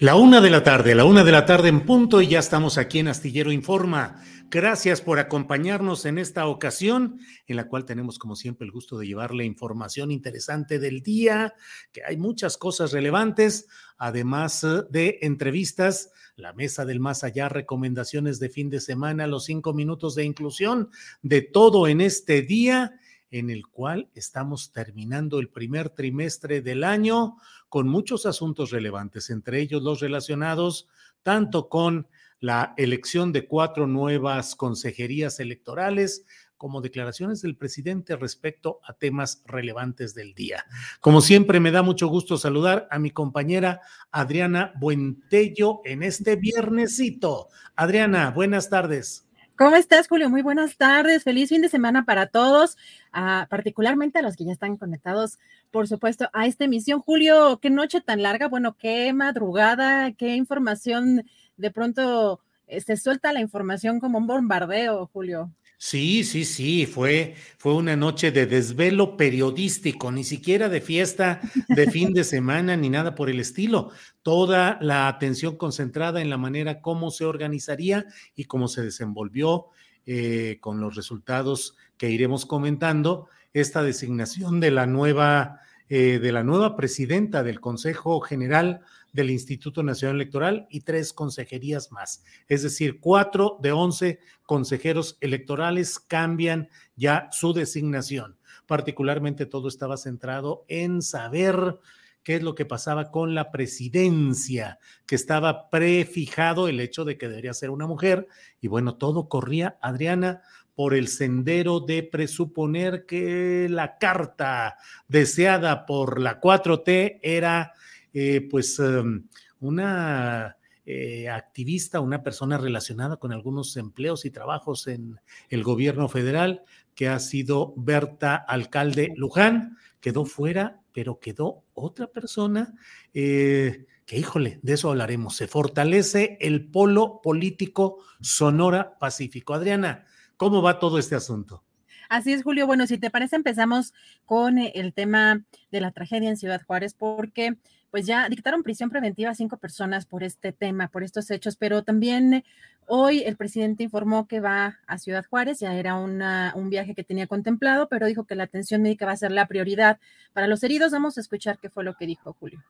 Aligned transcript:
La 0.00 0.14
una 0.14 0.40
de 0.40 0.48
la 0.48 0.62
tarde, 0.62 0.94
la 0.94 1.04
una 1.04 1.24
de 1.24 1.32
la 1.32 1.44
tarde 1.44 1.68
en 1.68 1.84
punto 1.84 2.22
y 2.22 2.28
ya 2.28 2.38
estamos 2.38 2.78
aquí 2.78 3.00
en 3.00 3.08
Astillero 3.08 3.50
Informa. 3.50 4.22
Gracias 4.48 5.00
por 5.00 5.18
acompañarnos 5.18 6.04
en 6.04 6.18
esta 6.18 6.46
ocasión, 6.46 7.18
en 7.48 7.56
la 7.56 7.66
cual 7.66 7.84
tenemos 7.84 8.16
como 8.16 8.36
siempre 8.36 8.64
el 8.64 8.70
gusto 8.70 8.96
de 8.96 9.08
llevarle 9.08 9.44
información 9.44 10.12
interesante 10.12 10.78
del 10.78 11.02
día, 11.02 11.52
que 11.90 12.04
hay 12.04 12.16
muchas 12.16 12.56
cosas 12.56 12.92
relevantes, 12.92 13.66
además 13.96 14.62
eh, 14.62 14.84
de 14.88 15.18
entrevistas, 15.22 16.12
la 16.36 16.52
mesa 16.52 16.84
del 16.84 17.00
más 17.00 17.24
allá, 17.24 17.48
recomendaciones 17.48 18.38
de 18.38 18.50
fin 18.50 18.70
de 18.70 18.78
semana, 18.78 19.26
los 19.26 19.46
cinco 19.46 19.74
minutos 19.74 20.14
de 20.14 20.22
inclusión, 20.22 20.90
de 21.22 21.42
todo 21.42 21.88
en 21.88 22.02
este 22.02 22.42
día 22.42 23.00
en 23.30 23.50
el 23.50 23.66
cual 23.66 24.08
estamos 24.14 24.72
terminando 24.72 25.38
el 25.38 25.50
primer 25.50 25.90
trimestre 25.90 26.62
del 26.62 26.84
año 26.84 27.36
con 27.68 27.88
muchos 27.88 28.26
asuntos 28.26 28.70
relevantes, 28.70 29.30
entre 29.30 29.60
ellos 29.60 29.82
los 29.82 30.00
relacionados 30.00 30.88
tanto 31.22 31.68
con 31.68 32.08
la 32.40 32.74
elección 32.76 33.32
de 33.32 33.46
cuatro 33.46 33.86
nuevas 33.86 34.54
consejerías 34.54 35.40
electorales, 35.40 36.24
como 36.56 36.80
declaraciones 36.80 37.40
del 37.40 37.56
presidente 37.56 38.16
respecto 38.16 38.80
a 38.84 38.92
temas 38.92 39.42
relevantes 39.46 40.14
del 40.14 40.34
día. 40.34 40.64
Como 41.00 41.20
siempre, 41.20 41.60
me 41.60 41.70
da 41.70 41.82
mucho 41.82 42.08
gusto 42.08 42.36
saludar 42.36 42.88
a 42.90 42.98
mi 42.98 43.10
compañera 43.10 43.80
Adriana 44.10 44.72
Buentello 44.78 45.80
en 45.84 46.02
este 46.02 46.36
viernesito. 46.36 47.48
Adriana, 47.76 48.30
buenas 48.32 48.68
tardes. 48.70 49.27
¿Cómo 49.58 49.74
estás, 49.74 50.06
Julio? 50.06 50.30
Muy 50.30 50.42
buenas 50.42 50.76
tardes. 50.76 51.24
Feliz 51.24 51.48
fin 51.48 51.62
de 51.62 51.68
semana 51.68 52.04
para 52.04 52.28
todos, 52.28 52.76
ah, 53.12 53.48
particularmente 53.50 54.20
a 54.20 54.22
los 54.22 54.36
que 54.36 54.44
ya 54.44 54.52
están 54.52 54.76
conectados, 54.76 55.40
por 55.72 55.88
supuesto, 55.88 56.30
a 56.32 56.46
esta 56.46 56.66
emisión. 56.66 57.00
Julio, 57.00 57.58
qué 57.60 57.68
noche 57.68 58.00
tan 58.00 58.22
larga, 58.22 58.46
bueno, 58.46 58.76
qué 58.78 59.12
madrugada, 59.12 60.12
qué 60.12 60.36
información. 60.36 61.24
De 61.56 61.72
pronto 61.72 62.40
eh, 62.68 62.80
se 62.80 62.96
suelta 62.96 63.32
la 63.32 63.40
información 63.40 63.98
como 63.98 64.18
un 64.18 64.28
bombardeo, 64.28 65.10
Julio. 65.12 65.50
Sí, 65.80 66.24
sí, 66.24 66.44
sí, 66.44 66.86
fue, 66.86 67.36
fue 67.56 67.72
una 67.72 67.94
noche 67.94 68.32
de 68.32 68.46
desvelo 68.46 69.16
periodístico, 69.16 70.10
ni 70.10 70.24
siquiera 70.24 70.68
de 70.68 70.80
fiesta 70.80 71.40
de 71.68 71.88
fin 71.88 72.12
de 72.12 72.24
semana 72.24 72.76
ni 72.76 72.90
nada 72.90 73.14
por 73.14 73.30
el 73.30 73.38
estilo. 73.38 73.92
Toda 74.22 74.78
la 74.80 75.06
atención 75.06 75.56
concentrada 75.56 76.20
en 76.20 76.30
la 76.30 76.36
manera 76.36 76.80
como 76.80 77.12
se 77.12 77.24
organizaría 77.26 78.06
y 78.34 78.46
cómo 78.46 78.66
se 78.66 78.82
desenvolvió 78.82 79.66
eh, 80.04 80.58
con 80.60 80.80
los 80.80 80.96
resultados 80.96 81.76
que 81.96 82.10
iremos 82.10 82.44
comentando 82.44 83.28
esta 83.52 83.84
designación 83.84 84.58
de 84.58 84.72
la 84.72 84.86
nueva, 84.86 85.60
eh, 85.88 86.18
de 86.18 86.32
la 86.32 86.42
nueva 86.42 86.74
presidenta 86.74 87.44
del 87.44 87.60
Consejo 87.60 88.20
General 88.20 88.80
del 89.18 89.30
Instituto 89.30 89.82
Nacional 89.82 90.14
Electoral 90.14 90.68
y 90.70 90.82
tres 90.82 91.12
consejerías 91.12 91.90
más. 91.90 92.22
Es 92.46 92.62
decir, 92.62 93.00
cuatro 93.00 93.58
de 93.60 93.72
once 93.72 94.20
consejeros 94.44 95.18
electorales 95.20 95.98
cambian 95.98 96.68
ya 96.94 97.28
su 97.32 97.52
designación. 97.52 98.38
Particularmente 98.66 99.44
todo 99.44 99.66
estaba 99.66 99.96
centrado 99.96 100.64
en 100.68 101.02
saber 101.02 101.80
qué 102.22 102.36
es 102.36 102.44
lo 102.44 102.54
que 102.54 102.64
pasaba 102.64 103.10
con 103.10 103.34
la 103.34 103.50
presidencia, 103.50 104.78
que 105.04 105.16
estaba 105.16 105.68
prefijado 105.68 106.68
el 106.68 106.78
hecho 106.78 107.04
de 107.04 107.18
que 107.18 107.28
debería 107.28 107.54
ser 107.54 107.70
una 107.70 107.88
mujer. 107.88 108.28
Y 108.60 108.68
bueno, 108.68 108.98
todo 108.98 109.28
corría, 109.28 109.78
Adriana, 109.82 110.42
por 110.76 110.94
el 110.94 111.08
sendero 111.08 111.80
de 111.80 112.04
presuponer 112.04 113.04
que 113.04 113.66
la 113.68 113.98
carta 113.98 114.76
deseada 115.08 115.86
por 115.86 116.20
la 116.20 116.40
4T 116.40 117.18
era 117.20 117.72
eh, 118.12 118.46
pues 118.50 118.78
em, 118.78 119.26
una 119.60 120.56
eh, 120.90 121.28
activista, 121.28 122.00
una 122.00 122.22
persona 122.22 122.56
relacionada 122.56 123.18
con 123.18 123.32
algunos 123.32 123.76
empleos 123.76 124.24
y 124.24 124.30
trabajos 124.30 124.86
en 124.86 125.20
el 125.50 125.62
gobierno 125.62 126.08
federal, 126.08 126.62
que 126.94 127.08
ha 127.08 127.18
sido 127.18 127.74
Berta 127.76 128.36
Alcalde 128.36 129.12
Luján, 129.14 129.76
quedó 130.00 130.24
fuera, 130.24 130.80
pero 130.92 131.20
quedó 131.20 131.64
otra 131.74 132.06
persona 132.06 132.74
eh, 133.12 133.86
que, 134.06 134.18
híjole, 134.18 134.60
de 134.62 134.72
eso 134.72 134.88
hablaremos. 134.88 135.36
Se 135.36 135.46
fortalece 135.46 136.38
el 136.40 136.70
polo 136.70 137.20
político 137.22 137.98
Sonora 138.22 138.98
Pacífico. 138.98 139.52
Adriana, 139.52 140.06
¿cómo 140.38 140.62
va 140.62 140.78
todo 140.78 140.98
este 140.98 141.14
asunto? 141.14 141.62
Así 142.08 142.32
es, 142.32 142.42
Julio. 142.42 142.66
Bueno, 142.66 142.86
si 142.86 142.96
te 142.96 143.10
parece, 143.10 143.36
empezamos 143.36 143.92
con 144.24 144.58
el 144.58 144.94
tema 144.94 145.44
de 145.70 145.82
la 145.82 145.92
tragedia 145.92 146.30
en 146.30 146.38
Ciudad 146.38 146.62
Juárez, 146.66 146.94
porque 146.94 147.58
pues 147.90 148.06
ya 148.06 148.28
dictaron 148.28 148.62
prisión 148.62 148.90
preventiva 148.90 149.30
a 149.30 149.34
cinco 149.34 149.56
personas 149.56 150.06
por 150.06 150.22
este 150.22 150.52
tema, 150.52 150.88
por 150.88 151.02
estos 151.02 151.30
hechos, 151.30 151.56
pero 151.56 151.82
también 151.82 152.44
hoy 152.86 153.22
el 153.24 153.36
presidente 153.36 153.84
informó 153.84 154.26
que 154.26 154.40
va 154.40 154.78
a 154.86 154.98
Ciudad 154.98 155.24
Juárez, 155.28 155.60
ya 155.60 155.74
era 155.74 155.94
un 155.94 156.70
viaje 156.70 156.94
que 156.94 157.04
tenía 157.04 157.26
contemplado, 157.26 157.88
pero 157.88 158.06
dijo 158.06 158.24
que 158.24 158.34
la 158.34 158.44
atención 158.44 158.82
médica 158.82 159.06
va 159.06 159.12
a 159.12 159.16
ser 159.16 159.30
la 159.30 159.46
prioridad 159.46 159.98
para 160.32 160.46
los 160.46 160.62
heridos. 160.62 160.92
Vamos 160.92 161.18
a 161.18 161.20
escuchar 161.20 161.58
qué 161.58 161.70
fue 161.70 161.84
lo 161.84 161.94
que 161.94 162.06
dijo 162.06 162.34
Julio. 162.38 162.62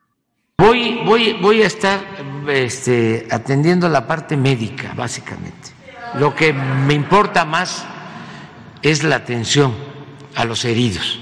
Voy, 0.59 1.01
voy, 1.05 1.35
voy 1.35 1.63
a 1.63 1.67
estar 1.67 2.01
este, 2.49 3.29
atendiendo 3.31 3.89
la 3.89 4.07
parte 4.07 4.37
médica, 4.37 4.93
básicamente. 4.95 5.71
Lo 6.15 6.35
que 6.35 6.53
me 6.53 6.95
importa 6.95 7.45
más 7.45 7.85
es 8.83 9.05
la 9.05 9.17
atención 9.17 9.73
a 10.35 10.45
los 10.45 10.65
heridos. 10.65 11.21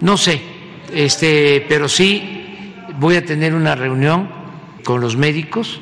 No 0.00 0.16
sé, 0.16 0.42
este, 0.92 1.64
pero 1.68 1.88
sí 1.88 2.74
voy 2.98 3.16
a 3.16 3.24
tener 3.24 3.54
una 3.54 3.74
reunión 3.74 4.28
con 4.84 5.00
los 5.00 5.16
médicos 5.16 5.80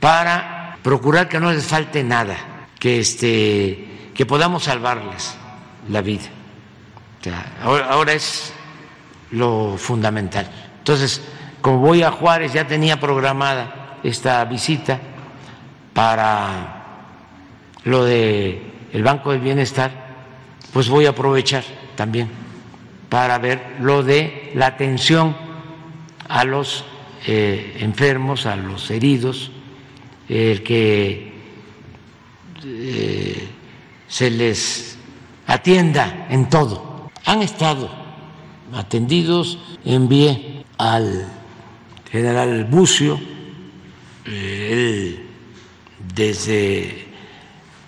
para 0.00 0.78
procurar 0.82 1.28
que 1.28 1.40
no 1.40 1.52
les 1.52 1.64
falte 1.64 2.04
nada, 2.04 2.36
que 2.78 3.00
este, 3.00 4.10
que 4.14 4.26
podamos 4.26 4.64
salvarles 4.64 5.36
la 5.88 6.00
vida. 6.00 6.24
ahora, 7.62 7.86
ahora 7.86 8.12
es 8.12 8.52
lo 9.32 9.76
fundamental. 9.76 10.48
Entonces, 10.78 11.22
como 11.60 11.78
voy 11.78 12.02
a 12.02 12.12
Juárez, 12.12 12.52
ya 12.52 12.66
tenía 12.66 13.00
programada 13.00 13.98
esta 14.02 14.44
visita 14.44 15.00
para 15.92 16.84
lo 17.84 18.04
de 18.04 18.62
el 18.92 19.02
Banco 19.02 19.32
del 19.32 19.40
Bienestar, 19.40 19.90
pues 20.72 20.88
voy 20.88 21.06
a 21.06 21.10
aprovechar 21.10 21.64
también 21.96 22.45
para 23.16 23.38
ver 23.38 23.76
lo 23.80 24.02
de 24.02 24.52
la 24.56 24.66
atención 24.66 25.34
a 26.28 26.44
los 26.44 26.84
eh, 27.26 27.78
enfermos, 27.80 28.44
a 28.44 28.56
los 28.56 28.90
heridos, 28.90 29.50
el 30.28 30.62
que 30.62 31.32
eh, 32.62 33.48
se 34.06 34.30
les 34.30 34.98
atienda 35.46 36.26
en 36.28 36.50
todo. 36.50 37.10
Han 37.24 37.40
estado 37.40 37.88
atendidos, 38.74 39.60
envié 39.86 40.66
al 40.76 41.26
general 42.12 42.66
Bucio, 42.66 43.18
eh, 44.26 44.68
él 44.72 45.26
desde 46.14 47.06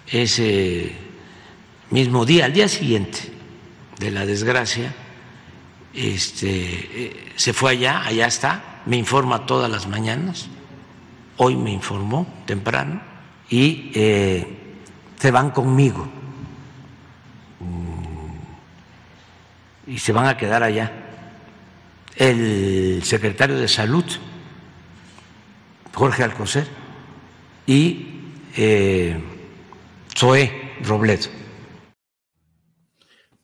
ese 0.06 0.90
mismo 1.90 2.25
día, 2.25 2.46
al 2.46 2.54
día 2.54 2.66
siguiente 2.66 3.19
de 3.98 4.10
la 4.10 4.25
desgracia, 4.25 4.94
este, 5.94 6.49
eh, 6.50 7.32
se 7.37 7.52
fue 7.52 7.73
allá, 7.73 8.02
allá 8.05 8.26
está, 8.26 8.82
me 8.87 8.96
informa 8.96 9.46
todas 9.46 9.70
las 9.70 9.87
mañanas, 9.87 10.49
hoy 11.37 11.56
me 11.56 11.70
informó 11.73 12.26
temprano 12.46 13.00
y 13.49 13.90
eh, 13.94 14.46
se 15.19 15.31
van 15.31 15.50
conmigo 15.50 16.08
mm, 17.61 18.31
y 19.93 19.99
se 19.99 20.12
van 20.12 20.26
a 20.26 20.37
quedar 20.37 20.62
allá. 20.62 20.93
El 22.17 23.02
secretario 23.05 23.56
de 23.56 23.69
Salud, 23.69 24.05
Jorge 25.94 26.25
Alcocer, 26.25 26.67
y 27.67 28.06
eh, 28.56 29.23
Zoé 30.17 30.73
Robledo. 30.82 31.38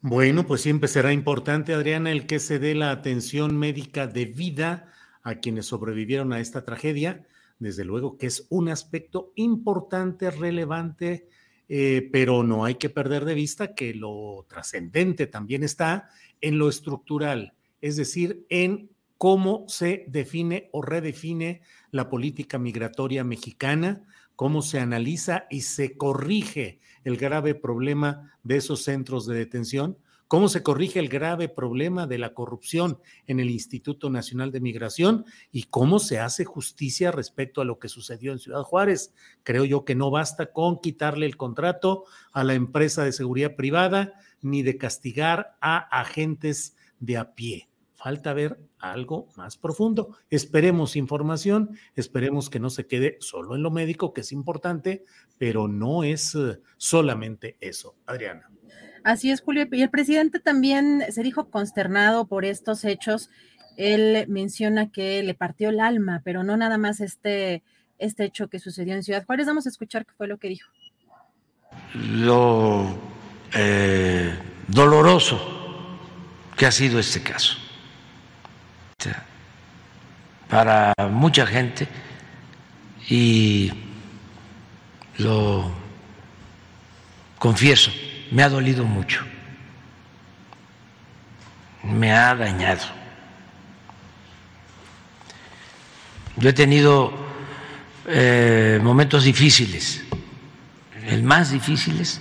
Bueno, 0.06 0.46
pues 0.46 0.60
siempre 0.60 0.86
será 0.86 1.14
importante, 1.14 1.72
Adriana, 1.72 2.12
el 2.12 2.26
que 2.26 2.38
se 2.38 2.58
dé 2.58 2.74
la 2.74 2.90
atención 2.90 3.56
médica 3.56 4.06
debida 4.06 4.92
a 5.22 5.36
quienes 5.36 5.64
sobrevivieron 5.64 6.34
a 6.34 6.40
esta 6.40 6.62
tragedia. 6.62 7.26
Desde 7.58 7.86
luego 7.86 8.18
que 8.18 8.26
es 8.26 8.46
un 8.50 8.68
aspecto 8.68 9.32
importante, 9.34 10.30
relevante, 10.30 11.26
eh, 11.70 12.06
pero 12.12 12.42
no 12.42 12.66
hay 12.66 12.74
que 12.74 12.90
perder 12.90 13.24
de 13.24 13.32
vista 13.32 13.74
que 13.74 13.94
lo 13.94 14.44
trascendente 14.46 15.26
también 15.26 15.62
está 15.62 16.10
en 16.42 16.58
lo 16.58 16.68
estructural, 16.68 17.54
es 17.80 17.96
decir, 17.96 18.44
en 18.50 18.90
cómo 19.16 19.64
se 19.68 20.04
define 20.08 20.68
o 20.72 20.82
redefine 20.82 21.62
la 21.90 22.10
política 22.10 22.58
migratoria 22.58 23.24
mexicana, 23.24 24.02
cómo 24.36 24.60
se 24.60 24.80
analiza 24.80 25.46
y 25.48 25.62
se 25.62 25.96
corrige 25.96 26.80
el 27.04 27.16
grave 27.16 27.54
problema 27.54 28.32
de 28.42 28.56
esos 28.56 28.82
centros 28.82 29.26
de 29.26 29.36
detención, 29.36 29.98
cómo 30.28 30.48
se 30.48 30.62
corrige 30.62 30.98
el 30.98 31.08
grave 31.08 31.48
problema 31.48 32.06
de 32.06 32.18
la 32.18 32.34
corrupción 32.34 32.98
en 33.26 33.40
el 33.40 33.50
Instituto 33.50 34.10
Nacional 34.10 34.50
de 34.50 34.60
Migración 34.60 35.24
y 35.52 35.64
cómo 35.64 35.98
se 35.98 36.18
hace 36.18 36.44
justicia 36.44 37.12
respecto 37.12 37.60
a 37.60 37.64
lo 37.64 37.78
que 37.78 37.88
sucedió 37.88 38.32
en 38.32 38.38
Ciudad 38.38 38.62
Juárez. 38.62 39.12
Creo 39.42 39.64
yo 39.64 39.84
que 39.84 39.94
no 39.94 40.10
basta 40.10 40.52
con 40.52 40.80
quitarle 40.80 41.26
el 41.26 41.36
contrato 41.36 42.04
a 42.32 42.42
la 42.42 42.54
empresa 42.54 43.04
de 43.04 43.12
seguridad 43.12 43.54
privada 43.54 44.14
ni 44.40 44.62
de 44.62 44.76
castigar 44.76 45.56
a 45.60 45.78
agentes 45.78 46.76
de 46.98 47.16
a 47.16 47.34
pie 47.34 47.68
falta 48.04 48.34
ver 48.34 48.58
algo 48.80 49.30
más 49.34 49.56
profundo. 49.56 50.18
Esperemos 50.28 50.94
información, 50.94 51.70
esperemos 51.96 52.50
que 52.50 52.60
no 52.60 52.68
se 52.68 52.86
quede 52.86 53.16
solo 53.20 53.56
en 53.56 53.62
lo 53.62 53.70
médico, 53.70 54.12
que 54.12 54.20
es 54.20 54.30
importante, 54.30 55.04
pero 55.38 55.68
no 55.68 56.04
es 56.04 56.34
eh, 56.34 56.60
solamente 56.76 57.56
eso. 57.60 57.96
Adriana. 58.04 58.50
Así 59.04 59.30
es, 59.30 59.40
Julio. 59.40 59.66
Y 59.72 59.80
el 59.80 59.88
presidente 59.88 60.38
también 60.38 61.02
se 61.08 61.22
dijo 61.22 61.48
consternado 61.48 62.26
por 62.26 62.44
estos 62.44 62.84
hechos. 62.84 63.30
Él 63.78 64.26
menciona 64.28 64.90
que 64.90 65.22
le 65.22 65.32
partió 65.32 65.70
el 65.70 65.80
alma, 65.80 66.20
pero 66.22 66.44
no 66.44 66.58
nada 66.58 66.76
más 66.76 67.00
este, 67.00 67.62
este 67.96 68.24
hecho 68.24 68.48
que 68.48 68.58
sucedió 68.58 68.94
en 68.94 69.02
Ciudad 69.02 69.24
Juárez. 69.24 69.46
Vamos 69.46 69.64
a 69.64 69.70
escuchar 69.70 70.04
qué 70.04 70.12
fue 70.12 70.28
lo 70.28 70.36
que 70.36 70.48
dijo. 70.48 70.70
Lo 71.94 72.98
eh, 73.54 74.30
doloroso 74.68 75.40
que 76.54 76.66
ha 76.66 76.70
sido 76.70 76.98
este 76.98 77.22
caso 77.22 77.63
para 80.48 80.94
mucha 81.10 81.46
gente 81.46 81.88
y 83.08 83.72
lo 85.18 85.72
confieso, 87.38 87.90
me 88.30 88.42
ha 88.42 88.48
dolido 88.48 88.84
mucho, 88.84 89.24
me 91.82 92.12
ha 92.12 92.34
dañado. 92.34 92.84
Yo 96.36 96.48
he 96.48 96.52
tenido 96.52 97.12
eh, 98.06 98.80
momentos 98.82 99.24
difíciles, 99.24 100.02
el 101.06 101.22
más 101.22 101.50
difíciles 101.50 102.20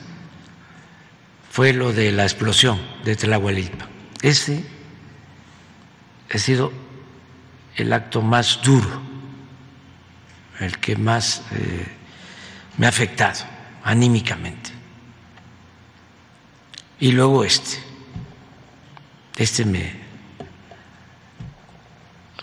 fue 1.50 1.72
lo 1.72 1.94
de 1.94 2.12
la 2.12 2.24
explosión 2.24 2.82
de 3.06 3.16
Tlahuelilpa. 3.16 3.88
Ese 4.22 4.64
ha 6.32 6.38
sido 6.38 6.72
el 7.76 7.92
acto 7.94 8.22
más 8.22 8.62
duro, 8.62 9.02
el 10.60 10.78
que 10.80 10.96
más 10.96 11.44
eh, 11.52 11.88
me 12.78 12.86
ha 12.86 12.90
afectado 12.90 13.46
anímicamente. 13.84 14.72
Y 17.00 17.12
luego 17.12 17.44
este, 17.44 17.78
este 19.36 19.66
me 19.66 19.94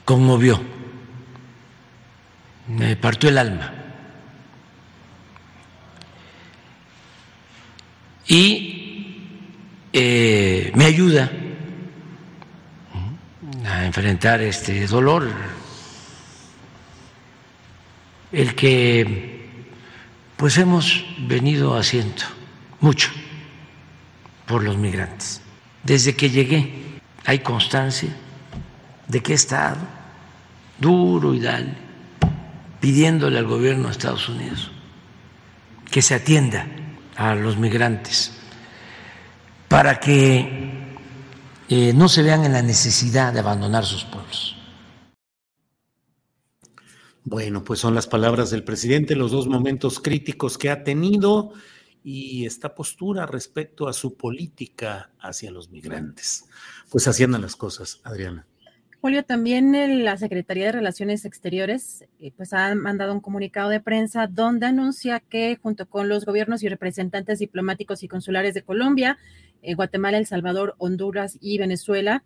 conmovió, 0.05 0.61
me 2.69 2.97
partió 2.97 3.29
el 3.29 3.39
alma. 3.39 3.75
Y 8.27 9.27
eh, 9.93 10.71
me 10.77 10.85
ayuda 10.85 11.31
a 13.65 13.85
enfrentar 13.85 14.41
este 14.41 14.87
dolor, 14.87 15.29
el 18.33 18.55
que 18.55 19.65
pues 20.37 20.57
hemos 20.59 21.05
venido 21.19 21.77
haciendo 21.77 22.23
mucho 22.81 23.11
por 24.47 24.63
los 24.63 24.77
migrantes. 24.77 25.43
Desde 25.83 26.17
que 26.17 26.31
llegué 26.31 27.01
hay 27.25 27.41
constancia 27.41 28.11
de 29.07 29.23
que 29.23 29.33
he 29.33 29.37
estado 29.37 29.79
duro 30.79 31.35
y 31.35 31.41
dale, 31.41 31.75
pidiéndole 32.81 33.39
al 33.39 33.47
gobierno 33.47 33.87
de 33.87 33.93
Estados 33.93 34.29
Unidos 34.29 34.71
que 35.91 36.03
se 36.03 36.15
atienda 36.15 36.67
a 37.17 37.35
los 37.35 37.59
migrantes 37.59 38.33
para 39.69 40.01
que 40.01 40.80
eh, 41.71 41.93
no 41.95 42.09
se 42.09 42.25
vean 42.25 42.45
en 42.45 42.53
la 42.53 42.63
necesidad 42.63 43.33
de 43.33 43.39
abandonar 43.39 43.85
sus 43.85 44.03
pueblos. 44.05 44.57
Bueno, 47.23 47.63
pues 47.63 47.79
son 47.79 47.95
las 47.95 48.09
palabras 48.09 48.51
del 48.51 48.65
presidente, 48.65 49.15
los 49.15 49.31
dos 49.31 49.47
momentos 49.47 50.01
críticos 50.01 50.59
que 50.59 50.69
ha 50.69 50.83
tenido 50.83 51.53
y 52.03 52.45
esta 52.45 52.75
postura 52.75 53.25
respecto 53.25 53.87
a 53.87 53.93
su 53.93 54.17
política 54.17 55.13
hacia 55.21 55.53
los 55.53 55.71
migrantes. 55.71 56.47
Pues 56.91 57.07
haciendo 57.07 57.39
las 57.39 57.55
cosas, 57.55 58.01
Adriana. 58.03 58.49
Julio, 59.01 59.23
también 59.23 60.05
la 60.05 60.17
Secretaría 60.19 60.67
de 60.67 60.73
Relaciones 60.73 61.25
Exteriores 61.25 62.05
eh, 62.19 62.33
pues 62.37 62.53
ha 62.53 62.75
mandado 62.75 63.15
un 63.15 63.21
comunicado 63.21 63.71
de 63.71 63.81
prensa 63.81 64.27
donde 64.27 64.67
anuncia 64.67 65.21
que 65.21 65.57
junto 65.63 65.87
con 65.87 66.09
los 66.09 66.27
gobiernos 66.27 66.63
y 66.65 66.69
representantes 66.69 67.39
diplomáticos 67.39 68.03
y 68.03 68.09
consulares 68.09 68.55
de 68.55 68.63
Colombia, 68.63 69.19
eh, 69.63 69.75
Guatemala, 69.75 70.19
El 70.19 70.27
Salvador, 70.27 70.75
Honduras 70.79 71.39
y 71.41 71.59
Venezuela. 71.59 72.25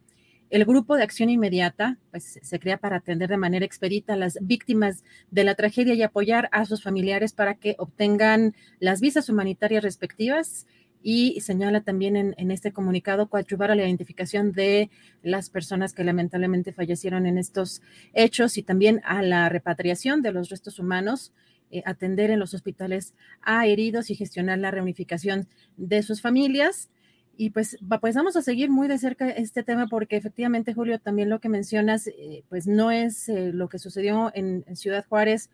El 0.51 0.65
grupo 0.65 0.97
de 0.97 1.03
acción 1.03 1.31
inmediata 1.31 1.99
pues, 2.11 2.39
se 2.43 2.59
crea 2.59 2.79
para 2.79 2.97
atender 2.97 3.29
de 3.29 3.37
manera 3.37 3.65
expedita 3.65 4.13
a 4.13 4.17
las 4.17 4.39
víctimas 4.41 5.03
de 5.31 5.45
la 5.45 5.55
tragedia 5.55 5.95
y 5.95 6.03
apoyar 6.03 6.49
a 6.53 6.65
sus 6.65 6.83
familiares 6.83 7.33
para 7.33 7.55
que 7.55 7.75
obtengan 7.79 8.55
las 8.79 9.01
visas 9.01 9.29
humanitarias 9.29 9.83
respectivas 9.83 10.67
y 11.07 11.39
señala 11.43 11.83
también 11.83 12.17
en, 12.17 12.51
este 12.51 12.73
comunicado 12.73 13.29
coadyuvar 13.29 13.71
a 13.71 13.75
la 13.75 13.83
identificación 13.83 14.53
de 14.53 14.91
las 15.23 15.51
personas 15.51 15.93
que 15.93 16.03
lamentablemente 16.03 16.73
fallecieron 16.73 17.27
en 17.27 17.37
estos 17.37 17.83
hechos 18.15 18.57
y 18.57 18.63
también 18.63 19.03
a 19.05 19.21
la 19.21 19.51
repatriación 19.51 20.23
de 20.23 20.33
los 20.33 20.49
restos 20.49 20.79
humanos 20.79 21.35
eh, 21.71 21.83
atender 21.85 22.31
en 22.31 22.39
los 22.39 22.55
hospitales 22.55 23.13
a 23.43 23.67
heridos 23.67 24.09
y 24.09 24.15
gestionar 24.15 24.59
la 24.59 24.71
reunificación 24.71 25.47
de 25.77 26.03
sus 26.03 26.23
familias. 26.23 26.89
Y 27.37 27.51
pues, 27.51 27.77
pues 28.01 28.15
vamos 28.15 28.37
a 28.37 28.43
seguir 28.43 28.71
muy 28.71 28.87
de 28.87 28.99
cerca 28.99 29.29
este 29.29 29.63
tema 29.63 29.89
porque 29.89 30.17
efectivamente, 30.17 30.73
Julio, 30.73 31.01
también 31.01 31.29
lo 31.29 31.41
que 31.41 31.49
mencionas, 31.49 32.07
eh, 32.07 32.45
pues 32.49 32.67
no 32.67 32.91
es 32.91 33.29
eh, 33.29 33.53
lo 33.53 33.69
que 33.69 33.79
sucedió 33.79 34.31
en, 34.35 34.65
Ciudad 34.77 35.05
Juárez, 35.09 35.51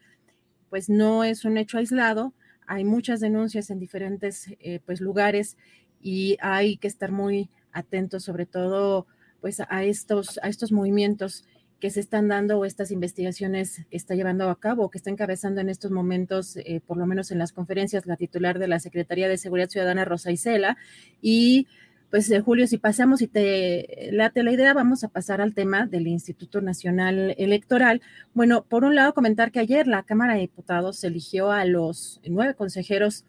pues 0.68 0.88
no 0.90 1.24
es 1.24 1.44
un 1.44 1.56
hecho 1.56 1.78
aislado. 1.78 2.34
Hay 2.66 2.84
muchas 2.84 3.20
denuncias 3.20 3.70
en 3.70 3.78
diferentes 3.78 4.48
eh, 4.60 4.80
pues 4.84 5.00
lugares 5.00 5.56
y 6.00 6.36
hay 6.40 6.76
que 6.76 6.88
estar 6.88 7.12
muy 7.12 7.50
atentos 7.72 8.24
sobre 8.24 8.46
todo 8.46 9.06
pues 9.40 9.60
a 9.60 9.84
estos, 9.84 10.38
a 10.42 10.48
estos 10.48 10.70
movimientos 10.72 11.44
que 11.80 11.90
se 11.90 12.00
están 12.00 12.28
dando 12.28 12.58
o 12.58 12.64
estas 12.64 12.90
investigaciones 12.90 13.84
que 13.90 13.96
está 13.96 14.14
llevando 14.14 14.48
a 14.50 14.60
cabo 14.60 14.90
que 14.90 14.98
está 14.98 15.10
encabezando 15.10 15.60
en 15.60 15.68
estos 15.68 15.90
momentos, 15.90 16.56
eh, 16.56 16.80
por 16.86 16.98
lo 16.98 17.06
menos 17.06 17.30
en 17.30 17.38
las 17.38 17.52
conferencias, 17.52 18.06
la 18.06 18.16
titular 18.16 18.58
de 18.58 18.68
la 18.68 18.78
Secretaría 18.78 19.28
de 19.28 19.38
Seguridad 19.38 19.70
Ciudadana, 19.70 20.04
Rosa 20.04 20.30
Isela. 20.30 20.76
Y 21.22 21.66
pues, 22.10 22.30
eh, 22.30 22.40
Julio, 22.40 22.66
si 22.66 22.76
pasamos 22.76 23.22
y 23.22 23.28
te 23.28 24.10
late 24.12 24.42
la 24.42 24.52
idea, 24.52 24.74
vamos 24.74 25.04
a 25.04 25.08
pasar 25.08 25.40
al 25.40 25.54
tema 25.54 25.86
del 25.86 26.06
Instituto 26.06 26.60
Nacional 26.60 27.34
Electoral. 27.38 28.02
Bueno, 28.34 28.64
por 28.68 28.84
un 28.84 28.94
lado, 28.94 29.14
comentar 29.14 29.50
que 29.50 29.60
ayer 29.60 29.86
la 29.86 30.02
Cámara 30.02 30.34
de 30.34 30.40
Diputados 30.40 31.02
eligió 31.04 31.50
a 31.50 31.64
los 31.64 32.20
nueve 32.26 32.54
consejeros, 32.54 33.24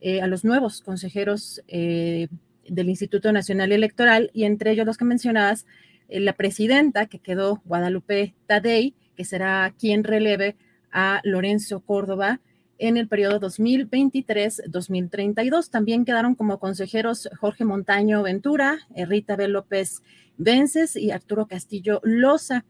eh, 0.00 0.20
a 0.22 0.26
los 0.26 0.44
nuevos 0.44 0.80
consejeros 0.80 1.62
del 1.68 2.88
Instituto 2.88 3.32
Nacional 3.32 3.72
Electoral 3.72 4.30
y 4.32 4.44
entre 4.44 4.72
ellos 4.72 4.86
los 4.86 4.96
que 4.96 5.04
mencionabas, 5.04 5.66
eh, 5.66 5.91
la 6.20 6.34
presidenta 6.34 7.06
que 7.06 7.18
quedó 7.18 7.62
Guadalupe 7.64 8.34
Tadei, 8.46 8.94
que 9.16 9.24
será 9.24 9.74
quien 9.78 10.04
releve 10.04 10.56
a 10.90 11.22
Lorenzo 11.24 11.80
Córdoba 11.80 12.40
en 12.78 12.96
el 12.96 13.08
periodo 13.08 13.40
2023-2032. 13.40 15.70
También 15.70 16.04
quedaron 16.04 16.34
como 16.34 16.58
consejeros 16.58 17.30
Jorge 17.40 17.64
Montaño 17.64 18.22
Ventura, 18.22 18.80
Rita 18.94 19.36
B. 19.36 19.48
López 19.48 20.02
Vences 20.36 20.96
y 20.96 21.12
Arturo 21.12 21.46
Castillo 21.46 22.00
Loza. 22.02 22.64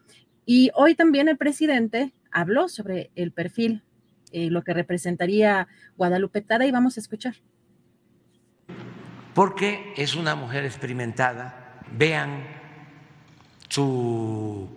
Y 0.45 0.71
hoy 0.75 0.95
también 0.95 1.29
el 1.29 1.39
presidente 1.39 2.13
habló 2.31 2.69
sobre 2.69 3.11
el 3.15 3.33
perfil, 3.33 3.83
eh, 4.33 4.51
lo 4.51 4.63
que 4.65 4.75
representaría 4.75 5.67
Guadalupe 5.97 6.43
Tadei. 6.43 6.71
Vamos 6.71 6.99
a 6.99 7.01
escuchar. 7.01 7.37
Porque 9.35 9.95
es 9.97 10.15
una 10.15 10.35
mujer 10.35 10.65
experimentada. 10.65 11.81
Vean 11.97 12.62
su 13.73 14.69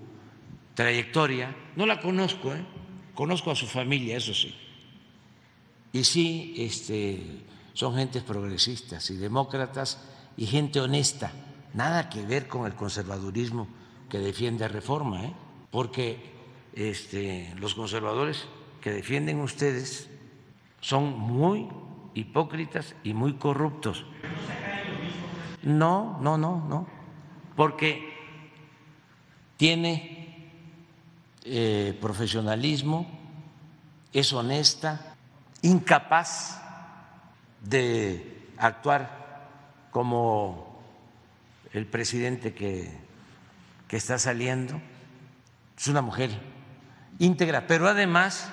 trayectoria. 0.73 1.53
No 1.75 1.85
la 1.85 1.99
conozco, 1.99 2.53
¿eh? 2.53 2.65
conozco 3.13 3.51
a 3.51 3.55
su 3.55 3.67
familia, 3.67 4.15
eso 4.15 4.33
sí. 4.33 4.55
Y 5.91 6.05
sí, 6.05 6.53
este, 6.57 7.43
son 7.73 7.95
gentes 7.95 8.23
progresistas 8.23 9.09
y 9.09 9.17
demócratas 9.17 10.01
y 10.37 10.45
gente 10.45 10.79
honesta. 10.79 11.33
Nada 11.73 12.09
que 12.09 12.25
ver 12.25 12.47
con 12.47 12.65
el 12.67 12.75
conservadurismo 12.75 13.67
que 14.09 14.19
defiende 14.19 14.65
reforma, 14.69 15.25
¿eh? 15.25 15.33
porque 15.71 16.31
este, 16.73 17.53
los 17.57 17.75
conservadores 17.75 18.47
que 18.79 18.91
defienden 18.91 19.41
ustedes 19.41 20.09
son 20.79 21.19
muy 21.19 21.67
hipócritas 22.13 22.95
y 23.03 23.13
muy 23.13 23.33
corruptos. 23.33 24.05
No, 25.63 26.17
no, 26.21 26.37
no, 26.37 26.65
no, 26.69 26.87
porque 27.57 28.14
tiene 29.57 30.50
eh, 31.43 31.97
profesionalismo, 32.01 33.07
es 34.13 34.31
honesta, 34.33 35.15
incapaz 35.62 36.62
de 37.62 38.50
actuar 38.57 39.47
como 39.91 40.81
el 41.74 41.85
presidente 41.85 42.53
que, 42.53 42.91
que 43.88 43.97
está 43.97 44.17
saliendo. 44.17 44.81
Es 45.77 45.88
una 45.88 46.01
mujer 46.01 46.31
íntegra, 47.19 47.67
pero 47.67 47.88
además 47.88 48.50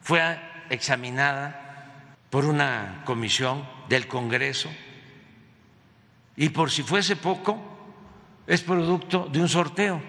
fue 0.00 0.38
examinada 0.70 2.16
por 2.30 2.44
una 2.44 3.02
comisión 3.04 3.66
del 3.88 4.06
Congreso 4.06 4.68
y 6.36 6.50
por 6.50 6.70
si 6.70 6.82
fuese 6.82 7.16
poco, 7.16 7.60
es 8.48 8.62
producto 8.62 9.28
de 9.30 9.40
un 9.42 9.48
sorteo. 9.48 10.02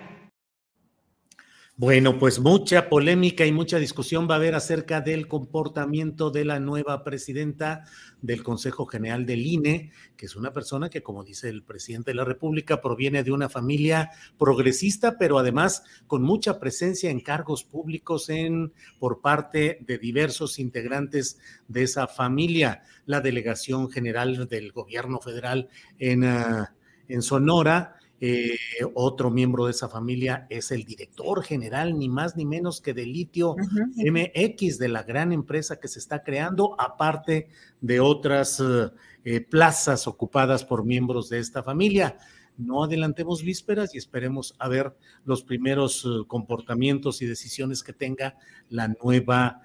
Bueno, 1.75 2.19
pues 2.19 2.39
mucha 2.39 2.89
polémica 2.89 3.46
y 3.46 3.53
mucha 3.53 3.79
discusión 3.79 4.29
va 4.29 4.34
a 4.34 4.38
haber 4.38 4.55
acerca 4.55 5.00
del 5.00 5.29
comportamiento 5.29 6.29
de 6.29 6.43
la 6.43 6.60
nueva 6.60 7.03
presidenta 7.05 7.86
del 8.22 8.43
Consejo 8.43 8.86
General 8.86 9.25
del 9.25 9.46
INE, 9.46 9.91
que 10.17 10.25
es 10.25 10.36
una 10.36 10.51
persona 10.51 10.89
que, 10.89 11.03
como 11.03 11.24
dice 11.24 11.50
el 11.50 11.63
presidente 11.63 12.12
de 12.12 12.15
la 12.15 12.25
República, 12.25 12.81
proviene 12.81 13.24
de 13.24 13.31
una 13.31 13.48
familia 13.48 14.12
progresista, 14.38 15.17
pero 15.17 15.38
además 15.38 15.84
con 16.05 16.22
mucha 16.22 16.60
presencia 16.60 17.10
en 17.10 17.22
cargos 17.22 17.63
públicos 17.63 18.29
en 18.29 18.74
por 19.00 19.22
parte 19.22 19.79
de 19.81 19.98
diversos 19.98 20.60
integrantes 20.60 21.39
de 21.69 21.84
esa 21.84 22.08
familia. 22.08 22.84
La 23.05 23.22
delegación 23.22 23.89
general 23.89 24.48
del 24.48 24.74
gobierno 24.74 25.19
federal 25.19 25.69
en, 25.98 26.25
ah, 26.25 26.74
en 27.08 27.22
Sonora 27.22 27.99
eh, 28.22 28.58
otro 28.96 29.32
miembro 29.32 29.66
de 29.66 29.72
esa 29.72 29.88
familia 29.88 30.46
es 30.50 30.72
el 30.72 30.84
director 30.84 31.44
general, 31.44 31.98
ni 31.98 32.10
más 32.10 32.36
ni 32.36 32.46
menos 32.46 32.82
que 32.82 32.94
de 32.94 33.06
Litio 33.06 33.56
MX, 33.96 34.78
de 34.78 34.88
la 34.90 35.04
gran 35.04 35.32
empresa 35.32 35.80
que 35.80 35.88
se 35.88 36.00
está 36.00 36.24
creando, 36.24 36.76
aparte 36.80 37.50
de 37.82 38.00
otras 38.00 38.62
eh, 39.24 39.42
plazas 39.42 40.08
ocupadas 40.08 40.66
por 40.66 40.86
miembros 40.86 41.30
de 41.30 41.40
esta 41.40 41.64
familia. 41.64 42.18
No 42.60 42.84
adelantemos 42.84 43.42
vísperas 43.42 43.96
y 43.96 43.98
esperemos 43.98 44.54
a 44.60 44.68
ver 44.68 44.94
los 45.24 45.44
primeros 45.44 46.04
eh, 46.04 46.26
comportamientos 46.28 47.22
y 47.22 47.26
decisiones 47.26 47.84
que 47.84 47.94
tenga 47.94 48.36
la 48.68 48.90
nueva 49.02 49.62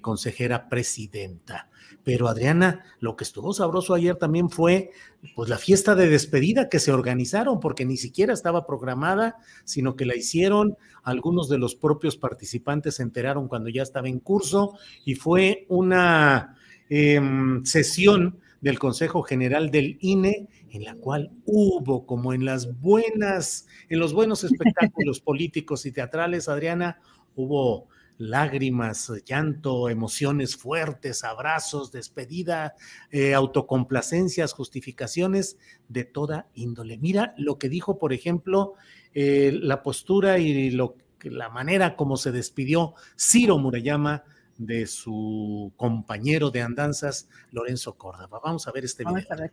consejera 0.00 0.68
presidenta. 0.68 1.68
Pero 2.06 2.28
Adriana, 2.28 2.84
lo 3.00 3.16
que 3.16 3.24
estuvo 3.24 3.52
sabroso 3.52 3.92
ayer 3.92 4.14
también 4.14 4.48
fue 4.48 4.92
pues 5.34 5.48
la 5.48 5.58
fiesta 5.58 5.96
de 5.96 6.08
despedida 6.08 6.68
que 6.68 6.78
se 6.78 6.92
organizaron, 6.92 7.58
porque 7.58 7.84
ni 7.84 7.96
siquiera 7.96 8.32
estaba 8.32 8.64
programada, 8.64 9.36
sino 9.64 9.96
que 9.96 10.06
la 10.06 10.14
hicieron. 10.14 10.76
Algunos 11.02 11.48
de 11.48 11.58
los 11.58 11.74
propios 11.74 12.16
participantes 12.16 12.94
se 12.94 13.02
enteraron 13.02 13.48
cuando 13.48 13.70
ya 13.70 13.82
estaba 13.82 14.08
en 14.08 14.20
curso 14.20 14.78
y 15.04 15.16
fue 15.16 15.66
una 15.68 16.56
em, 16.88 17.64
sesión 17.64 18.38
del 18.60 18.78
Consejo 18.78 19.22
General 19.22 19.72
del 19.72 19.98
INE 20.00 20.48
en 20.70 20.84
la 20.84 20.94
cual 20.94 21.32
hubo, 21.44 22.06
como 22.06 22.32
en 22.32 22.44
las 22.44 22.80
buenas, 22.80 23.66
en 23.88 23.98
los 23.98 24.12
buenos 24.12 24.44
espectáculos 24.44 25.20
políticos 25.20 25.86
y 25.86 25.90
teatrales, 25.92 26.48
Adriana, 26.48 27.00
hubo 27.34 27.88
lágrimas, 28.18 29.12
llanto, 29.24 29.88
emociones 29.88 30.56
fuertes, 30.56 31.24
abrazos, 31.24 31.92
despedida, 31.92 32.74
eh, 33.10 33.34
autocomplacencias, 33.34 34.52
justificaciones 34.52 35.58
de 35.88 36.04
toda 36.04 36.48
índole. 36.54 36.98
Mira 36.98 37.34
lo 37.36 37.58
que 37.58 37.68
dijo, 37.68 37.98
por 37.98 38.12
ejemplo, 38.12 38.74
eh, 39.14 39.58
la 39.62 39.82
postura 39.82 40.38
y 40.38 40.70
lo, 40.70 40.96
la 41.22 41.48
manera 41.48 41.96
como 41.96 42.16
se 42.16 42.32
despidió 42.32 42.94
Ciro 43.18 43.58
Murayama 43.58 44.24
de 44.58 44.86
su 44.86 45.72
compañero 45.76 46.50
de 46.50 46.62
andanzas, 46.62 47.28
Lorenzo 47.50 47.94
Córdoba. 47.94 48.40
Vamos 48.42 48.66
a 48.66 48.72
ver 48.72 48.84
este 48.84 49.04
video. 49.04 49.50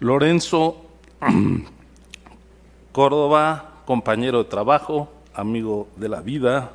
Lorenzo 0.00 0.86
Córdoba, 2.92 3.82
compañero 3.86 4.42
de 4.44 4.50
trabajo, 4.50 5.10
amigo 5.34 5.88
de 5.96 6.08
la 6.08 6.20
vida, 6.20 6.72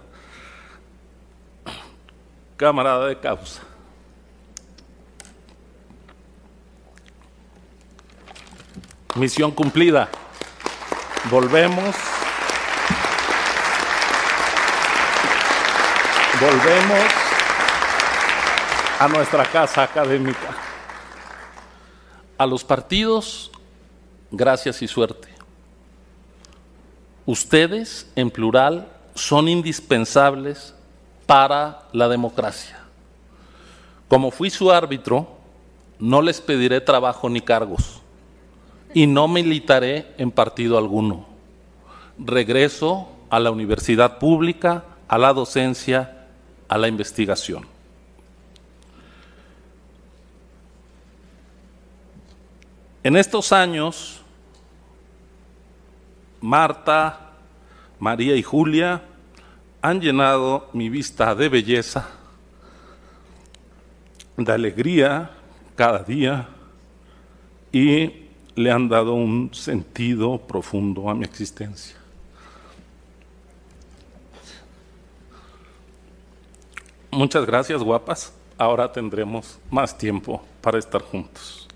camarada 2.57 3.07
de 3.07 3.19
causa. 3.19 3.61
Misión 9.15 9.51
cumplida. 9.51 10.09
Volvemos. 11.29 11.95
Volvemos 16.41 17.03
a 18.99 19.07
nuestra 19.07 19.45
casa 19.45 19.83
académica. 19.83 20.55
A 22.37 22.45
los 22.45 22.63
partidos, 22.63 23.51
gracias 24.29 24.81
y 24.81 24.87
suerte. 24.87 25.27
Ustedes, 27.25 28.07
en 28.15 28.29
plural, 28.29 28.87
son 29.15 29.47
indispensables 29.47 30.75
para 31.27 31.83
la 31.91 32.07
democracia. 32.07 32.79
Como 34.07 34.31
fui 34.31 34.49
su 34.49 34.71
árbitro, 34.71 35.27
no 35.99 36.21
les 36.21 36.41
pediré 36.41 36.81
trabajo 36.81 37.29
ni 37.29 37.41
cargos 37.41 38.01
y 38.93 39.05
no 39.05 39.27
militaré 39.27 40.15
en 40.17 40.31
partido 40.31 40.77
alguno. 40.77 41.27
Regreso 42.17 43.09
a 43.29 43.39
la 43.39 43.51
universidad 43.51 44.17
pública, 44.17 44.85
a 45.07 45.17
la 45.17 45.33
docencia, 45.33 46.27
a 46.69 46.77
la 46.77 46.87
investigación. 46.87 47.67
En 53.03 53.15
estos 53.15 53.51
años, 53.51 54.21
Marta, 56.41 57.31
María 57.99 58.35
y 58.35 58.43
Julia 58.43 59.01
han 59.81 60.01
llenado 60.01 60.69
mi 60.73 60.89
vista 60.89 61.33
de 61.35 61.49
belleza, 61.49 62.09
de 64.35 64.51
alegría 64.51 65.31
cada 65.75 65.99
día 65.99 66.49
y 67.71 68.27
le 68.55 68.71
han 68.71 68.89
dado 68.89 69.13
un 69.13 69.53
sentido 69.53 70.39
profundo 70.39 71.09
a 71.09 71.15
mi 71.15 71.25
existencia. 71.25 71.95
Muchas 77.11 77.45
gracias, 77.45 77.81
guapas. 77.81 78.33
Ahora 78.57 78.91
tendremos 78.91 79.59
más 79.69 79.97
tiempo 79.97 80.43
para 80.61 80.79
estar 80.79 81.01
juntos. 81.01 81.66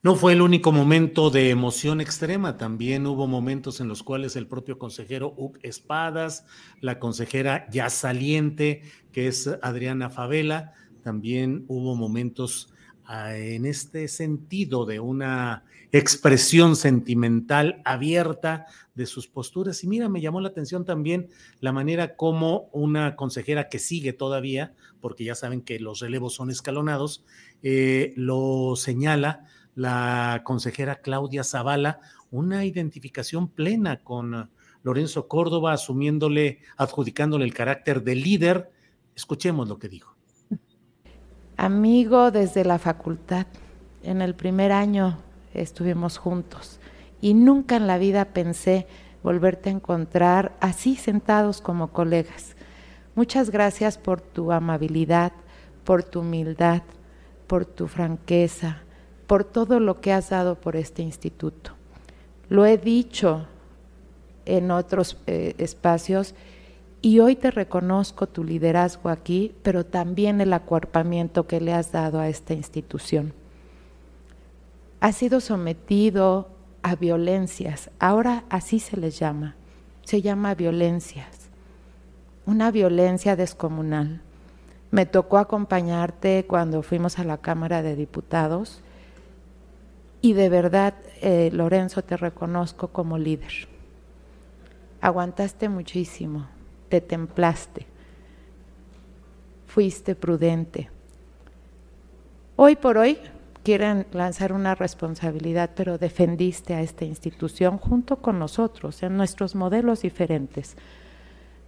No 0.00 0.14
fue 0.14 0.32
el 0.32 0.42
único 0.42 0.70
momento 0.70 1.28
de 1.28 1.50
emoción 1.50 2.00
extrema, 2.00 2.56
también 2.56 3.04
hubo 3.08 3.26
momentos 3.26 3.80
en 3.80 3.88
los 3.88 4.04
cuales 4.04 4.36
el 4.36 4.46
propio 4.46 4.78
consejero 4.78 5.34
Uc 5.36 5.58
Espadas, 5.64 6.46
la 6.80 7.00
consejera 7.00 7.66
ya 7.72 7.90
saliente, 7.90 8.82
que 9.10 9.26
es 9.26 9.48
Adriana 9.60 10.08
Favela, 10.08 10.72
también 11.02 11.64
hubo 11.66 11.96
momentos 11.96 12.72
en 13.10 13.66
este 13.66 14.06
sentido 14.06 14.86
de 14.86 15.00
una 15.00 15.64
expresión 15.90 16.76
sentimental 16.76 17.82
abierta 17.84 18.66
de 18.94 19.06
sus 19.06 19.26
posturas. 19.26 19.82
Y 19.82 19.88
mira, 19.88 20.08
me 20.08 20.20
llamó 20.20 20.40
la 20.40 20.50
atención 20.50 20.84
también 20.84 21.28
la 21.58 21.72
manera 21.72 22.14
como 22.14 22.68
una 22.70 23.16
consejera 23.16 23.68
que 23.68 23.80
sigue 23.80 24.12
todavía, 24.12 24.74
porque 25.00 25.24
ya 25.24 25.34
saben 25.34 25.60
que 25.60 25.80
los 25.80 25.98
relevos 25.98 26.34
son 26.34 26.50
escalonados, 26.50 27.24
eh, 27.64 28.12
lo 28.14 28.74
señala 28.76 29.46
la 29.78 30.42
consejera 30.44 30.96
Claudia 30.96 31.44
Zavala, 31.44 32.00
una 32.30 32.64
identificación 32.64 33.48
plena 33.48 34.02
con 34.02 34.50
Lorenzo 34.82 35.28
Córdoba, 35.28 35.72
asumiéndole, 35.72 36.60
adjudicándole 36.76 37.44
el 37.44 37.54
carácter 37.54 38.02
de 38.02 38.14
líder. 38.14 38.72
Escuchemos 39.14 39.68
lo 39.68 39.78
que 39.78 39.88
dijo 39.88 40.18
amigo 41.58 42.30
desde 42.30 42.64
la 42.64 42.78
facultad. 42.78 43.46
En 44.02 44.22
el 44.22 44.34
primer 44.34 44.72
año 44.72 45.18
estuvimos 45.52 46.16
juntos 46.16 46.78
y 47.20 47.34
nunca 47.34 47.76
en 47.76 47.86
la 47.86 47.98
vida 47.98 48.26
pensé 48.26 48.86
volverte 49.22 49.68
a 49.68 49.72
encontrar 49.72 50.56
así 50.60 50.94
sentados 50.94 51.60
como 51.60 51.88
colegas. 51.88 52.56
Muchas 53.16 53.50
gracias 53.50 53.98
por 53.98 54.20
tu 54.20 54.52
amabilidad, 54.52 55.32
por 55.84 56.04
tu 56.04 56.20
humildad, 56.20 56.82
por 57.48 57.66
tu 57.66 57.88
franqueza, 57.88 58.82
por 59.28 59.44
todo 59.44 59.78
lo 59.78 60.00
que 60.00 60.12
has 60.12 60.30
dado 60.30 60.56
por 60.56 60.74
este 60.74 61.02
instituto. 61.02 61.72
Lo 62.48 62.64
he 62.64 62.78
dicho 62.78 63.46
en 64.46 64.70
otros 64.70 65.18
eh, 65.26 65.54
espacios 65.58 66.34
y 67.02 67.20
hoy 67.20 67.36
te 67.36 67.50
reconozco 67.50 68.26
tu 68.26 68.42
liderazgo 68.42 69.10
aquí, 69.10 69.54
pero 69.62 69.84
también 69.84 70.40
el 70.40 70.54
acuerpamiento 70.54 71.46
que 71.46 71.60
le 71.60 71.74
has 71.74 71.92
dado 71.92 72.18
a 72.18 72.28
esta 72.28 72.54
institución. 72.54 73.34
Has 75.00 75.16
sido 75.16 75.40
sometido 75.40 76.48
a 76.82 76.96
violencias, 76.96 77.90
ahora 78.00 78.44
así 78.48 78.80
se 78.80 78.96
les 78.96 79.18
llama, 79.18 79.56
se 80.04 80.22
llama 80.22 80.54
violencias, 80.54 81.50
una 82.46 82.70
violencia 82.70 83.36
descomunal. 83.36 84.22
Me 84.90 85.04
tocó 85.04 85.36
acompañarte 85.36 86.46
cuando 86.48 86.82
fuimos 86.82 87.18
a 87.18 87.24
la 87.24 87.36
Cámara 87.36 87.82
de 87.82 87.94
Diputados 87.94 88.82
y 90.20 90.32
de 90.32 90.48
verdad, 90.48 90.94
eh, 91.20 91.50
Lorenzo, 91.52 92.02
te 92.02 92.16
reconozco 92.16 92.88
como 92.88 93.18
líder. 93.18 93.68
Aguantaste 95.00 95.68
muchísimo, 95.68 96.48
te 96.88 97.00
templaste, 97.00 97.86
fuiste 99.66 100.14
prudente. 100.14 100.90
Hoy 102.56 102.74
por 102.74 102.98
hoy 102.98 103.18
quieren 103.62 104.06
lanzar 104.12 104.52
una 104.52 104.74
responsabilidad, 104.74 105.70
pero 105.76 105.98
defendiste 105.98 106.74
a 106.74 106.80
esta 106.80 107.04
institución 107.04 107.78
junto 107.78 108.16
con 108.16 108.38
nosotros, 108.38 109.02
en 109.02 109.16
nuestros 109.16 109.54
modelos 109.54 110.02
diferentes. 110.02 110.76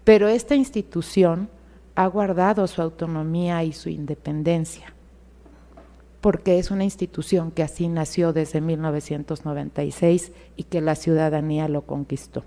Pero 0.03 0.27
esta 0.29 0.55
institución 0.55 1.49
ha 1.95 2.07
guardado 2.07 2.67
su 2.67 2.83
autonomía 2.83 3.63
y 3.63 3.73
su 3.73 3.91
independencia, 3.91 4.95
porque 6.21 6.59
es 6.59 6.71
una 6.71 6.85
institución 6.85 7.51
que 7.51 7.63
así 7.63 7.89
nació 7.89 8.33
desde 8.33 8.61
1996 8.61 10.33
y 10.57 10.65
que 10.65 10.81
la 10.81 10.95
ciudadanía 10.95 11.69
lo 11.69 11.83
conquistó 11.83 12.45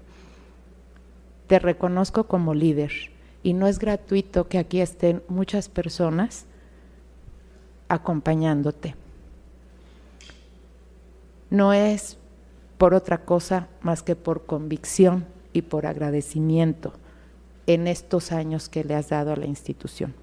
te 1.48 1.60
reconozco 1.60 2.26
como 2.26 2.54
líder 2.54 2.92
y 3.44 3.54
no 3.54 3.68
es 3.68 3.80
gratuito 3.80 4.48
que 4.48 4.58
aquí 4.58 4.82
estén 4.82 5.22
muchas 5.28 5.70
personas 5.70 6.46
acompañándote. 7.90 8.96
No 11.50 11.74
es 11.74 12.18
por 12.78 12.94
otra 12.94 13.26
cosa 13.26 13.68
más 13.82 14.02
que 14.02 14.16
por 14.16 14.46
convicción 14.46 15.26
y 15.52 15.64
por 15.64 15.86
agradecimiento 15.86 16.94
en 17.68 17.88
estos 17.88 18.32
años 18.32 18.68
que 18.70 18.84
le 18.84 18.96
has 18.96 19.10
dado 19.10 19.34
a 19.34 19.36
la 19.36 19.46
institución. 19.46 20.16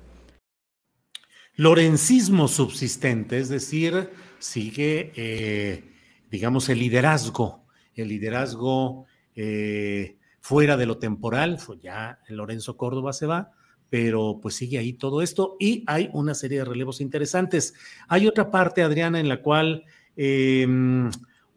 Lorencismo 1.60 2.48
subsistente, 2.48 3.36
es 3.36 3.50
decir, 3.50 4.08
sigue, 4.38 5.12
eh, 5.14 5.92
digamos, 6.30 6.70
el 6.70 6.78
liderazgo, 6.78 7.66
el 7.94 8.08
liderazgo 8.08 9.04
eh, 9.36 10.16
fuera 10.40 10.78
de 10.78 10.86
lo 10.86 10.96
temporal, 10.96 11.58
ya 11.82 12.18
Lorenzo 12.28 12.78
Córdoba 12.78 13.12
se 13.12 13.26
va, 13.26 13.50
pero 13.90 14.38
pues 14.40 14.54
sigue 14.54 14.78
ahí 14.78 14.94
todo 14.94 15.20
esto 15.20 15.56
y 15.60 15.84
hay 15.86 16.08
una 16.14 16.32
serie 16.32 16.60
de 16.60 16.64
relevos 16.64 17.02
interesantes. 17.02 17.74
Hay 18.08 18.26
otra 18.26 18.50
parte, 18.50 18.82
Adriana, 18.82 19.20
en 19.20 19.28
la 19.28 19.42
cual 19.42 19.84
em, 20.16 21.10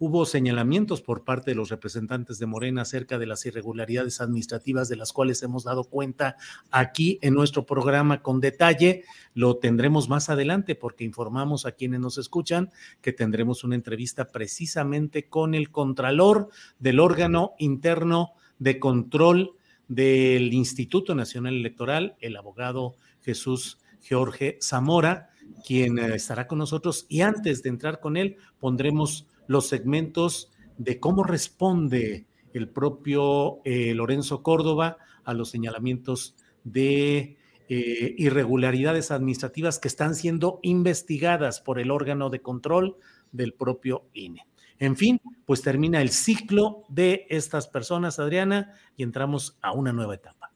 hubo 0.06 0.26
señalamientos 0.26 1.02
por 1.02 1.24
parte 1.24 1.52
de 1.52 1.56
los 1.56 1.70
representantes 1.70 2.38
de 2.38 2.46
Morena 2.46 2.82
acerca 2.82 3.18
de 3.18 3.26
las 3.26 3.46
irregularidades 3.46 4.20
administrativas 4.20 4.90
de 4.90 4.98
las 4.98 5.14
cuales 5.14 5.42
hemos 5.44 5.64
dado 5.64 5.86
cuenta 5.86 6.36
aquí 6.72 7.20
en 7.22 7.34
nuestro 7.34 7.66
programa 7.66 8.22
con 8.22 8.42
detalle. 8.42 9.06
Lo 9.34 9.56
tendremos 9.60 10.10
más 10.10 10.30
adelante 10.30 10.76
porque 10.76 11.06
informamos 11.06 11.66
a 11.66 11.72
quienes 11.72 12.02
nos 12.02 12.18
escuchan 12.18 12.70
que 13.02 13.14
tendremos 13.14 13.64
una 13.64 13.76
entrevista 13.76 14.28
precisamente 14.28 15.30
con 15.30 15.56
el 15.56 15.72
contralor 15.72 16.50
del 16.80 17.00
órgano 17.00 17.54
interno 17.58 18.34
de 18.60 18.80
control 18.80 19.52
del 19.88 20.54
Instituto 20.54 21.16
Nacional 21.16 21.54
Electoral, 21.54 22.18
el 22.20 22.36
abogado 22.36 22.98
Jesús 23.22 23.80
Jorge 24.06 24.58
Zamora, 24.62 25.30
quien 25.66 25.98
eh, 25.98 26.16
estará 26.16 26.46
con 26.46 26.58
nosotros. 26.58 27.06
Y 27.08 27.22
antes 27.22 27.64
de 27.64 27.70
entrar 27.70 28.02
con 28.02 28.18
él, 28.18 28.36
pondremos 28.60 29.28
los 29.48 29.68
segmentos 29.68 30.52
de 30.78 31.00
cómo 31.00 31.24
responde 31.24 32.26
el 32.54 32.70
propio 32.70 33.60
eh, 33.66 33.94
Lorenzo 33.94 34.44
Córdoba 34.44 34.98
a 35.24 35.34
los 35.34 35.50
señalamientos 35.50 36.36
de 36.64 37.38
eh, 37.70 38.16
irregularidades 38.18 39.12
administrativas 39.12 39.80
que 39.80 39.88
están 39.88 40.16
siendo 40.16 40.60
investigadas 40.62 41.62
por 41.62 41.80
el 41.80 41.92
órgano 41.92 42.30
de 42.30 42.42
control 42.42 42.98
del 43.32 43.54
propio 43.54 44.06
INE. 44.14 44.46
En 44.80 44.96
fin, 44.96 45.20
pues 45.46 45.62
termina 45.62 46.02
el 46.02 46.10
ciclo 46.10 46.84
de 46.90 47.26
estas 47.30 47.68
personas, 47.68 48.20
Adriana, 48.20 48.74
y 48.98 49.04
entramos 49.04 49.58
a 49.62 49.72
una 49.72 49.94
nueva 49.94 50.16
etapa. 50.16 50.53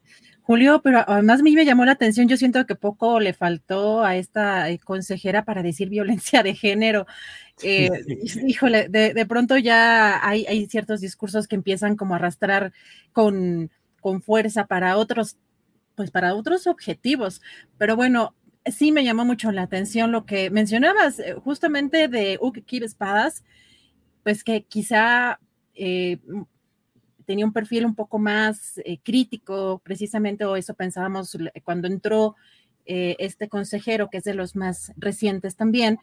Julio, 0.48 0.80
pero 0.82 1.04
además 1.06 1.40
a 1.40 1.42
mí 1.42 1.54
me 1.54 1.66
llamó 1.66 1.84
la 1.84 1.92
atención, 1.92 2.26
yo 2.26 2.38
siento 2.38 2.64
que 2.64 2.74
poco 2.74 3.20
le 3.20 3.34
faltó 3.34 4.02
a 4.02 4.16
esta 4.16 4.70
eh, 4.70 4.78
consejera 4.78 5.44
para 5.44 5.62
decir 5.62 5.90
violencia 5.90 6.42
de 6.42 6.54
género. 6.54 7.06
Eh, 7.62 7.90
híjole, 8.46 8.88
de, 8.88 9.26
pronto 9.26 9.58
ya 9.58 10.26
hay, 10.26 10.46
hay, 10.46 10.66
ciertos 10.66 11.02
discursos 11.02 11.48
que 11.48 11.56
empiezan 11.56 11.96
como 11.96 12.14
a 12.14 12.16
arrastrar 12.16 12.72
con, 13.12 13.70
con 14.00 14.22
fuerza 14.22 14.66
para 14.66 14.96
otros, 14.96 15.36
pues 15.96 16.10
para 16.10 16.34
otros 16.34 16.66
objetivos. 16.66 17.42
Pero 17.76 17.94
bueno, 17.94 18.34
sí 18.64 18.90
me 18.90 19.04
llamó 19.04 19.26
mucho 19.26 19.52
la 19.52 19.64
atención 19.64 20.12
lo 20.12 20.24
que 20.24 20.48
mencionabas 20.48 21.18
eh, 21.18 21.34
justamente 21.34 22.08
de 22.08 22.38
Uke 22.40 22.64
Espadas 22.82 23.44
pues 24.22 24.44
que 24.44 24.62
quizá 24.62 25.40
eh, 25.74 26.20
tenía 27.28 27.44
un 27.44 27.52
perfil 27.52 27.84
un 27.84 27.94
poco 27.94 28.18
más 28.18 28.78
eh, 28.86 29.00
crítico, 29.04 29.82
precisamente, 29.84 30.46
o 30.46 30.56
eso 30.56 30.72
pensábamos 30.72 31.36
cuando 31.62 31.86
entró 31.86 32.36
eh, 32.86 33.16
este 33.18 33.50
consejero, 33.50 34.08
que 34.08 34.16
es 34.16 34.24
de 34.24 34.32
los 34.32 34.56
más 34.56 34.92
recientes 34.96 35.54
también, 35.54 35.98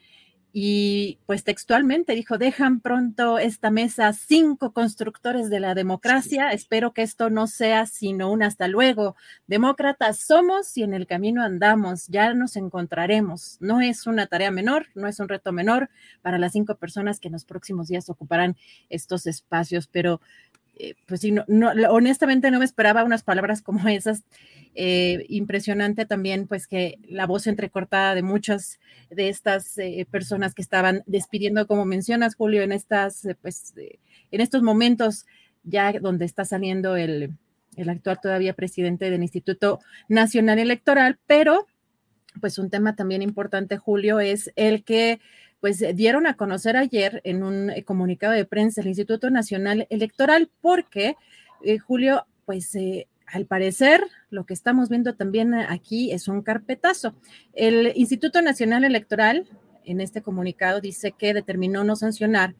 y 0.54 1.18
pues 1.26 1.44
textualmente 1.44 2.14
dijo, 2.14 2.38
dejan 2.38 2.80
pronto 2.80 3.40
esta 3.40 3.72
mesa 3.72 4.14
cinco 4.14 4.72
constructores 4.72 5.50
de 5.50 5.60
la 5.60 5.74
democracia, 5.74 6.52
espero 6.52 6.94
que 6.94 7.02
esto 7.02 7.32
no 7.32 7.48
sea 7.48 7.88
sino 7.88 8.32
un 8.32 8.44
hasta 8.44 8.68
luego. 8.68 9.16
Demócratas 9.48 10.20
somos 10.20 10.78
y 10.78 10.84
en 10.84 10.94
el 10.94 11.08
camino 11.08 11.42
andamos, 11.42 12.08
ya 12.08 12.34
nos 12.36 12.56
encontraremos. 12.56 13.58
No 13.60 13.82
es 13.82 14.08
una 14.08 14.28
tarea 14.28 14.50
menor, 14.52 14.86
no 14.94 15.08
es 15.08 15.20
un 15.20 15.28
reto 15.28 15.52
menor 15.52 15.90
para 16.22 16.38
las 16.38 16.54
cinco 16.54 16.76
personas 16.76 17.20
que 17.20 17.28
en 17.28 17.34
los 17.34 17.44
próximos 17.46 17.88
días 17.88 18.10
ocuparán 18.10 18.56
estos 18.90 19.26
espacios, 19.28 19.88
pero 19.88 20.22
eh, 20.78 20.96
pues 21.08 21.22
sí, 21.22 21.32
no, 21.32 21.46
honestamente 21.90 22.52
no 22.52 22.60
me 22.60 22.66
esperaba 22.66 23.04
unas 23.04 23.24
palabras 23.24 23.62
como 23.62 23.88
esas. 23.88 24.24
Eh, 24.78 25.26
impresionante 25.30 26.06
también, 26.06 26.48
pues 26.48 26.68
que 26.68 27.00
la 27.08 27.26
voz 27.26 27.48
entrecortada 27.48 28.14
de 28.14 28.24
muchas 28.24 28.78
de 29.10 29.30
estas 29.30 29.78
eh, 29.78 30.06
personas 30.12 30.54
que 30.54 30.62
estaban 30.62 31.02
despidiendo, 31.06 31.66
como 31.66 31.86
mencionas, 31.86 32.36
Julio, 32.36 32.62
en 32.62 32.74
estas, 32.74 33.26
pues, 33.42 33.74
en 33.78 34.42
estos 34.42 34.64
momentos 34.64 35.26
ya 35.64 35.94
donde 35.94 36.26
está 36.26 36.44
saliendo 36.44 36.98
el, 36.98 37.38
el 37.78 37.90
actual 37.90 38.20
todavía 38.22 38.54
presidente 38.54 39.10
del 39.10 39.24
Instituto 39.24 39.80
Nacional 40.10 40.60
Electoral, 40.60 41.20
pero 41.26 41.68
pues 42.42 42.58
un 42.58 42.70
tema 42.70 42.96
también 42.98 43.22
importante, 43.22 43.78
Julio, 43.78 44.20
es 44.20 44.52
el 44.56 44.84
que 44.84 45.20
pues 45.66 45.82
eh, 45.82 45.94
dieron 45.96 46.28
a 46.28 46.36
conocer 46.36 46.78
ayer 46.78 47.22
en 47.24 47.42
un 47.42 47.72
eh, 47.72 47.84
comunicado 47.84 48.34
de 48.34 48.46
prensa 48.46 48.82
el 48.82 48.88
Instituto 48.88 49.32
Nacional 49.32 49.88
Electoral 49.90 50.48
porque, 50.62 51.16
eh, 51.64 51.80
Julio, 51.80 52.28
pues 52.46 52.78
al 53.26 53.48
parecer 53.48 54.06
lo 54.30 54.46
que 54.46 54.54
estamos 54.54 54.90
viendo 54.90 55.16
también 55.16 55.56
aquí 55.56 56.12
es 56.12 56.28
un 56.28 56.44
carpetazo. 56.44 57.16
El 57.54 57.94
Instituto 57.96 58.44
Nacional 58.44 58.84
Electoral 58.84 59.48
en 59.86 60.02
este 60.02 60.22
comunicado 60.22 60.82
dice 60.82 61.14
que 61.14 61.34
determinó 61.34 61.84
no 61.84 61.96
sancionar 61.96 62.54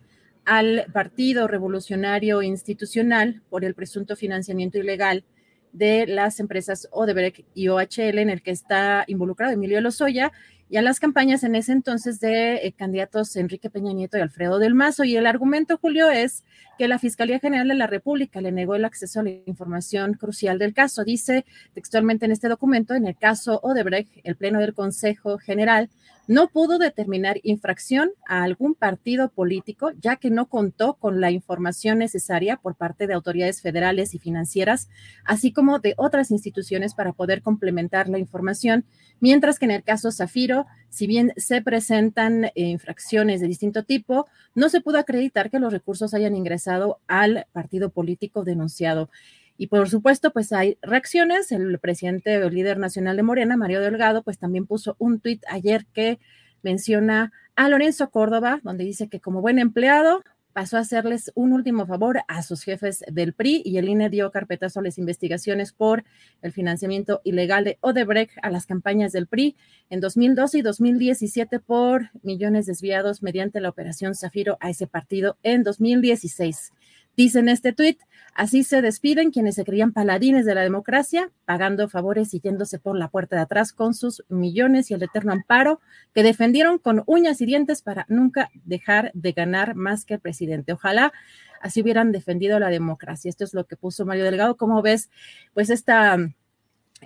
al 0.44 0.88
Partido 0.92 1.48
Revolucionario 1.48 2.42
Institucional 2.42 3.44
por 3.52 3.66
el 3.66 3.76
presunto 3.76 4.16
financiamiento 4.16 4.80
ilegal 4.80 5.26
de 5.74 6.08
las 6.08 6.40
empresas 6.40 6.88
Odebrecht 6.92 7.46
y 7.54 7.68
OHL 7.68 8.18
en 8.18 8.32
el 8.32 8.42
que 8.42 8.50
está 8.50 9.04
involucrado 9.06 9.54
Emilio 9.54 9.80
Lozoya 9.80 10.32
y 10.70 10.78
a 10.78 10.82
las 10.82 11.00
campañas 11.00 11.44
en 11.44 11.56
ese 11.56 11.72
entonces 11.72 12.20
de 12.20 12.56
eh, 12.56 12.74
candidatos 12.74 13.36
Enrique 13.36 13.70
Peña 13.70 13.94
Nieto 13.94 14.18
y 14.18 14.22
Alfredo 14.22 14.58
del 14.58 14.74
Mazo. 14.74 15.04
Y 15.04 15.16
el 15.16 15.28
argumento, 15.28 15.78
Julio, 15.78 16.10
es 16.10 16.44
que 16.78 16.88
la 16.88 16.98
Fiscalía 16.98 17.40
General 17.40 17.68
de 17.68 17.76
la 17.76 17.88
República 17.88 18.42
le 18.42 18.52
negó 18.52 18.76
el 18.76 18.86
acceso 18.86 19.20
a 19.20 19.24
la 19.24 19.30
información 19.46 20.16
crucial 20.16 20.58
del 20.58 20.74
caso. 20.74 21.04
Dice 21.04 21.46
textualmente 21.74 22.26
en 22.26 22.32
este 22.32 22.50
documento, 22.50 22.96
en 22.96 23.06
el 23.06 23.16
caso 23.16 23.60
Odebrecht, 23.62 24.10
el 24.24 24.36
Pleno 24.36 24.60
del 24.60 24.74
Consejo 24.74 25.38
General 25.38 25.90
no 26.28 26.50
pudo 26.50 26.78
determinar 26.78 27.40
infracción 27.44 28.12
a 28.28 28.44
algún 28.44 28.76
partido 28.76 29.30
político, 29.30 29.92
ya 30.00 30.16
que 30.16 30.30
no 30.30 30.48
contó 30.48 30.96
con 30.96 31.22
la 31.22 31.32
información 31.32 32.00
necesaria 32.00 32.58
por 32.58 32.76
parte 32.76 33.08
de 33.08 33.14
autoridades 33.14 33.62
federales 33.62 34.14
y 34.14 34.20
financieras, 34.20 34.90
así 35.24 35.52
como 35.52 35.80
de 35.80 35.94
otras 35.98 36.32
instituciones 36.32 36.94
para 36.94 37.14
poder 37.14 37.42
complementar 37.42 38.10
la 38.10 38.20
información, 38.20 38.86
mientras 39.20 39.60
que 39.60 39.66
en 39.66 39.72
el 39.72 39.84
caso 39.84 40.12
Zafiro, 40.12 40.66
si 40.90 41.08
bien 41.08 41.34
se 41.38 41.62
presentan 41.62 42.46
eh, 42.46 42.52
infracciones 42.56 43.42
de 43.42 43.48
distinto 43.48 43.84
tipo, 43.84 44.28
no 44.54 44.70
se 44.70 44.82
pudo 44.82 44.98
acreditar 44.98 45.50
que 45.50 45.60
los 45.60 45.74
recursos 45.74 46.14
hayan 46.14 46.36
ingresado 46.36 47.00
al 47.08 47.46
partido 47.52 47.90
político 47.90 48.44
denunciado. 48.44 49.10
Y 49.58 49.68
por 49.68 49.90
supuesto, 49.90 50.32
pues 50.32 50.52
hay 50.52 50.78
reacciones. 50.82 51.52
El 51.52 51.80
presidente 51.80 52.44
o 52.44 52.50
líder 52.50 52.78
nacional 52.78 53.16
de 53.16 53.24
Morena, 53.24 53.58
Mario 53.58 53.82
Delgado, 53.82 54.24
pues 54.24 54.38
también 54.38 54.66
puso 54.66 54.96
un 55.00 55.20
tuit 55.20 55.44
ayer 55.50 55.86
que 55.94 56.20
menciona 56.62 57.32
a 57.56 57.70
Lorenzo 57.70 58.10
Córdoba, 58.10 58.60
donde 58.64 58.84
dice 58.84 59.08
que 59.08 59.22
como 59.22 59.42
buen 59.42 59.60
empleado 59.60 60.24
pasó 60.56 60.78
a 60.78 60.82
hacerles 60.82 61.34
un 61.36 61.52
último 61.52 61.86
favor 61.86 62.22
a 62.30 62.42
sus 62.42 62.64
jefes 62.64 63.04
del 63.12 63.34
PRI 63.34 63.62
y 63.66 63.78
el 63.78 63.90
INE 63.90 64.10
dio 64.10 64.32
carpetazo 64.32 64.80
a 64.80 64.84
las 64.84 64.98
investigaciones 64.98 65.74
por 65.74 66.06
el 66.42 66.54
financiamiento 66.54 67.20
ilegal 67.26 67.66
de 67.66 67.78
Odebrecht 67.82 68.38
a 68.42 68.50
las 68.50 68.66
campañas 68.66 69.12
del 69.12 69.28
PRI 69.28 69.58
en 69.90 70.00
2012 70.00 70.60
y 70.60 70.62
2017 70.62 71.60
por 71.60 72.10
millones 72.24 72.68
desviados 72.68 73.22
mediante 73.22 73.60
la 73.60 73.68
operación 73.68 74.16
Zafiro 74.16 74.58
a 74.62 74.70
ese 74.70 74.88
partido 74.88 75.38
en 75.44 75.64
2016. 75.64 76.72
Dice 77.18 77.40
en 77.40 77.50
este 77.50 77.72
tuit, 77.72 78.00
así 78.34 78.64
se 78.64 78.82
despiden 78.82 79.32
quienes 79.32 79.56
se 79.56 79.64
creían 79.64 79.94
paladines 79.94 80.46
de 80.46 80.54
la 80.54 80.62
democracia, 80.62 81.32
pagando 81.46 81.88
favores 81.88 82.34
y 82.34 82.42
yéndose 82.42 82.78
por 82.78 82.98
la 82.98 83.08
puerta 83.08 83.38
de 83.38 83.44
atrás 83.44 83.72
con 83.72 83.94
sus 83.94 84.24
millones 84.28 84.92
y 84.92 84.94
el 84.96 85.04
eterno 85.04 85.32
amparo 85.32 85.80
que 86.14 86.24
defendieron 86.24 86.78
con 86.78 87.04
uñas 87.06 87.40
y 87.42 87.46
dientes 87.46 87.82
para 87.82 88.06
nunca 88.10 88.50
dejar 88.66 89.12
de 89.14 89.32
ganar 89.32 89.76
más 89.76 90.04
que 90.04 90.16
el 90.16 90.20
presidente. 90.20 90.74
Ojalá 90.74 91.14
así 91.62 91.82
hubieran 91.82 92.12
defendido 92.12 92.60
la 92.60 92.70
democracia. 92.70 93.30
Esto 93.30 93.44
es 93.44 93.54
lo 93.54 93.66
que 93.66 93.78
puso 93.78 94.06
Mario 94.06 94.26
Delgado. 94.26 94.58
¿Cómo 94.58 94.82
ves? 94.82 95.10
Pues 95.54 95.70
esta, 95.70 96.18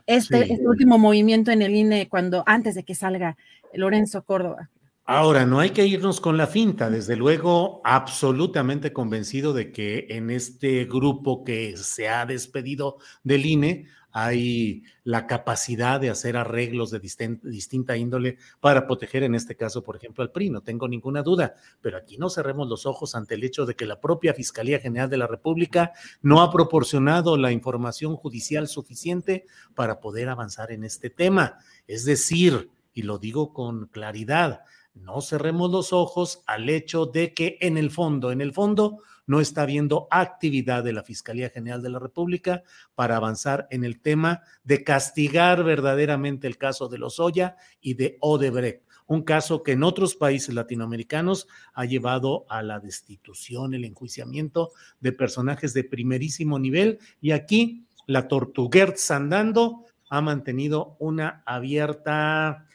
este, 0.08 0.54
este 0.54 0.68
último 0.68 0.98
movimiento 0.98 1.52
en 1.52 1.62
el 1.62 1.76
INE 1.76 2.10
cuando 2.10 2.44
antes 2.48 2.76
de 2.76 2.84
que 2.84 2.96
salga 2.96 3.38
Lorenzo 3.74 4.24
Córdoba. 4.24 4.70
Ahora, 5.12 5.44
no 5.44 5.60
hay 5.60 5.72
que 5.72 5.88
irnos 5.88 6.22
con 6.22 6.38
la 6.38 6.46
finta, 6.46 6.88
desde 6.88 7.16
luego, 7.16 7.82
absolutamente 7.84 8.94
convencido 8.94 9.54
de 9.54 9.72
que 9.72 10.06
en 10.12 10.30
este 10.30 10.86
grupo 10.86 11.44
que 11.44 11.76
se 11.78 12.08
ha 12.08 12.28
despedido 12.28 12.98
del 13.24 13.48
INE 13.48 13.88
hay 14.12 14.84
la 15.04 15.26
capacidad 15.26 16.00
de 16.00 16.12
hacer 16.12 16.38
arreglos 16.38 16.92
de 16.92 17.00
distinta 17.00 17.98
índole 17.98 18.38
para 18.60 18.86
proteger, 18.86 19.24
en 19.24 19.34
este 19.34 19.56
caso, 19.56 19.84
por 19.84 19.96
ejemplo, 19.96 20.24
al 20.24 20.32
PRI, 20.32 20.52
no 20.52 20.62
tengo 20.62 20.88
ninguna 20.88 21.24
duda, 21.24 21.56
pero 21.82 21.98
aquí 21.98 22.20
no 22.20 22.30
cerremos 22.30 22.70
los 22.70 22.86
ojos 22.86 23.16
ante 23.16 23.34
el 23.34 23.44
hecho 23.44 23.66
de 23.66 23.74
que 23.74 23.88
la 23.88 24.00
propia 24.00 24.36
Fiscalía 24.36 24.78
General 24.78 25.10
de 25.10 25.18
la 25.18 25.26
República 25.26 25.92
no 26.22 26.44
ha 26.44 26.52
proporcionado 26.52 27.36
la 27.36 27.52
información 27.52 28.16
judicial 28.16 28.68
suficiente 28.68 29.48
para 29.74 30.02
poder 30.02 30.30
avanzar 30.30 30.72
en 30.72 30.84
este 30.84 31.10
tema. 31.10 31.58
Es 31.88 32.06
decir, 32.06 32.70
y 32.94 33.02
lo 33.02 33.18
digo 33.18 33.54
con 33.54 33.88
claridad, 33.88 34.62
no 34.94 35.22
cerremos 35.22 35.72
los 35.72 35.94
ojos 35.94 36.44
al 36.46 36.70
hecho 36.70 37.06
de 37.06 37.34
que 37.34 37.58
en 37.62 37.78
el 37.78 37.92
fondo, 37.92 38.32
en 38.32 38.42
el 38.42 38.54
fondo, 38.54 39.00
no 39.30 39.42
está 39.42 39.62
habiendo 39.62 40.08
actividad 40.10 40.84
de 40.84 40.92
la 40.92 41.04
Fiscalía 41.04 41.52
General 41.52 41.84
de 41.84 41.90
la 41.92 42.00
República 42.00 42.64
para 42.96 43.16
avanzar 43.16 43.68
en 43.70 43.84
el 43.84 44.02
tema 44.02 44.42
de 44.64 44.84
castigar 44.84 45.64
verdaderamente 45.64 46.48
el 46.48 46.58
caso 46.58 46.90
de 46.90 46.98
Lozoya 46.98 47.56
y 47.80 47.94
de 47.94 48.18
Odebrecht, 48.22 48.82
un 49.06 49.22
caso 49.22 49.62
que 49.62 49.74
en 49.74 49.84
otros 49.84 50.16
países 50.16 50.56
latinoamericanos 50.56 51.48
ha 51.76 51.86
llevado 51.86 52.48
a 52.50 52.64
la 52.64 52.80
destitución, 52.80 53.76
el 53.76 53.86
enjuiciamiento 53.86 54.72
de 55.00 55.12
personajes 55.12 55.76
de 55.76 55.84
primerísimo 55.84 56.58
nivel 56.58 56.98
y 57.22 57.32
aquí 57.32 57.86
la 58.08 58.28
Tortuguerz 58.28 59.12
andando 59.12 59.86
ha 60.10 60.22
mantenido 60.22 60.96
una 60.98 61.44
abierta 61.46 62.66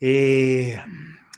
eh, 0.00 0.80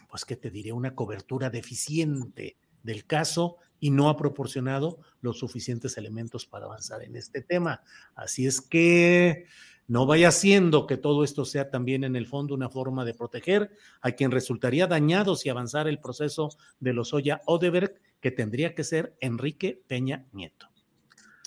pues 0.09 0.25
que 0.25 0.37
te 0.37 0.51
diré, 0.51 0.73
una 0.73 0.95
cobertura 0.95 1.51
deficiente 1.51 2.57
del 2.83 3.05
caso 3.05 3.57
y 3.81 3.91
no 3.91 4.09
ha 4.09 4.17
proporcionado 4.17 4.99
los 5.21 5.39
suficientes 5.39 5.97
elementos 5.97 6.47
para 6.47 6.67
avanzar 6.67 7.03
en 7.03 7.17
este 7.17 7.43
tema. 7.43 7.83
Así 8.15 8.47
es 8.47 8.61
que 8.61 9.47
no 9.87 10.05
vaya 10.05 10.31
siendo 10.31 10.87
que 10.87 10.97
todo 10.97 11.25
esto 11.25 11.45
sea 11.45 11.71
también 11.71 12.05
en 12.05 12.17
el 12.17 12.27
fondo 12.27 12.55
una 12.55 12.69
forma 12.69 13.05
de 13.05 13.15
proteger 13.15 13.71
a 14.01 14.13
quien 14.13 14.31
resultaría 14.31 14.87
dañado 14.87 15.35
si 15.35 15.49
avanzara 15.49 15.89
el 15.89 15.99
proceso 15.99 16.51
de 16.79 16.93
los 16.93 17.15
Oya 17.15 17.41
Odebrecht, 17.47 17.97
que 18.21 18.31
tendría 18.31 18.75
que 18.75 18.85
ser 18.85 19.17
Enrique 19.21 19.81
Peña 19.87 20.27
Nieto. 20.33 20.69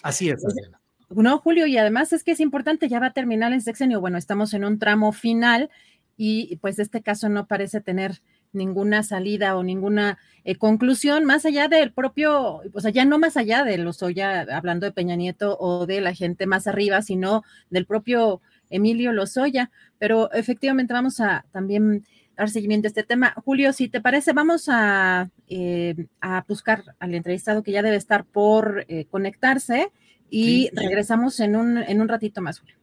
Así 0.02 0.30
es, 0.30 0.43
Adriana. 0.43 0.82
No, 1.10 1.38
Julio, 1.39 1.67
y 1.67 1.78
además 1.78 2.13
es 2.13 2.24
que 2.24 2.32
es 2.32 2.39
importante, 2.39 2.88
ya 2.88 3.00
va 3.00 3.08
a 3.08 3.13
terminar 3.13 3.52
el 3.52 3.62
sexenio. 3.62 4.00
Bueno, 4.00 4.17
estamos 4.17 4.54
en 4.54 4.63
un 4.63 4.80
tramo 4.80 5.12
final 5.12 5.69
y 6.17 6.56
pues 6.58 6.80
este 6.80 7.02
caso 7.02 7.30
no 7.30 7.47
parece 7.47 7.82
tener 7.82 8.21
ninguna 8.54 9.04
salida 9.04 9.56
o 9.56 9.64
ninguna 9.64 10.18
eh, 10.44 10.56
conclusión 10.56 11.26
más 11.26 11.46
allá 11.46 11.68
del 11.68 11.94
propio, 11.94 12.62
o 12.74 12.80
sea, 12.80 12.92
ya 12.92 13.06
no 13.06 13.20
más 13.20 13.38
allá 13.38 13.64
de 13.64 13.78
los 13.78 14.02
Lozoya, 14.02 14.42
hablando 14.52 14.86
de 14.86 14.92
Peña 14.92 15.16
Nieto 15.16 15.58
o 15.60 15.86
de 15.86 16.02
la 16.02 16.14
gente 16.14 16.48
más 16.48 16.68
arriba, 16.68 17.02
sino 17.02 17.44
del 17.70 17.86
propio 17.86 18.42
Emilio 18.70 19.12
Lozoya. 19.12 19.70
Pero 20.00 20.32
efectivamente 20.32 20.94
vamos 20.94 21.20
a 21.20 21.46
también 21.52 22.06
dar 22.36 22.50
seguimiento 22.50 22.88
a 22.88 22.90
este 22.90 23.04
tema. 23.04 23.34
Julio, 23.46 23.72
si 23.74 23.88
te 23.88 24.02
parece, 24.02 24.34
vamos 24.34 24.68
a, 24.68 25.30
eh, 25.48 26.08
a 26.22 26.44
buscar 26.48 26.84
al 27.00 27.14
entrevistado 27.14 27.62
que 27.62 27.72
ya 27.72 27.84
debe 27.84 27.98
estar 27.98 28.26
por 28.26 28.86
eh, 28.88 29.06
conectarse 29.06 29.92
y 30.30 30.70
regresamos 30.74 31.40
en 31.40 31.56
un, 31.56 31.78
en 31.78 32.02
un 32.02 32.08
ratito 32.08 32.42
más, 32.42 32.60
Julio. 32.60 32.76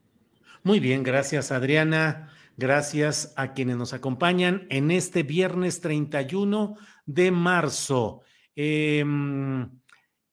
Muy 0.63 0.81
bien, 0.81 1.03
gracias, 1.03 1.51
Adriana. 1.51 2.31
Gracias 2.59 3.33
a 3.37 3.53
quienes 3.53 3.77
nos 3.77 3.93
acompañan 3.93 4.67
en 4.69 4.91
este 4.91 5.23
viernes 5.23 5.81
31 5.81 6.75
de 7.07 7.31
marzo. 7.31 8.23
Em, 8.57 9.71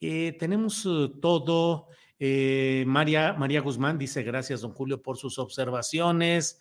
eh, 0.02 0.36
tenemos 0.40 0.88
eh, 0.88 1.12
todo. 1.22 1.88
Eh, 2.18 2.84
María, 2.88 3.34
María 3.34 3.62
Guzmán 3.62 4.00
dice 4.00 4.24
gracias, 4.24 4.62
don 4.62 4.72
Julio, 4.72 5.04
por 5.04 5.18
sus 5.18 5.38
observaciones. 5.38 6.60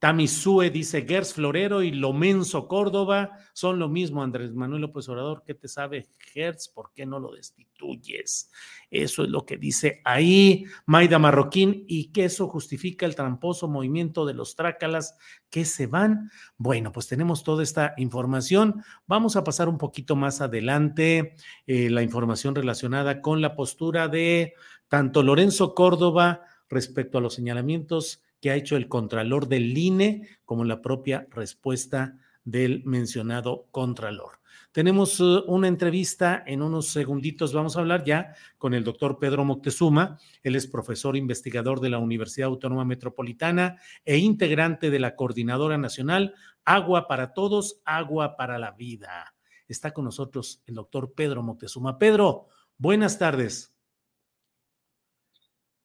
Tamisue 0.00 0.70
dice 0.70 1.02
Gers 1.02 1.34
Florero 1.34 1.82
y 1.82 1.90
Lomenso 1.90 2.66
Córdoba 2.68 3.36
son 3.52 3.78
lo 3.78 3.86
mismo, 3.86 4.22
Andrés 4.22 4.54
Manuel 4.54 4.80
López 4.80 5.06
Obrador. 5.10 5.42
¿Qué 5.44 5.52
te 5.52 5.68
sabe 5.68 6.08
Gers? 6.32 6.68
¿Por 6.68 6.90
qué 6.94 7.04
no 7.04 7.18
lo 7.20 7.32
destituyes? 7.32 8.50
Eso 8.90 9.24
es 9.24 9.28
lo 9.28 9.44
que 9.44 9.58
dice 9.58 10.00
ahí 10.06 10.64
Maida 10.86 11.18
Marroquín 11.18 11.84
y 11.86 12.12
que 12.12 12.24
eso 12.24 12.48
justifica 12.48 13.04
el 13.04 13.14
tramposo 13.14 13.68
movimiento 13.68 14.24
de 14.24 14.32
los 14.32 14.56
trácalas 14.56 15.18
que 15.50 15.66
se 15.66 15.86
van. 15.86 16.30
Bueno, 16.56 16.92
pues 16.92 17.06
tenemos 17.06 17.44
toda 17.44 17.62
esta 17.62 17.92
información. 17.98 18.82
Vamos 19.06 19.36
a 19.36 19.44
pasar 19.44 19.68
un 19.68 19.76
poquito 19.76 20.16
más 20.16 20.40
adelante 20.40 21.34
eh, 21.66 21.90
la 21.90 22.02
información 22.02 22.54
relacionada 22.54 23.20
con 23.20 23.42
la 23.42 23.54
postura 23.54 24.08
de 24.08 24.54
tanto 24.88 25.22
Lorenzo 25.22 25.74
Córdoba 25.74 26.46
respecto 26.70 27.18
a 27.18 27.20
los 27.20 27.34
señalamientos 27.34 28.22
que 28.40 28.50
ha 28.50 28.56
hecho 28.56 28.76
el 28.76 28.88
Contralor 28.88 29.48
del 29.48 29.76
INE, 29.76 30.28
como 30.44 30.64
la 30.64 30.82
propia 30.82 31.26
respuesta 31.30 32.18
del 32.44 32.82
mencionado 32.84 33.68
Contralor. 33.70 34.40
Tenemos 34.72 35.18
uh, 35.18 35.44
una 35.48 35.66
entrevista 35.66 36.44
en 36.46 36.62
unos 36.62 36.88
segunditos. 36.88 37.52
Vamos 37.52 37.76
a 37.76 37.80
hablar 37.80 38.04
ya 38.04 38.34
con 38.56 38.72
el 38.72 38.84
doctor 38.84 39.18
Pedro 39.18 39.44
Moctezuma. 39.44 40.18
Él 40.42 40.54
es 40.54 40.68
profesor 40.68 41.16
investigador 41.16 41.80
de 41.80 41.90
la 41.90 41.98
Universidad 41.98 42.48
Autónoma 42.48 42.84
Metropolitana 42.84 43.80
e 44.04 44.18
integrante 44.18 44.90
de 44.90 45.00
la 45.00 45.16
Coordinadora 45.16 45.76
Nacional 45.76 46.34
Agua 46.64 47.08
para 47.08 47.34
Todos, 47.34 47.80
Agua 47.84 48.36
para 48.36 48.58
la 48.58 48.70
Vida. 48.70 49.34
Está 49.66 49.92
con 49.92 50.04
nosotros 50.04 50.62
el 50.66 50.76
doctor 50.76 51.14
Pedro 51.14 51.42
Moctezuma. 51.42 51.98
Pedro, 51.98 52.46
buenas 52.78 53.18
tardes. 53.18 53.74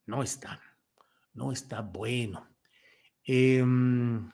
No 0.05 0.21
está 0.21 0.61
no 1.35 1.51
está 1.51 1.81
bueno. 1.81 2.47
Em, 3.23 4.31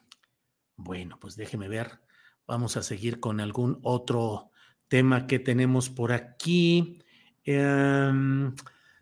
bueno, 0.78 1.18
pues 1.20 1.36
déjeme 1.36 1.68
ver. 1.68 2.00
Vamos 2.48 2.78
a 2.78 2.84
seguir 2.84 3.20
con 3.20 3.40
algún 3.40 3.80
otro 3.84 4.52
tema 4.88 5.28
que 5.28 5.40
tenemos 5.40 5.90
por 5.90 6.14
aquí. 6.14 7.04
Em, 7.44 8.56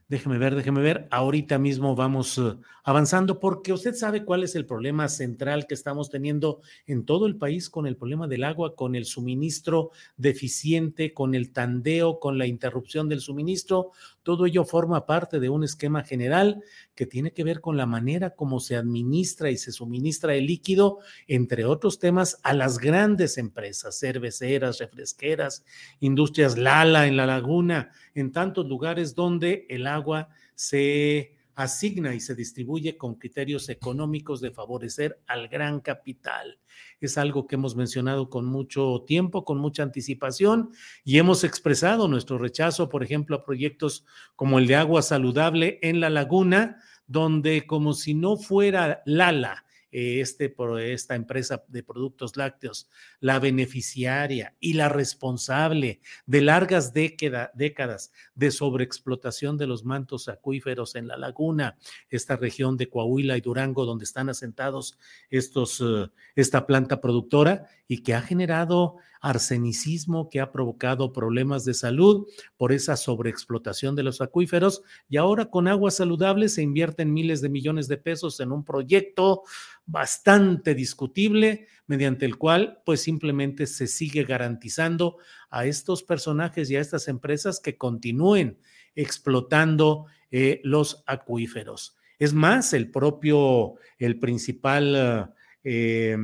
Déjeme 0.10 0.40
ver, 0.40 0.56
déjeme 0.56 0.82
ver. 0.82 1.08
Ahorita 1.12 1.60
mismo 1.60 1.96
vamos 1.96 2.40
eh, 2.40 2.56
avanzando 2.84 3.40
porque 3.40 3.74
usted 3.74 3.94
sabe 3.94 4.26
cuál 4.26 4.42
es 4.42 4.56
el 4.56 4.66
problema 4.66 5.08
central 5.08 5.68
que 5.68 5.76
estamos 5.76 6.10
teniendo 6.10 6.62
en 6.88 7.06
todo 7.06 7.28
el 7.28 7.36
país 7.36 7.70
con 7.70 7.86
el 7.86 7.96
problema 7.96 8.28
del 8.28 8.44
agua, 8.44 8.76
con 8.76 8.96
el 8.96 9.06
suministro 9.06 9.92
deficiente, 10.18 11.14
con 11.14 11.36
el 11.36 11.52
tandeo, 11.52 12.20
con 12.20 12.40
la 12.40 12.48
interrupción 12.48 13.08
del 13.08 13.22
suministro. 13.22 13.92
Todo 14.24 14.48
ello 14.48 14.66
forma 14.66 15.06
parte 15.06 15.40
de 15.40 15.50
un 15.50 15.64
esquema 15.64 16.04
general 16.04 16.64
que 16.96 17.06
tiene 17.06 17.32
que 17.32 17.44
ver 17.44 17.62
con 17.62 17.78
la 17.78 17.86
manera 17.86 18.32
como 18.32 18.60
se 18.60 18.78
administra 18.78 19.52
y 19.52 19.58
se 19.58 19.72
suministra 19.72 20.34
el 20.34 20.48
líquido, 20.48 20.98
entre 21.28 21.66
otros 21.66 22.00
temas, 22.00 22.40
a 22.42 22.56
las 22.56 22.80
grandes 22.80 23.38
empresas, 23.38 24.00
cerveceras, 24.00 24.80
refresqueras, 24.80 25.64
industrias 26.00 26.58
Lala 26.58 27.06
en 27.06 27.16
la 27.16 27.28
laguna, 27.28 27.92
en 28.16 28.32
tantos 28.32 28.68
lugares 28.68 29.14
donde 29.14 29.68
el 29.70 29.86
agua 29.86 29.99
agua 30.00 30.30
se 30.56 31.36
asigna 31.56 32.16
y 32.16 32.22
se 32.22 32.36
distribuye 32.36 32.98
con 32.98 33.16
criterios 33.16 33.68
económicos 33.68 34.40
de 34.40 34.52
favorecer 34.52 35.20
al 35.28 35.50
gran 35.50 35.82
capital. 35.82 36.58
Es 37.02 37.18
algo 37.18 37.48
que 37.48 37.56
hemos 37.56 37.76
mencionado 37.76 38.30
con 38.30 38.46
mucho 38.46 39.04
tiempo, 39.06 39.44
con 39.44 39.58
mucha 39.58 39.84
anticipación 39.84 40.72
y 41.04 41.18
hemos 41.18 41.44
expresado 41.44 42.08
nuestro 42.08 42.38
rechazo, 42.38 42.88
por 42.88 43.04
ejemplo, 43.04 43.36
a 43.36 43.44
proyectos 43.44 44.06
como 44.38 44.58
el 44.58 44.68
de 44.68 44.78
agua 44.78 45.02
saludable 45.02 45.80
en 45.82 46.00
la 46.00 46.10
laguna, 46.10 46.82
donde 47.08 47.68
como 47.68 47.94
si 47.94 48.14
no 48.14 48.38
fuera 48.38 49.02
Lala 49.06 49.66
este, 49.92 50.54
esta 50.80 51.16
empresa 51.16 51.64
de 51.68 51.84
productos 51.84 52.38
lácteos, 52.38 52.90
la 53.20 53.40
beneficiaria 53.40 54.56
y 54.60 54.74
la 54.74 54.90
responsable 54.90 56.02
de 56.26 56.42
largas 56.42 56.94
décadas 56.94 58.12
de 58.36 58.52
sobreexplotación 58.52 59.58
de 59.58 59.68
los 59.68 59.84
mantos 59.84 60.28
acuíferos 60.28 60.96
en 60.96 61.08
la 61.08 61.18
laguna, 61.18 61.78
esta 62.10 62.36
región 62.36 62.78
de 62.78 62.90
Coahuila 62.90 63.38
y 63.38 63.42
Durango, 63.42 63.86
donde 63.86 64.06
están 64.06 64.30
asentados 64.30 64.98
estos, 65.30 65.82
eh, 65.82 66.10
esta 66.36 66.66
planta 66.66 67.02
productora 67.02 67.70
y 67.90 68.04
que 68.04 68.14
ha 68.14 68.22
generado 68.22 68.98
arsenicismo, 69.20 70.30
que 70.30 70.40
ha 70.40 70.52
provocado 70.52 71.12
problemas 71.12 71.66
de 71.66 71.74
salud 71.74 72.28
por 72.56 72.72
esa 72.72 72.96
sobreexplotación 72.96 73.96
de 73.96 74.04
los 74.04 74.22
acuíferos 74.22 74.84
y 75.10 75.18
ahora 75.18 75.50
con 75.50 75.68
agua 75.68 75.92
saludable 75.92 76.50
se 76.50 76.62
invierten 76.62 77.12
miles 77.12 77.42
de 77.42 77.50
millones 77.50 77.88
de 77.88 77.98
pesos 77.98 78.40
en 78.40 78.52
un 78.52 78.64
proyecto 78.64 79.42
bastante 79.88 80.76
discutible, 80.76 81.68
mediante 81.88 82.28
el 82.28 82.38
cual 82.38 82.80
pues 82.86 83.02
simplemente 83.02 83.66
se 83.66 83.88
sigue 83.88 84.24
garantizando 84.24 85.18
a 85.50 85.66
estos 85.66 86.04
personajes 86.04 86.70
y 86.70 86.76
a 86.76 86.82
estas 86.82 87.08
empresas 87.08 87.60
que 87.60 87.76
continúen 87.76 88.60
explotando 88.94 90.06
eh, 90.30 90.62
los 90.64 91.04
acuíferos. 91.08 91.98
Es 92.20 92.34
más, 92.34 92.74
el 92.74 92.92
propio, 92.92 93.76
el 93.98 94.20
principal 94.20 95.34
eh, 95.64 96.16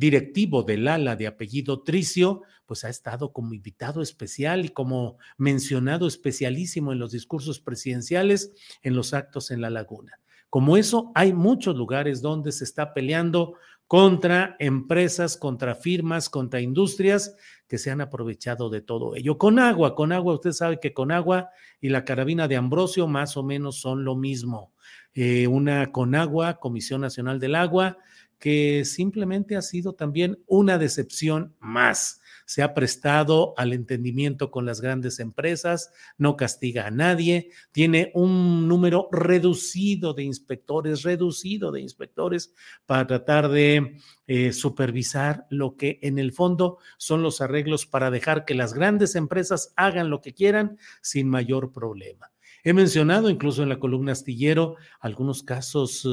directivo 0.00 0.62
del 0.62 0.88
ala 0.88 1.14
de 1.14 1.26
apellido 1.26 1.82
Tricio, 1.82 2.42
pues 2.64 2.84
ha 2.84 2.88
estado 2.88 3.32
como 3.32 3.52
invitado 3.52 4.00
especial 4.00 4.64
y 4.64 4.70
como 4.70 5.18
mencionado 5.36 6.06
especialísimo 6.06 6.92
en 6.92 6.98
los 6.98 7.12
discursos 7.12 7.60
presidenciales 7.60 8.52
en 8.82 8.96
los 8.96 9.12
actos 9.12 9.50
en 9.50 9.60
la 9.60 9.68
laguna. 9.70 10.18
Como 10.48 10.76
eso, 10.76 11.12
hay 11.14 11.32
muchos 11.32 11.76
lugares 11.76 12.22
donde 12.22 12.50
se 12.50 12.64
está 12.64 12.94
peleando 12.94 13.54
contra 13.86 14.56
empresas, 14.58 15.36
contra 15.36 15.74
firmas, 15.74 16.28
contra 16.28 16.60
industrias 16.60 17.36
que 17.68 17.76
se 17.76 17.90
han 17.90 18.00
aprovechado 18.00 18.70
de 18.70 18.80
todo 18.80 19.16
ello. 19.16 19.36
Con 19.36 19.58
agua, 19.58 19.94
con 19.94 20.12
agua, 20.12 20.34
usted 20.34 20.52
sabe 20.52 20.80
que 20.80 20.94
con 20.94 21.12
agua 21.12 21.50
y 21.80 21.90
la 21.90 22.04
carabina 22.04 22.48
de 22.48 22.56
Ambrosio 22.56 23.06
más 23.06 23.36
o 23.36 23.42
menos 23.42 23.80
son 23.80 24.04
lo 24.04 24.16
mismo. 24.16 24.72
Eh, 25.12 25.46
una 25.46 25.92
con 25.92 26.14
agua, 26.14 26.58
Comisión 26.58 27.00
Nacional 27.00 27.38
del 27.38 27.56
Agua, 27.56 27.98
que 28.40 28.84
simplemente 28.84 29.54
ha 29.54 29.62
sido 29.62 29.92
también 29.92 30.42
una 30.46 30.78
decepción 30.78 31.54
más 31.60 32.20
se 32.50 32.64
ha 32.64 32.74
prestado 32.74 33.54
al 33.56 33.72
entendimiento 33.72 34.50
con 34.50 34.66
las 34.66 34.80
grandes 34.80 35.20
empresas, 35.20 35.92
no 36.18 36.36
castiga 36.36 36.88
a 36.88 36.90
nadie, 36.90 37.50
tiene 37.70 38.10
un 38.12 38.66
número 38.66 39.08
reducido 39.12 40.14
de 40.14 40.24
inspectores, 40.24 41.04
reducido 41.04 41.70
de 41.70 41.80
inspectores 41.80 42.52
para 42.86 43.06
tratar 43.06 43.50
de 43.50 43.98
eh, 44.26 44.52
supervisar 44.52 45.46
lo 45.48 45.76
que 45.76 46.00
en 46.02 46.18
el 46.18 46.32
fondo 46.32 46.78
son 46.98 47.22
los 47.22 47.40
arreglos 47.40 47.86
para 47.86 48.10
dejar 48.10 48.44
que 48.44 48.56
las 48.56 48.74
grandes 48.74 49.14
empresas 49.14 49.72
hagan 49.76 50.10
lo 50.10 50.20
que 50.20 50.34
quieran 50.34 50.76
sin 51.02 51.28
mayor 51.28 51.70
problema. 51.70 52.32
He 52.64 52.72
mencionado 52.72 53.30
incluso 53.30 53.62
en 53.62 53.68
la 53.68 53.78
columna 53.78 54.12
astillero 54.12 54.76
algunos 55.00 55.42
casos 55.42 56.06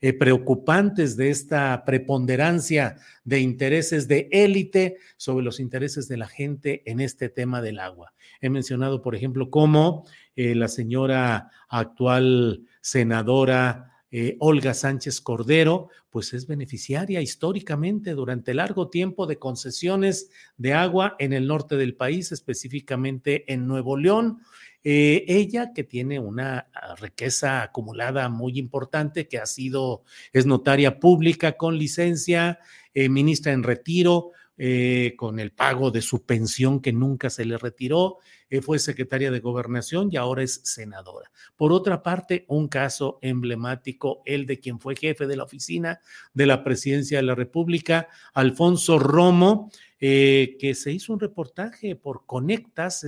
eh, 0.00 0.12
preocupantes 0.12 1.16
de 1.16 1.30
esta 1.30 1.84
preponderancia 1.84 2.96
de 3.24 3.40
intereses 3.40 4.08
de 4.08 4.28
élite 4.30 4.96
sobre 5.16 5.44
los 5.44 5.60
intereses 5.60 6.08
de 6.08 6.16
la 6.16 6.28
gente 6.28 6.82
en 6.86 7.00
este 7.00 7.28
tema 7.28 7.60
del 7.62 7.80
agua. 7.80 8.12
He 8.40 8.50
mencionado, 8.50 9.02
por 9.02 9.14
ejemplo, 9.14 9.50
cómo 9.50 10.04
eh, 10.36 10.54
la 10.54 10.68
señora 10.68 11.50
actual 11.68 12.62
senadora 12.80 13.97
eh, 14.10 14.36
Olga 14.40 14.72
Sánchez 14.74 15.20
Cordero, 15.20 15.90
pues 16.10 16.32
es 16.32 16.46
beneficiaria 16.46 17.20
históricamente 17.20 18.12
durante 18.12 18.54
largo 18.54 18.88
tiempo 18.88 19.26
de 19.26 19.38
concesiones 19.38 20.30
de 20.56 20.72
agua 20.72 21.16
en 21.18 21.32
el 21.32 21.46
norte 21.46 21.76
del 21.76 21.94
país, 21.94 22.32
específicamente 22.32 23.52
en 23.52 23.66
Nuevo 23.66 23.96
León. 23.96 24.40
Eh, 24.84 25.24
ella 25.28 25.72
que 25.74 25.84
tiene 25.84 26.18
una 26.18 26.68
ah, 26.72 26.94
riqueza 26.96 27.62
acumulada 27.62 28.28
muy 28.28 28.58
importante, 28.58 29.28
que 29.28 29.38
ha 29.38 29.46
sido, 29.46 30.04
es 30.32 30.46
notaria 30.46 30.98
pública 31.00 31.58
con 31.58 31.76
licencia, 31.76 32.60
eh, 32.94 33.08
ministra 33.08 33.52
en 33.52 33.64
retiro, 33.64 34.30
eh, 34.58 35.14
con 35.16 35.38
el 35.38 35.52
pago 35.52 35.90
de 35.90 36.02
su 36.02 36.24
pensión 36.24 36.80
que 36.80 36.92
nunca 36.92 37.30
se 37.30 37.44
le 37.44 37.56
retiró, 37.56 38.18
fue 38.62 38.78
secretaria 38.78 39.30
de 39.30 39.40
gobernación 39.40 40.08
y 40.10 40.16
ahora 40.16 40.42
es 40.42 40.62
senadora. 40.64 41.30
Por 41.54 41.70
otra 41.70 42.02
parte, 42.02 42.46
un 42.48 42.66
caso 42.68 43.18
emblemático, 43.20 44.22
el 44.24 44.46
de 44.46 44.58
quien 44.58 44.80
fue 44.80 44.96
jefe 44.96 45.26
de 45.26 45.36
la 45.36 45.44
oficina 45.44 46.00
de 46.32 46.46
la 46.46 46.64
presidencia 46.64 47.18
de 47.18 47.24
la 47.24 47.34
República, 47.34 48.08
Alfonso 48.32 48.98
Romo, 48.98 49.70
que 49.98 50.72
se 50.74 50.92
hizo 50.92 51.12
un 51.12 51.20
reportaje 51.20 51.94
por 51.94 52.24
Conectas, 52.24 53.04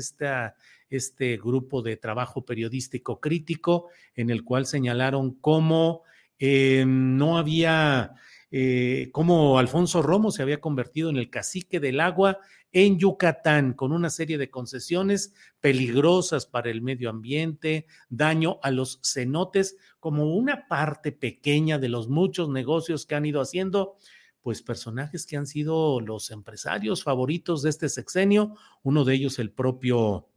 este 0.90 1.36
grupo 1.36 1.82
de 1.82 1.96
trabajo 1.96 2.44
periodístico 2.44 3.20
crítico 3.20 3.88
en 4.14 4.28
el 4.28 4.44
cual 4.44 4.66
señalaron 4.66 5.36
cómo 5.40 6.02
eh, 6.38 6.84
no 6.86 7.38
había, 7.38 8.14
eh, 8.50 9.10
cómo 9.12 9.58
Alfonso 9.58 10.02
Romo 10.02 10.30
se 10.32 10.42
había 10.42 10.60
convertido 10.60 11.08
en 11.10 11.16
el 11.16 11.30
cacique 11.30 11.78
del 11.78 12.00
agua 12.00 12.38
en 12.72 12.98
Yucatán 12.98 13.74
con 13.74 13.92
una 13.92 14.10
serie 14.10 14.38
de 14.38 14.50
concesiones 14.50 15.34
peligrosas 15.60 16.46
para 16.46 16.70
el 16.70 16.82
medio 16.82 17.10
ambiente, 17.10 17.86
daño 18.08 18.58
a 18.62 18.70
los 18.70 19.00
cenotes, 19.02 19.76
como 19.98 20.34
una 20.34 20.66
parte 20.68 21.12
pequeña 21.12 21.78
de 21.78 21.88
los 21.88 22.08
muchos 22.08 22.48
negocios 22.48 23.06
que 23.06 23.14
han 23.14 23.26
ido 23.26 23.40
haciendo 23.40 23.96
pues 24.42 24.62
personajes 24.62 25.26
que 25.26 25.36
han 25.36 25.46
sido 25.46 26.00
los 26.00 26.30
empresarios 26.30 27.04
favoritos 27.04 27.62
de 27.62 27.70
este 27.70 27.88
sexenio, 27.88 28.56
uno 28.82 29.04
de 29.04 29.14
ellos 29.14 29.38
el 29.38 29.50
propio 29.50 30.28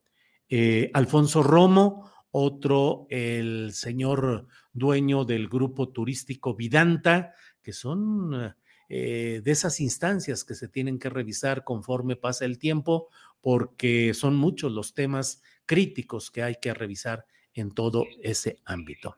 eh, 0.49 0.91
Alfonso 0.93 1.41
Romo, 1.41 2.12
otro 2.32 3.08
el 3.10 3.71
señor 3.73 4.47
dueño 4.73 5.23
del 5.23 5.47
grupo 5.47 5.89
turístico 5.89 6.56
Vidanta, 6.56 7.34
que 7.63 7.73
son 7.73 8.54
eh, 8.89 9.41
de 9.43 9.52
esas 9.52 9.80
instancias 9.80 10.43
que 10.43 10.54
se 10.54 10.67
tienen 10.67 10.99
que 10.99 11.10
revisar 11.10 11.63
conforme 11.63 12.15
pasa 12.15 12.45
el 12.45 12.60
tiempo, 12.60 13.10
porque 13.41 14.13
son 14.13 14.36
muchos 14.36 14.71
los 14.71 14.93
temas 14.93 15.41
críticos 15.65 16.30
que 16.30 16.43
hay 16.43 16.58
que 16.62 16.73
revisar 16.73 17.26
en 17.54 17.73
todo 17.73 18.06
ese 18.21 18.60
ámbito. 18.65 19.17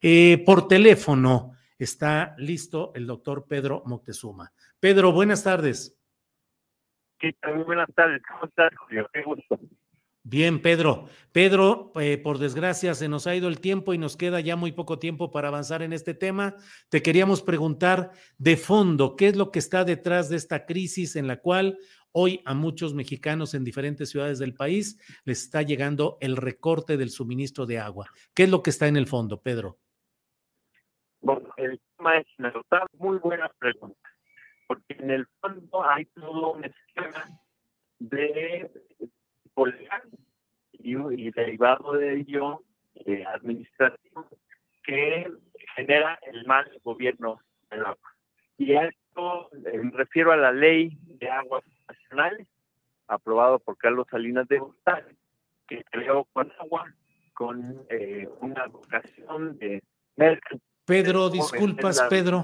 Eh, 0.00 0.42
por 0.44 0.66
teléfono 0.66 1.52
está 1.78 2.34
listo 2.38 2.92
el 2.94 3.06
doctor 3.06 3.46
Pedro 3.46 3.82
Moctezuma. 3.86 4.52
Pedro, 4.80 5.12
buenas 5.12 5.44
tardes. 5.44 5.96
¿Qué 7.18 7.32
tal? 7.34 7.56
Muy 7.56 7.64
buenas 7.64 7.88
tardes. 7.94 8.22
¿Cómo 8.28 8.46
estás, 8.46 8.70
Julio? 8.76 9.08
Qué 9.12 9.22
gusto. 9.22 9.58
Bien, 10.26 10.62
Pedro. 10.62 11.10
Pedro, 11.32 11.92
eh, 11.96 12.16
por 12.16 12.38
desgracia 12.38 12.94
se 12.94 13.10
nos 13.10 13.26
ha 13.26 13.36
ido 13.36 13.46
el 13.46 13.60
tiempo 13.60 13.92
y 13.92 13.98
nos 13.98 14.16
queda 14.16 14.40
ya 14.40 14.56
muy 14.56 14.72
poco 14.72 14.98
tiempo 14.98 15.30
para 15.30 15.48
avanzar 15.48 15.82
en 15.82 15.92
este 15.92 16.14
tema. 16.14 16.56
Te 16.88 17.02
queríamos 17.02 17.42
preguntar 17.42 18.10
de 18.38 18.56
fondo, 18.56 19.16
¿qué 19.16 19.28
es 19.28 19.36
lo 19.36 19.50
que 19.50 19.58
está 19.58 19.84
detrás 19.84 20.30
de 20.30 20.36
esta 20.36 20.64
crisis 20.64 21.16
en 21.16 21.26
la 21.26 21.42
cual 21.42 21.76
hoy 22.12 22.40
a 22.46 22.54
muchos 22.54 22.94
mexicanos 22.94 23.52
en 23.52 23.64
diferentes 23.64 24.08
ciudades 24.08 24.38
del 24.38 24.54
país 24.54 24.98
les 25.26 25.42
está 25.42 25.60
llegando 25.60 26.16
el 26.22 26.38
recorte 26.38 26.96
del 26.96 27.10
suministro 27.10 27.66
de 27.66 27.78
agua? 27.78 28.08
¿Qué 28.32 28.44
es 28.44 28.50
lo 28.50 28.62
que 28.62 28.70
está 28.70 28.88
en 28.88 28.96
el 28.96 29.06
fondo, 29.06 29.42
Pedro? 29.42 29.78
Bueno, 31.20 31.50
el 31.58 31.78
tema 31.98 32.16
es 32.16 32.26
muy 32.98 33.18
buena 33.18 33.50
pregunta, 33.58 34.08
porque 34.68 34.96
en 34.98 35.10
el 35.10 35.26
fondo 35.38 35.84
hay 35.84 36.06
todo 36.06 36.54
un 36.54 36.64
esquema 36.64 37.24
de 37.98 38.70
legal 39.64 40.02
y, 40.72 41.30
derivado 41.30 41.92
de 41.92 42.20
ello 42.20 42.62
eh, 43.06 43.24
administrativo 43.26 44.26
que 44.82 45.30
genera 45.76 46.18
el 46.26 46.44
mal 46.46 46.70
gobierno 46.82 47.40
del 47.70 47.80
agua. 47.80 48.14
Y 48.58 48.74
a 48.74 48.86
esto 48.86 49.50
eh, 49.66 49.78
me 49.78 49.90
refiero 49.92 50.32
a 50.32 50.36
la 50.36 50.52
ley 50.52 50.98
de 51.04 51.30
aguas 51.30 51.64
nacionales 51.88 52.46
aprobado 53.06 53.58
por 53.58 53.76
Carlos 53.78 54.06
Salinas 54.10 54.48
de 54.48 54.58
Gortari, 54.58 55.16
que 55.66 55.84
creó 55.90 56.24
con 56.32 56.50
agua 56.60 56.92
con 57.34 57.84
eh, 57.88 58.28
una 58.40 58.66
vocación 58.66 59.58
de 59.58 59.82
Pedro, 60.86 61.30
disculpas, 61.30 62.00
Pedro. 62.10 62.42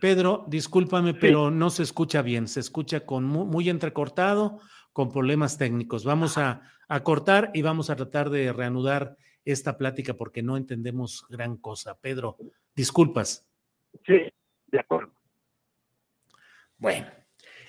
Pedro, 0.00 0.44
discúlpame, 0.46 1.14
pero 1.14 1.50
no 1.50 1.70
se 1.70 1.82
escucha 1.82 2.22
bien. 2.22 2.48
Se 2.48 2.60
escucha 2.60 3.04
con 3.06 3.24
muy 3.24 3.68
entrecortado 3.68 4.60
con 4.92 5.10
problemas 5.10 5.58
técnicos. 5.58 6.04
Vamos 6.04 6.38
a, 6.38 6.62
cortar 7.04 7.50
y 7.54 7.62
vamos 7.62 7.88
a 7.88 7.96
tratar 7.96 8.28
de 8.28 8.52
reanudar 8.52 9.16
esta 9.46 9.78
plática 9.78 10.12
porque 10.12 10.42
no 10.42 10.58
entendemos 10.58 11.24
gran 11.30 11.56
cosa. 11.56 11.98
Pedro, 11.98 12.36
disculpas. 12.74 13.48
Sí, 14.04 14.30
de 14.66 14.78
acuerdo. 14.78 15.14
Bueno, 16.76 17.06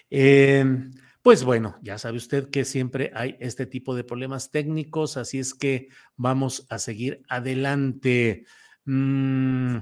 em, 0.09 0.91
pues 1.21 1.45
bueno, 1.45 1.77
ya 1.81 1.97
sabe 1.97 2.17
usted 2.17 2.49
que 2.49 2.65
siempre 2.65 3.11
hay 3.15 3.37
este 3.39 3.65
tipo 3.65 3.95
de 3.95 4.03
problemas 4.03 4.51
técnicos, 4.51 5.15
así 5.15 5.39
es 5.39 5.53
que 5.53 5.87
vamos 6.17 6.67
a 6.69 6.77
seguir 6.77 7.23
adelante. 7.29 8.45
Mm, 8.83 9.77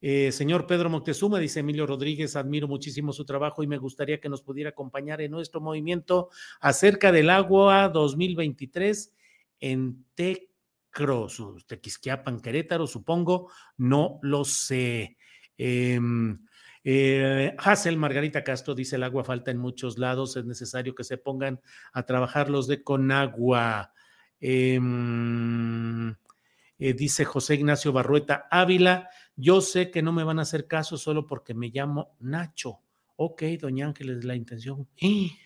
eh, 0.00 0.30
señor 0.32 0.66
Pedro 0.66 0.90
Moctezuma, 0.90 1.38
dice 1.38 1.60
Emilio 1.60 1.86
Rodríguez, 1.86 2.36
admiro 2.36 2.68
muchísimo 2.68 3.12
su 3.12 3.24
trabajo 3.24 3.62
y 3.62 3.66
me 3.66 3.78
gustaría 3.78 4.20
que 4.20 4.28
nos 4.28 4.42
pudiera 4.42 4.70
acompañar 4.70 5.20
en 5.20 5.30
nuestro 5.30 5.60
movimiento 5.60 6.30
acerca 6.60 7.12
del 7.12 7.30
agua 7.30 7.88
2023 7.88 9.12
en 9.60 10.04
Tecro, 10.14 11.28
Tequisquiapan, 11.66 12.40
Querétaro, 12.40 12.86
supongo, 12.86 13.50
no 13.78 14.18
lo 14.22 14.44
sé. 14.44 15.16
Eh, 15.56 15.98
eh, 16.88 17.52
Hassel 17.58 17.96
Margarita 17.96 18.44
Castro 18.44 18.72
dice: 18.72 18.94
el 18.94 19.02
agua 19.02 19.24
falta 19.24 19.50
en 19.50 19.58
muchos 19.58 19.98
lados, 19.98 20.36
es 20.36 20.44
necesario 20.44 20.94
que 20.94 21.02
se 21.02 21.18
pongan 21.18 21.60
a 21.92 22.04
trabajar 22.04 22.48
los 22.48 22.68
de 22.68 22.84
Conagua. 22.84 23.92
Eh, 24.40 24.78
eh, 26.78 26.92
dice 26.92 27.24
José 27.24 27.54
Ignacio 27.54 27.92
Barrueta 27.92 28.46
Ávila, 28.50 29.08
yo 29.36 29.60
sé 29.60 29.90
que 29.90 30.02
no 30.02 30.12
me 30.12 30.24
van 30.24 30.38
a 30.38 30.42
hacer 30.42 30.66
caso 30.66 30.96
solo 30.96 31.26
porque 31.26 31.54
me 31.54 31.68
llamo 31.68 32.16
Nacho. 32.20 32.80
Ok, 33.16 33.42
doña 33.60 33.86
Ángeles, 33.86 34.24
la 34.24 34.36
intención. 34.36 34.86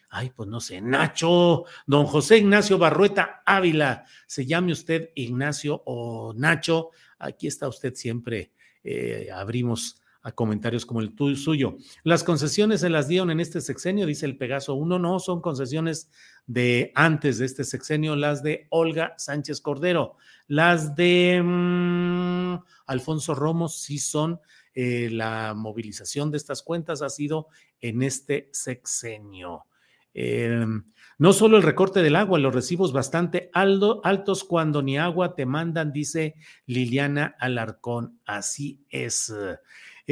Ay, 0.08 0.30
pues 0.34 0.48
no 0.48 0.60
sé, 0.60 0.80
Nacho, 0.80 1.64
don 1.86 2.06
José 2.06 2.38
Ignacio 2.38 2.78
Barrueta 2.78 3.42
Ávila, 3.46 4.04
se 4.26 4.44
llame 4.44 4.72
usted 4.72 5.10
Ignacio 5.14 5.82
o 5.86 6.34
Nacho, 6.34 6.90
aquí 7.18 7.46
está 7.46 7.68
usted 7.68 7.94
siempre, 7.94 8.50
eh, 8.82 9.28
abrimos 9.32 9.99
a 10.22 10.32
comentarios 10.32 10.84
como 10.84 11.00
el 11.00 11.14
tuyo, 11.14 11.36
suyo. 11.36 11.76
Las 12.04 12.24
concesiones 12.24 12.80
se 12.80 12.90
las 12.90 13.08
dieron 13.08 13.30
en 13.30 13.40
este 13.40 13.60
sexenio, 13.60 14.06
dice 14.06 14.26
el 14.26 14.36
Pegaso 14.36 14.74
Uno, 14.74 14.98
no, 14.98 15.18
son 15.18 15.40
concesiones 15.40 16.10
de 16.46 16.92
antes 16.94 17.38
de 17.38 17.46
este 17.46 17.64
sexenio, 17.64 18.16
las 18.16 18.42
de 18.42 18.66
Olga 18.70 19.14
Sánchez 19.16 19.60
Cordero, 19.60 20.16
las 20.46 20.94
de 20.94 21.40
mm, 21.42 22.58
Alfonso 22.86 23.34
Romo 23.34 23.68
sí 23.68 23.98
son, 23.98 24.40
eh, 24.74 25.08
la 25.10 25.54
movilización 25.54 26.30
de 26.30 26.36
estas 26.36 26.62
cuentas 26.62 27.02
ha 27.02 27.08
sido 27.08 27.48
en 27.80 28.02
este 28.02 28.50
sexenio. 28.52 29.66
Em, 30.12 30.84
no 31.18 31.32
solo 31.32 31.56
el 31.56 31.62
recorte 31.62 32.02
del 32.02 32.16
agua, 32.16 32.38
los 32.38 32.54
recibos 32.54 32.92
bastante 32.92 33.50
altos 33.52 34.44
cuando 34.44 34.82
ni 34.82 34.98
agua 34.98 35.34
te 35.34 35.46
mandan, 35.46 35.92
dice 35.92 36.34
Liliana 36.66 37.36
Alarcón. 37.38 38.20
Así 38.24 38.84
es. 38.88 39.32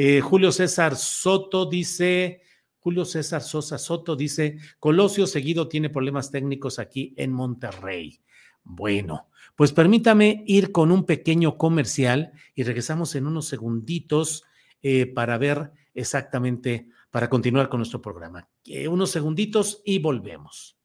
Eh, 0.01 0.21
Julio 0.21 0.53
César 0.53 0.95
Soto 0.95 1.65
dice, 1.65 2.41
Julio 2.79 3.03
César 3.03 3.41
Sosa 3.41 3.77
Soto 3.77 4.15
dice, 4.15 4.57
Colosio 4.79 5.27
seguido 5.27 5.67
tiene 5.67 5.89
problemas 5.89 6.31
técnicos 6.31 6.79
aquí 6.79 7.13
en 7.17 7.33
Monterrey. 7.33 8.21
Bueno, 8.63 9.27
pues 9.57 9.73
permítame 9.73 10.45
ir 10.47 10.71
con 10.71 10.93
un 10.93 11.03
pequeño 11.03 11.57
comercial 11.57 12.31
y 12.55 12.63
regresamos 12.63 13.13
en 13.15 13.27
unos 13.27 13.49
segunditos 13.49 14.45
eh, 14.81 15.05
para 15.05 15.37
ver 15.37 15.73
exactamente, 15.93 16.87
para 17.11 17.29
continuar 17.29 17.67
con 17.67 17.79
nuestro 17.79 18.01
programa. 18.01 18.47
Eh, 18.67 18.87
unos 18.87 19.11
segunditos 19.11 19.81
y 19.83 19.99
volvemos. 19.99 20.77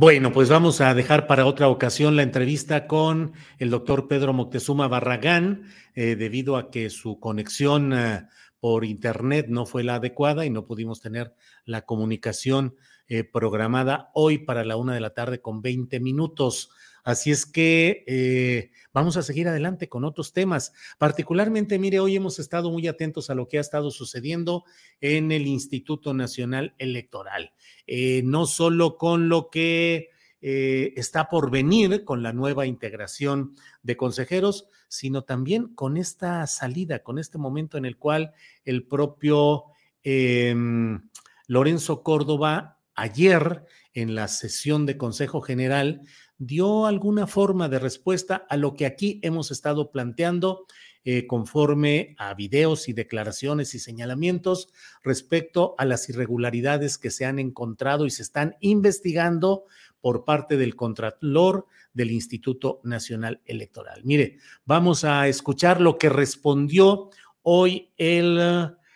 Bueno, 0.00 0.32
pues 0.32 0.48
vamos 0.48 0.80
a 0.80 0.94
dejar 0.94 1.26
para 1.26 1.44
otra 1.44 1.68
ocasión 1.68 2.16
la 2.16 2.22
entrevista 2.22 2.86
con 2.86 3.34
el 3.58 3.68
doctor 3.68 4.08
Pedro 4.08 4.32
Moctezuma 4.32 4.88
Barragán, 4.88 5.64
eh, 5.94 6.16
debido 6.16 6.56
a 6.56 6.70
que 6.70 6.88
su 6.88 7.20
conexión 7.20 7.92
eh, 7.92 8.26
por 8.60 8.86
Internet 8.86 9.48
no 9.50 9.66
fue 9.66 9.84
la 9.84 9.96
adecuada 9.96 10.46
y 10.46 10.50
no 10.50 10.64
pudimos 10.64 11.02
tener 11.02 11.34
la 11.66 11.82
comunicación 11.82 12.76
eh, 13.08 13.24
programada 13.24 14.10
hoy 14.14 14.38
para 14.38 14.64
la 14.64 14.78
una 14.78 14.94
de 14.94 15.00
la 15.00 15.10
tarde 15.10 15.42
con 15.42 15.60
20 15.60 16.00
minutos. 16.00 16.70
Así 17.10 17.32
es 17.32 17.44
que 17.44 18.04
eh, 18.06 18.70
vamos 18.92 19.16
a 19.16 19.22
seguir 19.22 19.48
adelante 19.48 19.88
con 19.88 20.04
otros 20.04 20.32
temas. 20.32 20.72
Particularmente, 20.96 21.76
mire, 21.78 21.98
hoy 21.98 22.14
hemos 22.14 22.38
estado 22.38 22.70
muy 22.70 22.86
atentos 22.86 23.30
a 23.30 23.34
lo 23.34 23.48
que 23.48 23.58
ha 23.58 23.60
estado 23.60 23.90
sucediendo 23.90 24.64
en 25.00 25.32
el 25.32 25.48
Instituto 25.48 26.14
Nacional 26.14 26.74
Electoral, 26.78 27.52
eh, 27.88 28.22
no 28.24 28.46
solo 28.46 28.96
con 28.96 29.28
lo 29.28 29.50
que 29.50 30.10
eh, 30.40 30.92
está 30.94 31.28
por 31.28 31.50
venir 31.50 32.04
con 32.04 32.22
la 32.22 32.32
nueva 32.32 32.66
integración 32.66 33.56
de 33.82 33.96
consejeros, 33.96 34.68
sino 34.86 35.22
también 35.22 35.74
con 35.74 35.96
esta 35.96 36.46
salida, 36.46 37.02
con 37.02 37.18
este 37.18 37.38
momento 37.38 37.76
en 37.76 37.86
el 37.86 37.96
cual 37.96 38.32
el 38.64 38.86
propio 38.86 39.64
em, 40.04 41.10
Lorenzo 41.48 42.04
Córdoba 42.04 42.78
ayer 42.94 43.64
en 43.94 44.14
la 44.14 44.28
sesión 44.28 44.86
de 44.86 44.96
Consejo 44.96 45.40
General 45.40 46.02
dio 46.38 46.86
alguna 46.86 47.26
forma 47.26 47.68
de 47.68 47.78
respuesta 47.78 48.46
a 48.48 48.56
lo 48.56 48.74
que 48.74 48.86
aquí 48.86 49.20
hemos 49.22 49.50
estado 49.50 49.90
planteando 49.90 50.66
eh, 51.04 51.26
conforme 51.26 52.14
a 52.18 52.34
videos 52.34 52.88
y 52.88 52.92
declaraciones 52.92 53.74
y 53.74 53.78
señalamientos 53.78 54.68
respecto 55.02 55.74
a 55.78 55.84
las 55.84 56.08
irregularidades 56.08 56.98
que 56.98 57.10
se 57.10 57.24
han 57.24 57.38
encontrado 57.38 58.06
y 58.06 58.10
se 58.10 58.22
están 58.22 58.56
investigando 58.60 59.64
por 60.00 60.24
parte 60.24 60.56
del 60.56 60.76
Contralor 60.76 61.66
del 61.92 62.10
Instituto 62.10 62.80
Nacional 62.84 63.40
Electoral. 63.44 64.02
Mire, 64.04 64.38
vamos 64.64 65.04
a 65.04 65.26
escuchar 65.28 65.80
lo 65.80 65.98
que 65.98 66.08
respondió 66.08 67.10
hoy 67.42 67.90
el, 67.96 68.38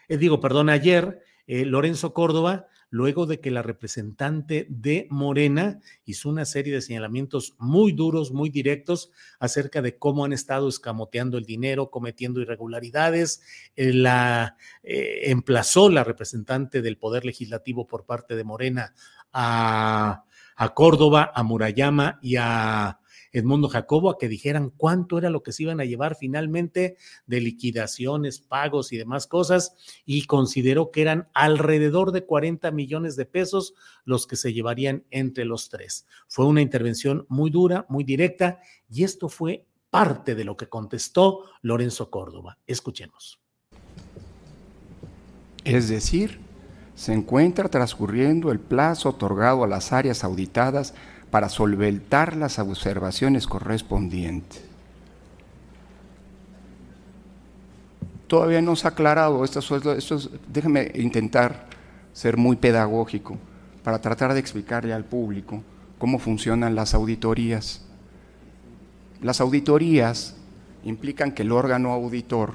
eh, 0.08 0.16
digo, 0.16 0.40
perdón, 0.40 0.70
ayer 0.70 1.22
eh, 1.46 1.64
Lorenzo 1.64 2.14
Córdoba 2.14 2.68
luego 2.94 3.26
de 3.26 3.40
que 3.40 3.50
la 3.50 3.60
representante 3.60 4.68
de 4.70 5.08
Morena 5.10 5.80
hizo 6.04 6.28
una 6.28 6.44
serie 6.44 6.72
de 6.72 6.80
señalamientos 6.80 7.56
muy 7.58 7.90
duros, 7.90 8.30
muy 8.30 8.50
directos 8.50 9.10
acerca 9.40 9.82
de 9.82 9.98
cómo 9.98 10.24
han 10.24 10.32
estado 10.32 10.68
escamoteando 10.68 11.36
el 11.36 11.44
dinero, 11.44 11.90
cometiendo 11.90 12.40
irregularidades. 12.40 13.42
Eh, 13.74 13.92
la 13.92 14.56
eh, 14.84 15.22
emplazó 15.24 15.90
la 15.90 16.04
representante 16.04 16.82
del 16.82 16.96
Poder 16.96 17.24
Legislativo 17.24 17.88
por 17.88 18.06
parte 18.06 18.36
de 18.36 18.44
Morena 18.44 18.94
a, 19.32 20.24
a 20.54 20.74
Córdoba, 20.74 21.32
a 21.34 21.42
Murayama 21.42 22.20
y 22.22 22.36
a 22.36 23.00
Edmundo 23.34 23.68
Jacobo 23.68 24.10
a 24.10 24.16
que 24.16 24.28
dijeran 24.28 24.70
cuánto 24.70 25.18
era 25.18 25.28
lo 25.28 25.42
que 25.42 25.52
se 25.52 25.64
iban 25.64 25.80
a 25.80 25.84
llevar 25.84 26.14
finalmente 26.14 26.96
de 27.26 27.40
liquidaciones, 27.40 28.40
pagos 28.40 28.92
y 28.92 28.96
demás 28.96 29.26
cosas, 29.26 29.74
y 30.06 30.24
consideró 30.26 30.92
que 30.92 31.02
eran 31.02 31.28
alrededor 31.34 32.12
de 32.12 32.24
40 32.24 32.70
millones 32.70 33.16
de 33.16 33.26
pesos 33.26 33.74
los 34.04 34.28
que 34.28 34.36
se 34.36 34.52
llevarían 34.52 35.04
entre 35.10 35.44
los 35.44 35.68
tres. 35.68 36.06
Fue 36.28 36.46
una 36.46 36.62
intervención 36.62 37.26
muy 37.28 37.50
dura, 37.50 37.86
muy 37.88 38.04
directa, 38.04 38.60
y 38.88 39.02
esto 39.02 39.28
fue 39.28 39.66
parte 39.90 40.36
de 40.36 40.44
lo 40.44 40.56
que 40.56 40.68
contestó 40.68 41.44
Lorenzo 41.60 42.10
Córdoba. 42.10 42.58
Escuchemos. 42.68 43.40
Es 45.64 45.88
decir, 45.88 46.38
se 46.94 47.12
encuentra 47.12 47.68
transcurriendo 47.68 48.52
el 48.52 48.60
plazo 48.60 49.08
otorgado 49.08 49.64
a 49.64 49.66
las 49.66 49.92
áreas 49.92 50.22
auditadas 50.22 50.94
para 51.34 51.48
solventar 51.48 52.36
las 52.36 52.60
observaciones 52.60 53.48
correspondientes. 53.48 54.62
Todavía 58.28 58.62
no 58.62 58.76
se 58.76 58.86
ha 58.86 58.90
aclarado, 58.90 59.42
esto, 59.44 59.58
esto, 59.96 60.18
déjeme 60.46 60.92
intentar 60.94 61.66
ser 62.12 62.36
muy 62.36 62.54
pedagógico 62.54 63.36
para 63.82 64.00
tratar 64.00 64.32
de 64.32 64.38
explicarle 64.38 64.92
al 64.92 65.06
público 65.06 65.60
cómo 65.98 66.20
funcionan 66.20 66.76
las 66.76 66.94
auditorías. 66.94 67.82
Las 69.20 69.40
auditorías 69.40 70.36
implican 70.84 71.32
que 71.32 71.42
el 71.42 71.50
órgano 71.50 71.90
auditor 71.90 72.54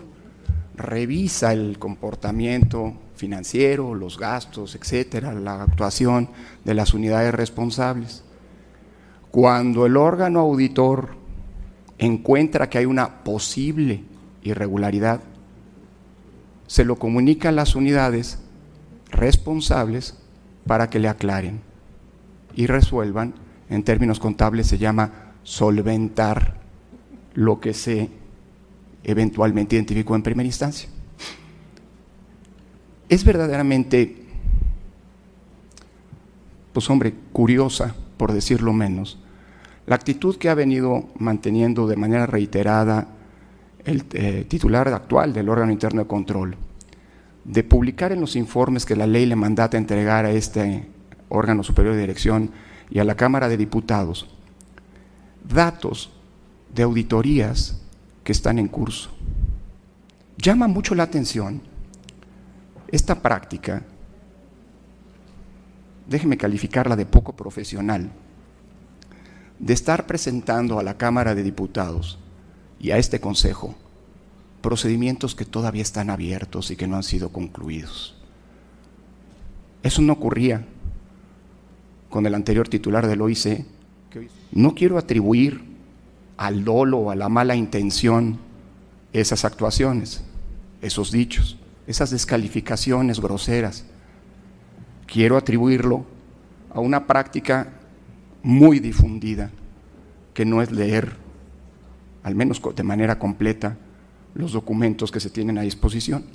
revisa 0.78 1.52
el 1.52 1.80
comportamiento 1.80 2.94
financiero, 3.18 3.94
los 3.94 4.18
gastos, 4.18 4.74
etcétera, 4.76 5.34
la 5.34 5.64
actuación 5.64 6.30
de 6.64 6.76
las 6.76 6.94
unidades 6.94 7.34
responsables. 7.34 8.24
Cuando 9.32 9.86
el 9.86 9.96
órgano 9.96 10.40
auditor 10.40 11.10
encuentra 12.00 12.70
que 12.70 12.80
hay 12.80 12.86
una 12.86 13.24
posible 13.24 14.04
irregularidad, 14.42 15.22
se 16.66 16.84
lo 16.84 16.96
comunica 16.96 17.50
a 17.50 17.52
las 17.52 17.76
unidades 17.76 18.40
responsables 19.12 20.18
para 20.66 20.90
que 20.90 21.00
le 21.00 21.10
aclaren 21.10 21.62
y 22.56 22.66
resuelvan, 22.66 23.36
en 23.70 23.84
términos 23.84 24.20
contables 24.20 24.66
se 24.66 24.80
llama 24.80 25.34
solventar 25.44 26.60
lo 27.36 27.60
que 27.60 27.74
se 27.74 28.10
eventualmente 29.04 29.76
identificó 29.76 30.16
en 30.16 30.24
primera 30.24 30.48
instancia. 30.48 30.90
Es 33.08 33.24
verdaderamente, 33.24 34.26
pues 36.74 36.90
hombre, 36.90 37.14
curiosa 37.32 37.96
por 38.20 38.34
decirlo 38.34 38.74
menos, 38.74 39.18
la 39.88 39.96
actitud 39.96 40.36
que 40.36 40.50
ha 40.50 40.54
venido 40.54 41.08
manteniendo 41.18 41.88
de 41.88 41.96
manera 41.96 42.26
reiterada 42.26 43.08
el 43.86 44.04
eh, 44.12 44.46
titular 44.46 44.90
actual 44.90 45.32
del 45.32 45.48
órgano 45.48 45.72
interno 45.72 46.02
de 46.02 46.08
control, 46.08 46.58
de 47.46 47.64
publicar 47.64 48.12
en 48.12 48.20
los 48.20 48.36
informes 48.36 48.86
que 48.86 48.98
la 48.98 49.08
ley 49.08 49.26
le 49.26 49.38
mandata 49.38 49.78
entregar 49.78 50.26
a 50.26 50.32
este 50.32 50.90
órgano 51.30 51.64
superior 51.64 51.96
de 51.96 52.02
dirección 52.02 52.52
y 52.90 53.00
a 53.00 53.06
la 53.06 53.16
Cámara 53.16 53.48
de 53.48 53.56
Diputados, 53.56 54.28
datos 55.48 56.12
de 56.76 56.84
auditorías 56.84 57.82
que 58.26 58.34
están 58.34 58.60
en 58.60 58.68
curso. 58.68 59.12
Llama 60.38 60.68
mucho 60.68 60.94
la 60.94 61.04
atención 61.04 61.62
esta 62.90 63.22
práctica 63.22 63.84
déjeme 66.10 66.38
calificarla 66.38 66.96
de 66.96 67.06
poco 67.06 67.34
profesional, 67.34 68.10
de 69.60 69.74
estar 69.74 70.08
presentando 70.08 70.80
a 70.80 70.84
la 70.84 70.98
Cámara 70.98 71.36
de 71.36 71.44
Diputados 71.44 72.18
y 72.80 72.92
a 72.92 72.98
este 72.98 73.20
Consejo 73.20 73.76
procedimientos 74.62 75.36
que 75.36 75.46
todavía 75.46 75.82
están 75.82 76.10
abiertos 76.10 76.72
y 76.72 76.76
que 76.76 76.88
no 76.88 76.98
han 76.98 77.04
sido 77.04 77.30
concluidos. 77.30 78.16
Eso 79.84 80.02
no 80.02 80.14
ocurría 80.14 80.66
con 82.10 82.26
el 82.26 82.36
anterior 82.36 82.68
titular 82.68 83.08
del 83.08 83.22
OIC. 83.22 83.66
No 84.52 84.76
quiero 84.76 84.98
atribuir 84.98 85.62
al 86.36 86.66
dolo 86.66 86.98
o 86.98 87.12
a 87.12 87.16
la 87.16 87.30
mala 87.30 87.56
intención 87.56 88.40
esas 89.14 89.46
actuaciones, 89.46 90.24
esos 90.82 91.12
dichos, 91.12 91.58
esas 91.88 92.10
descalificaciones 92.10 93.20
groseras 93.22 93.86
quiero 95.10 95.38
atribuirlo 95.38 96.06
a 96.70 96.80
una 96.80 97.08
práctica 97.08 97.74
muy 98.44 98.80
difundida, 98.80 99.52
que 100.34 100.46
no 100.46 100.62
es 100.62 100.72
leer, 100.72 101.14
al 102.24 102.36
menos 102.36 102.62
de 102.76 102.84
manera 102.84 103.18
completa, 103.18 103.78
los 104.36 104.54
documentos 104.54 105.12
que 105.12 105.20
se 105.20 105.32
tienen 105.32 105.58
a 105.58 105.64
disposición. 105.64 106.26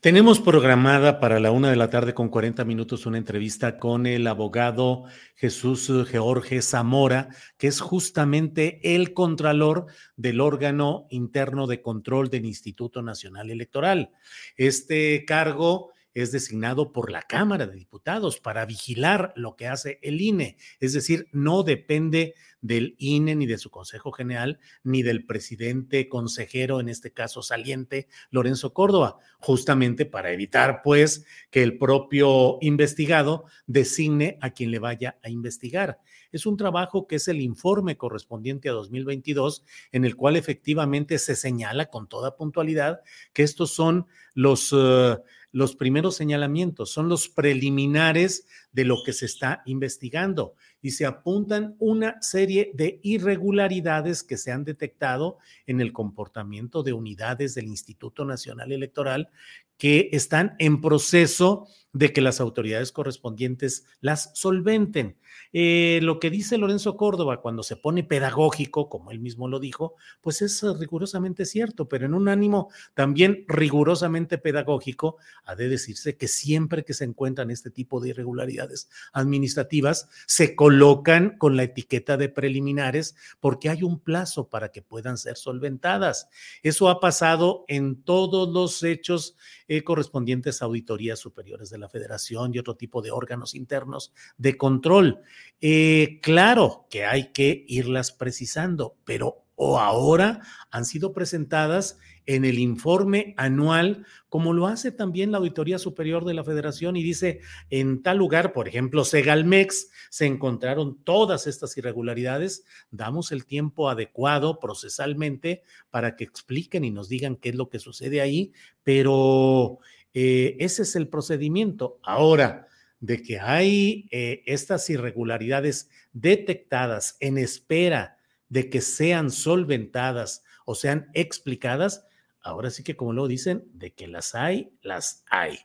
Tenemos 0.00 0.38
programada 0.38 1.18
para 1.18 1.40
la 1.40 1.50
una 1.50 1.70
de 1.70 1.76
la 1.76 1.88
tarde 1.88 2.12
con 2.12 2.28
40 2.28 2.64
minutos 2.66 3.06
una 3.06 3.16
entrevista 3.16 3.78
con 3.78 4.06
el 4.06 4.26
abogado 4.26 5.04
Jesús 5.34 5.90
George 6.10 6.60
Zamora, 6.60 7.28
que 7.56 7.68
es 7.68 7.80
justamente 7.80 8.80
el 8.94 9.14
contralor 9.14 9.86
del 10.16 10.42
órgano 10.42 11.06
interno 11.08 11.66
de 11.66 11.80
control 11.80 12.28
del 12.28 12.44
Instituto 12.44 13.00
Nacional 13.00 13.50
Electoral. 13.50 14.10
Este 14.56 15.24
cargo 15.24 15.93
es 16.14 16.32
designado 16.32 16.92
por 16.92 17.10
la 17.10 17.22
Cámara 17.22 17.66
de 17.66 17.76
Diputados 17.76 18.40
para 18.40 18.64
vigilar 18.64 19.32
lo 19.36 19.56
que 19.56 19.66
hace 19.66 19.98
el 20.02 20.20
INE. 20.20 20.56
Es 20.80 20.92
decir, 20.92 21.28
no 21.32 21.64
depende 21.64 22.34
del 22.60 22.94
INE 22.98 23.34
ni 23.34 23.46
de 23.46 23.58
su 23.58 23.70
Consejo 23.70 24.10
General 24.10 24.58
ni 24.82 25.02
del 25.02 25.26
presidente 25.26 26.08
consejero, 26.08 26.80
en 26.80 26.88
este 26.88 27.12
caso 27.12 27.42
saliente, 27.42 28.08
Lorenzo 28.30 28.72
Córdoba, 28.72 29.18
justamente 29.38 30.06
para 30.06 30.32
evitar 30.32 30.80
pues 30.82 31.26
que 31.50 31.62
el 31.62 31.76
propio 31.76 32.56
investigado 32.62 33.44
designe 33.66 34.38
a 34.40 34.50
quien 34.50 34.70
le 34.70 34.78
vaya 34.78 35.18
a 35.22 35.28
investigar. 35.28 35.98
Es 36.32 36.46
un 36.46 36.56
trabajo 36.56 37.06
que 37.06 37.16
es 37.16 37.28
el 37.28 37.42
informe 37.42 37.96
correspondiente 37.96 38.68
a 38.68 38.72
2022 38.72 39.62
en 39.92 40.04
el 40.04 40.16
cual 40.16 40.36
efectivamente 40.36 41.18
se 41.18 41.36
señala 41.36 41.86
con 41.86 42.08
toda 42.08 42.36
puntualidad 42.36 43.02
que 43.32 43.42
estos 43.42 43.74
son 43.74 44.06
los... 44.34 44.72
Uh, 44.72 45.20
los 45.54 45.76
primeros 45.76 46.16
señalamientos, 46.16 46.90
son 46.90 47.08
los 47.08 47.28
preliminares 47.28 48.44
de 48.72 48.84
lo 48.84 49.04
que 49.04 49.12
se 49.12 49.26
está 49.26 49.62
investigando 49.66 50.56
y 50.82 50.90
se 50.90 51.06
apuntan 51.06 51.76
una 51.78 52.20
serie 52.20 52.72
de 52.74 52.98
irregularidades 53.04 54.24
que 54.24 54.36
se 54.36 54.50
han 54.50 54.64
detectado 54.64 55.38
en 55.68 55.80
el 55.80 55.92
comportamiento 55.92 56.82
de 56.82 56.92
unidades 56.92 57.54
del 57.54 57.68
Instituto 57.68 58.24
Nacional 58.24 58.72
Electoral 58.72 59.30
que 59.78 60.08
están 60.10 60.56
en 60.58 60.80
proceso 60.80 61.68
que 62.12 62.20
las 62.20 62.40
autoridades 62.40 62.92
correspondientes 62.92 63.86
las 64.00 64.30
solventen. 64.34 65.16
Eh, 65.52 66.00
lo 66.02 66.20
que 66.20 66.30
dice 66.30 66.58
Lorenzo 66.58 66.96
Córdoba 66.96 67.40
cuando 67.40 67.62
se 67.62 67.76
pone 67.76 68.04
pedagógico, 68.04 68.88
como 68.88 69.10
él 69.10 69.20
mismo 69.20 69.48
lo 69.48 69.60
dijo, 69.60 69.94
pues 70.20 70.42
es 70.42 70.62
rigurosamente 70.78 71.46
cierto, 71.46 71.88
pero 71.88 72.06
en 72.06 72.14
un 72.14 72.28
ánimo 72.28 72.70
también 72.94 73.44
rigurosamente 73.48 74.38
pedagógico, 74.38 75.16
ha 75.44 75.54
de 75.54 75.68
decirse 75.68 76.16
que 76.16 76.28
siempre 76.28 76.84
que 76.84 76.94
se 76.94 77.04
encuentran 77.04 77.50
este 77.50 77.70
tipo 77.70 78.00
de 78.00 78.10
irregularidades, 78.10 78.24
irregularidades 78.34 78.88
administrativas, 79.12 80.08
se 80.26 80.56
colocan 80.56 81.36
con 81.38 81.56
la 81.56 81.64
etiqueta 81.64 82.16
de 82.16 82.28
preliminares 82.28 83.14
porque 83.40 83.68
hay 83.68 83.82
un 83.82 84.00
plazo 84.00 84.48
para 84.48 84.70
que 84.70 84.82
puedan 84.82 85.18
ser 85.18 85.36
solventadas. 85.36 86.28
Eso 86.62 86.88
ha 86.88 87.00
pasado 87.00 87.64
en 87.68 88.02
todos 88.02 88.48
los 88.48 88.82
hechos 88.82 89.36
eh, 89.68 89.82
correspondientes 89.82 90.60
a 90.60 90.66
auditorías 90.66 91.18
superiores 91.18 91.70
de 91.70 91.78
la 91.78 91.83
federación 91.88 92.54
y 92.54 92.58
otro 92.58 92.76
tipo 92.76 93.02
de 93.02 93.10
órganos 93.10 93.54
internos 93.54 94.12
de 94.36 94.56
control. 94.56 95.20
Eh, 95.60 96.18
claro 96.22 96.86
que 96.90 97.04
hay 97.04 97.32
que 97.32 97.64
irlas 97.68 98.12
precisando, 98.12 98.96
pero 99.04 99.44
o 99.56 99.78
ahora 99.78 100.40
han 100.70 100.84
sido 100.84 101.12
presentadas 101.12 101.98
en 102.26 102.44
el 102.44 102.58
informe 102.58 103.34
anual, 103.36 104.06
como 104.28 104.52
lo 104.52 104.66
hace 104.66 104.90
también 104.90 105.30
la 105.30 105.38
Auditoría 105.38 105.78
Superior 105.78 106.24
de 106.24 106.34
la 106.34 106.42
Federación 106.42 106.96
y 106.96 107.02
dice, 107.02 107.40
en 107.70 108.02
tal 108.02 108.18
lugar, 108.18 108.52
por 108.52 108.66
ejemplo, 108.66 109.04
Segalmex, 109.04 109.90
se 110.10 110.26
encontraron 110.26 111.02
todas 111.04 111.46
estas 111.46 111.76
irregularidades, 111.76 112.64
damos 112.90 113.30
el 113.30 113.44
tiempo 113.44 113.90
adecuado 113.90 114.58
procesalmente 114.58 115.62
para 115.90 116.16
que 116.16 116.24
expliquen 116.24 116.84
y 116.84 116.90
nos 116.90 117.08
digan 117.08 117.36
qué 117.36 117.50
es 117.50 117.54
lo 117.54 117.68
que 117.68 117.78
sucede 117.78 118.22
ahí, 118.22 118.52
pero 118.82 119.78
eh, 120.14 120.56
ese 120.60 120.82
es 120.82 120.96
el 120.96 121.08
procedimiento. 121.08 121.98
Ahora, 122.02 122.68
de 123.00 123.22
que 123.22 123.38
hay 123.38 124.08
eh, 124.10 124.42
estas 124.46 124.88
irregularidades 124.88 125.90
detectadas 126.12 127.16
en 127.20 127.36
espera 127.36 128.16
de 128.48 128.70
que 128.70 128.80
sean 128.80 129.30
solventadas 129.30 130.42
o 130.64 130.74
sean 130.74 131.10
explicadas, 131.12 132.06
ahora 132.44 132.70
sí 132.70 132.84
que 132.84 132.94
como 132.94 133.12
lo 133.12 133.26
dicen, 133.26 133.64
de 133.72 133.94
que 133.94 134.06
las 134.06 134.34
hay, 134.34 134.70
las 134.82 135.24
hay. 135.30 135.58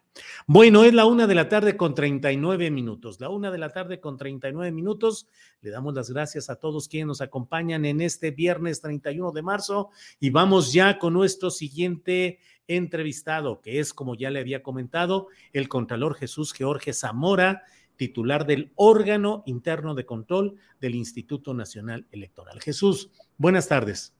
Bueno, 0.47 0.85
es 0.85 0.93
la 0.93 1.05
una 1.05 1.27
de 1.27 1.35
la 1.35 1.49
tarde 1.49 1.75
con 1.75 1.93
39 1.93 2.71
minutos. 2.71 3.19
La 3.19 3.29
una 3.29 3.51
de 3.51 3.57
la 3.57 3.69
tarde 3.69 3.99
con 3.99 4.17
39 4.17 4.71
minutos. 4.71 5.27
Le 5.61 5.71
damos 5.71 5.93
las 5.93 6.09
gracias 6.09 6.49
a 6.49 6.55
todos 6.55 6.87
quienes 6.87 7.07
nos 7.07 7.21
acompañan 7.21 7.83
en 7.85 7.99
este 7.99 8.31
viernes 8.31 8.79
31 8.81 9.31
de 9.33 9.41
marzo 9.41 9.89
y 10.19 10.29
vamos 10.29 10.71
ya 10.71 10.97
con 10.97 11.13
nuestro 11.13 11.51
siguiente 11.51 12.39
entrevistado, 12.67 13.61
que 13.61 13.79
es, 13.79 13.93
como 13.93 14.15
ya 14.15 14.29
le 14.29 14.39
había 14.39 14.63
comentado, 14.63 15.27
el 15.51 15.67
Contralor 15.67 16.15
Jesús 16.15 16.53
George 16.53 16.93
Zamora, 16.93 17.63
titular 17.97 18.45
del 18.45 18.71
órgano 18.75 19.43
interno 19.45 19.95
de 19.95 20.05
control 20.05 20.55
del 20.79 20.95
Instituto 20.95 21.53
Nacional 21.53 22.07
Electoral. 22.11 22.61
Jesús, 22.61 23.11
buenas 23.37 23.67
tardes. 23.67 24.18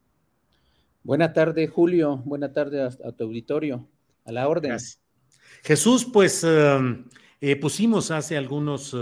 Buenas 1.02 1.32
tardes, 1.32 1.70
Julio. 1.70 2.18
Buenas 2.24 2.52
tardes 2.52 2.98
a, 3.04 3.12
tu 3.12 3.24
auditorio. 3.24 3.88
A 4.24 4.32
la 4.32 4.48
orden. 4.48 4.76
Jesús, 5.62 6.04
pues 6.04 6.44
um, 6.44 7.04
eh, 7.40 7.56
pusimos 7.56 8.10
hace 8.10 8.36
algunos 8.36 8.94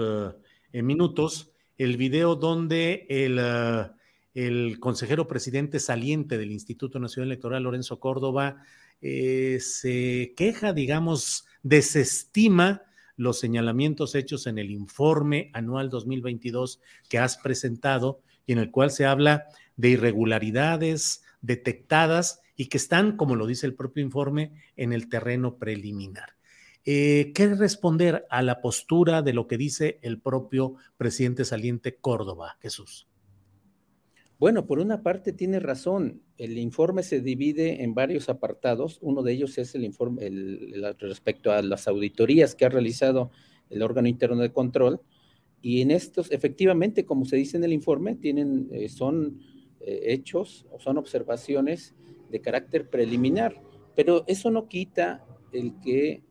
eh, 0.72 0.82
minutos 0.82 1.50
el 1.76 1.96
video 1.96 2.34
donde 2.34 3.06
el, 3.08 3.38
uh, 3.38 3.92
el, 4.34 4.78
consejero 4.80 5.28
presidente 5.28 5.78
saliente 5.78 6.36
del 6.36 6.50
Instituto 6.50 6.98
Nacional 6.98 7.28
Electoral, 7.28 7.62
Lorenzo 7.62 8.00
Córdoba, 8.00 8.62
eh, 9.00 9.58
se 9.60 10.34
queja, 10.36 10.72
digamos, 10.72 11.46
desestima 11.62 12.82
los 13.16 13.38
señalamientos 13.38 14.14
hechos 14.14 14.46
en 14.46 14.58
el 14.58 14.70
informe 14.70 15.50
anual 15.52 15.88
2022 15.88 16.80
que 17.08 17.18
has 17.18 17.36
presentado 17.36 18.20
y 18.46 18.52
en 18.52 18.58
el 18.58 18.70
cual 18.70 18.90
se 18.90 19.06
habla 19.06 19.46
de 19.76 19.90
irregularidades, 19.90 21.22
detectadas 21.40 22.40
y 22.56 22.66
que 22.66 22.76
están, 22.76 23.16
como 23.16 23.36
lo 23.36 23.46
dice 23.46 23.66
el 23.66 23.74
propio 23.74 24.02
informe, 24.02 24.52
en 24.76 24.92
el 24.92 25.08
terreno 25.08 25.58
preliminar. 25.58 26.30
Eh, 26.84 27.32
¿Qué 27.34 27.54
responder 27.54 28.26
a 28.30 28.42
la 28.42 28.60
postura 28.60 29.22
de 29.22 29.32
lo 29.32 29.46
que 29.46 29.58
dice 29.58 29.98
el 30.02 30.20
propio 30.20 30.74
presidente 30.96 31.44
saliente 31.44 31.96
Córdoba, 31.96 32.56
Jesús? 32.60 33.06
Bueno, 34.38 34.66
por 34.66 34.78
una 34.78 35.02
parte 35.02 35.32
tiene 35.32 35.58
razón. 35.58 36.22
El 36.36 36.58
informe 36.58 37.02
se 37.02 37.20
divide 37.20 37.82
en 37.82 37.94
varios 37.94 38.28
apartados. 38.28 38.98
Uno 39.02 39.22
de 39.22 39.32
ellos 39.32 39.58
es 39.58 39.74
el 39.74 39.84
informe 39.84 40.30
respecto 40.98 41.50
a 41.50 41.60
las 41.60 41.88
auditorías 41.88 42.54
que 42.54 42.64
ha 42.64 42.68
realizado 42.68 43.32
el 43.68 43.82
órgano 43.82 44.06
interno 44.06 44.36
de 44.36 44.52
control. 44.52 45.00
Y 45.60 45.80
en 45.80 45.90
estos, 45.90 46.30
efectivamente, 46.30 47.04
como 47.04 47.24
se 47.24 47.36
dice 47.36 47.56
en 47.56 47.64
el 47.64 47.72
informe, 47.72 48.14
tienen, 48.14 48.68
eh, 48.70 48.88
son 48.88 49.40
eh, 49.88 50.12
hechos 50.12 50.66
o 50.70 50.78
son 50.78 50.98
observaciones 50.98 51.94
de 52.30 52.42
carácter 52.42 52.90
preliminar, 52.90 53.62
pero 53.96 54.22
eso 54.26 54.50
no 54.50 54.68
quita 54.68 55.24
el 55.50 55.80
que, 55.80 56.22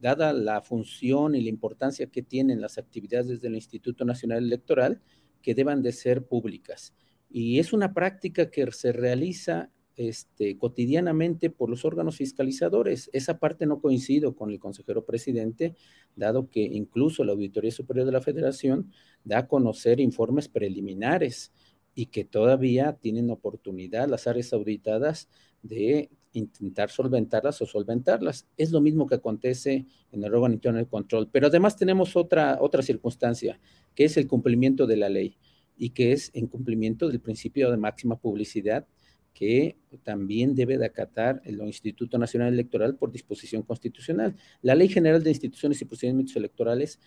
dada 0.00 0.32
la 0.32 0.62
función 0.62 1.34
y 1.34 1.42
la 1.42 1.50
importancia 1.50 2.06
que 2.06 2.22
tienen 2.22 2.62
las 2.62 2.78
actividades 2.78 3.42
del 3.42 3.54
Instituto 3.54 4.06
Nacional 4.06 4.38
Electoral, 4.38 5.02
que 5.42 5.54
deban 5.54 5.82
de 5.82 5.92
ser 5.92 6.24
públicas. 6.24 6.94
Y 7.28 7.58
es 7.58 7.74
una 7.74 7.92
práctica 7.92 8.50
que 8.50 8.72
se 8.72 8.92
realiza 8.92 9.70
este, 9.96 10.56
cotidianamente 10.56 11.50
por 11.50 11.68
los 11.68 11.84
órganos 11.84 12.16
fiscalizadores. 12.16 13.10
Esa 13.12 13.38
parte 13.38 13.66
no 13.66 13.78
coincido 13.78 14.34
con 14.34 14.50
el 14.50 14.58
consejero 14.58 15.04
presidente, 15.04 15.74
dado 16.14 16.48
que 16.48 16.62
incluso 16.62 17.24
la 17.24 17.32
Auditoría 17.32 17.70
Superior 17.70 18.06
de 18.06 18.12
la 18.12 18.22
Federación 18.22 18.90
da 19.22 19.40
a 19.40 19.48
conocer 19.48 20.00
informes 20.00 20.48
preliminares 20.48 21.52
y 21.96 22.06
que 22.06 22.24
todavía 22.24 22.92
tienen 22.92 23.30
oportunidad 23.30 24.06
las 24.06 24.26
áreas 24.26 24.52
auditadas 24.52 25.28
de 25.62 26.10
intentar 26.34 26.90
solventarlas 26.90 27.62
o 27.62 27.66
solventarlas. 27.66 28.46
Es 28.58 28.70
lo 28.70 28.82
mismo 28.82 29.06
que 29.06 29.14
acontece 29.14 29.86
en 30.12 30.22
el 30.22 30.34
órgano 30.34 30.54
interno 30.54 30.78
de 30.78 30.86
control, 30.86 31.30
pero 31.32 31.46
además 31.46 31.74
tenemos 31.74 32.14
otra, 32.14 32.58
otra 32.60 32.82
circunstancia, 32.82 33.58
que 33.94 34.04
es 34.04 34.18
el 34.18 34.28
cumplimiento 34.28 34.86
de 34.86 34.98
la 34.98 35.08
ley 35.08 35.38
y 35.78 35.90
que 35.90 36.12
es 36.12 36.30
en 36.34 36.46
cumplimiento 36.48 37.08
del 37.08 37.20
principio 37.20 37.70
de 37.70 37.78
máxima 37.78 38.20
publicidad 38.20 38.86
que 39.32 39.76
también 40.02 40.54
debe 40.54 40.78
de 40.78 40.86
acatar 40.86 41.42
el 41.44 41.60
Instituto 41.60 42.16
Nacional 42.18 42.54
Electoral 42.54 42.96
por 42.96 43.12
disposición 43.12 43.62
constitucional. 43.62 44.34
La 44.62 44.74
Ley 44.74 44.88
General 44.88 45.22
de 45.22 45.28
Instituciones 45.28 45.80
y 45.82 45.84
Procedimientos 45.84 46.36
Electorales 46.36 46.98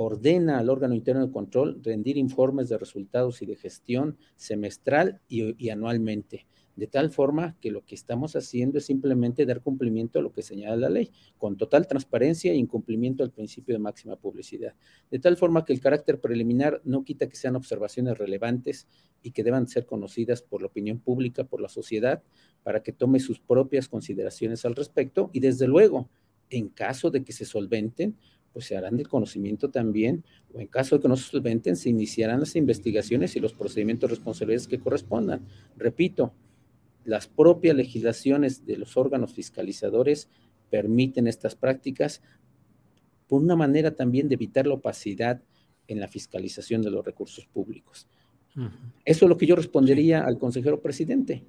ordena 0.00 0.60
al 0.60 0.70
órgano 0.70 0.94
interno 0.94 1.26
de 1.26 1.32
control 1.32 1.80
rendir 1.82 2.18
informes 2.18 2.68
de 2.68 2.78
resultados 2.78 3.42
y 3.42 3.46
de 3.46 3.56
gestión 3.56 4.16
semestral 4.36 5.20
y, 5.26 5.70
anualmente, 5.70 6.46
de 6.76 6.86
tal 6.86 7.10
forma 7.10 7.56
que 7.60 7.72
lo 7.72 7.84
que 7.84 7.96
estamos 7.96 8.36
haciendo 8.36 8.78
es 8.78 8.86
simplemente 8.86 9.44
dar 9.44 9.60
cumplimiento 9.60 10.20
a 10.20 10.22
lo 10.22 10.32
que 10.32 10.42
señala 10.42 10.76
la 10.76 10.88
ley, 10.88 11.10
con 11.36 11.56
total 11.56 11.88
transparencia 11.88 12.52
e 12.52 12.54
incumplimiento 12.54 13.24
al 13.24 13.32
principio 13.32 13.74
de 13.74 13.80
máxima 13.80 14.14
publicidad, 14.14 14.76
de 15.10 15.18
tal 15.18 15.36
forma 15.36 15.64
que 15.64 15.72
el 15.72 15.80
carácter 15.80 16.20
preliminar 16.20 16.80
no 16.84 17.02
quita 17.02 17.28
que 17.28 17.34
sean 17.34 17.56
observaciones 17.56 18.16
relevantes 18.18 18.86
y 19.20 19.32
que 19.32 19.42
deban 19.42 19.66
ser 19.66 19.84
conocidas 19.84 20.42
por 20.42 20.62
la 20.62 20.68
opinión 20.68 21.00
pública, 21.00 21.42
por 21.42 21.60
la 21.60 21.68
sociedad, 21.68 22.22
para 22.62 22.84
que 22.84 22.92
tome 22.92 23.18
sus 23.18 23.40
propias 23.40 23.88
consideraciones 23.88 24.64
al 24.64 24.76
respecto 24.76 25.28
y 25.32 25.40
desde 25.40 25.66
luego, 25.66 26.08
en 26.50 26.68
caso 26.68 27.10
de 27.10 27.24
que 27.24 27.32
se 27.32 27.44
solventen, 27.44 28.16
pues 28.58 28.66
se 28.66 28.76
harán 28.76 28.96
del 28.96 29.06
conocimiento 29.06 29.70
también, 29.70 30.24
o 30.52 30.58
en 30.58 30.66
caso 30.66 30.96
de 30.96 31.02
que 31.02 31.06
no 31.06 31.16
se 31.16 31.30
solventen, 31.30 31.76
se 31.76 31.90
iniciarán 31.90 32.40
las 32.40 32.56
investigaciones 32.56 33.36
y 33.36 33.38
los 33.38 33.52
procedimientos 33.52 34.10
responsables 34.10 34.66
que 34.66 34.80
correspondan. 34.80 35.46
Repito, 35.76 36.32
las 37.04 37.28
propias 37.28 37.76
legislaciones 37.76 38.66
de 38.66 38.76
los 38.76 38.96
órganos 38.96 39.32
fiscalizadores 39.32 40.28
permiten 40.70 41.28
estas 41.28 41.54
prácticas 41.54 42.20
por 43.28 43.40
una 43.40 43.54
manera 43.54 43.94
también 43.94 44.28
de 44.28 44.34
evitar 44.34 44.66
la 44.66 44.74
opacidad 44.74 45.40
en 45.86 46.00
la 46.00 46.08
fiscalización 46.08 46.82
de 46.82 46.90
los 46.90 47.06
recursos 47.06 47.46
públicos. 47.46 48.08
Eso 49.04 49.24
es 49.24 49.28
lo 49.28 49.36
que 49.36 49.46
yo 49.46 49.54
respondería 49.54 50.24
al 50.24 50.36
consejero 50.36 50.80
presidente, 50.80 51.44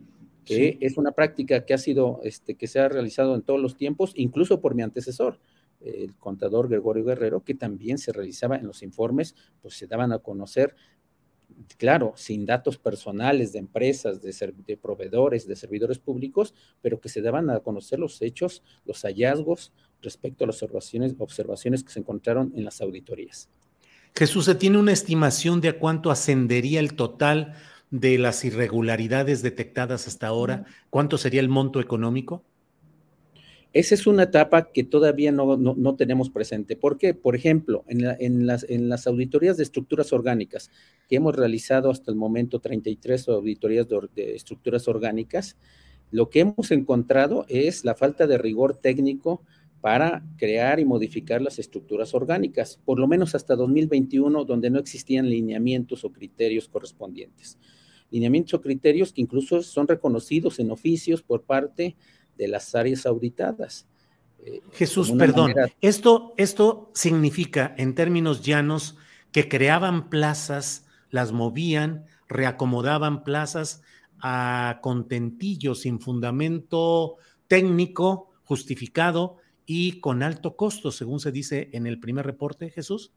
que 0.46 0.78
es 0.80 0.96
una 0.96 1.14
práctica 1.14 1.66
que 1.66 1.74
ha 1.74 1.80
sido, 1.80 2.20
este, 2.24 2.54
que 2.54 2.68
se 2.68 2.80
ha 2.80 2.88
realizado 2.88 3.34
en 3.34 3.42
todos 3.42 3.60
los 3.60 3.78
tiempos, 3.78 4.12
incluso 4.14 4.62
por 4.62 4.76
mi 4.76 4.84
antecesor 4.84 5.40
el 5.80 6.16
contador 6.16 6.68
Gregorio 6.68 7.06
Guerrero, 7.06 7.44
que 7.44 7.56
también 7.56 7.98
se 7.98 8.12
realizaba 8.12 8.58
en 8.58 8.68
los 8.68 8.84
informes, 8.84 9.36
pues 9.62 9.76
se 9.76 9.88
daban 9.88 10.12
a 10.12 10.20
conocer, 10.20 10.76
claro, 11.78 12.14
sin 12.16 12.46
datos 12.46 12.78
personales 12.78 13.54
de 13.54 13.60
empresas, 13.60 14.22
de, 14.22 14.54
de 14.66 14.78
proveedores, 14.78 15.48
de 15.48 15.56
servidores 15.56 16.00
públicos, 16.00 16.54
pero 16.82 17.00
que 17.00 17.10
se 17.10 17.22
daban 17.22 17.50
a 17.50 17.60
conocer 17.60 18.00
los 18.00 18.22
hechos, 18.22 18.64
los 18.86 19.04
hallazgos 19.04 19.72
respecto 20.02 20.44
a 20.44 20.48
las 20.48 20.62
observaciones, 20.62 21.16
observaciones 21.18 21.84
que 21.84 21.92
se 21.92 22.00
encontraron 22.00 22.54
en 22.56 22.66
las 22.66 22.82
auditorías. 22.82 23.50
Jesús, 24.16 24.46
¿se 24.46 24.56
tiene 24.56 24.78
una 24.78 24.92
estimación 24.92 25.62
de 25.62 25.70
a 25.70 25.80
cuánto 25.80 26.12
ascendería 26.12 26.80
el 26.80 26.96
total 26.96 27.54
de 27.92 28.18
las 28.18 28.44
irregularidades 28.46 29.42
detectadas 29.42 30.08
hasta 30.08 30.28
ahora? 30.28 30.66
¿Cuánto 30.90 31.18
sería 31.18 31.42
el 31.42 31.50
monto 31.50 31.80
económico? 31.80 32.44
Esa 33.72 33.94
es 33.94 34.08
una 34.08 34.24
etapa 34.24 34.72
que 34.72 34.84
todavía 34.84 35.32
no, 35.32 35.96
tenemos 35.96 36.32
presente. 36.32 36.76
¿Por 36.76 36.98
qué? 36.98 37.14
Por 37.14 37.36
ejemplo, 37.36 37.84
en, 37.88 38.48
las, 38.48 38.66
en, 38.68 38.90
las, 38.90 39.06
auditorías 39.06 39.58
de 39.58 39.64
estructuras 39.64 40.12
orgánicas 40.12 40.72
que 41.08 41.18
hemos 41.18 41.36
realizado 41.36 41.92
hasta 41.92 42.10
el 42.10 42.18
momento, 42.18 42.60
33 42.60 43.30
auditorías 43.30 43.88
de, 43.88 44.36
estructuras 44.36 44.88
orgánicas, 44.88 45.56
lo 46.10 46.32
que 46.32 46.40
hemos 46.40 46.72
encontrado 46.72 47.46
es 47.48 47.86
la 47.86 47.94
falta 47.94 48.26
de 48.26 48.40
rigor 48.40 48.76
técnico 48.76 49.44
para 49.82 50.24
crear 50.38 50.80
y 50.80 50.86
modificar 50.86 51.40
las 51.40 51.60
estructuras 51.60 52.16
orgánicas, 52.16 52.80
por 52.84 53.00
lo 53.00 53.08
menos 53.08 53.36
hasta 53.36 53.56
2021, 53.56 54.46
donde 54.46 54.72
no 54.72 54.80
existían 54.80 55.30
lineamientos 55.30 56.04
o 56.04 56.12
criterios 56.12 56.68
correspondientes. 56.68 57.60
Lineamientos 58.10 58.56
o 58.56 58.62
criterios 58.62 59.14
que 59.14 59.22
incluso 59.22 59.62
son 59.62 59.88
reconocidos 59.88 60.58
en 60.58 60.72
oficios 60.72 61.22
por 61.22 61.44
parte 61.44 61.84
de 61.84 61.96
las 62.48 62.74
áreas 62.76 63.06
auditadas. 63.06 63.88
Eh, 64.46 64.62
Jesús, 64.74 65.12
perdón, 65.12 65.54
esto, 65.82 66.34
esto 66.38 66.92
significa 66.94 67.74
en 67.78 67.94
términos 67.96 68.42
llanos 68.42 68.98
que 69.32 69.50
creaban 69.50 70.10
plazas, 70.10 70.86
las 71.10 71.32
movían, 71.32 72.06
reacomodaban 72.28 73.24
plazas 73.24 73.82
a 74.22 74.80
contentillo, 74.82 75.76
sin 75.76 76.00
fundamento 76.00 77.18
técnico 77.48 78.30
justificado 78.44 79.38
y 79.66 80.00
con 80.00 80.24
alto 80.24 80.56
costo, 80.56 80.92
según 80.92 81.20
se 81.20 81.32
dice 81.32 81.70
en 81.74 81.86
el 81.86 82.00
primer 82.00 82.26
reporte, 82.26 82.70
Jesús. 82.70 83.12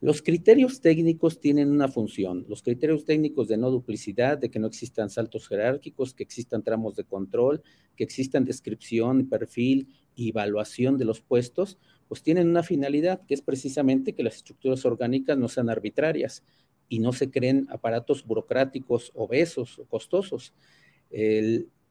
Los 0.00 0.22
criterios 0.22 0.80
técnicos 0.80 1.40
tienen 1.40 1.72
una 1.72 1.88
función. 1.88 2.46
Los 2.48 2.62
criterios 2.62 3.04
técnicos 3.04 3.48
de 3.48 3.56
no 3.56 3.70
duplicidad, 3.70 4.38
de 4.38 4.48
que 4.48 4.60
no 4.60 4.68
existan 4.68 5.10
saltos 5.10 5.48
jerárquicos, 5.48 6.14
que 6.14 6.22
existan 6.22 6.62
tramos 6.62 6.94
de 6.94 7.02
control, 7.02 7.62
que 7.96 8.04
existan 8.04 8.44
descripción, 8.44 9.28
perfil 9.28 9.88
y 10.14 10.28
evaluación 10.28 10.98
de 10.98 11.04
los 11.04 11.20
puestos, 11.20 11.78
pues 12.06 12.22
tienen 12.22 12.48
una 12.48 12.62
finalidad, 12.62 13.26
que 13.26 13.34
es 13.34 13.42
precisamente 13.42 14.14
que 14.14 14.22
las 14.22 14.36
estructuras 14.36 14.84
orgánicas 14.84 15.36
no 15.36 15.48
sean 15.48 15.68
arbitrarias 15.68 16.44
y 16.88 17.00
no 17.00 17.12
se 17.12 17.30
creen 17.30 17.66
aparatos 17.68 18.24
burocráticos 18.24 19.10
obesos 19.14 19.80
o 19.80 19.84
costosos. 19.84 20.54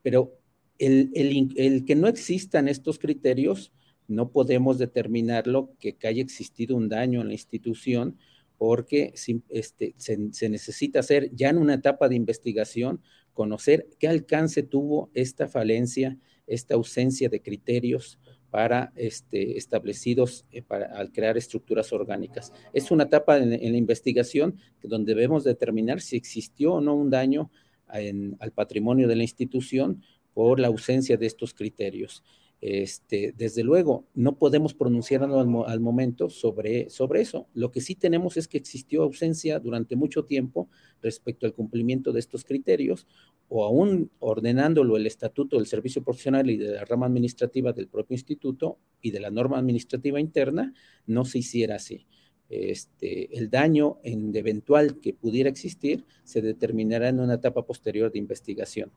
pero 0.02 0.40
el, 0.80 1.12
el, 1.56 1.86
que 1.86 1.96
no 1.96 2.08
existan 2.08 2.68
estos 2.68 3.00
criterios, 3.00 3.72
no 4.08 4.32
podemos 4.32 4.78
determinarlo 4.78 5.72
que, 5.80 5.98
haya 6.04 6.22
existido 6.22 6.76
un 6.76 6.90
daño 6.90 7.22
en 7.22 7.28
la 7.28 7.34
institución 7.34 8.18
porque 8.58 9.14
este, 9.50 9.94
se, 9.98 10.50
necesita 10.50 11.00
hacer 11.00 11.30
ya 11.34 11.50
en 11.50 11.58
una 11.58 11.76
etapa 11.76 12.10
de 12.10 12.16
investigación, 12.16 13.02
conocer 13.34 13.88
qué 14.00 14.08
alcance 14.08 14.64
tuvo 14.64 15.12
esta 15.14 15.48
falencia, 15.48 16.18
esta 16.48 16.74
ausencia 16.74 17.30
de 17.30 17.42
criterios 17.42 18.20
para 18.50 18.94
este, 18.96 19.58
establecidos 19.58 20.46
eh, 20.52 20.64
al 20.70 21.12
crear 21.12 21.38
estructuras 21.38 21.92
orgánicas. 21.94 22.54
Es 22.74 22.90
una 22.90 23.04
etapa 23.04 23.38
en, 23.38 23.50
la 23.52 23.78
investigación 23.78 24.58
donde 24.82 25.14
debemos 25.14 25.44
determinar 25.44 26.02
si 26.02 26.16
existió 26.16 26.76
o 26.76 26.82
no 26.82 26.96
un 26.96 27.10
daño 27.10 27.52
al 27.88 28.52
patrimonio 28.52 29.08
de 29.08 29.16
la 29.16 29.24
institución 29.24 30.02
por 30.34 30.60
la 30.60 30.68
ausencia 30.68 31.18
de 31.18 31.26
estos 31.26 31.54
criterios. 31.54 32.24
Este, 32.60 33.36
desde 33.38 33.64
luego, 33.64 34.08
no 34.16 34.38
podemos 34.38 34.74
pronunciarnos 34.74 35.38
al, 35.68 35.80
momento 35.80 36.30
sobre, 36.30 36.90
sobre 36.90 37.22
eso. 37.22 37.48
Lo 37.54 37.72
que 37.72 37.82
sí 37.82 37.94
tenemos 37.94 38.36
es 38.36 38.48
que 38.48 38.58
existió 38.58 39.04
ausencia 39.04 39.60
durante 39.60 39.96
mucho 39.96 40.26
tiempo 40.26 40.68
respecto 41.02 41.46
al 41.46 41.54
cumplimiento 41.54 42.12
de 42.12 42.20
estos 42.20 42.44
criterios, 42.44 43.06
o 43.48 43.64
aún 43.64 44.10
ordenándolo 44.20 44.98
el 44.98 45.06
estatuto 45.06 45.58
del 45.58 45.68
servicio 45.68 46.04
profesional 46.04 46.50
y 46.50 46.58
de 46.58 46.74
la 46.74 46.86
rama 46.86 47.06
administrativa 47.06 47.74
del 47.74 47.88
propio 47.88 48.16
instituto 48.16 48.80
y 49.02 49.12
de 49.12 49.20
la 49.20 49.30
norma 49.30 49.60
administrativa 49.60 50.20
interna, 50.20 50.74
no 51.06 51.26
se 51.26 51.40
hiciera 51.40 51.76
así. 51.76 52.08
Este, 52.50 53.38
el 53.38 53.50
daño 53.50 54.00
en 54.04 54.36
eventual 54.36 55.00
que 55.00 55.14
pudiera 55.14 55.50
existir 55.50 56.06
se 56.24 56.42
determinará 56.42 57.10
en 57.10 57.20
una 57.20 57.36
etapa 57.36 57.66
posterior 57.66 58.12
de 58.12 58.20
investigación. 58.20 58.92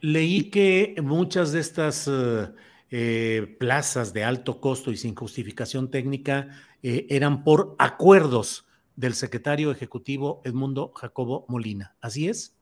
Leí 0.00 0.50
que 0.50 0.96
muchas 1.00 1.52
de 1.52 1.60
estas... 1.60 2.08
Eh, 2.08 2.48
eh, 2.90 3.56
plazas 3.58 4.12
de 4.12 4.24
alto 4.24 4.60
costo 4.60 4.90
y 4.90 4.96
sin 4.96 5.14
justificación 5.14 5.90
técnica 5.90 6.48
eh, 6.82 7.06
eran 7.08 7.44
por 7.44 7.76
acuerdos 7.78 8.66
del 8.96 9.14
secretario 9.14 9.70
ejecutivo 9.70 10.42
Edmundo 10.44 10.92
Jacobo 10.94 11.46
Molina. 11.48 11.96
¿Así 12.00 12.28
es? 12.28 12.56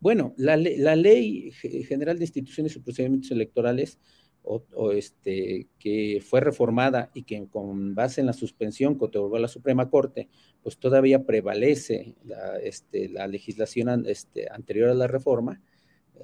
Bueno, 0.00 0.34
la, 0.36 0.56
ley 0.56 1.52
general 1.52 2.18
de 2.18 2.24
instituciones 2.24 2.76
y 2.76 2.80
procedimientos 2.80 3.30
electorales 3.30 3.98
o, 4.42 4.92
este, 4.92 5.68
que 5.78 6.22
fue 6.26 6.40
reformada 6.40 7.10
y 7.14 7.24
que 7.24 7.46
con 7.48 7.94
base 7.94 8.20
en 8.20 8.26
la 8.26 8.32
suspensión 8.32 8.98
que 8.98 9.04
otorgó 9.04 9.38
la 9.38 9.48
Suprema 9.48 9.90
Corte, 9.90 10.28
pues 10.62 10.78
todavía 10.78 11.24
prevalece 11.24 12.16
la, 12.24 12.58
este, 12.58 13.08
la 13.08 13.26
legislación 13.26 14.04
este, 14.06 14.48
anterior 14.50 14.88
a 14.88 14.94
la 14.94 15.06
reforma, 15.06 15.60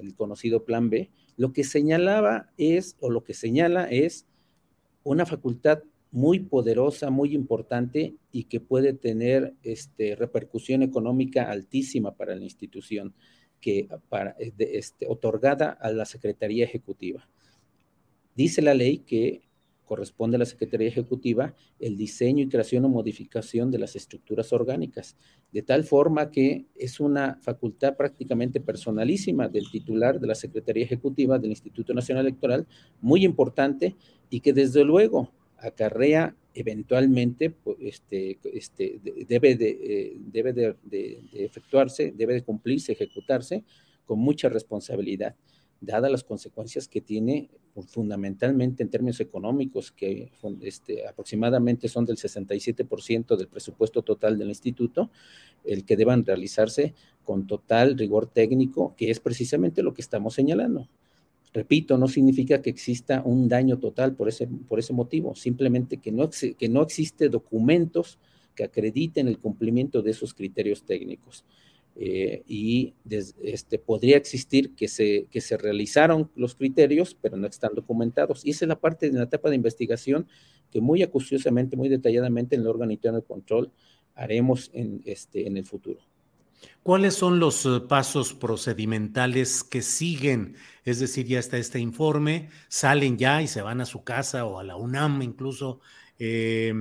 el 0.01 0.15
conocido 0.15 0.65
Plan 0.65 0.89
B, 0.89 1.09
lo 1.37 1.53
que 1.53 1.63
señalaba 1.63 2.51
es, 2.57 2.97
o 2.99 3.09
lo 3.09 3.23
que 3.23 3.33
señala 3.33 3.89
es, 3.89 4.25
una 5.03 5.25
facultad 5.25 5.83
muy 6.11 6.39
poderosa, 6.39 7.09
muy 7.09 7.35
importante 7.35 8.15
y 8.31 8.45
que 8.45 8.61
puede 8.61 8.93
tener 8.93 9.53
este, 9.63 10.15
repercusión 10.15 10.81
económica 10.81 11.51
altísima 11.51 12.15
para 12.15 12.35
la 12.35 12.43
institución, 12.43 13.13
que 13.59 13.89
para, 14.09 14.35
este, 14.39 15.07
otorgada 15.07 15.71
a 15.71 15.91
la 15.91 16.05
Secretaría 16.05 16.65
Ejecutiva. 16.65 17.27
Dice 18.35 18.61
la 18.61 18.73
ley 18.73 18.99
que 18.99 19.41
corresponde 19.85 20.35
a 20.35 20.39
la 20.39 20.45
Secretaría 20.45 20.87
Ejecutiva 20.87 21.53
el 21.79 21.95
diseño 21.95 22.43
y 22.43 22.49
creación 22.49 22.85
o 22.85 22.89
modificación 22.89 23.71
de 23.71 23.79
las 23.79 23.95
estructuras 23.95 24.51
orgánicas, 24.51 25.15
de 25.51 25.61
tal 25.61 25.83
forma 25.83 26.31
que 26.31 26.65
es 26.75 26.99
una 26.99 27.37
facultad 27.41 27.95
prácticamente 27.95 28.59
personalísima 28.59 29.47
del 29.47 29.69
titular 29.71 30.19
de 30.19 30.27
la 30.27 30.35
Secretaría 30.35 30.83
Ejecutiva 30.83 31.39
del 31.39 31.51
Instituto 31.51 31.93
Nacional 31.93 32.25
Electoral, 32.25 32.67
muy 33.01 33.23
importante 33.23 33.95
y 34.29 34.41
que 34.41 34.53
desde 34.53 34.83
luego 34.83 35.31
acarrea 35.57 36.35
eventualmente, 36.53 37.49
pues, 37.49 37.77
este, 37.81 38.39
este, 38.53 38.99
debe, 39.27 39.55
de, 39.55 39.69
eh, 39.69 40.17
debe 40.19 40.53
de, 40.53 40.75
de 40.83 41.19
efectuarse, 41.33 42.13
debe 42.15 42.33
de 42.33 42.43
cumplirse, 42.43 42.93
ejecutarse 42.93 43.63
con 44.05 44.19
mucha 44.19 44.49
responsabilidad 44.49 45.35
dadas 45.81 46.11
las 46.11 46.23
consecuencias 46.23 46.87
que 46.87 47.01
tiene 47.01 47.49
fundamentalmente 47.83 48.83
en 48.83 48.89
términos 48.89 49.19
económicos, 49.19 49.91
que 49.91 50.31
este, 50.61 51.07
aproximadamente 51.07 51.89
son 51.89 52.05
del 52.05 52.17
67% 52.17 53.35
del 53.35 53.47
presupuesto 53.47 54.01
total 54.01 54.37
del 54.37 54.49
instituto, 54.49 55.09
el 55.63 55.83
que 55.83 55.97
deban 55.97 56.25
realizarse 56.25 56.93
con 57.23 57.47
total 57.47 57.97
rigor 57.97 58.27
técnico, 58.27 58.95
que 58.95 59.11
es 59.11 59.19
precisamente 59.19 59.83
lo 59.83 59.93
que 59.93 60.01
estamos 60.01 60.33
señalando. 60.33 60.87
Repito, 61.53 61.97
no 61.97 62.07
significa 62.07 62.61
que 62.61 62.69
exista 62.69 63.21
un 63.23 63.47
daño 63.47 63.79
total 63.79 64.15
por 64.15 64.27
ese, 64.27 64.47
por 64.47 64.79
ese 64.79 64.93
motivo, 64.93 65.35
simplemente 65.35 65.97
que 65.97 66.11
no, 66.11 66.29
que 66.29 66.69
no 66.69 66.85
documentos 67.29 68.19
que 68.55 68.63
acrediten 68.63 69.27
el 69.27 69.37
cumplimiento 69.37 70.01
de 70.01 70.11
esos 70.11 70.33
criterios 70.33 70.83
técnicos. 70.83 71.45
Eh, 71.97 72.43
y 72.45 72.93
este, 73.41 73.79
podría 73.79 74.17
existir 74.17 74.75
que 74.75 74.89
se, 74.89 75.27
que 75.31 75.39
se 75.39 75.55
realizaron 75.55 76.29
los 76.35 76.55
criterios, 76.55 77.15
pero 77.21 77.37
no 77.37 77.47
están 77.47 77.73
documentados. 77.73 78.45
Y 78.45 78.51
esa 78.51 78.65
es 78.65 78.69
la 78.69 78.79
parte 78.79 79.09
de 79.09 79.17
la 79.17 79.23
etapa 79.23 79.49
de 79.49 79.55
investigación 79.55 80.27
que 80.71 80.81
muy 80.81 81.03
acuciosamente, 81.03 81.77
muy 81.77 81.87
detalladamente 81.87 82.55
en 82.55 82.61
el 82.61 82.67
órgano 82.67 82.91
interno 82.91 83.19
de 83.19 83.25
control 83.25 83.71
haremos 84.13 84.71
en, 84.73 85.01
este, 85.05 85.47
en 85.47 85.55
el 85.55 85.65
futuro. 85.65 86.01
¿Cuáles 86.83 87.15
son 87.15 87.39
los 87.39 87.65
eh, 87.65 87.79
pasos 87.87 88.33
procedimentales 88.33 89.63
que 89.63 89.81
siguen? 89.81 90.55
Es 90.83 90.99
decir, 90.99 91.25
ya 91.25 91.39
está 91.39 91.57
este 91.57 91.79
informe, 91.79 92.49
salen 92.67 93.17
ya 93.17 93.41
y 93.41 93.47
se 93.47 93.61
van 93.61 93.81
a 93.81 93.85
su 93.85 94.03
casa 94.03 94.45
o 94.45 94.59
a 94.59 94.63
la 94.63 94.75
UNAM 94.75 95.21
incluso, 95.21 95.79
eh, 96.19 96.73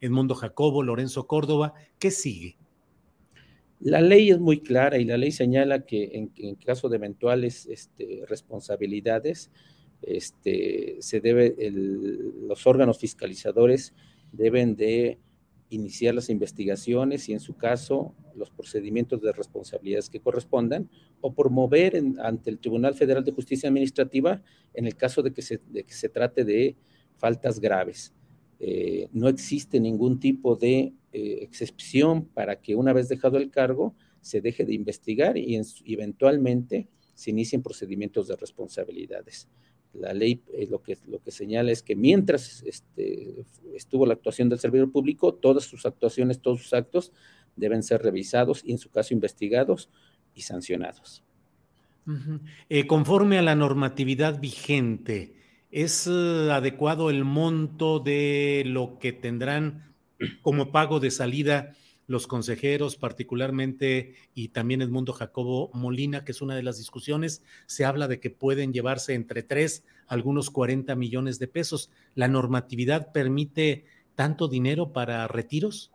Edmundo 0.00 0.34
Jacobo, 0.34 0.82
Lorenzo 0.82 1.26
Córdoba. 1.26 1.74
¿Qué 1.98 2.10
sigue? 2.10 2.56
La 3.80 4.00
ley 4.00 4.30
es 4.30 4.38
muy 4.38 4.60
clara 4.60 4.98
y 4.98 5.04
la 5.04 5.16
ley 5.16 5.32
señala 5.32 5.84
que 5.84 6.30
en, 6.36 6.54
caso 6.56 6.88
de 6.88 6.96
eventuales 6.96 7.66
este, 7.66 8.22
responsabilidades, 8.26 9.50
este, 10.02 10.96
se 11.00 11.20
los 12.46 12.66
órganos 12.66 12.98
fiscalizadores 12.98 13.94
deben 14.32 14.76
de 14.76 15.18
iniciar 15.68 16.14
las 16.14 16.30
investigaciones 16.30 17.28
y 17.28 17.32
en 17.32 17.40
su 17.40 17.56
caso 17.56 18.14
los 18.34 18.50
procedimientos 18.50 19.20
de 19.20 19.32
responsabilidades 19.32 20.08
que 20.08 20.20
correspondan 20.20 20.88
o 21.20 21.34
promover 21.34 22.00
ante 22.22 22.50
el 22.50 22.58
Tribunal 22.58 22.94
Federal 22.94 23.24
de 23.24 23.32
Justicia 23.32 23.68
Administrativa 23.68 24.42
en 24.74 24.86
el 24.86 24.96
caso 24.96 25.22
de 25.22 25.32
que 25.32 25.42
se, 25.42 25.58
que 25.58 25.92
se 25.92 26.08
trate 26.08 26.44
de 26.44 26.76
faltas 27.16 27.58
graves. 27.58 28.12
Eh, 28.58 29.08
no 29.12 29.28
existe 29.28 29.80
ningún 29.80 30.20
tipo 30.20 30.56
de 30.56 30.92
eh, 31.16 31.38
excepción 31.40 32.26
para 32.26 32.60
que 32.60 32.74
una 32.74 32.92
vez 32.92 33.08
dejado 33.08 33.38
el 33.38 33.50
cargo 33.50 33.94
se 34.20 34.42
deje 34.42 34.66
de 34.66 34.74
investigar 34.74 35.38
y 35.38 35.58
eventualmente 35.86 36.88
se 37.14 37.30
inicien 37.30 37.62
procedimientos 37.62 38.28
de 38.28 38.36
responsabilidades. 38.36 39.48
La 39.94 40.12
ley 40.12 40.42
eh, 40.52 40.66
lo, 40.68 40.82
que, 40.82 40.98
lo 41.06 41.22
que 41.22 41.30
señala 41.30 41.72
es 41.72 41.82
que 41.82 41.96
mientras 41.96 42.62
este, 42.64 43.46
estuvo 43.74 44.04
la 44.04 44.12
actuación 44.12 44.50
del 44.50 44.58
servidor 44.58 44.92
público, 44.92 45.32
todas 45.32 45.64
sus 45.64 45.86
actuaciones, 45.86 46.40
todos 46.40 46.60
sus 46.60 46.74
actos 46.74 47.12
deben 47.56 47.82
ser 47.82 48.02
revisados 48.02 48.62
y 48.62 48.72
en 48.72 48.78
su 48.78 48.90
caso 48.90 49.14
investigados 49.14 49.88
y 50.34 50.42
sancionados. 50.42 51.24
Eh, 52.68 52.86
conforme 52.86 53.38
a 53.38 53.42
la 53.42 53.54
normatividad 53.54 54.38
vigente, 54.38 55.32
¿Es 55.72 56.06
adecuado 56.06 57.10
el 57.10 57.24
monto 57.24 57.98
de 57.98 58.62
lo 58.64 58.98
que 58.98 59.12
tendrán 59.12 59.95
como 60.42 60.72
pago 60.72 61.00
de 61.00 61.10
salida 61.10 61.72
los 62.06 62.26
consejeros, 62.26 62.96
particularmente, 62.96 64.14
y 64.34 64.48
también 64.48 64.80
Edmundo 64.82 65.12
Jacobo 65.12 65.70
Molina, 65.74 66.24
que 66.24 66.32
es 66.32 66.40
una 66.40 66.54
de 66.54 66.62
las 66.62 66.78
discusiones, 66.78 67.42
se 67.66 67.84
habla 67.84 68.06
de 68.06 68.20
que 68.20 68.30
pueden 68.30 68.72
llevarse 68.72 69.14
entre 69.14 69.42
tres, 69.42 69.82
algunos 70.06 70.50
40 70.50 70.94
millones 70.94 71.38
de 71.38 71.48
pesos. 71.48 71.90
¿La 72.14 72.28
normatividad 72.28 73.10
permite 73.12 73.84
tanto 74.14 74.46
dinero 74.46 74.92
para 74.92 75.26
retiros? 75.26 75.90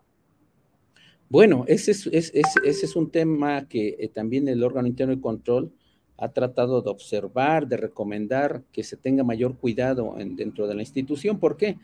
Bueno, 1.30 1.64
ese 1.68 1.92
es, 1.92 2.96
un 2.98 3.10
tema 3.10 3.70
que 3.70 3.96
eh, 4.00 4.10
también 4.10 4.50
el 4.50 4.64
órgano 4.64 4.90
interno 4.90 5.16
de 5.16 5.22
control 5.22 5.72
ha 6.18 6.34
tratado 6.34 6.82
de 6.82 6.90
observar, 6.90 7.68
de 7.68 7.78
recomendar 7.78 8.64
que 8.74 8.84
se 8.84 8.98
tenga 8.98 9.24
mayor 9.24 9.56
cuidado 9.56 10.14
dentro 10.18 10.68
de 10.68 10.76
la 10.76 10.82
institución. 10.82 11.40
¿Por 11.40 11.56
qué? 11.56 11.78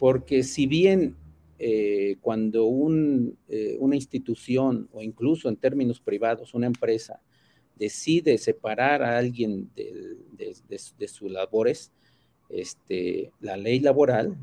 Porque 0.00 0.42
si 0.42 0.66
bien 0.66 1.14
eh, 1.62 2.16
cuando 2.22 2.66
eh, 3.48 3.76
una 3.80 3.94
institución 3.94 4.88
o 4.94 5.02
incluso 5.02 5.46
en 5.46 5.56
términos 5.56 6.00
privados, 6.00 6.54
una 6.54 6.66
empresa 6.66 7.20
decide 7.76 8.38
separar 8.38 9.02
a 9.02 9.18
alguien 9.18 9.68
de, 9.76 11.06
sus 11.06 11.30
labores, 11.30 11.92
este, 12.48 13.30
la 13.40 13.58
ley 13.58 13.78
laboral 13.78 14.38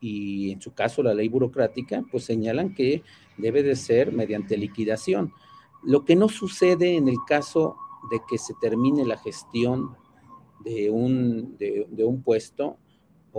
y 0.00 0.50
en 0.50 0.60
su 0.60 0.72
caso 0.72 1.00
la 1.00 1.14
ley 1.14 1.28
burocrática, 1.28 2.02
pues 2.10 2.24
señalan 2.24 2.74
que 2.74 3.04
debe 3.36 3.62
de 3.62 3.76
ser 3.76 4.10
mediante 4.10 4.56
liquidación. 4.56 5.32
Lo 5.84 6.04
que 6.04 6.16
no 6.16 6.28
sucede 6.28 6.96
en 6.96 7.06
el 7.06 7.18
caso 7.24 7.76
de 8.10 8.18
que 8.28 8.36
se 8.36 8.54
termine 8.60 9.04
la 9.04 9.16
gestión 9.16 9.94
de 10.64 10.90
un, 10.90 11.56
de 11.56 12.04
un 12.04 12.20
puesto 12.24 12.78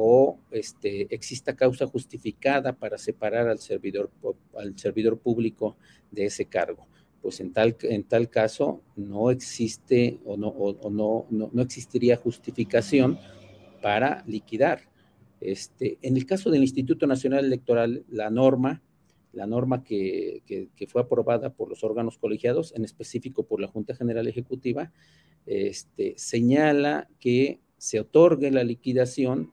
o 0.02 0.40
este, 0.52 1.14
exista 1.14 1.58
causa 1.58 1.86
justificada 1.86 2.72
para 2.72 2.98
separar 2.98 3.50
al 3.50 3.60
servidor, 3.60 4.10
al 4.58 4.80
servidor 4.80 5.20
público 5.20 5.76
de 6.10 6.28
ese 6.28 6.46
cargo. 6.46 6.88
Pues 7.22 7.42
en 7.42 7.52
tal, 7.52 7.76
en 7.82 8.06
tal 8.06 8.30
caso 8.30 8.82
no 8.96 9.30
existe 9.30 10.22
o, 10.24 10.38
no, 10.38 10.54
no, 10.90 11.50
no, 11.52 11.62
existiría 11.62 12.16
justificación 12.16 13.20
para 13.82 14.24
liquidar. 14.26 14.84
Este, 15.42 15.98
en 16.02 16.16
el 16.16 16.26
caso 16.26 16.50
del 16.50 16.62
Instituto 16.62 17.06
Nacional 17.06 17.44
Electoral, 17.44 18.06
la 18.10 18.30
norma, 18.30 18.82
la 19.34 19.48
norma 19.48 19.84
que, 19.84 20.44
que, 20.46 20.70
que, 20.78 20.88
fue 20.88 21.02
aprobada 21.02 21.50
por 21.50 21.68
los 21.68 21.84
órganos 21.84 22.18
colegiados, 22.18 22.74
en 22.74 22.86
específico 22.86 23.44
por 23.44 23.60
la 23.60 23.68
Junta 23.68 23.96
General 23.96 24.26
Ejecutiva, 24.28 24.94
este, 25.46 26.14
señala 26.18 27.10
que 27.20 27.60
se 27.78 28.00
otorgue 28.00 28.50
la 28.50 28.64
liquidación 28.64 29.52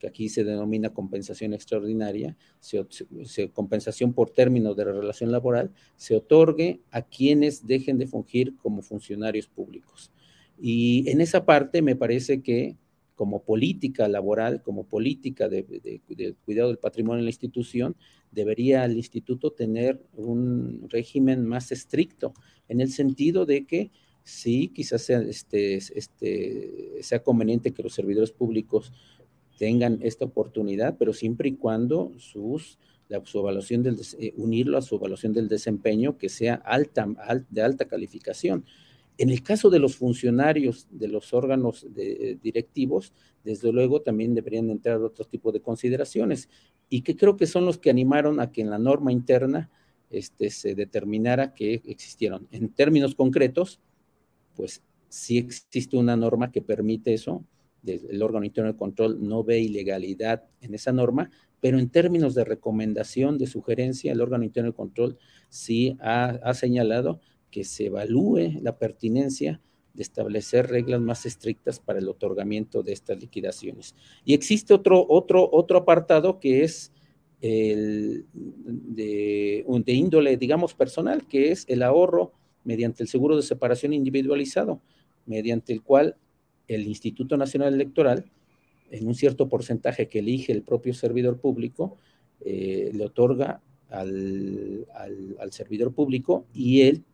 que 0.00 0.08
aquí 0.08 0.28
se 0.30 0.42
denomina 0.42 0.94
compensación 0.94 1.52
extraordinaria, 1.52 2.36
se, 2.58 3.50
compensación 3.52 4.14
por 4.14 4.30
término 4.30 4.74
de 4.74 4.86
la 4.86 4.92
relación 4.92 5.30
laboral, 5.30 5.70
se 5.94 6.16
otorgue 6.16 6.80
a 6.90 7.02
quienes 7.02 7.66
dejen 7.66 7.98
de 7.98 8.06
fungir 8.06 8.56
como 8.56 8.82
funcionarios 8.82 9.46
públicos. 9.46 10.10
Y 10.58 11.08
en 11.08 11.20
esa 11.20 11.44
parte 11.44 11.82
me 11.82 11.96
parece 11.96 12.42
que 12.42 12.76
como 13.14 13.42
política 13.42 14.08
laboral, 14.08 14.62
como 14.62 14.84
política 14.84 15.50
de, 15.50 16.00
cuidado 16.42 16.68
del 16.68 16.78
patrimonio 16.78 17.18
en 17.18 17.26
la 17.26 17.30
institución, 17.30 17.94
debería 18.30 18.82
el 18.86 18.96
instituto 18.96 19.52
tener 19.52 20.02
un 20.14 20.86
régimen 20.88 21.44
más 21.44 21.70
estricto, 21.70 22.32
en 22.68 22.80
el 22.80 22.90
sentido 22.90 23.44
de 23.44 23.66
que 23.66 23.90
sí, 24.22 24.68
quizás 24.68 25.02
sea, 25.02 25.20
este, 25.20 25.74
este, 25.74 27.02
sea 27.02 27.22
conveniente 27.22 27.72
que 27.72 27.82
los 27.82 27.92
servidores 27.92 28.32
públicos 28.32 28.92
tengan 29.60 29.98
esta 30.00 30.24
oportunidad, 30.24 30.96
pero 30.98 31.12
siempre 31.12 31.50
y 31.50 31.52
cuando 31.52 32.14
sus, 32.16 32.78
la, 33.10 33.22
su 33.26 33.40
evaluación 33.40 33.82
del, 33.82 33.98
eh, 34.18 34.32
unirlo 34.38 34.78
a 34.78 34.80
su 34.80 34.96
evaluación 34.96 35.34
del 35.34 35.48
desempeño 35.48 36.16
que 36.16 36.30
sea 36.30 36.54
alta, 36.54 37.06
de 37.50 37.60
alta 37.60 37.84
calificación. 37.84 38.64
En 39.18 39.28
el 39.28 39.42
caso 39.42 39.68
de 39.68 39.78
los 39.78 39.96
funcionarios 39.96 40.86
de 40.90 41.08
los 41.08 41.34
órganos 41.34 41.86
de, 41.94 42.38
directivos, 42.42 43.12
desde 43.44 43.70
luego 43.70 44.00
también 44.00 44.34
deberían 44.34 44.70
entrar 44.70 45.02
otro 45.02 45.26
tipo 45.26 45.52
de 45.52 45.60
consideraciones 45.60 46.48
y 46.88 47.02
que 47.02 47.14
creo 47.14 47.36
que 47.36 47.46
son 47.46 47.66
los 47.66 47.76
que 47.76 47.90
animaron 47.90 48.40
a 48.40 48.50
que 48.52 48.62
en 48.62 48.70
la 48.70 48.78
norma 48.78 49.12
interna 49.12 49.68
este, 50.08 50.48
se 50.48 50.74
determinara 50.74 51.52
que 51.52 51.82
existieron. 51.84 52.48
En 52.50 52.70
términos 52.70 53.14
concretos, 53.14 53.78
pues 54.56 54.82
sí 55.10 55.36
existe 55.36 55.98
una 55.98 56.16
norma 56.16 56.50
que 56.50 56.62
permite 56.62 57.12
eso, 57.12 57.44
el 57.86 58.22
órgano 58.22 58.44
interno 58.44 58.72
de 58.72 58.78
control 58.78 59.26
no 59.26 59.42
ve 59.44 59.60
ilegalidad 59.60 60.44
en 60.60 60.74
esa 60.74 60.92
norma, 60.92 61.30
pero 61.60 61.78
en 61.78 61.90
términos 61.90 62.34
de 62.34 62.44
recomendación, 62.44 63.38
de 63.38 63.46
sugerencia, 63.46 64.12
el 64.12 64.20
órgano 64.20 64.44
interno 64.44 64.70
de 64.70 64.76
control 64.76 65.18
sí 65.48 65.96
ha, 66.00 66.54
señalado 66.54 67.20
que 67.50 67.64
se 67.64 67.86
evalúe 67.86 68.60
la 68.62 68.78
pertinencia 68.78 69.60
de 69.92 70.02
establecer 70.02 70.68
reglas 70.68 71.00
más 71.00 71.26
estrictas 71.26 71.80
para 71.80 71.98
el 71.98 72.08
otorgamiento 72.08 72.82
de 72.82 72.92
estas 72.92 73.20
liquidaciones. 73.20 73.94
Y 74.24 74.34
existe 74.34 74.72
otro, 74.72 75.04
otro, 75.08 75.48
otro 75.52 75.78
apartado 75.78 76.38
que 76.38 76.62
es 76.62 76.92
el 77.40 78.26
de, 78.32 79.64
de 79.66 79.92
índole, 79.92 80.36
digamos, 80.36 80.74
personal, 80.74 81.26
que 81.26 81.50
es 81.50 81.64
el 81.68 81.82
ahorro 81.82 82.32
mediante 82.64 83.02
el 83.02 83.08
seguro 83.08 83.36
de 83.36 83.42
separación 83.42 83.92
individualizado, 83.92 84.80
mediante 85.26 85.72
el 85.72 85.82
cual 85.82 86.16
el 86.74 86.86
Instituto 86.86 87.36
Nacional 87.36 87.74
Electoral, 87.74 88.24
en 88.90 89.06
un 89.06 89.14
cierto 89.14 89.48
porcentaje 89.48 90.08
que 90.08 90.20
elige 90.20 90.52
el 90.52 90.62
propio 90.62 90.94
servidor 90.94 91.38
público, 91.38 91.96
eh, 92.40 92.90
le 92.94 93.04
otorga 93.04 93.60
al, 93.88 94.86
servidor 95.50 95.92
público 95.92 96.46
y 96.54 96.82
él 96.82 97.04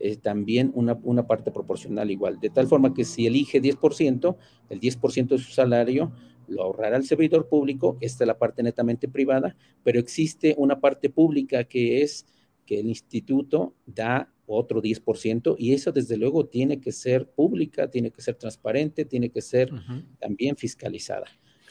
eh, 0.00 0.16
también 0.16 0.72
una, 0.74 0.98
una, 1.02 1.26
parte 1.26 1.50
proporcional 1.50 2.10
igual. 2.10 2.38
De 2.40 2.50
tal 2.50 2.66
forma 2.66 2.92
que 2.92 3.04
si 3.04 3.26
elige 3.26 3.62
10%, 3.62 4.36
el 4.68 4.80
10% 4.80 5.28
de 5.28 5.38
su 5.38 5.52
salario 5.52 6.12
lo 6.48 6.62
ahorrará 6.62 6.96
el 6.96 7.04
servidor 7.04 7.48
público, 7.48 7.96
esta 8.00 8.24
es 8.24 8.28
la 8.28 8.38
parte 8.38 8.62
netamente 8.62 9.08
privada, 9.08 9.56
pero 9.82 9.98
existe 9.98 10.54
una 10.58 10.78
parte 10.80 11.10
pública 11.10 11.64
que 11.64 12.02
es 12.02 12.26
que 12.66 12.80
el 12.80 12.88
instituto 12.88 13.74
da 13.86 14.32
otro 14.46 14.82
10%, 14.82 15.56
y 15.58 15.72
eso 15.72 15.92
desde 15.92 16.16
luego 16.16 16.46
tiene 16.46 16.80
que 16.80 16.92
ser 16.92 17.28
pública, 17.28 17.90
tiene 17.90 18.10
que 18.10 18.22
ser 18.22 18.36
transparente, 18.36 19.04
tiene 19.04 19.30
que 19.30 19.42
ser 19.42 19.70
también 20.18 20.56
fiscalizada. 20.56 21.26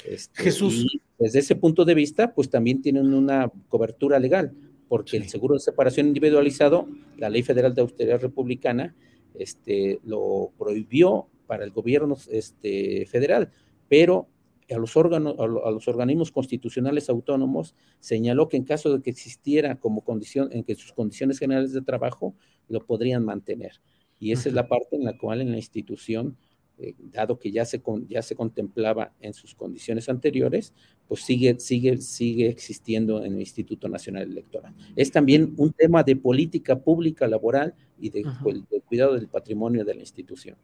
Este, 0.06 0.44
Jesús. 0.44 0.86
desde 1.18 1.40
ese 1.40 1.56
punto 1.56 1.86
de 1.86 1.94
vista, 1.94 2.34
pues 2.34 2.50
también 2.50 2.82
tienen 2.82 3.14
una 3.14 3.52
cobertura 3.70 4.20
legal, 4.20 4.54
porque 4.88 5.18
el 5.18 5.30
seguro 5.30 5.56
de 5.56 5.62
separación 5.62 6.08
individualizado, 6.08 6.88
la 7.18 7.30
Ley 7.30 7.44
Federal 7.44 7.74
de 7.74 7.82
Austeridad 7.82 8.22
Republicana, 8.22 8.96
este, 9.34 10.00
lo 10.04 10.52
prohibió 10.58 11.28
para 11.48 11.64
el 11.64 11.72
gobierno 11.72 12.18
este, 12.30 13.06
federal, 13.06 13.52
pero 13.88 14.28
a 14.74 14.78
los, 14.78 14.98
órganos, 14.98 15.36
a 15.38 15.46
los 15.46 15.88
organismos 15.88 16.32
constitucionales 16.32 17.10
autónomos, 17.10 17.76
señaló 18.00 18.48
que 18.48 18.58
en 18.58 18.64
caso 18.64 18.96
de 18.96 19.04
que 19.04 19.12
existiera 19.12 19.76
como 19.76 20.04
condición, 20.04 20.50
en 20.52 20.64
que 20.64 20.76
sus 20.76 20.92
condiciones 20.92 21.38
generales 21.38 21.72
de 21.74 21.82
trabajo 21.82 22.34
lo 22.70 22.86
podrían 22.86 23.24
mantener. 23.24 23.82
Y 24.20 24.32
esa 24.32 24.50
es 24.50 24.56
la 24.56 24.68
parte 24.68 24.96
en 24.96 25.04
la 25.04 25.18
cual 25.18 25.42
en 25.42 25.52
la 25.52 25.58
institución, 25.58 26.38
eh, 26.78 26.94
dado 27.12 27.38
que 27.40 27.52
ya 27.52 27.66
se, 27.66 27.82
ya 28.08 28.22
se 28.22 28.36
contemplaba 28.36 29.14
en 29.20 29.34
sus 29.34 29.56
condiciones 29.56 30.10
anteriores, 30.10 30.74
pues 31.08 31.22
sigue, 31.22 31.60
sigue, 31.60 31.98
sigue 31.98 32.50
existiendo 32.50 33.24
en 33.24 33.34
el 33.34 33.40
Instituto 33.40 33.88
Nacional 33.88 34.24
Electoral. 34.24 34.74
Es 34.96 35.12
también 35.12 35.54
un 35.58 35.74
tema 35.74 36.04
de 36.04 36.16
política 36.16 36.80
pública 36.80 37.28
laboral 37.28 37.74
y 38.00 38.10
de, 38.10 38.24
de 38.24 38.82
cuidado 38.82 39.16
del 39.16 39.28
patrimonio 39.28 39.86
de 39.86 39.96
la 39.96 40.02
institución. 40.02 40.58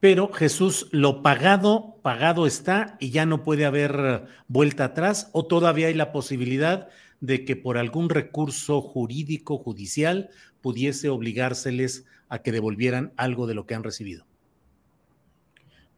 Pero 0.00 0.32
Jesús, 0.32 0.88
lo 0.92 1.22
pagado, 1.22 1.96
pagado 2.02 2.46
está 2.46 2.96
y 3.00 3.10
ya 3.10 3.26
no 3.26 3.42
puede 3.42 3.64
haber 3.64 4.26
vuelta 4.46 4.84
atrás 4.84 5.28
o 5.32 5.46
todavía 5.46 5.88
hay 5.88 5.94
la 5.94 6.12
posibilidad 6.12 6.88
de 7.20 7.44
que 7.44 7.56
por 7.56 7.78
algún 7.78 8.08
recurso 8.08 8.80
jurídico, 8.80 9.58
judicial, 9.58 10.30
pudiese 10.60 11.08
obligárseles 11.08 12.04
a 12.28 12.42
que 12.42 12.52
devolvieran 12.52 13.12
algo 13.16 13.46
de 13.46 13.54
lo 13.54 13.66
que 13.66 13.74
han 13.74 13.84
recibido. 13.84 14.26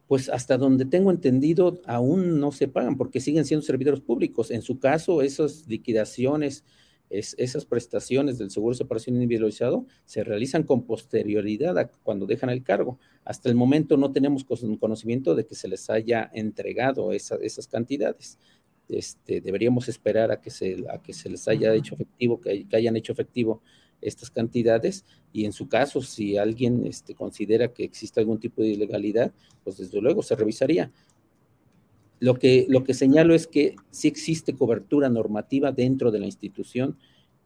Pues 0.07 0.29
hasta 0.29 0.57
donde 0.57 0.85
tengo 0.85 1.11
entendido, 1.11 1.81
aún 1.85 2.39
no 2.39 2.51
se 2.51 2.67
pagan 2.67 2.97
porque 2.97 3.21
siguen 3.21 3.45
siendo 3.45 3.65
servidores 3.65 4.01
públicos. 4.01 4.51
En 4.51 4.61
su 4.61 4.79
caso, 4.79 5.21
esas 5.21 5.67
liquidaciones 5.67 6.65
esas 7.11 7.65
prestaciones 7.65 8.37
del 8.37 8.51
seguro 8.51 8.73
de 8.73 8.77
separación 8.77 9.15
individualizado 9.15 9.85
se 10.05 10.23
realizan 10.23 10.63
con 10.63 10.85
posterioridad 10.85 11.77
a 11.77 11.89
cuando 11.89 12.25
dejan 12.25 12.49
el 12.49 12.63
cargo. 12.63 12.99
Hasta 13.25 13.49
el 13.49 13.55
momento 13.55 13.97
no 13.97 14.13
tenemos 14.13 14.45
conocimiento 14.45 15.35
de 15.35 15.45
que 15.45 15.55
se 15.55 15.67
les 15.67 15.89
haya 15.89 16.31
entregado 16.33 17.11
esas 17.11 17.67
cantidades. 17.67 18.39
Este, 18.87 19.41
deberíamos 19.41 19.89
esperar 19.89 20.31
a 20.31 20.41
que, 20.41 20.49
se, 20.49 20.85
a 20.89 21.01
que 21.01 21.13
se 21.13 21.29
les 21.29 21.47
haya 21.47 21.73
hecho 21.73 21.95
efectivo, 21.95 22.39
que, 22.39 22.65
hayan 22.71 22.95
hecho 22.95 23.11
efectivo 23.11 23.61
estas 24.01 24.29
cantidades 24.29 25.05
y 25.33 25.45
en 25.45 25.53
su 25.53 25.67
caso, 25.67 26.01
si 26.01 26.37
alguien 26.37 26.85
este, 26.85 27.15
considera 27.15 27.73
que 27.73 27.83
existe 27.83 28.19
algún 28.19 28.39
tipo 28.39 28.61
de 28.61 28.69
ilegalidad, 28.69 29.31
pues 29.63 29.77
desde 29.77 30.01
luego 30.01 30.23
se 30.23 30.35
revisaría. 30.35 30.91
Lo 32.19 32.35
que, 32.35 32.65
lo 32.69 32.83
que 32.83 32.93
señalo 32.93 33.33
es 33.33 33.47
que 33.47 33.75
sí 33.89 34.07
existe 34.07 34.55
cobertura 34.55 35.09
normativa 35.09 35.71
dentro 35.71 36.11
de 36.11 36.19
la 36.19 36.25
institución 36.25 36.97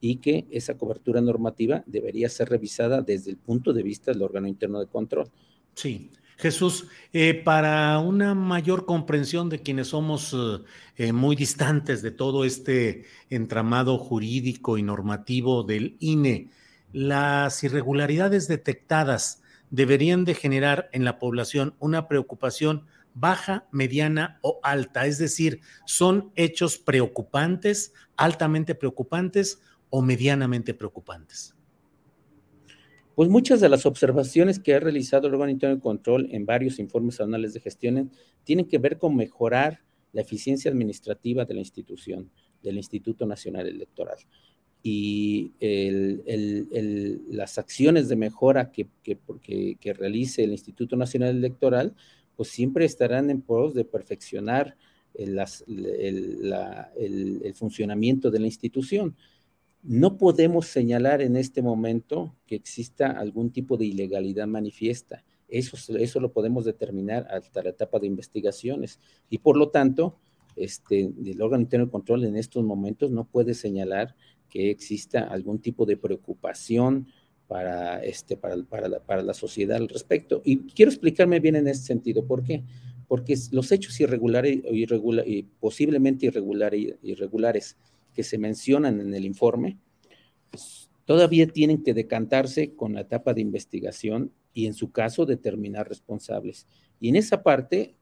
y 0.01 0.17
que 0.17 0.45
esa 0.51 0.77
cobertura 0.77 1.21
normativa 1.21 1.83
debería 1.85 2.29
ser 2.29 2.49
revisada 2.49 3.01
desde 3.01 3.31
el 3.31 3.37
punto 3.37 3.71
de 3.71 3.83
vista 3.83 4.11
del 4.11 4.21
órgano 4.21 4.47
interno 4.47 4.79
de 4.79 4.87
control. 4.87 5.29
Sí. 5.73 6.09
Jesús, 6.37 6.87
eh, 7.13 7.33
para 7.33 7.97
una 7.99 8.35
mayor 8.35 8.85
comprensión 8.85 9.49
de 9.49 9.61
quienes 9.61 9.87
somos 9.87 10.33
eh, 10.33 10.63
eh, 10.97 11.13
muy 11.13 11.35
distantes 11.35 12.01
de 12.01 12.11
todo 12.11 12.43
este 12.43 13.05
entramado 13.29 13.97
jurídico 13.97 14.77
y 14.77 14.83
normativo 14.83 15.63
del 15.63 15.95
INE, 15.99 16.49
las 16.91 17.63
irregularidades 17.63 18.47
detectadas 18.47 19.41
deberían 19.69 20.25
de 20.25 20.35
generar 20.35 20.89
en 20.91 21.05
la 21.05 21.19
población 21.19 21.75
una 21.79 22.07
preocupación 22.07 22.85
baja, 23.13 23.65
mediana 23.71 24.39
o 24.41 24.59
alta, 24.61 25.05
es 25.05 25.17
decir, 25.17 25.61
son 25.85 26.31
hechos 26.35 26.77
preocupantes, 26.77 27.93
altamente 28.17 28.75
preocupantes 28.75 29.61
o 29.89 30.01
medianamente 30.01 30.73
preocupantes. 30.73 31.54
Pues 33.15 33.29
muchas 33.29 33.61
de 33.61 33.69
las 33.69 33.85
observaciones 33.85 34.59
que 34.59 34.75
ha 34.75 34.79
realizado 34.81 35.27
el 35.27 35.33
órgano 35.33 35.51
interno 35.51 35.77
de 35.77 35.81
control 35.81 36.27
en 36.31 36.45
varios 36.45 36.79
informes 36.79 37.21
anuales 37.21 37.53
de 37.53 37.61
gestión 37.61 38.11
tienen 38.43 38.67
que 38.67 38.77
ver 38.77 38.97
con 38.97 39.15
mejorar 39.15 39.79
la 40.11 40.21
eficiencia 40.21 40.69
administrativa 40.69 41.45
de 41.45 41.53
la 41.53 41.61
institución, 41.61 42.29
del 42.61 42.75
Instituto 42.77 43.25
Nacional 43.25 43.67
Electoral. 43.67 44.17
Y 44.83 45.53
las 47.29 47.57
acciones 47.57 48.09
de 48.09 48.17
mejora 48.17 48.71
que, 48.71 48.87
que, 49.01 49.93
realice 49.93 50.43
el 50.43 50.51
Instituto 50.51 50.97
Nacional 50.97 51.37
Electoral, 51.37 51.95
pues 52.35 52.49
siempre 52.49 52.83
estarán 52.83 53.29
en 53.29 53.41
pos 53.41 53.73
de 53.73 53.85
perfeccionar 53.85 54.75
el 55.13 55.39
funcionamiento 57.55 58.29
de 58.29 58.39
la 58.39 58.45
institución. 58.45 59.15
No 59.87 60.17
podemos 60.17 60.65
señalar 60.65 61.21
en 61.21 61.35
este 61.35 61.61
momento 61.61 62.35
que 62.47 62.55
exista 62.55 63.11
algún 63.11 63.51
tipo 63.51 63.77
de 63.77 63.85
ilegalidad 63.85 64.47
manifiesta. 64.47 65.23
Eso, 65.47 65.77
eso 65.95 66.19
lo 66.19 66.33
podemos 66.33 66.65
determinar 66.65 67.27
hasta 67.29 67.61
la 67.61 67.69
etapa 67.69 67.99
de 67.99 68.07
investigaciones. 68.07 68.99
Y 69.29 69.37
por 69.37 69.57
lo 69.57 69.69
tanto, 69.69 70.17
este, 70.55 71.11
el 71.23 71.39
órgano 71.39 71.61
interno 71.61 71.85
de 71.85 71.91
control 71.91 72.23
en 72.23 72.35
estos 72.35 72.63
momentos 72.63 73.11
no 73.11 73.25
puede 73.25 73.53
señalar 73.53 74.15
que 74.49 74.71
exista 74.71 75.21
algún 75.25 75.59
tipo 75.59 75.85
de 75.85 75.97
preocupación 75.97 77.07
para, 77.47 78.03
este, 78.03 78.37
para, 78.37 78.57
para, 78.63 78.89
la, 78.89 78.99
para 79.01 79.21
la 79.21 79.35
sociedad 79.35 79.77
al 79.77 79.87
respecto. 79.87 80.41
Y 80.43 80.61
quiero 80.61 80.89
explicarme 80.89 81.39
bien 81.39 81.57
en 81.57 81.67
este 81.67 81.85
sentido. 81.85 82.25
¿Por 82.25 82.43
qué? 82.43 82.63
Porque 83.07 83.37
los 83.51 83.71
hechos 83.71 83.99
irregulares 83.99 84.63
irregular, 84.71 85.27
y 85.27 85.43
posiblemente 85.43 86.25
irregulares, 86.25 86.95
irregulares 87.03 87.77
que 88.15 88.23
se 88.23 88.39
mencionan 88.39 88.99
en 88.99 89.13
el 89.13 89.25
informe, 89.25 89.77
pues, 90.49 90.89
todavía 91.05 91.45
tienen 91.47 91.83
que 91.83 91.93
decantarse 91.93 92.73
con 92.73 92.93
la 92.93 93.01
etapa 93.01 93.35
de 93.35 93.41
investigación 93.41 94.31
y 94.53 94.65
en 94.65 94.73
su 94.73 94.91
caso 94.91 95.25
determinar 95.25 95.87
responsables. 95.87 96.65
Y 96.99 97.09
en 97.09 97.17
esa 97.17 97.43
parte, 97.43 97.93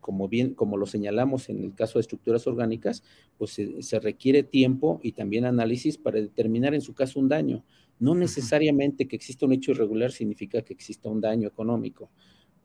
como 0.00 0.28
bien, 0.28 0.54
como 0.54 0.76
lo 0.76 0.86
señalamos 0.86 1.48
en 1.48 1.64
el 1.64 1.74
caso 1.74 1.98
de 1.98 2.02
estructuras 2.02 2.46
orgánicas, 2.46 3.02
pues 3.38 3.52
se, 3.52 3.82
se 3.82 3.98
requiere 3.98 4.44
tiempo 4.44 5.00
y 5.02 5.12
también 5.12 5.46
análisis 5.46 5.98
para 5.98 6.20
determinar 6.20 6.74
en 6.74 6.82
su 6.82 6.94
caso 6.94 7.18
un 7.18 7.28
daño. 7.28 7.64
No 7.98 8.14
necesariamente 8.14 9.08
que 9.08 9.16
exista 9.16 9.46
un 9.46 9.54
hecho 9.54 9.72
irregular 9.72 10.12
significa 10.12 10.62
que 10.62 10.74
exista 10.74 11.08
un 11.08 11.20
daño 11.20 11.48
económico 11.48 12.10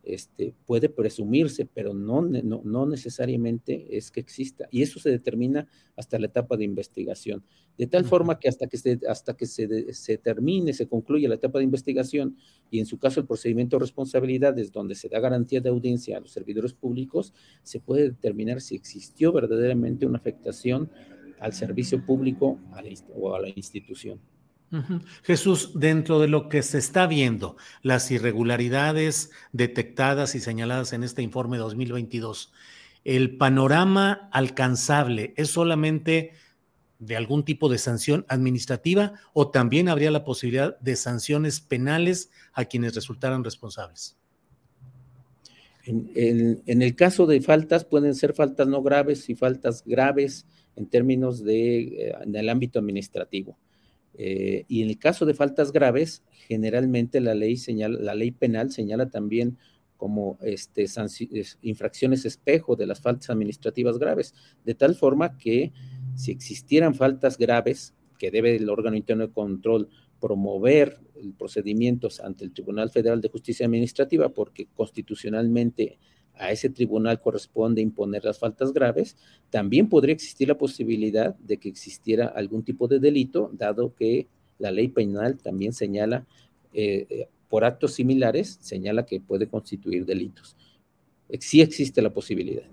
este, 0.04 0.54
puede 0.66 0.90
presumirse, 0.90 1.66
pero 1.66 1.94
no, 1.94 2.22
no, 2.22 2.86
necesariamente 2.86 3.98
es 3.98 4.12
que 4.12 4.20
exista. 4.20 4.68
Y 4.70 4.82
eso 4.82 5.00
se 5.00 5.10
determina 5.10 5.68
hasta 5.96 6.20
la 6.20 6.26
etapa 6.26 6.58
de 6.58 6.66
investigación. 6.66 7.44
De 7.78 7.88
tal 7.88 8.04
forma 8.04 8.38
que 8.38 8.50
hasta 8.50 8.68
que, 8.68 8.78
se, 8.78 9.00
hasta 9.08 9.36
que 9.36 9.46
se, 9.46 9.94
se, 9.94 10.18
termine, 10.18 10.74
se 10.74 10.88
concluye 10.88 11.28
la 11.28 11.36
etapa 11.36 11.60
de 11.60 11.66
investigación 11.66 12.38
y 12.70 12.80
en 12.80 12.86
su 12.86 13.00
caso 13.00 13.22
el 13.22 13.26
procedimiento 13.26 13.78
de 13.78 13.82
responsabilidades 13.82 14.72
donde 14.72 14.96
se 14.96 15.08
da 15.08 15.20
garantía 15.20 15.62
de 15.62 15.70
audiencia 15.70 16.18
a 16.18 16.20
los 16.20 16.32
servidores 16.32 16.74
públicos, 16.74 17.34
se 17.64 17.80
puede 17.80 18.10
determinar 18.10 18.60
si 18.60 18.76
existió 18.76 19.32
verdaderamente 19.32 20.06
una 20.06 20.18
afectación 20.18 20.92
al 21.40 21.54
servicio 21.54 22.06
público 22.06 22.60
o 23.16 23.36
a 23.36 23.42
la 23.42 23.50
institución. 23.50 24.20
Jesús, 25.24 25.72
dentro 25.76 26.20
de 26.20 26.28
lo 26.28 26.50
que 26.50 26.64
se 26.64 26.78
está 26.78 27.06
viendo, 27.06 27.58
las 27.82 28.10
irregularidades 28.12 29.32
detectadas 29.52 30.36
y 30.36 30.40
señaladas 30.40 30.94
en 30.94 31.04
este 31.04 31.22
informe 31.22 31.58
2022, 31.58 32.52
¿el 33.04 33.38
panorama 33.38 34.30
alcanzable 34.32 35.34
es 35.38 35.50
solamente 35.50 36.32
de 37.00 37.16
algún 37.16 37.44
tipo 37.44 37.70
de 37.70 37.78
sanción 37.78 38.26
administrativa 38.30 39.14
o 39.34 39.52
también 39.52 39.90
habría 39.90 40.10
la 40.10 40.24
posibilidad 40.24 40.80
de 40.80 40.96
sanciones 40.96 41.60
penales 41.60 42.32
a 42.54 42.66
quienes 42.66 42.96
resultaran 42.96 43.44
responsables? 43.44 44.18
En, 45.86 46.64
el 46.66 46.96
caso 46.96 47.26
de 47.26 47.42
faltas, 47.42 47.84
pueden 47.84 48.16
ser 48.16 48.34
faltas 48.34 48.68
no 48.68 48.82
graves 48.82 49.30
y 49.30 49.36
faltas 49.36 49.84
graves 49.86 50.46
en 50.78 50.88
términos 50.88 51.44
de, 51.44 51.82
eh, 51.82 52.14
del 52.26 52.48
ámbito 52.50 52.80
administrativo. 52.80 53.58
Eh, 54.16 54.66
y 54.68 54.84
en 54.84 54.90
el 54.90 55.00
caso 55.00 55.26
de 55.26 55.34
faltas 55.34 55.72
graves, 55.72 56.24
generalmente 56.32 57.20
la 57.20 57.34
ley, 57.34 57.58
señala, 57.58 58.00
la 58.00 58.16
ley 58.16 58.32
penal 58.32 58.72
señala 58.72 59.10
también 59.10 59.58
como 59.98 60.38
este, 60.42 60.86
infracciones 61.62 62.26
espejo 62.26 62.76
de 62.76 62.86
las 62.86 63.00
faltas 63.00 63.30
administrativas 63.30 63.98
graves, 63.98 64.34
de 64.66 64.76
tal 64.76 64.96
forma 64.96 65.38
que 65.38 65.72
si 66.16 66.32
existieran 66.32 66.94
faltas 66.94 67.38
graves, 67.38 67.94
que 68.18 68.30
debe 68.30 68.56
el 68.56 68.70
órgano 68.70 68.98
interno 68.98 69.28
de 69.28 69.34
control 69.34 69.90
promover 70.20 71.00
procedimientos 71.38 72.20
ante 72.20 72.46
el 72.46 72.54
Tribunal 72.54 72.90
Federal 72.90 73.22
de 73.22 73.30
Justicia 73.30 73.66
Administrativa, 73.66 74.30
porque 74.30 74.68
constitucionalmente 74.74 76.00
a 76.36 76.52
ese 76.52 76.70
tribunal 76.70 77.22
corresponde 77.22 77.82
imponer 77.82 78.24
las 78.26 78.40
faltas 78.40 78.74
graves, 78.74 79.16
también 79.50 79.88
podría 79.88 80.14
existir 80.14 80.48
la 80.48 80.58
posibilidad 80.58 81.36
de 81.36 81.58
que 81.58 81.70
existiera 81.70 82.28
algún 82.28 82.64
tipo 82.64 82.88
de 82.88 83.00
delito, 83.00 83.52
dado 83.54 83.94
que 83.96 84.28
la 84.60 84.72
ley 84.72 84.88
penal 84.88 85.38
también 85.38 85.74
señala, 85.74 86.26
eh, 86.74 87.06
eh, 87.10 87.28
por 87.50 87.66
actos 87.66 87.94
similares, 87.94 88.58
señala 88.62 89.06
que 89.06 89.20
puede 89.20 89.48
constituir 89.48 90.06
delitos. 90.06 90.56
Sí 91.40 91.62
existe 91.62 92.02
la 92.02 92.12
posibilidad. 92.12 92.64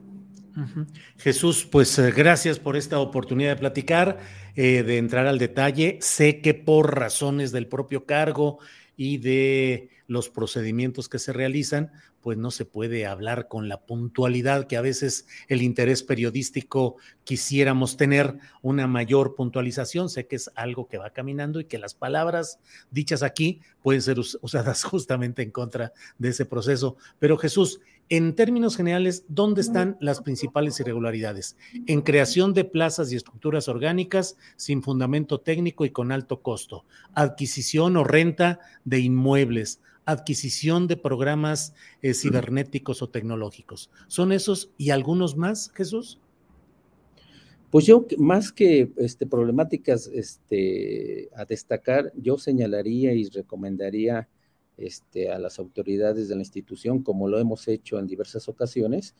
Jesús, 1.18 1.66
pues 1.70 1.98
eh, 1.98 2.10
gracias 2.10 2.58
por 2.58 2.76
esta 2.76 2.98
oportunidad 2.98 3.50
de 3.50 3.60
platicar, 3.60 4.18
de 4.56 4.98
entrar 4.98 5.26
al 5.26 5.38
detalle. 5.38 5.98
Sé 6.00 6.40
que 6.40 6.54
por 6.54 6.98
razones 6.98 7.52
del 7.52 7.66
propio 7.66 8.04
cargo 8.04 8.58
y 8.96 9.18
de 9.18 9.90
los 10.06 10.28
procedimientos 10.28 11.08
que 11.08 11.18
se 11.18 11.32
realizan, 11.32 11.92
pues 12.20 12.36
no 12.38 12.50
se 12.50 12.64
puede 12.64 13.06
hablar 13.06 13.48
con 13.48 13.68
la 13.68 13.80
puntualidad 13.80 14.66
que 14.66 14.76
a 14.76 14.80
veces 14.80 15.26
el 15.48 15.62
interés 15.62 16.02
periodístico 16.02 16.96
quisiéramos 17.24 17.96
tener 17.96 18.36
una 18.62 18.86
mayor 18.86 19.34
puntualización. 19.34 20.08
Sé 20.08 20.26
que 20.26 20.36
es 20.36 20.50
algo 20.54 20.88
que 20.88 20.98
va 20.98 21.10
caminando 21.10 21.60
y 21.60 21.64
que 21.64 21.78
las 21.78 21.94
palabras 21.94 22.58
dichas 22.90 23.22
aquí 23.22 23.60
pueden 23.82 24.02
ser 24.02 24.18
usadas 24.18 24.84
justamente 24.84 25.42
en 25.42 25.50
contra 25.50 25.92
de 26.18 26.28
ese 26.30 26.44
proceso. 26.44 26.96
Pero 27.18 27.38
Jesús, 27.38 27.80
en 28.08 28.34
términos 28.34 28.76
generales, 28.76 29.24
¿dónde 29.28 29.60
están 29.60 29.96
las 30.00 30.20
principales 30.20 30.80
irregularidades? 30.80 31.56
En 31.86 32.02
creación 32.02 32.54
de 32.54 32.64
plazas 32.64 33.12
y 33.12 33.16
estructuras 33.16 33.68
orgánicas 33.68 34.36
sin 34.56 34.82
fundamento 34.82 35.40
técnico 35.40 35.84
y 35.84 35.90
con 35.90 36.10
alto 36.10 36.42
costo, 36.42 36.84
adquisición 37.14 37.96
o 37.96 38.02
renta 38.02 38.58
de 38.84 38.98
inmuebles, 38.98 39.80
adquisición 40.10 40.86
de 40.86 40.96
programas 40.96 41.74
eh, 42.02 42.14
cibernéticos 42.14 43.02
o 43.02 43.08
tecnológicos. 43.08 43.90
¿Son 44.06 44.32
esos 44.32 44.70
y 44.76 44.90
algunos 44.90 45.36
más, 45.36 45.70
Jesús? 45.74 46.18
Pues 47.70 47.86
yo, 47.86 48.04
más 48.18 48.50
que 48.50 48.90
este, 48.96 49.26
problemáticas 49.26 50.08
este, 50.08 51.30
a 51.36 51.44
destacar, 51.44 52.12
yo 52.16 52.36
señalaría 52.36 53.12
y 53.12 53.28
recomendaría 53.28 54.28
este, 54.76 55.30
a 55.30 55.38
las 55.38 55.58
autoridades 55.58 56.28
de 56.28 56.34
la 56.34 56.40
institución, 56.40 57.02
como 57.02 57.28
lo 57.28 57.38
hemos 57.38 57.68
hecho 57.68 57.98
en 57.98 58.08
diversas 58.08 58.48
ocasiones, 58.48 59.14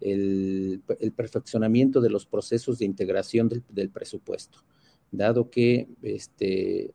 el, 0.00 0.82
perfeccionamiento 1.16 2.00
de 2.00 2.10
los 2.10 2.26
procesos 2.26 2.78
de 2.78 2.84
integración 2.84 3.48
del, 3.70 3.90
presupuesto, 3.90 4.58
dado 5.10 5.48
que 5.48 5.88
este, 6.02 6.92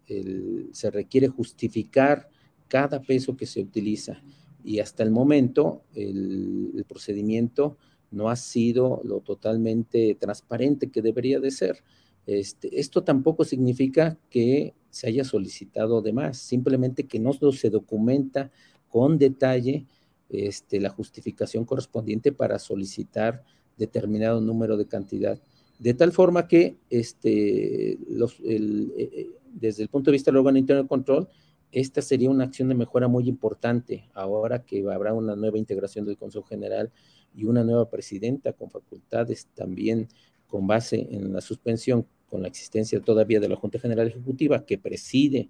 se 0.73 0.91
requiere 0.91 1.27
justificar 1.27 2.29
cada 2.69 3.01
peso 3.01 3.35
que 3.35 3.45
se 3.45 3.59
utiliza 3.59 4.21
y 4.63 4.79
hasta 4.79 5.03
el 5.03 5.11
momento 5.11 5.83
el, 5.93 6.85
procedimiento 6.87 7.77
no 8.11 8.29
ha 8.29 8.35
sido 8.35 9.01
lo 9.03 9.19
totalmente 9.19 10.15
transparente 10.15 10.89
que 10.89 11.01
debería 11.01 11.39
de 11.39 11.51
ser. 11.51 11.83
Este, 12.25 12.79
esto 12.79 13.03
tampoco 13.03 13.43
significa 13.43 14.17
que 14.29 14.73
se 14.89 15.07
haya 15.07 15.23
solicitado 15.23 16.01
de 16.01 16.13
más, 16.13 16.37
simplemente 16.37 17.05
que 17.05 17.19
no 17.19 17.33
se 17.33 17.69
documenta 17.69 18.51
con 18.87 19.17
detalle 19.17 19.85
este, 20.29 20.79
la 20.79 20.89
justificación 20.89 21.65
correspondiente 21.65 22.31
para 22.31 22.59
solicitar 22.59 23.43
determinado 23.77 24.41
número 24.41 24.77
de 24.77 24.87
cantidad. 24.87 25.41
De 25.79 25.93
tal 25.93 26.11
forma 26.11 26.47
que 26.47 26.77
este, 26.89 27.93
eh, 27.93 27.97
eh, 28.43 29.29
desde 29.53 29.83
el 29.83 29.89
punto 29.89 30.11
de 30.11 30.15
vista 30.15 30.31
del 30.31 30.37
órgano 30.37 30.57
interno 30.57 30.83
de 30.83 30.89
control, 30.89 31.29
esta 31.71 32.01
sería 32.01 32.29
una 32.29 32.45
acción 32.45 32.69
de 32.69 32.75
mejora 32.75 33.07
muy 33.07 33.27
importante 33.27 34.09
ahora 34.13 34.63
que 34.65 34.83
habrá 34.91 35.13
una 35.13 35.35
nueva 35.35 35.57
integración 35.57 36.05
del 36.05 36.17
Consejo 36.17 36.45
General 36.45 36.91
y 37.35 37.45
una 37.45 37.63
nueva 37.63 37.89
presidenta 37.89 38.53
con 38.53 38.69
facultades 38.69 39.47
también 39.53 40.07
con 40.47 40.65
base 40.65 41.07
en 41.11 41.31
la 41.31 41.41
suspensión, 41.41 42.07
con 42.27 42.41
la 42.41 42.47
existencia 42.47 42.99
todavía 43.01 43.39
de 43.39 43.49
la 43.49 43.55
Junta 43.55 43.79
General 43.79 44.07
Ejecutiva 44.07 44.65
que 44.65 44.77
preside 44.77 45.49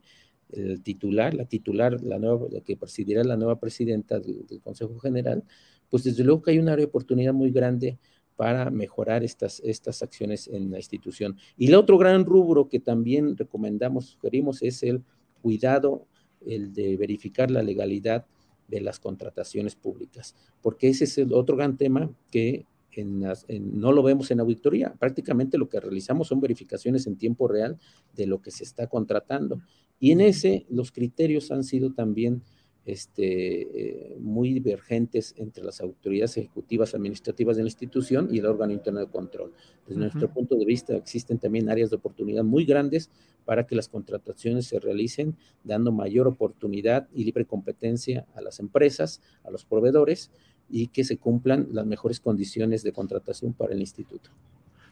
el 0.51 0.82
titular, 0.82 1.34
la 1.34 1.45
titular, 1.45 2.01
la 2.01 2.20
nueva, 2.20 2.47
que 2.65 2.76
presidirá 2.76 3.24
la 3.24 3.38
nueva 3.38 3.59
presidenta 3.59 4.20
del, 4.20 4.45
del, 4.47 4.61
Consejo 4.61 4.99
General, 4.99 5.43
pues 5.89 6.03
desde 6.03 6.24
luego 6.24 6.41
que 6.41 6.51
hay 6.51 6.59
una 6.59 6.76
oportunidad 6.76 7.34
muy 7.34 7.51
grande 7.51 7.97
para 8.36 8.70
mejorar 8.70 9.24
estas, 9.24 9.61
estas 9.65 10.01
acciones 10.01 10.47
en 10.47 10.72
la 10.72 10.78
institución. 10.78 11.38
Y 11.57 11.67
el 11.67 11.76
otro 11.76 11.97
gran 11.97 12.26
rubro 12.26 12.67
que 12.67 12.80
también 12.80 13.36
recomendamos, 13.36 14.05
sugerimos, 14.05 14.61
es 14.61 14.82
el 14.84 15.03
cuidado, 15.41 16.05
el 16.45 16.73
de 16.73 16.97
verificar 16.97 17.51
la 17.51 17.63
legalidad 17.63 18.25
de 18.67 18.81
las 18.81 18.99
contrataciones 18.99 19.75
públicas, 19.75 20.35
porque 20.61 20.89
ese 20.89 21.05
es 21.05 21.17
el 21.17 21.33
otro 21.33 21.55
gran 21.55 21.77
tema 21.77 22.11
que 22.31 22.65
en 22.91 23.21
las, 23.21 23.45
en, 23.47 23.79
no 23.79 23.91
lo 23.91 24.03
vemos 24.03 24.29
en 24.31 24.39
auditoría. 24.39 24.93
Prácticamente 24.99 25.57
lo 25.57 25.69
que 25.69 25.79
realizamos 25.79 26.27
son 26.27 26.41
verificaciones 26.41 27.07
en 27.07 27.17
tiempo 27.17 27.47
real 27.47 27.77
de 28.15 28.27
lo 28.27 28.41
que 28.41 28.51
se 28.51 28.63
está 28.63 28.87
contratando. 28.87 29.61
Y 29.99 30.11
en 30.11 30.21
ese 30.21 30.65
los 30.69 30.91
criterios 30.91 31.51
han 31.51 31.63
sido 31.63 31.93
también 31.93 32.41
este, 32.85 34.13
eh, 34.13 34.17
muy 34.19 34.53
divergentes 34.53 35.35
entre 35.37 35.63
las 35.63 35.81
autoridades 35.81 36.37
ejecutivas 36.37 36.95
administrativas 36.95 37.57
de 37.57 37.63
la 37.63 37.69
institución 37.69 38.29
y 38.31 38.39
el 38.39 38.45
órgano 38.45 38.73
interno 38.73 38.99
de 38.99 39.07
control. 39.07 39.53
Desde 39.85 39.93
uh 39.93 39.97
-huh. 39.97 39.99
nuestro 39.99 40.33
punto 40.33 40.55
de 40.55 40.65
vista 40.65 40.95
existen 40.95 41.37
también 41.37 41.69
áreas 41.69 41.89
de 41.89 41.97
oportunidad 41.97 42.43
muy 42.43 42.65
grandes 42.65 43.11
para 43.50 43.66
que 43.66 43.74
las 43.74 43.89
contrataciones 43.89 44.68
se 44.68 44.80
realicen 44.80 45.36
dando 45.64 45.91
mayor 45.91 46.28
oportunidad 46.28 47.08
y 47.16 47.24
libre 47.24 47.45
competencia 47.45 48.28
a 48.36 48.41
las 48.41 48.60
empresas, 48.60 49.24
a 49.43 49.50
los 49.50 49.66
proveedores 49.66 50.30
y 50.70 50.89
que 50.89 51.04
se 51.04 51.18
cumplan 51.18 51.68
las 51.72 51.88
mejores 51.88 52.20
condiciones 52.20 52.84
de 52.84 52.91
contratación 52.91 53.54
para 53.54 53.74
el 53.74 53.80
instituto. 53.80 54.30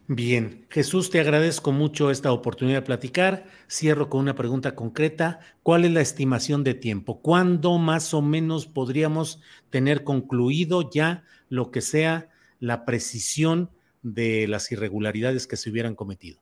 Bien, 0.08 0.66
Jesús, 0.72 1.12
te 1.12 1.20
agradezco 1.20 1.72
mucho 1.72 2.10
esta 2.10 2.32
oportunidad 2.32 2.80
de 2.80 2.88
platicar. 2.88 3.46
Cierro 3.70 4.10
con 4.10 4.22
una 4.22 4.34
pregunta 4.34 4.74
concreta. 4.74 5.40
¿Cuál 5.62 5.86
es 5.86 5.92
la 5.92 6.02
estimación 6.02 6.64
de 6.64 6.74
tiempo? 6.74 7.22
¿Cuándo 7.22 7.78
más 7.78 8.16
o 8.16 8.24
menos 8.24 8.66
podríamos 8.66 9.40
tener 9.70 10.04
concluido 10.04 10.90
ya 10.90 11.26
lo 11.48 11.70
que 11.70 11.82
sea 11.82 12.32
la 12.60 12.86
precisión 12.86 13.70
de 14.02 14.48
las 14.48 14.72
irregularidades 14.72 15.46
que 15.46 15.58
se 15.58 15.70
hubieran 15.70 15.94
cometido? 15.94 16.40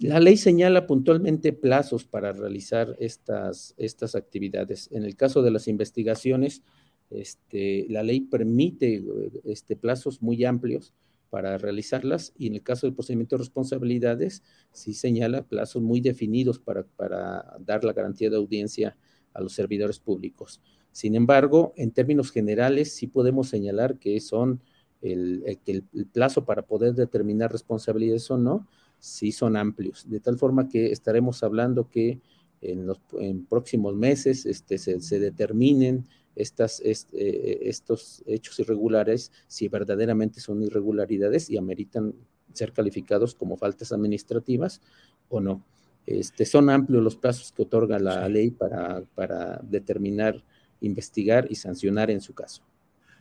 La 0.00 0.18
ley 0.18 0.38
señala 0.38 0.86
puntualmente 0.86 1.52
plazos 1.52 2.06
para 2.06 2.32
realizar 2.32 2.96
estas, 3.00 3.74
estas 3.76 4.14
actividades. 4.14 4.88
En 4.92 5.04
el 5.04 5.14
caso 5.14 5.42
de 5.42 5.50
las 5.50 5.68
investigaciones, 5.68 6.62
este, 7.10 7.84
la 7.90 8.02
ley 8.02 8.22
permite 8.22 9.04
este, 9.44 9.76
plazos 9.76 10.22
muy 10.22 10.42
amplios 10.46 10.94
para 11.28 11.58
realizarlas 11.58 12.32
y 12.38 12.46
en 12.46 12.54
el 12.54 12.62
caso 12.62 12.86
del 12.86 12.94
procedimiento 12.94 13.36
de 13.36 13.40
responsabilidades 13.40 14.42
sí 14.72 14.94
señala 14.94 15.42
plazos 15.42 15.82
muy 15.82 16.00
definidos 16.00 16.58
para, 16.58 16.84
para 16.84 17.58
dar 17.60 17.84
la 17.84 17.92
garantía 17.92 18.30
de 18.30 18.36
audiencia 18.36 18.96
a 19.34 19.42
los 19.42 19.52
servidores 19.52 19.98
públicos. 19.98 20.62
Sin 20.92 21.14
embargo, 21.14 21.74
en 21.76 21.90
términos 21.90 22.32
generales 22.32 22.90
sí 22.94 23.06
podemos 23.06 23.50
señalar 23.50 23.98
que 23.98 24.18
son 24.20 24.62
el, 25.02 25.44
el, 25.66 25.84
el 25.92 26.06
plazo 26.06 26.46
para 26.46 26.62
poder 26.62 26.94
determinar 26.94 27.52
responsabilidades 27.52 28.30
o 28.30 28.38
no, 28.38 28.66
sí 29.00 29.32
son 29.32 29.56
amplios, 29.56 30.08
de 30.08 30.20
tal 30.20 30.38
forma 30.38 30.68
que 30.68 30.92
estaremos 30.92 31.42
hablando 31.42 31.88
que 31.88 32.20
en 32.60 32.86
los 32.86 33.00
en 33.18 33.46
próximos 33.46 33.96
meses 33.96 34.46
este, 34.46 34.78
se, 34.78 35.00
se 35.00 35.18
determinen 35.18 36.06
estas, 36.36 36.80
este, 36.80 37.68
estos 37.68 38.22
hechos 38.26 38.58
irregulares 38.60 39.32
si 39.46 39.68
verdaderamente 39.68 40.40
son 40.40 40.62
irregularidades 40.62 41.50
y 41.50 41.56
ameritan 41.56 42.14
ser 42.52 42.72
calificados 42.72 43.34
como 43.34 43.56
faltas 43.56 43.92
administrativas 43.92 44.80
o 45.28 45.40
no. 45.40 45.64
Este, 46.06 46.44
son 46.44 46.70
amplios 46.70 47.02
los 47.02 47.16
plazos 47.16 47.52
que 47.52 47.62
otorga 47.62 47.98
la 47.98 48.26
sí. 48.26 48.32
ley 48.32 48.50
para, 48.50 49.02
para 49.14 49.60
determinar, 49.62 50.42
investigar 50.80 51.46
y 51.50 51.54
sancionar 51.54 52.10
en 52.10 52.20
su 52.20 52.34
caso. 52.34 52.62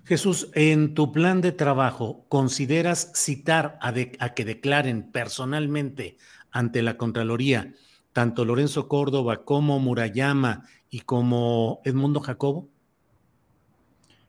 Jesús, 0.09 0.49
en 0.55 0.95
tu 0.95 1.11
plan 1.11 1.39
de 1.39 1.51
trabajo, 1.51 2.25
¿consideras 2.29 3.11
citar 3.13 3.77
a, 3.79 3.93
a, 4.17 4.33
que 4.33 4.43
declaren 4.43 5.11
personalmente 5.11 6.17
ante 6.49 6.81
la 6.81 6.97
Contraloría 6.97 7.75
tanto 8.11 8.43
Lorenzo 8.43 8.87
Córdoba 8.87 9.45
como 9.45 9.77
Murayama 9.77 10.63
y 10.89 11.01
como 11.01 11.79
Edmundo 11.85 12.21
Jacobo? 12.21 12.67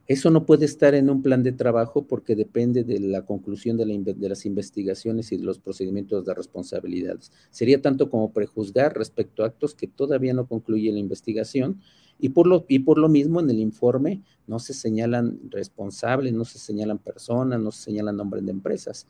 Eso 0.07 0.29
no 0.29 0.45
puede 0.45 0.67
estar 0.67 0.95
en 0.95 1.09
un 1.09 1.23
plan 1.23 1.43
de 1.43 1.53
trabajo 1.53 2.07
porque 2.07 2.37
depende 2.37 2.85
de 2.85 3.01
la 3.01 3.25
conclusión 3.25 3.79
de, 3.79 3.87
la, 3.87 3.95
de, 3.97 4.29
las 4.29 4.45
investigaciones 4.45 5.33
y 5.33 5.39
de 5.39 5.45
los 5.45 5.61
procedimientos 5.61 6.27
de 6.27 6.35
responsabilidades. 6.35 7.33
Sería 7.51 7.81
tanto 7.81 8.11
como 8.11 8.35
prejuzgar 8.35 8.99
respecto 8.99 9.45
a 9.45 9.47
actos 9.47 9.75
que 9.75 9.87
todavía 9.87 10.35
no 10.35 10.47
concluye 10.47 10.93
la 10.93 10.99
investigación 10.99 11.81
y 12.21 12.31
por 12.31 12.47
lo, 12.47 12.65
y 12.69 12.81
por 12.81 12.99
lo 12.99 13.09
mismo 13.09 13.41
en 13.41 13.51
el 13.51 13.59
informe 13.59 14.23
no 14.47 14.59
se 14.59 14.75
señalan 14.75 15.39
responsables, 15.51 16.33
no 16.33 16.45
se 16.45 16.59
señalan 16.59 16.99
personas, 16.99 17.61
no 17.61 17.71
se 17.71 17.83
señalan 17.83 18.17
nombres 18.17 18.45
de 18.45 18.51
empresas. 18.51 19.07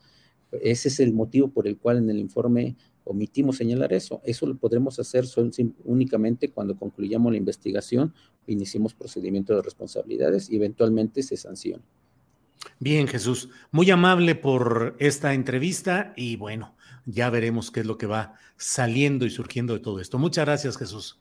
Ese 0.51 0.89
es 0.89 0.99
el 0.99 1.13
motivo 1.13 1.47
por 1.49 1.67
el 1.67 1.77
cual 1.77 1.97
en 1.97 2.09
el 2.09 2.19
informe 2.19 2.75
omitimos 3.03 3.57
señalar 3.57 3.93
eso. 3.93 4.21
Eso 4.23 4.45
lo 4.45 4.55
podremos 4.55 4.99
hacer 4.99 5.25
únicamente 5.85 6.51
cuando 6.51 6.75
concluyamos 6.75 7.31
la 7.31 7.37
investigación, 7.37 8.13
iniciemos 8.47 8.93
procedimiento 8.93 9.55
de 9.55 9.61
responsabilidades 9.61 10.49
y 10.49 10.57
eventualmente 10.57 11.23
se 11.23 11.37
sancione. 11.37 11.83
Bien, 12.79 13.07
Jesús, 13.07 13.49
muy 13.71 13.89
amable 13.89 14.35
por 14.35 14.95
esta 14.99 15.33
entrevista 15.33 16.13
y 16.15 16.35
bueno, 16.35 16.75
ya 17.05 17.29
veremos 17.29 17.71
qué 17.71 17.79
es 17.79 17.85
lo 17.85 17.97
que 17.97 18.05
va 18.05 18.35
saliendo 18.57 19.25
y 19.25 19.29
surgiendo 19.31 19.73
de 19.73 19.79
todo 19.79 19.99
esto. 19.99 20.19
Muchas 20.19 20.45
gracias, 20.45 20.77
Jesús. 20.77 21.19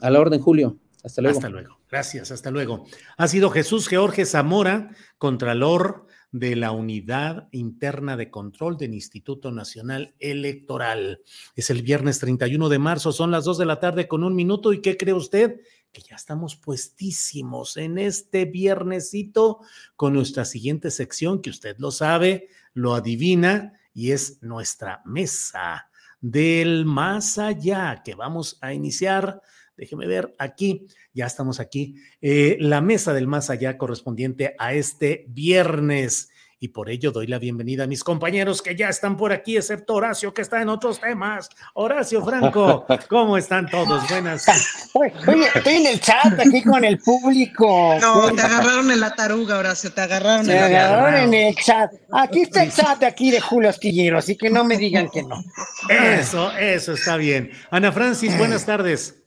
A 0.00 0.10
la 0.10 0.20
orden, 0.20 0.40
Julio. 0.40 0.78
Hasta 1.04 1.22
luego. 1.22 1.80
Gracias, 1.90 2.30
hasta 2.30 2.50
luego. 2.50 2.86
Ha 3.16 3.28
sido 3.28 3.50
Jesús 3.50 3.88
George 3.88 4.24
Zamora, 4.26 4.90
Contralor 5.18 6.06
de 6.32 6.54
la 6.56 6.70
Unidad 6.70 7.48
Interna 7.50 8.16
de 8.16 8.30
Control 8.30 8.76
del 8.76 8.94
Instituto 8.94 9.50
Nacional 9.50 10.14
Electoral. 10.18 11.22
Es 11.56 11.70
el 11.70 11.82
viernes 11.82 12.18
31 12.20 12.68
de 12.68 12.78
marzo, 12.78 13.12
son 13.12 13.30
las 13.30 13.44
2 13.44 13.58
de 13.58 13.66
la 13.66 13.80
tarde 13.80 14.06
con 14.06 14.22
un 14.22 14.34
minuto. 14.34 14.72
¿Y 14.72 14.80
qué 14.80 14.96
cree 14.96 15.14
usted? 15.14 15.60
Que 15.92 16.02
ya 16.02 16.16
estamos 16.16 16.56
puestísimos 16.56 17.76
en 17.76 17.98
este 17.98 18.44
viernesito 18.44 19.60
con 19.96 20.14
nuestra 20.14 20.44
siguiente 20.44 20.90
sección, 20.90 21.42
que 21.42 21.50
usted 21.50 21.76
lo 21.78 21.90
sabe, 21.90 22.48
lo 22.74 22.94
adivina, 22.94 23.72
y 23.92 24.12
es 24.12 24.40
nuestra 24.40 25.02
mesa 25.04 25.90
del 26.20 26.84
más 26.84 27.38
allá, 27.38 28.02
que 28.04 28.14
vamos 28.14 28.58
a 28.60 28.72
iniciar 28.72 29.42
déjeme 29.80 30.06
ver 30.06 30.34
aquí, 30.38 30.86
ya 31.14 31.24
estamos 31.24 31.58
aquí, 31.58 31.96
eh, 32.20 32.58
la 32.60 32.82
mesa 32.82 33.14
del 33.14 33.26
más 33.26 33.48
allá 33.48 33.78
correspondiente 33.78 34.54
a 34.58 34.74
este 34.74 35.24
viernes. 35.28 36.28
Y 36.62 36.68
por 36.68 36.90
ello 36.90 37.10
doy 37.10 37.26
la 37.26 37.38
bienvenida 37.38 37.84
a 37.84 37.86
mis 37.86 38.04
compañeros 38.04 38.60
que 38.60 38.76
ya 38.76 38.90
están 38.90 39.16
por 39.16 39.32
aquí, 39.32 39.56
excepto 39.56 39.94
Horacio, 39.94 40.34
que 40.34 40.42
está 40.42 40.60
en 40.60 40.68
otros 40.68 41.00
temas. 41.00 41.48
Horacio 41.72 42.22
Franco, 42.22 42.84
¿cómo 43.08 43.38
están 43.38 43.70
todos? 43.70 44.06
Buenas. 44.10 44.44
Oye, 44.92 45.14
estoy 45.54 45.76
en 45.76 45.86
el 45.86 45.98
chat 45.98 46.38
aquí 46.38 46.62
con 46.62 46.84
el 46.84 46.98
público. 46.98 47.96
No, 48.02 48.30
te 48.34 48.42
agarraron 48.42 48.90
en 48.90 49.00
la 49.00 49.14
taruga, 49.14 49.56
Horacio, 49.56 49.90
te 49.94 50.02
agarraron 50.02 50.44
te 50.44 50.52
en 50.52 50.60
la 50.60 50.66
agarraron 50.66 51.20
en 51.22 51.32
el 51.32 51.56
chat. 51.56 51.90
Aquí 52.12 52.42
está 52.42 52.64
el 52.64 52.70
chat 52.70 52.98
de 52.98 53.06
aquí 53.06 53.30
de 53.30 53.40
Julio 53.40 53.70
Astillero, 53.70 54.18
así 54.18 54.36
que 54.36 54.50
no 54.50 54.62
me 54.62 54.76
digan 54.76 55.08
que 55.08 55.22
no. 55.22 55.42
Eso, 55.88 56.52
eso 56.52 56.92
está 56.92 57.16
bien. 57.16 57.50
Ana 57.70 57.92
Francis, 57.92 58.36
buenas 58.36 58.66
tardes. 58.66 59.19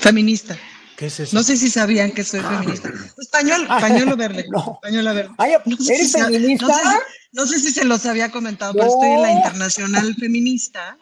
Feminista. 0.00 0.58
¿Qué 0.96 1.06
es 1.06 1.20
eso? 1.20 1.36
No 1.36 1.42
sé 1.42 1.56
si 1.56 1.70
sabían 1.70 2.12
que 2.12 2.22
soy 2.24 2.40
feminista. 2.40 2.90
Español, 3.18 3.66
pañuelo 3.66 4.16
verde. 4.16 4.46
No. 4.50 4.78
Pañuelo 4.82 5.14
verde. 5.14 5.30
Ay, 5.38 5.52
No 5.64 5.76
sé 5.76 5.94
¿Eres 5.94 6.12
si 6.12 6.20
feminista? 6.20 6.66
No 6.66 6.74
sé, 6.74 6.82
si, 6.82 6.96
no 7.32 7.46
sé 7.46 7.58
si 7.60 7.72
se 7.72 7.84
los 7.84 8.06
había 8.06 8.30
comentado, 8.30 8.72
pero 8.74 8.86
estoy 8.86 9.08
en 9.10 9.22
la 9.22 9.32
Internacional 9.32 10.14
Feminista. 10.16 10.96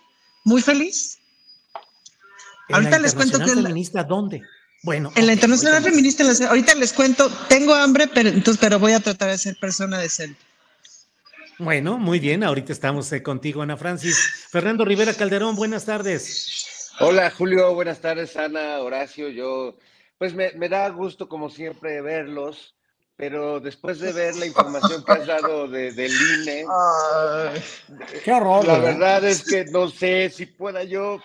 Muy 0.45 0.63
feliz. 0.63 1.19
¿En 2.69 2.77
Ahorita 2.77 2.93
la 2.93 2.99
les 3.01 3.15
cuento 3.15 3.39
que 3.41 3.47
la- 3.55 3.63
Feminista 3.63 4.05
dónde? 4.05 4.43
Bueno. 4.83 5.13
En 5.17 5.27
la 5.27 5.33
Internacional 5.35 5.83
Feminista, 5.83 6.25
les- 6.25 6.41
ahorita 6.41 6.75
les 6.77 6.93
cuento, 6.93 7.29
tengo 7.49 7.75
hambre, 7.75 8.09
pero, 8.09 8.29
entonces, 8.31 8.59
pero 8.61 8.79
voy 8.79 8.93
a 8.93 9.01
tratar 9.01 9.31
de 9.31 9.39
ser 9.39 9.57
persona 9.61 9.99
decente. 9.99 10.41
Bueno, 11.59 11.99
muy 11.99 12.21
bien, 12.21 12.43
ahorita 12.43 12.73
estamos 12.73 13.13
eh, 13.13 13.23
contigo, 13.23 13.61
Ana 13.61 13.77
Francis. 13.77 14.17
Fernando 14.51 14.85
Rivera 14.87 15.13
Calderón, 15.13 15.57
buenas 15.57 15.85
tardes. 15.85 16.67
Hola 17.01 17.31
Julio, 17.31 17.75
buenas 17.75 18.01
tardes 18.01 18.37
Ana, 18.37 18.79
Horacio, 18.81 19.29
yo 19.29 19.77
pues 20.19 20.35
me, 20.35 20.53
me 20.53 20.69
da 20.69 20.89
gusto 20.91 21.29
como 21.29 21.49
siempre 21.49 22.03
verlos, 22.03 22.75
pero 23.17 23.59
después 23.61 24.01
de 24.01 24.13
ver 24.13 24.37
la 24.37 24.47
información 24.47 25.03
que 25.05 25.13
has 25.13 25.27
dado 25.27 25.67
de, 25.69 25.93
del 25.93 26.13
INE, 26.13 26.67
Qué 28.23 28.33
horror, 28.33 28.67
la 28.67 28.79
¿verdad? 28.79 28.99
verdad 29.23 29.25
es 29.25 29.45
que 29.45 29.65
no 29.67 29.89
sé 29.89 30.31
si 30.31 30.47
pueda 30.47 30.85
yo 30.85 31.21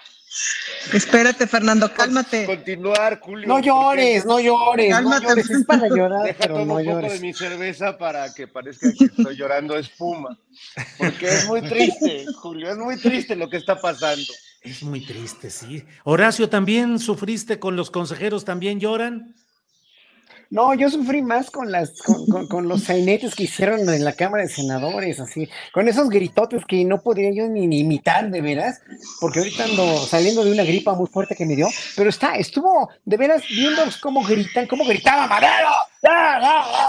Espérate, 0.92 1.48
Fernando, 1.48 1.92
cálmate. 1.94 2.46
continuar, 2.46 3.20
Julio. 3.22 3.48
No 3.48 3.60
llores, 3.60 4.26
no 4.26 4.38
llores, 4.40 4.90
no 4.90 4.96
Cálmate. 4.98 5.26
llores, 5.28 5.50
es 5.50 5.66
para 5.66 5.88
llorar, 5.96 6.24
Deja 6.24 6.40
pero 6.42 6.56
no 6.56 6.62
un 6.62 6.68
poco 6.68 6.80
de 6.80 6.86
llores. 6.86 7.22
mi 7.22 7.34
cerveza 7.34 7.98
para 7.98 8.34
que 8.34 8.46
parezca 8.48 8.90
que 8.98 9.06
estoy 9.06 9.36
llorando 9.38 9.78
espuma. 9.78 10.38
Porque 10.98 11.28
es 11.28 11.48
muy 11.48 11.62
triste, 11.62 12.26
Julio, 12.36 12.70
es 12.70 12.78
muy 12.78 12.98
triste 12.98 13.36
lo 13.38 13.50
que 13.50 13.56
está 13.58 13.80
pasando. 13.80 14.34
Es 14.66 14.82
muy 14.82 15.06
triste, 15.06 15.52
sí. 15.52 15.86
Horacio, 16.04 16.50
¿también 16.50 16.98
sufriste 16.98 17.60
con 17.60 17.76
los 17.76 17.92
consejeros? 17.92 18.46
¿También 18.46 18.80
lloran? 18.80 19.36
No, 20.50 20.74
yo 20.74 20.90
sufrí 20.90 21.22
más 21.22 21.50
con 21.52 21.72
las, 21.72 22.02
con, 22.02 22.48
con- 22.48 22.68
los 22.68 22.84
sainetes 22.84 23.36
que 23.36 23.44
hicieron 23.44 23.88
en 23.90 24.04
la 24.04 24.14
Cámara 24.14 24.44
de 24.44 24.50
Senadores, 24.50 25.20
así, 25.20 25.50
con 25.74 25.88
esos 25.88 26.10
gritotes 26.10 26.64
que 26.66 26.84
no 26.86 27.02
podría 27.02 27.32
yo 27.32 27.48
ni, 27.48 27.64
imitar, 27.80 28.30
de 28.30 28.42
veras, 28.42 28.82
porque 29.20 29.40
ahorita 29.40 29.64
ando 29.66 29.98
saliendo 30.06 30.44
de 30.44 30.52
una 30.52 30.64
gripa 30.64 30.94
muy 30.94 31.08
fuerte 31.08 31.36
que 31.36 31.46
me 31.46 31.56
dio, 31.56 31.68
pero 31.96 32.10
está, 32.10 32.36
estuvo 32.36 32.90
de 33.04 33.18
veras 33.18 33.44
viendo 33.50 33.82
cómo 34.02 34.24
gritan, 34.24 34.68
cómo 34.68 34.86
gritaba 34.86 35.28
Madero, 35.28 35.70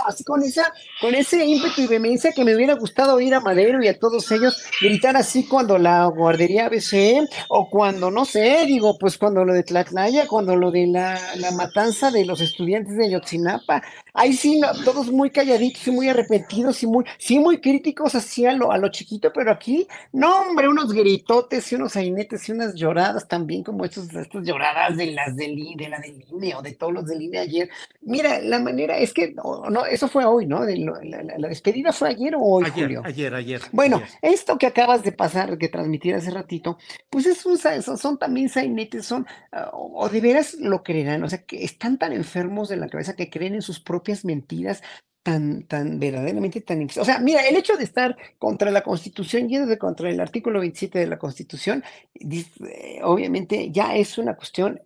así 0.06 0.22
con 0.24 0.42
esa, 0.42 0.72
con 1.00 1.14
ese 1.14 1.44
ímpetu 1.44 1.82
y 1.82 1.86
vehemencia 1.86 2.32
que 2.32 2.44
me 2.44 2.54
hubiera 2.54 2.74
gustado 2.74 3.14
oír 3.14 3.34
a 3.34 3.40
Madero 3.40 3.82
y 3.82 3.88
a 3.88 3.98
todos 3.98 4.30
ellos 4.30 4.62
gritar 4.80 5.16
así 5.16 5.44
cuando 5.46 5.78
la 5.78 6.04
guardería 6.06 6.66
ABC, 6.66 7.26
o 7.48 7.68
cuando, 7.70 8.10
no 8.10 8.24
sé, 8.24 8.64
digo, 8.66 8.98
pues 8.98 9.16
cuando 9.18 9.44
lo 9.44 9.52
de 9.54 9.62
Tlatlaya, 9.62 10.26
cuando 10.26 10.56
lo 10.56 10.70
de 10.70 10.86
la, 10.86 11.18
la 11.36 11.50
matanza 11.52 12.10
de 12.10 12.24
los 12.26 12.40
estudiantes 12.40 12.96
de 12.96 13.10
Yotzinapa, 13.10 13.45
Né, 13.46 13.52
ensinar 13.54 13.58
para 13.64 13.82
ahí 14.16 14.32
sí, 14.32 14.58
no, 14.58 14.68
todos 14.84 15.10
muy 15.12 15.30
calladitos 15.30 15.86
y 15.86 15.90
muy 15.92 16.08
arrepentidos 16.08 16.82
y 16.82 16.86
muy, 16.86 17.04
sí, 17.18 17.38
muy 17.38 17.60
críticos 17.60 18.14
así 18.14 18.46
a 18.46 18.52
lo, 18.52 18.72
a 18.72 18.78
lo 18.78 18.88
chiquito, 18.88 19.32
pero 19.32 19.50
aquí, 19.52 19.86
no, 20.12 20.40
hombre, 20.40 20.68
unos 20.68 20.92
gritotes 20.92 21.70
y 21.70 21.76
unos 21.76 21.92
sainetes 21.92 22.48
y 22.48 22.52
unas 22.52 22.74
lloradas 22.74 23.28
también, 23.28 23.62
como 23.62 23.84
estos, 23.84 24.12
estas 24.14 24.44
lloradas 24.44 24.96
de 24.96 25.06
las 25.12 25.36
del, 25.36 25.56
de 25.76 25.88
la 25.88 25.98
del 26.00 26.24
INE 26.32 26.54
o 26.56 26.62
de 26.62 26.72
todos 26.72 26.92
los 26.92 27.06
del 27.06 27.22
INE 27.22 27.38
ayer. 27.38 27.68
Mira, 28.02 28.40
la 28.40 28.58
manera 28.58 28.98
es 28.98 29.12
que, 29.12 29.32
no, 29.32 29.68
no, 29.70 29.84
eso 29.86 30.08
fue 30.08 30.24
hoy, 30.24 30.46
¿no? 30.46 30.64
De 30.64 30.76
la, 30.78 30.98
la- 31.22 31.38
la 31.38 31.48
despedida 31.48 31.92
fue 31.92 32.08
ayer 32.10 32.34
o 32.36 32.40
hoy, 32.40 32.64
Ayer, 32.64 32.84
Julio. 32.84 33.02
ayer, 33.04 33.34
ayer. 33.34 33.60
Bueno, 33.72 33.96
ayer. 33.96 34.08
esto 34.22 34.58
que 34.58 34.66
acabas 34.66 35.02
de 35.02 35.12
pasar, 35.12 35.58
que 35.58 35.68
transmitir 35.68 36.14
hace 36.14 36.30
ratito, 36.30 36.78
pues 37.10 37.26
es 37.26 37.44
un, 37.44 37.58
son, 37.58 37.98
son 37.98 38.18
también 38.18 38.48
sainetes, 38.48 39.04
son, 39.06 39.26
ah, 39.52 39.70
o 39.72 40.08
de 40.08 40.20
veras 40.20 40.54
lo 40.54 40.82
creerán, 40.82 41.22
o 41.24 41.28
sea, 41.28 41.42
que 41.44 41.64
están 41.64 41.98
tan 41.98 42.12
enfermos 42.12 42.68
de 42.68 42.76
la 42.76 42.88
cabeza 42.88 43.14
que 43.16 43.28
creen 43.30 43.54
en 43.54 43.62
sus 43.62 43.80
propias 44.06 44.24
mentiras 44.24 44.82
tan, 45.22 45.64
tan 45.64 45.98
verdaderamente 45.98 46.60
tan... 46.60 46.84
O 46.98 47.04
sea, 47.04 47.18
mira, 47.18 47.40
el 47.46 47.56
hecho 47.56 47.76
de 47.76 47.84
estar 47.84 48.16
contra 48.38 48.70
la 48.70 48.82
Constitución, 48.82 49.48
yendo 49.48 49.66
de 49.68 49.78
contra 49.78 50.08
el 50.10 50.20
artículo 50.20 50.60
27 50.60 50.98
de 51.00 51.06
la 51.08 51.18
Constitución, 51.18 51.82
eh, 52.14 53.00
obviamente 53.02 53.70
ya 53.70 53.96
es 53.96 54.18
una 54.18 54.36
cuestión 54.36 54.80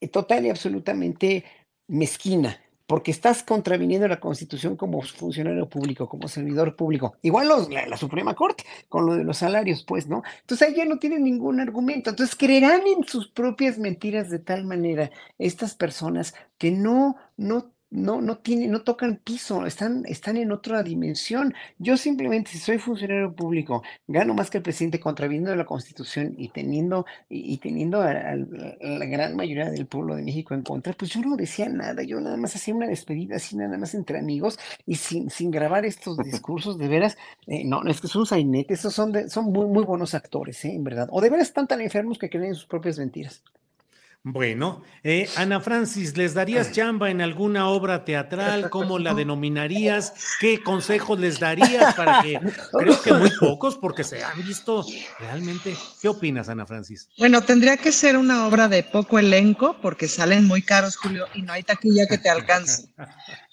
eh, 0.00 0.08
total 0.08 0.46
y 0.46 0.50
absolutamente 0.50 1.44
mezquina, 1.88 2.58
porque 2.86 3.10
estás 3.10 3.42
contraviniendo 3.42 4.06
la 4.08 4.20
Constitución 4.20 4.76
como 4.76 5.02
funcionario 5.02 5.68
público, 5.68 6.08
como 6.08 6.28
servidor 6.28 6.76
público. 6.76 7.16
Igual 7.22 7.48
los- 7.48 7.70
la, 7.70 7.86
la 7.86 7.96
Suprema 7.96 8.34
Corte, 8.34 8.64
con 8.88 9.06
lo 9.06 9.14
de 9.16 9.24
los 9.24 9.38
salarios, 9.38 9.84
pues, 9.84 10.08
¿no? 10.08 10.22
Entonces 10.42 10.68
ahí 10.68 10.74
ya 10.76 10.84
no 10.84 10.98
tienen 10.98 11.24
ningún 11.24 11.60
argumento. 11.60 12.10
Entonces 12.10 12.36
creerán 12.36 12.82
en 12.86 13.04
sus 13.04 13.28
propias 13.28 13.78
mentiras 13.78 14.30
de 14.30 14.38
tal 14.40 14.64
manera 14.64 15.10
estas 15.38 15.74
personas 15.74 16.34
que 16.58 16.70
no, 16.70 17.16
no. 17.36 17.71
No, 17.94 18.22
no 18.22 18.38
tienen, 18.38 18.70
no 18.70 18.82
tocan 18.84 19.16
piso, 19.22 19.66
están, 19.66 20.04
están 20.06 20.38
en 20.38 20.50
otra 20.50 20.82
dimensión. 20.82 21.52
Yo 21.78 21.98
simplemente, 21.98 22.50
si 22.50 22.56
soy 22.58 22.78
funcionario 22.78 23.34
público, 23.34 23.82
gano 24.06 24.32
más 24.32 24.48
que 24.48 24.56
el 24.58 24.62
presidente 24.64 24.98
contraviniendo 24.98 25.54
la 25.54 25.66
Constitución 25.66 26.34
y 26.38 26.48
teniendo 26.48 27.04
y, 27.28 27.52
y 27.52 27.58
teniendo 27.58 28.00
a, 28.00 28.10
a- 28.12 28.32
a 28.32 28.86
la 28.88 29.04
gran 29.04 29.36
mayoría 29.36 29.70
del 29.70 29.86
pueblo 29.86 30.16
de 30.16 30.22
México 30.22 30.54
en 30.54 30.62
contra, 30.62 30.94
pues 30.94 31.10
yo 31.10 31.20
no 31.20 31.36
decía 31.36 31.68
nada, 31.68 32.02
yo 32.02 32.18
nada 32.18 32.38
más 32.38 32.56
hacía 32.56 32.74
una 32.74 32.86
despedida 32.86 33.36
así, 33.36 33.56
nada 33.56 33.76
más 33.76 33.94
entre 33.94 34.18
amigos 34.18 34.58
y 34.86 34.94
sin, 34.94 35.28
sin 35.28 35.50
grabar 35.50 35.84
estos 35.84 36.16
discursos, 36.24 36.78
de 36.78 36.88
veras, 36.88 37.18
eh, 37.46 37.62
no, 37.64 37.82
no, 37.84 37.90
es 37.90 38.00
que 38.00 38.08
son 38.08 38.24
sainetes, 38.24 38.78
esos 38.80 38.94
son, 38.94 39.12
de- 39.12 39.28
son 39.28 39.52
muy, 39.52 39.66
muy 39.66 39.84
buenos 39.84 40.14
actores, 40.14 40.64
¿eh? 40.64 40.74
en 40.74 40.84
verdad, 40.84 41.08
o 41.10 41.20
de 41.20 41.28
veras 41.28 41.48
están 41.48 41.68
tan 41.68 41.82
enfermos 41.82 42.18
que 42.18 42.30
creen 42.30 42.46
en 42.46 42.54
sus 42.54 42.66
propias 42.66 42.98
mentiras. 42.98 43.42
Bueno, 44.24 44.84
eh, 45.02 45.28
Ana 45.34 45.58
Francis, 45.58 46.16
¿les 46.16 46.32
darías 46.32 46.70
chamba 46.70 47.10
en 47.10 47.20
alguna 47.20 47.68
obra 47.68 48.04
teatral? 48.04 48.70
¿Cómo 48.70 49.00
la 49.00 49.14
denominarías? 49.14 50.14
¿Qué 50.38 50.62
consejos 50.62 51.18
les 51.18 51.40
darías 51.40 51.92
para 51.96 52.22
que, 52.22 52.38
creo 52.78 53.02
que 53.02 53.12
muy 53.14 53.30
pocos, 53.40 53.76
porque 53.76 54.04
se 54.04 54.22
han 54.22 54.40
visto 54.46 54.86
realmente. 55.18 55.74
¿Qué 56.00 56.06
opinas, 56.08 56.48
Ana 56.48 56.66
Francis? 56.66 57.08
Bueno, 57.18 57.42
tendría 57.42 57.76
que 57.76 57.90
ser 57.90 58.16
una 58.16 58.46
obra 58.46 58.68
de 58.68 58.84
poco 58.84 59.18
elenco 59.18 59.76
porque 59.82 60.06
salen 60.06 60.46
muy 60.46 60.62
caros, 60.62 60.96
Julio, 60.96 61.26
y 61.34 61.42
no 61.42 61.52
hay 61.52 61.64
taquilla 61.64 62.06
que 62.06 62.18
te 62.18 62.30
alcance. 62.30 62.90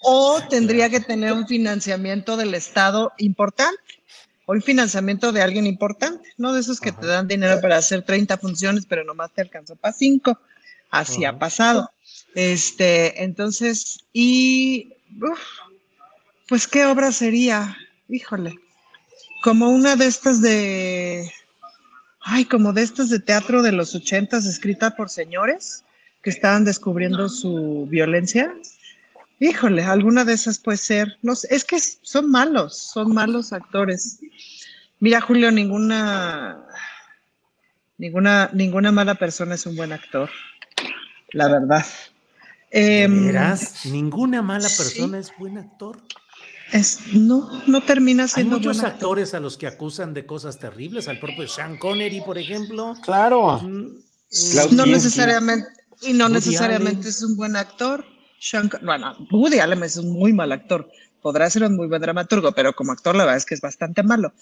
O 0.02 0.40
tendría 0.48 0.88
que 0.88 1.00
tener 1.00 1.32
un 1.32 1.48
financiamiento 1.48 2.36
del 2.36 2.54
Estado 2.54 3.12
importante 3.18 3.82
o 4.46 4.52
un 4.52 4.62
financiamiento 4.62 5.32
de 5.32 5.42
alguien 5.42 5.66
importante, 5.66 6.28
no 6.36 6.52
de 6.52 6.60
esos 6.60 6.80
que 6.80 6.92
te 6.92 7.08
dan 7.08 7.26
dinero 7.26 7.60
para 7.60 7.76
hacer 7.76 8.02
30 8.02 8.38
funciones, 8.38 8.86
pero 8.86 9.02
nomás 9.02 9.32
te 9.32 9.42
alcanzó 9.42 9.74
para 9.74 9.92
5. 9.92 10.38
Así 10.90 11.24
ha 11.24 11.38
pasado. 11.38 11.90
Este, 12.34 13.22
entonces, 13.22 14.04
y 14.12 14.92
uf, 15.20 15.40
pues, 16.48 16.66
¿qué 16.66 16.84
obra 16.84 17.12
sería? 17.12 17.76
Híjole, 18.08 18.54
como 19.42 19.70
una 19.70 19.96
de 19.96 20.06
estas 20.06 20.42
de, 20.42 21.32
ay, 22.20 22.44
como 22.44 22.72
de 22.72 22.82
estas 22.82 23.08
de 23.08 23.20
teatro 23.20 23.62
de 23.62 23.72
los 23.72 23.94
ochentas, 23.94 24.46
escrita 24.46 24.96
por 24.96 25.10
señores 25.10 25.84
que 26.22 26.30
estaban 26.30 26.64
descubriendo 26.64 27.28
su 27.28 27.86
violencia. 27.88 28.52
Híjole, 29.38 29.84
alguna 29.84 30.24
de 30.24 30.34
esas 30.34 30.58
puede 30.58 30.78
ser. 30.78 31.16
No 31.22 31.34
sé, 31.34 31.48
es 31.50 31.64
que 31.64 31.78
son 31.80 32.30
malos, 32.30 32.76
son 32.76 33.14
malos 33.14 33.52
actores. 33.52 34.20
Mira, 34.98 35.20
Julio, 35.20 35.50
ninguna, 35.50 36.66
ninguna, 37.96 38.50
ninguna 38.52 38.92
mala 38.92 39.14
persona 39.14 39.54
es 39.54 39.64
un 39.64 39.76
buen 39.76 39.92
actor. 39.92 40.28
La 41.32 41.48
verdad. 41.48 41.84
¿De 42.70 43.02
Em, 43.04 43.26
veras? 43.26 43.84
¿Ninguna 43.86 44.42
mala 44.42 44.68
sí. 44.68 44.76
persona 44.82 45.18
es 45.18 45.32
buen 45.38 45.58
actor? 45.58 45.98
es, 46.72 47.00
no, 47.14 47.50
no 47.66 47.80
termina 47.82 48.22
Hay 48.24 48.28
siendo 48.28 48.58
muchos 48.58 48.76
buen 48.76 48.86
actor. 48.86 48.94
actores 49.08 49.34
a 49.34 49.40
los 49.40 49.56
que 49.56 49.66
acusan 49.66 50.14
de 50.14 50.24
cosas 50.24 50.58
terribles, 50.60 51.08
al 51.08 51.18
propio 51.18 51.48
Sean 51.48 51.76
Connery, 51.78 52.20
por 52.20 52.38
ejemplo. 52.38 52.94
Claro. 53.02 53.58
Mm, 53.58 53.88
No 54.76 54.86
necesariamente, 54.86 55.66
y 56.02 56.12
no 56.12 56.26
Woody 56.26 56.34
necesariamente 56.34 57.00
Allen. 57.00 57.08
es 57.08 57.22
un 57.24 57.36
buen 57.36 57.56
actor. 57.56 58.04
Sean 58.38 58.70
bueno, 58.82 59.16
Woody 59.32 59.58
Allen 59.58 59.82
es 59.82 59.96
un 59.96 60.12
muy 60.12 60.32
mal 60.32 60.52
actor. 60.52 60.88
Podrá 61.20 61.50
ser 61.50 61.64
un 61.64 61.74
muy 61.76 61.88
buen 61.88 62.00
dramaturgo, 62.00 62.52
pero 62.52 62.72
como 62.72 62.92
actor 62.92 63.16
la 63.16 63.24
verdad 63.24 63.38
es 63.38 63.44
que 63.46 63.54
es 63.54 63.60
bastante 63.60 64.04
malo. 64.04 64.32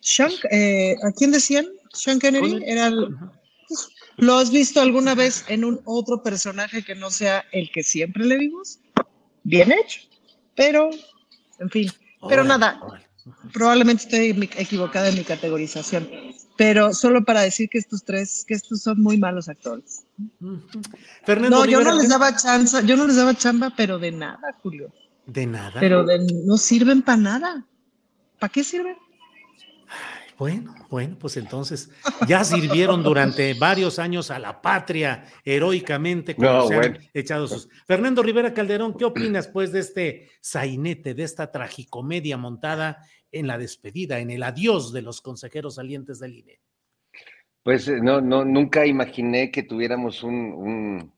Sean, 0.00 0.30
eh, 0.50 0.94
¿a 1.02 1.10
quién 1.12 1.32
decían? 1.32 1.66
Sean 1.92 2.20
Connery 2.20 2.50
Connery. 2.52 2.70
era 2.70 2.86
el- 2.88 3.08
¿Lo 4.18 4.36
has 4.38 4.50
visto 4.50 4.80
alguna 4.80 5.14
vez 5.14 5.44
en 5.48 5.64
un 5.64 5.80
otro 5.84 6.22
personaje 6.22 6.82
que 6.84 6.94
no 6.94 7.10
sea 7.10 7.44
el 7.52 7.70
que 7.70 7.82
siempre 7.82 8.24
le 8.26 8.36
vimos? 8.36 8.80
Bien 9.44 9.72
hecho, 9.72 10.00
pero, 10.54 10.90
en 11.58 11.70
fin. 11.70 11.90
Pero 12.28 12.42
Órale, 12.42 12.48
nada, 12.48 12.80
órale. 12.82 13.06
probablemente 13.52 14.02
estoy 14.04 14.50
equivocada 14.58 15.08
en 15.08 15.14
mi 15.14 15.22
categorización, 15.24 16.08
pero 16.56 16.92
solo 16.92 17.24
para 17.24 17.42
decir 17.42 17.68
que 17.68 17.78
estos 17.78 18.04
tres, 18.04 18.44
que 18.46 18.54
estos 18.54 18.82
son 18.82 19.00
muy 19.00 19.16
malos 19.18 19.48
actores. 19.48 20.04
Fernando 21.24 21.58
No, 21.58 21.64
yo 21.64 21.78
Rivera, 21.78 21.90
no 21.92 21.96
les 21.96 22.06
¿qué- 22.06 22.12
daba 22.12 22.34
chance, 22.36 22.76
yo 22.84 22.96
no 22.96 23.06
les 23.06 23.16
daba 23.16 23.34
chamba, 23.36 23.72
pero 23.76 23.98
de 24.00 24.10
nada, 24.10 24.52
Julio. 24.62 24.92
De 25.26 25.46
nada. 25.46 25.78
Pero 25.78 26.02
de, 26.04 26.18
no 26.44 26.56
sirven 26.58 27.02
para 27.02 27.18
nada. 27.18 27.66
¿Para 28.40 28.52
qué 28.52 28.64
sirven? 28.64 28.96
Bueno, 30.38 30.72
bueno, 30.88 31.16
pues 31.18 31.36
entonces 31.36 31.90
ya 32.28 32.44
sirvieron 32.44 33.02
durante 33.02 33.54
varios 33.54 33.98
años 33.98 34.30
a 34.30 34.38
la 34.38 34.62
patria 34.62 35.24
heroicamente 35.44 36.36
como 36.36 36.48
No, 36.48 36.68
se 36.68 36.76
han 36.76 36.98
echado 37.12 37.48
sus. 37.48 37.68
Fernando 37.88 38.22
Rivera 38.22 38.54
Calderón, 38.54 38.96
¿qué 38.96 39.04
opinas 39.04 39.48
pues 39.48 39.72
de 39.72 39.80
este 39.80 40.30
sainete, 40.40 41.14
de 41.14 41.24
esta 41.24 41.50
tragicomedia 41.50 42.36
montada 42.36 42.98
en 43.32 43.48
la 43.48 43.58
despedida, 43.58 44.20
en 44.20 44.30
el 44.30 44.44
adiós 44.44 44.92
de 44.92 45.02
los 45.02 45.20
consejeros 45.20 45.74
salientes 45.74 46.20
del 46.20 46.34
INE? 46.34 46.60
Pues 47.64 47.88
eh, 47.88 47.98
no, 48.00 48.20
no, 48.20 48.44
nunca 48.44 48.86
imaginé 48.86 49.50
que 49.50 49.64
tuviéramos 49.64 50.22
un, 50.22 50.34
un, 50.34 51.12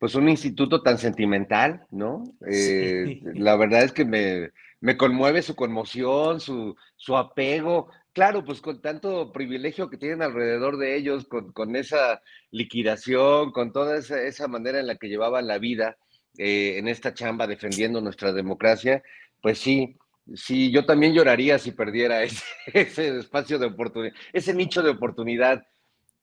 pues 0.00 0.16
un 0.16 0.28
instituto 0.28 0.82
tan 0.82 0.98
sentimental, 0.98 1.86
¿no? 1.92 2.24
Eh, 2.50 3.04
Sí. 3.06 3.22
La 3.34 3.54
verdad 3.54 3.84
es 3.84 3.92
que 3.92 4.04
me, 4.04 4.50
me 4.80 4.96
conmueve 4.96 5.42
su 5.42 5.54
conmoción, 5.54 6.40
su, 6.40 6.74
su 6.96 7.16
apego. 7.16 7.88
Claro, 8.12 8.44
pues 8.44 8.60
con 8.60 8.82
tanto 8.82 9.32
privilegio 9.32 9.88
que 9.88 9.96
tienen 9.96 10.22
alrededor 10.22 10.76
de 10.76 10.96
ellos, 10.96 11.26
con, 11.26 11.52
con 11.52 11.76
esa 11.76 12.20
liquidación, 12.50 13.52
con 13.52 13.72
toda 13.72 13.96
esa, 13.96 14.20
esa 14.22 14.48
manera 14.48 14.80
en 14.80 14.86
la 14.86 14.96
que 14.96 15.08
llevaban 15.08 15.46
la 15.46 15.58
vida, 15.58 15.96
eh, 16.38 16.78
en 16.78 16.88
esta 16.88 17.12
chamba 17.12 17.46
defendiendo 17.46 18.00
nuestra 18.00 18.32
democracia, 18.32 19.02
pues 19.42 19.58
sí, 19.58 19.98
sí, 20.34 20.70
yo 20.72 20.86
también 20.86 21.12
lloraría 21.12 21.58
si 21.58 21.72
perdiera 21.72 22.22
ese, 22.72 23.18
espacio 23.18 23.58
de 23.58 23.66
oportunidad, 23.66 24.14
ese 24.32 24.54
nicho 24.54 24.82
de 24.82 24.90
oportunidad. 24.90 25.66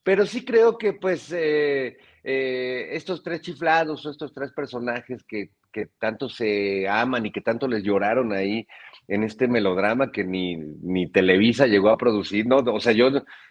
Pero 0.01 0.25
sí 0.25 0.43
creo 0.43 0.77
que 0.79 0.93
pues 0.93 1.31
eh, 1.31 1.97
eh, 2.23 2.89
estos 2.91 3.21
tres 3.21 3.41
chiflados 3.41 4.05
estos 4.05 4.33
tres 4.33 4.51
personajes 4.53 5.23
que, 5.23 5.51
que, 5.71 5.87
tanto 5.99 6.29
se 6.29 6.87
aman 6.87 7.25
y 7.25 7.31
que 7.31 7.41
tanto 7.41 7.67
les 7.67 7.83
lloraron 7.83 8.33
ahí 8.33 8.67
en 9.07 9.23
este 9.23 9.47
melodrama 9.47 10.11
que 10.11 10.23
ni, 10.23 10.55
ni 10.55 11.11
Televisa 11.11 11.67
llegó 11.67 11.89
a 11.89 11.97
producir, 11.97 12.45
¿no? 12.45 12.57
O 12.57 12.79
sea, 12.79 12.93
yo, 12.93 13.09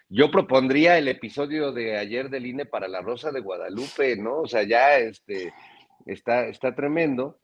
yo 0.09 0.31
propondría 0.31 0.99
el 0.99 1.09
episodio 1.09 1.73
de 1.73 1.97
ayer 1.97 2.31
del 2.31 2.47
INE 2.47 2.67
para 2.67 2.89
La 2.89 3.01
Rosa 3.01 3.33
de 3.33 3.41
Guadalupe, 3.41 4.17
¿no? 4.17 4.41
O 4.41 4.47
sea, 4.47 4.63
ya 4.63 4.99
este, 4.99 5.53
está, 6.07 6.47
está 6.47 6.75
tremendo. 6.75 7.39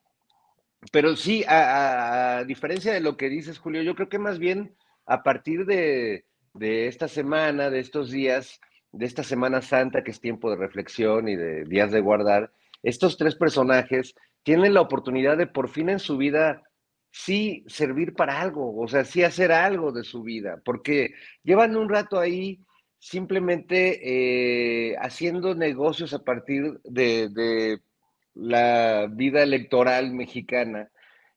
Pero 0.92 1.16
sí, 1.16 1.44
a, 1.48 2.38
a, 2.38 2.44
diferencia 2.44 2.92
de 2.92 3.00
lo 3.00 3.16
que 3.16 3.28
dices, 3.28 3.58
Julio, 3.58 3.82
yo 3.82 3.94
creo 3.94 4.08
que 4.08 4.18
más 4.18 4.38
bien 4.38 4.76
a 5.06 5.22
partir 5.22 5.66
de, 5.66 6.24
de 6.52 6.86
esta 6.88 7.08
semana, 7.08 7.70
de 7.70 7.80
estos 7.80 8.10
días, 8.10 8.60
de 8.92 9.06
esta 9.06 9.24
Semana 9.24 9.60
Santa, 9.60 10.04
que 10.04 10.12
es 10.12 10.20
tiempo 10.20 10.50
de 10.50 10.56
reflexión 10.56 11.28
y 11.28 11.36
de 11.36 11.64
días 11.64 11.90
de 11.90 12.00
guardar, 12.00 12.52
estos 12.82 13.16
tres 13.16 13.34
personajes 13.34 14.14
tienen 14.44 14.74
la 14.74 14.82
oportunidad 14.82 15.36
de 15.36 15.48
por 15.48 15.68
fin 15.68 15.88
en 15.88 15.98
su 15.98 16.16
vida 16.16 16.62
sí 17.10 17.64
servir 17.68 18.14
para 18.14 18.40
algo, 18.40 18.76
o 18.76 18.88
sea, 18.88 19.04
sí 19.04 19.22
hacer 19.22 19.52
algo 19.52 19.92
de 19.92 20.04
su 20.04 20.22
vida, 20.22 20.60
porque 20.64 21.14
llevan 21.44 21.76
un 21.76 21.88
rato 21.88 22.18
ahí 22.18 22.60
simplemente 22.98 24.00
eh, 24.02 24.96
haciendo 25.00 25.54
negocios 25.54 26.12
a 26.12 26.24
partir 26.24 26.80
de, 26.84 27.80
la 28.34 29.06
vida 29.12 29.44
electoral 29.44 30.12
mexicana, 30.12 30.90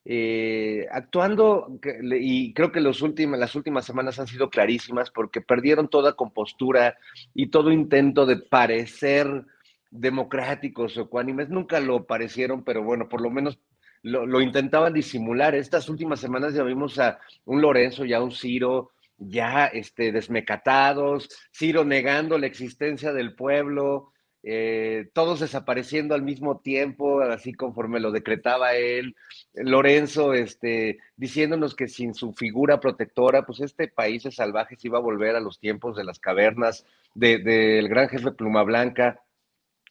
eh, 0.04 0.88
actuando, 0.90 1.78
y 2.20 2.52
creo 2.54 2.72
que 2.72 2.80
los 2.80 3.02
últimos, 3.02 3.38
las 3.38 3.54
últimas 3.54 3.84
semanas 3.84 4.18
han 4.18 4.26
sido 4.26 4.50
clarísimas 4.50 5.12
porque 5.12 5.40
perdieron 5.40 5.88
toda 5.88 6.16
compostura 6.16 6.96
y 7.34 7.50
todo 7.50 7.70
intento 7.70 8.26
de 8.26 8.38
parecer 8.38 9.44
democráticos 9.90 10.96
o 10.96 11.02
ecuánimes, 11.02 11.48
nunca 11.48 11.80
lo 11.80 12.06
parecieron, 12.06 12.64
pero 12.64 12.82
bueno, 12.82 13.08
por 13.08 13.20
lo 13.20 13.30
menos 13.30 13.58
lo, 14.02 14.40
intentaban 14.40 14.92
disimular. 14.92 15.54
Estas 15.54 15.88
últimas 15.88 16.20
semanas 16.20 16.54
ya 16.54 16.62
vimos 16.62 16.98
a 16.98 17.18
un 17.44 17.60
Lorenzo 17.60 18.04
y 18.04 18.12
a 18.12 18.22
un 18.22 18.32
Ciro 18.32 18.92
ya 19.18 19.66
este, 19.66 20.12
desmecatados, 20.12 21.28
Ciro 21.52 21.84
negando 21.84 22.38
la 22.38 22.46
existencia 22.46 23.12
del 23.12 23.34
pueblo, 23.34 24.12
eh, 24.44 25.08
todos 25.12 25.40
desapareciendo 25.40 26.14
al 26.14 26.22
mismo 26.22 26.60
tiempo, 26.60 27.20
así 27.22 27.52
conforme 27.52 27.98
lo 27.98 28.12
decretaba 28.12 28.76
él, 28.76 29.16
Lorenzo 29.54 30.34
este, 30.34 30.98
diciéndonos 31.16 31.74
que 31.74 31.88
sin 31.88 32.14
su 32.14 32.32
figura 32.32 32.78
protectora, 32.78 33.44
pues 33.44 33.60
este 33.60 33.88
país 33.88 34.22
de 34.22 34.30
salvajes 34.30 34.84
iba 34.84 34.98
a 34.98 35.02
volver 35.02 35.34
a 35.34 35.40
los 35.40 35.58
tiempos 35.58 35.96
de 35.96 36.04
las 36.04 36.20
cavernas, 36.20 36.86
del 37.14 37.42
de, 37.42 37.80
de 37.80 37.88
gran 37.88 38.08
jefe 38.08 38.30
Pluma 38.30 38.62
Blanca 38.62 39.20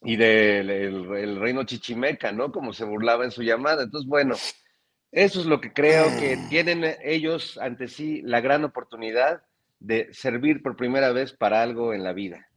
y 0.02 0.15
del 0.15 0.69
el, 0.69 1.15
el 1.15 1.40
reino 1.40 1.64
chichimeca, 1.64 2.32
¿no? 2.32 2.52
Como 2.52 2.74
se 2.74 2.86
burlaba 2.86 3.26
en 3.26 3.32
su 3.32 3.41
llamada. 3.41 3.84
Entonces, 3.84 4.07
bueno, 4.07 4.36
eso 5.11 5.40
es 5.40 5.45
lo 5.45 5.61
que 5.61 5.74
creo 5.74 6.07
que 6.19 6.38
tienen 6.49 6.84
ellos 7.03 7.57
ante 7.57 7.88
sí 7.88 8.22
la 8.24 8.41
gran 8.41 8.64
oportunidad 8.64 9.44
de 9.80 10.14
servir 10.14 10.61
por 10.61 10.76
primera 10.76 11.11
vez 11.11 11.34
para 11.34 11.61
algo 11.61 11.94
en 11.94 12.03
la 12.03 12.14
vida. 12.14 12.48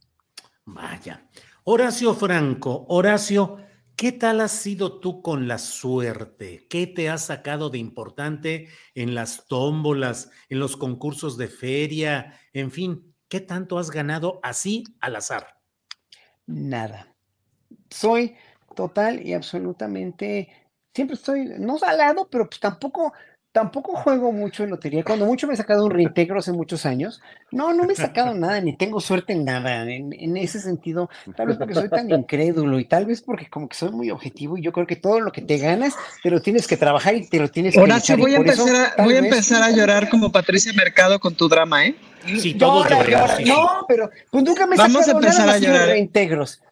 Vaya. 0.64 1.26
Horacio 1.64 2.14
Franco, 2.14 2.86
Horacio, 2.88 3.58
¿qué 3.96 4.12
tal 4.12 4.40
has 4.40 4.52
sido 4.52 4.98
tú 4.98 5.22
con 5.22 5.46
la 5.46 5.58
suerte? 5.58 6.66
¿Qué 6.68 6.86
te 6.86 7.08
has 7.08 7.26
sacado 7.26 7.70
de 7.70 7.78
importante 7.78 8.68
en 8.94 9.14
las 9.14 9.46
tómbolas, 9.46 10.30
en 10.48 10.58
los 10.58 10.76
concursos 10.76 11.36
de 11.36 11.48
feria? 11.48 12.40
En 12.52 12.70
fin, 12.70 13.14
¿qué 13.28 13.40
tanto 13.40 13.78
has 13.78 13.90
ganado 13.90 14.40
así 14.42 14.84
al 15.00 15.16
azar? 15.16 15.58
Nada 16.46 17.09
soy 17.90 18.36
total 18.74 19.26
y 19.26 19.34
absolutamente, 19.34 20.48
siempre 20.94 21.14
estoy, 21.14 21.52
no 21.58 21.78
salado, 21.78 22.28
pero 22.30 22.48
pues 22.48 22.60
tampoco, 22.60 23.12
tampoco 23.52 23.96
juego 23.96 24.32
mucho 24.32 24.62
en 24.62 24.70
lotería. 24.70 25.04
Cuando 25.04 25.26
mucho 25.26 25.46
me 25.46 25.54
he 25.54 25.56
sacado 25.56 25.84
un 25.84 25.90
reintegro 25.90 26.38
hace 26.38 26.52
muchos 26.52 26.86
años. 26.86 27.20
No, 27.50 27.72
no 27.72 27.84
me 27.84 27.92
he 27.92 27.96
sacado 27.96 28.32
nada, 28.34 28.60
ni 28.60 28.76
tengo 28.76 29.00
suerte 29.00 29.32
en 29.32 29.44
nada. 29.44 29.82
En, 29.82 30.12
en, 30.12 30.36
ese 30.36 30.60
sentido, 30.60 31.10
tal 31.36 31.48
vez 31.48 31.56
porque 31.58 31.74
soy 31.74 31.88
tan 31.88 32.10
incrédulo 32.10 32.78
y 32.78 32.84
tal 32.84 33.06
vez 33.06 33.22
porque 33.22 33.48
como 33.48 33.68
que 33.68 33.76
soy 33.76 33.90
muy 33.90 34.10
objetivo 34.10 34.56
y 34.56 34.62
yo 34.62 34.72
creo 34.72 34.86
que 34.86 34.96
todo 34.96 35.20
lo 35.20 35.32
que 35.32 35.42
te 35.42 35.58
ganas, 35.58 35.96
te 36.22 36.30
lo 36.30 36.40
tienes 36.40 36.66
que 36.68 36.76
trabajar 36.76 37.14
y 37.14 37.28
te 37.28 37.38
lo 37.38 37.48
tienes 37.48 37.74
que 37.74 37.80
Horacio, 37.80 38.16
voy, 38.16 38.34
a 38.34 38.38
empezar, 38.38 38.68
eso, 38.68 38.94
a, 38.96 39.04
voy 39.04 39.14
a 39.14 39.18
empezar 39.18 39.62
a 39.62 39.70
llorar 39.70 40.08
como 40.08 40.30
Patricia 40.30 40.72
Mercado 40.72 41.18
con 41.18 41.34
tu 41.34 41.48
drama, 41.48 41.86
¿eh? 41.86 41.96
Sí, 42.38 42.54
todo 42.54 42.84
llora, 42.84 43.04
llora. 43.04 43.36
Sí. 43.36 43.44
No, 43.44 43.84
pero 43.88 44.10
pues 44.30 44.44
nunca 44.44 44.66
me 44.66 44.76
he 44.76 44.78
Vamos 44.78 45.06
sacado 45.06 45.18
a 45.18 45.20
empezar 45.22 45.46
nada 45.46 45.56
a 45.56 45.60
llorar. 45.60 45.88
reintegros. 45.88 46.62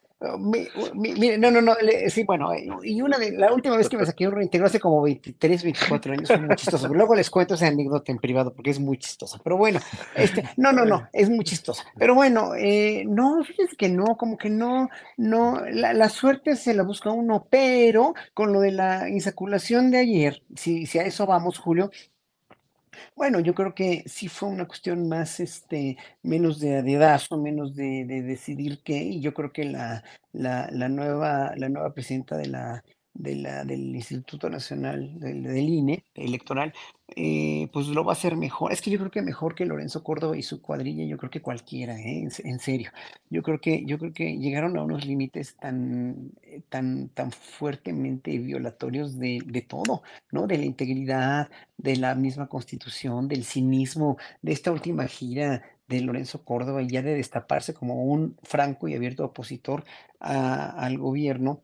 Mire, 0.95 1.39
no, 1.39 1.51
no, 1.53 1.61
no, 1.61 1.77
sí, 2.09 2.25
bueno, 2.25 2.51
y 2.83 3.01
una 3.03 3.19
de 3.19 3.33
la 3.33 3.53
última 3.53 3.77
vez 3.77 3.89
que 3.89 3.97
me 3.97 4.05
saqué 4.05 4.27
un 4.27 4.35
reintegro 4.35 4.67
hace 4.67 4.81
como 4.81 5.01
23, 5.03 5.63
24 5.63 6.13
años, 6.13 6.29
fue 6.29 6.39
muy 6.39 6.57
chistoso. 6.57 6.89
Luego 6.89 7.15
les 7.15 7.31
cuento 7.31 7.55
esa 7.55 7.69
anécdota 7.69 8.11
en 8.11 8.19
privado 8.19 8.53
porque 8.53 8.71
es 8.71 8.81
muy 8.81 8.99
chistosa. 8.99 9.39
Pero 9.45 9.57
bueno, 9.57 9.79
este, 10.17 10.43
no, 10.57 10.73
no, 10.73 10.85
no, 10.85 11.09
es 11.13 11.31
muy 11.31 11.45
chistosa. 11.45 11.85
Pero 11.97 12.17
bueno, 12.17 12.57
eh, 12.57 13.05
no, 13.07 13.45
fíjense 13.45 13.77
que 13.77 13.89
no, 13.89 14.17
como 14.17 14.37
que 14.37 14.51
no, 14.51 14.89
no, 15.17 15.63
la, 15.71 15.93
la, 15.93 16.09
suerte 16.09 16.57
se 16.57 16.75
la 16.75 16.83
busca 16.83 17.11
uno, 17.11 17.47
pero 17.49 18.15
con 18.35 18.53
lo 18.53 18.61
de 18.61 18.73
la 18.73 19.09
insaculación 19.09 19.93
de 19.93 19.99
ayer, 19.99 20.43
si, 20.57 20.87
si 20.87 20.99
a 20.99 21.03
eso 21.03 21.27
vamos, 21.27 21.59
Julio, 21.59 21.93
bueno, 23.17 23.41
yo 23.41 23.55
creo 23.55 23.75
que 23.75 24.05
sí 24.07 24.29
fue 24.29 24.49
una 24.49 24.67
cuestión 24.67 25.09
más, 25.09 25.41
este, 25.41 25.97
menos 26.23 26.61
de 26.61 26.83
dedazo, 26.83 27.39
menos 27.39 27.75
de, 27.77 28.05
de 28.07 28.23
decidir 28.23 28.83
qué, 28.85 28.99
y 29.03 29.21
yo 29.21 29.35
creo 29.35 29.53
que 29.53 29.65
la, 29.65 30.05
la, 30.33 30.69
la 30.73 30.89
nueva, 30.89 31.55
la 31.57 31.69
nueva 31.69 31.93
presidenta 31.95 32.37
de 32.37 32.47
la, 32.49 32.85
de 33.19 33.35
la, 33.35 33.65
del 33.65 33.95
Instituto 33.95 34.49
Nacional 34.49 35.19
del, 35.19 35.69
INE 35.69 36.05
electoral, 36.15 36.73
eh, 37.17 37.69
pues 37.73 37.89
lo 37.89 38.05
va 38.05 38.13
a 38.13 38.17
hacer 38.17 38.37
mejor. 38.37 38.73
Es 38.73 38.81
que 38.81 38.91
yo 38.91 38.99
creo 38.99 39.11
que 39.11 39.23
mejor 39.23 39.55
que 39.55 39.67
Lorenzo 39.67 40.05
Córdoba 40.05 40.37
y 40.37 40.43
su 40.43 40.63
cuadrilla, 40.63 41.05
yo 41.05 41.19
creo 41.19 41.31
que 41.31 41.43
cualquiera, 41.43 41.99
¿eh? 41.99 42.29
en, 42.45 42.59
serio. 42.61 42.93
Yo 43.29 43.43
creo 43.43 43.61
que, 43.61 43.85
yo 43.85 43.99
creo 43.99 44.13
que 44.13 44.39
llegaron 44.39 44.79
a 44.79 44.83
unos 44.85 45.05
límites 45.05 45.57
tan, 45.57 46.33
tan, 46.69 47.09
tan 47.11 47.33
fuertemente 47.33 48.39
violatorios 48.39 49.19
de, 49.19 49.43
de 49.45 49.63
todo, 49.63 50.03
¿no? 50.31 50.47
De 50.47 50.59
la 50.59 50.65
integridad, 50.65 51.51
de 51.77 51.97
la 51.97 52.15
misma 52.15 52.47
constitución, 52.47 53.29
del 53.29 53.45
cinismo, 53.45 54.17
de 54.43 54.53
esta 54.53 54.71
última 54.71 55.07
gira 55.09 55.63
de 55.89 56.01
Lorenzo 56.03 56.45
Córdoba 56.45 56.83
y 56.83 56.89
ya 56.89 57.03
de 57.03 57.15
destaparse 57.15 57.75
como 57.75 58.05
un 58.05 58.37
franco 58.43 58.89
y 58.89 58.95
abierto 58.95 59.25
opositor 59.25 59.85
al 60.21 60.99
gobierno 60.99 61.63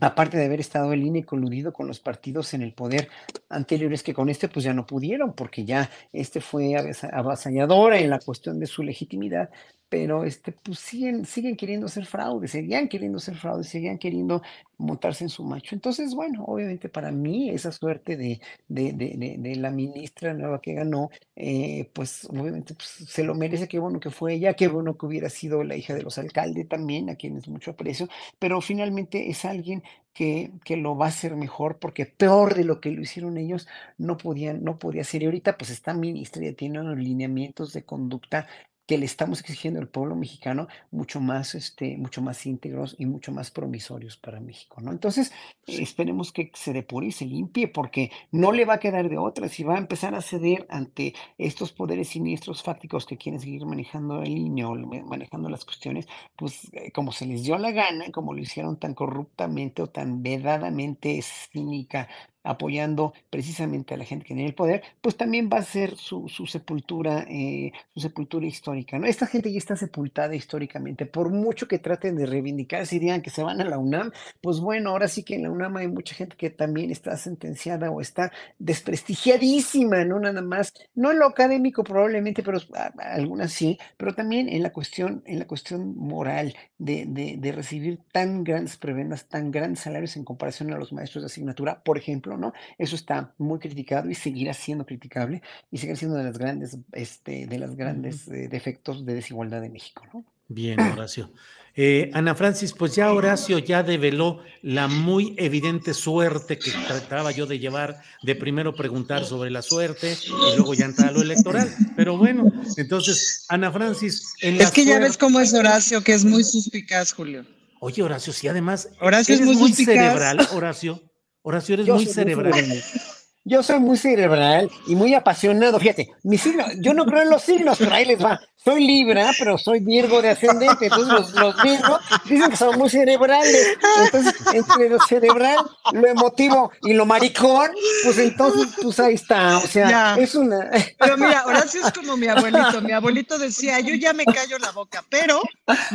aparte 0.00 0.36
de 0.36 0.46
haber 0.46 0.60
estado 0.60 0.92
el 0.92 1.02
INE 1.02 1.24
coludido 1.24 1.72
con 1.72 1.86
los 1.86 2.00
partidos 2.00 2.54
en 2.54 2.62
el 2.62 2.72
poder 2.72 3.08
anteriores, 3.48 4.02
que 4.02 4.14
con 4.14 4.28
este 4.28 4.48
pues 4.48 4.64
ya 4.64 4.74
no 4.74 4.86
pudieron, 4.86 5.34
porque 5.34 5.64
ya 5.64 5.90
este 6.12 6.40
fue 6.40 6.74
avasalladora 7.12 7.98
en 7.98 8.10
la 8.10 8.18
cuestión 8.18 8.58
de 8.58 8.66
su 8.66 8.82
legitimidad, 8.82 9.50
pero 9.92 10.24
este, 10.24 10.52
pues 10.52 10.78
siguen, 10.78 11.26
siguen 11.26 11.54
queriendo 11.54 11.84
hacer 11.84 12.06
fraude, 12.06 12.48
seguían 12.48 12.88
queriendo 12.88 13.18
hacer 13.18 13.36
fraude, 13.36 13.62
seguían 13.62 13.98
queriendo 13.98 14.40
montarse 14.78 15.24
en 15.24 15.28
su 15.28 15.44
macho. 15.44 15.74
Entonces, 15.74 16.14
bueno, 16.14 16.44
obviamente 16.46 16.88
para 16.88 17.12
mí 17.12 17.50
esa 17.50 17.72
suerte 17.72 18.16
de, 18.16 18.40
de, 18.68 18.94
de, 18.94 19.56
la 19.56 19.70
ministra 19.70 20.32
nueva 20.32 20.62
que 20.62 20.72
ganó, 20.72 21.10
eh, 21.36 21.90
pues 21.92 22.24
obviamente 22.24 22.72
pues, 22.72 22.88
se 22.88 23.22
lo 23.22 23.34
merece, 23.34 23.68
qué 23.68 23.78
bueno 23.78 24.00
que 24.00 24.08
fue 24.10 24.32
ella, 24.32 24.54
qué 24.54 24.68
bueno 24.68 24.96
que 24.96 25.04
hubiera 25.04 25.28
sido 25.28 25.62
la 25.62 25.76
hija 25.76 25.92
de 25.92 26.02
los 26.02 26.16
alcaldes 26.16 26.68
también, 26.68 27.10
a 27.10 27.16
quienes 27.16 27.46
mucho 27.48 27.72
aprecio, 27.72 28.08
pero 28.38 28.62
finalmente 28.62 29.28
es 29.28 29.44
alguien 29.44 29.81
que, 30.12 30.52
que, 30.64 30.76
lo 30.76 30.96
va 30.96 31.06
a 31.06 31.08
hacer 31.08 31.36
mejor, 31.36 31.78
porque 31.78 32.06
peor 32.06 32.54
de 32.54 32.64
lo 32.64 32.80
que 32.80 32.90
lo 32.90 33.00
hicieron 33.02 33.38
ellos 33.38 33.68
no 33.98 34.16
podían, 34.18 34.62
no 34.64 34.78
podía 34.78 35.04
ser. 35.04 35.22
Y 35.22 35.26
ahorita 35.26 35.56
pues 35.56 35.70
esta 35.70 35.94
ministra 35.94 36.42
ya 36.42 36.52
tiene 36.54 36.80
unos 36.80 36.98
lineamientos 36.98 37.72
de 37.72 37.84
conducta 37.84 38.46
que 38.86 38.98
le 38.98 39.06
estamos 39.06 39.40
exigiendo 39.40 39.80
al 39.80 39.88
pueblo 39.88 40.16
mexicano 40.16 40.68
mucho 40.90 41.20
más, 41.20 41.54
este, 41.54 41.96
mucho 41.96 42.20
más 42.20 42.44
íntegros 42.46 42.96
y 42.98 43.06
mucho 43.06 43.32
más 43.32 43.50
promisorios 43.50 44.16
para 44.16 44.40
México, 44.40 44.80
¿no? 44.80 44.90
Entonces, 44.90 45.32
esperemos 45.66 46.32
que 46.32 46.50
se 46.54 46.72
depure 46.72 47.06
y 47.06 47.12
se 47.12 47.24
limpie, 47.24 47.68
porque 47.68 48.10
no 48.32 48.52
le 48.52 48.64
va 48.64 48.74
a 48.74 48.80
quedar 48.80 49.08
de 49.08 49.18
otra. 49.18 49.48
Si 49.48 49.62
va 49.62 49.76
a 49.76 49.78
empezar 49.78 50.14
a 50.14 50.22
ceder 50.22 50.66
ante 50.68 51.14
estos 51.38 51.72
poderes 51.72 52.08
siniestros 52.08 52.62
fácticos 52.62 53.06
que 53.06 53.16
quieren 53.16 53.40
seguir 53.40 53.64
manejando 53.64 54.22
el 54.22 54.36
INE 54.36 54.64
o 54.64 54.74
manejando 54.74 55.48
las 55.48 55.64
cuestiones, 55.64 56.06
pues 56.36 56.68
eh, 56.72 56.90
como 56.92 57.12
se 57.12 57.26
les 57.26 57.44
dio 57.44 57.58
la 57.58 57.70
gana, 57.70 58.10
como 58.10 58.34
lo 58.34 58.40
hicieron 58.40 58.78
tan 58.78 58.94
corruptamente 58.94 59.82
o 59.82 59.86
tan 59.88 60.22
vedadamente 60.22 61.20
cínica 61.22 62.08
apoyando 62.44 63.12
precisamente 63.30 63.94
a 63.94 63.96
la 63.96 64.04
gente 64.04 64.24
que 64.24 64.34
tiene 64.34 64.46
el 64.48 64.54
poder, 64.54 64.82
pues 65.00 65.16
también 65.16 65.48
va 65.52 65.58
a 65.58 65.62
ser 65.62 65.96
su, 65.96 66.28
su 66.28 66.46
sepultura, 66.46 67.24
eh, 67.28 67.72
su 67.94 68.00
sepultura 68.00 68.46
histórica, 68.46 68.98
¿no? 68.98 69.06
Esta 69.06 69.26
gente 69.26 69.52
ya 69.52 69.58
está 69.58 69.76
sepultada 69.76 70.34
históricamente, 70.34 71.06
por 71.06 71.30
mucho 71.30 71.68
que 71.68 71.78
traten 71.78 72.16
de 72.16 72.26
reivindicarse 72.26 72.96
y 72.96 72.98
digan 72.98 73.22
que 73.22 73.30
se 73.30 73.42
van 73.42 73.60
a 73.60 73.64
la 73.64 73.78
UNAM, 73.78 74.10
pues 74.40 74.60
bueno, 74.60 74.90
ahora 74.90 75.08
sí 75.08 75.22
que 75.24 75.34
en 75.36 75.44
la 75.44 75.50
UNAM 75.50 75.76
hay 75.76 75.88
mucha 75.88 76.14
gente 76.14 76.36
que 76.36 76.50
también 76.50 76.90
está 76.90 77.16
sentenciada 77.16 77.90
o 77.90 78.00
está 78.00 78.32
desprestigiadísima, 78.58 80.04
no 80.04 80.18
nada 80.20 80.42
más, 80.42 80.72
no 80.94 81.10
en 81.12 81.18
lo 81.18 81.26
académico 81.26 81.84
probablemente, 81.84 82.42
pero 82.42 82.58
algunas 82.98 83.52
sí, 83.52 83.78
pero 83.96 84.14
también 84.14 84.48
en 84.48 84.62
la 84.62 84.72
cuestión, 84.72 85.22
en 85.26 85.38
la 85.38 85.46
cuestión 85.46 85.96
moral 85.96 86.54
de, 86.78 87.04
de, 87.06 87.36
de 87.38 87.52
recibir 87.52 88.00
tan 88.12 88.44
grandes 88.44 88.76
prebendas, 88.76 89.28
tan 89.28 89.50
grandes 89.50 89.80
salarios 89.80 90.16
en 90.16 90.24
comparación 90.24 90.72
a 90.72 90.78
los 90.78 90.92
maestros 90.92 91.22
de 91.22 91.26
asignatura, 91.26 91.82
por 91.82 91.98
ejemplo, 91.98 92.31
¿no? 92.36 92.52
Eso 92.78 92.96
está 92.96 93.34
muy 93.38 93.58
criticado 93.58 94.10
y 94.10 94.14
seguirá 94.14 94.54
siendo 94.54 94.86
criticable 94.86 95.42
y 95.70 95.78
seguirá 95.78 95.96
siendo 95.96 96.16
de 96.16 96.24
las 96.24 96.38
grandes, 96.38 96.78
este, 96.92 97.46
de 97.46 97.58
las 97.58 97.76
grandes 97.76 98.28
eh, 98.28 98.48
defectos 98.48 99.04
de 99.06 99.14
desigualdad 99.14 99.60
de 99.60 99.70
México, 99.70 100.04
¿no? 100.12 100.24
Bien, 100.48 100.78
Horacio. 100.80 101.30
Eh, 101.74 102.10
Ana 102.12 102.34
Francis, 102.34 102.74
pues 102.74 102.94
ya 102.94 103.10
Horacio 103.12 103.58
ya 103.58 103.82
develó 103.82 104.40
la 104.60 104.88
muy 104.88 105.34
evidente 105.38 105.94
suerte 105.94 106.58
que 106.58 106.70
trataba 106.86 107.32
yo 107.32 107.46
de 107.46 107.58
llevar, 107.58 108.02
de 108.22 108.34
primero 108.36 108.74
preguntar 108.74 109.24
sobre 109.24 109.50
la 109.50 109.62
suerte 109.62 110.14
y 110.26 110.56
luego 110.56 110.74
ya 110.74 110.84
entrar 110.84 111.08
a 111.08 111.12
lo 111.12 111.22
electoral. 111.22 111.74
Pero 111.96 112.18
bueno, 112.18 112.52
entonces, 112.76 113.46
Ana 113.48 113.72
Francis. 113.72 114.34
En 114.42 114.60
es 114.60 114.70
que 114.70 114.84
ya 114.84 114.98
ves 114.98 115.16
cómo 115.16 115.40
es 115.40 115.54
Horacio, 115.54 116.02
que 116.02 116.12
es 116.12 116.24
muy 116.26 116.44
suspicaz, 116.44 117.14
Julio. 117.14 117.46
Oye, 117.80 118.02
Horacio, 118.02 118.34
sí, 118.34 118.48
además. 118.48 118.90
Horacio 119.00 119.34
es 119.34 119.40
muy, 119.40 119.56
muy 119.56 119.72
cerebral, 119.72 120.46
Horacio. 120.52 121.02
Horacio, 121.42 121.74
eres 121.74 121.88
muy 121.88 122.06
cerebral. 122.06 122.54
yo 123.44 123.62
soy 123.62 123.80
muy 123.80 123.96
cerebral 123.96 124.70
y 124.86 124.94
muy 124.94 125.14
apasionado. 125.14 125.78
Fíjate, 125.80 126.10
mi 126.22 126.38
signo, 126.38 126.64
yo 126.78 126.94
no 126.94 127.04
creo 127.04 127.22
en 127.22 127.30
los 127.30 127.42
signos, 127.42 127.78
pero 127.78 127.92
ahí 127.92 128.04
les 128.04 128.22
va. 128.22 128.40
Soy 128.56 128.86
Libra, 128.86 129.32
pero 129.36 129.58
soy 129.58 129.80
Virgo 129.80 130.22
de 130.22 130.30
ascendente. 130.30 130.84
Entonces, 130.86 131.12
los, 131.12 131.32
los 131.34 131.62
Virgos 131.62 132.00
dicen 132.26 132.50
que 132.50 132.56
son 132.56 132.78
muy 132.78 132.88
cerebrales. 132.88 133.76
Entonces, 134.04 134.34
entre 134.52 134.88
lo 134.88 135.00
cerebral, 135.00 135.58
lo 135.92 136.06
emotivo 136.06 136.70
y 136.82 136.92
lo 136.92 137.04
maricón, 137.04 137.72
pues 138.04 138.18
entonces, 138.18 138.72
pues 138.80 139.00
ahí 139.00 139.14
está. 139.14 139.58
O 139.58 139.66
sea, 139.66 140.14
es 140.16 140.36
una. 140.36 140.70
Pero 140.98 141.16
mira, 141.16 141.44
Horacio 141.46 141.84
es 141.84 141.92
como 141.92 142.16
mi 142.16 142.28
abuelito. 142.28 142.80
Mi 142.82 142.92
abuelito 142.92 143.36
decía, 143.38 143.80
yo 143.80 143.96
ya 143.96 144.12
me 144.12 144.24
callo 144.24 144.56
la 144.58 144.70
boca, 144.70 145.04
pero 145.10 145.42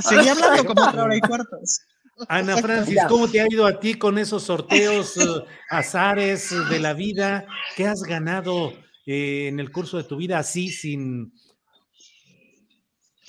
seguía 0.01 0.33
hablando 0.33 0.65
como 0.65 0.83
otra 0.83 1.03
hora 1.05 1.15
y 1.15 1.21
cuartos. 1.21 1.79
Ana 2.27 2.57
Francis, 2.61 2.99
¿cómo 3.07 3.27
te 3.27 3.41
ha 3.41 3.47
ido 3.49 3.65
a 3.65 3.79
ti 3.79 3.95
con 3.95 4.17
esos 4.17 4.43
sorteos, 4.43 5.17
eh, 5.17 5.25
azares 5.69 6.53
de 6.69 6.79
la 6.79 6.93
vida? 6.93 7.45
¿Qué 7.75 7.85
has 7.85 8.01
ganado 8.01 8.73
eh, 9.05 9.47
en 9.47 9.59
el 9.59 9.71
curso 9.71 9.97
de 9.97 10.03
tu 10.03 10.17
vida 10.17 10.39
así 10.39 10.69
sin... 10.69 11.33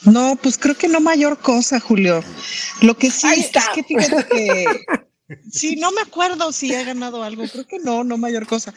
No, 0.05 0.39
pues 0.41 0.57
creo 0.59 0.77
que 0.77 0.89
no 0.89 1.01
mayor 1.01 1.39
cosa, 1.39 1.81
Julio. 1.81 2.23
Lo 2.83 2.97
que 2.97 3.11
sí 3.11 3.27
es 3.37 3.51
que 3.75 3.83
fíjate 3.83 4.27
que... 4.29 4.67
Sí, 5.51 5.77
no 5.77 5.93
me 5.93 6.01
acuerdo 6.01 6.53
si 6.53 6.73
he 6.73 6.85
ganado 6.85 7.23
algo, 7.23 7.47
creo 7.47 7.67
que 7.67 7.79
no, 7.79 8.03
no 8.03 8.17
mayor 8.17 8.47
cosa. 8.47 8.73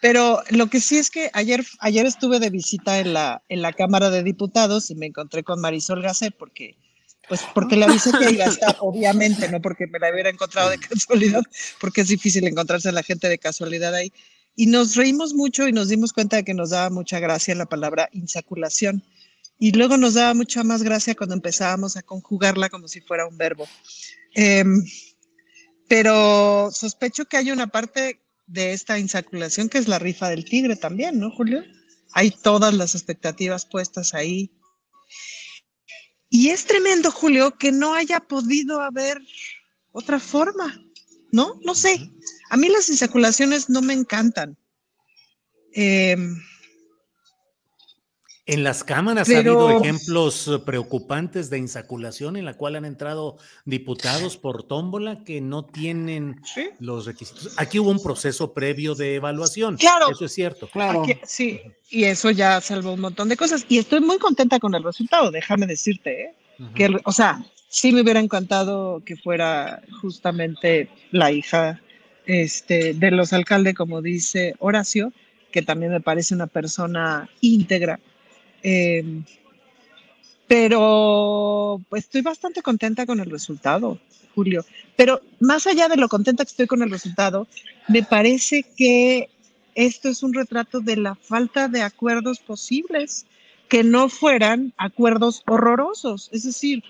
Pero 0.00 0.42
lo 0.50 0.66
que 0.66 0.80
sí 0.80 0.96
es 0.98 1.12
que 1.12 1.30
ayer, 1.32 1.64
ayer 1.78 2.06
estuve 2.06 2.40
de 2.40 2.50
visita 2.50 2.98
en 2.98 3.12
la, 3.12 3.44
en 3.48 3.62
la 3.62 3.72
Cámara 3.72 4.10
de 4.10 4.24
Diputados 4.24 4.90
y 4.90 4.96
me 4.96 5.06
encontré 5.06 5.44
con 5.44 5.60
Marisol 5.60 6.02
Gasset 6.02 6.36
porque 6.36 6.76
pues 7.28 7.40
porque 7.54 7.76
le 7.76 7.84
avisé 7.84 8.10
que 8.12 8.32
iba 8.32 8.44
a 8.44 8.48
estar, 8.48 8.76
obviamente, 8.80 9.48
no 9.48 9.60
porque 9.60 9.86
me 9.86 9.98
la 9.98 10.10
hubiera 10.10 10.30
encontrado 10.30 10.70
de 10.70 10.78
casualidad, 10.78 11.42
porque 11.80 12.02
es 12.02 12.08
difícil 12.08 12.46
encontrarse 12.46 12.88
a 12.88 12.92
la 12.92 13.02
gente 13.02 13.28
de 13.28 13.38
casualidad 13.38 13.94
ahí. 13.94 14.12
Y 14.54 14.66
nos 14.66 14.96
reímos 14.96 15.32
mucho 15.32 15.66
y 15.66 15.72
nos 15.72 15.88
dimos 15.88 16.12
cuenta 16.12 16.36
de 16.36 16.44
que 16.44 16.54
nos 16.54 16.70
daba 16.70 16.90
mucha 16.90 17.20
gracia 17.20 17.54
la 17.54 17.66
palabra 17.66 18.08
insaculación. 18.12 19.02
Y 19.58 19.72
luego 19.72 19.96
nos 19.96 20.14
daba 20.14 20.34
mucha 20.34 20.64
más 20.64 20.82
gracia 20.82 21.14
cuando 21.14 21.34
empezábamos 21.34 21.96
a 21.96 22.02
conjugarla 22.02 22.68
como 22.68 22.88
si 22.88 23.00
fuera 23.00 23.26
un 23.26 23.38
verbo. 23.38 23.66
Em, 24.34 24.84
pero 25.88 26.70
sospecho 26.72 27.26
que 27.26 27.36
hay 27.36 27.50
una 27.50 27.68
parte 27.68 28.20
de 28.46 28.72
esta 28.72 28.98
insaculación 28.98 29.68
que 29.68 29.78
es 29.78 29.88
la 29.88 29.98
rifa 29.98 30.28
del 30.28 30.44
tigre 30.44 30.76
también, 30.76 31.18
¿no, 31.18 31.30
Julio? 31.30 31.62
Hay 32.12 32.30
todas 32.30 32.74
las 32.74 32.94
expectativas 32.94 33.64
puestas 33.64 34.12
ahí 34.12 34.50
y 36.34 36.48
es 36.48 36.64
tremendo, 36.64 37.10
Julio, 37.10 37.58
que 37.58 37.70
no 37.72 37.92
haya 37.92 38.18
podido 38.18 38.80
haber 38.80 39.20
otra 39.90 40.18
forma, 40.18 40.82
¿no? 41.30 41.60
No 41.62 41.74
sé. 41.74 42.10
A 42.48 42.56
mí 42.56 42.70
las 42.70 42.88
insaculaciones 42.88 43.68
no 43.68 43.82
me 43.82 43.92
encantan. 43.92 44.56
Em, 45.74 46.42
en 48.52 48.64
las 48.64 48.84
cámaras 48.84 49.30
ha 49.30 49.38
habido 49.38 49.80
ejemplos 49.80 50.48
eh, 50.48 50.58
preocupantes 50.58 51.48
de 51.50 51.58
insaculación 51.58 52.36
en 52.36 52.44
la 52.44 52.54
cual 52.54 52.76
han 52.76 52.84
entrado 52.84 53.38
diputados 53.64 54.36
por 54.36 54.62
tómbola 54.64 55.24
que 55.24 55.40
no 55.40 55.64
tienen 55.64 56.40
los 56.78 57.06
requisitos. 57.06 57.54
Aquí 57.56 57.78
hubo 57.78 57.90
un 57.90 58.02
proceso 58.02 58.52
previo 58.52 58.94
de 58.94 59.16
evaluación. 59.16 59.76
Claro. 59.76 60.10
Eso 60.10 60.26
es 60.26 60.32
cierto. 60.32 60.68
Claro. 60.68 61.04
sí, 61.24 61.60
y 61.90 62.04
eso 62.04 62.30
ya 62.30 62.60
salvó 62.60 62.92
un 62.92 63.00
montón 63.00 63.28
de 63.28 63.36
cosas. 63.36 63.64
Y 63.68 63.78
estoy 63.78 64.00
muy 64.00 64.18
contenta 64.18 64.58
con 64.58 64.74
el 64.74 64.82
resultado, 64.82 65.30
déjame 65.30 65.66
decirte, 65.66 66.22
¿eh? 66.22 66.34
que, 66.74 66.96
o 67.04 67.12
sea, 67.12 67.44
sí 67.68 67.92
me 67.92 68.02
hubiera 68.02 68.20
encantado 68.20 69.02
que 69.04 69.16
fuera 69.16 69.82
justamente 70.00 70.90
la 71.10 71.32
hija 71.32 71.80
este, 72.26 72.94
de 72.94 73.10
los 73.10 73.32
alcaldes, 73.32 73.74
como 73.74 74.02
dice 74.02 74.54
Horacio, 74.58 75.12
que 75.50 75.62
también 75.62 75.92
me 75.92 76.00
parece 76.00 76.34
una 76.34 76.46
persona 76.46 77.28
íntegra 77.40 77.98
Em, 78.62 79.24
pero 80.46 81.80
pues 81.88 82.04
estoy 82.04 82.20
bastante 82.22 82.62
contenta 82.62 83.06
con 83.06 83.20
el 83.20 83.30
resultado, 83.30 83.98
Julio. 84.34 84.64
Pero 84.96 85.20
más 85.40 85.66
allá 85.66 85.88
de 85.88 85.96
lo 85.96 86.08
contenta 86.08 86.44
que 86.44 86.50
estoy 86.50 86.66
con 86.66 86.82
el 86.82 86.90
resultado, 86.90 87.46
me 87.88 88.02
parece 88.02 88.64
que 88.76 89.28
esto 89.74 90.08
es 90.08 90.22
un 90.22 90.34
retrato 90.34 90.80
de 90.80 90.96
la 90.96 91.14
falta 91.14 91.68
de 91.68 91.82
acuerdos 91.82 92.38
posibles, 92.40 93.26
que 93.68 93.82
no 93.82 94.10
fueran 94.10 94.74
acuerdos 94.76 95.42
horrorosos. 95.46 96.28
Es 96.32 96.42
decir, 96.42 96.84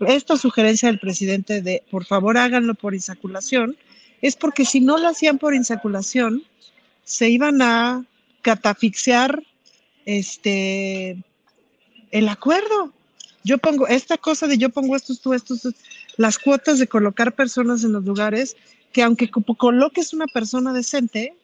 esta 0.00 0.36
sugerencia 0.36 0.88
del 0.88 0.98
presidente 0.98 1.62
de 1.62 1.84
por 1.90 2.04
favor 2.04 2.36
háganlo 2.36 2.74
por 2.74 2.94
insaculación, 2.94 3.76
es 4.20 4.34
porque 4.34 4.64
si 4.64 4.80
no 4.80 4.98
lo 4.98 5.08
hacían 5.08 5.38
por 5.38 5.54
insaculación, 5.54 6.42
se 7.04 7.28
iban 7.28 7.62
a 7.62 8.04
catafixiar 8.42 9.42
este, 10.04 11.22
el 12.10 12.28
acuerdo. 12.28 12.92
Yo 13.42 13.58
pongo 13.58 13.86
esta 13.86 14.16
cosa 14.16 14.46
de 14.46 14.56
yo 14.56 14.70
pongo 14.70 14.96
estos, 14.96 15.20
tú 15.20 15.34
estos, 15.34 15.68
las 16.16 16.38
cuotas 16.38 16.78
de 16.78 16.86
colocar 16.86 17.34
personas 17.34 17.84
en 17.84 17.92
los 17.92 18.04
lugares 18.04 18.56
que 18.92 19.02
aunque 19.02 19.28
coloques 19.30 20.14
una 20.14 20.26
persona 20.26 20.72
decente, 20.72 21.34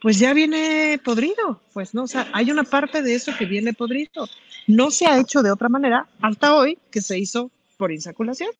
pues 0.00 0.18
ya 0.18 0.32
viene 0.32 0.98
podrido, 1.04 1.60
pues 1.72 1.94
no, 1.94 2.04
o 2.04 2.06
sea, 2.06 2.28
hay 2.32 2.50
una 2.50 2.64
parte 2.64 3.02
de 3.02 3.14
eso 3.14 3.32
que 3.38 3.44
viene 3.44 3.74
podrido. 3.74 4.28
No 4.66 4.90
se 4.90 5.06
ha 5.06 5.18
hecho 5.18 5.42
de 5.42 5.50
otra 5.50 5.68
manera 5.68 6.08
hasta 6.22 6.54
hoy 6.54 6.78
que 6.90 7.02
se 7.02 7.18
hizo 7.18 7.50
por 7.76 7.92
insaculación. 7.92 8.50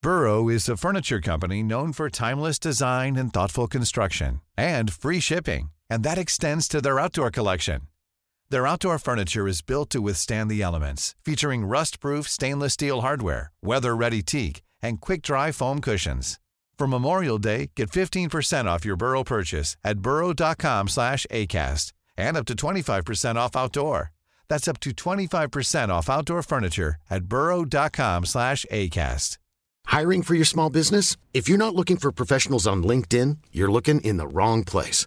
Burrow 0.00 0.50
is 0.50 0.68
a 0.68 0.76
furniture 0.76 1.20
company 1.20 1.62
known 1.62 1.92
for 1.92 2.10
timeless 2.10 2.58
design 2.58 3.16
and 3.16 3.32
thoughtful 3.32 3.66
construction 3.66 4.42
and 4.56 4.92
free 4.92 5.18
shipping. 5.18 5.70
And 5.94 6.02
that 6.02 6.18
extends 6.18 6.66
to 6.66 6.80
their 6.80 6.98
outdoor 6.98 7.30
collection. 7.30 7.82
Their 8.50 8.66
outdoor 8.66 8.98
furniture 8.98 9.46
is 9.46 9.62
built 9.62 9.90
to 9.90 10.02
withstand 10.02 10.50
the 10.50 10.60
elements, 10.60 11.14
featuring 11.24 11.64
rust-proof 11.64 12.28
stainless 12.28 12.72
steel 12.72 13.00
hardware, 13.02 13.52
weather-ready 13.62 14.22
teak, 14.22 14.62
and 14.82 15.00
quick-dry 15.00 15.52
foam 15.52 15.80
cushions. 15.80 16.40
For 16.76 16.88
Memorial 16.88 17.38
Day, 17.38 17.70
get 17.76 17.90
15% 17.92 18.64
off 18.64 18.84
your 18.84 18.96
Burrow 18.96 19.22
purchase 19.22 19.76
at 19.84 20.00
burrow.com 20.00 20.88
slash 20.88 21.26
ACAST 21.30 21.92
and 22.16 22.36
up 22.36 22.46
to 22.46 22.54
25% 22.54 23.36
off 23.36 23.54
outdoor. 23.54 24.10
That's 24.48 24.66
up 24.66 24.80
to 24.80 24.90
25% 24.90 25.90
off 25.90 26.10
outdoor 26.10 26.42
furniture 26.42 26.96
at 27.08 27.26
burrow.com 27.26 28.24
slash 28.24 28.66
ACAST. 28.72 29.38
Hiring 29.86 30.22
for 30.22 30.34
your 30.34 30.44
small 30.44 30.70
business? 30.70 31.16
If 31.32 31.48
you're 31.48 31.66
not 31.66 31.76
looking 31.76 31.98
for 31.98 32.10
professionals 32.10 32.66
on 32.66 32.82
LinkedIn, 32.82 33.38
you're 33.52 33.70
looking 33.70 34.00
in 34.00 34.16
the 34.16 34.26
wrong 34.26 34.64
place. 34.64 35.06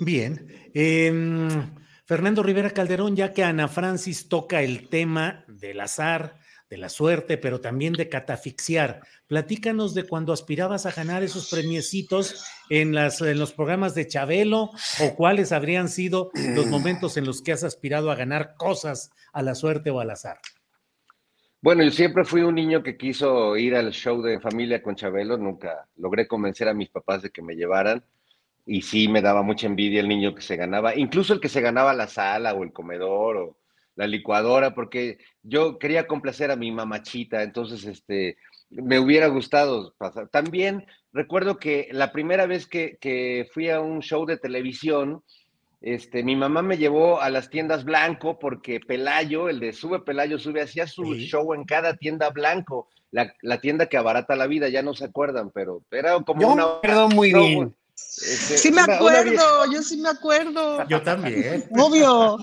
Bien. 0.00 0.46
Em, 0.72 1.48
Fernando 2.06 2.42
Rivera 2.42 2.70
Calderón, 2.70 3.14
ya 3.14 3.34
que 3.34 3.44
Ana 3.44 3.68
Francis 3.68 4.28
toca 4.28 4.62
el 4.62 4.88
tema 4.88 5.44
del 5.46 5.78
azar, 5.80 6.40
de 6.70 6.78
la 6.78 6.88
suerte, 6.88 7.36
pero 7.36 7.60
también 7.60 7.92
de 7.92 8.08
catafixiar. 8.08 9.02
Platícanos 9.26 9.92
de 9.92 10.04
cuando 10.04 10.32
aspirabas 10.32 10.86
a 10.86 10.92
ganar 10.92 11.22
esos 11.22 11.50
premiecitos 11.50 12.44
en, 12.70 12.94
las, 12.94 13.20
en 13.20 13.38
los 13.38 13.52
programas 13.52 13.94
de 13.94 14.06
Chabelo 14.06 14.70
o 15.00 15.14
cuáles 15.16 15.52
habrían 15.52 15.88
sido 15.88 16.30
los 16.54 16.66
momentos 16.66 17.16
en 17.16 17.26
los 17.26 17.42
que 17.42 17.52
has 17.52 17.64
aspirado 17.64 18.10
a 18.10 18.14
ganar 18.14 18.54
cosas 18.56 19.10
a 19.32 19.42
la 19.42 19.54
suerte 19.54 19.90
o 19.90 20.00
al 20.00 20.10
azar. 20.10 20.38
Bueno, 21.60 21.82
yo 21.84 21.90
siempre 21.90 22.24
fui 22.24 22.40
un 22.40 22.54
niño 22.54 22.82
que 22.82 22.96
quiso 22.96 23.56
ir 23.56 23.74
al 23.74 23.90
show 23.90 24.22
de 24.22 24.40
familia 24.40 24.82
con 24.82 24.94
Chabelo, 24.94 25.36
nunca 25.36 25.88
logré 25.96 26.26
convencer 26.26 26.68
a 26.68 26.74
mis 26.74 26.88
papás 26.88 27.20
de 27.20 27.30
que 27.30 27.42
me 27.42 27.54
llevaran 27.54 28.02
y 28.70 28.82
sí 28.82 29.08
me 29.08 29.20
daba 29.20 29.42
mucha 29.42 29.66
envidia 29.66 29.98
el 29.98 30.06
niño 30.06 30.32
que 30.32 30.42
se 30.42 30.54
ganaba, 30.54 30.94
incluso 30.94 31.34
el 31.34 31.40
que 31.40 31.48
se 31.48 31.60
ganaba 31.60 31.92
la 31.92 32.06
sala 32.06 32.54
o 32.54 32.62
el 32.62 32.72
comedor 32.72 33.36
o 33.36 33.56
la 33.96 34.06
licuadora, 34.06 34.76
porque 34.76 35.18
yo 35.42 35.76
quería 35.80 36.06
complacer 36.06 36.52
a 36.52 36.56
mi 36.56 36.70
mamachita, 36.70 37.42
entonces 37.42 37.84
este, 37.84 38.36
me 38.70 39.00
hubiera 39.00 39.26
gustado 39.26 39.92
pasar. 39.98 40.28
También 40.28 40.86
recuerdo 41.12 41.58
que 41.58 41.88
la 41.90 42.12
primera 42.12 42.46
vez 42.46 42.68
que, 42.68 42.96
que 43.00 43.48
fui 43.52 43.70
a 43.70 43.80
un 43.80 44.02
show 44.02 44.24
de 44.24 44.36
televisión, 44.36 45.24
este, 45.80 46.22
mi 46.22 46.36
mamá 46.36 46.62
me 46.62 46.78
llevó 46.78 47.20
a 47.20 47.28
las 47.28 47.50
tiendas 47.50 47.84
Blanco 47.84 48.38
porque 48.38 48.78
Pelayo, 48.78 49.48
el 49.48 49.58
de 49.58 49.72
Sube 49.72 49.98
Pelayo 49.98 50.38
Sube, 50.38 50.62
hacía 50.62 50.86
su 50.86 51.16
show 51.16 51.54
en 51.54 51.64
cada 51.64 51.96
tienda 51.96 52.30
Blanco, 52.30 52.86
la, 53.10 53.34
la, 53.42 53.60
tienda 53.60 53.86
que 53.86 53.96
abarata 53.96 54.36
la 54.36 54.46
vida, 54.46 54.68
ya 54.68 54.82
no 54.82 54.94
se 54.94 55.06
acuerdan, 55.06 55.50
pero 55.50 55.82
era 55.90 56.20
como 56.20 56.40
yo 56.40 56.52
una... 56.52 56.66
Me 56.66 56.72
acuerdo 56.74 57.08
muy 57.08 57.32
bien. 57.32 57.74
Este, 58.18 58.58
sí 58.58 58.72
me 58.72 58.82
acuerdo, 58.82 59.64
una... 59.64 59.72
yo 59.72 59.82
sí 59.82 59.96
me 59.96 60.08
acuerdo. 60.08 60.86
Yo 60.88 61.02
también. 61.02 61.68
Obvio. 61.78 62.38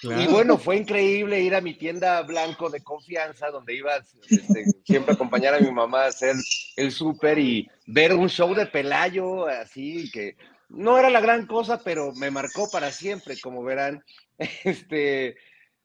Claro. 0.00 0.22
Y 0.22 0.26
bueno, 0.28 0.58
fue 0.58 0.76
increíble 0.76 1.40
ir 1.40 1.54
a 1.54 1.60
mi 1.60 1.74
tienda 1.74 2.22
blanco 2.22 2.70
de 2.70 2.82
confianza, 2.82 3.50
donde 3.50 3.74
iba 3.74 3.96
este, 3.96 4.64
siempre 4.84 5.12
a 5.12 5.14
acompañar 5.14 5.54
a 5.54 5.60
mi 5.60 5.72
mamá 5.72 6.04
a 6.04 6.08
hacer 6.08 6.36
el 6.76 6.92
súper 6.92 7.38
y 7.38 7.68
ver 7.86 8.14
un 8.14 8.28
show 8.28 8.54
de 8.54 8.66
Pelayo, 8.66 9.46
así 9.46 10.08
que 10.12 10.36
no 10.68 10.98
era 10.98 11.10
la 11.10 11.20
gran 11.20 11.46
cosa, 11.46 11.82
pero 11.82 12.12
me 12.12 12.30
marcó 12.30 12.70
para 12.70 12.92
siempre, 12.92 13.40
como 13.40 13.62
verán. 13.62 14.04
Este, 14.62 15.34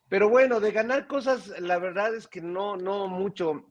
pero 0.09 0.29
bueno, 0.29 0.59
de 0.59 0.71
ganar 0.71 1.07
cosas, 1.07 1.47
la 1.59 1.79
verdad 1.79 2.13
es 2.13 2.27
que 2.27 2.39
no, 2.39 2.77
no 2.77 3.07
mucho. 3.07 3.67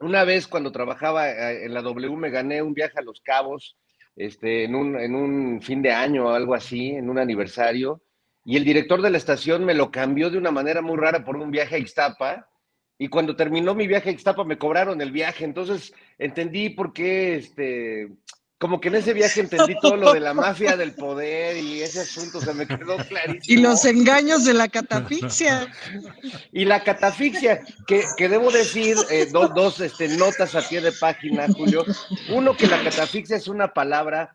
Una 0.00 0.24
vez 0.24 0.48
cuando 0.48 0.72
trabajaba 0.72 1.30
eh, 1.30 1.64
en 1.64 1.74
la 1.74 1.82
W 1.82 2.16
me 2.16 2.30
gané 2.30 2.60
un 2.60 2.74
viaje 2.74 2.98
a 2.98 3.02
Los 3.02 3.20
Cabos, 3.20 3.76
este, 4.16 4.64
en 4.64 4.74
un, 4.74 4.98
en 4.98 5.14
un 5.14 5.60
fin 5.62 5.82
de 5.82 5.92
año 5.92 6.26
o 6.26 6.30
algo 6.30 6.54
así, 6.54 6.90
en 6.90 7.10
un 7.10 7.18
aniversario, 7.18 8.02
y 8.44 8.56
el 8.56 8.64
director 8.64 9.02
de 9.02 9.10
la 9.10 9.18
estación 9.18 9.64
me 9.64 9.74
lo 9.74 9.90
cambió 9.90 10.30
de 10.30 10.38
una 10.38 10.50
manera 10.50 10.80
muy 10.80 10.96
rara 10.96 11.24
por 11.24 11.36
un 11.36 11.50
viaje 11.50 11.76
a 11.76 11.78
Ixtapa, 11.78 12.48
y 12.98 13.08
cuando 13.08 13.36
terminó 13.36 13.74
mi 13.74 13.86
viaje 13.86 14.08
a 14.08 14.12
Ixtapa 14.12 14.44
me 14.44 14.56
cobraron 14.58 15.00
el 15.00 15.12
viaje, 15.12 15.44
entonces 15.44 15.92
entendí 16.18 16.70
por 16.70 16.92
qué 16.92 17.36
este, 17.36 18.08
como 18.58 18.80
que 18.80 18.88
en 18.88 18.94
ese 18.94 19.12
viaje 19.12 19.40
entendí 19.40 19.74
todo 19.80 19.96
lo 19.96 20.14
de 20.14 20.20
la 20.20 20.32
mafia 20.32 20.76
del 20.76 20.94
poder 20.94 21.58
y 21.58 21.82
ese 21.82 22.00
asunto 22.00 22.40
se 22.40 22.54
me 22.54 22.66
quedó 22.66 22.96
clarísimo. 23.08 23.60
Y 23.60 23.62
los 23.62 23.84
engaños 23.84 24.44
de 24.46 24.54
la 24.54 24.68
catafixia. 24.68 25.70
y 26.52 26.64
la 26.64 26.82
catafixia, 26.82 27.60
que, 27.86 28.04
que 28.16 28.28
debo 28.28 28.50
decir, 28.50 28.96
eh, 29.10 29.26
dos, 29.30 29.54
dos 29.54 29.80
este, 29.80 30.08
notas 30.16 30.54
a 30.54 30.62
pie 30.66 30.80
de 30.80 30.92
página, 30.92 31.46
Julio. 31.48 31.84
Uno, 32.30 32.56
que 32.56 32.66
la 32.66 32.82
catafixia 32.82 33.36
es 33.36 33.46
una 33.46 33.74
palabra 33.74 34.34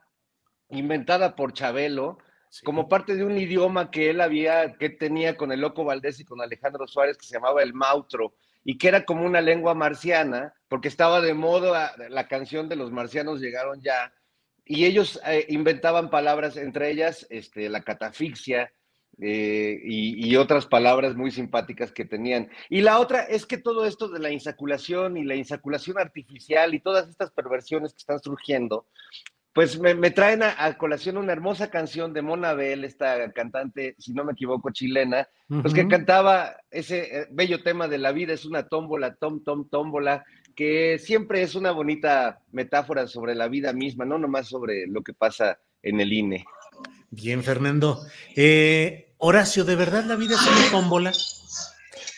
inventada 0.70 1.36
por 1.36 1.54
Chabelo, 1.54 2.20
sí. 2.50 2.64
como 2.64 2.88
parte 2.88 3.16
de 3.16 3.24
un 3.24 3.38
idioma 3.38 3.90
que 3.90 4.12
él 4.12 4.22
había, 4.22 4.74
que 4.78 4.90
tenía 4.90 5.36
con 5.36 5.52
el 5.52 5.62
Loco 5.62 5.84
Valdés 5.84 6.20
y 6.20 6.26
con 6.26 6.42
Alejandro 6.42 6.88
Suárez, 6.88 7.18
que 7.18 7.26
se 7.26 7.34
llamaba 7.34 7.64
el 7.64 7.74
Mautro 7.74 8.36
y 8.64 8.78
que 8.78 8.88
era 8.88 9.04
como 9.04 9.26
una 9.26 9.42
lengua 9.42 9.74
marciana, 9.74 10.54
porque 10.72 10.88
estaba 10.88 11.20
de 11.20 11.34
moda 11.34 11.94
la 12.10 12.30
canción 12.30 12.70
de 12.70 12.78
los 12.78 12.94
marcianos 12.94 13.42
llegaron 13.42 13.82
ya, 13.82 14.14
y 14.64 14.86
ellos 14.86 15.20
eh, 15.28 15.46
inventaban 15.50 16.10
palabras, 16.10 16.56
entre 16.56 16.90
ellas 16.90 17.28
este, 17.30 17.68
la 17.68 17.82
catafixia 17.82 18.72
eh, 19.20 19.82
y, 19.84 20.30
y, 20.30 20.38
otras 20.38 20.66
palabras 20.68 21.18
muy 21.18 21.30
simpáticas 21.30 21.92
que 21.92 22.06
tenían. 22.06 22.50
Y 22.70 22.80
la 22.80 23.00
otra 23.00 23.24
es 23.24 23.46
que 23.46 23.58
todo 23.58 23.86
esto 23.86 24.08
de 24.08 24.20
la 24.20 24.32
insaculación 24.32 25.18
y 25.18 25.26
la 25.26 25.36
insaculación 25.36 26.00
artificial 26.00 26.74
y 26.74 26.80
todas 26.80 27.10
estas 27.10 27.32
perversiones 27.32 27.92
que 27.92 27.98
están 27.98 28.22
surgiendo, 28.22 28.88
pues 29.54 29.78
me, 29.78 29.94
me 29.94 30.12
traen 30.12 30.44
a, 30.44 30.56
a, 30.58 30.78
colación 30.78 31.18
una 31.18 31.34
hermosa 31.34 31.70
canción 31.70 32.14
de 32.14 32.22
Mona 32.22 32.54
Bell, 32.54 32.86
esta 32.86 33.30
cantante, 33.34 33.96
si 34.00 34.14
no 34.14 34.24
me 34.24 34.32
equivoco, 34.32 34.72
chilena, 34.72 35.28
uh 35.50 35.56
-huh. 35.56 35.62
pues 35.64 35.74
que 35.74 35.88
cantaba 35.90 36.56
ese 36.70 37.00
eh, 37.24 37.28
bello 37.30 37.62
tema 37.62 37.90
de 37.90 37.98
la 37.98 38.14
vida 38.14 38.32
es 38.34 38.46
una 38.46 38.70
tómbola, 38.70 39.16
tom, 39.16 39.44
tom, 39.44 39.68
tómbola, 39.68 40.24
que 40.56 41.00
siempre 41.00 41.42
es 41.42 41.56
una 41.56 41.72
bonita 41.72 42.42
metáfora 42.52 43.08
sobre 43.08 43.36
la 43.36 43.48
vida 43.48 43.74
misma, 43.74 44.06
no 44.06 44.18
nomás 44.18 44.48
sobre 44.48 44.88
lo 44.88 45.02
que 45.02 45.14
pasa 45.14 45.60
en 45.82 46.00
el 46.00 46.14
INE. 46.14 46.46
Bien, 47.10 47.44
Fernando. 47.44 48.00
Eh, 48.36 49.14
Horacio, 49.18 49.66
¿de 49.66 49.76
verdad 49.76 50.06
la 50.06 50.16
vida 50.16 50.36
es 50.36 50.42
una 50.42 50.72
tómbola? 50.72 51.12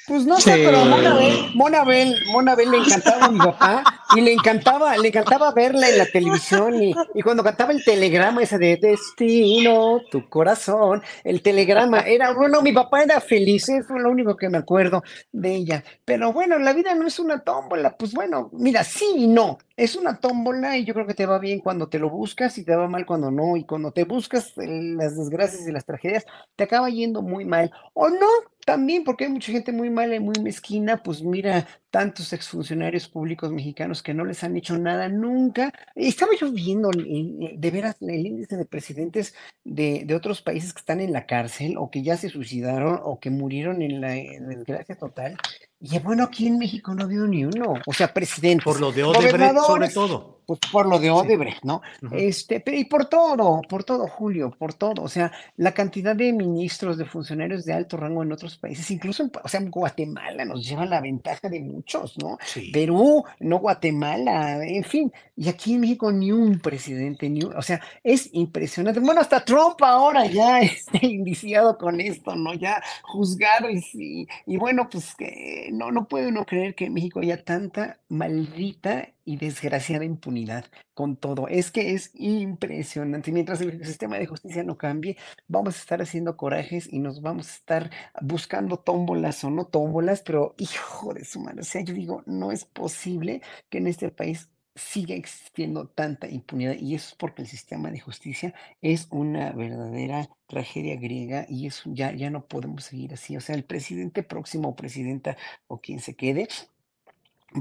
Pues 0.05 0.25
no 0.25 0.37
sé, 0.37 0.55
sí. 0.55 0.61
pero 0.65 0.83
Monabel, 0.85 1.55
Monabel, 1.55 2.15
Monabel 2.27 2.71
le 2.71 2.77
encantaba 2.77 3.25
a 3.25 3.31
mi 3.31 3.39
papá 3.39 3.83
y 4.15 4.21
le 4.21 4.33
encantaba, 4.33 4.97
le 4.97 5.07
encantaba 5.07 5.51
verla 5.53 5.89
en 5.89 5.97
la 5.97 6.05
televisión 6.05 6.81
y, 6.81 6.93
y, 7.13 7.21
cuando 7.21 7.41
cantaba 7.41 7.71
el 7.71 7.83
telegrama 7.83 8.43
ese 8.43 8.57
de 8.57 8.77
destino, 8.77 10.01
tu 10.11 10.27
corazón, 10.27 11.01
el 11.23 11.41
telegrama 11.41 12.01
era, 12.01 12.33
bueno, 12.33 12.61
mi 12.61 12.73
papá 12.73 13.03
era 13.03 13.21
feliz, 13.21 13.69
eso 13.69 13.95
es 13.95 14.01
lo 14.01 14.11
único 14.11 14.35
que 14.35 14.49
me 14.49 14.57
acuerdo 14.57 15.03
de 15.31 15.55
ella. 15.55 15.83
Pero 16.03 16.33
bueno, 16.33 16.59
la 16.59 16.73
vida 16.73 16.93
no 16.95 17.07
es 17.07 17.17
una 17.19 17.39
tómbola, 17.39 17.95
pues 17.95 18.13
bueno, 18.13 18.49
mira, 18.51 18.83
sí 18.83 19.05
y 19.15 19.27
no, 19.27 19.57
es 19.77 19.95
una 19.95 20.19
tómbola 20.19 20.77
y 20.77 20.85
yo 20.85 20.93
creo 20.93 21.07
que 21.07 21.13
te 21.13 21.25
va 21.25 21.39
bien 21.39 21.59
cuando 21.59 21.87
te 21.87 21.97
lo 21.97 22.09
buscas 22.09 22.57
y 22.57 22.65
te 22.65 22.75
va 22.75 22.87
mal 22.87 23.05
cuando 23.05 23.31
no, 23.31 23.57
y 23.57 23.63
cuando 23.63 23.91
te 23.91 24.03
buscas 24.03 24.53
las 24.57 25.17
desgracias 25.17 25.67
y 25.67 25.71
las 25.71 25.85
tragedias, 25.85 26.25
te 26.55 26.65
acaba 26.65 26.89
yendo 26.89 27.21
muy 27.21 27.45
mal. 27.45 27.71
O 27.93 28.09
no, 28.09 28.27
también 28.65 29.03
porque 29.03 29.25
hay 29.25 29.31
mucha 29.31 29.51
gente 29.51 29.71
muy 29.71 29.89
mala 29.89 30.15
y 30.15 30.19
muy 30.19 30.35
mezquina, 30.41 31.03
pues 31.03 31.21
mira, 31.21 31.67
tantos 31.89 32.33
exfuncionarios 32.33 33.07
públicos 33.07 33.51
mexicanos 33.51 34.01
que 34.01 34.13
no 34.13 34.25
les 34.25 34.43
han 34.43 34.55
hecho 34.55 34.77
nada 34.77 35.09
nunca. 35.09 35.71
Estaba 35.95 36.31
yo 36.39 36.51
viendo 36.51 36.89
de 36.91 37.71
veras 37.71 37.97
el 38.01 38.25
índice 38.25 38.57
de 38.57 38.65
presidentes 38.65 39.35
de, 39.63 40.03
de, 40.05 40.15
otros 40.15 40.41
países 40.41 40.73
que 40.73 40.79
están 40.79 41.01
en 41.01 41.13
la 41.13 41.25
cárcel 41.25 41.75
o 41.77 41.91
que 41.91 42.03
ya 42.03 42.17
se 42.17 42.29
suicidaron 42.29 42.99
o 43.03 43.19
que 43.19 43.29
murieron 43.29 43.81
en 43.81 44.01
la, 44.01 44.09
desgracia 44.09 44.95
total. 44.95 45.37
Y 45.85 45.99
bueno, 45.99 46.23
aquí 46.23 46.47
en 46.47 46.57
México 46.57 46.95
no 46.95 47.05
veo 47.09 47.27
ni 47.27 47.43
uno. 47.43 47.73
O 47.85 47.91
sea, 47.91 48.13
presidente. 48.13 48.63
Por 48.63 48.79
lo 48.79 48.93
de 48.93 49.03
Odebrecht, 49.03 49.57
sobre 49.67 49.89
todo. 49.89 50.39
Pues 50.45 50.59
por 50.71 50.85
lo 50.87 50.97
de 50.97 51.09
Odebrecht. 51.09 51.63
¿no? 51.63 51.81
Uh 52.01 52.07
-huh. 52.07 52.19
Este, 52.19 52.61
pero 52.61 52.77
y 52.77 52.85
por 52.85 53.05
todo, 53.05 53.61
por 53.67 53.83
todo, 53.83 54.07
Julio, 54.07 54.55
por 54.57 54.73
todo. 54.73 55.03
O 55.03 55.09
sea, 55.09 55.33
la 55.57 55.73
cantidad 55.73 56.15
de 56.15 56.31
ministros, 56.31 56.97
de 56.97 57.03
funcionarios 57.03 57.65
de 57.65 57.73
alto 57.73 57.97
rango 57.97 58.23
en 58.23 58.31
otros 58.31 58.57
países, 58.57 58.89
incluso 58.91 59.23
en, 59.23 59.31
o 59.43 59.47
sea, 59.49 59.59
en 59.59 59.69
Guatemala 59.69 60.45
nos 60.45 60.65
lleva 60.65 60.85
la 60.85 61.01
ventaja 61.01 61.49
de 61.49 61.59
muchos, 61.59 62.17
¿no? 62.17 62.37
Sí. 62.45 62.71
Perú, 62.71 63.25
no 63.41 63.59
Guatemala, 63.59 64.65
en 64.65 64.85
fin. 64.85 65.11
Y 65.35 65.49
aquí 65.49 65.73
en 65.73 65.81
México 65.81 66.13
ni 66.13 66.31
un 66.31 66.59
presidente, 66.59 67.29
ni 67.29 67.43
un, 67.43 67.57
o 67.57 67.61
sea, 67.61 67.81
es 68.03 68.29
impresionante. 68.31 69.01
Bueno, 69.01 69.19
hasta 69.19 69.43
Trump 69.43 69.81
ahora 69.81 70.27
ya 70.27 70.59
está 70.61 71.05
indiciado 71.05 71.77
con 71.77 71.99
esto, 71.99 72.35
¿no? 72.35 72.53
Ya 72.53 72.81
juzgado 73.03 73.69
y, 73.69 74.27
y 74.45 74.57
bueno, 74.57 74.87
pues 74.89 75.13
que 75.15 75.72
no, 75.73 75.91
no 75.91 76.07
puede 76.07 76.27
uno 76.27 76.45
creer 76.45 76.75
que 76.75 76.85
en 76.85 76.93
México 76.93 77.19
haya 77.19 77.43
tanta 77.43 77.99
maldita 78.07 79.09
y 79.25 79.37
desgraciada 79.37 80.05
impunidad 80.05 80.65
con 80.93 81.17
todo. 81.17 81.47
Es 81.47 81.71
que 81.71 81.93
es 81.93 82.11
impresionante. 82.13 83.31
Mientras 83.31 83.61
el 83.61 83.83
sistema 83.85 84.17
de 84.17 84.27
justicia 84.27 84.63
no 84.63 84.77
cambie, 84.77 85.17
vamos 85.47 85.75
a 85.75 85.79
estar 85.79 86.01
haciendo 86.01 86.37
corajes 86.37 86.91
y 86.91 86.99
nos 86.99 87.21
vamos 87.21 87.49
a 87.49 87.53
estar 87.55 87.91
buscando 88.21 88.77
tómbolas 88.77 89.43
o 89.43 89.49
no 89.49 89.65
tómbolas, 89.65 90.21
pero 90.21 90.55
hijo 90.57 91.13
de 91.13 91.25
su 91.25 91.39
madre, 91.39 91.61
o 91.61 91.65
sea, 91.65 91.81
yo 91.83 91.93
digo, 91.93 92.23
no 92.27 92.51
es 92.51 92.65
posible 92.65 93.41
que 93.69 93.79
en 93.79 93.87
este 93.87 94.11
país 94.11 94.49
siga 94.75 95.15
existiendo 95.15 95.87
tanta 95.87 96.27
impunidad 96.27 96.75
y 96.79 96.95
eso 96.95 97.09
es 97.09 97.15
porque 97.15 97.43
el 97.43 97.47
sistema 97.47 97.91
de 97.91 97.99
justicia 97.99 98.53
es 98.81 99.07
una 99.11 99.51
verdadera 99.51 100.29
tragedia 100.47 100.95
griega 100.95 101.45
y 101.47 101.67
eso 101.67 101.89
ya, 101.93 102.11
ya 102.13 102.29
no 102.29 102.45
podemos 102.45 102.85
seguir 102.85 103.13
así. 103.13 103.37
O 103.37 103.41
sea, 103.41 103.55
el 103.55 103.63
presidente 103.63 104.23
próximo 104.23 104.69
o 104.69 104.75
presidenta 104.75 105.37
o 105.67 105.79
quien 105.79 105.99
se 105.99 106.15
quede 106.15 106.47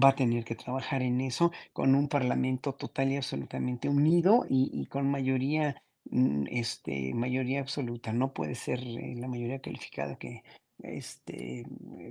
va 0.02 0.10
a 0.10 0.14
tener 0.14 0.44
que 0.44 0.54
trabajar 0.54 1.02
en 1.02 1.20
eso 1.20 1.52
con 1.72 1.94
un 1.94 2.08
parlamento 2.08 2.74
total 2.74 3.12
y 3.12 3.16
absolutamente 3.16 3.88
unido 3.88 4.46
y, 4.48 4.70
y 4.72 4.86
con 4.86 5.10
mayoría, 5.10 5.82
este, 6.50 7.12
mayoría 7.14 7.60
absoluta. 7.60 8.12
No 8.12 8.32
puede 8.32 8.54
ser 8.54 8.80
eh, 8.80 9.14
la 9.16 9.28
mayoría 9.28 9.60
calificada 9.60 10.16
que 10.16 10.42
este, 10.82 11.64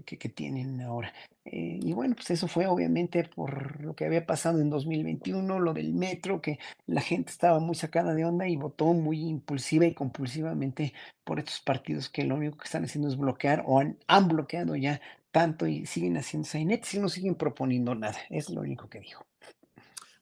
que, 0.06 0.18
que 0.18 0.30
tienen 0.30 0.81
ahora. 0.81 1.14
Eh, 1.45 1.80
y 1.81 1.93
bueno, 1.93 2.15
pues 2.15 2.30
eso 2.31 2.48
fue 2.48 2.68
obviamente 2.68 3.23
por 3.23 3.81
lo 3.81 3.95
que 3.95 4.06
había 4.06 4.26
pasado 4.26 4.60
en 4.60 4.69
2021, 4.69 5.60
lo 5.60 5.73
del 5.73 5.93
metro, 5.93 6.41
que 6.41 6.60
la 6.85 7.02
gente 7.02 7.31
estaba 7.31 7.60
muy 7.60 7.76
sacada 7.76 8.14
de 8.14 8.26
onda 8.26 8.48
y 8.48 8.56
votó 8.56 8.85
muy 8.93 9.22
impulsiva 9.22 9.85
y 9.85 9.93
compulsivamente 9.93 10.93
por 11.23 11.39
estos 11.39 11.60
partidos 11.61 12.10
que 12.10 12.23
lo 12.23 12.35
único 12.35 12.57
que 12.57 12.65
están 12.65 12.84
haciendo 12.84 13.07
es 13.07 13.18
bloquear 13.18 13.64
o 13.65 13.80
han, 13.80 13.98
han 14.07 14.27
bloqueado 14.27 14.76
ya 14.76 15.02
tanto 15.31 15.65
y 15.65 15.85
siguen 15.85 16.18
haciendo 16.18 16.48
sainetes 16.48 16.93
y 16.93 16.99
no 16.99 17.10
siguen 17.10 17.35
proponiendo 17.35 17.95
nada. 17.95 18.18
Es 18.30 18.49
lo 18.49 18.61
único 18.61 18.89
que 18.89 18.99
dijo. 18.99 19.26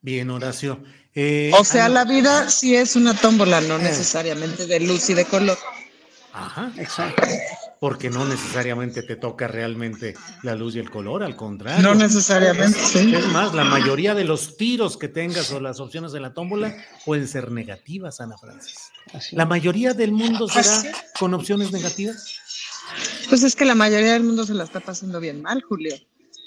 Bien, 0.02 0.30
Horacio. 0.30 0.82
Eh, 1.14 1.52
O 1.60 1.66
sea, 1.66 1.90
la 1.90 2.06
vida 2.06 2.50
sí 2.50 2.76
es 2.76 2.96
una 2.96 3.14
tómbola, 3.14 3.60
no 3.60 3.78
necesariamente 3.78 4.66
de 4.66 4.80
luz 4.80 5.10
y 5.10 5.14
de 5.14 5.26
color. 5.26 5.58
Ajá, 6.32 6.72
exacto. 6.78 7.24
Porque 7.80 8.10
no 8.10 8.26
necesariamente 8.26 9.04
te 9.04 9.16
toca 9.16 9.48
realmente 9.48 10.14
la 10.44 10.54
luz 10.56 10.76
y 10.76 10.80
el 10.80 10.90
color, 10.92 11.24
al 11.24 11.36
contrario. 11.38 11.82
No 11.82 11.96
necesariamente, 11.96 12.78
Es- 12.78 12.88
sí. 12.90 13.16
Es 13.16 13.26
más, 13.28 13.54
la 13.54 13.64
mayoría 13.64 14.14
de 14.16 14.26
los 14.26 14.58
tiros 14.58 14.98
que 14.98 15.08
tengas 15.08 15.50
o 15.52 15.60
las 15.62 15.80
opciones 15.80 16.12
de 16.12 16.20
la 16.20 16.34
tómbola 16.34 16.76
pueden 17.06 17.28
ser 17.28 17.52
negativas, 17.52 18.20
Ana 18.20 18.38
Francis. 18.38 18.76
La 19.32 19.46
mayoría 19.46 19.94
del 19.94 20.12
mundo 20.12 20.48
será 20.50 20.92
con 21.20 21.34
opciones 21.34 21.72
negativas. 21.72 22.26
Pues 23.30 23.44
es 23.44 23.56
que 23.56 23.66
la 23.66 23.76
mayoría 23.76 24.14
del 24.14 24.24
mundo 24.24 24.46
se 24.46 24.54
la 24.56 24.64
está 24.66 24.80
pasando 24.82 25.20
bien 25.20 25.42
mal, 25.42 25.62
Julio. 25.62 25.96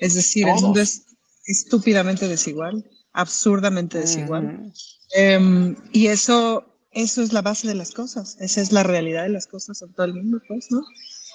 Es 0.01 0.15
decir, 0.15 0.47
el 0.49 0.55
mundo 0.61 0.81
es 0.81 1.05
estúpidamente 1.47 2.29
desigual, 2.29 2.85
absurdamente 3.13 3.99
desigual. 4.01 4.73
Em, 5.15 5.77
y 5.93 6.09
eso, 6.09 6.65
eso 6.93 7.23
es 7.23 7.33
la 7.33 7.43
base 7.43 7.69
de 7.69 7.75
las 7.75 7.93
cosas, 7.93 8.37
esa 8.41 8.61
es 8.61 8.73
la 8.73 8.83
realidad 8.83 9.23
de 9.23 9.29
las 9.31 9.47
cosas 9.47 9.81
en 9.83 9.93
todo 9.93 10.07
el 10.07 10.15
mundo, 10.15 10.41
pues, 10.49 10.71
¿no? 10.71 10.83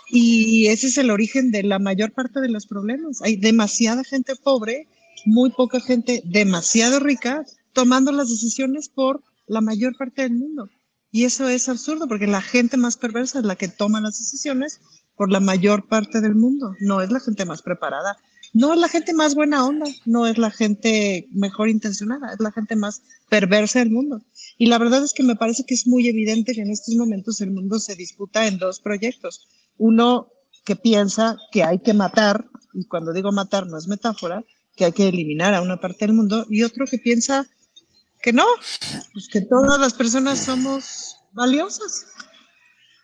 Y 0.09 0.67
ese 0.67 0.87
es 0.87 0.97
el 0.97 1.11
origen 1.11 1.51
de 1.51 1.63
la 1.63 1.79
mayor 1.79 2.11
parte 2.11 2.39
de 2.39 2.49
los 2.49 2.65
problemas. 2.65 3.21
Hay 3.21 3.35
demasiada 3.35 4.03
gente 4.03 4.35
pobre, 4.35 4.87
muy 5.25 5.49
poca 5.51 5.79
gente 5.79 6.21
demasiado 6.25 6.99
rica, 6.99 7.45
tomando 7.73 8.11
las 8.11 8.29
decisiones 8.29 8.89
por 8.89 9.21
la 9.47 9.61
mayor 9.61 9.97
parte 9.97 10.23
del 10.23 10.33
mundo. 10.33 10.69
Y 11.11 11.23
eso 11.23 11.47
es 11.47 11.69
absurdo, 11.69 12.07
porque 12.07 12.27
la 12.27 12.41
gente 12.41 12.77
más 12.77 12.97
perversa 12.97 13.39
es 13.39 13.45
la 13.45 13.55
que 13.55 13.67
toma 13.67 14.01
las 14.01 14.19
decisiones 14.19 14.81
por 15.15 15.31
la 15.31 15.39
mayor 15.39 15.87
parte 15.87 16.21
del 16.21 16.35
mundo. 16.35 16.73
No 16.79 17.01
es 17.01 17.11
la 17.11 17.19
gente 17.19 17.45
más 17.45 17.61
preparada, 17.61 18.17
no 18.53 18.73
es 18.73 18.79
la 18.79 18.87
gente 18.87 19.13
más 19.13 19.35
buena 19.35 19.65
onda, 19.65 19.85
no 20.05 20.27
es 20.27 20.37
la 20.37 20.51
gente 20.51 21.27
mejor 21.31 21.69
intencionada, 21.69 22.33
es 22.33 22.39
la 22.39 22.51
gente 22.51 22.75
más 22.75 23.01
perversa 23.29 23.79
del 23.79 23.91
mundo. 23.91 24.21
Y 24.57 24.67
la 24.67 24.77
verdad 24.77 25.03
es 25.03 25.13
que 25.13 25.23
me 25.23 25.35
parece 25.35 25.63
que 25.65 25.73
es 25.73 25.87
muy 25.87 26.07
evidente 26.07 26.53
que 26.53 26.61
en 26.61 26.71
estos 26.71 26.95
momentos 26.95 27.41
el 27.41 27.51
mundo 27.51 27.79
se 27.79 27.95
disputa 27.95 28.47
en 28.47 28.57
dos 28.57 28.79
proyectos. 28.79 29.47
Uno 29.77 30.31
que 30.65 30.75
piensa 30.75 31.37
que 31.51 31.63
hay 31.63 31.79
que 31.79 31.93
matar, 31.93 32.45
y 32.73 32.85
cuando 32.85 33.13
digo 33.13 33.31
matar 33.31 33.67
no 33.67 33.77
es 33.77 33.87
metáfora, 33.87 34.43
que 34.75 34.85
hay 34.85 34.91
que 34.91 35.07
eliminar 35.07 35.53
a 35.53 35.61
una 35.61 35.79
parte 35.79 36.05
del 36.05 36.15
mundo, 36.15 36.45
y 36.49 36.63
otro 36.63 36.85
que 36.85 36.97
piensa 36.97 37.47
que 38.21 38.33
no, 38.33 38.45
pues 39.13 39.27
que 39.27 39.41
todas 39.41 39.79
las 39.79 39.93
personas 39.93 40.39
somos 40.39 41.17
valiosas. 41.31 42.05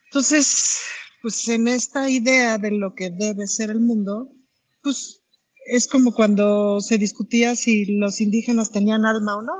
Entonces, 0.06 0.80
pues 1.22 1.48
en 1.48 1.68
esta 1.68 2.10
idea 2.10 2.58
de 2.58 2.72
lo 2.72 2.94
que 2.94 3.10
debe 3.10 3.48
ser 3.48 3.70
el 3.70 3.80
mundo, 3.80 4.32
pues 4.82 5.22
es 5.66 5.88
como 5.88 6.14
cuando 6.14 6.82
se 6.82 6.98
discutía 6.98 7.56
si 7.56 7.86
los 7.86 8.20
indígenas 8.20 8.72
tenían 8.72 9.06
alma 9.06 9.38
o 9.38 9.42
no. 9.42 9.54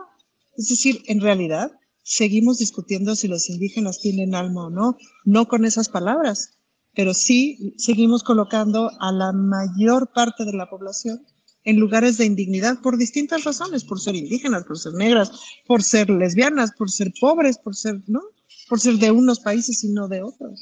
Es 0.58 0.68
decir, 0.68 1.02
en 1.08 1.22
realidad 1.22 1.72
seguimos 2.04 2.58
discutiendo 2.58 3.16
si 3.16 3.28
los 3.28 3.50
indígenas 3.50 4.00
tienen 4.00 4.36
alma 4.36 4.66
o 4.68 4.70
no, 4.70 4.98
no 5.24 5.48
con 5.48 5.66
esas 5.66 5.88
palabras, 5.90 6.58
pero 6.96 7.14
sí 7.14 7.74
seguimos 7.78 8.24
colocando 8.24 8.92
a 9.00 9.12
la 9.12 9.32
mayor 9.32 10.12
parte 10.14 10.46
de 10.46 10.54
la 10.54 10.70
población 10.70 11.26
en 11.66 11.80
lugares 11.80 12.18
de 12.18 12.26
indignidad 12.26 12.80
por 12.82 12.98
distintas 12.98 13.44
razones, 13.44 13.84
por 13.84 14.00
ser 14.00 14.16
indígenas, 14.16 14.64
por 14.66 14.78
ser 14.78 14.94
negras, 14.94 15.32
por 15.66 15.82
ser 15.82 16.10
lesbianas, 16.10 16.72
por 16.78 16.92
ser 16.92 17.12
pobres, 17.20 17.58
por 17.58 17.76
ser, 17.76 18.02
¿no? 18.08 18.22
Por 18.68 18.80
ser 18.80 18.96
de 18.96 19.12
unos 19.12 19.40
países 19.40 19.84
y 19.84 19.90
no 19.90 20.08
de 20.08 20.24
otros. 20.24 20.60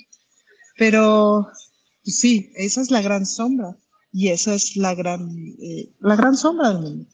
Pero 0.77 1.47
pues 2.03 2.17
sí, 2.17 2.51
esa 2.55 2.81
es 2.81 2.91
la 2.91 3.01
gran 3.01 3.25
sombra 3.25 3.75
y 4.11 4.29
esa 4.29 4.53
es 4.53 4.75
la 4.75 4.93
gran, 4.93 5.29
eh, 5.61 5.89
la 5.99 6.15
gran 6.15 6.35
sombra 6.35 6.69
del 6.69 6.81
mundo. 6.81 7.07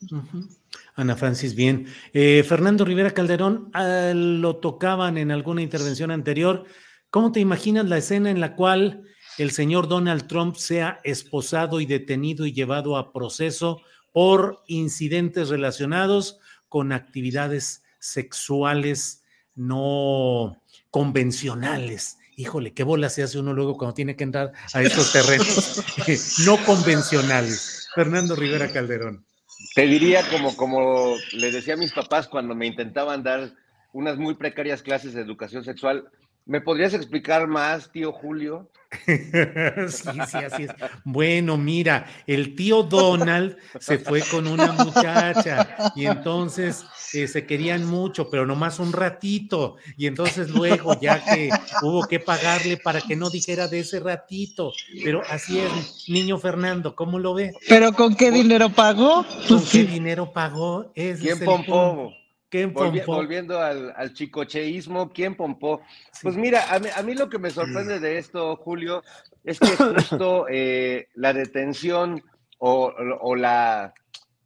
Ana 0.95 1.15
Francis, 1.15 1.55
bien. 1.55 1.85
Eh, 2.13 2.43
Fernando 2.47 2.83
Rivera 2.83 3.11
Calderón, 3.11 3.69
ah, 3.73 4.13
lo 4.15 4.57
tocaban 4.57 5.17
en 5.17 5.31
alguna 5.31 5.61
intervención 5.61 6.11
anterior. 6.11 6.65
¿Cómo 7.09 7.31
te 7.31 7.39
imaginas 7.39 7.85
la 7.85 7.97
escena 7.97 8.29
en 8.29 8.41
la 8.41 8.55
cual 8.55 9.03
el 9.37 9.51
señor 9.51 9.87
Donald 9.87 10.27
Trump 10.27 10.55
sea 10.55 10.99
esposado 11.03 11.79
y 11.79 11.85
detenido 11.85 12.45
y 12.45 12.51
llevado 12.51 12.97
a 12.97 13.13
proceso 13.13 13.81
por 14.11 14.61
incidentes 14.67 15.49
relacionados 15.49 16.39
con 16.67 16.91
actividades 16.91 17.83
sexuales 17.99 19.23
no 19.55 20.61
convencionales? 20.91 22.17
Híjole, 22.35 22.73
qué 22.73 22.83
bola 22.83 23.09
se 23.09 23.23
hace 23.23 23.39
uno 23.39 23.53
luego 23.53 23.77
cuando 23.77 23.93
tiene 23.93 24.15
que 24.15 24.25
entrar 24.25 24.51
a 24.73 24.81
estos 24.81 25.11
terrenos 25.13 25.83
no 26.45 26.57
convencionales. 26.65 27.87
Fernando 27.95 28.35
Rivera 28.35 28.69
Calderón. 28.69 29.25
Te 29.73 29.87
diría 29.87 30.27
como, 30.29 30.55
como 30.55 31.15
le 31.31 31.51
decía 31.51 31.75
a 31.75 31.77
mis 31.77 31.93
papás 31.93 32.27
cuando 32.27 32.53
me 32.53 32.67
intentaban 32.67 33.23
dar 33.23 33.53
unas 33.93 34.17
muy 34.17 34.35
precarias 34.35 34.83
clases 34.83 35.13
de 35.13 35.21
educación 35.21 35.63
sexual. 35.63 36.11
¿Me 36.47 36.61
podrías 36.61 36.93
explicar 36.93 37.45
más, 37.45 37.91
tío 37.91 38.13
Julio? 38.13 38.69
sí, 39.05 40.09
sí, 40.27 40.37
así 40.37 40.63
es. 40.63 40.71
Bueno, 41.03 41.57
mira, 41.57 42.07
el 42.25 42.55
tío 42.55 42.83
Donald 42.83 43.57
se 43.81 43.99
fue 43.99 44.21
con 44.21 44.47
una 44.47 44.71
muchacha 44.71 45.91
y 45.93 46.05
entonces 46.05 46.85
eh, 47.13 47.27
se 47.27 47.45
querían 47.45 47.85
mucho, 47.85 48.29
pero 48.29 48.45
nomás 48.45 48.79
un 48.79 48.93
ratito. 48.93 49.75
Y 49.97 50.07
entonces 50.07 50.49
luego, 50.49 50.97
ya 51.01 51.21
que 51.21 51.49
hubo 51.81 52.07
que 52.07 52.21
pagarle 52.21 52.77
para 52.77 53.01
que 53.01 53.17
no 53.17 53.29
dijera 53.29 53.67
de 53.67 53.79
ese 53.79 53.99
ratito. 53.99 54.71
Pero 55.03 55.21
así 55.29 55.59
es, 55.59 56.05
niño 56.07 56.37
Fernando, 56.37 56.95
¿cómo 56.95 57.19
lo 57.19 57.33
ve? 57.33 57.51
¿Pero 57.67 57.91
con 57.91 58.15
qué 58.15 58.31
dinero 58.31 58.69
pagó? 58.69 59.25
¿Con 59.49 59.65
qué 59.65 59.83
dinero 59.83 60.31
pagó? 60.31 60.93
Ese 60.95 61.23
¿Quién 61.23 61.37
es 61.39 61.43
punto. 61.43 62.13
¿Quién 62.49 62.73
Volvi- 62.73 62.99
pompó? 62.99 63.15
volviendo 63.15 63.59
al, 63.59 63.93
al 63.95 64.13
chicocheísmo, 64.13 65.09
¿quién 65.11 65.35
pompó? 65.35 65.81
Pues 66.21 66.37
mira, 66.37 66.73
a 66.73 66.79
mí, 66.79 66.87
a 66.95 67.01
mí 67.03 67.13
lo 67.13 67.29
que 67.29 67.39
me 67.39 67.49
sorprende 67.49 67.99
de 67.99 68.17
esto, 68.17 68.55
Julio, 68.55 69.03
es 69.43 69.59
que 69.59 69.67
justo 69.67 70.45
eh, 70.49 71.07
la 71.15 71.33
detención 71.33 72.23
o, 72.59 72.93
o 73.21 73.35
la, 73.35 73.93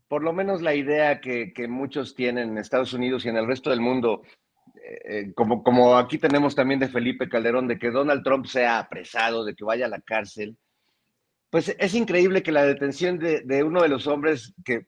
por 0.07 0.23
lo 0.23 0.34
menos 0.34 0.61
la 0.64 0.73
idea 0.73 1.22
que, 1.22 1.53
que 1.53 1.68
muchos 1.68 2.15
tienen 2.15 2.49
en 2.49 2.57
Estados 2.57 2.94
Unidos 2.94 3.23
y 3.26 3.30
en 3.30 3.38
el 3.38 3.45
resto 3.48 3.69
del 3.69 3.82
mundo, 3.82 4.23
eh, 4.84 5.02
eh, 5.06 5.34
como, 5.36 5.64
como 5.64 5.95
aquí 5.95 6.18
tenemos 6.18 6.56
también 6.56 6.80
de 6.80 6.90
Felipe 6.90 7.30
Calderón, 7.30 7.68
de 7.68 7.78
que 7.78 7.91
Donald 7.91 8.23
Trump 8.23 8.48
sea 8.48 8.80
apresado, 8.80 9.45
de 9.45 9.53
que 9.53 9.64
vaya 9.64 9.86
a 9.86 9.90
la 9.90 10.02
cárcel, 10.02 10.57
pues 11.52 11.76
es 11.78 11.94
increíble 11.95 12.44
que 12.44 12.53
la 12.53 12.65
detención 12.65 13.19
de, 13.19 13.64
uno 13.64 13.82
de 13.82 13.90
los 13.90 14.07
hombres 14.07 14.53
que 14.64 14.88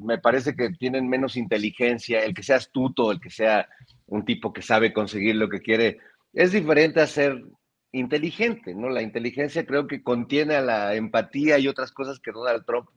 me 0.00 0.18
parece 0.18 0.54
que 0.54 0.70
tienen 0.70 1.08
menos 1.08 1.36
inteligencia, 1.36 2.24
el 2.24 2.34
que 2.34 2.44
sea 2.44 2.56
astuto, 2.56 3.10
el 3.10 3.20
que 3.20 3.30
sea 3.30 3.68
un 4.06 4.24
tipo 4.24 4.52
que 4.52 4.62
sabe 4.62 4.92
conseguir 4.92 5.34
lo 5.34 5.48
que 5.48 5.60
quiere, 5.60 5.98
es 6.32 6.52
diferente 6.52 7.00
a 7.00 7.08
ser 7.08 7.42
inteligente, 7.90 8.76
¿no? 8.76 8.90
La 8.90 9.02
inteligencia 9.02 9.66
creo 9.66 9.88
que 9.88 10.04
contiene 10.04 10.54
a 10.54 10.60
la 10.60 10.94
empatía 10.94 11.58
y 11.58 11.66
otras 11.66 11.90
cosas 11.90 12.20
que 12.20 12.30
Donald 12.30 12.64
Trump 12.64 12.88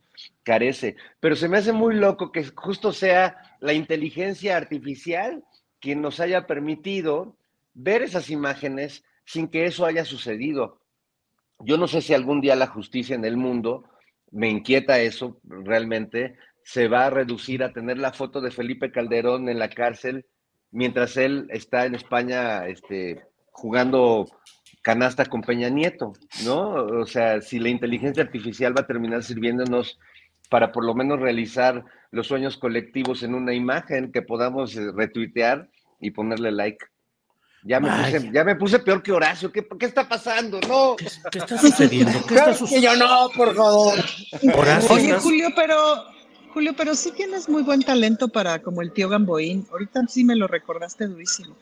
carece. 0.44 0.96
Pero 1.20 1.36
se 1.36 1.50
me 1.50 1.58
hace 1.58 1.74
muy 1.74 1.96
loco 1.96 2.32
que 2.32 2.44
justo 2.56 2.94
sea 2.94 3.38
la 3.60 3.74
inteligencia 3.74 4.58
artificial 4.58 5.44
quien 5.80 6.04
nos 6.04 6.20
haya 6.20 6.46
permitido 6.46 7.36
ver 7.74 8.04
esas 8.04 8.30
imágenes 8.30 9.04
sin 9.26 9.48
que 9.48 9.66
eso 9.66 9.88
haya 9.88 10.06
sucedido. 10.06 10.82
Yo 11.60 11.78
no 11.78 11.88
sé 11.88 12.02
si 12.02 12.14
algún 12.14 12.42
día 12.42 12.56
la 12.56 12.68
justicia 12.68 13.16
en 13.16 13.26
el 13.26 13.38
mundo, 13.38 13.84
me 14.32 14.50
inquieta 14.50 15.00
eso 15.00 15.40
realmente, 15.44 16.36
se 16.64 16.88
va 16.88 17.06
a 17.06 17.10
reducir 17.10 17.64
a 17.64 17.72
tener 17.72 17.98
la 17.98 18.12
foto 18.12 18.42
de 18.42 18.52
Felipe 18.52 18.92
Calderón 18.92 19.50
en 19.50 19.60
la 19.60 19.70
cárcel 19.70 20.26
mientras 20.72 21.18
él 21.18 21.48
está 21.50 21.86
en 21.86 21.96
España 21.96 22.68
este, 22.68 23.26
jugando 23.52 24.26
canasta 24.82 25.26
con 25.26 25.42
Peña 25.42 25.70
Nieto, 25.70 26.14
¿no? 26.46 26.74
O 26.74 27.06
sea, 27.06 27.42
si 27.42 27.60
la 27.60 27.70
inteligencia 27.70 28.24
artificial 28.24 28.78
va 28.78 28.82
a 28.82 28.88
terminar 28.88 29.24
sirviéndonos 29.24 30.00
para 30.50 30.72
por 30.72 30.86
lo 30.86 30.94
menos 30.94 31.20
realizar 31.20 31.84
los 32.12 32.28
sueños 32.28 32.58
colectivos 32.58 33.24
en 33.24 33.34
una 33.34 33.54
imagen 33.54 34.12
que 34.12 34.22
podamos 34.22 34.76
eh, 34.76 34.92
retuitear 34.94 35.70
y 36.00 36.12
ponerle 36.12 36.52
like. 36.52 36.86
Ya 37.64 37.80
me, 37.80 37.90
puse, 37.90 38.32
ya 38.32 38.44
me 38.44 38.56
puse 38.56 38.80
peor 38.80 39.04
que 39.04 39.12
Horacio. 39.12 39.52
¿Qué, 39.52 39.68
qué 39.80 39.86
está 39.86 40.08
pasando? 40.08 40.60
No. 40.62 40.96
¿Qué 40.96 41.40
está 41.40 41.58
sucediendo? 41.58 42.26
¿Qué 42.26 42.36
está 42.36 42.54
que 42.66 42.82
yo 42.82 42.96
no, 42.96 43.30
por 43.36 43.56
favor. 43.56 43.96
Horacio, 44.56 44.96
Oye, 44.96 45.08
estás- 45.08 45.24
Julio, 45.24 45.50
pero 45.56 46.06
Julio, 46.54 46.74
pero 46.78 46.96
sí 46.96 47.12
tienes 47.12 47.50
muy 47.50 47.64
buen 47.64 47.82
talento 47.84 48.30
para 48.30 48.62
como 48.62 48.82
el 48.82 48.92
tío 48.94 49.10
Gamboín. 49.10 49.68
Ahorita 49.72 50.02
sí 50.08 50.24
me 50.24 50.36
lo 50.36 50.48
recordaste 50.48 51.08
durísimo. 51.08 51.56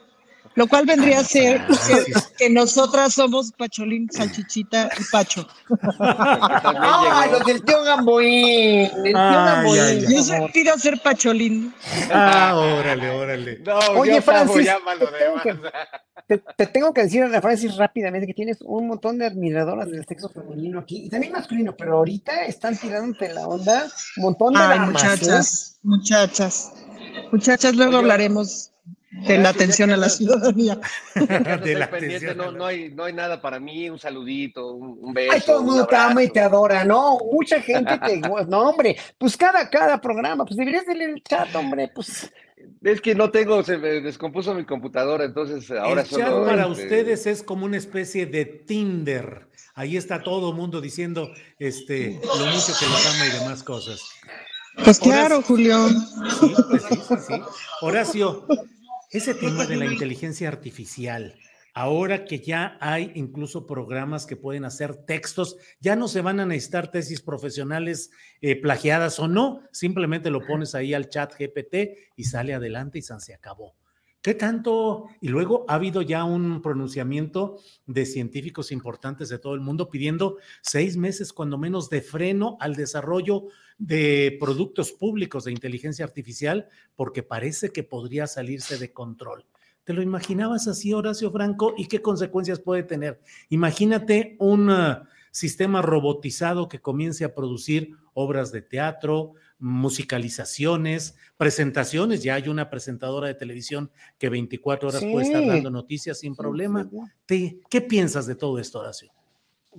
Lo 0.55 0.67
cual 0.67 0.85
vendría 0.85 1.19
a 1.19 1.23
ser 1.23 1.65
que, 1.67 2.13
que 2.37 2.49
nosotras 2.49 3.13
somos 3.13 3.51
Pacholín, 3.51 4.09
Salchichita 4.09 4.89
y 4.97 5.03
Pacho. 5.11 5.45
¡Ah, 5.99 7.27
los 7.29 7.45
del 7.45 7.63
tío 7.63 7.83
Gamboín! 7.83 8.89
El 9.03 9.03
tío 9.03 9.13
Gamboín. 9.13 10.05
Yo 10.09 10.45
aspiro 10.45 10.73
a 10.73 10.77
ser 10.77 11.01
Pacholín. 11.01 11.73
Ah, 12.09 12.55
órale, 12.55 13.09
órale. 13.09 13.59
No, 13.65 13.77
Oye, 13.99 14.21
Francis, 14.21 14.65
de 14.65 15.07
tengo 15.19 15.41
que-. 15.43 15.71
Te, 16.27 16.37
te 16.57 16.65
tengo 16.67 16.93
que 16.93 17.03
decir, 17.03 17.21
Ana 17.21 17.41
Francis, 17.41 17.75
rápidamente 17.75 18.25
que 18.25 18.33
tienes 18.33 18.57
un 18.61 18.87
montón 18.87 19.19
de 19.19 19.25
admiradoras 19.25 19.91
del 19.91 20.05
sexo 20.05 20.29
femenino 20.29 20.79
aquí 20.79 21.05
y 21.05 21.09
también 21.09 21.33
masculino, 21.33 21.75
pero 21.75 21.97
ahorita 21.97 22.45
están 22.45 22.77
tirándote 22.77 23.31
la 23.33 23.45
onda 23.47 23.85
un 24.17 24.23
montón 24.23 24.53
de 24.53 24.59
Ay, 24.59 24.69
damas, 24.69 24.87
¿eh? 24.87 24.91
muchachas, 24.91 25.79
muchachas. 25.83 26.73
Muchachas, 27.31 27.75
luego 27.75 27.97
hablaremos 27.97 28.71
de 29.21 29.37
la 29.37 29.49
atención 29.49 29.91
a 29.91 29.97
la 29.97 30.09
ciudadanía. 30.09 30.79
De 31.15 31.75
la 31.75 31.89
pendiente, 31.89 32.29
atención. 32.29 32.37
no, 32.37 32.51
no, 32.51 32.65
hay, 32.65 32.89
no 32.89 33.05
hay 33.05 33.13
nada 33.13 33.41
para 33.41 33.59
mí, 33.59 33.89
un 33.89 33.99
saludito, 33.99 34.73
un, 34.73 34.97
un 35.01 35.13
beso. 35.13 35.31
Ay, 35.33 35.41
todo 35.41 35.57
el 35.57 35.61
un 35.61 35.67
mundo 35.67 35.87
te 35.87 35.95
ama 35.95 36.23
y 36.23 36.29
te 36.29 36.39
adora, 36.39 36.83
¿no? 36.83 37.17
Mucha 37.31 37.61
gente 37.61 37.97
te... 37.97 38.21
No, 38.47 38.69
hombre, 38.69 38.97
pues 39.17 39.37
cada, 39.37 39.69
cada 39.69 39.99
programa, 39.99 40.45
pues 40.45 40.57
deberías 40.57 40.85
de 40.85 40.95
leer 40.95 41.09
el 41.11 41.23
chat, 41.23 41.53
hombre, 41.55 41.89
pues... 41.93 42.31
Es 42.83 43.01
que 43.01 43.15
no 43.15 43.31
tengo, 43.31 43.63
se 43.63 43.77
me 43.77 44.01
descompuso 44.01 44.53
mi 44.53 44.65
computadora, 44.65 45.23
entonces 45.25 45.69
ahora 45.71 46.01
el 46.01 46.07
chat 46.07 46.31
para 46.45 46.67
este, 46.67 46.83
ustedes 46.83 47.27
es 47.27 47.43
como 47.43 47.65
una 47.65 47.77
especie 47.77 48.25
de 48.25 48.45
Tinder. 48.45 49.47
Ahí 49.75 49.97
está 49.97 50.23
todo 50.23 50.49
el 50.51 50.55
mundo 50.55 50.81
diciendo 50.81 51.31
este, 51.59 52.19
lo 52.23 52.45
mucho 52.45 52.73
que 52.79 52.85
los 52.85 53.15
ama 53.15 53.27
y 53.27 53.39
demás 53.39 53.63
cosas. 53.63 54.01
Pues 54.83 54.99
claro, 54.99 55.41
Julio. 55.41 55.87
Sí, 55.89 56.53
pues 56.69 56.83
sí, 56.83 56.95
sí, 57.07 57.15
sí. 57.27 57.41
Horacio, 57.81 58.45
ese 59.17 59.33
tema 59.33 59.65
de 59.65 59.77
la 59.77 59.85
inteligencia 59.85 60.49
artificial, 60.49 61.35
ahora 61.73 62.25
que 62.25 62.39
ya 62.39 62.77
hay 62.81 63.11
incluso 63.15 63.65
programas 63.65 64.25
que 64.25 64.35
pueden 64.35 64.65
hacer 64.65 65.05
textos, 65.05 65.55
ya 65.79 65.95
no 65.95 66.07
se 66.07 66.21
van 66.21 66.41
a 66.41 66.45
necesitar 66.45 66.91
tesis 66.91 67.21
profesionales 67.21 68.11
eh, 68.41 68.59
plagiadas 68.59 69.19
o 69.19 69.27
no, 69.27 69.61
simplemente 69.71 70.29
lo 70.31 70.45
pones 70.45 70.75
ahí 70.75 70.93
al 70.93 71.09
chat 71.09 71.33
GPT 71.39 72.13
y 72.17 72.25
sale 72.25 72.53
adelante 72.53 72.99
y 72.99 73.03
se 73.03 73.33
acabó. 73.33 73.75
¿Qué 74.25 74.33
tanto? 74.33 75.05
Y 75.21 75.27
luego 75.27 75.65
ha 75.67 75.75
habido 75.75 76.01
ya 76.01 76.23
un 76.23 76.63
pronunciamiento 76.63 77.59
de 77.85 78.07
científicos 78.07 78.71
importantes 78.71 79.29
de 79.29 79.37
todo 79.37 79.53
el 79.53 79.61
mundo 79.61 79.87
pidiendo 79.87 80.37
seis 80.63 80.97
meses, 80.97 81.31
cuando 81.31 81.59
menos, 81.59 81.91
de 81.91 82.01
freno 82.01 82.57
al 82.59 82.73
desarrollo 82.73 83.43
de 83.77 84.35
productos 84.39 84.93
públicos 84.93 85.43
de 85.43 85.51
inteligencia 85.51 86.05
artificial, 86.05 86.69
porque 86.95 87.21
parece 87.21 87.69
que 87.69 87.83
podría 87.83 88.25
salirse 88.25 88.79
de 88.79 88.91
control. 88.91 89.45
¿Te 89.83 89.93
lo 89.93 90.01
imaginabas 90.01 90.67
así, 90.67 90.91
Horacio 90.91 91.29
Franco? 91.29 91.75
¿Y 91.77 91.85
qué 91.85 92.01
consecuencias 92.01 92.59
puede 92.59 92.81
tener? 92.81 93.21
Imagínate 93.49 94.37
un 94.39 94.71
uh, 94.71 95.03
sistema 95.29 95.83
robotizado 95.83 96.67
que 96.67 96.81
comience 96.81 97.25
a 97.25 97.35
producir 97.35 97.91
obras 98.15 98.51
de 98.51 98.63
teatro, 98.63 99.33
musicalizaciones, 99.65 101.15
presentaciones. 101.37 102.23
Ya 102.23 102.35
hay 102.35 102.47
una 102.49 102.69
presentadora 102.69 103.27
de 103.27 103.33
televisión 103.33 103.89
que 104.17 104.29
24 104.29 104.89
horas 104.89 105.03
puede 105.05 105.25
estar 105.25 105.45
dando 105.45 105.69
noticias 105.71 106.19
sin 106.19 106.35
problema. 106.35 106.83
sí, 106.83 106.89
sí. 106.91 106.97
¿Te- 107.25 107.57
¿Qué 107.69 107.81
piensas 107.81 108.27
de 108.27 108.35
todo 108.35 108.59
esto, 108.59 108.79
Horacio? 108.79 109.11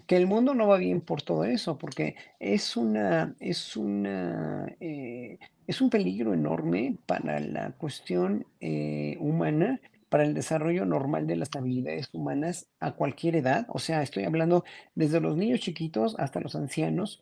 que 0.07 0.17
el 0.19 0.27
mundo 0.27 0.53
no 0.53 0.69
va 0.69 0.77
bien 0.77 1.01
por 1.01 1.23
todo 1.23 1.45
eso, 1.45 1.79
porque 1.79 2.17
es 2.39 2.77
una, 2.77 3.35
es 3.41 3.79
una, 3.79 4.67
eh, 4.79 5.39
es 5.67 5.81
un 5.81 5.89
peligro 5.89 6.35
enorme 6.35 6.99
para 7.07 7.41
la 7.41 7.71
cuestión 7.73 8.45
eh, 8.61 9.17
humana, 9.21 9.81
para 10.09 10.25
el 10.25 10.35
desarrollo 10.35 10.85
normal 10.87 11.27
de 11.27 11.37
las 11.37 11.51
habilidades 11.57 12.09
humanas 12.13 12.69
a 12.81 12.93
cualquier 12.93 13.37
edad. 13.37 13.67
O 13.69 13.79
sea, 13.79 14.03
estoy 14.03 14.25
hablando 14.25 14.65
desde 14.95 15.21
los 15.21 15.37
niños 15.37 15.61
chiquitos 15.61 16.17
hasta 16.19 16.41
los 16.41 16.55
ancianos 16.57 17.21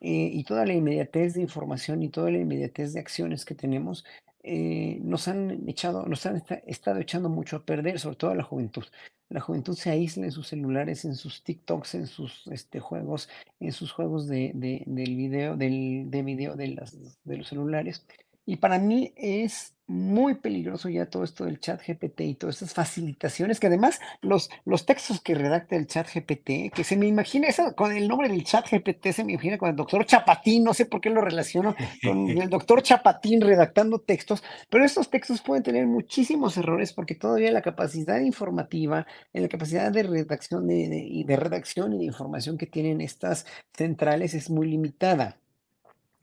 eh, 0.00 0.30
y 0.32 0.44
toda 0.44 0.66
la 0.66 0.74
inmediatez 0.74 1.34
de 1.34 1.42
información 1.42 2.02
y 2.02 2.08
toda 2.08 2.30
la 2.30 2.38
inmediatez 2.38 2.92
de 2.92 3.00
acciones 3.00 3.44
que 3.44 3.54
tenemos. 3.54 4.04
eh, 4.48 5.00
nos 5.02 5.26
han 5.26 5.68
echado, 5.68 6.06
nos 6.06 6.24
han 6.24 6.36
esta- 6.36 6.62
estado 6.66 7.00
echando 7.00 7.28
mucho 7.28 7.56
a 7.56 7.64
perder, 7.64 7.98
sobre 7.98 8.14
todo 8.16 8.30
a 8.30 8.36
la 8.36 8.44
juventud. 8.44 8.84
La 9.28 9.40
juventud 9.40 9.74
se 9.74 9.90
aísla 9.90 10.24
en 10.26 10.30
sus 10.30 10.46
celulares, 10.46 11.04
en 11.04 11.16
sus 11.16 11.42
TikToks, 11.42 11.96
en 11.96 12.06
sus 12.06 12.46
este, 12.52 12.78
juegos, 12.78 13.28
en 13.58 13.72
sus 13.72 13.90
juegos 13.90 14.28
de, 14.28 14.52
de- 14.54 14.84
del 14.86 15.16
video, 15.16 15.56
del, 15.56 16.12
de 16.12 16.22
video 16.22 16.54
de, 16.54 16.68
las, 16.68 16.96
de 17.24 17.36
los 17.38 17.48
celulares. 17.48 18.06
Y 18.46 18.56
para 18.56 18.78
mí 18.78 19.12
es 19.16 19.74
muy 19.88 20.34
peligroso 20.34 20.88
ya 20.88 21.06
todo 21.06 21.22
esto 21.22 21.44
del 21.44 21.60
chat 21.60 21.80
GPT 21.86 22.20
y 22.22 22.34
todas 22.34 22.56
estas 22.56 22.74
facilitaciones, 22.74 23.60
que 23.60 23.68
además 23.68 24.00
los, 24.20 24.50
los 24.64 24.84
textos 24.84 25.20
que 25.20 25.34
redacta 25.34 25.76
el 25.76 25.86
chat 25.86 26.08
GPT, 26.12 26.72
que 26.74 26.82
se 26.84 26.96
me 26.96 27.06
imagina, 27.06 27.46
eso, 27.48 27.74
con 27.76 27.92
el 27.92 28.08
nombre 28.08 28.28
del 28.28 28.42
chat 28.44 28.68
GPT 28.70 29.08
se 29.12 29.24
me 29.24 29.32
imagina 29.32 29.58
con 29.58 29.68
el 29.70 29.76
doctor 29.76 30.04
Chapatín, 30.06 30.64
no 30.64 30.74
sé 30.74 30.86
por 30.86 31.00
qué 31.00 31.10
lo 31.10 31.20
relaciono 31.20 31.76
con 32.02 32.30
el 32.30 32.48
doctor 32.50 32.82
Chapatín 32.82 33.40
redactando 33.40 34.00
textos, 34.00 34.42
pero 34.70 34.84
estos 34.84 35.10
textos 35.10 35.40
pueden 35.42 35.62
tener 35.62 35.86
muchísimos 35.86 36.56
errores 36.56 36.92
porque 36.92 37.14
todavía 37.14 37.52
la 37.52 37.62
capacidad 37.62 38.20
informativa, 38.20 39.06
en 39.32 39.42
la 39.42 39.48
capacidad 39.48 39.90
de 39.92 40.02
redacción 40.02 40.66
de, 40.66 40.88
de- 40.88 41.24
de 41.26 41.36
redacción 41.36 41.92
y 41.94 41.98
de 41.98 42.04
información 42.04 42.58
que 42.58 42.66
tienen 42.66 43.00
estas 43.00 43.46
centrales 43.72 44.34
es 44.34 44.50
muy 44.50 44.68
limitada. 44.68 45.40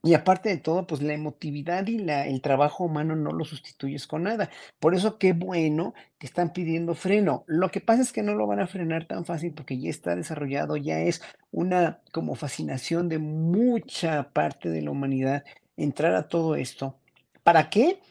Y 0.06 0.16
aparte 0.16 0.50
de 0.50 0.58
todo, 0.58 0.86
pues 0.86 1.02
la 1.02 1.14
emotividad 1.14 1.88
y 1.88 1.98
la, 1.98 2.28
el 2.28 2.42
trabajo 2.42 2.84
humano 2.84 3.16
no 3.16 3.32
lo 3.32 3.46
sustituyes 3.46 4.06
con 4.06 4.24
nada. 4.24 4.50
Por 4.80 4.96
eso 4.96 5.18
qué 5.18 5.32
bueno 5.32 5.94
que 6.20 6.28
están 6.28 6.52
pidiendo 6.52 6.94
freno. 6.94 7.46
Lo 7.48 7.72
que 7.72 7.80
pasa 7.80 8.02
es 8.02 8.12
que 8.12 8.22
no 8.22 8.36
lo 8.36 8.46
van 8.46 8.60
a 8.60 8.68
frenar 8.68 9.08
tan 9.08 9.24
fácil 9.24 9.54
porque 9.54 9.80
ya 9.80 9.90
está 9.90 10.16
desarrollado, 10.18 10.76
ya 10.76 11.00
es 11.00 11.22
una 11.52 12.02
como 12.12 12.36
fascinación 12.36 13.08
de 13.08 13.20
mucha 13.20 14.30
parte 14.34 14.70
de 14.70 14.82
la 14.82 14.92
humanidad 14.92 15.46
entrar 15.78 16.14
a 16.16 16.28
todo 16.28 16.56
esto. 16.56 16.98
¿Para 17.44 17.70
qué? 17.70 18.02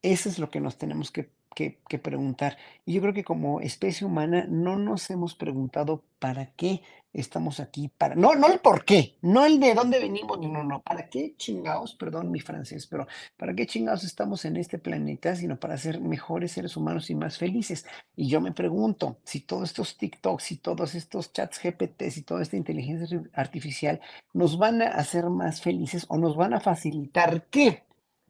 Eso 0.00 0.30
es 0.30 0.38
lo 0.38 0.50
que 0.50 0.60
nos 0.60 0.78
tenemos 0.78 1.10
que, 1.10 1.30
que- 1.54 1.78
preguntar. 1.98 2.56
Y 2.84 2.94
yo 2.94 3.00
creo 3.02 3.14
que 3.14 3.24
como 3.24 3.60
especie 3.60 4.06
humana 4.06 4.46
no 4.48 4.76
nos 4.78 5.10
hemos 5.10 5.34
preguntado 5.34 6.02
para 6.18 6.46
qué 6.56 6.82
estamos 7.12 7.60
aquí, 7.60 7.88
para, 7.88 8.14
no, 8.14 8.34
no 8.34 8.48
el 8.50 8.60
por 8.60 8.84
qué, 8.86 9.16
no 9.22 9.44
el 9.44 9.60
de 9.60 9.74
dónde 9.74 10.00
venimos, 10.00 10.38
no, 10.40 10.48
no, 10.48 10.64
no, 10.64 10.80
para 10.82 11.08
qué 11.10 11.34
chingados, 11.36 11.94
perdón 11.94 12.30
mi 12.30 12.40
francés, 12.40 12.86
pero 12.86 13.06
para 13.36 13.54
qué 13.54 13.66
chingados 13.66 14.04
estamos 14.04 14.44
en 14.46 14.56
este 14.56 14.78
planeta, 14.78 15.36
sino 15.36 15.58
para 15.60 15.76
ser 15.76 16.00
mejores 16.00 16.52
seres 16.52 16.76
humanos 16.76 17.10
y 17.10 17.14
más 17.14 17.36
felices. 17.38 17.84
Y 18.16 18.28
yo 18.28 18.40
me 18.40 18.52
pregunto, 18.52 19.18
si 19.24 19.40
todos 19.40 19.68
estos 19.70 19.98
TikToks 19.98 20.52
y 20.52 20.56
todos 20.58 20.94
estos 20.94 21.32
chats 21.32 21.60
GPTs 21.62 22.16
y 22.18 22.22
toda 22.22 22.42
esta 22.42 22.56
inteligencia 22.56 23.06
arti- 23.18 23.30
artificial 23.34 24.00
nos 24.32 24.56
van 24.58 24.80
a 24.82 24.88
hacer 24.88 25.26
más 25.28 25.60
felices 25.60 26.06
o 26.08 26.16
nos 26.18 26.36
van 26.36 26.54
a 26.54 26.60
facilitar 26.60 27.46
qué? 27.50 27.82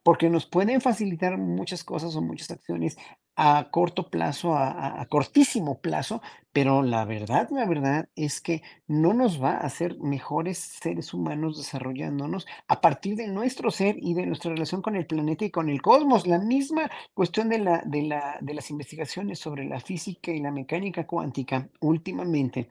Porque 0.03 0.29
nos 0.29 0.47
pueden 0.47 0.81
facilitar 0.81 1.39
muchas 1.39 1.85
cosas 1.85 2.17
o 2.17 2.23
muchas 2.23 2.51
acciones 2.51 2.97
a 3.35 3.71
corto 3.71 4.11
plazo, 4.11 4.55
a, 4.55 5.07
cortísimo 5.09 5.81
plazo, 5.81 6.21
pero 6.53 6.83
la 6.83 7.05
verdad, 7.07 7.49
la 7.51 7.65
verdad 7.65 8.09
es 8.15 8.41
que 8.41 8.63
no 8.87 9.15
nos 9.15 9.43
va 9.43 9.53
a 9.53 9.67
hacer 9.67 9.99
mejores 10.01 10.59
seres 10.59 11.15
humanos 11.15 11.57
desarrollándonos 11.57 12.47
a 12.69 12.81
partir 12.81 13.17
de 13.17 13.29
nuestro 13.29 13.71
ser 13.71 13.97
y 13.99 14.15
de 14.15 14.27
nuestra 14.27 14.53
relación 14.53 14.83
con 14.83 14.97
el 14.97 15.07
planeta 15.07 15.47
y 15.47 15.51
con 15.51 15.71
el 15.71 15.81
cosmos. 15.81 16.27
La 16.27 16.39
misma 16.39 16.91
cuestión 17.15 17.49
de 17.49 17.59
la, 17.59 17.83
de 17.87 18.03
la, 18.03 18.39
de 18.41 18.55
las 18.55 18.71
investigaciones 18.71 19.39
sobre 19.39 19.65
la 19.65 19.81
física 19.81 20.31
y 20.31 20.41
la 20.41 20.51
mecánica 20.51 21.07
cuántica 21.07 21.69
últimamente 21.81 22.69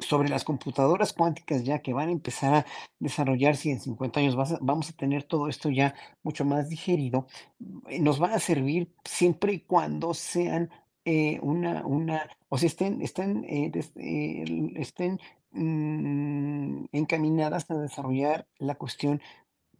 sobre 0.00 0.28
las 0.28 0.44
computadoras 0.44 1.12
cuánticas 1.12 1.64
ya 1.64 1.80
que 1.80 1.92
van 1.92 2.08
a 2.08 2.12
empezar 2.12 2.54
a 2.54 2.66
desarrollarse 2.98 3.68
y 3.68 3.72
en 3.72 3.80
50 3.80 4.20
años 4.20 4.36
vas 4.36 4.52
a- 4.52 4.58
vamos 4.60 4.88
a 4.90 4.92
tener 4.92 5.24
todo 5.24 5.48
esto 5.48 5.70
ya 5.70 5.94
mucho 6.22 6.44
más 6.44 6.68
digerido, 6.68 7.26
eh, 7.88 8.00
nos 8.00 8.18
van 8.18 8.32
a 8.32 8.38
servir 8.40 8.92
siempre 9.04 9.52
y 9.54 9.60
cuando 9.60 10.14
sean 10.14 10.70
eh, 11.06 11.38
una, 11.42 11.86
una, 11.86 12.28
o 12.50 12.58
sea, 12.58 12.66
estén, 12.66 13.00
estén, 13.02 13.44
eh, 13.44 13.70
eh, 13.96 14.72
estén 14.76 15.18
mm, 15.52 16.84
encaminadas 16.92 17.70
a 17.70 17.74
desarrollar 17.78 18.46
la 18.58 18.74
cuestión 18.76 19.20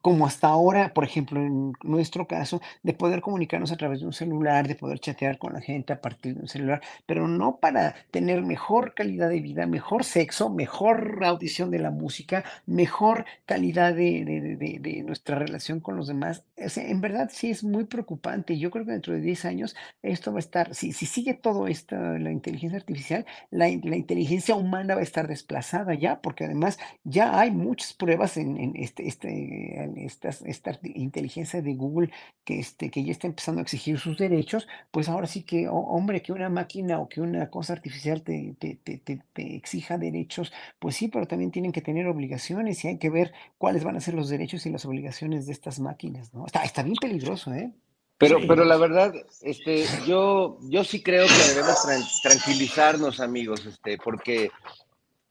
como 0.01 0.27
hasta 0.27 0.48
ahora, 0.48 0.93
por 0.94 1.05
ejemplo, 1.05 1.40
en 1.40 1.72
nuestro 1.82 2.27
caso, 2.27 2.60
de 2.82 2.94
poder 2.94 3.20
comunicarnos 3.20 3.72
a 3.72 3.77
través 3.77 4.01
de 4.01 4.06
un 4.06 4.12
celular, 4.12 4.66
de 4.66 4.74
poder 4.74 4.98
chatear 5.01 5.39
con 5.39 5.52
la 5.52 5.60
gente 5.60 5.93
a 5.93 6.01
partir 6.01 6.35
de 6.35 6.40
un 6.43 6.48
celular, 6.48 6.81
pero 7.06 7.28
no 7.28 7.56
para 7.59 7.94
tener 8.10 8.43
mejor 8.43 8.94
calidad 8.94 9.28
de 9.28 9.40
vida, 9.40 9.66
mejor 9.66 10.05
sexo, 10.05 10.51
mejor 10.51 11.22
audición 11.24 11.70
de 11.70 11.78
la 11.81 11.90
música, 11.90 12.44
mejor 12.66 13.24
calidad 13.47 13.94
de, 13.94 14.24
de- 14.24 15.02
nuestra 15.02 15.39
relación 15.39 15.81
con 15.81 15.97
los 15.97 16.06
demás. 16.09 16.44
O 16.64 16.68
sea, 16.68 16.86
en 16.89 17.01
verdad 17.01 17.31
sí 17.32 17.51
es 17.51 17.64
muy 17.64 17.85
preocupante. 17.85 18.59
Yo 18.59 18.70
creo 18.70 18.85
que 18.85 18.93
dentro 18.93 19.14
de 19.14 19.20
10 19.20 19.44
años 19.44 19.74
esto 20.02 20.32
va 20.32 20.39
a 20.39 20.40
estar, 20.40 20.74
si, 20.74 20.93
si 20.93 21.06
sigue 21.06 21.35
todo 21.35 21.66
esto, 21.66 21.97
la 21.97 22.31
inteligencia 22.31 22.78
artificial, 22.78 23.27
la, 23.51 23.66
la 23.82 23.97
inteligencia 23.97 24.55
humana 24.55 24.94
va 24.94 25.01
a 25.01 25.05
estar 25.05 25.27
desplazada 25.28 25.94
ya, 25.94 26.20
porque 26.20 26.44
además 26.44 26.78
ya 27.05 27.39
hay 27.40 27.51
muchas 27.51 27.93
pruebas 27.94 28.36
en, 28.36 28.56
en 28.59 28.72
este, 28.77 29.06
este, 29.09 29.90
esta, 29.97 30.29
esta 30.29 30.79
inteligencia 30.83 31.62
de 31.62 31.75
Google 31.75 32.11
que, 32.45 32.59
este, 32.59 32.91
que 32.91 33.05
ya 33.05 33.12
está 33.12 33.27
empezando 33.27 33.61
a 33.61 33.62
exigir 33.62 33.99
sus 33.99 34.19
derechos, 34.19 34.67
pues 34.91 35.09
ahora 35.09 35.27
sí 35.27 35.43
que, 35.43 35.69
oh, 35.69 35.75
hombre, 35.79 36.23
que 36.23 36.33
una 36.33 36.49
máquina 36.49 36.99
o 36.99 37.09
que 37.09 37.21
una 37.21 37.51
cosa 37.51 37.73
artificial 37.73 38.23
te, 38.23 38.55
te, 38.59 38.77
te, 38.77 38.99
te, 38.99 39.57
exija 39.57 39.99
derechos, 39.99 40.53
pues 40.79 40.97
sí, 40.97 41.09
pero 41.09 41.27
también 41.27 41.51
tienen 41.51 41.73
que 41.73 41.83
tener 41.83 42.07
obligaciones 42.07 42.85
y 42.85 42.89
hay 42.89 42.99
que 42.99 43.11
ver 43.11 43.33
cuáles 43.59 43.85
van 43.85 43.97
a 43.97 44.01
ser 44.01 44.15
los 44.15 44.29
derechos 44.29 44.67
y 44.67 44.71
las 44.71 44.85
obligaciones 44.85 45.47
de 45.47 45.53
estas 45.53 45.81
máquinas, 45.81 46.33
¿no? 46.35 46.47
Está, 46.47 46.62
está 46.62 46.83
bien 46.83 46.97
peligroso, 47.01 47.53
¿eh? 47.55 47.73
Pero, 48.21 48.39
pero 48.47 48.67
la 48.67 48.77
verdad, 48.77 49.15
este, 49.41 49.87
yo, 50.07 50.59
yo 50.69 50.85
sí 50.85 51.03
creo 51.03 51.27
que 51.27 51.55
debemos 51.55 51.77
tran- 51.87 52.21
tranquilizarnos, 52.23 53.19
amigos, 53.19 53.65
este, 53.65 53.97
porque, 53.97 54.51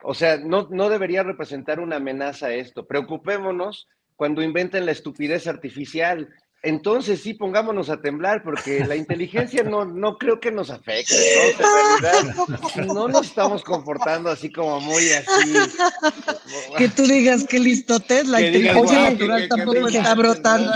o 0.02 0.16
sea, 0.16 0.38
no, 0.38 0.68
no 0.72 0.90
debería 0.90 1.22
representar 1.22 1.80
una 1.80 1.98
amenaza 1.98 2.52
esto. 2.52 2.88
Preocupémonos 2.88 3.88
cuando 4.20 4.42
inventen 4.42 4.86
la 4.86 4.92
estupidez 4.92 5.48
artificial. 5.48 6.28
Entonces 6.62 7.22
sí, 7.22 7.34
pongámonos 7.34 7.90
a 7.90 8.02
temblar, 8.02 8.44
porque 8.44 8.84
la 8.86 8.96
inteligencia 8.98 9.64
no, 9.64 9.86
no 9.86 10.18
creo 10.18 10.40
que 10.40 10.52
nos 10.52 10.70
afecte. 10.70 11.16
¿no? 11.16 11.66
En 11.66 12.04
realidad, 12.04 12.36
no 12.94 13.08
nos 13.08 13.28
estamos 13.28 13.64
comportando 13.64 14.30
así 14.30 14.52
como 14.52 14.80
muy 14.82 15.10
así. 15.12 15.54
Que 16.78 16.90
tú 16.90 17.04
digas 17.04 17.46
que 17.46 17.60
listotes, 17.60 18.28
la 18.28 18.40
Que 18.40 18.48
inteligencia 18.48 19.00
"Guau, 19.00 19.12
natural 19.12 19.18
que- 19.42 19.48
que- 19.48 19.50
que 19.50 19.56
tampoco 19.56 19.88
está 19.88 20.16
brotando. 20.16 20.72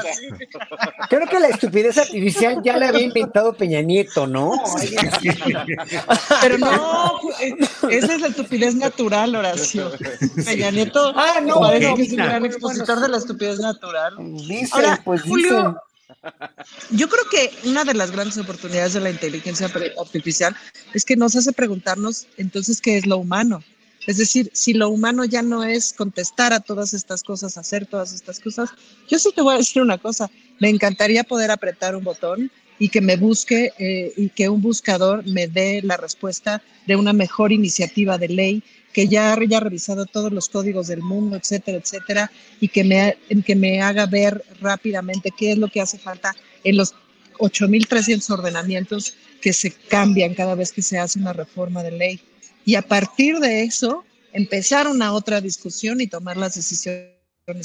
Creo 1.10 1.28
que 1.28 1.40
la 1.40 1.48
estupidez 1.50 1.98
artificial 1.98 2.62
ya 2.64 2.78
la 2.78 2.88
había 2.90 3.02
inventado 3.04 3.54
Peña 3.54 3.82
Nieto, 3.82 4.26
¿no? 4.28 4.54
Pero 6.42 6.58
no, 6.58 7.20
esa 7.90 8.14
es 8.16 8.22
la 8.22 8.28
estupidez 8.28 8.76
natural, 8.76 9.36
Horacio. 9.36 9.92
Peña 10.46 10.72
Nieto 10.72 11.14
Ah, 11.16 11.40
no, 11.42 11.60
parece 11.60 11.94
que 11.96 12.02
es 12.04 12.10
un 12.12 12.18
gran 12.18 12.46
expositor 12.46 13.00
de 13.00 13.08
la 13.10 13.18
estupidez 13.18 13.60
natural. 13.60 14.14
Dicen, 14.20 14.70
Ahora, 14.72 15.02
pues 15.04 15.22
Julio, 15.22 15.58
dicen. 15.58 15.73
Yo 16.92 17.10
creo 17.10 17.24
que 17.30 17.52
una 17.68 17.84
de 17.84 17.94
las 17.94 18.12
grandes 18.12 18.38
oportunidades 18.38 18.94
de 18.94 19.02
la 19.02 19.10
inteligencia 19.10 19.70
artificial 20.00 20.56
es 20.94 21.06
que 21.06 21.16
nos 21.16 21.36
hace 21.36 21.54
preguntarnos 21.54 22.28
entonces 22.38 22.82
qué 22.82 22.98
es 22.98 23.06
lo 23.06 23.18
humano. 23.18 23.64
Es 24.06 24.18
decir, 24.18 24.52
si 24.54 24.74
lo 24.74 24.90
humano 24.90 25.24
ya 25.24 25.42
no 25.42 25.64
es 25.64 25.94
contestar 25.94 26.52
a 26.52 26.60
todas 26.60 26.94
estas 26.94 27.24
cosas, 27.24 27.58
hacer 27.58 27.86
todas 27.86 28.14
estas 28.14 28.40
cosas, 28.40 28.70
yo 29.10 29.18
sí 29.18 29.30
te 29.34 29.42
voy 29.42 29.56
a 29.56 29.60
decir 29.60 29.82
una 29.82 29.98
cosa, 29.98 30.30
me 30.60 30.70
encantaría 30.70 31.24
poder 31.24 31.52
apretar 31.52 31.96
un 31.96 32.04
botón 32.04 32.52
y 32.80 32.90
que 32.90 33.00
me 33.00 33.16
busque 33.16 33.72
eh, 33.80 34.14
y 34.18 34.30
que 34.30 34.50
un 34.50 34.62
buscador 34.62 35.26
me 35.26 35.48
dé 35.48 35.82
la 35.84 35.96
respuesta 35.96 36.62
de 36.86 36.98
una 36.98 37.14
mejor 37.14 37.54
iniciativa 37.54 38.18
de 38.18 38.28
ley 38.28 38.64
que 38.94 39.08
ya 39.08 39.34
haya 39.34 39.60
revisado 39.60 40.06
todos 40.06 40.32
los 40.32 40.48
códigos 40.48 40.88
del 40.88 41.02
mundo, 41.02 41.36
etcétera, 41.36 41.80
etcétera, 41.80 42.32
y 42.60 42.68
que 42.68 42.84
me, 42.84 43.18
que 43.44 43.56
me 43.56 43.82
haga 43.82 44.06
ver 44.06 44.44
rápidamente 44.62 45.32
qué 45.36 45.52
es 45.52 45.58
lo 45.58 45.68
que 45.68 45.82
hace 45.82 45.98
falta 45.98 46.36
en 46.64 46.78
los 46.78 46.94
8.300 47.40 48.30
ordenamientos 48.30 49.16
que 49.42 49.52
se 49.52 49.72
cambian 49.72 50.36
cada 50.36 50.56
vez 50.56 50.72
que 50.72 50.82
se 50.82 51.00
hace 51.00 51.20
una 51.20 51.34
reforma 51.34 51.84
de 51.84 51.92
ley. 51.92 52.22
Y 52.66 52.76
a 52.76 52.82
partir 52.82 53.40
de 53.40 53.64
eso, 53.64 54.06
empezar 54.32 54.88
una 54.88 55.14
otra 55.14 55.42
discusión 55.42 56.00
y 56.00 56.08
tomar 56.08 56.38
las 56.38 56.56
decisiones 56.56 57.12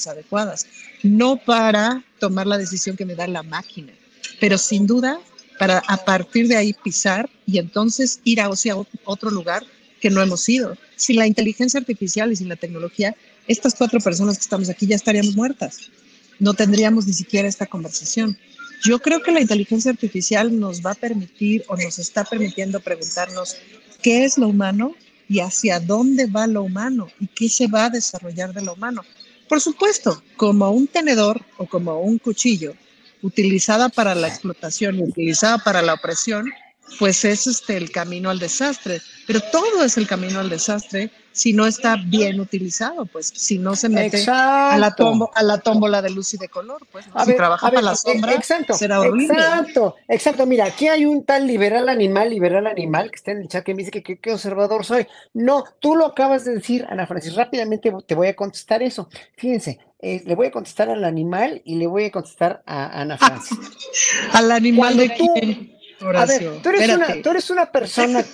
adecuadas, 0.06 0.66
no 1.02 1.36
para 1.36 2.02
tomar 2.18 2.46
la 2.46 2.59
decisión 2.59 2.96
que 2.96 3.05
me 3.05 3.14
da 3.14 3.28
la 3.28 3.42
máquina, 3.42 3.92
pero 4.40 4.59
sin 4.59 4.86
duda 4.86 5.20
para 5.59 5.78
a 5.86 6.05
partir 6.05 6.48
de 6.48 6.56
ahí 6.56 6.72
pisar 6.72 7.28
y 7.46 7.59
entonces 7.59 8.20
ir 8.24 8.40
a 8.40 8.46
hacia 8.46 8.76
otro 9.05 9.30
lugar 9.30 9.64
que 10.00 10.10
no 10.10 10.22
hemos 10.22 10.48
ido. 10.48 10.76
Sin 10.98 11.16
la 11.16 11.26
inteligencia 11.26 11.80
artificial 11.80 12.32
y 12.32 12.36
sin 12.36 12.48
la 12.48 12.56
tecnología, 12.56 13.16
estas 13.46 13.74
cuatro 13.74 14.00
personas 14.00 14.36
que 14.36 14.42
estamos 14.42 14.68
aquí 14.68 14.86
ya 14.86 14.96
estaríamos 14.96 15.36
muertas. 15.36 15.90
No 16.38 16.54
tendríamos 16.54 17.06
ni 17.06 17.14
siquiera 17.14 17.48
esta 17.48 17.66
conversación. 17.66 18.36
Yo 18.84 18.98
creo 18.98 19.22
que 19.22 19.32
la 19.32 19.40
inteligencia 19.40 19.90
artificial 19.90 20.58
nos 20.58 20.84
va 20.84 20.90
a 20.90 20.94
permitir 20.96 21.64
o 21.68 21.76
nos 21.76 21.98
está 21.98 22.24
permitiendo 22.24 22.80
preguntarnos 22.80 23.56
qué 24.02 24.24
es 24.24 24.36
lo 24.38 24.48
humano 24.48 24.94
y 25.28 25.40
hacia 25.40 25.78
dónde 25.78 26.26
va 26.26 26.46
lo 26.46 26.62
humano 26.62 27.08
y 27.20 27.28
qué 27.28 27.48
se 27.48 27.68
va 27.68 27.86
a 27.86 27.90
desarrollar 27.90 28.52
de 28.52 28.62
lo 28.62 28.74
humano. 28.74 29.02
Por 29.48 29.60
supuesto, 29.60 30.22
como 30.36 30.70
un 30.70 30.88
tenedor 30.88 31.40
o 31.58 31.66
como 31.66 32.00
un 32.00 32.18
cuchillo 32.18 32.74
utilizada 33.22 33.88
para 33.88 34.14
la 34.14 34.28
explotación 34.28 34.98
y 34.98 35.02
utilizada 35.02 35.58
para 35.58 35.80
la 35.80 35.94
opresión, 35.94 36.50
pues 36.98 37.24
es 37.24 37.47
este 37.47 37.77
el 37.77 37.90
camino 37.90 38.31
al 38.31 38.39
desastre. 38.39 39.01
Pero 39.27 39.40
todo 39.52 39.85
es 39.85 39.97
el 39.98 40.06
camino 40.06 40.40
al 40.40 40.48
desastre 40.48 41.10
si 41.32 41.52
no 41.52 41.66
está 41.66 41.94
bien 42.05 42.40
utilizado, 42.40 43.06
pues 43.06 43.28
si 43.32 43.59
no 43.59 43.77
se 43.77 43.89
mete 43.89 44.24
a 44.28 44.77
la, 44.77 44.97
tombo- 44.97 45.31
a 45.36 45.43
la 45.44 45.59
tómbola 45.59 46.02
de 46.02 46.10
luz 46.10 46.35
y 46.35 46.36
de 46.36 46.48
color, 46.48 46.85
pues 46.90 47.05
A 47.15 47.23
si 47.24 47.28
ver, 47.31 47.36
trabaja 47.36 47.65
a 47.65 47.70
ver, 47.70 47.77
para 47.77 47.85
la 47.85 47.93
eh, 47.93 47.97
sombra, 47.97 48.35
exacto, 48.35 48.74
será 48.74 48.98
horrible. 49.01 49.35
Exacto, 49.39 49.94
exacto. 50.09 50.47
Mira, 50.47 50.65
aquí 50.65 50.89
hay 50.89 51.05
un 51.05 51.24
tal 51.24 51.47
liberal 51.47 51.89
animal, 51.89 52.31
liberal 52.31 52.66
animal, 52.66 53.10
que 53.10 53.16
está 53.16 53.31
en 53.31 53.43
el 53.43 53.48
chat 53.48 53.62
que 53.65 53.73
me 53.74 53.85
dice 53.85 53.93
que 53.93 54.02
qué 54.02 54.19
conservador 54.19 54.85
soy. 54.85 55.06
No, 55.32 55.62
tú 55.78 55.94
lo 55.94 56.06
acabas 56.06 56.44
de 56.44 56.55
decir, 56.56 56.85
Ana 56.89 57.06
Francis. 57.06 57.36
Rápidamente 57.36 57.93
te 58.05 58.15
voy 58.16 58.27
a 58.28 58.35
contestar 58.35 58.82
eso. 58.82 59.09
Fíjense, 59.36 59.78
eh, 60.01 60.23
le 60.27 60.35
voy 60.35 60.48
a 60.48 60.51
contestar 60.51 60.90
al 60.90 61.05
animal 61.05 61.62
y 61.65 61.77
le 61.77 61.86
voy 61.86 62.06
a 62.06 62.10
contestar 62.10 62.65
a 62.66 63.01
Ana 63.01 63.16
Francis. 63.16 63.56
Al 64.32 64.51
animal 64.51 64.94
Cuando 64.97 65.02
de 65.02 65.09
tú- 65.19 65.32
quién, 65.35 65.77
A 66.00 66.24
ver, 66.26 66.62
tú 66.62 66.68
eres, 66.68 66.82
Espérate. 66.82 67.12
una, 67.12 67.22
tú 67.22 67.30
eres 67.30 67.50
una 67.50 67.72
persona, 67.72 68.24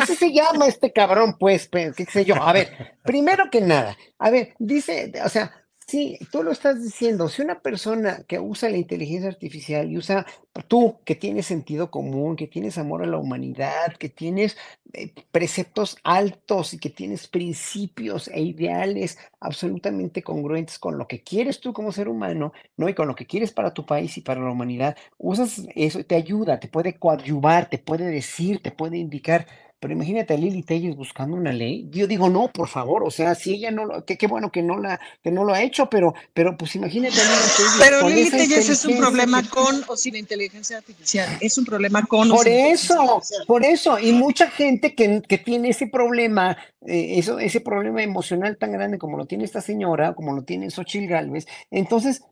así 0.00 0.16
se 0.16 0.32
llama 0.32 0.66
este 0.66 0.92
cabrón, 0.92 1.36
pues, 1.38 1.68
qué 1.68 2.06
sé 2.10 2.24
yo. 2.24 2.34
A 2.42 2.52
ver, 2.52 2.96
primero 3.02 3.48
que 3.50 3.60
nada, 3.60 3.96
a 4.18 4.30
ver, 4.30 4.54
dice, 4.58 5.12
o 5.24 5.28
sea, 5.28 5.52
sí, 5.86 6.18
tú 6.32 6.42
lo 6.42 6.50
estás 6.52 6.82
diciendo, 6.82 7.28
si 7.28 7.42
una 7.42 7.60
persona 7.60 8.24
que 8.26 8.38
usa 8.40 8.68
la 8.70 8.76
inteligencia 8.76 9.28
artificial 9.28 9.90
y 9.90 9.96
usa, 9.98 10.26
tú 10.68 10.98
que 11.04 11.14
tienes 11.14 11.46
sentido 11.46 11.90
común, 11.90 12.36
que 12.36 12.46
tienes 12.48 12.78
amor 12.78 13.02
a 13.02 13.06
la 13.06 13.18
humanidad, 13.18 13.94
que 13.98 14.08
tienes 14.08 14.56
eh, 14.92 15.12
preceptos 15.30 15.96
altos 16.02 16.74
y 16.74 16.78
que 16.78 16.90
tienes 16.90 17.28
principios 17.28 18.28
e 18.28 18.40
ideales 18.40 19.18
absolutamente 19.40 20.22
congruentes 20.22 20.78
con 20.78 20.98
lo 20.98 21.06
que 21.06 21.22
quieres 21.22 21.60
tú 21.60 21.72
como 21.72 21.92
ser 21.92 22.08
humano, 22.08 22.52
¿no? 22.76 22.88
Y 22.88 22.94
con 22.94 23.06
lo 23.08 23.14
que 23.14 23.26
quieres 23.26 23.52
para 23.52 23.72
tu 23.74 23.86
país 23.86 24.16
y 24.18 24.22
para 24.22 24.40
la 24.40 24.50
humanidad, 24.50 24.96
usas 25.18 25.62
eso, 25.74 26.04
te 26.04 26.14
ayuda, 26.16 26.58
te 26.60 26.68
puede 26.68 26.98
coadyuvar, 26.98 27.68
te 27.70 27.78
puede 27.78 28.06
decir, 28.06 28.60
te 28.62 28.70
puede 28.72 28.98
indicar. 28.98 29.46
Pero 29.78 29.92
imagínate 29.92 30.32
a 30.32 30.36
Lili 30.38 30.62
Telles 30.62 30.96
buscando 30.96 31.36
una 31.36 31.52
ley. 31.52 31.88
Yo 31.90 32.06
digo, 32.06 32.30
no, 32.30 32.48
por 32.48 32.68
favor, 32.68 33.04
o 33.04 33.10
sea, 33.10 33.34
si 33.34 33.54
ella 33.54 33.70
no 33.70 33.84
lo, 33.84 34.04
que 34.04 34.16
qué 34.16 34.26
bueno 34.26 34.50
que 34.50 34.62
no 34.62 34.78
la, 34.78 34.98
que 35.22 35.30
no 35.30 35.44
lo 35.44 35.52
ha 35.52 35.62
hecho, 35.62 35.90
pero, 35.90 36.14
pero 36.32 36.56
pues 36.56 36.76
imagínate 36.76 37.20
a 37.20 37.24
Lili 37.24 37.36
Telles 37.56 37.76
Pero 37.78 38.08
Lili 38.08 38.30
Telles 38.30 38.68
es 38.70 38.84
un 38.86 38.96
problema 38.96 39.42
con 39.48 39.84
o 39.86 39.96
sin 39.96 40.16
inteligencia 40.16 40.78
artificial. 40.78 41.28
Es 41.40 41.58
un 41.58 41.66
problema 41.66 42.06
con 42.06 42.30
o 42.30 42.36
Por 42.36 42.44
sin 42.44 42.54
eso, 42.54 43.22
por 43.46 43.64
eso, 43.64 43.98
y 43.98 44.12
mucha 44.12 44.50
gente 44.50 44.94
que, 44.94 45.20
que 45.20 45.38
tiene 45.38 45.68
ese 45.68 45.88
problema, 45.88 46.56
eh, 46.86 47.18
eso, 47.18 47.38
ese 47.38 47.60
problema 47.60 48.02
emocional 48.02 48.56
tan 48.56 48.72
grande 48.72 48.96
como 48.98 49.18
lo 49.18 49.26
tiene 49.26 49.44
esta 49.44 49.60
señora, 49.60 50.14
como 50.14 50.34
lo 50.34 50.42
tiene 50.42 50.70
Xochitl 50.70 51.06
Gálvez, 51.06 51.46
entonces 51.70 52.22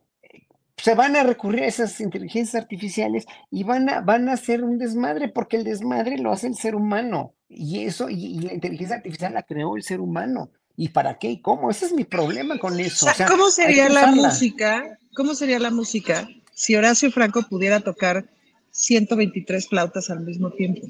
se 0.77 0.93
van 0.93 1.15
a 1.15 1.23
recurrir 1.23 1.63
a 1.63 1.67
esas 1.67 1.99
inteligencias 2.01 2.61
artificiales 2.61 3.25
y 3.49 3.63
van 3.63 3.89
a, 3.89 4.01
van 4.01 4.29
a 4.29 4.33
hacer 4.33 4.63
un 4.63 4.77
desmadre, 4.77 5.29
porque 5.29 5.57
el 5.57 5.63
desmadre 5.63 6.17
lo 6.17 6.31
hace 6.31 6.47
el 6.47 6.55
ser 6.55 6.75
humano, 6.75 7.33
y 7.47 7.85
eso, 7.85 8.09
y, 8.09 8.25
y 8.25 8.39
la 8.39 8.53
inteligencia 8.53 8.97
artificial 8.97 9.33
la 9.33 9.43
creó 9.43 9.75
el 9.77 9.83
ser 9.83 10.01
humano. 10.01 10.49
¿Y 10.77 10.89
para 10.89 11.17
qué 11.17 11.31
y 11.31 11.41
cómo? 11.41 11.71
Ese 11.71 11.85
es 11.85 11.93
mi 11.93 12.03
problema 12.03 12.59
con 12.59 12.77
eso. 12.79 13.05
O 13.05 13.13
sea, 13.13 13.27
¿cómo 13.27 13.49
sería 13.49 13.87
la 13.87 14.07
música? 14.07 14.99
¿Cómo 15.15 15.33
sería 15.33 15.57
la 15.57 15.71
música 15.71 16.27
si 16.53 16.75
Horacio 16.75 17.09
Franco 17.11 17.43
pudiera 17.43 17.79
tocar 17.79 18.25
123 18.71 19.69
flautas 19.69 20.09
al 20.09 20.19
mismo 20.21 20.51
tiempo? 20.51 20.81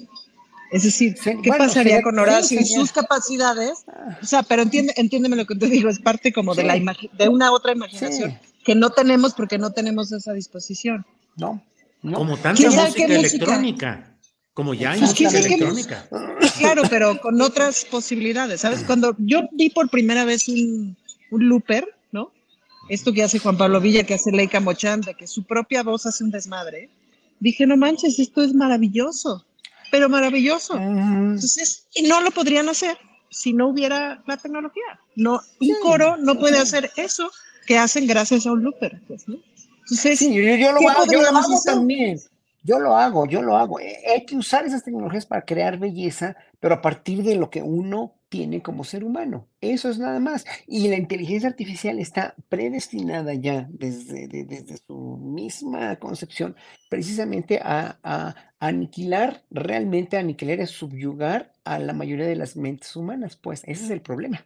Es 0.71 0.83
decir, 0.83 1.15
¿qué 1.23 1.35
bueno, 1.35 1.57
pasaría 1.59 1.97
sería- 1.97 2.01
con 2.01 2.15
sí, 2.15 2.21
Horacio 2.21 2.59
y 2.59 2.65
sus 2.65 2.91
capacidades? 2.91 3.85
O 4.21 4.25
sea, 4.25 4.41
pero 4.41 4.63
entiende, 4.63 4.93
entiéndeme 4.97 5.35
lo 5.35 5.45
que 5.45 5.55
te 5.55 5.67
digo, 5.67 5.89
es 5.89 5.99
parte 5.99 6.33
como 6.33 6.55
de 6.55 6.63
la 6.63 6.75
de 7.13 7.29
una 7.29 7.51
otra 7.51 7.71
imaginación. 7.73 8.35
Que 8.65 8.75
no 8.75 8.89
tenemos 8.89 9.33
porque 9.33 9.57
no 9.57 9.71
tenemos 9.71 10.11
esa 10.11 10.33
disposición. 10.33 11.05
No, 11.37 11.63
no. 12.01 12.17
Como 12.17 12.35
tanta 12.35 12.55
¿Quién 12.57 12.71
sabe 12.71 12.89
música 12.89 13.07
música? 13.07 13.19
electrónica. 13.19 14.17
Como 14.53 14.73
ya 14.73 14.91
hay 14.91 14.99
Pues, 14.99 15.13
¿quién 15.13 15.31
música 15.31 15.47
electrónica. 15.47 16.09
Claro, 16.57 16.81
pero 16.89 17.21
con 17.21 17.39
otras 17.41 17.85
posibilidades, 17.85 18.61
¿sabes? 18.61 18.83
Cuando 18.83 19.15
yo 19.19 19.41
vi 19.51 19.69
por 19.69 19.89
primera 19.89 20.25
vez 20.25 20.47
un, 20.47 20.97
un 21.29 21.49
looper, 21.49 21.85
¿no? 22.11 22.31
Esto 22.89 23.13
que 23.13 23.23
hace 23.23 23.39
Juan 23.39 23.57
Pablo 23.57 23.79
Villa, 23.79 24.03
que 24.03 24.15
hace 24.15 24.31
Leica 24.31 24.59
Mochán, 24.59 25.01
de 25.01 25.13
que 25.13 25.27
su 25.27 25.43
propia 25.43 25.83
voz 25.83 26.05
hace 26.05 26.23
un 26.23 26.31
desmadre, 26.31 26.89
dije, 27.39 27.67
no 27.67 27.77
manches, 27.77 28.17
esto 28.17 28.41
es 28.41 28.53
maravilloso, 28.53 29.45
pero 29.91 30.09
maravilloso. 30.09 30.75
Entonces, 30.77 31.85
y 31.93 32.03
no 32.03 32.21
lo 32.21 32.31
podrían 32.31 32.69
hacer 32.69 32.97
si 33.29 33.53
no 33.53 33.67
hubiera 33.67 34.23
la 34.25 34.37
tecnología. 34.37 34.99
No, 35.15 35.41
un 35.59 35.75
coro 35.81 36.17
no 36.17 36.39
puede 36.39 36.57
hacer 36.57 36.91
eso 36.95 37.29
que 37.65 37.77
hacen 37.77 38.07
gracias 38.07 38.45
a 38.45 38.51
un 38.53 38.63
looper, 38.63 39.01
pues, 39.07 39.27
¿no? 39.27 39.37
Entonces, 39.81 40.19
Sí, 40.19 40.33
yo, 40.33 40.55
yo 40.55 40.71
lo 40.71 40.79
¿qué 40.79 40.87
hago, 40.87 41.05
yo 41.11 41.21
lo 41.21 41.31
hago 41.35 41.57
hacer? 41.57 41.59
también. 41.63 42.19
Yo 42.63 42.79
lo 42.79 42.97
hago, 42.97 43.27
yo 43.27 43.41
lo 43.43 43.57
hago. 43.57 43.79
Eh, 43.79 43.97
Hay 44.13 44.25
que 44.25 44.35
usar 44.37 44.65
esas 44.65 44.83
tecnologías 44.83 45.25
para 45.27 45.45
crear 45.45 45.77
belleza, 45.77 46.35
pero 46.59 46.75
a 46.75 46.81
partir 46.81 47.23
de 47.23 47.35
lo 47.35 47.49
que 47.51 47.61
uno 47.61 48.19
tiene 48.29 48.63
como 48.63 48.83
ser 48.83 49.03
humano. 49.03 49.49
Eso 49.61 49.89
es 49.89 49.99
nada 49.99 50.19
más. 50.19 50.45
Y 50.67 50.87
la 50.87 50.97
inteligencia 50.97 51.47
artificial 51.49 51.99
está 51.99 52.35
predestinada 52.49 53.33
ya 53.35 53.67
desde, 53.71 54.27
desde 54.27 54.77
su 54.77 55.17
misma 55.17 55.97
concepción 55.97 56.55
precisamente 56.89 57.59
a, 57.63 57.99
a, 58.03 58.35
aniquilar, 58.59 59.45
realmente 59.51 60.17
aniquilar 60.17 60.59
y 60.59 60.65
subyugar 60.67 61.53
a 61.65 61.77
la 61.79 61.93
mayoría 61.93 62.25
de 62.25 62.35
las 62.35 62.55
mentes 62.57 62.95
humanas. 62.95 63.35
Pues 63.37 63.61
ese 63.65 63.85
es 63.85 63.89
el 63.91 64.01
problema. 64.01 64.45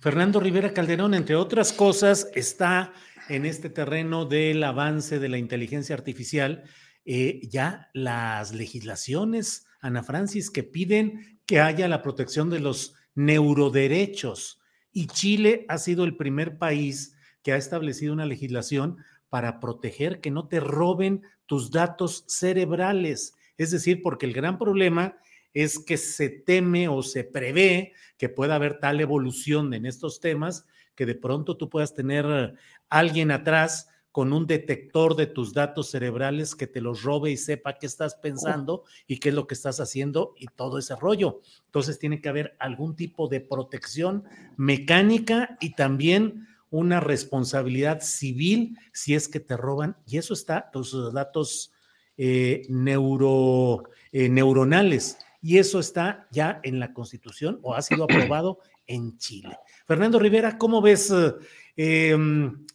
Fernando 0.00 0.40
Rivera 0.40 0.72
Calderón, 0.72 1.14
entre 1.14 1.36
otras 1.36 1.72
cosas, 1.72 2.30
está 2.34 2.92
en 3.28 3.44
este 3.44 3.68
terreno 3.68 4.24
del 4.24 4.62
avance 4.64 5.18
de 5.18 5.28
la 5.28 5.38
inteligencia 5.38 5.94
artificial, 5.94 6.64
eh, 7.04 7.40
ya 7.48 7.90
las 7.92 8.52
legislaciones, 8.52 9.66
Ana 9.80 10.02
Francis, 10.02 10.50
que 10.50 10.62
piden 10.62 11.40
que 11.46 11.60
haya 11.60 11.88
la 11.88 12.02
protección 12.02 12.50
de 12.50 12.60
los 12.60 12.94
neuroderechos. 13.14 14.60
Y 14.92 15.06
Chile 15.08 15.66
ha 15.68 15.78
sido 15.78 16.04
el 16.04 16.16
primer 16.16 16.58
país 16.58 17.14
que 17.42 17.52
ha 17.52 17.56
establecido 17.56 18.12
una 18.12 18.26
legislación 18.26 18.96
para 19.28 19.60
proteger 19.60 20.20
que 20.20 20.30
no 20.30 20.48
te 20.48 20.60
roben 20.60 21.22
tus 21.46 21.70
datos 21.70 22.24
cerebrales. 22.26 23.34
Es 23.56 23.70
decir, 23.70 24.00
porque 24.02 24.26
el 24.26 24.32
gran 24.32 24.58
problema 24.58 25.16
es 25.56 25.78
que 25.78 25.96
se 25.96 26.28
teme 26.28 26.86
o 26.86 27.02
se 27.02 27.24
prevé 27.24 27.94
que 28.18 28.28
pueda 28.28 28.56
haber 28.56 28.78
tal 28.78 29.00
evolución 29.00 29.72
en 29.72 29.86
estos 29.86 30.20
temas 30.20 30.66
que 30.94 31.06
de 31.06 31.14
pronto 31.14 31.56
tú 31.56 31.70
puedas 31.70 31.94
tener 31.94 32.54
alguien 32.90 33.30
atrás 33.30 33.88
con 34.12 34.34
un 34.34 34.46
detector 34.46 35.16
de 35.16 35.26
tus 35.26 35.54
datos 35.54 35.90
cerebrales 35.90 36.54
que 36.54 36.66
te 36.66 36.82
los 36.82 37.02
robe 37.02 37.30
y 37.30 37.38
sepa 37.38 37.78
qué 37.78 37.86
estás 37.86 38.16
pensando 38.16 38.84
y 39.06 39.18
qué 39.18 39.30
es 39.30 39.34
lo 39.34 39.46
que 39.46 39.54
estás 39.54 39.80
haciendo 39.80 40.34
y 40.36 40.46
todo 40.46 40.76
ese 40.76 40.94
rollo. 40.94 41.40
Entonces 41.64 41.98
tiene 41.98 42.20
que 42.20 42.28
haber 42.28 42.54
algún 42.58 42.94
tipo 42.94 43.26
de 43.26 43.40
protección 43.40 44.24
mecánica 44.58 45.56
y 45.58 45.74
también 45.74 46.46
una 46.68 47.00
responsabilidad 47.00 48.02
civil 48.02 48.78
si 48.92 49.14
es 49.14 49.26
que 49.26 49.40
te 49.40 49.56
roban. 49.56 49.96
Y 50.06 50.18
eso 50.18 50.34
está, 50.34 50.70
tus 50.70 51.14
datos 51.14 51.72
eh, 52.18 52.62
eh, 52.68 54.28
neuronales 54.28 55.18
y 55.46 55.58
eso 55.58 55.78
está 55.78 56.26
ya 56.32 56.58
en 56.64 56.80
la 56.80 56.92
Constitución 56.92 57.60
o 57.62 57.76
ha 57.76 57.80
sido 57.80 58.02
aprobado 58.02 58.58
en 58.84 59.16
Chile. 59.16 59.56
Fernando 59.86 60.18
Rivera, 60.18 60.58
¿cómo 60.58 60.82
ves 60.82 61.12
eh, 61.12 62.10
em, 62.10 62.66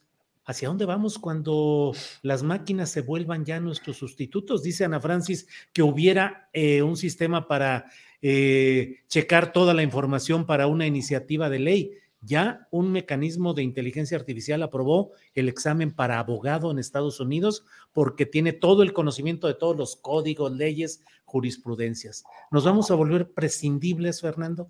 hacia 0.46 0.70
dónde 0.70 0.86
vamos 0.86 1.20
cuando 1.20 1.92
las 2.22 2.44
máquinas 2.44 2.90
se 2.90 3.02
vuelvan 3.02 3.44
ya 3.44 3.60
nuestros 3.60 3.98
sustitutos? 3.98 4.64
Dice 4.64 4.86
Ana 4.86 5.02
Francis 5.02 5.48
que 5.74 5.84
hubiera 5.84 6.48
eh, 6.54 6.82
un 6.82 6.96
sistema 6.96 7.46
para 7.46 7.92
eh, 8.22 9.02
checar 9.10 9.52
toda 9.52 9.74
la 9.74 9.84
información 9.84 10.46
para 10.46 10.68
una 10.68 10.88
iniciativa 10.88 11.50
de 11.50 11.60
ley. 11.60 11.92
Ya 12.24 12.68
un 12.70 12.92
mecanismo 12.92 13.56
de 13.56 13.64
inteligencia 13.64 14.16
artificial 14.16 14.62
aprobó 14.62 15.12
el 15.34 15.50
examen 15.50 15.92
para 15.92 16.20
abogado 16.20 16.70
en 16.70 16.78
Estados 16.78 17.20
Unidos 17.20 17.66
porque 17.94 18.28
tiene 18.28 18.54
todo 18.54 18.84
el 18.84 18.94
conocimiento 18.94 19.48
de 19.48 19.56
todos 19.56 19.76
los 19.76 19.96
códigos, 19.96 20.52
leyes, 20.52 21.04
jurisprudencias. 21.26 22.24
¿Nos 22.52 22.64
vamos 22.64 22.92
a 22.92 22.96
volver 22.96 23.32
prescindibles, 23.32 24.22
Fernando? 24.22 24.70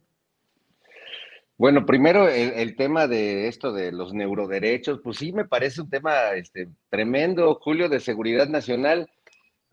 Bueno, 1.57 1.85
primero 1.85 2.27
el, 2.29 2.75
tema 2.75 3.07
de 3.07 3.47
esto 3.47 3.73
de 3.73 3.91
los 3.91 4.13
neuroderechos, 4.13 4.99
pues 5.03 5.17
sí 5.17 5.33
me 5.33 5.45
parece 5.45 5.81
un 5.81 5.89
tema 5.89 6.31
este, 6.31 6.69
tremendo, 6.89 7.53
Julio, 7.55 7.89
de 7.89 7.99
seguridad 7.99 8.47
nacional. 8.47 9.11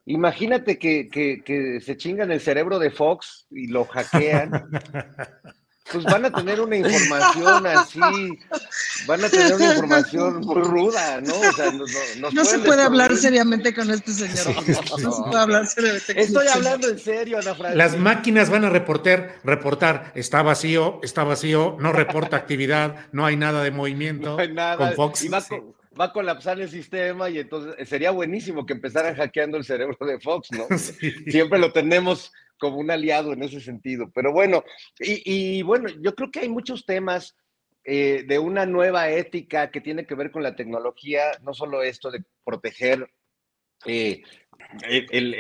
Imagínate 0.05 0.79
que, 0.79 1.09
que 1.09 1.81
se 1.81 1.97
chingan 1.97 2.33
el 2.33 2.41
cerebro 2.41 2.79
de 2.79 2.91
Fox 2.91 3.47
y 3.51 3.69
lo 3.69 3.85
hackean. 3.85 4.51
pues 5.93 6.05
van 6.05 6.25
a 6.25 6.31
tener 6.31 6.61
una 6.61 6.77
información 6.77 7.67
así, 7.67 8.39
van 9.07 9.25
a 9.25 9.29
tener 9.29 9.55
una 9.55 9.65
información 9.73 10.41
muy 10.41 10.63
ruda, 10.63 11.21
¿no? 11.21 11.35
O 11.35 11.53
sea, 11.53 11.73
no, 12.33 12.45
se 12.45 12.59
puede 12.59 12.83
hablar 12.83 13.17
seriamente 13.17 13.75
con 13.75 13.91
este 13.91 14.13
señor. 14.13 14.65
No, 15.01 15.17
se 15.17 15.23
puede 15.23 15.41
hablar 15.41 15.67
seriamente 15.67 16.15
con 16.15 16.23
Estoy 16.23 16.47
este 16.47 16.59
hablando 16.59 16.89
en 16.89 16.99
serio, 16.99 17.39
Ana 17.39 17.55
Francis. 17.55 17.77
Las 17.77 17.97
máquinas 17.97 18.51
van 18.51 18.65
a 18.65 18.71
reportar, 18.71 19.37
reportar, 19.45 20.13
está 20.15 20.43
vacío, 20.43 21.01
está 21.03 21.25
vacío, 21.25 21.77
no 21.81 21.93
reporta 21.93 22.37
actividad, 22.37 23.07
no 23.13 23.25
hay 23.25 23.37
nada 23.37 23.63
de 23.63 23.71
movimiento. 23.71 24.37
No 24.37 24.43
hay 24.43 24.53
nada. 24.53 24.77
Con 24.77 24.93
Fox. 24.95 25.25
Y 25.25 25.29
va, 25.29 25.43
va, 25.99 26.05
a 26.07 26.13
colapsar 26.13 26.61
el 26.61 26.69
sistema 26.69 27.31
y 27.31 27.39
entonces 27.39 27.89
sería 27.89 28.11
buenísimo 28.11 28.67
que 28.67 28.75
empezaran 28.75 29.15
hackeando 29.15 29.57
el 29.57 29.65
cerebro 29.65 29.97
de 30.01 30.21
Fox, 30.21 30.51
¿no? 30.53 30.67
Siempre 31.31 31.59
lo 31.59 31.73
tenemos 31.73 32.33
como 32.59 32.79
un 32.79 32.91
aliado 32.91 33.33
en 33.33 33.43
ese 33.43 33.61
sentido. 33.61 34.11
Pero 34.15 34.33
bueno, 34.33 34.65
y, 34.99 35.63
bueno, 35.63 35.89
yo 36.01 36.15
creo 36.15 36.31
que 36.31 36.41
hay 36.41 36.49
muchos 36.49 36.85
temas 36.85 37.37
eh, 37.85 38.25
de 38.27 38.39
una 38.39 38.67
nueva 38.67 39.11
ética 39.11 39.71
que 39.71 39.81
tiene 39.81 40.07
que 40.07 40.15
ver 40.15 40.31
con 40.31 40.43
la 40.43 40.57
tecnología, 40.57 41.33
no 41.43 41.55
solo 41.55 41.83
esto 41.83 42.11
de 42.11 42.23
proteger 42.45 43.09
eh, 43.87 44.23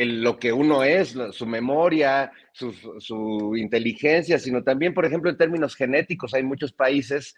lo 0.07 0.39
que 0.39 0.53
uno 0.53 0.85
es, 0.85 1.17
su 1.33 1.47
memoria, 1.47 2.33
su, 2.53 3.55
inteligencia, 3.57 4.39
sino 4.39 4.63
también, 4.63 4.95
por 4.95 5.05
ejemplo, 5.05 5.31
en 5.31 5.37
términos 5.37 5.75
genéticos, 5.75 6.35
hay 6.35 6.43
muchos 6.43 6.73
países 6.73 7.35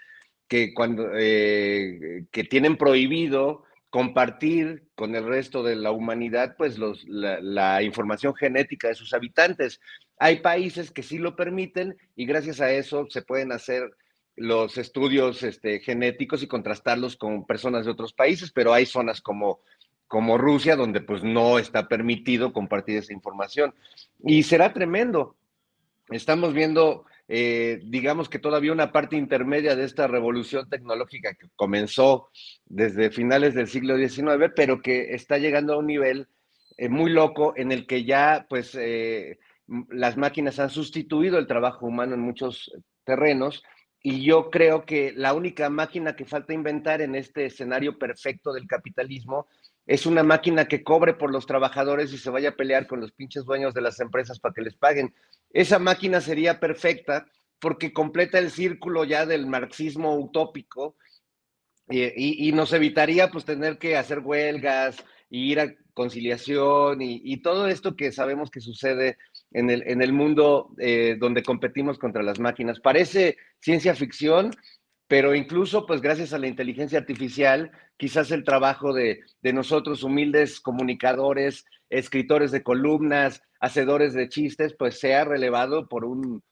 que, 0.47 0.73
cuando, 0.75 1.11
eh, 1.17 2.27
que 2.31 2.45
tienen 2.45 2.77
prohibido 2.77 3.65
compartir 3.91 4.85
con 4.95 5.17
el 5.17 5.27
resto 5.27 5.65
de 5.65 5.75
la 5.75 5.91
humanidad 5.91 6.55
pues 6.57 6.79
los, 6.79 7.05
la, 7.07 7.83
información 7.83 8.35
genética 8.35 8.89
de 8.89 8.95
sus 8.95 9.13
habitantes. 9.13 9.81
Hay 10.19 10.41
países 10.41 10.93
que 10.93 11.03
sí 11.03 11.19
lo 11.19 11.35
permiten 11.35 11.97
y 12.15 12.25
gracias 12.25 12.61
a 12.61 12.71
eso 12.71 13.07
se 13.11 13.23
pueden 13.23 13.51
hacer 13.53 13.91
los 14.37 14.79
estudios 14.79 15.43
este, 15.43 15.81
genéticos 15.81 16.43
y 16.43 16.47
contrastarlos 16.47 17.17
con 17.17 17.47
personas 17.47 17.85
de 17.85 17.91
otros 17.91 18.13
países, 18.13 18.53
pero 18.53 18.73
hay 18.73 18.87
zonas 18.87 19.21
como, 19.21 19.61
como 20.07 20.39
Rusia 20.39 20.77
donde 20.77 21.01
pues 21.01 21.25
no 21.25 21.59
está 21.59 21.89
permitido 21.89 22.53
compartir 22.53 22.97
esa 22.99 23.13
información. 23.13 23.75
Y 24.21 24.45
será 24.45 24.73
tremendo. 24.73 25.37
Estamos 26.11 26.55
viendo 26.55 27.07
eh, 27.33 27.79
digamos 27.85 28.29
que 28.29 28.41
todavía 28.41 28.73
una 28.73 28.91
parte 28.91 29.15
intermedia 29.15 29.77
de 29.77 29.85
esta 29.85 30.09
revolución 30.09 30.69
tecnológica 30.69 31.33
que 31.35 31.47
comenzó 31.55 32.29
desde 32.65 33.13
finales 33.13 33.55
del 33.55 33.69
siglo 33.69 33.97
XIX, 33.97 34.51
pero 34.57 34.83
que 34.83 35.15
está 35.15 35.39
llegando 35.39 35.75
a 35.75 35.79
un 35.79 35.87
nivel 35.87 36.27
eh, 36.77 36.89
muy 36.89 37.09
loco 37.09 37.55
en 37.57 37.71
el 37.71 37.87
que 37.87 38.03
ya 38.03 38.47
pues 38.49 38.75
eh, 38.75 39.39
las 39.91 40.17
máquinas 40.17 40.59
han 40.59 40.71
sustituido 40.71 41.39
el 41.39 41.47
trabajo 41.47 41.87
humano 41.87 42.15
en 42.15 42.21
muchos 42.21 42.73
terrenos 43.05 43.63
y 44.03 44.25
yo 44.25 44.51
creo 44.51 44.85
que 44.85 45.13
la 45.15 45.33
única 45.33 45.71
máquina 45.71 46.17
que 46.17 46.25
falta 46.25 46.53
inventar 46.53 47.01
en 47.01 47.15
este 47.15 47.47
escenario 47.47 47.97
perfecto 47.97 48.53
del 48.53 48.67
capitalismo 48.67 49.47
es 49.87 50.07
una 50.07 50.23
máquina 50.23 50.67
que 50.67 50.85
cobre 50.85 51.15
por 51.15 51.33
los 51.33 51.47
trabajadores 51.47 52.13
y 52.13 52.19
se 52.19 52.31
vaya 52.31 52.51
a 52.51 52.57
pelear 52.57 52.87
con 52.87 53.01
los 53.01 53.13
pinches 53.13 53.45
dueños 53.45 53.75
de 53.75 53.81
las 53.81 54.01
empresas 54.01 54.39
para 54.39 54.55
que 54.55 54.63
les 54.63 54.77
paguen. 54.77 55.15
Esa 55.53 55.79
máquina 55.79 56.21
sería 56.21 56.61
perfecta 56.61 57.27
porque 57.59 57.93
completa 57.93 58.39
el 58.39 58.51
círculo 58.51 59.05
ya 59.05 59.27
del 59.27 59.47
marxismo 59.47 60.17
utópico 60.17 60.97
y, 61.89 62.53
nos 62.53 62.73
evitaría 62.73 63.31
pues 63.31 63.45
tener 63.45 63.79
que 63.79 63.97
hacer 63.97 64.21
huelgas 64.21 65.05
y 65.29 65.51
ir 65.51 65.61
a 65.61 65.75
conciliación 65.93 67.03
y, 67.03 67.37
todo 67.39 67.67
esto 67.67 67.97
que 67.97 68.13
sabemos 68.13 68.51
que 68.51 68.61
sucede 68.61 69.19
en 69.53 69.71
el, 69.71 70.13
mundo 70.13 70.73
eh, 70.79 71.17
donde 71.19 71.43
competimos 71.43 71.99
contra 71.99 72.23
las 72.23 72.39
máquinas. 72.39 72.81
Parece 72.81 73.37
ciencia 73.59 73.95
ficción, 73.95 74.53
pero 75.11 75.35
incluso 75.35 75.87
pues 75.87 76.01
gracias 76.01 76.33
a 76.33 76.39
la 76.39 76.47
inteligencia 76.47 77.01
artificial, 77.01 77.73
quizás 77.97 78.31
el 78.31 78.45
trabajo 78.45 78.93
de, 78.93 79.19
de 79.43 79.53
nosotros 79.53 80.05
humildes 80.05 80.61
comunicadores, 80.61 81.65
escritores 81.89 82.53
de 82.53 82.63
columnas, 82.63 83.43
hacedores 83.59 84.15
de 84.15 84.29
chistes, 84.29 84.73
pues 84.79 85.01
sea 85.01 85.25
relevado 85.25 85.89
por, 85.89 86.05
un, 86.05 86.45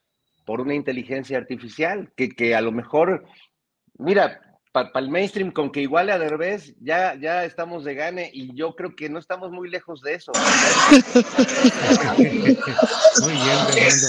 por 0.44 0.60
una 0.60 0.74
inteligencia 0.74 1.39
artificial, 1.39 2.10
que, 2.16 2.30
que 2.30 2.56
a 2.56 2.60
lo 2.60 2.72
mejor, 2.72 3.26
mira, 3.97 4.40
para 4.72 4.90
el 4.97 5.09
mainstream, 5.09 5.52
con 5.52 5.70
que 5.70 5.82
iguale 5.82 6.10
a 6.10 6.18
Derbez, 6.18 6.74
ya, 6.80 7.14
ya 7.14 7.44
estamos 7.44 7.85
de 7.85 7.94
gane 7.94 8.28
y 8.35 8.56
yo 8.56 8.74
creo 8.74 8.97
que 8.97 9.09
no 9.09 9.20
estamos 9.20 9.52
muy 9.52 9.70
lejos 9.70 10.02
de 10.02 10.14
eso. 10.14 10.32
muy 13.22 13.35
bien, 13.35 13.59
Fernando. 13.68 14.09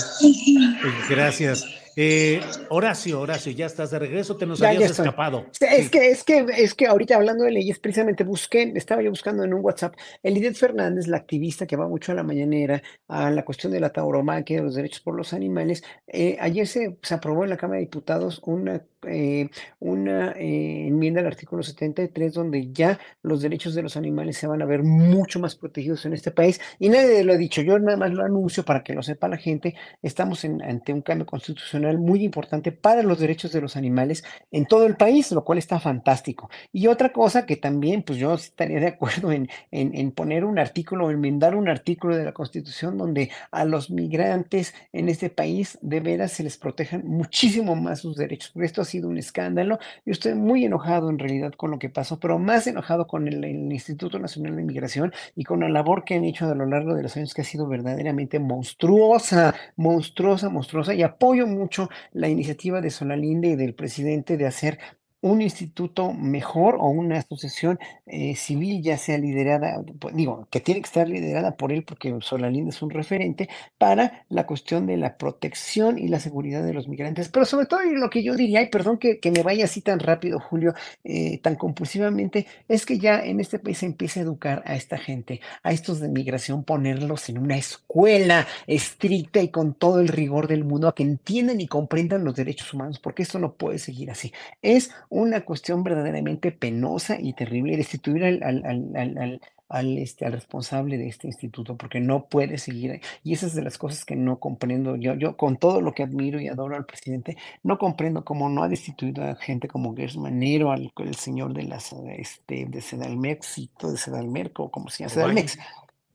Gracias. 1.10 1.79
Eh, 1.96 2.42
Horacio, 2.70 3.22
Horacio, 3.22 3.52
ya 3.52 3.66
estás 3.66 3.92
de 3.92 4.00
regreso, 4.00 4.38
te 4.38 4.46
nos 4.46 4.62
habías 4.62 4.92
escapado. 4.92 5.46
Es 5.60 5.90
que, 5.90 6.10
es 6.10 6.24
que, 6.24 6.46
es 6.58 6.74
que 6.74 6.88
ahorita 6.88 7.16
hablando 7.16 7.44
de 7.44 7.52
leyes, 7.52 7.80
precisamente 7.80 8.24
busqué, 8.24 8.72
estaba 8.76 9.02
yo 9.02 9.10
buscando 9.10 9.44
en 9.44 9.54
un 9.54 9.64
WhatsApp, 9.64 9.96
Elidet 10.24 10.56
Fernández, 10.56 11.08
la 11.08 11.18
activista 11.18 11.66
que 11.66 11.76
va 11.76 11.88
mucho 11.88 12.12
a 12.12 12.16
la 12.16 12.24
mañanera, 12.24 12.82
a 13.08 13.30
la 13.30 13.44
cuestión 13.44 13.74
de 13.74 13.80
la 13.80 13.92
tauromaquia, 13.92 14.58
de 14.58 14.64
los 14.64 14.76
derechos 14.76 15.02
por 15.02 15.16
los 15.16 15.34
animales, 15.34 15.84
eh, 16.08 16.38
ayer 16.40 16.68
se, 16.68 16.98
se 17.02 17.14
aprobó 17.14 17.44
en 17.44 17.50
la 17.50 17.58
Cámara 17.58 17.80
de 17.80 17.86
Diputados 17.86 18.42
una 18.46 18.82
eh, 19.08 19.50
una 19.80 20.32
eh, 20.32 20.88
enmienda 20.88 21.22
al 21.22 21.28
artículo 21.28 21.64
73 21.64 22.34
donde 22.34 22.72
ya 22.72 23.00
los 23.22 23.42
derechos 23.42 23.74
de 23.74 23.82
los 23.82 23.96
animales 23.96 24.38
se 24.38 24.48
van 24.48 24.62
a 24.62 24.66
ver 24.66 24.84
mucho 24.84 25.40
más 25.40 25.56
protegidos 25.56 26.06
en 26.06 26.14
este 26.14 26.32
país. 26.32 26.60
Y 26.80 26.90
nadie 26.90 27.24
lo 27.24 27.34
ha 27.34 27.38
dicho, 27.38 27.62
yo 27.62 27.80
nada 27.80 27.98
más 27.98 28.12
lo 28.12 28.24
anuncio 28.24 28.64
para 28.66 28.84
que 28.84 28.94
lo 28.94 29.04
sepa 29.04 29.28
la 29.28 29.38
gente. 29.38 29.76
Estamos 30.02 30.44
ante 30.44 30.94
un 30.94 31.02
cambio 31.02 31.26
constitucional 31.26 31.98
muy 31.98 32.24
importante 32.24 32.72
para 32.72 33.04
los 33.04 33.20
derechos 33.20 33.52
de 33.52 33.62
los 33.62 33.76
animales 33.76 34.24
en 34.52 34.66
todo 34.66 34.86
el 34.86 34.96
país, 34.96 35.32
lo 35.32 35.44
cual 35.44 35.58
está 35.58 35.80
fantástico. 35.80 36.50
Y 36.72 36.88
otra 36.88 37.12
cosa 37.12 37.46
que 37.46 37.56
también, 37.56 38.04
pues 38.04 38.20
yo 38.20 38.34
estaría 38.34 38.80
de 38.80 38.88
acuerdo 38.88 39.32
en, 39.32 39.50
en, 39.72 40.12
poner 40.12 40.44
un 40.44 40.60
artículo 40.60 41.06
o 41.06 41.12
enmendar 41.12 41.56
un 41.56 41.70
artículo 41.70 42.16
de 42.16 42.26
la 42.26 42.34
Constitución 42.34 42.98
donde 42.98 43.30
a 43.52 43.66
los 43.66 43.90
migrantes 43.90 44.74
en 44.92 45.10
este 45.10 45.30
país 45.30 45.78
de 45.82 46.00
veras 46.00 46.34
se 46.34 46.44
les 46.44 46.58
protejan 46.58 47.06
muchísimo 47.06 47.76
más 47.76 48.00
sus 48.00 48.18
derechos, 48.18 48.52
porque 48.52 48.66
esto 48.66 48.84
sido 48.90 49.10
un 49.10 49.18
escándalo. 49.18 49.80
Yo 50.06 50.12
estoy 50.12 50.34
muy 50.34 50.66
enojado 50.66 51.10
en 51.10 51.20
realidad 51.20 51.54
con 51.54 51.72
lo 51.72 51.80
que 51.80 51.90
pasó, 51.90 52.20
pero 52.20 52.40
más 52.40 52.68
enojado 52.68 53.08
con 53.08 53.28
el, 53.28 53.40
Instituto 53.46 54.20
Nacional 54.20 54.56
de 54.56 54.64
Migración 54.64 55.14
y 55.36 55.44
con 55.44 55.62
la 55.62 55.70
labor 55.70 56.04
que 56.04 56.16
han 56.16 56.24
hecho 56.24 56.46
a 56.50 56.56
lo 56.56 56.66
largo 56.66 56.96
de 56.96 57.04
los 57.04 57.16
años 57.18 57.34
que 57.34 57.42
ha 57.42 57.46
sido 57.46 57.68
verdaderamente 57.68 58.40
monstruosa, 58.40 59.56
monstruosa, 59.76 60.50
monstruosa. 60.50 60.94
Y 60.94 61.04
apoyo 61.04 61.48
mucho 61.48 61.90
la 62.12 62.28
iniciativa 62.28 62.82
de 62.82 62.90
Solalinde 62.90 63.50
y 63.50 63.56
del 63.56 63.74
presidente 63.74 64.38
de 64.38 64.48
hacer 64.48 64.80
un 65.22 65.42
instituto 65.42 66.14
mejor 66.14 66.76
o 66.80 66.88
una 66.88 67.20
asociación 67.20 67.80
eh, 68.06 68.36
civil, 68.36 68.82
ya 68.82 68.98
sea 68.98 69.18
liderada, 69.18 69.84
pues, 70.00 70.16
digo, 70.16 70.48
que 70.50 70.60
tiene 70.62 70.82
que 70.82 70.88
estar 70.88 71.08
liderada 71.08 71.56
por 71.56 71.72
él 71.72 71.84
porque 71.84 72.16
Solalinde 72.22 72.70
es 72.70 72.82
un 72.82 72.90
referente 72.90 73.50
para 73.78 74.26
la 74.30 74.46
cuestión 74.46 74.86
de 74.88 74.98
la 74.98 75.18
protección 75.18 76.00
y 76.00 76.08
la 76.08 76.20
seguridad 76.20 76.64
de 76.64 76.74
los 76.74 76.88
migrantes. 76.88 77.30
Pero 77.30 77.46
sobre 77.46 77.66
todo 77.66 77.82
lo 77.84 78.10
que 78.10 78.24
yo 78.24 78.36
diría, 78.36 78.62
y 78.62 78.70
perdón 78.70 78.98
que, 78.98 79.20
me 79.30 79.44
vaya 79.44 79.66
así 79.66 79.82
tan 79.82 80.00
rápido, 80.00 80.40
Julio, 80.40 80.74
eh, 81.04 81.40
tan 81.40 81.56
compulsivamente, 81.56 82.48
es 82.68 82.86
que 82.86 82.98
ya 82.98 83.20
en 83.20 83.40
este 83.40 83.60
país 83.60 83.80
se 83.80 83.86
empiece 83.86 84.22
a 84.22 84.24
educar 84.24 84.64
a 84.66 84.76
esta 84.76 84.98
gente, 84.98 85.42
a 85.64 85.72
estos 85.72 86.00
de 86.00 86.08
migración, 86.08 86.64
ponerlos 86.64 87.30
en 87.30 87.38
una 87.38 87.58
escuela 87.58 88.48
estricta 88.68 89.42
y 89.42 89.50
con 89.50 89.74
todo 89.74 90.00
el 90.00 90.08
rigor 90.08 90.48
del 90.48 90.64
mundo, 90.64 90.88
a 90.88 90.96
que 90.96 91.04
entiendan 91.04 91.62
y 91.62 91.68
comprendan 91.68 92.24
los 92.24 92.36
derechos 92.36 92.74
humanos, 92.74 93.00
porque 93.00 93.24
esto 93.24 93.38
no 93.38 93.54
puede 93.54 93.80
seguir 93.80 94.10
así. 94.10 94.34
Es 94.62 94.92
una 95.10 95.42
cuestión 95.42 95.84
verdaderamente 95.84 96.52
penosa 96.52 97.20
y 97.20 97.34
terrible 97.34 97.78
destituir 97.78 98.24
al, 98.24 98.44
al, 98.44 98.64
al, 98.96 99.42
al, 99.68 99.98
este, 99.98 100.26
al 100.26 100.34
responsable 100.34 100.98
de 100.98 101.08
este 101.08 101.28
instituto, 101.28 101.78
porque 101.78 102.00
no 102.00 102.26
puede 102.26 102.58
seguir. 102.58 103.02
Y 103.24 103.34
esas 103.34 103.56
de 103.56 103.64
las 103.64 103.78
cosas 103.78 104.06
que 104.06 104.16
no 104.16 104.40
comprendo. 104.40 104.96
Yo, 104.96 105.16
yo 105.16 105.36
con 105.36 105.58
todo 105.58 105.82
lo 105.82 105.94
que 105.94 106.04
admiro 106.04 106.40
y 106.40 106.48
adoro 106.48 106.76
al 106.76 106.86
presidente, 106.86 107.38
no 107.64 107.78
comprendo 107.78 108.24
cómo 108.24 108.50
no 108.50 108.64
ha 108.64 108.70
destituido 108.70 109.24
a 109.24 109.36
gente 109.36 109.68
como 109.68 109.96
Gers 109.96 110.18
Manero, 110.18 110.72
al 110.72 110.92
el 110.98 111.16
señor 111.16 111.54
de 111.54 111.64
las 111.64 111.94
este, 112.18 112.66
de 112.66 112.82
Sedalmex 112.82 113.58
y 113.58 113.68
todo 113.68 113.92
de 113.92 113.98
Sedalmerco, 113.98 114.64
o 114.64 114.72
como 114.72 114.90
se 114.90 115.04
llama. 115.04 115.14
Sedalmex, 115.14 115.58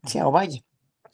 sí, 0.05 0.21
Ovalle. 0.21 0.65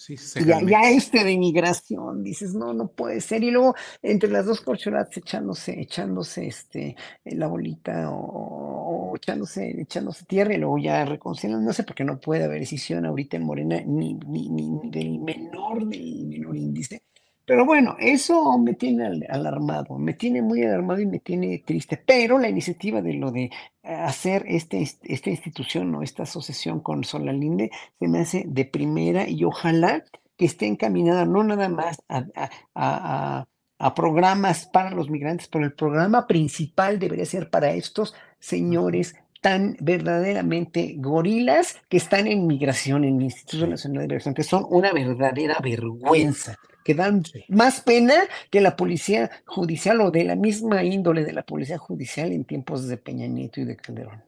Sí, 0.02 0.16
ya, 0.46 0.90
este 0.90 1.24
de 1.24 1.36
migración, 1.36 2.22
dices, 2.22 2.54
no, 2.54 2.72
no 2.72 2.88
puede 2.90 3.20
ser. 3.20 3.44
Y 3.44 3.50
luego, 3.50 3.74
entre 4.00 4.30
las 4.30 4.46
dos 4.46 4.62
corcholatas, 4.62 5.14
echándose, 5.18 5.78
echándose 5.78 6.46
este, 6.46 6.96
la 7.24 7.46
bolita 7.48 8.10
o, 8.10 9.10
o 9.10 9.16
echándose, 9.16 9.78
echándose 9.78 10.24
tierra 10.24 10.54
y 10.54 10.56
luego 10.56 10.78
ya 10.78 11.04
reconciliándose, 11.04 11.84
porque 11.84 12.04
no 12.04 12.18
puede 12.18 12.44
haber 12.44 12.60
decisión 12.60 13.04
ahorita 13.04 13.36
en 13.36 13.42
Morena 13.44 13.82
ni, 13.86 14.14
ni, 14.14 14.48
ni, 14.48 14.70
ni 14.70 14.90
del 14.90 15.18
menor, 15.18 15.86
del 15.86 16.24
menor 16.24 16.56
índice. 16.56 17.02
Pero 17.46 17.64
bueno, 17.64 17.96
eso 17.98 18.56
me 18.58 18.74
tiene 18.74 19.06
al- 19.06 19.26
alarmado, 19.28 19.98
me 19.98 20.14
tiene 20.14 20.40
muy 20.42 20.62
alarmado 20.62 21.00
y 21.00 21.06
me 21.06 21.18
tiene 21.18 21.58
triste. 21.66 21.96
Pero 21.96 22.38
la 22.38 22.48
iniciativa 22.48 23.02
de 23.02 23.14
lo 23.14 23.30
de 23.32 23.44
eh, 23.44 23.50
hacer 23.82 24.44
este, 24.46 24.80
esta 25.02 25.30
institución 25.30 25.92
o 25.94 26.02
esta 26.02 26.22
asociación 26.24 26.80
con 26.80 27.02
Solalinde 27.04 27.70
se 27.98 28.08
me 28.08 28.20
hace 28.20 28.44
de 28.46 28.64
primera 28.66 29.28
y 29.28 29.42
ojalá 29.44 30.04
que 30.36 30.44
esté 30.46 30.66
encaminada 30.66 31.24
no 31.26 31.42
nada 31.44 31.68
más 31.68 32.02
a, 32.08 32.18
a- 32.36 32.50
a- 32.74 33.38
a- 33.40 33.46
a 33.82 33.94
programas 33.94 34.66
para 34.66 34.90
los 34.90 35.08
migrantes, 35.10 35.48
pero 35.48 35.64
el 35.64 35.72
programa 35.72 36.26
principal 36.26 36.98
debería 36.98 37.24
ser 37.24 37.48
para 37.50 37.72
estos 37.72 38.14
señores 38.38 39.16
tan 39.40 39.74
verdaderamente 39.80 40.96
gorilas 40.98 41.78
que 41.88 41.96
están 41.96 42.26
en 42.26 42.46
migración, 42.46 43.04
en 43.04 43.16
el 43.16 43.22
Instituto 43.22 43.66
Nacional 43.66 44.02
de 44.02 44.08
Migración, 44.08 44.34
que 44.34 44.42
son 44.42 44.66
una 44.68 44.92
verdadera 44.92 45.56
vergüenza, 45.62 46.56
que 46.90 46.94
dan 46.96 47.22
más 47.46 47.82
pena 47.82 48.14
que 48.50 48.60
la 48.60 48.74
policía 48.74 49.30
judicial 49.46 50.00
o 50.00 50.10
de 50.10 50.24
la 50.24 50.34
misma 50.34 50.82
índole 50.82 51.24
de 51.24 51.32
la 51.32 51.44
policía 51.44 51.78
judicial 51.78 52.32
en 52.32 52.44
tiempos 52.44 52.88
de 52.88 52.96
Peña 52.96 53.28
Nieto 53.28 53.60
y 53.60 53.64
de 53.64 53.76
Calderón. 53.76 54.24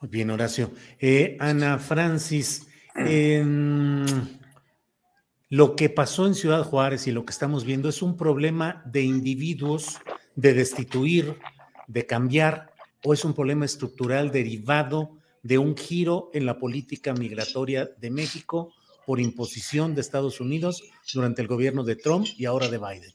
Muy 0.00 0.08
bien, 0.08 0.30
Horacio. 0.30 0.70
Eh, 1.00 1.36
Ana 1.40 1.80
Francis, 1.80 2.68
em, 2.94 4.06
lo 5.48 5.74
que 5.74 5.90
pasó 5.90 6.28
en 6.28 6.36
Ciudad 6.36 6.62
Juárez 6.62 7.08
y 7.08 7.10
lo 7.10 7.24
que 7.24 7.32
estamos 7.32 7.64
viendo 7.64 7.88
es 7.88 8.02
un 8.02 8.16
problema 8.16 8.84
de 8.86 9.02
individuos, 9.02 9.98
de 10.36 10.54
destituir, 10.54 11.38
de 11.88 12.06
cambiar, 12.06 12.72
o 13.02 13.14
es 13.14 13.24
un 13.24 13.34
problema 13.34 13.64
estructural 13.64 14.30
derivado 14.30 15.18
de 15.42 15.58
un 15.58 15.76
giro 15.76 16.30
en 16.34 16.46
la 16.46 16.56
política 16.60 17.14
migratoria 17.14 17.90
de 17.98 18.10
México 18.12 18.74
por 19.10 19.18
imposición 19.18 19.96
de 19.96 20.02
Estados 20.02 20.38
Unidos 20.40 20.84
durante 21.12 21.42
el 21.42 21.48
gobierno 21.48 21.82
de 21.82 21.96
Trump 21.96 22.28
y 22.38 22.44
ahora 22.44 22.68
de 22.68 22.78
Biden. 22.78 23.12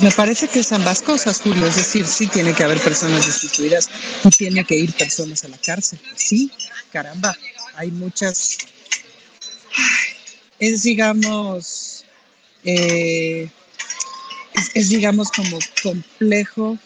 Me 0.00 0.12
parece 0.12 0.46
que 0.46 0.60
es 0.60 0.70
ambas 0.70 1.02
cosas, 1.02 1.40
Julio. 1.40 1.66
Es 1.66 1.74
decir, 1.74 2.06
sí 2.06 2.28
tiene 2.28 2.54
que 2.54 2.62
haber 2.62 2.78
personas 2.78 3.26
destituidas 3.26 3.90
y 4.22 4.30
tiene 4.30 4.64
que 4.64 4.76
ir 4.76 4.92
personas 4.92 5.42
a 5.42 5.48
la 5.48 5.58
cárcel. 5.58 5.98
Sí, 6.14 6.52
caramba, 6.92 7.36
hay 7.74 7.90
muchas. 7.90 8.58
Es, 10.60 10.84
digamos, 10.84 12.04
eh, 12.62 13.50
es, 14.52 14.70
es, 14.74 14.88
digamos, 14.88 15.32
como 15.32 15.58
complejo, 15.82 16.78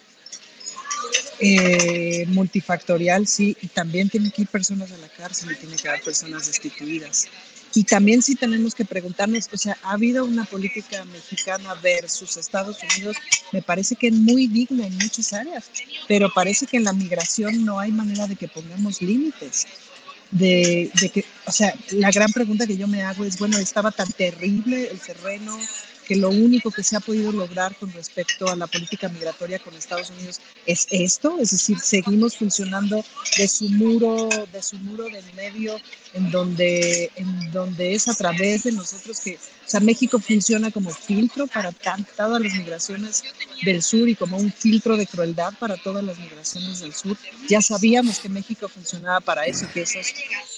eh, 1.40 2.26
multifactorial, 2.28 3.26
sí, 3.26 3.56
y 3.60 3.68
también 3.68 4.08
tiene 4.08 4.30
que 4.30 4.42
ir 4.42 4.48
personas 4.48 4.90
a 4.92 4.96
la 4.98 5.08
cárcel 5.08 5.52
y 5.52 5.56
tiene 5.56 5.76
que 5.76 5.88
haber 5.88 6.02
personas 6.02 6.46
destituidas. 6.46 7.28
Y 7.74 7.84
también 7.84 8.22
sí 8.22 8.34
tenemos 8.34 8.74
que 8.74 8.84
preguntarnos, 8.84 9.48
o 9.52 9.56
sea, 9.56 9.76
ha 9.82 9.92
habido 9.92 10.24
una 10.24 10.44
política 10.44 11.04
mexicana 11.04 11.74
versus 11.74 12.36
Estados 12.36 12.78
Unidos, 12.82 13.16
me 13.52 13.62
parece 13.62 13.94
que 13.94 14.08
es 14.08 14.14
muy 14.14 14.46
digna 14.46 14.86
en 14.86 14.94
muchas 14.94 15.32
áreas, 15.32 15.70
pero 16.08 16.32
parece 16.32 16.66
que 16.66 16.78
en 16.78 16.84
la 16.84 16.92
migración 16.92 17.64
no 17.64 17.78
hay 17.78 17.92
manera 17.92 18.26
de 18.26 18.36
que 18.36 18.48
pongamos 18.48 19.02
límites. 19.02 19.66
De 20.30 20.90
que, 21.12 21.24
o 21.46 21.52
sea, 21.52 21.74
la 21.92 22.10
gran 22.10 22.30
pregunta 22.32 22.66
que 22.66 22.76
yo 22.76 22.86
me 22.86 23.02
hago 23.02 23.24
es, 23.24 23.38
bueno, 23.38 23.56
estaba 23.58 23.90
tan 23.90 24.10
terrible 24.12 24.88
el 24.90 24.98
terreno 25.00 25.58
que 26.08 26.16
lo 26.16 26.30
único 26.30 26.70
que 26.70 26.82
se 26.82 26.96
ha 26.96 27.00
podido 27.00 27.30
lograr 27.30 27.76
con 27.76 27.92
respecto 27.92 28.48
a 28.48 28.56
la 28.56 28.66
política 28.66 29.10
migratoria 29.10 29.58
con 29.58 29.74
Estados 29.74 30.08
Unidos 30.10 30.40
es 30.64 30.86
esto, 30.90 31.36
es 31.38 31.50
decir, 31.50 31.78
seguimos 31.78 32.36
funcionando 32.36 33.04
de 33.36 33.46
su 33.46 33.68
muro, 33.68 34.28
de 34.50 34.62
su 34.62 34.78
muro 34.78 35.04
del 35.04 35.24
medio, 35.34 35.78
en 36.14 36.30
donde, 36.30 37.10
en 37.16 37.52
donde 37.52 37.94
es 37.94 38.08
a 38.08 38.14
través 38.14 38.64
de 38.64 38.72
nosotros 38.72 39.20
que, 39.20 39.34
o 39.36 39.70
sea, 39.70 39.80
México 39.80 40.18
funciona 40.18 40.70
como 40.70 40.90
filtro 40.90 41.46
para 41.46 41.72
tan- 41.72 42.06
todas 42.16 42.40
las 42.40 42.54
migraciones 42.54 43.22
del 43.62 43.82
sur 43.82 44.08
y 44.08 44.14
como 44.14 44.38
un 44.38 44.50
filtro 44.50 44.96
de 44.96 45.06
crueldad 45.06 45.52
para 45.60 45.76
todas 45.76 46.02
las 46.02 46.18
migraciones 46.18 46.80
del 46.80 46.94
sur. 46.94 47.18
Ya 47.50 47.60
sabíamos 47.60 48.18
que 48.18 48.30
México 48.30 48.66
funcionaba 48.68 49.20
para 49.20 49.44
eso, 49.44 49.66
que 49.74 49.82
esos 49.82 50.06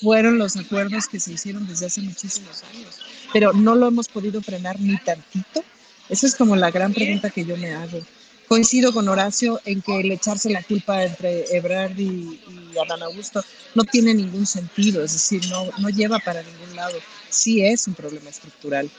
fueron 0.01 0.39
los 0.39 0.57
acuerdos 0.57 1.09
que 1.09 1.19
se 1.19 1.33
hicieron 1.33 1.67
desde 1.67 1.87
hace 1.87 2.01
muchísimos 2.03 2.63
años, 2.73 3.01
pero 3.33 3.53
no 3.53 3.75
lo 3.75 3.89
hemos 3.89 4.09
podido 4.09 4.41
frenar 4.43 4.79
ni 4.81 4.97
tantito. 4.99 5.63
Esa 6.09 6.27
es 6.27 6.35
como 6.35 6.57
la 6.57 6.71
gran 6.71 6.93
pregunta 6.93 7.31
que 7.31 7.45
yo 7.45 7.57
me 7.57 7.73
hago. 7.73 8.01
Coincido 8.49 8.93
con 8.93 9.09
Horacio 9.09 9.61
en 9.65 9.81
que 9.81 10.01
el 10.01 10.11
echarse 10.11 10.51
la 10.51 10.63
culpa 10.65 11.05
entre 11.05 11.45
Ebrard 11.57 11.97
y, 11.97 12.41
y 12.73 12.79
Adán 12.85 13.03
Augusto 13.05 13.45
no 13.77 13.85
tiene 13.85 14.13
ningún 14.13 14.45
sentido, 14.45 15.05
es 15.05 15.13
decir, 15.13 15.49
no, 15.49 15.67
no 15.79 15.89
lleva 15.89 16.19
para 16.19 16.43
ningún 16.43 16.75
lado. 16.75 16.99
Sí 17.29 17.65
es 17.65 17.87
un 17.87 17.95
problema 17.95 18.29
estructural. 18.29 18.91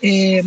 Eh, 0.00 0.42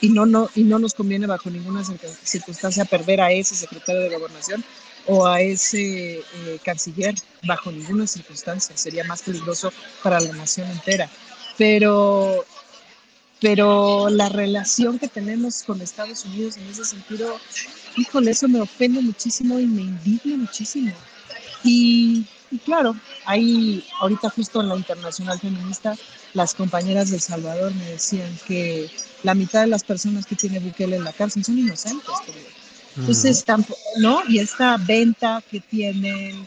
y, 0.00 0.08
no, 0.08 0.24
no, 0.24 0.48
y 0.54 0.64
no 0.64 0.78
nos 0.78 0.94
conviene 0.94 1.26
bajo 1.26 1.50
ninguna 1.50 1.82
circun- 1.82 2.16
circunstancia 2.24 2.86
perder 2.86 3.20
a 3.20 3.30
ese 3.30 3.54
secretario 3.54 4.00
de 4.00 4.16
gobernación 4.16 4.64
o 5.06 5.26
a 5.26 5.42
ese 5.42 6.20
eh, 6.20 6.58
canciller 6.64 7.14
bajo 7.42 7.70
ninguna 7.70 8.06
circunstancia. 8.06 8.74
Sería 8.74 9.04
más 9.04 9.20
peligroso 9.20 9.70
para 10.02 10.18
la 10.18 10.32
nación 10.32 10.70
entera. 10.70 11.10
Pero 11.58 12.46
pero 13.42 14.08
la 14.08 14.28
relación 14.28 15.00
que 15.00 15.08
tenemos 15.08 15.64
con 15.64 15.82
Estados 15.82 16.24
Unidos 16.24 16.56
en 16.56 16.68
ese 16.68 16.84
sentido, 16.84 17.36
híjole, 17.96 18.30
eso 18.30 18.46
me 18.46 18.60
ofende 18.60 19.00
muchísimo 19.02 19.58
y 19.58 19.66
me 19.66 19.82
indigna 19.82 20.36
muchísimo. 20.36 20.92
Y, 21.64 22.24
y 22.52 22.58
claro, 22.58 22.94
ahí 23.24 23.84
ahorita 24.00 24.30
justo 24.30 24.60
en 24.60 24.68
la 24.68 24.76
Internacional 24.76 25.40
Feminista, 25.40 25.96
las 26.34 26.54
compañeras 26.54 27.10
de 27.10 27.16
El 27.16 27.22
Salvador 27.22 27.74
me 27.74 27.86
decían 27.86 28.30
que 28.46 28.88
la 29.24 29.34
mitad 29.34 29.62
de 29.62 29.66
las 29.66 29.82
personas 29.82 30.24
que 30.24 30.36
tiene 30.36 30.60
Bukele 30.60 30.96
en 30.96 31.04
la 31.04 31.12
cárcel 31.12 31.44
son 31.44 31.58
inocentes. 31.58 32.14
Entonces, 32.96 33.44
¿no? 33.98 34.20
Y 34.28 34.38
esta 34.38 34.76
venta 34.76 35.42
que 35.50 35.58
tienen 35.58 36.46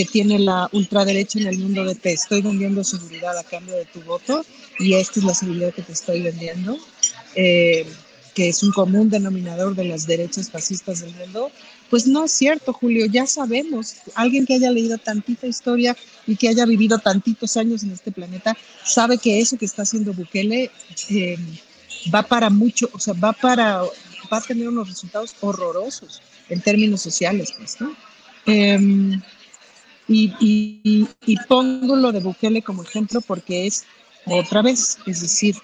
que 0.00 0.06
tiene 0.06 0.38
la 0.38 0.66
ultraderecha 0.72 1.40
en 1.40 1.48
el 1.48 1.58
mundo 1.58 1.84
de 1.84 1.94
te 1.94 2.14
estoy 2.14 2.40
vendiendo 2.40 2.82
seguridad 2.82 3.36
a 3.36 3.44
cambio 3.44 3.76
de 3.76 3.84
tu 3.84 4.00
voto 4.00 4.46
y 4.78 4.94
esta 4.94 5.20
es 5.20 5.26
la 5.26 5.34
seguridad 5.34 5.74
que 5.74 5.82
te 5.82 5.92
estoy 5.92 6.22
vendiendo, 6.22 6.78
eh, 7.34 7.84
que 8.34 8.48
es 8.48 8.62
un 8.62 8.72
común 8.72 9.10
denominador 9.10 9.74
de 9.74 9.84
las 9.84 10.06
derechas 10.06 10.50
fascistas 10.50 11.02
del 11.02 11.14
mundo, 11.16 11.50
pues 11.90 12.06
no 12.06 12.24
es 12.24 12.32
cierto, 12.32 12.72
Julio, 12.72 13.04
ya 13.04 13.26
sabemos, 13.26 13.96
alguien 14.14 14.46
que 14.46 14.54
haya 14.54 14.70
leído 14.70 14.96
tantita 14.96 15.46
historia 15.46 15.94
y 16.26 16.34
que 16.34 16.48
haya 16.48 16.64
vivido 16.64 16.98
tantitos 16.98 17.58
años 17.58 17.82
en 17.82 17.90
este 17.90 18.10
planeta, 18.10 18.56
sabe 18.82 19.18
que 19.18 19.38
eso 19.38 19.58
que 19.58 19.66
está 19.66 19.82
haciendo 19.82 20.14
Bukele 20.14 20.70
eh, 21.10 21.36
va 22.14 22.22
para 22.22 22.48
mucho, 22.48 22.88
o 22.94 22.98
sea, 22.98 23.12
va 23.12 23.34
para, 23.34 23.82
va 24.32 24.38
a 24.38 24.40
tener 24.40 24.66
unos 24.66 24.88
resultados 24.88 25.36
horrorosos 25.42 26.22
en 26.48 26.62
términos 26.62 27.02
sociales, 27.02 27.52
pues, 27.58 27.78
¿no? 27.82 27.94
Em, 28.46 29.20
y, 30.12 31.06
y, 31.24 31.36
pongo 31.46 31.94
lo 31.94 32.10
de 32.10 32.18
Bukele 32.18 32.62
como 32.62 32.82
ejemplo 32.82 33.20
porque 33.20 33.66
es 33.68 33.84
otra 34.26 34.60
vez, 34.60 34.98
es 35.06 35.20
decir, 35.20 35.56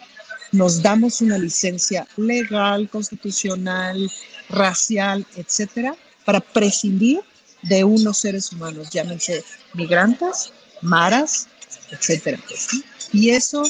nos 0.52 0.82
damos 0.82 1.20
una 1.20 1.36
licencia 1.36 2.06
legal, 2.16 2.89
constitucional, 2.89 4.10
racial, 4.48 5.27
etcétera, 5.36 5.97
para 6.24 6.40
prescindir 6.40 7.20
de 7.62 7.82
unos 7.82 8.18
seres 8.18 8.52
humanos, 8.52 8.90
llámense 8.90 9.44
migrantes, 9.74 10.52
maras, 10.81 11.48
etcétera. 11.90 12.39
Pues, 12.47 12.68
y 13.12 13.31
eso 13.31 13.64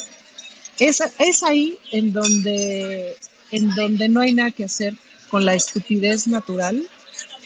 es, 0.77 1.01
es 1.17 1.43
ahí 1.43 1.79
en 1.91 2.13
donde, 2.13 3.17
en 3.51 3.73
donde 3.73 4.09
no 4.09 4.21
hay 4.21 4.33
nada 4.33 4.51
que 4.51 4.65
hacer 4.65 4.93
con 5.29 5.43
la 5.43 5.55
estupidez 5.55 6.27
natural 6.27 6.87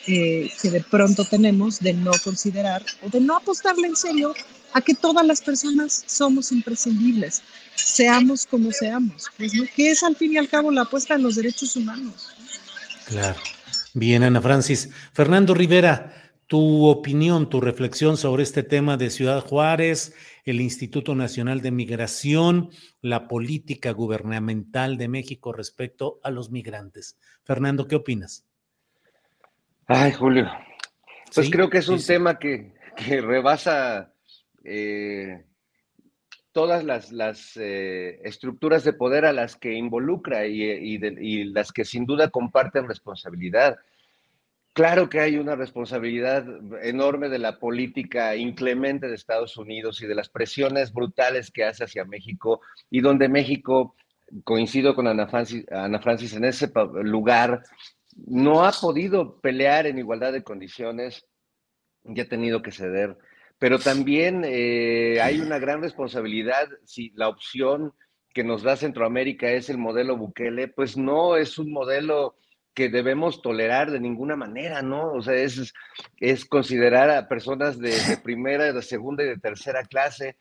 eh, 0.08 0.52
que 0.62 0.70
de 0.70 0.82
pronto 0.82 1.26
tenemos 1.26 1.80
de 1.80 1.94
no 1.94 2.12
considerar 2.24 2.84
o 3.04 3.10
de 3.10 3.20
no 3.20 3.38
apostarle 3.38 3.88
en 3.88 3.96
serio 3.96 4.34
a 4.74 4.82
que 4.82 4.94
todas 4.94 5.26
las 5.26 5.42
personas 5.42 6.04
somos 6.08 6.52
imprescindibles, 6.52 7.44
seamos 7.76 8.46
como 8.46 8.72
seamos, 8.72 9.30
pues, 9.38 9.54
¿no? 9.54 9.64
que 9.76 9.92
es 9.92 10.04
al 10.04 10.16
fin 10.16 10.34
y 10.34 10.38
al 10.38 10.50
cabo 10.50 10.72
la 10.72 10.84
apuesta 10.84 11.16
en 11.16 11.24
los 11.24 11.36
derechos 11.36 11.76
humanos. 11.76 12.30
Claro. 13.06 13.40
Bien, 13.94 14.24
Ana 14.24 14.42
Francis. 14.42 14.90
Fernando 15.12 15.54
Rivera, 15.54 16.32
tu 16.48 16.86
opinión, 16.86 17.50
tu 17.50 17.60
reflexión 17.60 18.18
sobre 18.18 18.44
este 18.44 18.64
tema 18.64 18.96
de 18.96 19.10
Ciudad 19.10 19.42
Juárez, 19.42 20.14
el 20.46 20.62
Instituto 20.62 21.14
Nacional 21.14 21.62
de 21.62 21.72
Migración, 21.72 22.70
la 23.02 23.28
política 23.28 23.92
gubernamental 23.92 24.98
de 24.98 25.10
México 25.10 25.52
respecto 25.52 26.20
a 26.24 26.32
los 26.32 26.50
migrantes. 26.52 27.18
Fernando, 27.44 27.88
¿qué 27.88 27.96
opinas? 27.96 28.46
Ay, 29.94 30.14
Julio. 30.14 30.50
Pues 31.36 31.50
creo 31.50 31.70
que 31.70 31.80
es 31.80 31.90
un 31.90 32.02
tema 32.02 32.40
que, 32.40 32.72
rebasa 32.96 34.14
eh, 34.64 35.44
todas 36.54 37.12
las, 37.12 37.58
eh, 37.58 38.22
estructuras 38.24 38.86
de 38.86 38.94
poder 38.94 39.26
a 39.26 39.34
las 39.34 39.58
que 39.58 39.74
involucra 39.74 40.46
y, 40.46 41.44
las 41.52 41.74
que 41.74 41.84
sin 41.84 42.06
duda 42.06 42.30
comparten 42.30 42.88
responsabilidad. 42.88 43.80
Claro 44.72 45.10
que 45.10 45.20
hay 45.20 45.36
una 45.36 45.58
responsabilidad 45.58 46.46
enorme 46.82 47.28
de 47.28 47.40
la 47.40 47.60
política 47.60 48.38
inclemente 48.38 49.10
de 49.10 49.16
Estados 49.16 49.58
Unidos 49.58 50.02
y 50.02 50.08
de 50.08 50.16
las 50.16 50.30
presiones 50.30 50.94
brutales 50.94 51.52
que 51.52 51.66
hace 51.66 51.84
hacia 51.84 52.06
México 52.06 52.62
y 52.90 53.02
donde 53.02 53.28
México, 53.28 53.98
coincido 54.46 54.96
con 54.96 55.08
Ana 55.08 55.28
Francis, 55.28 55.66
Ana 55.70 56.00
Francis 56.00 56.34
en 56.34 56.46
ese 56.46 56.72
lugar, 57.04 57.64
no 58.26 58.66
ha 58.66 58.72
podido 58.72 59.40
pelear 59.42 59.88
en 59.88 59.98
igualdad 59.98 60.34
de 60.34 60.44
condiciones 60.44 61.26
y 62.04 62.20
ha 62.20 62.28
tenido 62.28 62.62
que 62.62 62.72
ceder 62.72 63.18
pero 63.62 63.78
también 63.78 64.42
eh, 64.44 65.22
hay 65.22 65.40
una 65.40 65.60
gran 65.60 65.84
responsabilidad 65.84 66.68
si 66.84 67.12
la 67.12 67.28
opción 67.28 67.94
que 68.34 68.44
nos 68.44 68.64
da 68.64 68.76
Centroamérica 68.76 69.52
es 69.52 69.70
el 69.70 69.78
modelo 69.78 70.18
Bukele, 70.18 70.68
pues 70.68 70.98
no 70.98 71.38
es 71.38 71.60
un 71.60 71.72
modelo 71.72 72.36
que 72.74 72.90
debemos 72.90 73.44
tolerar 73.44 73.92
de 73.92 74.00
ninguna 74.00 74.36
manera, 74.36 74.82
¿no? 74.82 75.14
O 75.14 75.22
sea, 75.22 75.36
es, 75.36 75.76
es 76.18 76.46
considerar 76.46 77.12
a 77.12 77.28
personas 77.28 77.78
de, 77.78 77.94
primera, 78.24 78.74
de 78.74 78.82
segunda 78.82 79.24
y 79.24 79.28
de 79.28 79.38
tercera 79.38 79.84
clase. 79.84 80.38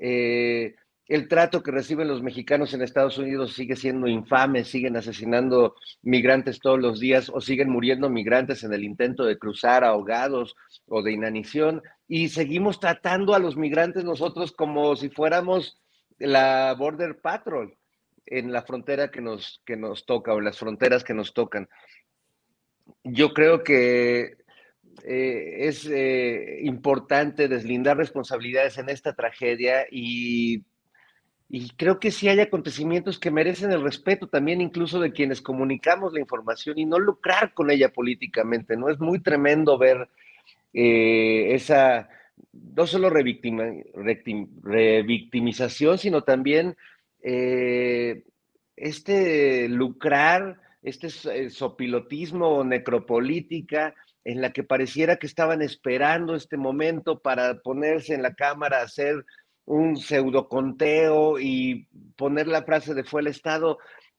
Eh, 0.00 0.74
el 1.06 1.28
trato 1.28 1.62
que 1.62 1.70
reciben 1.70 2.08
los 2.08 2.22
mexicanos 2.22 2.72
en 2.72 2.82
Estados 2.82 3.18
Unidos 3.18 3.52
sigue 3.52 3.76
siendo 3.76 4.06
infame, 4.06 4.64
siguen 4.64 4.96
asesinando 4.96 5.74
migrantes 6.02 6.60
todos 6.60 6.80
los 6.80 6.98
días 6.98 7.30
o 7.32 7.40
siguen 7.40 7.68
muriendo 7.68 8.08
migrantes 8.08 8.64
en 8.64 8.72
el 8.72 8.84
intento 8.84 9.24
de 9.24 9.38
cruzar 9.38 9.84
ahogados 9.84 10.56
o 10.86 11.02
de 11.02 11.12
inanición 11.12 11.82
y 12.08 12.28
seguimos 12.28 12.80
tratando 12.80 13.34
a 13.34 13.38
los 13.38 13.56
migrantes 13.56 14.04
nosotros 14.04 14.52
como 14.52 14.96
si 14.96 15.10
fuéramos 15.10 15.78
la 16.18 16.74
Border 16.78 17.20
Patrol 17.20 17.76
en 18.26 18.52
la 18.52 18.62
frontera 18.62 19.10
que 19.10 19.20
nos, 19.20 19.60
que 19.66 19.76
nos 19.76 20.06
toca 20.06 20.32
o 20.32 20.40
las 20.40 20.58
fronteras 20.58 21.04
que 21.04 21.12
nos 21.12 21.34
tocan. 21.34 21.68
Yo 23.02 23.34
creo 23.34 23.62
que 23.62 24.36
eh, 25.02 25.56
es 25.68 25.86
eh, 25.86 26.60
importante 26.62 27.48
deslindar 27.48 27.96
responsabilidades 27.98 28.78
en 28.78 28.88
esta 28.88 29.14
tragedia 29.14 29.86
y 29.90 30.64
y 31.56 31.70
creo 31.76 32.00
que 32.00 32.10
sí 32.10 32.26
hay 32.26 32.40
acontecimientos 32.40 33.20
que 33.20 33.30
merecen 33.30 33.70
el 33.70 33.80
respeto 33.80 34.26
también 34.26 34.60
incluso 34.60 34.98
de 34.98 35.12
quienes 35.12 35.40
comunicamos 35.40 36.12
la 36.12 36.18
información 36.18 36.80
y 36.80 36.84
no 36.84 36.98
lucrar 36.98 37.54
con 37.54 37.70
ella 37.70 37.92
políticamente, 37.92 38.76
¿no? 38.76 38.88
Es 38.88 38.98
muy 38.98 39.20
tremendo 39.20 39.78
ver 39.78 40.08
eh, 40.72 41.54
esa, 41.54 42.08
no 42.52 42.88
solo 42.88 43.08
revictimización, 43.08 45.98
sino 45.98 46.24
también 46.24 46.76
eh, 47.22 48.24
este 48.74 49.68
lucrar, 49.68 50.60
este 50.82 51.06
eh, 51.06 51.50
sopilotismo 51.50 52.64
necropolítica 52.64 53.94
en 54.24 54.40
la 54.40 54.52
que 54.52 54.64
pareciera 54.64 55.18
que 55.18 55.28
estaban 55.28 55.62
esperando 55.62 56.34
este 56.34 56.56
momento 56.56 57.20
para 57.20 57.60
ponerse 57.60 58.12
en 58.12 58.22
la 58.22 58.34
cámara 58.34 58.82
hacer 58.82 59.24
un 59.66 59.96
pseudoconteo 59.96 61.38
y 61.38 61.86
poner 62.16 62.48
la 62.48 62.62
frase 62.62 62.94
de 62.94 63.04
fue 63.04 63.22
el 63.22 63.28
Estado. 63.28 63.78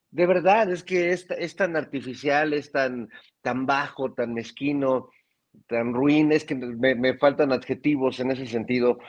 De 0.09 0.25
verdad, 0.25 0.71
es 0.71 0.83
que 0.83 1.11
es, 1.11 1.55
tan 1.55 1.75
artificial, 1.75 2.53
es 2.53 2.71
tan, 2.71 3.09
tan 3.41 3.65
bajo, 3.65 4.13
tan 4.13 4.33
mezquino, 4.33 5.09
tan 5.67 5.93
ruin, 5.93 6.31
es 6.31 6.45
que 6.45 6.55
me, 6.55 7.17
faltan 7.17 7.51
adjetivos 7.51 8.19
en 8.19 8.31
ese 8.31 8.47
sentido 8.47 8.99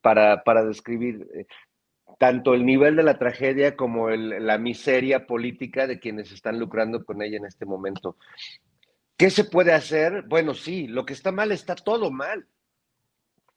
para, 0.00 0.42
para 0.44 0.64
describir 0.64 1.26
eh, 1.34 1.46
tanto 2.18 2.54
el 2.54 2.64
nivel 2.66 2.96
de 2.96 3.02
la 3.02 3.18
tragedia 3.18 3.76
como 3.76 4.10
la 4.10 4.58
miseria 4.58 5.26
política 5.26 5.86
de 5.86 5.98
quienes 5.98 6.32
están 6.32 6.58
lucrando 6.58 7.04
con 7.04 7.22
ella 7.22 7.36
en 7.36 7.46
este 7.46 7.64
momento. 7.64 8.16
¿Qué 9.16 9.30
se 9.30 9.44
puede 9.44 9.72
hacer? 9.72 10.24
Bueno, 10.28 10.54
sí, 10.54 10.86
lo 10.86 11.04
que 11.04 11.12
está 11.12 11.32
mal 11.32 11.52
está 11.52 11.74
todo 11.74 12.10
mal 12.10 12.46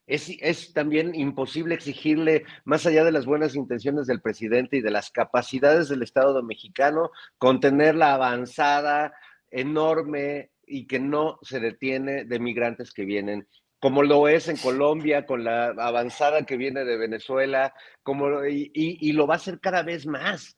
es, 0.08 0.74
también 0.74 1.16
imposible 1.16 1.76
exigirle, 1.76 2.44
más 2.66 2.86
allá 2.86 3.04
de 3.04 3.12
las 3.12 3.26
buenas 3.26 3.56
intenciones 3.56 4.08
del 4.08 4.22
presidente 4.22 4.78
y 4.78 4.82
de 4.82 4.92
las 4.92 5.10
capacidades 5.12 5.90
del 5.90 6.04
Estado 6.04 6.42
mexicano, 6.44 7.12
contener 7.38 7.96
la 7.96 8.14
avanzada 8.14 9.14
enorme 9.50 10.52
y 10.66 10.88
que 10.88 11.00
no 11.00 11.40
se 11.42 11.60
detiene 11.60 12.26
de 12.26 12.40
migrantes 12.40 12.94
que 12.94 13.06
vienen 13.06 13.48
como 13.82 14.04
lo 14.04 14.28
es 14.28 14.48
en 14.48 14.58
Colombia, 14.58 15.26
con 15.26 15.44
la 15.44 15.70
avanzada 15.70 16.46
que 16.46 16.56
viene 16.56 16.86
de 16.86 16.98
Venezuela, 16.98 17.74
como, 18.04 18.46
y, 18.46 19.12
lo 19.14 19.26
va 19.26 19.36
a 19.36 19.40
ser 19.40 19.60
cada 19.60 19.82
vez 19.82 20.06
más. 20.06 20.56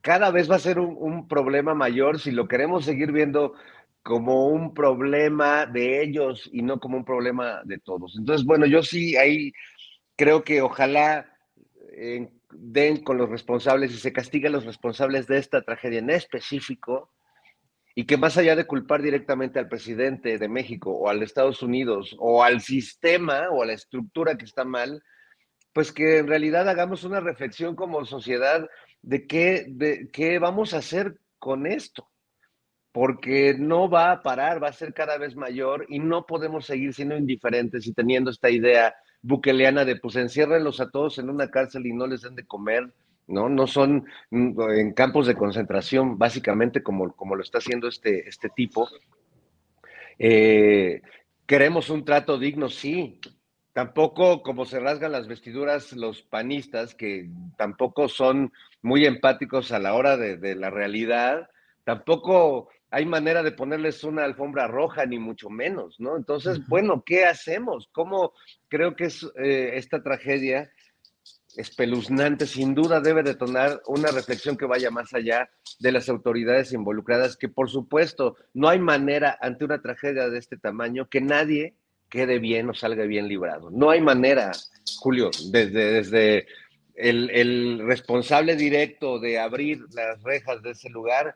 Cada 0.00 0.32
vez 0.32 0.50
va 0.50 0.56
a 0.56 0.58
ser 0.58 0.80
un, 0.80 0.96
un, 0.98 1.28
problema 1.28 1.74
mayor 1.74 2.18
si 2.18 2.32
lo 2.32 2.48
queremos 2.48 2.84
seguir 2.84 3.12
viendo 3.12 3.54
como 4.04 4.48
un 4.48 4.74
problema 4.74 5.64
de 5.64 6.02
ellos 6.02 6.50
y 6.52 6.60
no 6.60 6.78
como 6.78 6.98
un 6.98 7.06
problema 7.06 7.62
de 7.64 7.78
todos. 7.78 8.16
Entonces, 8.18 8.46
bueno, 8.46 8.66
yo 8.66 8.82
sí 8.82 9.16
ahí 9.16 9.50
creo 10.14 10.44
que 10.44 10.60
ojalá 10.60 11.34
eh, 11.90 12.28
den 12.52 13.02
con 13.02 13.16
los 13.16 13.30
responsables 13.30 13.92
y 13.92 13.96
se 13.96 14.12
castiguen 14.12 14.52
los 14.52 14.66
responsables 14.66 15.26
de 15.26 15.38
esta 15.38 15.62
tragedia 15.62 16.00
en 16.00 16.10
específico 16.10 17.10
y 17.94 18.04
que 18.04 18.18
más 18.18 18.36
allá 18.36 18.54
de 18.54 18.66
culpar 18.66 19.00
directamente 19.00 19.58
al 19.58 19.68
presidente 19.68 20.38
de 20.38 20.48
México 20.48 20.90
o 20.90 21.08
al 21.08 21.22
Estados 21.22 21.62
Unidos 21.62 22.14
o 22.18 22.44
al 22.44 22.60
sistema 22.60 23.48
o 23.50 23.62
a 23.62 23.66
la 23.66 23.72
estructura 23.72 24.36
que 24.36 24.44
está 24.44 24.66
mal, 24.66 25.02
pues 25.72 25.92
que 25.92 26.18
en 26.18 26.26
realidad 26.26 26.68
hagamos 26.68 27.04
una 27.04 27.20
reflexión 27.20 27.74
como 27.74 28.04
sociedad 28.04 28.68
de 29.00 29.26
qué, 29.26 29.64
de 29.66 30.10
qué 30.12 30.38
vamos 30.38 30.74
a 30.74 30.78
hacer 30.78 31.16
con 31.38 31.66
esto 31.66 32.10
porque 32.94 33.56
no 33.58 33.90
va 33.90 34.12
a 34.12 34.22
parar, 34.22 34.62
va 34.62 34.68
a 34.68 34.72
ser 34.72 34.94
cada 34.94 35.18
vez 35.18 35.34
mayor 35.34 35.84
y 35.88 35.98
no 35.98 36.26
podemos 36.26 36.64
seguir 36.64 36.94
siendo 36.94 37.16
indiferentes 37.16 37.88
y 37.88 37.92
teniendo 37.92 38.30
esta 38.30 38.50
idea 38.50 38.94
buqueleana 39.20 39.84
de 39.84 39.96
pues 39.96 40.14
enciérrenlos 40.14 40.80
a 40.80 40.90
todos 40.90 41.18
en 41.18 41.28
una 41.28 41.50
cárcel 41.50 41.86
y 41.86 41.92
no 41.92 42.06
les 42.06 42.22
den 42.22 42.36
de 42.36 42.46
comer, 42.46 42.94
¿no? 43.26 43.48
No 43.48 43.66
son 43.66 44.06
mm, 44.30 44.60
en 44.70 44.92
campos 44.92 45.26
de 45.26 45.34
concentración, 45.34 46.18
básicamente 46.18 46.84
como, 46.84 47.12
como 47.16 47.34
lo 47.34 47.42
está 47.42 47.58
haciendo 47.58 47.88
este, 47.88 48.28
este 48.28 48.48
tipo. 48.48 48.88
Eh, 50.20 51.02
queremos 51.46 51.90
un 51.90 52.04
trato 52.04 52.38
digno, 52.38 52.68
sí. 52.68 53.20
Tampoco 53.72 54.40
como 54.44 54.66
se 54.66 54.78
rasgan 54.78 55.10
las 55.10 55.26
vestiduras 55.26 55.94
los 55.94 56.22
panistas, 56.22 56.94
que 56.94 57.28
tampoco 57.56 58.08
son 58.08 58.52
muy 58.82 59.04
empáticos 59.04 59.72
a 59.72 59.80
la 59.80 59.94
hora 59.94 60.16
de, 60.16 60.54
la 60.54 60.70
realidad, 60.70 61.50
tampoco 61.82 62.68
hay 62.94 63.06
manera 63.06 63.42
de 63.42 63.50
ponerles 63.50 64.04
una 64.04 64.22
alfombra 64.22 64.68
roja, 64.68 65.04
ni 65.04 65.18
mucho 65.18 65.50
menos, 65.50 65.98
¿no? 65.98 66.16
Entonces, 66.16 66.64
bueno, 66.68 67.02
¿qué 67.04 67.24
hacemos? 67.24 67.88
¿Cómo 67.90 68.34
creo 68.68 68.94
que 68.94 69.06
es 69.06 69.26
eh, 69.36 69.72
esta 69.74 70.00
tragedia 70.00 70.70
espeluznante, 71.56 72.46
sin 72.46 72.72
duda 72.72 73.00
debe 73.00 73.24
detonar 73.24 73.82
una 73.88 74.12
reflexión 74.12 74.56
que 74.56 74.66
vaya 74.66 74.92
más 74.92 75.12
allá 75.12 75.50
de 75.80 75.90
las 75.90 76.08
autoridades 76.08 76.72
involucradas, 76.72 77.36
que 77.36 77.48
por 77.48 77.68
supuesto 77.68 78.36
no 78.52 78.68
hay 78.68 78.78
manera 78.78 79.36
ante 79.40 79.64
una 79.64 79.82
tragedia 79.82 80.28
de 80.28 80.38
este 80.38 80.56
tamaño 80.56 81.08
que 81.08 81.20
nadie 81.20 81.74
quede 82.08 82.38
bien 82.38 82.70
o 82.70 82.74
salga 82.74 83.06
bien 83.06 83.26
librado. 83.26 83.70
No 83.72 83.90
hay 83.90 84.02
manera, 84.02 84.52
Julio, 85.00 85.30
desde, 85.50 85.94
desde 85.94 86.46
el, 86.94 87.28
el 87.30 87.82
responsable 87.84 88.54
directo 88.54 89.18
de 89.18 89.40
abrir 89.40 89.84
las 89.92 90.22
rejas 90.22 90.62
de 90.62 90.70
ese 90.70 90.90
lugar 90.90 91.34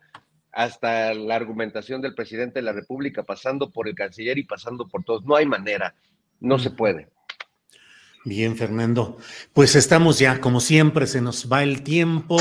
hasta 0.53 1.15
la 1.15 1.37
argumentación 1.37 2.01
del 2.01 2.15
presidente 2.15 2.59
de 2.59 2.65
la 2.65 2.73
República, 2.73 3.23
pasando 3.23 3.71
por 3.71 3.89
el 3.89 3.95
canciller 3.95 4.39
y 4.39 4.45
pasando 4.45 4.89
por 4.89 5.05
todos. 5.05 5.25
No 5.25 5.37
hay 5.37 5.47
manera, 5.47 5.95
no 6.41 6.59
se 6.59 6.71
puede. 6.71 7.09
Bien, 8.25 8.57
Fernando. 8.57 9.17
Pues 9.53 9.75
estamos 9.75 10.19
ya, 10.19 10.41
como 10.41 10.61
siempre, 10.61 11.07
se 11.07 11.21
nos 11.21 11.51
va 11.51 11.63
el 11.63 11.83
tiempo. 11.83 12.37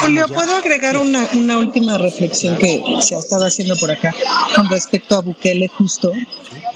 Julio, 0.00 0.26
¿puedo 0.28 0.56
agregar 0.56 0.96
una, 0.96 1.26
una, 1.34 1.58
última 1.58 1.96
reflexión 1.96 2.58
que 2.58 2.82
se 3.00 3.14
ha 3.14 3.18
estado 3.18 3.46
haciendo 3.46 3.76
por 3.76 3.90
acá 3.90 4.14
con 4.54 4.68
respecto 4.68 5.16
a 5.16 5.22
Bukele 5.22 5.68
justo? 5.68 6.12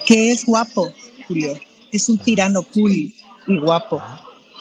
Que 0.06 0.32
es 0.32 0.46
guapo, 0.46 0.92
Julio. 1.28 1.58
Es 1.90 2.08
un 2.08 2.18
tirano 2.18 2.62
cool 2.62 2.92
y 2.92 3.58
guapo. 3.60 4.02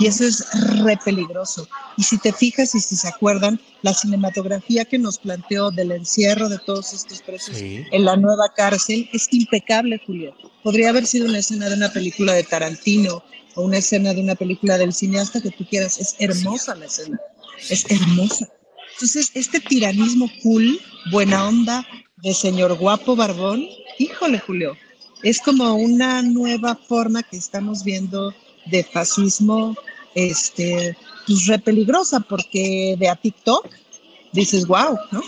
Y 0.01 0.07
eso 0.07 0.25
es 0.25 0.43
re 0.81 0.97
peligroso. 0.97 1.67
Y 1.95 2.01
si 2.01 2.17
te 2.17 2.33
fijas 2.33 2.73
y 2.73 2.79
si 2.79 2.95
se 2.95 3.07
acuerdan, 3.07 3.61
la 3.83 3.93
cinematografía 3.93 4.83
que 4.83 4.97
nos 4.97 5.19
planteó 5.19 5.69
del 5.69 5.91
encierro 5.91 6.49
de 6.49 6.57
todos 6.57 6.91
estos 6.91 7.21
presos 7.21 7.57
en 7.61 8.03
la 8.03 8.15
nueva 8.15 8.51
cárcel 8.55 9.07
es 9.13 9.27
impecable, 9.31 10.01
Julio. 10.03 10.35
Podría 10.63 10.89
haber 10.89 11.05
sido 11.05 11.27
una 11.27 11.37
escena 11.37 11.69
de 11.69 11.75
una 11.75 11.93
película 11.93 12.33
de 12.33 12.41
Tarantino 12.41 13.23
o 13.53 13.61
una 13.61 13.77
escena 13.77 14.15
de 14.15 14.21
una 14.21 14.33
película 14.33 14.79
del 14.79 14.91
cineasta 14.91 15.39
que 15.39 15.51
tú 15.51 15.67
quieras. 15.69 15.99
Es 15.99 16.15
hermosa 16.17 16.73
la 16.73 16.85
escena, 16.85 17.19
es 17.69 17.85
hermosa. 17.91 18.49
Entonces, 18.93 19.29
este 19.35 19.59
tiranismo 19.59 20.31
cool, 20.41 20.79
buena 21.11 21.47
onda, 21.47 21.85
de 22.23 22.33
señor 22.33 22.75
guapo 22.75 23.15
barbón, 23.15 23.67
híjole 23.99 24.39
Julio, 24.39 24.75
es 25.21 25.39
como 25.41 25.75
una 25.75 26.23
nueva 26.23 26.75
forma 26.75 27.21
que 27.21 27.37
estamos 27.37 27.83
viendo 27.83 28.33
de 28.65 28.83
fascismo, 28.83 29.75
este, 30.15 30.97
pues 31.27 31.47
re 31.47 31.59
peligrosa, 31.59 32.19
porque 32.19 32.95
de 32.97 33.09
a 33.09 33.15
TikTok 33.15 33.67
dices, 34.33 34.65
wow, 34.65 34.97
¿no? 35.11 35.21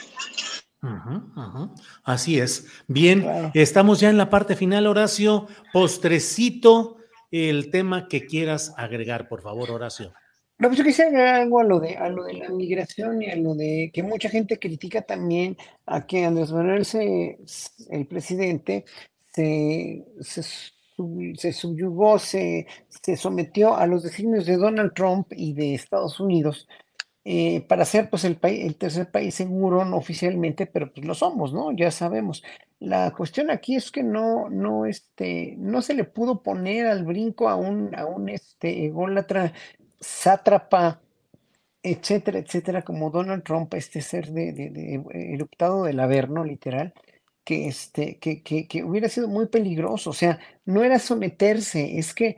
Así 2.04 2.40
es. 2.40 2.68
Bien, 2.88 3.52
estamos 3.54 4.00
ya 4.00 4.10
en 4.10 4.18
la 4.18 4.30
parte 4.30 4.56
final, 4.56 4.88
Horacio. 4.88 5.48
Postrecito 5.72 6.98
el 7.32 7.72
tema 7.72 8.08
que 8.08 8.26
quieras 8.26 8.74
agregar, 8.78 9.28
por 9.28 9.42
favor, 9.42 9.72
Horacio. 9.72 10.14
No, 10.60 10.68
pues 10.68 10.78
yo 10.78 10.84
quisiera 10.84 11.10
agregar 11.10 11.36
algo 11.36 11.60
a 11.60 11.64
lo 11.64 11.80
de 11.80 11.98
a 11.98 12.10
lo 12.10 12.24
de 12.26 12.34
la 12.34 12.50
migración 12.50 13.22
y 13.22 13.30
a 13.30 13.36
lo 13.36 13.56
de 13.56 13.92
que 13.94 14.04
mucha 14.04 14.30
gente 14.30 14.60
critica 14.60 15.02
también 15.02 15.58
a 15.86 16.06
que 16.06 16.26
Andrés 16.26 16.52
Manuel 16.52 16.86
se, 16.86 17.40
el 17.90 18.06
presidente 18.06 18.86
se, 19.34 20.06
se, 20.22 20.44
subyugó, 20.96 22.20
se, 22.20 22.68
se 22.90 23.18
sometió 23.18 23.76
a 23.76 23.88
los 23.88 24.04
designios 24.04 24.46
de 24.46 24.58
Donald 24.58 24.94
Trump 24.94 25.28
y 25.32 25.54
de 25.54 25.74
Estados 25.76 26.20
Unidos 26.20 26.68
eh, 27.26 27.62
para 27.70 27.86
ser 27.86 28.10
pues 28.10 28.26
el, 28.26 28.36
país, 28.36 28.66
el 28.66 28.76
tercer 28.76 29.10
país 29.10 29.34
seguro, 29.36 29.86
no 29.86 29.96
oficialmente, 29.98 30.66
pero 30.66 30.92
pues 30.92 31.06
lo 31.06 31.14
somos, 31.16 31.54
¿no? 31.54 31.72
Ya 31.72 31.90
sabemos. 31.90 32.44
La 32.80 33.12
cuestión 33.12 33.50
aquí 33.50 33.76
es 33.78 33.92
que 33.92 34.04
no, 34.04 34.50
no, 34.50 34.86
este, 34.86 35.56
no 35.58 35.82
se 35.82 35.94
le 35.94 36.04
pudo 36.04 36.44
poner 36.44 36.88
al 36.88 37.06
brinco 37.06 37.48
a 37.48 37.56
un, 37.56 37.96
a 37.96 38.06
un 38.06 38.28
este, 38.28 38.86
ególatra, 38.86 39.54
sátrapa, 40.02 41.02
etcétera, 41.82 42.40
etcétera, 42.40 42.82
como 42.84 43.10
Donald 43.10 43.44
Trump, 43.44 43.74
este 43.74 44.02
ser 44.02 44.28
de, 44.32 44.52
de, 44.54 44.70
del 44.70 46.00
Averno, 46.00 46.44
literal, 46.44 46.94
que, 47.44 47.68
este, 47.68 48.18
que, 48.20 48.42
que, 48.44 48.68
que 48.68 48.84
hubiera 48.84 49.10
sido 49.10 49.28
muy 49.28 49.48
peligroso. 49.48 50.12
O 50.12 50.14
sea, 50.14 50.40
no 50.66 50.84
era 50.84 51.00
someterse, 51.00 52.00
es 52.00 52.14
que 52.14 52.38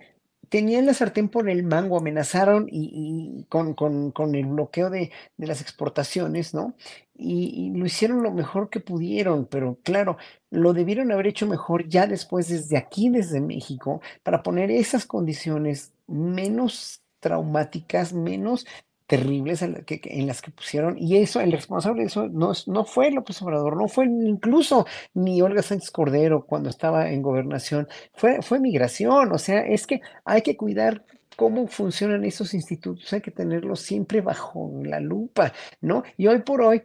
tenían 0.50 0.86
la 0.86 0.94
sartén 0.94 1.30
por 1.30 1.50
el 1.50 1.64
mango, 1.64 1.98
amenazaron 1.98 2.68
y, 2.72 3.46
con, 3.50 3.74
con, 3.74 4.36
el 4.36 4.46
bloqueo 4.46 4.90
de, 4.90 5.12
las 5.38 5.62
exportaciones, 5.62 6.54
¿no? 6.54 6.76
Y, 7.14 7.72
lo 7.76 7.86
hicieron 7.86 8.24
lo 8.24 8.32
mejor 8.32 8.70
que 8.70 8.80
pudieron, 8.80 9.46
pero 9.46 9.80
claro, 9.84 10.18
lo 10.50 10.74
debieron 10.74 11.12
haber 11.12 11.28
hecho 11.28 11.48
mejor 11.48 11.88
ya 11.88 12.08
después 12.08 12.48
desde 12.48 12.78
aquí, 12.78 13.10
desde 13.10 13.42
México, 13.42 14.02
para 14.24 14.44
poner 14.44 14.72
esas 14.72 15.06
condiciones 15.06 15.94
menos 16.08 17.02
traumáticas, 17.20 18.14
menos 18.14 18.66
terribles 19.08 19.62
en, 19.62 20.28
las 20.28 20.42
que 20.42 20.52
pusieron, 20.52 20.98
y 20.98 21.18
eso, 21.18 21.40
el 21.40 21.52
responsable 21.52 22.02
de 22.02 22.08
eso 22.08 22.28
no, 22.28 22.54
no 22.66 22.86
fue 22.86 23.12
López 23.12 23.42
Obrador, 23.42 23.78
no 23.78 23.88
fue 23.88 24.06
incluso 24.06 24.88
ni 25.14 25.42
Olga 25.42 25.62
Sánchez 25.62 25.92
Cordero 25.92 26.46
cuando 26.46 26.70
estaba 26.70 27.12
en 27.12 27.22
gobernación, 27.22 27.88
fue, 28.14 28.42
fue 28.42 28.60
migración, 28.60 29.32
o 29.32 29.38
sea, 29.38 29.60
es 29.60 29.86
que 29.86 30.02
hay 30.24 30.42
que 30.42 30.58
cuidar 30.58 31.04
cómo 31.36 31.68
funcionan 31.68 32.24
esos 32.24 32.54
institutos, 32.54 33.12
hay 33.14 33.22
que 33.22 33.32
tenerlos 33.32 33.82
siempre 33.82 34.22
bajo 34.22 34.72
la 34.84 35.00
lupa, 35.00 35.54
¿no? 35.82 36.04
Y 36.18 36.28
hoy 36.28 36.40
por 36.40 36.62
hoy, 36.62 36.82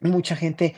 mucha 0.00 0.36
gente, 0.36 0.76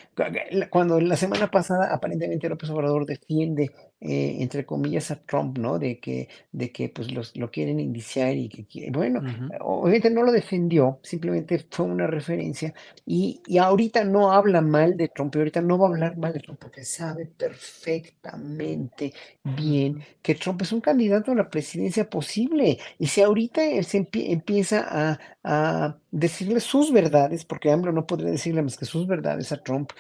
cuando 0.71 1.01
la 1.01 1.17
semana 1.17 1.51
pasada 1.51 1.95
aparentemente 1.95 2.49
López 2.49 2.71
Obrador 2.71 3.07
defiende 3.07 3.71
eh, 4.03 4.39
entre 4.41 4.65
comillas, 4.65 5.11
a 5.11 5.17
Trump, 5.17 5.59
¿no? 5.59 5.79
De 5.79 6.01
que, 6.01 6.29
de 6.53 6.73
que 6.73 6.89
pues 6.89 7.13
los, 7.13 7.37
lo 7.37 7.51
quieren 7.51 7.79
indiciar 7.79 8.35
y 8.35 8.49
que, 8.49 8.91
bueno, 8.91 9.21
obviamente 9.61 10.09
no 10.11 10.23
lo 10.23 10.33
defendió, 10.33 11.01
simplemente 11.03 11.67
fue 11.71 11.85
una 11.85 12.07
referencia 12.07 12.73
y, 13.05 13.43
y, 13.47 13.59
ahorita 13.59 14.05
no 14.05 14.33
habla 14.33 14.63
mal 14.63 14.97
de 14.97 15.09
Trump, 15.09 15.35
y 15.37 15.39
ahorita 15.41 15.61
no 15.61 15.79
va 15.79 15.89
a 15.89 15.91
hablar 15.91 16.17
mal 16.17 16.33
de 16.33 16.41
Trump 16.41 16.59
porque 16.61 16.83
sabe 16.83 17.27
perfectamente 17.27 19.13
bien 19.45 20.03
que 20.23 20.35
Trump 20.35 20.63
es 20.63 20.73
un 20.73 20.81
candidato 20.81 21.33
a 21.33 21.35
la 21.35 21.51
presidencia 21.51 22.09
posible 22.09 22.79
y 22.99 23.07
si 23.07 23.21
ahorita 23.21 23.61
se 23.83 24.09
empieza 24.15 24.87
a, 24.89 25.19
a 25.45 25.99
decirle 26.11 26.61
sus 26.61 26.93
verdades, 26.93 27.45
porque 27.45 27.71
AMLO 27.71 27.93
no 27.93 28.07
podría 28.07 28.31
decirle 28.31 28.63
más 28.63 28.77
que 28.77 28.87
sus 28.87 29.07
verdades 29.07 29.53
a 29.53 29.63
Trump, 29.63 29.93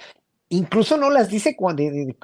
Incluso 0.52 0.96
no 0.96 1.10
las 1.10 1.28
dice 1.28 1.56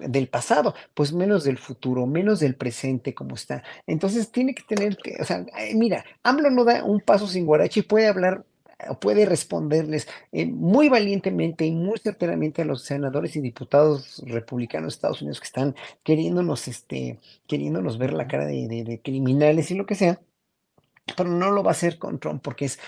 del 0.01 0.29
pasado, 0.29 0.75
pues 0.95 1.13
menos 1.13 1.45
del 1.45 1.59
futuro, 1.59 2.07
menos 2.07 2.41
del 2.41 2.57
presente 2.57 3.15
como 3.15 3.37
está. 3.37 3.63
Entonces 3.87 4.33
tiene 4.33 4.53
que 4.53 4.65
tener 4.65 4.97
que, 4.97 5.17
o 5.21 5.25
sea, 5.25 5.47
mira, 5.75 6.05
AMLO 6.25 6.51
no 6.51 6.65
da 6.65 6.83
un 6.83 7.01
paso 7.01 7.29
sin 7.29 7.47
guarachi, 7.47 7.83
puede 7.83 8.09
hablar, 8.09 8.45
puede 9.01 9.27
responderles 9.27 10.09
eh, 10.33 10.45
muy 10.45 10.89
valientemente 10.89 11.67
y 11.67 11.71
muy 11.71 11.99
certeramente 11.99 12.63
a 12.63 12.65
los 12.65 12.83
senadores 12.83 13.37
y 13.37 13.41
diputados 13.41 14.21
republicanos 14.27 14.95
de 14.95 14.97
Estados 14.97 15.23
Unidos 15.23 15.39
que 15.39 15.47
están 15.47 15.77
queriéndonos, 16.03 16.67
este, 16.67 17.21
queriéndonos 17.47 17.97
ver 17.97 18.13
la 18.13 18.27
cara 18.27 18.47
de, 18.47 18.67
de 18.67 19.01
criminales 19.03 19.71
y 19.71 19.77
lo 19.77 19.87
que 19.87 19.95
sea 19.95 20.21
pero 21.17 21.31
no 21.31 21.51
lo 21.51 21.63
va 21.63 21.71
a 21.71 21.73
hacer 21.73 21.99
con 21.99 22.19
Trump 22.19 22.43
porque 22.43 22.65
es 22.65 22.81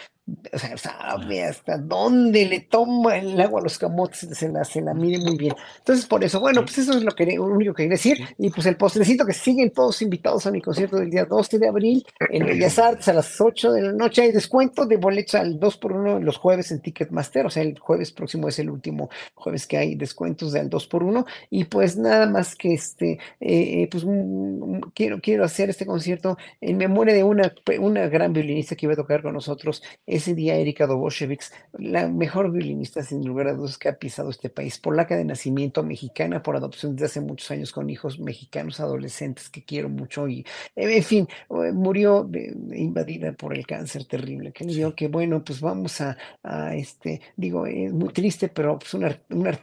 o 0.52 0.58
sea, 0.58 0.76
sabe 0.76 1.44
hasta 1.44 1.78
dónde 1.78 2.44
le 2.46 2.60
toma 2.60 3.16
el 3.16 3.40
agua 3.40 3.60
a 3.60 3.62
los 3.64 3.78
camotes, 3.78 4.28
se 4.32 4.48
la, 4.48 4.64
se 4.64 4.80
la 4.82 4.92
mide 4.92 5.18
muy 5.18 5.36
bien. 5.36 5.54
Entonces, 5.78 6.06
por 6.06 6.22
eso, 6.22 6.40
bueno, 6.40 6.62
pues 6.62 6.78
eso 6.78 6.92
es 6.92 7.02
lo, 7.02 7.12
que, 7.12 7.38
único 7.38 7.72
que 7.72 7.84
quería 7.84 7.94
decir. 7.94 8.18
Y 8.38 8.50
pues 8.50 8.66
el 8.66 8.76
postrecito 8.76 9.24
que 9.24 9.32
siguen 9.32 9.70
todos 9.70 10.02
invitados 10.02 10.46
a 10.46 10.50
mi 10.50 10.60
concierto 10.60 10.96
del 10.96 11.10
día 11.10 11.24
12 11.24 11.58
de 11.58 11.68
abril 11.68 12.06
en 12.30 12.46
Bellas 12.46 12.78
Artes 12.78 13.08
a 13.08 13.14
las 13.14 13.40
8 13.40 13.72
de 13.72 13.82
la 13.82 13.92
noche. 13.92 14.22
Hay 14.22 14.32
descuento 14.32 14.84
de 14.86 14.96
boletos 14.96 15.34
al 15.34 15.58
2 15.58 15.76
por 15.78 15.92
1 15.92 16.20
los 16.20 16.36
jueves 16.36 16.70
en 16.72 16.80
Ticketmaster, 16.80 17.46
o 17.46 17.50
sea, 17.50 17.62
el 17.62 17.78
jueves 17.78 18.12
próximo 18.12 18.48
es 18.48 18.58
el 18.58 18.70
último 18.70 19.08
jueves 19.34 19.66
que 19.66 19.78
hay 19.78 19.94
descuentos 19.94 20.52
del 20.52 20.68
2 20.68 20.86
por 20.88 21.02
1 21.04 21.24
Y 21.50 21.64
pues 21.64 21.96
nada 21.96 22.26
más 22.26 22.54
que 22.54 22.74
este, 22.74 23.12
eh, 23.40 23.82
eh, 23.82 23.88
pues 23.90 24.04
mm, 24.04 24.10
mm, 24.10 24.80
quiero, 24.94 25.20
quiero 25.20 25.44
hacer 25.44 25.70
este 25.70 25.86
concierto 25.86 26.36
en 26.60 26.76
memoria 26.76 27.14
de 27.14 27.24
una, 27.24 27.52
una 27.80 28.08
gran 28.08 28.32
violinista 28.32 28.76
que 28.76 28.86
iba 28.86 28.92
a 28.92 28.96
tocar 28.96 29.22
con 29.22 29.32
nosotros 29.32 29.82
ese 30.18 30.34
día 30.34 30.56
Erika 30.56 30.86
Doboshevics, 30.86 31.52
la 31.78 32.08
mejor 32.08 32.52
violinista 32.52 33.02
sin 33.02 33.26
lugar 33.26 33.48
a 33.48 33.54
dudas 33.54 33.78
que 33.78 33.88
ha 33.88 33.98
pisado 33.98 34.30
este 34.30 34.50
país, 34.50 34.78
polaca 34.78 35.16
de 35.16 35.24
nacimiento, 35.24 35.82
mexicana 35.82 36.42
por 36.42 36.56
adopción 36.56 36.94
desde 36.94 37.06
hace 37.06 37.20
muchos 37.20 37.50
años 37.50 37.72
con 37.72 37.90
hijos 37.90 38.18
mexicanos 38.18 38.80
adolescentes 38.80 39.48
que 39.48 39.64
quiero 39.64 39.88
mucho 39.88 40.28
y 40.28 40.44
en 40.76 41.02
fin, 41.02 41.28
eh, 41.50 41.72
murió 41.72 42.24
de, 42.24 42.54
invadida 42.74 43.32
por 43.32 43.56
el 43.56 43.66
cáncer 43.66 44.04
terrible 44.04 44.52
que 44.52 44.64
le 44.64 44.74
dio, 44.74 44.94
que 44.94 45.08
bueno, 45.08 45.42
pues 45.42 45.60
vamos 45.60 46.00
a, 46.00 46.16
a 46.42 46.74
este, 46.74 47.20
digo, 47.36 47.66
es 47.66 47.92
muy 47.92 48.12
triste, 48.12 48.48
pero 48.48 48.78
pues 48.78 48.94
una 48.94 49.18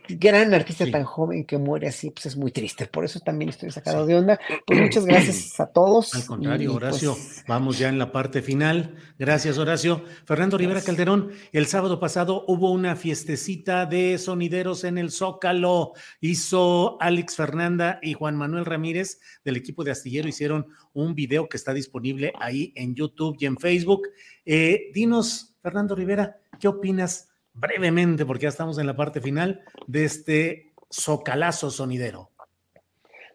gran 0.08 0.54
artista 0.54 0.90
tan 0.90 1.04
joven 1.04 1.46
que 1.46 1.58
muere 1.58 1.88
así, 1.88 2.12
pues 2.12 2.26
es 2.28 2.38
muy 2.38 2.52
triste, 2.52 2.88
por 2.88 3.06
eso 3.06 3.20
también 3.20 3.50
estoy 3.50 3.72
sacado 3.72 4.06
de 4.06 4.16
onda. 4.16 4.40
Pues 4.66 4.80
muchas 4.80 5.06
gracias 5.06 5.60
a 5.60 5.68
todos. 5.68 6.14
Al 6.14 6.26
contrario, 6.26 6.74
Horacio, 6.74 7.14
pues 7.14 7.44
vamos 7.48 7.78
ya 7.78 7.90
en 7.90 8.00
la 8.00 8.12
parte 8.12 8.42
final. 8.42 8.96
Gracias, 9.18 9.58
Horacio. 9.58 10.04
Fernando 10.26 10.45
Rivera 10.52 10.82
Calderón, 10.82 11.32
el 11.52 11.66
sábado 11.66 12.00
pasado 12.00 12.46
hubo 12.48 12.72
una 12.72 12.96
fiestecita 12.96 13.88
de 13.88 14.18
sonideros 14.20 14.84
en 14.84 15.00
el 15.00 15.10
Zócalo. 15.10 15.94
Hizo 16.22 17.02
Alex 17.02 17.36
Fernanda 17.36 18.00
y 18.04 18.14
Juan 18.14 18.36
Manuel 18.36 18.66
Ramírez 18.66 19.20
del 19.44 19.58
equipo 19.58 19.84
de 19.84 19.92
Astillero, 19.92 20.28
hicieron 20.28 20.68
un 20.94 21.16
video 21.16 21.50
que 21.50 21.58
está 21.58 21.74
disponible 21.74 22.32
ahí 22.40 22.72
en 22.76 22.94
YouTube 22.94 23.36
y 23.40 23.48
en 23.48 23.58
Facebook. 23.58 24.04
Eh, 24.46 24.92
dinos, 24.94 25.56
Fernando 25.64 25.96
Rivera, 25.96 26.38
¿qué 26.60 26.68
opinas 26.68 27.30
brevemente, 27.54 28.26
porque 28.26 28.44
ya 28.44 28.50
estamos 28.50 28.78
en 28.78 28.86
la 28.86 28.96
parte 28.96 29.22
final, 29.22 29.62
de 29.88 30.06
este 30.06 30.74
Zocalazo 30.92 31.72
sonidero? 31.72 32.30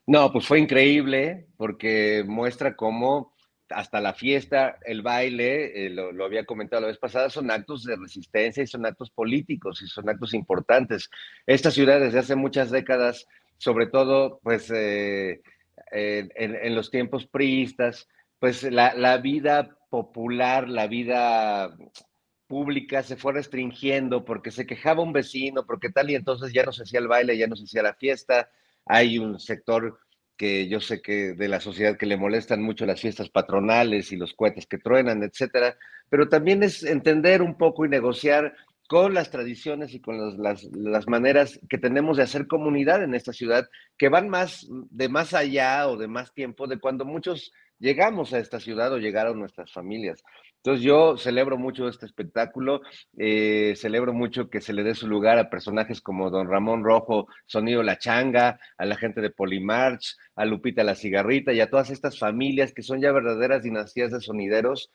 No, 0.06 0.32
pues 0.32 0.46
fue 0.46 0.60
increíble 0.60 1.48
porque 1.56 2.24
muestra 2.26 2.76
cómo 2.76 3.34
hasta 3.70 4.01
la 4.01 4.14
fiesta, 4.14 4.78
el 4.84 5.02
baile, 5.02 5.86
eh, 5.86 5.90
lo, 5.90 6.24
había 6.24 6.44
comentado 6.44 6.82
la 6.82 6.88
vez 6.88 6.98
pasada, 6.98 7.30
son 7.30 7.51
actos 7.51 7.84
de 7.84 7.97
resistencia 7.97 8.62
y 8.62 8.66
son 8.66 8.86
actos 8.86 9.10
políticos 9.10 9.82
y 9.82 9.86
son 9.86 10.09
actos 10.09 10.34
importantes. 10.34 11.10
Esta 11.47 11.70
ciudad 11.70 12.01
desde 12.01 12.18
hace 12.18 12.36
muchas 12.36 12.70
décadas, 12.70 13.26
sobre 13.59 13.86
todo 13.86 14.40
pues 14.42 14.70
eh, 14.70 15.40
en, 15.92 16.74
los 16.74 16.90
tiempos 16.90 17.26
priistas, 17.26 18.09
pues 18.38 18.62
la, 18.62 18.94
la 18.94 19.18
vida 19.18 19.76
popular, 19.90 20.68
la 20.68 20.86
vida 20.86 21.76
pública 22.51 23.05
se 23.05 23.16
fue 23.16 23.32
restringiendo 23.32 24.24
porque 24.24 24.51
se 24.51 24.66
quejaba 24.66 25.02
un 25.02 25.12
vecino, 25.12 25.64
porque 25.66 25.90
tal 25.90 26.10
y 26.10 26.16
entonces 26.16 26.52
ya 26.52 26.64
no 26.64 26.72
se 26.72 26.82
hacía 26.82 26.98
el 26.98 27.06
baile, 27.06 27.38
ya 27.38 27.47
no 27.47 27.55
se 27.55 27.64
hacía 27.64 27.82
la 27.82 27.94
fiesta. 27.94 28.51
Hay 28.86 29.18
un 29.18 29.38
sector 29.38 30.01
que 30.40 30.68
yo 30.68 30.80
sé 30.80 31.02
que 31.02 31.34
de 31.34 31.48
la 31.48 31.60
sociedad 31.60 31.98
que 31.98 32.06
le 32.06 32.16
molestan 32.16 32.62
mucho 32.62 32.86
las 32.86 32.98
fiestas 32.98 33.28
patronales 33.28 34.10
y 34.10 34.16
los 34.16 34.32
cohetes 34.32 34.66
que 34.66 34.78
truenan, 34.78 35.22
etcétera, 35.22 35.76
pero 36.08 36.30
también 36.30 36.62
es 36.62 36.82
entender 36.82 37.42
un 37.42 37.58
poco 37.58 37.84
y 37.84 37.90
negociar 37.90 38.54
con 38.88 39.12
las 39.12 39.30
tradiciones 39.30 39.92
y 39.92 40.00
con 40.00 40.42
las, 40.42 40.64
las, 40.72 41.06
maneras 41.08 41.60
que 41.68 41.76
tenemos 41.76 42.16
de 42.16 42.22
hacer 42.22 42.46
comunidad 42.46 43.02
en 43.02 43.14
esta 43.14 43.34
ciudad, 43.34 43.68
que 43.98 44.08
van 44.08 44.30
más 44.30 44.66
de 44.70 45.10
más 45.10 45.34
allá 45.34 45.86
o 45.86 45.98
de 45.98 46.08
más 46.08 46.32
tiempo 46.32 46.66
de 46.66 46.80
cuando 46.80 47.04
muchos 47.04 47.52
llegamos 47.78 48.32
a 48.32 48.38
esta 48.38 48.60
ciudad 48.60 48.94
o 48.94 48.98
llegaron 48.98 49.38
nuestras 49.38 49.70
familias. 49.70 50.22
Entonces 50.62 50.84
yo 50.84 51.16
celebro 51.16 51.56
mucho 51.56 51.88
este 51.88 52.04
espectáculo, 52.04 52.82
eh, 53.16 53.72
celebro 53.76 54.12
mucho 54.12 54.50
que 54.50 54.60
se 54.60 54.74
le 54.74 54.82
dé 54.82 54.94
su 54.94 55.08
lugar 55.08 55.38
a 55.38 55.48
personajes 55.48 56.02
como 56.02 56.28
Don 56.28 56.48
Ramón 56.48 56.84
Rojo, 56.84 57.28
Sonido 57.46 57.82
La 57.82 57.96
Changa, 57.96 58.60
a 58.76 58.84
la 58.84 58.96
gente 58.96 59.22
de 59.22 59.30
Polimarch, 59.30 60.18
a 60.36 60.44
Lupita 60.44 60.84
La 60.84 60.94
Cigarrita 60.94 61.54
y 61.54 61.60
a 61.60 61.70
todas 61.70 61.88
estas 61.88 62.18
familias 62.18 62.74
que 62.74 62.82
son 62.82 63.00
ya 63.00 63.10
verdaderas 63.10 63.62
dinastías 63.62 64.10
de 64.10 64.20
sonideros 64.20 64.90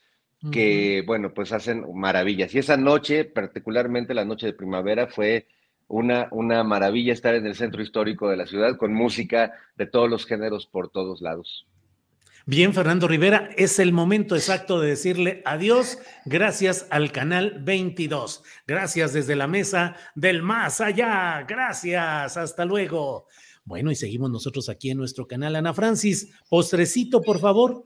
que, 0.52 1.02
bueno, 1.04 1.34
pues 1.34 1.52
hacen 1.52 1.84
maravillas. 1.94 2.54
Y 2.54 2.58
esa 2.58 2.76
noche, 2.76 3.24
particularmente 3.24 4.14
la 4.14 4.24
noche 4.24 4.46
de 4.46 4.52
primavera, 4.52 5.08
fue 5.08 5.48
una, 5.88 6.28
una 6.30 6.62
maravilla 6.62 7.12
estar 7.12 7.34
en 7.34 7.46
el 7.46 7.56
centro 7.56 7.82
histórico 7.82 8.28
de 8.28 8.36
la 8.36 8.46
ciudad 8.46 8.76
con 8.76 8.92
música 8.92 9.52
de 9.74 9.86
todos 9.86 10.08
los 10.08 10.26
géneros 10.26 10.66
por 10.66 10.90
todos 10.90 11.22
lados. 11.22 11.66
Bien, 12.48 12.72
Fernando 12.72 13.08
Rivera, 13.08 13.50
es 13.56 13.80
el 13.80 13.92
momento 13.92 14.36
exacto 14.36 14.80
de 14.80 14.90
decirle 14.90 15.42
adiós. 15.44 15.98
Gracias 16.24 16.86
al 16.90 17.10
canal 17.10 17.58
22. 17.60 18.44
Gracias 18.68 19.12
desde 19.12 19.34
la 19.34 19.48
mesa 19.48 19.96
del 20.14 20.42
más 20.42 20.80
allá. 20.80 21.44
Gracias. 21.48 22.36
Hasta 22.36 22.64
luego. 22.64 23.26
Bueno, 23.64 23.90
y 23.90 23.96
seguimos 23.96 24.30
nosotros 24.30 24.68
aquí 24.68 24.90
en 24.90 24.98
nuestro 24.98 25.26
canal. 25.26 25.56
Ana 25.56 25.74
Francis, 25.74 26.28
postrecito, 26.48 27.20
por 27.20 27.40
favor. 27.40 27.84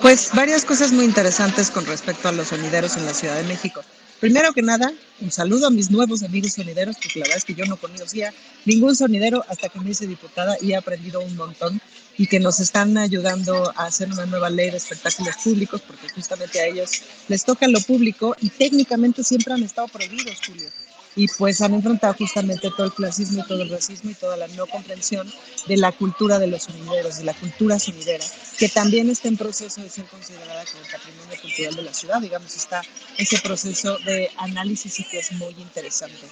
Pues 0.00 0.30
varias 0.34 0.64
cosas 0.64 0.90
muy 0.90 1.04
interesantes 1.04 1.70
con 1.70 1.84
respecto 1.84 2.28
a 2.28 2.32
los 2.32 2.48
sonideros 2.48 2.96
en 2.96 3.04
la 3.04 3.12
Ciudad 3.12 3.36
de 3.36 3.42
México. 3.42 3.82
Primero 4.20 4.54
que 4.54 4.62
nada, 4.62 4.90
un 5.20 5.30
saludo 5.30 5.66
a 5.66 5.70
mis 5.70 5.90
nuevos 5.90 6.22
amigos 6.22 6.54
sonideros, 6.54 6.96
porque 6.96 7.18
la 7.18 7.24
verdad 7.24 7.36
es 7.36 7.44
que 7.44 7.54
yo 7.54 7.66
no 7.66 7.76
conocía 7.76 8.32
ningún 8.64 8.96
sonidero 8.96 9.44
hasta 9.48 9.68
que 9.68 9.80
me 9.80 9.90
hice 9.90 10.06
diputada 10.06 10.56
y 10.62 10.72
he 10.72 10.76
aprendido 10.76 11.20
un 11.20 11.36
montón 11.36 11.78
y 12.18 12.26
que 12.26 12.40
nos 12.40 12.58
están 12.58 12.98
ayudando 12.98 13.72
a 13.76 13.86
hacer 13.86 14.08
una 14.12 14.26
nueva 14.26 14.50
ley 14.50 14.70
de 14.70 14.76
espectáculos 14.76 15.36
públicos, 15.36 15.80
porque 15.86 16.08
justamente 16.08 16.60
a 16.60 16.66
ellos 16.66 17.02
les 17.28 17.44
toca 17.44 17.68
lo 17.68 17.80
público 17.80 18.34
y 18.40 18.50
técnicamente 18.50 19.22
siempre 19.22 19.54
han 19.54 19.62
estado 19.62 19.86
prohibidos, 19.86 20.40
Julio. 20.44 20.68
Y 21.14 21.26
pues 21.26 21.60
han 21.62 21.74
enfrentado 21.74 22.14
justamente 22.14 22.70
todo 22.76 22.86
el 22.86 22.92
clasismo 22.92 23.42
y 23.42 23.46
todo 23.46 23.62
el 23.62 23.70
racismo 23.70 24.10
y 24.10 24.14
toda 24.14 24.36
la 24.36 24.46
no 24.48 24.66
comprensión 24.66 25.32
de 25.66 25.76
la 25.76 25.90
cultura 25.90 26.38
de 26.38 26.48
los 26.48 26.64
sonideros, 26.64 27.18
de 27.18 27.24
la 27.24 27.34
cultura 27.34 27.78
sonidera, 27.78 28.24
que 28.56 28.68
también 28.68 29.10
está 29.10 29.28
en 29.28 29.36
proceso 29.36 29.80
de 29.80 29.88
ser 29.88 30.04
considerada 30.06 30.64
como 30.66 30.84
patrimonio 30.84 31.40
cultural 31.40 31.74
de 31.74 31.82
la 31.82 31.94
ciudad. 31.94 32.20
Digamos, 32.20 32.54
está 32.56 32.82
ese 33.16 33.38
proceso 33.38 33.96
de 34.04 34.30
análisis 34.36 35.00
y 35.00 35.04
que 35.04 35.18
es 35.20 35.32
muy 35.32 35.54
interesante. 35.58 36.26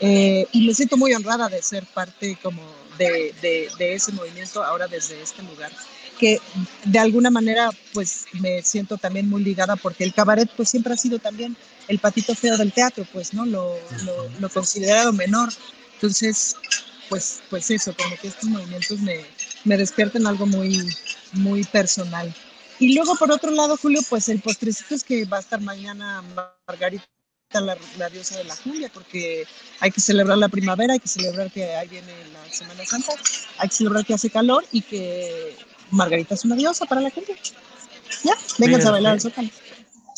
Eh, 0.00 0.46
y 0.52 0.66
me 0.66 0.74
siento 0.74 0.96
muy 0.96 1.12
honrada 1.14 1.48
de 1.48 1.62
ser 1.62 1.84
parte 1.86 2.36
como 2.42 2.62
de, 2.98 3.34
de, 3.78 3.94
ese 3.94 4.12
movimiento 4.12 4.62
ahora 4.62 4.86
desde 4.86 5.20
este 5.20 5.42
lugar 5.42 5.70
que 6.18 6.40
de 6.84 6.98
alguna 6.98 7.30
manera 7.30 7.70
pues 7.92 8.26
me 8.34 8.62
siento 8.62 8.96
también 8.98 9.28
muy 9.28 9.42
ligada 9.42 9.76
porque 9.76 10.04
el 10.04 10.14
cabaret 10.14 10.48
pues 10.56 10.68
siempre 10.68 10.94
ha 10.94 10.96
sido 10.96 11.18
también 11.18 11.56
el 11.88 11.98
patito 11.98 12.34
feo 12.34 12.56
del 12.56 12.72
teatro 12.72 13.06
pues 13.12 13.34
no 13.34 13.44
lo, 13.44 13.76
lo, 14.04 14.28
lo 14.38 14.48
considerado 14.48 15.12
menor. 15.12 15.52
Entonces 15.94 16.54
pues 17.08 17.42
pues 17.50 17.70
eso 17.70 17.94
como 17.96 18.16
que 18.16 18.28
estos 18.28 18.48
movimientos 18.48 19.00
me, 19.00 19.24
me 19.64 19.76
despiertan 19.76 20.26
algo 20.26 20.46
muy 20.46 20.88
muy 21.32 21.64
personal. 21.64 22.32
Y 22.78 22.94
luego 22.94 23.16
por 23.16 23.32
otro 23.32 23.50
lado 23.50 23.76
Julio 23.76 24.00
pues 24.08 24.28
el 24.28 24.40
postrecito 24.40 24.94
es 24.94 25.02
que 25.02 25.24
va 25.24 25.38
a 25.38 25.40
estar 25.40 25.60
mañana 25.60 26.22
Margarita 26.66 27.04
la, 27.60 27.76
diosa 28.10 28.38
de 28.38 28.44
la 28.44 28.56
Julia, 28.56 28.90
porque 28.92 29.44
hay 29.80 29.90
que 29.90 30.00
celebrar 30.00 30.38
la 30.38 30.48
primavera, 30.48 30.94
hay 30.94 31.00
que 31.00 31.08
celebrar 31.08 31.50
que 31.50 31.74
ahí 31.74 31.88
viene 31.88 32.12
la 32.32 32.52
Semana 32.52 32.84
Santa, 32.84 33.12
hay 33.58 33.68
que 33.68 33.74
celebrar 33.74 34.04
que 34.04 34.14
hace 34.14 34.30
calor 34.30 34.64
y 34.72 34.82
que 34.82 35.56
Margarita 35.90 36.34
es 36.34 36.44
una 36.44 36.56
diosa 36.56 36.86
para 36.86 37.00
la 37.00 37.10
gente. 37.10 37.36
Ya, 38.22 38.34
vengan 38.58 38.86
a 38.86 38.90
bailar 38.90 39.12
al 39.12 39.20
Zócalo. 39.20 39.48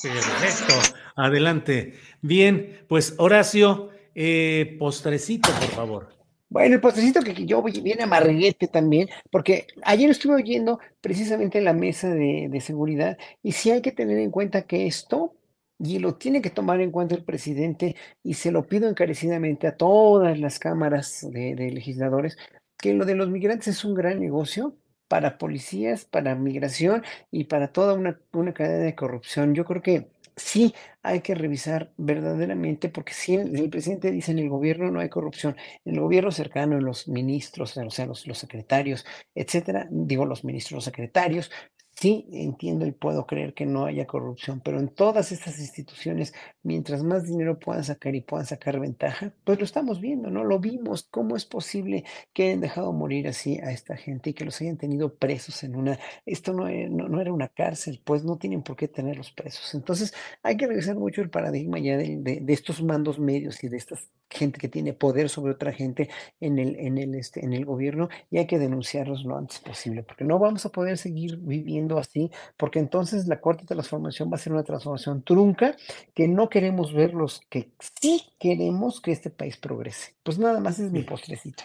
Perfecto, 0.02 0.74
adelante. 1.16 1.98
Bien, 2.20 2.84
pues 2.88 3.14
Horacio, 3.18 3.90
eh, 4.14 4.76
postrecito, 4.78 5.50
por 5.50 5.70
favor. 5.70 6.16
Bueno, 6.48 6.76
el 6.76 6.80
postrecito 6.80 7.20
que 7.20 7.44
yo 7.44 7.62
viene 7.62 8.04
amarguete 8.04 8.68
también, 8.68 9.08
porque 9.30 9.66
ayer 9.82 10.10
estuve 10.10 10.36
oyendo 10.36 10.78
precisamente 11.00 11.60
la 11.60 11.72
mesa 11.72 12.08
de, 12.08 12.48
de 12.48 12.60
seguridad 12.60 13.18
y 13.42 13.52
sí 13.52 13.70
hay 13.70 13.82
que 13.82 13.90
tener 13.90 14.18
en 14.18 14.30
cuenta 14.30 14.62
que 14.62 14.86
esto 14.86 15.34
y 15.78 15.98
lo 15.98 16.14
tiene 16.16 16.42
que 16.42 16.50
tomar 16.50 16.80
en 16.80 16.90
cuenta 16.90 17.14
el 17.14 17.24
presidente 17.24 17.96
y 18.22 18.34
se 18.34 18.50
lo 18.50 18.66
pido 18.66 18.88
encarecidamente 18.88 19.66
a 19.66 19.76
todas 19.76 20.38
las 20.38 20.58
cámaras 20.58 21.26
de, 21.30 21.54
legisladores, 21.56 22.38
que 22.78 22.94
lo 22.94 23.04
de 23.04 23.14
los 23.14 23.28
migrantes 23.30 23.68
es 23.68 23.84
un 23.84 23.94
gran 23.94 24.20
negocio 24.20 24.76
para 25.08 25.38
policías, 25.38 26.04
para 26.04 26.34
migración 26.34 27.04
y 27.30 27.44
para 27.44 27.68
toda 27.68 27.94
una, 27.94 28.20
una 28.32 28.52
cadena 28.52 28.84
de 28.84 28.94
corrupción. 28.94 29.54
Yo 29.54 29.64
creo 29.64 29.82
que 29.82 30.08
sí 30.36 30.74
hay 31.02 31.20
que 31.20 31.34
revisar 31.34 31.92
verdaderamente, 31.96 32.88
porque 32.88 33.14
si 33.14 33.36
el, 33.36 33.70
presidente 33.70 34.10
dice 34.10 34.32
en 34.32 34.38
el 34.40 34.48
gobierno 34.50 34.90
no 34.90 35.00
hay 35.00 35.08
corrupción, 35.08 35.56
en 35.84 35.94
el 35.94 36.00
gobierno 36.00 36.30
cercano, 36.30 36.76
en 36.76 36.84
los 36.84 37.08
ministros, 37.08 37.76
o 37.76 37.90
sea, 37.90 38.06
los, 38.06 38.26
los 38.26 38.38
secretarios, 38.38 39.06
etcétera, 39.34 39.88
digo 39.90 40.26
los 40.26 40.44
ministros, 40.44 40.78
los 40.78 40.84
secretarios, 40.84 41.50
Sí, 41.98 42.26
entiendo 42.30 42.84
y 42.84 42.92
puedo 42.92 43.26
creer 43.26 43.54
que 43.54 43.64
no 43.64 43.86
haya 43.86 44.06
corrupción, 44.06 44.60
pero 44.62 44.78
en 44.78 44.88
todas 44.88 45.32
estas 45.32 45.58
instituciones, 45.58 46.34
mientras 46.62 47.02
más 47.02 47.24
dinero 47.24 47.58
puedan 47.58 47.84
sacar 47.84 48.14
y 48.14 48.20
puedan 48.20 48.44
sacar 48.44 48.78
ventaja, 48.78 49.32
pues 49.44 49.58
lo 49.58 49.64
estamos 49.64 49.98
viendo, 49.98 50.28
¿no? 50.28 50.44
Lo 50.44 50.58
vimos, 50.58 51.08
cómo 51.10 51.36
es 51.36 51.46
posible 51.46 52.04
que 52.34 52.48
hayan 52.48 52.60
dejado 52.60 52.92
morir 52.92 53.28
así 53.28 53.58
a 53.60 53.70
esta 53.70 53.96
gente 53.96 54.28
y 54.28 54.34
que 54.34 54.44
los 54.44 54.60
hayan 54.60 54.76
tenido 54.76 55.14
presos 55.14 55.64
en 55.64 55.74
una, 55.74 55.98
esto 56.26 56.52
no, 56.52 56.68
e, 56.68 56.86
no, 56.90 57.18
era 57.18 57.32
una 57.32 57.48
cárcel, 57.48 58.02
pues 58.04 58.24
no 58.24 58.36
tienen 58.36 58.62
por 58.62 58.76
qué 58.76 58.88
tenerlos 58.88 59.32
presos. 59.32 59.74
Entonces, 59.74 60.12
hay 60.42 60.58
que 60.58 60.66
revisar 60.66 60.96
mucho 60.96 61.22
el 61.22 61.30
paradigma 61.30 61.78
ya 61.78 61.96
de, 61.96 62.18
de, 62.18 62.52
estos 62.52 62.82
mandos 62.82 63.18
medios 63.18 63.64
y 63.64 63.70
de 63.70 63.78
esta 63.78 63.96
gente 64.28 64.58
que 64.58 64.68
tiene 64.68 64.92
poder 64.92 65.30
sobre 65.30 65.52
otra 65.52 65.72
gente 65.72 66.10
en 66.40 66.58
el, 66.58 66.76
en 66.76 66.98
el, 66.98 67.14
este, 67.14 67.42
en 67.42 67.54
el 67.54 67.64
gobierno 67.64 68.10
y 68.30 68.36
hay 68.36 68.46
que 68.46 68.58
denunciarlos 68.58 69.24
lo 69.24 69.38
antes 69.38 69.60
posible, 69.60 70.02
porque 70.02 70.24
no 70.24 70.38
vamos 70.38 70.66
a 70.66 70.70
poder 70.70 70.98
seguir 70.98 71.38
viviendo 71.38 71.85
siendo 71.86 71.98
así, 71.98 72.30
porque 72.56 72.78
entonces 72.78 73.26
la 73.26 73.40
cuarta 73.40 73.64
transformación 73.64 74.30
va 74.30 74.36
a 74.36 74.40
ser 74.40 74.52
una 74.52 74.64
transformación 74.64 75.22
trunca 75.22 75.76
que 76.14 76.28
no 76.28 76.48
queremos 76.48 76.92
ver 76.92 77.14
los 77.14 77.40
que 77.48 77.70
sí 78.00 78.22
queremos 78.38 79.00
que 79.00 79.12
este 79.12 79.30
país 79.30 79.56
progrese. 79.56 80.14
Pues 80.22 80.38
nada 80.38 80.60
más 80.60 80.78
es 80.78 80.90
mi 80.90 81.02
postrecito. 81.02 81.64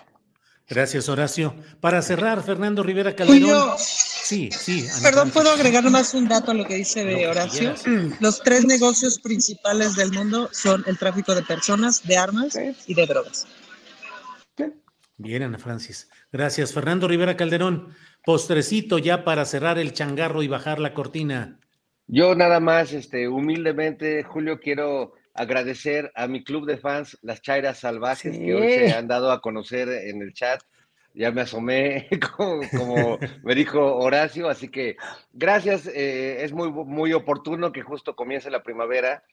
Gracias, 0.69 1.09
Horacio. 1.09 1.53
Para 1.81 2.01
cerrar, 2.01 2.41
Fernando 2.43 2.81
Rivera 2.81 3.13
Calderón. 3.13 3.41
Julio, 3.41 3.75
sí, 3.77 4.49
sí. 4.51 4.85
Perdón. 5.03 5.29
¿puedo 5.31 5.51
agregar 5.51 5.83
más 5.89 6.13
un 6.13 6.29
dato 6.29 6.51
a 6.51 6.53
lo 6.53 6.65
que 6.65 6.75
dice 6.75 7.03
de 7.03 7.27
Horacio? 7.27 7.73
quieras. 7.75 8.21
Los 8.21 8.41
tres 8.41 8.65
negocios 8.65 9.19
principales 9.19 9.97
del 9.97 10.13
mundo 10.13 10.49
son 10.53 10.85
el 10.87 10.97
tráfico 10.97 11.35
de 11.35 11.43
personas, 11.43 12.07
de 12.07 12.15
armas 12.15 12.57
y 12.87 12.93
de 12.93 13.05
drogas. 13.05 13.47
Bien, 15.17 15.43
Ana 15.43 15.59
Francis. 15.59 16.09
Gracias. 16.31 16.73
Fernando 16.73 17.07
Rivera 17.07 17.37
Calderón, 17.37 17.93
postrecito 18.23 18.97
ya 18.97 19.23
para 19.23 19.45
cerrar 19.45 19.77
el 19.79 19.93
changarro 19.93 20.43
y 20.43 20.47
bajar 20.47 20.79
la 20.79 20.93
cortina. 20.93 21.59
Yo 22.07 22.35
nada 22.35 22.59
más, 22.59 22.93
este, 22.93 23.27
humildemente, 23.27 24.23
Julio, 24.23 24.59
quiero 24.59 25.13
agradecer 25.33 26.11
a 26.15 26.27
mi 26.27 26.43
club 26.43 26.65
de 26.65 26.77
fans, 26.77 27.17
las 27.21 27.41
Chairas 27.41 27.79
Salvajes, 27.79 28.37
que 28.37 28.53
hoy 28.53 28.73
se 28.73 28.93
han 28.93 29.07
dado 29.07 29.31
a 29.31 29.41
conocer 29.41 29.87
en 29.87 30.21
el 30.21 30.33
chat. 30.33 30.61
Ya 31.13 31.31
me 31.31 31.41
asomé, 31.41 32.09
como, 32.37 32.61
como 32.77 33.19
me 33.43 33.55
dijo 33.55 33.97
Horacio, 33.97 34.49
así 34.49 34.69
que 34.69 34.97
gracias. 35.33 35.87
eh, 35.87 36.43
es 36.43 36.53
muy, 36.53 36.71
muy 36.71 37.13
oportuno 37.13 37.71
que 37.71 37.81
justo 37.81 38.15
comience 38.15 38.49
la 38.49 38.63
primavera 38.63 39.23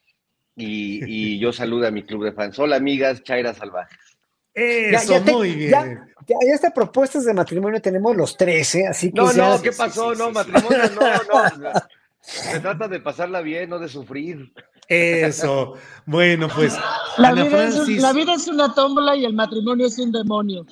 y, 0.55 1.03
y 1.05 1.39
yo 1.39 1.53
saludo 1.53 1.87
a 1.87 1.91
mi 1.91 2.03
club 2.03 2.25
de 2.25 2.33
fans. 2.33 2.59
Hola, 2.59 2.75
amigas 2.77 3.23
Chairas 3.23 3.57
Salvajes. 3.57 4.18
Eso, 4.53 5.21
te- 5.21 5.31
muy 5.31 5.53
bien. 5.55 5.71
Ya, 5.71 5.85
ya, 6.27 6.35
ya 6.47 6.53
estas 6.55 6.73
propuestas 6.73 7.25
de 7.25 7.33
matrimonio 7.33 7.81
tenemos 7.81 8.15
los 8.15 8.35
tres, 8.35 8.75
¿eh? 8.75 8.87
Así 8.87 9.11
que 9.11 9.21
No, 9.21 9.31
ya- 9.31 9.49
no, 9.49 9.61
¿qué 9.61 9.71
pasó? 9.71 10.13
No, 10.15 10.31
matrimonio, 10.31 10.77
no, 10.99 11.57
no. 11.57 11.71
Se 12.21 12.59
trata 12.59 12.87
de 12.87 12.99
pasarla 12.99 13.41
bien, 13.41 13.69
no 13.69 13.79
de 13.79 13.87
sufrir. 13.87 14.51
Eso. 14.87 15.75
Bueno, 16.05 16.47
pues, 16.53 16.75
La 17.17 17.29
Ana 17.29 17.43
vida, 17.45 17.63
es 17.63 17.69
un- 17.69 17.75
Francis. 17.85 18.01
la 18.01 18.13
vida 18.13 18.33
es 18.33 18.47
una 18.47 18.73
tómbola 18.73 19.15
y 19.15 19.25
el 19.25 19.33
matrimonio 19.33 19.87
es 19.87 19.97
un 19.99 20.11
demonio. 20.11 20.65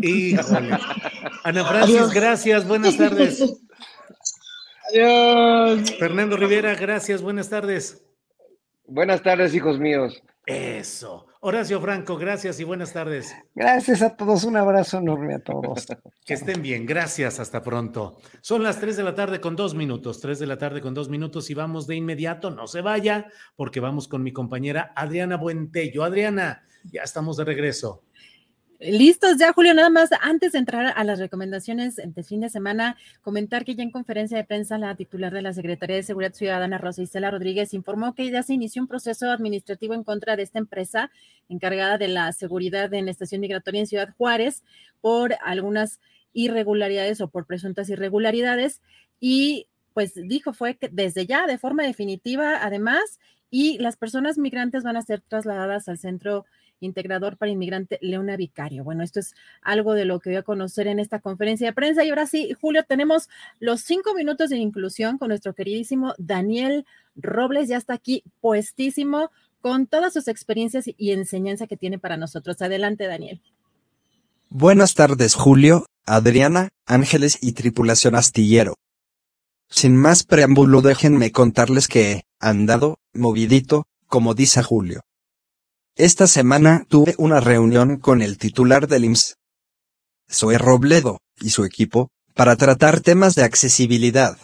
Híjole. 0.00 0.78
Ana 1.44 1.64
Francis, 1.64 1.96
Adiós. 1.96 2.12
gracias, 2.12 2.66
buenas 2.68 2.96
tardes. 2.96 3.40
Adiós. 4.92 5.94
Fernando 5.98 6.36
Rivera, 6.36 6.74
gracias, 6.74 7.22
buenas 7.22 7.48
tardes. 7.48 8.02
Buenas 8.86 9.22
tardes, 9.22 9.54
hijos 9.54 9.78
míos. 9.78 10.20
Eso. 10.46 11.26
Horacio 11.40 11.80
Franco, 11.80 12.16
gracias 12.16 12.60
y 12.60 12.64
buenas 12.64 12.92
tardes. 12.92 13.34
Gracias 13.54 14.02
a 14.02 14.16
todos, 14.16 14.44
un 14.44 14.56
abrazo 14.56 14.98
enorme 14.98 15.34
a 15.34 15.38
todos. 15.38 15.86
Que 16.26 16.34
estén 16.34 16.62
bien, 16.62 16.86
gracias, 16.86 17.40
hasta 17.40 17.62
pronto. 17.62 18.18
Son 18.40 18.62
las 18.62 18.78
3 18.78 18.96
de 18.96 19.02
la 19.02 19.14
tarde 19.14 19.40
con 19.40 19.56
dos 19.56 19.74
minutos, 19.74 20.20
3 20.20 20.38
de 20.38 20.46
la 20.46 20.58
tarde 20.58 20.80
con 20.80 20.94
dos 20.94 21.08
minutos 21.08 21.50
y 21.50 21.54
vamos 21.54 21.86
de 21.86 21.96
inmediato, 21.96 22.50
no 22.50 22.66
se 22.66 22.82
vaya, 22.82 23.26
porque 23.56 23.80
vamos 23.80 24.06
con 24.06 24.22
mi 24.22 24.32
compañera 24.32 24.92
Adriana 24.94 25.36
Buentello. 25.36 26.04
Adriana, 26.04 26.62
ya 26.84 27.02
estamos 27.02 27.36
de 27.36 27.44
regreso. 27.44 28.04
Listos 28.80 29.36
ya, 29.36 29.52
Julio. 29.52 29.74
Nada 29.74 29.90
más, 29.90 30.08
antes 30.22 30.52
de 30.52 30.58
entrar 30.58 30.94
a 30.96 31.04
las 31.04 31.18
recomendaciones 31.18 31.96
de 32.02 32.22
fin 32.22 32.40
de 32.40 32.48
semana, 32.48 32.96
comentar 33.20 33.66
que 33.66 33.74
ya 33.74 33.82
en 33.82 33.90
conferencia 33.90 34.38
de 34.38 34.44
prensa 34.44 34.78
la 34.78 34.94
titular 34.94 35.34
de 35.34 35.42
la 35.42 35.52
Secretaría 35.52 35.96
de 35.96 36.02
Seguridad 36.02 36.32
Ciudadana, 36.32 36.78
Rosa 36.78 37.02
Isela 37.02 37.30
Rodríguez, 37.30 37.74
informó 37.74 38.14
que 38.14 38.30
ya 38.30 38.42
se 38.42 38.54
inició 38.54 38.80
un 38.80 38.88
proceso 38.88 39.30
administrativo 39.30 39.92
en 39.92 40.02
contra 40.02 40.34
de 40.34 40.44
esta 40.44 40.58
empresa 40.58 41.10
encargada 41.50 41.98
de 41.98 42.08
la 42.08 42.32
seguridad 42.32 42.94
en 42.94 43.04
la 43.04 43.10
estación 43.10 43.42
migratoria 43.42 43.80
en 43.80 43.86
Ciudad 43.86 44.14
Juárez 44.16 44.64
por 45.02 45.34
algunas 45.44 46.00
irregularidades 46.32 47.20
o 47.20 47.28
por 47.28 47.44
presuntas 47.44 47.90
irregularidades. 47.90 48.80
Y 49.20 49.66
pues 49.92 50.14
dijo 50.14 50.54
fue 50.54 50.76
que 50.76 50.88
desde 50.88 51.26
ya, 51.26 51.46
de 51.46 51.58
forma 51.58 51.82
definitiva, 51.82 52.64
además, 52.64 53.20
y 53.50 53.76
las 53.76 53.98
personas 53.98 54.38
migrantes 54.38 54.84
van 54.84 54.96
a 54.96 55.02
ser 55.02 55.20
trasladadas 55.20 55.86
al 55.90 55.98
centro 55.98 56.46
integrador 56.80 57.36
para 57.36 57.52
inmigrante 57.52 57.98
Leona 58.00 58.36
Vicario. 58.36 58.84
Bueno, 58.84 59.02
esto 59.02 59.20
es 59.20 59.34
algo 59.62 59.94
de 59.94 60.04
lo 60.04 60.20
que 60.20 60.30
voy 60.30 60.36
a 60.36 60.42
conocer 60.42 60.86
en 60.86 60.98
esta 60.98 61.20
conferencia 61.20 61.68
de 61.68 61.72
prensa. 61.72 62.04
Y 62.04 62.10
ahora 62.10 62.26
sí, 62.26 62.52
Julio, 62.60 62.84
tenemos 62.84 63.28
los 63.58 63.82
cinco 63.82 64.14
minutos 64.14 64.50
de 64.50 64.56
inclusión 64.56 65.18
con 65.18 65.28
nuestro 65.28 65.54
queridísimo 65.54 66.14
Daniel 66.18 66.86
Robles, 67.16 67.68
ya 67.68 67.76
está 67.76 67.94
aquí 67.94 68.24
puestísimo 68.40 69.30
con 69.60 69.86
todas 69.86 70.12
sus 70.12 70.28
experiencias 70.28 70.86
y 70.96 71.12
enseñanza 71.12 71.66
que 71.66 71.76
tiene 71.76 71.98
para 71.98 72.16
nosotros. 72.16 72.60
Adelante, 72.62 73.06
Daniel. 73.06 73.40
Buenas 74.48 74.94
tardes 74.94 75.34
Julio, 75.34 75.86
Adriana, 76.06 76.70
Ángeles 76.84 77.38
y 77.40 77.52
tripulación 77.52 78.16
astillero. 78.16 78.74
Sin 79.68 79.96
más 79.96 80.24
preámbulo 80.24 80.82
déjenme 80.82 81.30
contarles 81.30 81.86
que 81.86 82.24
andado, 82.40 82.96
movidito, 83.14 83.84
como 84.08 84.34
dice 84.34 84.62
Julio. 84.64 85.02
Esta 85.96 86.26
semana 86.26 86.86
tuve 86.88 87.14
una 87.18 87.40
reunión 87.40 87.98
con 87.98 88.22
el 88.22 88.38
titular 88.38 88.86
del 88.86 89.04
IMSS, 89.04 89.34
Zoe 90.30 90.56
Robledo, 90.56 91.18
y 91.40 91.50
su 91.50 91.64
equipo, 91.64 92.08
para 92.34 92.56
tratar 92.56 93.00
temas 93.00 93.34
de 93.34 93.42
accesibilidad. 93.42 94.38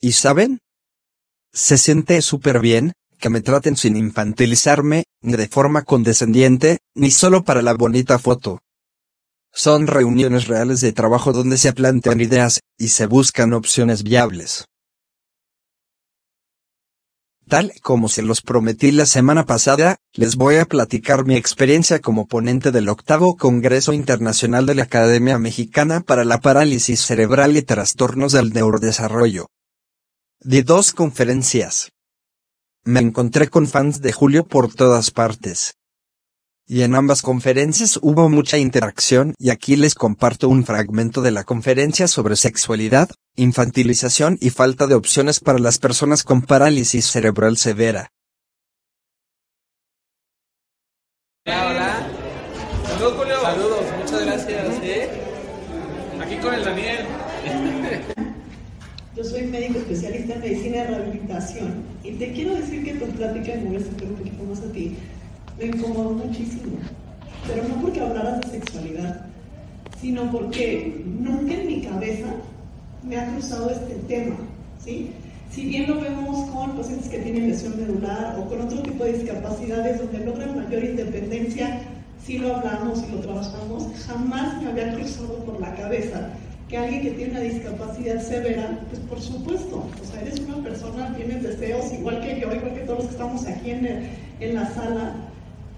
¿Y 0.00 0.12
saben? 0.12 0.58
Se 1.52 1.78
siente 1.78 2.20
súper 2.20 2.60
bien, 2.60 2.92
que 3.18 3.30
me 3.30 3.42
traten 3.42 3.76
sin 3.76 3.96
infantilizarme, 3.96 5.04
ni 5.22 5.34
de 5.34 5.48
forma 5.48 5.82
condescendiente, 5.82 6.78
ni 6.94 7.10
solo 7.10 7.44
para 7.44 7.62
la 7.62 7.74
bonita 7.74 8.18
foto. 8.18 8.60
Son 9.52 9.86
reuniones 9.86 10.48
reales 10.48 10.80
de 10.80 10.92
trabajo 10.92 11.32
donde 11.32 11.58
se 11.58 11.72
plantean 11.72 12.20
ideas, 12.20 12.60
y 12.78 12.88
se 12.88 13.06
buscan 13.06 13.52
opciones 13.52 14.02
viables. 14.02 14.64
Tal 17.50 17.72
como 17.82 18.08
se 18.08 18.22
los 18.22 18.42
prometí 18.42 18.92
la 18.92 19.06
semana 19.06 19.44
pasada, 19.44 19.96
les 20.12 20.36
voy 20.36 20.58
a 20.58 20.66
platicar 20.66 21.24
mi 21.24 21.34
experiencia 21.34 21.98
como 21.98 22.28
ponente 22.28 22.70
del 22.70 22.88
octavo 22.88 23.34
Congreso 23.36 23.92
Internacional 23.92 24.66
de 24.66 24.76
la 24.76 24.84
Academia 24.84 25.36
Mexicana 25.36 26.00
para 26.00 26.24
la 26.24 26.38
Parálisis 26.38 27.00
Cerebral 27.04 27.56
y 27.56 27.62
Trastornos 27.62 28.30
del 28.30 28.50
Neurodesarrollo. 28.50 29.48
Di 30.38 30.62
dos 30.62 30.92
conferencias. 30.92 31.90
Me 32.84 33.00
encontré 33.00 33.48
con 33.48 33.66
fans 33.66 34.00
de 34.00 34.12
Julio 34.12 34.46
por 34.46 34.72
todas 34.72 35.10
partes. 35.10 35.74
Y 36.72 36.82
en 36.82 36.94
ambas 36.94 37.22
conferencias 37.22 37.98
hubo 38.00 38.28
mucha 38.28 38.56
interacción 38.56 39.34
y 39.40 39.50
aquí 39.50 39.74
les 39.74 39.96
comparto 39.96 40.48
un 40.48 40.64
fragmento 40.64 41.20
de 41.20 41.32
la 41.32 41.42
conferencia 41.42 42.06
sobre 42.06 42.36
sexualidad, 42.36 43.10
infantilización 43.34 44.38
y 44.40 44.50
falta 44.50 44.86
de 44.86 44.94
opciones 44.94 45.40
para 45.40 45.58
las 45.58 45.80
personas 45.80 46.22
con 46.22 46.42
parálisis 46.42 47.06
cerebral 47.06 47.56
severa. 47.56 48.10
Hola, 51.44 51.66
hola. 51.70 52.06
Saludos, 52.86 53.14
Julio. 53.16 53.40
Saludos, 53.42 53.84
muchas 53.98 54.24
gracias. 54.26 54.84
¿eh? 54.84 55.08
Aquí 56.22 56.36
con 56.36 56.54
el 56.54 56.64
Daniel. 56.64 57.04
Yo 59.16 59.24
soy 59.24 59.42
médico 59.42 59.80
especialista 59.80 60.34
en 60.34 60.40
medicina 60.40 60.76
de 60.82 60.86
rehabilitación 60.86 61.82
y 62.04 62.12
te 62.12 62.32
quiero 62.32 62.54
decir 62.54 62.84
que 62.84 62.94
tu 62.94 63.06
plática 63.06 63.54
me 63.56 63.70
voy 63.70 63.76
a 63.76 64.04
un 64.04 64.14
poquito 64.14 64.44
más 64.44 64.60
a 64.60 64.72
ti. 64.72 64.96
Me 65.60 65.66
incomodó 65.66 66.10
muchísimo, 66.10 66.78
pero 67.46 67.62
no 67.68 67.74
porque 67.82 68.00
hablaras 68.00 68.40
de 68.40 68.48
sexualidad, 68.48 69.26
sino 70.00 70.30
porque 70.32 71.04
nunca 71.18 71.52
en 71.52 71.66
mi 71.66 71.82
cabeza 71.82 72.28
me 73.06 73.18
ha 73.18 73.26
cruzado 73.30 73.68
este 73.70 73.94
tema, 74.08 74.36
¿sí? 74.82 75.10
Si 75.50 75.66
bien 75.66 75.86
lo 75.88 76.00
vemos 76.00 76.48
con 76.50 76.76
pacientes 76.76 77.08
que 77.08 77.18
tienen 77.18 77.48
lesión 77.48 77.76
medular 77.76 78.36
o 78.38 78.48
con 78.48 78.62
otro 78.62 78.78
tipo 78.82 79.04
de 79.04 79.12
discapacidades 79.14 79.98
donde 79.98 80.24
logran 80.24 80.56
mayor 80.64 80.82
independencia, 80.84 81.80
si 82.24 82.38
lo 82.38 82.56
hablamos 82.56 83.02
y 83.06 83.12
lo 83.12 83.18
trabajamos, 83.20 83.86
jamás 84.06 84.62
me 84.62 84.70
había 84.70 84.94
cruzado 84.94 85.44
por 85.44 85.60
la 85.60 85.74
cabeza 85.74 86.28
que 86.68 86.78
alguien 86.78 87.02
que 87.02 87.10
tiene 87.10 87.32
una 87.32 87.40
discapacidad 87.40 88.22
severa, 88.22 88.78
pues 88.88 89.00
por 89.02 89.20
supuesto, 89.20 89.76
o 90.00 90.10
sea, 90.10 90.22
eres 90.22 90.38
una 90.40 90.62
persona, 90.62 91.14
tienes 91.16 91.42
deseos 91.42 91.92
igual 91.92 92.20
que 92.20 92.40
yo, 92.40 92.54
igual 92.54 92.72
que 92.74 92.80
todos 92.80 92.98
los 93.00 93.06
que 93.08 93.12
estamos 93.12 93.44
aquí 93.46 93.70
en, 93.72 93.86
el- 93.86 94.08
en 94.38 94.54
la 94.54 94.72
sala, 94.72 95.14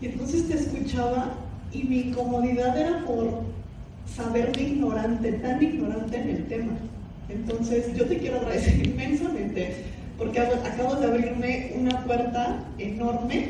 y 0.03 0.07
entonces 0.07 0.49
te 0.49 0.55
escuchaba 0.55 1.35
y 1.73 1.85
mi 1.85 2.01
incomodidad 2.01 2.77
era 2.77 3.05
por 3.07 3.43
saberme 4.15 4.63
ignorante, 4.63 5.33
tan 5.35 5.63
ignorante 5.63 6.17
en 6.21 6.29
el 6.29 6.47
tema. 6.47 6.73
Entonces 7.29 7.97
yo 7.97 8.05
te 8.07 8.19
quiero 8.19 8.39
agradecer 8.41 8.87
inmensamente 8.87 9.77
porque 10.19 10.41
ab- 10.41 10.67
acabas 10.67 11.01
de 11.01 11.07
abrirme 11.07 11.73
una 11.79 12.05
puerta 12.05 12.65
enorme 12.79 13.47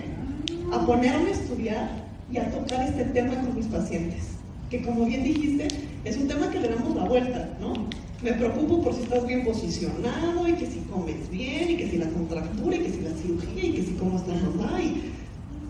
a 0.73 0.87
ponerme 0.87 1.31
a 1.31 1.33
estudiar 1.33 1.91
y 2.31 2.37
a 2.39 2.51
tocar 2.51 2.87
este 2.89 3.05
tema 3.07 3.35
con 3.41 3.57
mis 3.57 3.67
pacientes. 3.67 4.23
Que 4.71 4.83
como 4.83 5.05
bien 5.07 5.25
dijiste, 5.25 5.69
es 6.05 6.17
un 6.17 6.29
tema 6.29 6.49
que 6.51 6.61
le 6.61 6.69
damos 6.69 6.97
la 6.97 7.05
vuelta, 7.05 7.51
¿no? 7.61 7.75
Me 8.23 8.33
preocupo 8.35 8.83
por 8.83 8.95
si 8.95 9.03
estás 9.03 9.27
bien 9.27 9.45
posicionado 9.45 10.49
y 10.49 10.53
que 10.53 10.67
si 10.67 10.79
comes 10.91 11.29
bien 11.31 11.71
y 11.71 11.77
que 11.77 11.89
si 11.91 11.99
la 11.99 12.07
contractura 12.09 12.77
y 12.77 12.81
que 12.81 12.91
si 12.91 13.01
la 13.01 13.11
cirugía 13.11 13.65
y 13.65 13.73
que 13.73 13.83
si 13.83 13.93
cómo 13.95 14.17
está 14.19 14.33
mamá 14.35 14.81
y... 14.81 15.03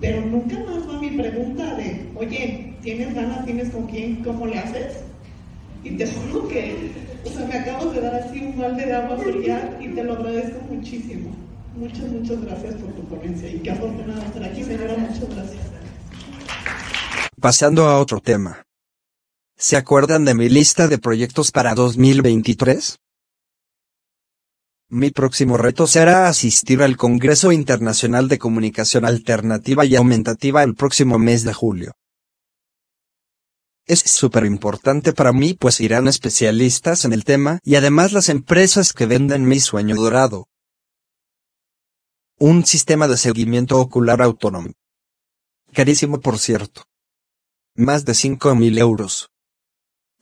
Pero 0.03 0.21
nunca 0.21 0.59
más 0.59 0.89
va 0.89 1.01
mi 1.01 1.11
pregunta 1.11 1.77
de, 1.77 2.11
oye, 2.17 2.75
¿tienes 2.83 3.15
ganas? 3.15 3.45
¿Tienes 3.47 3.71
con 3.71 3.87
quién? 3.87 4.17
¿Cómo 4.25 4.49
le 4.49 4.59
haces? 4.59 4.97
Y 5.85 5.91
te 5.91 6.09
juro 6.09 6.49
que, 6.49 6.91
o 7.25 7.29
sea, 7.29 7.47
me 7.47 7.55
acabas 7.55 7.95
de 7.95 8.01
dar 8.01 8.17
así 8.17 8.41
un 8.41 8.59
balde 8.59 8.85
de 8.85 8.95
agua 8.95 9.17
fría 9.17 9.79
y 9.81 9.89
te 9.91 10.03
lo 10.03 10.15
agradezco 10.15 10.61
muchísimo. 10.69 11.31
Muchas, 11.77 12.11
muchas 12.11 12.43
gracias 12.43 12.75
por 12.75 12.93
tu 12.93 13.05
ponencia 13.05 13.49
y 13.49 13.59
qué 13.61 13.71
afortunada 13.71 14.25
estar 14.25 14.45
aquí, 14.45 14.65
señora. 14.65 14.97
Muchas 14.99 15.29
gracias. 15.37 15.63
Pasando 17.41 17.87
a 17.87 18.01
otro 18.01 18.21
tema. 18.21 18.65
¿Se 19.57 19.77
acuerdan 19.77 20.25
de 20.25 20.35
mi 20.35 20.49
lista 20.49 20.89
de 20.89 20.99
proyectos 20.99 21.53
para 21.53 21.75
2023? 21.75 22.99
Mi 24.95 25.11
próximo 25.11 25.57
reto 25.57 25.87
será 25.87 26.29
asistir 26.29 26.83
al 26.83 26.99
Congreso 26.99 27.51
Internacional 27.51 28.29
de 28.29 28.39
Comunicación 28.39 29.07
Alternativa 29.07 29.87
y 29.87 29.97
Aumentativa 29.97 30.63
el 30.63 30.75
próximo 30.75 31.19
mes 31.19 31.45
de 31.45 31.55
julio. 31.55 31.93
Es 33.87 34.01
súper 34.01 34.45
importante 34.45 35.15
para 35.15 35.33
mí 35.33 35.55
pues 35.55 35.81
irán 35.81 36.09
especialistas 36.09 37.07
en 37.07 37.15
el 37.15 37.25
tema 37.25 37.59
y 37.65 37.77
además 37.77 38.13
las 38.13 38.29
empresas 38.29 38.93
que 38.93 39.07
venden 39.07 39.49
mi 39.49 39.61
sueño 39.61 39.97
dorado. 39.97 40.49
Un 42.39 42.67
sistema 42.67 43.09
de 43.09 43.17
seguimiento 43.17 43.81
ocular 43.81 44.21
autónomo. 44.21 44.73
Carísimo 45.73 46.21
por 46.21 46.39
cierto. 46.39 46.83
Más 47.75 48.05
de 48.05 48.13
5 48.13 48.55
mil 48.57 48.77
euros. 48.77 49.31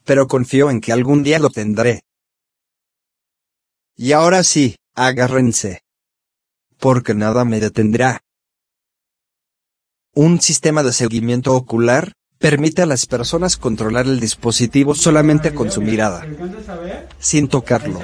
Pero 0.04 0.28
confío 0.28 0.70
en 0.70 0.80
que 0.80 0.92
algún 0.92 1.24
día 1.24 1.40
lo 1.40 1.50
tendré. 1.50 2.04
Y 4.02 4.12
ahora 4.12 4.42
sí, 4.44 4.76
agárrense. 4.94 5.82
Porque 6.78 7.12
nada 7.12 7.44
me 7.44 7.60
detendrá. 7.60 8.22
Un 10.14 10.40
sistema 10.40 10.82
de 10.82 10.94
seguimiento 10.94 11.54
ocular 11.54 12.14
permite 12.38 12.80
a 12.80 12.86
las 12.86 13.04
personas 13.04 13.58
controlar 13.58 14.06
el 14.06 14.18
dispositivo 14.18 14.94
solamente 14.94 15.52
con 15.52 15.70
su 15.70 15.82
mirada, 15.82 16.26
sin 17.18 17.48
tocarlo. 17.48 18.00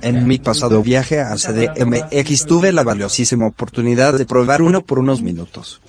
En 0.00 0.26
mi 0.26 0.40
pasado 0.40 0.82
viaje 0.82 1.20
a 1.20 1.36
CDMX 1.36 2.46
tuve 2.46 2.72
la 2.72 2.82
valiosísima 2.82 3.46
oportunidad 3.46 4.18
de 4.18 4.26
probar 4.26 4.62
uno 4.62 4.84
por 4.84 4.98
unos 4.98 5.22
minutos. 5.22 5.80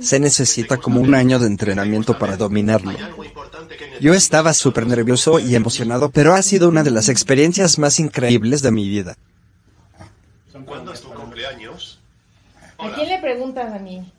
Se 0.00 0.20
necesita 0.20 0.76
como 0.76 1.00
un 1.00 1.14
año 1.14 1.38
de 1.38 1.46
entrenamiento 1.46 2.18
para 2.18 2.36
dominarlo. 2.36 2.92
Yo 4.00 4.14
estaba 4.14 4.54
súper 4.54 4.86
nervioso 4.86 5.40
y 5.40 5.54
emocionado, 5.54 6.10
pero 6.10 6.34
ha 6.34 6.42
sido 6.42 6.68
una 6.68 6.82
de 6.82 6.90
las 6.90 7.08
experiencias 7.08 7.78
más 7.78 7.98
increíbles 8.00 8.62
de 8.62 8.70
mi 8.70 8.88
vida. 8.88 9.16
¿Cuándo 10.64 10.92
es 10.92 11.00
tu 11.00 11.10
cumpleaños? 11.10 11.98
¿A 12.78 12.92
quién 12.94 13.08
le 13.08 13.18
preguntas 13.18 13.72
a 13.72 13.78
mí? 13.78 14.10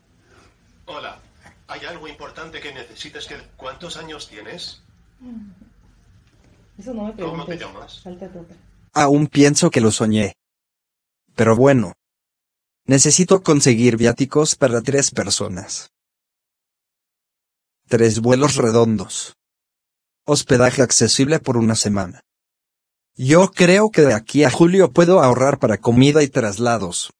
Hola, 0.85 1.19
¿hay 1.67 1.85
algo 1.85 2.07
importante 2.07 2.59
que 2.59 2.73
necesites 2.73 3.25
que... 3.25 3.37
¿Cuántos 3.55 3.97
años 3.97 4.27
tienes? 4.27 4.81
Eso 6.77 6.93
no 6.93 7.05
me 7.05 7.13
preguntes. 7.13 7.45
¿Cómo 7.45 7.45
te 7.45 7.57
llamas? 7.57 8.03
Aún 8.93 9.27
pienso 9.27 9.71
que 9.71 9.81
lo 9.81 9.91
soñé. 9.91 10.33
Pero 11.35 11.55
bueno. 11.55 11.93
Necesito 12.85 13.43
conseguir 13.43 13.95
viáticos 13.97 14.55
para 14.55 14.81
tres 14.81 15.11
personas. 15.11 15.91
Tres 17.87 18.19
vuelos 18.19 18.55
redondos. 18.55 19.35
Hospedaje 20.25 20.81
accesible 20.81 21.39
por 21.39 21.57
una 21.57 21.75
semana. 21.75 22.21
Yo 23.15 23.51
creo 23.51 23.91
que 23.91 24.01
de 24.01 24.13
aquí 24.13 24.43
a 24.43 24.49
julio 24.49 24.91
puedo 24.91 25.21
ahorrar 25.21 25.59
para 25.59 25.77
comida 25.77 26.23
y 26.23 26.27
traslados. 26.27 27.13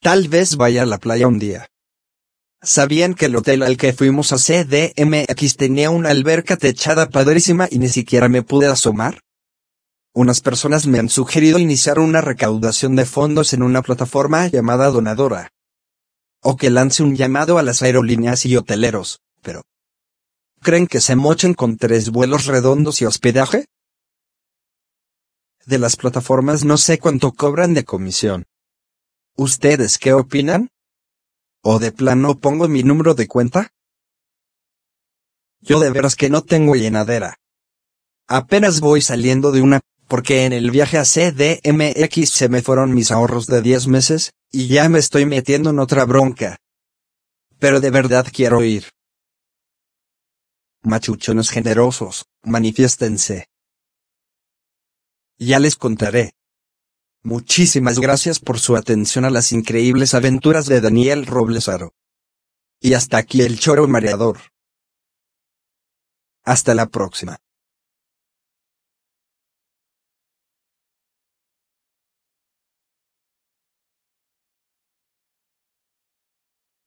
Tal 0.00 0.28
vez 0.28 0.56
vaya 0.56 0.82
a 0.82 0.86
la 0.86 0.98
playa 0.98 1.26
un 1.26 1.38
día. 1.38 1.66
¿Sabían 2.62 3.14
que 3.14 3.26
el 3.26 3.36
hotel 3.36 3.62
al 3.62 3.76
que 3.76 3.92
fuimos 3.92 4.32
a 4.32 4.36
CDMX 4.36 5.56
tenía 5.56 5.90
una 5.90 6.10
alberca 6.10 6.56
techada 6.56 7.08
padrísima 7.08 7.66
y 7.70 7.78
ni 7.78 7.88
siquiera 7.88 8.28
me 8.28 8.42
pude 8.42 8.66
asomar? 8.66 9.20
Unas 10.12 10.40
personas 10.40 10.86
me 10.86 10.98
han 10.98 11.08
sugerido 11.08 11.58
iniciar 11.58 11.98
una 11.98 12.20
recaudación 12.20 12.96
de 12.96 13.06
fondos 13.06 13.52
en 13.52 13.62
una 13.62 13.82
plataforma 13.82 14.48
llamada 14.48 14.90
Donadora. 14.90 15.50
O 16.42 16.56
que 16.56 16.70
lance 16.70 17.02
un 17.02 17.16
llamado 17.16 17.58
a 17.58 17.62
las 17.62 17.82
aerolíneas 17.82 18.44
y 18.46 18.56
hoteleros, 18.56 19.20
pero 19.42 19.62
¿Creen 20.62 20.86
que 20.86 21.00
se 21.00 21.16
mochen 21.16 21.54
con 21.54 21.78
tres 21.78 22.10
vuelos 22.10 22.44
redondos 22.44 23.00
y 23.00 23.06
hospedaje? 23.06 23.66
De 25.64 25.78
las 25.78 25.96
plataformas 25.96 26.64
no 26.64 26.76
sé 26.76 26.98
cuánto 26.98 27.32
cobran 27.32 27.72
de 27.72 27.84
comisión. 27.84 28.44
¿Ustedes 29.36 29.96
qué 29.96 30.12
opinan? 30.12 30.68
¿O 31.62 31.78
de 31.78 31.92
plano 31.92 32.38
pongo 32.38 32.68
mi 32.68 32.82
número 32.82 33.14
de 33.14 33.26
cuenta? 33.26 33.70
Yo 35.60 35.80
de 35.80 35.90
veras 35.90 36.14
que 36.14 36.28
no 36.28 36.42
tengo 36.42 36.74
llenadera. 36.74 37.38
Apenas 38.26 38.80
voy 38.80 39.00
saliendo 39.00 39.52
de 39.52 39.62
una, 39.62 39.80
porque 40.10 40.44
en 40.44 40.52
el 40.52 40.72
viaje 40.72 40.98
a 40.98 41.04
CDMX 41.04 42.30
se 42.30 42.48
me 42.48 42.62
fueron 42.62 42.92
mis 42.92 43.12
ahorros 43.12 43.46
de 43.46 43.62
10 43.62 43.86
meses, 43.86 44.32
y 44.50 44.66
ya 44.66 44.88
me 44.88 44.98
estoy 44.98 45.24
metiendo 45.24 45.70
en 45.70 45.78
otra 45.78 46.04
bronca. 46.04 46.56
Pero 47.60 47.78
de 47.78 47.90
verdad 47.90 48.26
quiero 48.32 48.64
ir. 48.64 48.90
Machuchones 50.82 51.50
generosos, 51.50 52.24
manifiéstense. 52.42 53.46
Ya 55.38 55.60
les 55.60 55.76
contaré. 55.76 56.32
Muchísimas 57.22 58.00
gracias 58.00 58.40
por 58.40 58.58
su 58.58 58.74
atención 58.74 59.24
a 59.24 59.30
las 59.30 59.52
increíbles 59.52 60.14
aventuras 60.14 60.66
de 60.66 60.80
Daniel 60.80 61.24
Roblesaro. 61.24 61.92
Y 62.80 62.94
hasta 62.94 63.18
aquí 63.18 63.42
el 63.42 63.60
choro 63.60 63.86
mareador. 63.86 64.40
Hasta 66.42 66.74
la 66.74 66.86
próxima. 66.86 67.38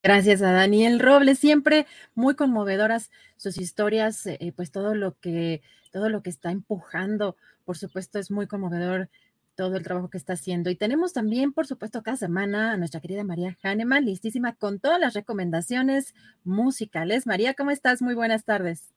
Gracias 0.06 0.42
a 0.42 0.52
Daniel 0.52 1.00
Robles, 1.00 1.40
siempre 1.40 1.88
muy 2.14 2.36
conmovedoras 2.36 3.10
sus 3.38 3.58
historias, 3.58 4.26
eh, 4.26 4.52
pues 4.54 4.70
todo 4.70 4.96
lo 4.96 5.18
que 5.18 5.62
todo 5.94 6.10
lo 6.10 6.22
que 6.22 6.30
está 6.30 6.52
empujando, 6.52 7.38
por 7.64 7.78
supuesto, 7.78 8.20
es 8.20 8.30
muy 8.30 8.46
conmovedor 8.46 9.10
todo 9.56 9.78
el 9.78 9.84
trabajo 9.84 10.10
que 10.10 10.18
está 10.18 10.34
haciendo. 10.34 10.70
Y 10.70 10.76
tenemos 10.76 11.14
también, 11.14 11.54
por 11.54 11.68
supuesto, 11.68 12.04
cada 12.04 12.18
semana 12.18 12.74
a 12.74 12.78
nuestra 12.78 13.00
querida 13.00 13.24
María 13.24 13.56
Hahnemann, 13.64 14.04
listísima 14.04 14.56
con 14.56 14.80
todas 14.80 15.00
las 15.00 15.14
recomendaciones 15.14 16.14
musicales. 16.44 17.26
María, 17.26 17.54
¿cómo 17.54 17.72
estás? 17.72 18.02
Muy 18.02 18.14
buenas 18.14 18.44
tardes. 18.44 18.90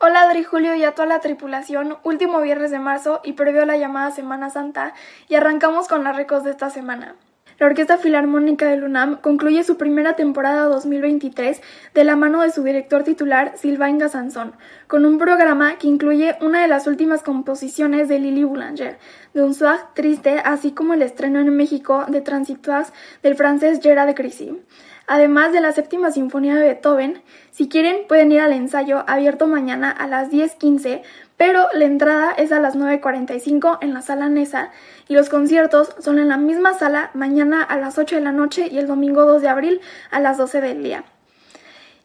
Hola 0.00 0.22
Adri 0.22 0.44
Julio 0.44 0.74
y 0.74 0.84
a 0.84 0.92
toda 0.94 1.06
la 1.06 1.20
tripulación, 1.20 1.96
último 2.02 2.42
viernes 2.42 2.72
de 2.72 2.78
marzo 2.78 3.22
y 3.24 3.32
previo 3.32 3.62
a 3.62 3.66
la 3.66 3.78
llamada 3.78 4.10
Semana 4.10 4.50
Santa, 4.50 4.92
y 5.30 5.36
arrancamos 5.36 5.88
con 5.88 6.04
las 6.04 6.14
recos 6.14 6.44
de 6.44 6.50
esta 6.50 6.68
semana. 6.68 7.14
La 7.62 7.68
Orquesta 7.68 7.96
Filarmónica 7.96 8.66
del 8.66 8.82
UNAM 8.82 9.20
concluye 9.20 9.62
su 9.62 9.76
primera 9.76 10.16
temporada 10.16 10.64
2023 10.64 11.62
de 11.94 12.02
la 12.02 12.16
mano 12.16 12.42
de 12.42 12.50
su 12.50 12.64
director 12.64 13.04
titular 13.04 13.52
Sylvain 13.54 13.98
Gassanson, 13.98 14.54
con 14.88 15.04
un 15.06 15.16
programa 15.16 15.78
que 15.78 15.86
incluye 15.86 16.36
una 16.40 16.60
de 16.60 16.66
las 16.66 16.88
últimas 16.88 17.22
composiciones 17.22 18.08
de 18.08 18.18
Lily 18.18 18.42
Boulanger, 18.42 18.98
de 19.32 19.42
un 19.44 19.54
swag 19.54 19.94
triste, 19.94 20.40
así 20.44 20.72
como 20.72 20.94
el 20.94 21.02
estreno 21.02 21.38
en 21.38 21.56
México 21.56 22.04
de 22.08 22.20
Transitoires 22.20 22.92
del 23.22 23.36
francés 23.36 23.78
Gerard 23.80 24.08
de 24.08 24.16
Crissy. 24.16 24.60
Además 25.06 25.52
de 25.52 25.60
la 25.60 25.72
séptima 25.72 26.10
sinfonía 26.10 26.56
de 26.56 26.62
Beethoven, 26.62 27.22
si 27.52 27.68
quieren 27.68 28.08
pueden 28.08 28.32
ir 28.32 28.40
al 28.40 28.52
ensayo 28.52 29.04
abierto 29.06 29.46
mañana 29.46 29.90
a 29.90 30.06
las 30.06 30.30
10.15 30.30 31.02
pero 31.36 31.68
la 31.74 31.84
entrada 31.84 32.32
es 32.32 32.52
a 32.52 32.60
las 32.60 32.76
9.45 32.76 33.78
en 33.80 33.94
la 33.94 34.02
sala 34.02 34.28
Nesa 34.28 34.70
y 35.08 35.14
los 35.14 35.28
conciertos 35.28 35.94
son 35.98 36.18
en 36.18 36.28
la 36.28 36.36
misma 36.36 36.74
sala 36.74 37.10
mañana 37.14 37.62
a 37.62 37.76
las 37.76 37.98
8 37.98 38.16
de 38.16 38.22
la 38.22 38.32
noche 38.32 38.68
y 38.70 38.78
el 38.78 38.86
domingo 38.86 39.24
2 39.24 39.42
de 39.42 39.48
abril 39.48 39.80
a 40.10 40.20
las 40.20 40.38
12 40.38 40.60
del 40.60 40.82
día. 40.82 41.04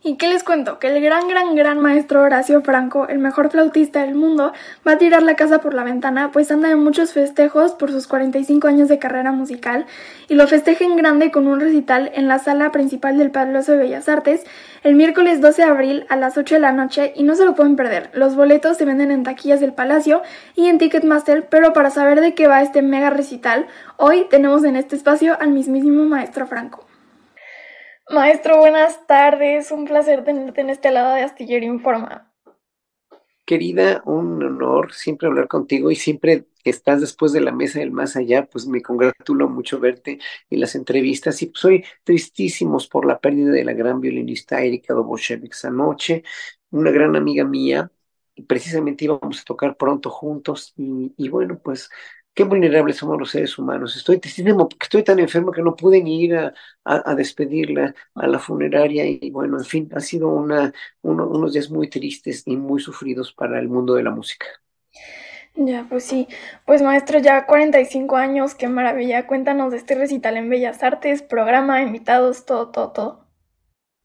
¿Y 0.08 0.16
qué 0.16 0.30
les 0.30 0.46
cuento? 0.46 0.80
Que 0.80 0.88
el 0.88 1.04
gran, 1.04 1.28
gran, 1.28 1.54
gran 1.54 1.82
maestro 1.82 2.22
Horacio 2.22 2.62
Franco, 2.62 3.10
el 3.10 3.20
mejor 3.20 3.52
flautista 3.52 4.06
del 4.06 4.16
mundo, 4.16 4.54
va 4.88 4.94
a 4.94 4.98
tirar 4.98 5.22
la 5.22 5.36
casa 5.36 5.60
por 5.60 5.74
la 5.74 5.84
ventana, 5.84 6.32
pues 6.32 6.50
anda 6.50 6.72
en 6.72 6.82
muchos 6.82 7.12
festejos 7.12 7.74
por 7.74 7.92
sus 7.92 8.08
45 8.08 8.70
años 8.70 8.88
de 8.88 9.00
carrera 9.00 9.34
musical 9.34 9.86
y 10.30 10.36
lo 10.36 10.48
festeja 10.48 10.86
en 10.86 10.96
grande 10.96 11.30
con 11.30 11.46
un 11.46 11.60
recital 11.60 12.10
en 12.14 12.30
la 12.30 12.40
sala 12.40 12.72
principal 12.72 13.18
del 13.18 13.32
Palacio 13.32 13.74
de 13.74 13.82
Bellas 13.82 14.08
Artes 14.08 14.46
el 14.84 14.96
miércoles 14.96 15.42
12 15.42 15.64
de 15.64 15.68
abril 15.68 16.06
a 16.08 16.16
las 16.16 16.38
8 16.38 16.56
de 16.56 16.62
la 16.62 16.72
noche 16.72 17.12
y 17.14 17.24
no 17.24 17.36
se 17.36 17.44
lo 17.44 17.54
pueden 17.54 17.76
perder. 17.76 18.10
Los 18.14 18.38
boletos 18.38 18.78
se 18.78 18.86
venden 18.86 19.12
en 19.12 19.24
taquillas 19.24 19.60
del 19.60 19.74
Palacio 19.74 20.22
y 20.56 20.68
en 20.68 20.78
Ticketmaster, 20.78 21.50
pero 21.50 21.74
para 21.74 21.90
saber 21.90 22.22
de 22.22 22.34
qué 22.34 22.48
va 22.48 22.62
este 22.62 22.82
mega 22.82 23.10
recital, 23.10 23.68
hoy 23.98 24.26
tenemos 24.30 24.64
en 24.64 24.78
este 24.78 24.96
espacio 24.96 25.36
al 25.38 25.50
mismísimo 25.50 26.06
maestro 26.06 26.48
Franco. 26.48 26.87
Maestro, 28.10 28.58
buenas 28.58 29.06
tardes. 29.06 29.70
Un 29.72 29.86
placer 29.86 30.24
tenerte 30.24 30.62
en 30.62 30.70
este 30.70 30.92
lado 30.92 31.14
de 31.14 31.22
Astillero 31.22 31.66
Informa. 31.66 32.32
Querida, 33.46 34.02
un 34.06 34.42
honor 34.44 34.94
siempre 34.94 35.28
hablar 35.28 35.48
contigo 35.48 35.92
y 35.92 35.96
siempre 35.96 36.46
estás 36.64 37.02
después 37.02 37.34
de 37.34 37.42
la 37.42 37.52
mesa 37.52 37.80
del 37.80 37.92
más 37.92 38.16
allá, 38.16 38.46
pues 38.46 38.66
me 38.66 38.82
congratulo 38.82 39.50
mucho 39.50 39.80
verte 39.80 40.20
en 40.50 40.60
las 40.60 40.76
entrevistas 40.76 41.42
y 41.42 41.48
pues 41.48 41.62
soy 41.62 41.86
tristísimos 42.04 42.88
por 42.88 43.06
la 43.06 43.20
pérdida 43.20 43.52
de 43.52 43.64
la 43.64 43.74
gran 43.74 44.00
violinista 44.02 44.62
Erika 44.62 44.94
Doboshevich 44.94 45.66
anoche, 45.66 46.24
una 46.72 46.92
gran 46.92 47.16
amiga 47.16 47.46
mía, 47.46 47.90
precisamente 48.48 49.06
íbamos 49.06 49.42
a 49.42 49.46
tocar 49.46 49.78
pronto 49.78 50.10
juntos 50.10 50.74
y 50.76 51.30
bueno, 51.30 51.60
pues 51.64 51.90
qué 52.38 52.44
vulnerables 52.44 52.98
somos 52.98 53.18
los 53.18 53.32
seres 53.32 53.58
humanos. 53.58 53.96
Estoy 53.98 54.22
estoy 54.22 55.04
tan 55.04 55.18
enfermo 55.18 55.52
que 55.52 55.64
no 55.64 55.76
pude 55.76 56.04
ni 56.04 56.24
ir 56.24 56.36
a, 56.36 56.54
a, 56.84 57.16
despedirla 57.16 57.96
a 58.14 58.28
la 58.28 58.38
funeraria 58.38 59.06
y 59.08 59.32
bueno, 59.32 59.58
en 59.58 59.66
fin, 59.66 59.90
ha 59.96 60.00
sido 60.00 60.30
una, 60.30 60.72
unos 61.02 61.54
días 61.54 61.72
muy 61.72 61.90
tristes 61.90 62.44
y 62.46 62.56
muy 62.56 62.80
sufridos 62.80 63.34
para 63.34 63.60
el 63.60 63.68
mundo 63.70 63.96
de 63.96 64.04
la 64.04 64.12
música. 64.12 64.46
Ya, 65.56 65.88
pues 65.90 66.04
sí. 66.04 66.28
Pues 66.68 66.84
maestro, 66.84 67.18
ya 67.18 67.48
45 67.48 68.16
años, 68.16 68.54
qué 68.54 68.68
maravilla. 68.68 69.26
Cuéntanos 69.26 69.72
de 69.72 69.78
este 69.78 69.96
recital 69.96 70.38
en 70.38 70.48
Bellas 70.48 70.84
Artes, 70.84 71.24
programa, 71.24 71.82
invitados, 71.82 72.46
todo, 72.46 72.70
todo, 72.70 72.92
todo. 72.92 73.28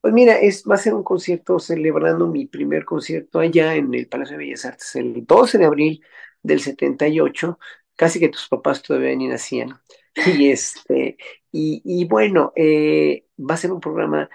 Pues 0.01 0.15
mira, 0.15 0.39
es, 0.39 0.65
va 0.65 0.77
a 0.77 0.79
ser 0.79 0.95
un 0.95 1.05
concierto 1.05 1.59
celebrando 1.59 2.27
mi 2.29 2.47
primer 2.47 2.87
concierto 2.87 3.41
allá 3.41 3.75
en 3.75 3.93
el 3.93 4.09
Palacio 4.09 4.39
de 4.39 4.45
Bellas 4.45 4.65
Artes 4.65 4.97
el 4.97 5.27
12 5.27 5.59
de 5.59 5.65
abril 5.67 6.03
del 6.43 6.61
78 6.61 7.59
casi 7.97 8.21
que 8.21 8.29
tus 8.29 8.49
papás 8.49 8.83
todavía 8.83 9.15
ni 9.17 9.29
nacían. 9.29 9.81
Y 10.39 10.51
este, 10.51 11.17
y, 11.53 11.81
y 11.85 12.05
bueno, 12.07 12.53
eh, 12.57 13.27
va 13.39 13.55
a 13.55 13.57
ser 13.57 13.73
un 13.73 13.81
programa 13.81 14.29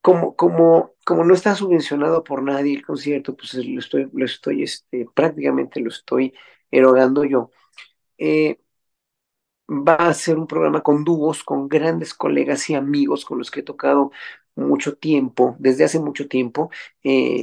como, 0.00 0.36
como, 0.36 0.92
como 1.06 1.24
no 1.24 1.34
está 1.34 1.54
subvencionado 1.54 2.24
por 2.24 2.42
nadie 2.42 2.74
el 2.76 2.84
concierto, 2.86 3.36
pues 3.36 3.54
lo 3.54 3.80
estoy, 3.80 4.10
lo 4.12 4.24
estoy, 4.24 4.62
este, 4.64 5.06
prácticamente 5.14 5.80
lo 5.80 5.88
estoy 5.90 6.34
erogando 6.70 7.24
yo. 7.24 7.50
Eh, 8.18 8.58
va 9.68 9.94
a 9.96 10.14
ser 10.14 10.38
un 10.38 10.46
programa 10.46 10.82
con 10.82 11.04
dúos, 11.04 11.42
con 11.44 11.68
grandes 11.68 12.14
colegas 12.14 12.68
y 12.70 12.74
amigos 12.74 13.24
con 13.24 13.38
los 13.38 13.50
que 13.50 13.60
he 13.60 13.62
tocado 13.62 14.10
mucho 14.56 14.96
tiempo, 14.96 15.56
desde 15.58 15.84
hace 15.84 15.98
mucho 15.98 16.28
tiempo, 16.28 16.70
eh, 17.02 17.42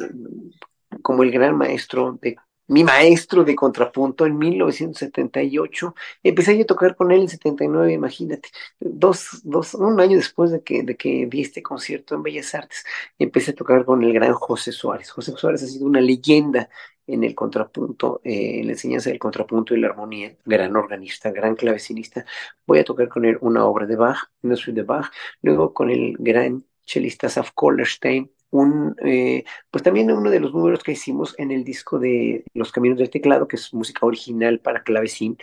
como 1.02 1.24
el 1.24 1.32
gran 1.32 1.58
maestro 1.58 2.18
de 2.22 2.38
mi 2.72 2.86
maestro 2.86 3.44
de 3.44 3.54
contrapunto 3.54 4.26
en 4.26 4.38
1978. 4.38 5.94
Empecé 6.24 6.62
a 6.62 6.66
tocar 6.66 6.96
con 6.96 7.12
él 7.12 7.22
en 7.24 7.30
79, 7.30 7.92
imagínate, 7.92 8.50
dos, 8.80 9.42
dos, 9.44 9.74
un 9.74 10.00
año 10.00 10.16
después 10.16 10.52
de 10.52 10.64
que, 10.64 10.84
de 10.84 10.96
que 10.96 11.28
di 11.28 11.42
este 11.42 11.62
concierto 11.62 12.16
en 12.16 12.24
Bellas 12.24 12.56
Artes, 12.56 12.86
empecé 13.20 13.52
a 13.52 13.56
tocar 13.56 13.84
con 13.84 14.02
el 14.04 14.14
gran 14.14 14.34
José 14.34 14.72
Suárez. 14.72 15.12
José 15.12 15.34
Suárez 15.36 15.64
ha 15.64 15.68
sido 15.68 15.86
una 15.86 16.00
leyenda 16.00 16.70
en 17.08 17.26
el 17.26 17.36
contrapunto, 17.36 18.22
eh, 18.24 18.60
en 18.62 18.68
la 18.68 18.74
enseñanza 18.74 19.10
del 19.10 19.20
contrapunto 19.20 19.76
y 19.76 19.82
la 19.82 19.88
armonía, 19.88 20.38
gran 20.46 20.74
organista, 20.78 21.30
gran 21.32 21.56
clavecinista. 21.58 22.26
Voy 22.66 22.80
a 22.80 22.86
tocar 22.86 23.10
con 23.10 23.26
él 23.26 23.38
una 23.42 23.66
obra 23.66 23.86
de 23.86 23.98
Bach, 23.98 24.32
una 24.44 24.56
suite 24.56 24.80
de 24.80 24.86
Bach, 24.88 25.12
luego 25.42 25.74
con 25.74 25.90
el 25.90 26.16
gran 26.20 26.64
chelista 26.86 27.28
Saf 27.28 27.52
Kollerstein, 27.54 28.32
un, 28.52 28.96
eh, 29.04 29.44
pues 29.72 29.84
también 29.84 30.12
uno 30.12 30.30
de 30.30 30.40
los 30.40 30.54
números 30.54 30.84
que 30.84 30.92
hicimos 30.92 31.34
en 31.38 31.52
el 31.52 31.64
disco 31.64 32.00
de 32.00 32.44
Los 32.54 32.72
Caminos 32.72 33.00
del 33.00 33.10
Teclado, 33.10 33.48
que 33.48 33.56
es 33.56 33.74
música 33.74 34.06
original 34.06 34.60
para 34.60 34.84
clavecín. 34.84 35.38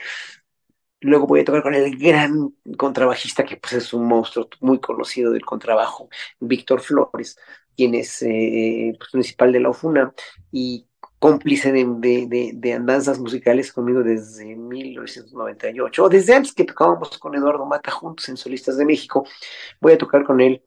Luego 1.01 1.27
voy 1.27 1.41
a 1.41 1.45
tocar 1.45 1.63
con 1.63 1.75
el 1.75 1.97
gran 1.97 2.55
contrabajista, 2.77 3.45
que 3.45 3.57
pues 3.57 3.75
es 3.75 3.93
un 3.93 4.07
monstruo 4.07 4.49
muy 4.61 4.81
conocido 4.81 5.33
del 5.33 5.45
contrabajo, 5.45 6.09
Víctor 6.41 6.81
Flores, 6.81 7.39
quien 7.77 7.95
es 7.95 8.23
eh, 8.23 8.95
pues, 8.99 9.11
principal 9.11 9.53
de 9.53 9.61
la 9.61 9.71
OFUNA 9.71 10.13
y 10.51 10.87
cómplice 11.19 11.73
de, 11.73 11.85
de, 12.29 12.53
de, 12.55 12.73
andanzas 12.73 13.19
musicales 13.19 13.73
conmigo 13.73 14.03
desde 14.03 14.55
1998, 14.57 16.05
o 16.05 16.09
desde 16.09 16.35
antes 16.35 16.53
que 16.53 16.65
tocábamos 16.65 17.19
con 17.19 17.35
Eduardo 17.35 17.67
Mata 17.67 17.91
juntos 17.91 18.29
en 18.29 18.37
Solistas 18.37 18.77
de 18.77 18.85
México. 18.85 19.27
Voy 19.81 19.93
a 19.93 19.99
tocar 19.99 20.25
con 20.25 20.41
él 20.41 20.63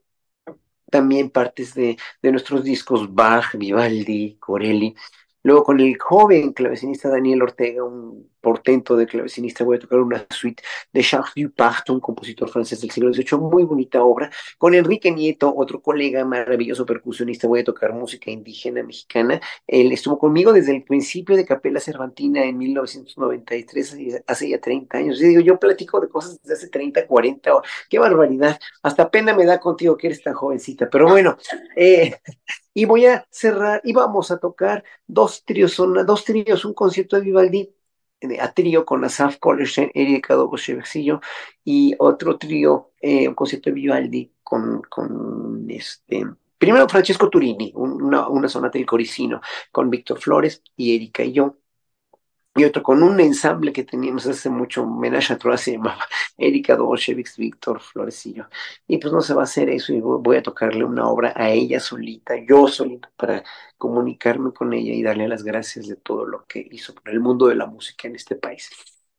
también 0.92 1.32
partes 1.32 1.74
de, 1.74 1.98
de 2.22 2.32
nuestros 2.32 2.64
discos 2.64 3.14
Bach, 3.14 3.56
Vivaldi, 3.56 4.38
Corelli. 4.40 4.96
Luego 5.44 5.64
con 5.64 5.80
el 5.80 5.98
joven 5.98 6.54
clavecinista 6.54 7.10
Daniel 7.10 7.42
Ortega, 7.42 7.84
un 7.84 8.30
portento 8.42 8.98
de 8.98 9.06
clavecinista, 9.06 9.64
voy 9.64 9.78
a 9.78 9.80
tocar 9.80 10.00
una 10.00 10.26
suite 10.30 10.64
de 10.92 11.02
Charles 11.02 11.32
Dupart, 11.36 11.90
un 11.92 12.00
compositor 12.00 12.50
francés 12.50 12.82
del 12.82 12.92
siglo 12.92 13.14
XVIII, 13.14 13.40
muy 13.40 13.64
bonita 13.64 14.04
obra. 14.04 14.30
Con 14.58 14.74
Enrique 14.74 15.12
Nieto, 15.12 15.54
otro 15.56 15.82
colega 15.82 16.26
maravilloso 16.26 16.86
percusionista, 16.86 17.48
voy 17.48 17.60
a 17.60 17.64
tocar 17.64 17.94
música 17.94 18.32
indígena 18.32 18.84
mexicana. 18.84 19.40
Él 19.68 19.92
estuvo 19.92 20.18
conmigo 20.18 20.52
desde 20.52 20.76
el 20.76 20.84
principio 20.84 21.36
de 21.36 21.46
Capela 21.46 21.80
Cervantina 21.80 22.44
en 22.44 22.58
1993, 22.58 24.24
hace 24.28 24.50
ya 24.50 24.60
30 24.60 24.98
años. 24.98 25.20
Yo 25.20 25.28
digo, 25.28 25.42
yo 25.42 25.60
platico 25.60 26.00
de 26.00 26.10
cosas 26.10 26.42
desde 26.42 26.56
hace 26.56 26.70
30, 26.70 27.08
40, 27.08 27.52
qué 27.90 28.00
barbaridad. 28.00 28.60
Hasta 28.82 29.10
pena 29.10 29.36
me 29.36 29.46
da 29.46 29.60
contigo 29.60 29.98
que 29.98 30.08
eres 30.08 30.24
tan 30.24 30.34
jovencita, 30.34 30.90
pero 30.90 31.08
bueno, 31.08 31.38
eh, 31.76 32.16
y 32.74 32.86
voy 32.86 33.06
a 33.06 33.26
cerrar 33.30 33.82
y 33.84 33.94
vamos 33.94 34.32
a 34.32 34.38
tocar 34.38 34.84
dos 35.08 35.31
tríos, 35.46 35.78
dos 35.78 36.26
tríos, 36.26 36.66
un 36.66 36.74
concierto 36.74 37.16
de 37.16 37.24
Vivaldi 37.24 37.74
a 38.40 38.54
trío 38.54 38.86
con 38.86 39.04
Asaf 39.04 39.38
Kollerstein, 39.38 39.92
Erika 39.94 40.36
Doboshevexillo 40.36 41.22
y 41.64 41.96
otro 41.98 42.38
trío, 42.38 42.92
eh, 43.02 43.28
un 43.28 43.36
concierto 43.36 43.70
de 43.70 43.74
Vivaldi 43.74 44.32
con, 44.44 44.82
con 44.84 45.66
este, 45.70 46.24
primero 46.58 46.88
Francesco 46.88 47.30
Turini, 47.30 47.72
una, 47.76 48.28
una 48.28 48.48
sonata 48.48 48.78
del 48.78 48.86
Coricino, 48.86 49.42
con 49.72 49.90
Víctor 49.90 50.20
Flores 50.20 50.62
y 50.76 50.96
Erika 50.96 51.24
y 51.24 51.34
yo 51.34 51.58
y 52.56 52.66
otro 52.66 52.84
con 52.84 53.02
un 53.02 53.20
ensamble 53.22 53.72
que 53.72 53.84
teníamos 53.84 54.28
hace 54.28 54.50
mucho, 54.50 54.84
homenaje 54.84 55.34
a 55.34 55.38
Troas, 55.38 55.62
se 55.62 55.74
llamaba 55.74 56.06
Erika 56.38 56.76
Dolcevic, 56.76 57.36
Víctor 57.38 57.80
Florecillo. 57.80 58.50
Y 58.88 58.98
pues 58.98 59.14
no 59.14 59.22
se 59.22 59.34
va 59.34 59.42
a 59.42 59.44
hacer 59.46 59.70
eso 59.70 59.94
y 59.94 60.02
voy 60.02 60.36
a 60.38 60.44
tocarle 60.44 60.84
una 60.84 61.08
obra 61.08 61.34
a 61.36 61.50
ella 61.50 61.80
solita, 61.80 62.36
yo 62.48 62.68
solita, 62.68 63.10
para 63.16 63.44
comunicarme 63.78 64.52
con 64.54 64.74
ella 64.74 64.94
y 64.94 65.02
darle 65.04 65.28
las 65.28 65.44
gracias 65.44 65.88
de 65.88 65.96
todo 65.96 66.26
lo 66.26 66.46
que 66.46 66.68
hizo 66.72 66.94
por 66.94 67.10
el 67.10 67.22
mundo 67.22 67.48
de 67.48 67.56
la 67.56 67.68
música 67.68 68.08
en 68.08 68.16
este 68.16 68.36
país. 68.36 68.70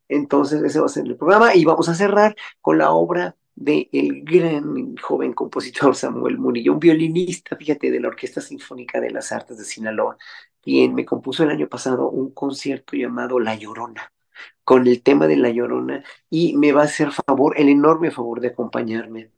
Entonces, 0.08 0.62
ese 0.62 0.80
va 0.80 0.86
a 0.86 0.88
ser 0.90 1.06
el 1.06 1.16
programa 1.16 1.54
y 1.54 1.64
vamos 1.64 1.88
a 1.88 1.94
cerrar 1.94 2.36
con 2.60 2.78
la 2.78 2.90
obra 2.92 3.36
el 3.56 4.24
gran 4.24 4.96
joven 4.96 5.32
compositor 5.34 5.94
Samuel 5.94 6.38
Murillo, 6.38 6.72
un 6.72 6.80
violinista, 6.80 7.56
fíjate, 7.56 7.90
de 7.90 8.00
la 8.00 8.08
Orquesta 8.08 8.40
Sinfónica 8.40 9.00
de 9.00 9.10
las 9.10 9.30
Artes 9.32 9.58
de 9.58 9.64
Sinaloa, 9.64 10.16
quien 10.62 10.94
me 10.94 11.04
compuso 11.04 11.44
el 11.44 11.50
año 11.50 11.68
pasado 11.68 12.08
un 12.10 12.32
concierto 12.32 12.96
llamado 12.96 13.40
La 13.40 13.56
Llorona, 13.56 14.12
con 14.64 14.86
el 14.86 15.02
tema 15.02 15.26
de 15.26 15.36
La 15.36 15.50
Llorona, 15.50 16.04
y 16.30 16.56
me 16.56 16.72
va 16.72 16.82
a 16.82 16.84
hacer 16.86 17.12
favor, 17.12 17.58
el 17.58 17.68
enorme 17.68 18.10
favor 18.10 18.40
de 18.40 18.48
acompañarme 18.48 19.30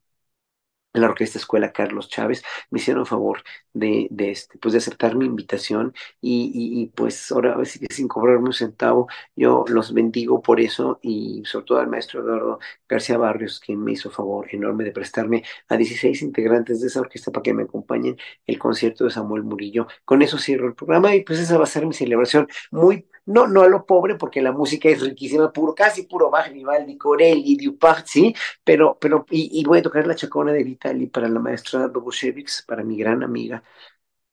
la 0.95 1.09
Orquesta 1.09 1.39
Escuela 1.39 1.73
Carlos 1.73 2.09
Chávez, 2.09 2.43
me 2.71 2.79
hicieron 2.79 3.07
favor 3.07 3.43
de, 3.73 4.09
de, 4.11 4.31
este, 4.31 4.59
pues 4.59 4.73
de 4.73 4.79
aceptar 4.79 5.17
mi 5.17 5.27
invitación 5.27 5.93
y, 6.21 6.91
pues 6.95 7.33
ahora 7.33 7.63
sí 7.65 7.81
que 7.81 7.93
sin 7.93 8.09
cobrarme 8.09 8.47
un 8.47 8.53
centavo, 8.53 9.09
yo 9.37 9.65
los 9.69 9.93
bendigo 9.93 10.41
por 10.43 10.61
eso 10.61 11.01
y 11.03 11.43
sobre 11.45 11.67
todo 11.67 11.79
al 11.81 11.89
maestro 11.89 12.21
Eduardo 12.21 12.59
García 12.89 13.19
Barrios, 13.19 13.61
que 13.61 13.77
me 13.77 13.93
hizo 13.93 14.11
favor 14.11 14.47
enorme 14.51 14.85
de 14.85 14.93
prestarme 14.93 15.45
a 15.69 15.77
16 15.77 16.23
integrantes 16.23 16.81
de 16.81 16.87
esa 16.87 17.01
orquesta 17.01 17.33
para 17.33 17.43
que 17.43 17.55
me 17.55 17.65
acompañen 17.65 18.17
el 18.47 18.59
concierto 18.59 19.05
de 19.05 19.11
Samuel 19.11 19.43
Murillo. 19.43 19.87
Con 20.05 20.23
eso 20.23 20.39
cierro 20.39 20.69
el 20.69 20.75
programa 20.75 21.15
y 21.15 21.25
pues 21.25 21.41
esa 21.41 21.59
va 21.59 21.65
a 21.65 21.67
ser 21.67 21.87
mi 21.87 21.95
celebración 21.95 22.49
muy 22.71 23.07
no, 23.27 23.47
no 23.47 23.63
a 23.63 23.69
lo 23.69 23.87
pobre, 23.87 24.17
porque 24.17 24.43
la 24.43 24.53
música 24.53 24.89
es 24.89 25.01
riquísima, 25.01 25.53
puro, 25.53 25.75
casi 25.75 26.05
puro 26.05 26.31
Bach, 26.31 26.53
Vivaldi, 26.53 26.97
Corelli, 26.97 27.57
Dupart, 27.57 28.07
sí, 28.07 28.35
pero, 28.63 28.99
pero, 29.01 29.25
y, 29.31 29.65
voy 29.65 29.79
a 29.79 29.83
tocar 29.83 30.07
la 30.07 30.15
chacona 30.15 30.53
de 30.53 30.65
Vitali 30.85 31.07
para 31.07 31.29
la 31.29 31.41
maestra 31.41 31.89
Dobushevich, 31.89 32.65
para 32.67 32.85
mi 32.85 32.97
gran 32.99 33.23
amiga 33.23 33.63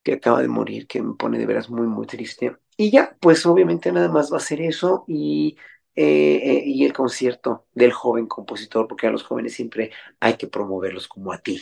que 0.03 0.14
acaba 0.14 0.41
de 0.41 0.48
morir, 0.48 0.88
que 0.88 1.02
me 1.02 1.15
pone 1.15 1.38
de 1.38 1.46
veras 1.46 1.70
muy, 1.70 1.88
muy 1.88 2.07
triste. 2.07 2.57
Y 2.76 2.91
ya, 2.91 3.15
pues 3.20 3.46
obviamente 3.46 3.91
nada 3.91 4.10
más 4.10 4.34
va 4.34 4.38
a 4.38 4.41
ser 4.41 4.62
eso 4.62 5.05
y, 5.07 5.57
eh, 5.96 6.41
eh, 6.44 6.63
y 6.65 6.86
el 6.86 6.94
concierto 6.94 7.68
del 7.73 7.91
joven 7.91 8.26
compositor, 8.26 8.88
porque 8.88 9.07
a 9.07 9.12
los 9.12 9.23
jóvenes 9.23 9.54
siempre 9.54 9.91
hay 10.20 10.36
que 10.36 10.47
promoverlos 10.47 11.07
como 11.07 11.31
a 11.31 11.38
ti. 11.38 11.62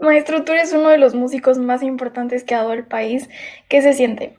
Maestro, 0.00 0.44
tú 0.44 0.52
eres 0.52 0.72
uno 0.72 0.90
de 0.90 0.98
los 0.98 1.14
músicos 1.14 1.58
más 1.58 1.82
importantes 1.82 2.44
que 2.44 2.54
ha 2.54 2.58
dado 2.58 2.74
el 2.74 2.86
país. 2.86 3.28
¿Qué 3.68 3.82
se 3.82 3.94
siente? 3.94 4.36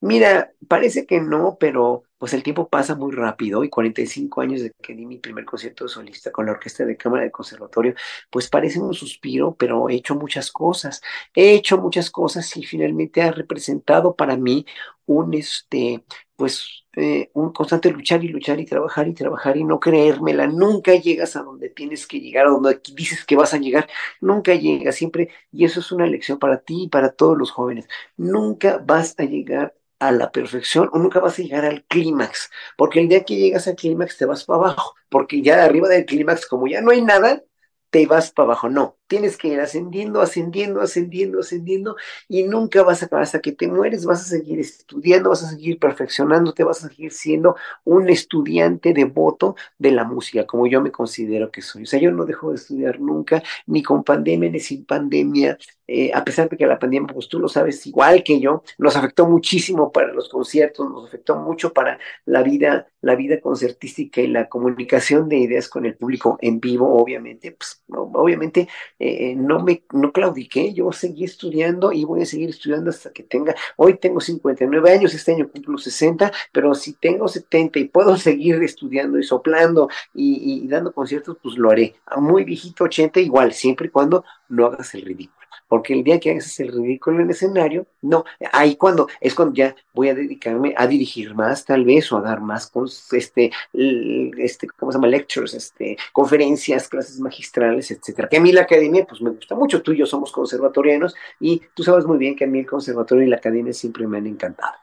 Mira, 0.00 0.52
parece 0.68 1.06
que 1.06 1.20
no, 1.20 1.56
pero 1.58 2.02
pues 2.22 2.34
el 2.34 2.44
tiempo 2.44 2.68
pasa 2.68 2.94
muy 2.94 3.10
rápido 3.10 3.64
y 3.64 3.68
45 3.68 4.42
años 4.42 4.60
de 4.62 4.70
que 4.80 4.94
di 4.94 5.06
mi 5.06 5.18
primer 5.18 5.44
concierto 5.44 5.88
solista 5.88 6.30
con 6.30 6.46
la 6.46 6.52
Orquesta 6.52 6.84
de 6.84 6.96
Cámara 6.96 7.24
del 7.24 7.32
Conservatorio, 7.32 7.94
pues 8.30 8.48
parece 8.48 8.78
un 8.78 8.94
suspiro, 8.94 9.56
pero 9.56 9.88
he 9.88 9.96
hecho 9.96 10.14
muchas 10.14 10.52
cosas. 10.52 11.02
He 11.34 11.52
hecho 11.54 11.78
muchas 11.78 12.12
cosas 12.12 12.56
y 12.56 12.62
finalmente 12.62 13.22
ha 13.22 13.32
representado 13.32 14.14
para 14.14 14.36
mí 14.36 14.64
un, 15.04 15.34
este, 15.34 16.04
pues, 16.36 16.84
eh, 16.94 17.30
un 17.34 17.52
constante 17.52 17.90
luchar 17.90 18.22
y 18.22 18.28
luchar 18.28 18.60
y 18.60 18.66
trabajar 18.66 19.08
y 19.08 19.14
trabajar 19.14 19.56
y 19.56 19.64
no 19.64 19.80
creérmela. 19.80 20.46
Nunca 20.46 20.94
llegas 20.94 21.34
a 21.34 21.42
donde 21.42 21.70
tienes 21.70 22.06
que 22.06 22.20
llegar, 22.20 22.46
a 22.46 22.50
donde 22.50 22.80
dices 22.94 23.24
que 23.24 23.34
vas 23.34 23.52
a 23.52 23.58
llegar. 23.58 23.88
Nunca 24.20 24.54
llegas, 24.54 24.94
siempre, 24.94 25.30
y 25.50 25.64
eso 25.64 25.80
es 25.80 25.90
una 25.90 26.06
lección 26.06 26.38
para 26.38 26.58
ti 26.60 26.84
y 26.84 26.88
para 26.88 27.10
todos 27.10 27.36
los 27.36 27.50
jóvenes. 27.50 27.88
Nunca 28.16 28.78
vas 28.78 29.16
a 29.18 29.24
llegar 29.24 29.74
a 30.02 30.10
la 30.12 30.32
perfección 30.32 30.90
o 30.92 30.98
nunca 30.98 31.20
vas 31.20 31.38
a 31.38 31.42
llegar 31.42 31.64
al 31.64 31.84
clímax, 31.84 32.50
porque 32.76 33.00
el 33.00 33.08
día 33.08 33.24
que 33.24 33.36
llegas 33.36 33.68
al 33.68 33.76
clímax 33.76 34.16
te 34.18 34.26
vas 34.26 34.44
para 34.44 34.58
abajo, 34.58 34.94
porque 35.08 35.42
ya 35.42 35.62
arriba 35.64 35.88
del 35.88 36.04
clímax, 36.06 36.46
como 36.46 36.66
ya 36.66 36.80
no 36.80 36.90
hay 36.90 37.02
nada, 37.02 37.42
te 37.90 38.06
vas 38.06 38.32
para 38.32 38.46
abajo. 38.46 38.68
No, 38.68 38.98
tienes 39.12 39.36
que 39.36 39.48
ir 39.48 39.60
ascendiendo, 39.60 40.22
ascendiendo, 40.22 40.80
ascendiendo, 40.80 41.40
ascendiendo 41.40 41.96
y 42.30 42.44
nunca 42.44 42.82
vas 42.82 43.02
a 43.02 43.06
acabar 43.06 43.24
hasta 43.24 43.42
que 43.42 43.52
te 43.52 43.68
mueres, 43.68 44.06
vas 44.06 44.22
a 44.22 44.24
seguir 44.24 44.58
estudiando, 44.58 45.28
vas 45.28 45.42
a 45.42 45.50
seguir 45.50 45.78
perfeccionándote, 45.78 46.64
vas 46.64 46.82
a 46.82 46.88
seguir 46.88 47.12
siendo 47.12 47.54
un 47.84 48.08
estudiante 48.08 48.94
devoto 48.94 49.54
de 49.78 49.90
la 49.90 50.04
música, 50.04 50.46
como 50.46 50.66
yo 50.66 50.80
me 50.80 50.90
considero 50.90 51.50
que 51.50 51.60
soy. 51.60 51.82
O 51.82 51.86
sea, 51.86 52.00
yo 52.00 52.10
no 52.10 52.24
dejo 52.24 52.48
de 52.48 52.56
estudiar 52.56 53.00
nunca, 53.00 53.42
ni 53.66 53.82
con 53.82 54.02
pandemia 54.02 54.48
ni 54.48 54.60
sin 54.60 54.86
pandemia, 54.86 55.58
eh, 55.94 56.10
a 56.14 56.24
pesar 56.24 56.48
de 56.48 56.56
que 56.56 56.66
la 56.66 56.78
pandemia, 56.78 57.12
pues 57.12 57.28
tú 57.28 57.38
lo 57.38 57.48
sabes 57.48 57.86
igual 57.86 58.22
que 58.22 58.40
yo, 58.40 58.62
nos 58.78 58.96
afectó 58.96 59.26
muchísimo 59.26 59.92
para 59.92 60.10
los 60.14 60.30
conciertos, 60.30 60.88
nos 60.88 61.06
afectó 61.06 61.36
mucho 61.36 61.74
para 61.74 61.98
la 62.24 62.42
vida, 62.42 62.88
la 63.02 63.14
vida 63.14 63.40
concertística 63.42 64.22
y 64.22 64.28
la 64.28 64.48
comunicación 64.48 65.28
de 65.28 65.36
ideas 65.36 65.68
con 65.68 65.84
el 65.84 65.94
público 65.94 66.38
en 66.40 66.60
vivo, 66.60 66.98
obviamente, 66.98 67.52
pues 67.52 67.82
obviamente 67.88 68.68
eh, 69.04 69.34
no 69.36 69.58
me 69.64 69.82
no 69.92 70.12
claudiqué, 70.12 70.72
yo 70.72 70.92
seguí 70.92 71.24
estudiando 71.24 71.92
y 71.92 72.04
voy 72.04 72.22
a 72.22 72.26
seguir 72.26 72.50
estudiando 72.50 72.90
hasta 72.90 73.10
que 73.10 73.24
tenga, 73.24 73.52
hoy 73.76 73.98
tengo 73.98 74.20
59 74.20 74.92
años, 74.92 75.12
este 75.12 75.32
año 75.32 75.48
cumplo 75.50 75.76
60, 75.76 76.30
pero 76.52 76.72
si 76.74 76.92
tengo 76.92 77.26
70 77.26 77.80
y 77.80 77.84
puedo 77.88 78.16
seguir 78.16 78.62
estudiando 78.62 79.18
y 79.18 79.24
soplando 79.24 79.88
y, 80.14 80.62
y 80.64 80.68
dando 80.68 80.92
conciertos, 80.92 81.36
pues 81.42 81.56
lo 81.58 81.70
haré. 81.70 81.96
A 82.06 82.20
muy 82.20 82.44
viejito 82.44 82.84
80 82.84 83.18
igual, 83.18 83.52
siempre 83.52 83.88
y 83.88 83.90
cuando 83.90 84.24
no 84.48 84.66
hagas 84.66 84.94
el 84.94 85.02
ridículo 85.02 85.41
porque 85.68 85.94
el 85.94 86.04
día 86.04 86.20
que 86.20 86.30
hagas 86.30 86.58
el 86.60 86.72
ridículo 86.72 87.16
en 87.16 87.24
el 87.24 87.30
escenario, 87.30 87.86
no, 88.02 88.24
ahí 88.52 88.76
cuando, 88.76 89.08
es 89.20 89.34
cuando 89.34 89.54
ya 89.54 89.74
voy 89.94 90.08
a 90.08 90.14
dedicarme 90.14 90.74
a 90.76 90.86
dirigir 90.86 91.34
más 91.34 91.64
tal 91.64 91.84
vez 91.84 92.10
o 92.12 92.18
a 92.18 92.22
dar 92.22 92.40
más, 92.40 92.70
este, 93.12 93.50
este, 93.72 94.66
¿cómo 94.68 94.92
se 94.92 94.98
llama? 94.98 95.08
Lectures, 95.08 95.54
este, 95.54 95.96
conferencias, 96.12 96.88
clases 96.88 97.20
magistrales, 97.20 97.90
etcétera. 97.90 98.28
Que 98.28 98.36
a 98.36 98.40
mí 98.40 98.52
la 98.52 98.62
academia, 98.62 99.04
pues 99.04 99.20
me 99.20 99.30
gusta 99.30 99.54
mucho, 99.54 99.82
tú 99.82 99.92
y 99.92 99.98
yo 99.98 100.06
somos 100.06 100.32
conservatorianos 100.32 101.14
y 101.40 101.62
tú 101.74 101.82
sabes 101.82 102.04
muy 102.06 102.18
bien 102.18 102.36
que 102.36 102.44
a 102.44 102.48
mí 102.48 102.60
el 102.60 102.66
conservatorio 102.66 103.24
y 103.24 103.28
la 103.28 103.36
academia 103.36 103.72
siempre 103.72 104.06
me 104.06 104.18
han 104.18 104.26
encantado. 104.26 104.74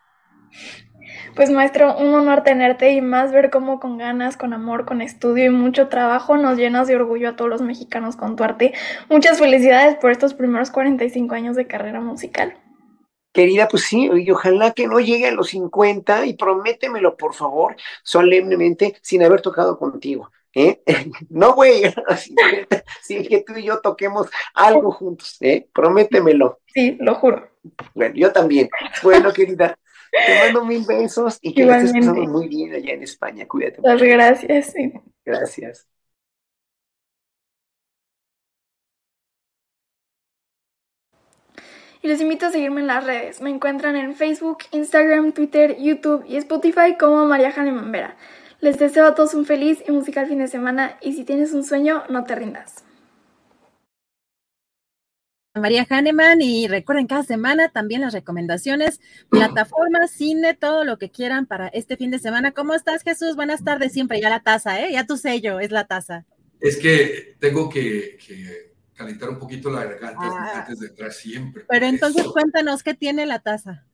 Pues 1.39 1.51
maestro, 1.51 1.95
un 1.97 2.13
honor 2.15 2.43
tenerte 2.43 2.91
y 2.91 2.99
más 2.99 3.31
ver 3.31 3.49
cómo 3.49 3.79
con 3.79 3.97
ganas, 3.97 4.35
con 4.35 4.51
amor, 4.51 4.83
con 4.85 5.01
estudio 5.01 5.45
y 5.45 5.49
mucho 5.49 5.87
trabajo 5.87 6.35
nos 6.35 6.57
llenas 6.57 6.89
de 6.89 6.97
orgullo 6.97 7.29
a 7.29 7.37
todos 7.37 7.49
los 7.49 7.61
mexicanos 7.61 8.17
con 8.17 8.35
tu 8.35 8.43
arte. 8.43 8.73
Muchas 9.07 9.39
felicidades 9.39 9.95
por 9.95 10.11
estos 10.11 10.33
primeros 10.33 10.69
45 10.69 11.33
años 11.33 11.55
de 11.55 11.65
carrera 11.65 12.01
musical. 12.01 12.57
Querida, 13.31 13.69
pues 13.69 13.83
sí, 13.85 14.09
y 14.13 14.29
ojalá 14.29 14.73
que 14.73 14.85
no 14.85 14.99
llegue 14.99 15.27
a 15.27 15.31
los 15.31 15.47
50 15.51 16.25
y 16.25 16.33
prométemelo, 16.33 17.15
por 17.15 17.33
favor, 17.33 17.77
solemnemente, 18.03 18.97
sin 19.01 19.23
haber 19.23 19.39
tocado 19.39 19.79
contigo. 19.79 20.29
¿Eh? 20.53 20.81
No 21.29 21.55
voy 21.55 21.69
a 21.69 21.73
llegar 21.73 22.03
a 22.05 22.11
los 22.11 22.19
50 22.19 22.83
sin 23.01 23.25
que 23.25 23.45
tú 23.47 23.53
y 23.55 23.63
yo 23.63 23.79
toquemos 23.79 24.27
algo 24.53 24.91
juntos, 24.91 25.37
¿eh? 25.39 25.69
Prométemelo. 25.73 26.59
Sí, 26.73 26.97
lo 26.99 27.15
juro. 27.15 27.49
Bueno, 27.93 28.13
yo 28.15 28.33
también. 28.33 28.67
Bueno, 29.03 29.31
querida, 29.31 29.77
te 30.11 30.39
mando 30.39 30.65
mil 30.65 30.85
besos 30.85 31.37
y 31.41 31.53
que 31.53 31.65
la 31.65 31.77
estés 31.77 31.93
pasando 32.05 32.23
muy 32.23 32.47
bien 32.47 32.73
allá 32.73 32.93
en 32.93 33.03
España. 33.03 33.47
Cuídate. 33.47 33.81
Muchas 33.81 34.01
gracias. 34.01 34.73
Sí. 34.73 34.93
Gracias. 35.25 35.87
Y 42.01 42.07
les 42.07 42.21
invito 42.21 42.45
a 42.45 42.51
seguirme 42.51 42.79
en 42.81 42.87
las 42.87 43.03
redes. 43.03 43.41
Me 43.41 43.49
encuentran 43.49 43.95
en 43.97 44.15
Facebook, 44.15 44.59
Instagram, 44.71 45.33
Twitter, 45.33 45.77
YouTube 45.77 46.23
y 46.27 46.37
Spotify 46.37 46.95
como 46.97 47.25
María 47.25 47.51
Jane 47.51 47.91
Vera. 47.91 48.15
Les 48.61 48.79
deseo 48.79 49.05
a 49.05 49.15
todos 49.15 49.33
un 49.33 49.45
feliz 49.45 49.83
y 49.87 49.91
musical 49.91 50.27
fin 50.27 50.39
de 50.39 50.47
semana 50.47 50.97
y 51.01 51.13
si 51.13 51.25
tienes 51.25 51.53
un 51.53 51.63
sueño, 51.63 52.03
no 52.09 52.23
te 52.23 52.35
rindas. 52.35 52.85
María 55.59 55.85
Hahnemann 55.89 56.41
y 56.41 56.67
recuerden 56.67 57.07
cada 57.07 57.23
semana 57.23 57.69
también 57.69 58.01
las 58.01 58.13
recomendaciones, 58.13 58.99
plataformas, 59.29 60.11
cine, 60.11 60.53
todo 60.53 60.83
lo 60.83 60.97
que 60.97 61.11
quieran 61.11 61.45
para 61.45 61.67
este 61.67 61.97
fin 61.97 62.11
de 62.11 62.19
semana. 62.19 62.51
¿Cómo 62.51 62.73
estás, 62.73 63.03
Jesús? 63.03 63.35
Buenas 63.35 63.63
tardes, 63.63 63.93
siempre 63.93 64.21
ya 64.21 64.29
la 64.29 64.41
taza, 64.41 64.79
¿eh? 64.81 64.91
Ya 64.91 65.05
tu 65.05 65.17
sello 65.17 65.59
es 65.59 65.71
la 65.71 65.85
taza. 65.85 66.25
Es 66.59 66.77
que 66.77 67.35
tengo 67.39 67.69
que, 67.69 68.17
calentar 68.93 69.29
un 69.29 69.39
poquito 69.39 69.69
la 69.69 69.85
garganta 69.85 70.19
ah. 70.21 70.59
antes 70.59 70.79
de 70.79 70.87
entrar 70.87 71.11
siempre. 71.11 71.63
Pero 71.69 71.85
entonces 71.85 72.25
cuéntanos, 72.27 72.83
¿qué 72.83 72.93
tiene 72.93 73.25
la 73.25 73.39
taza? 73.39 73.85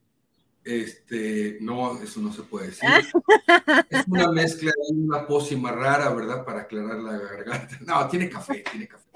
Este, 0.65 1.59
no, 1.61 2.01
eso 2.01 2.19
no 2.19 2.33
se 2.33 2.41
puede 2.41 2.67
decir. 2.67 2.89
Ah. 2.89 3.85
es 3.87 4.07
una 4.07 4.31
mezcla 4.31 4.71
de 4.71 4.95
una 4.95 5.27
pócima 5.27 5.71
rara, 5.71 6.09
¿verdad? 6.09 6.43
Para 6.43 6.61
aclarar 6.61 6.97
la 6.97 7.19
garganta. 7.19 7.77
No, 7.81 8.07
tiene 8.07 8.27
café, 8.27 8.63
tiene 8.71 8.87
café. 8.87 9.07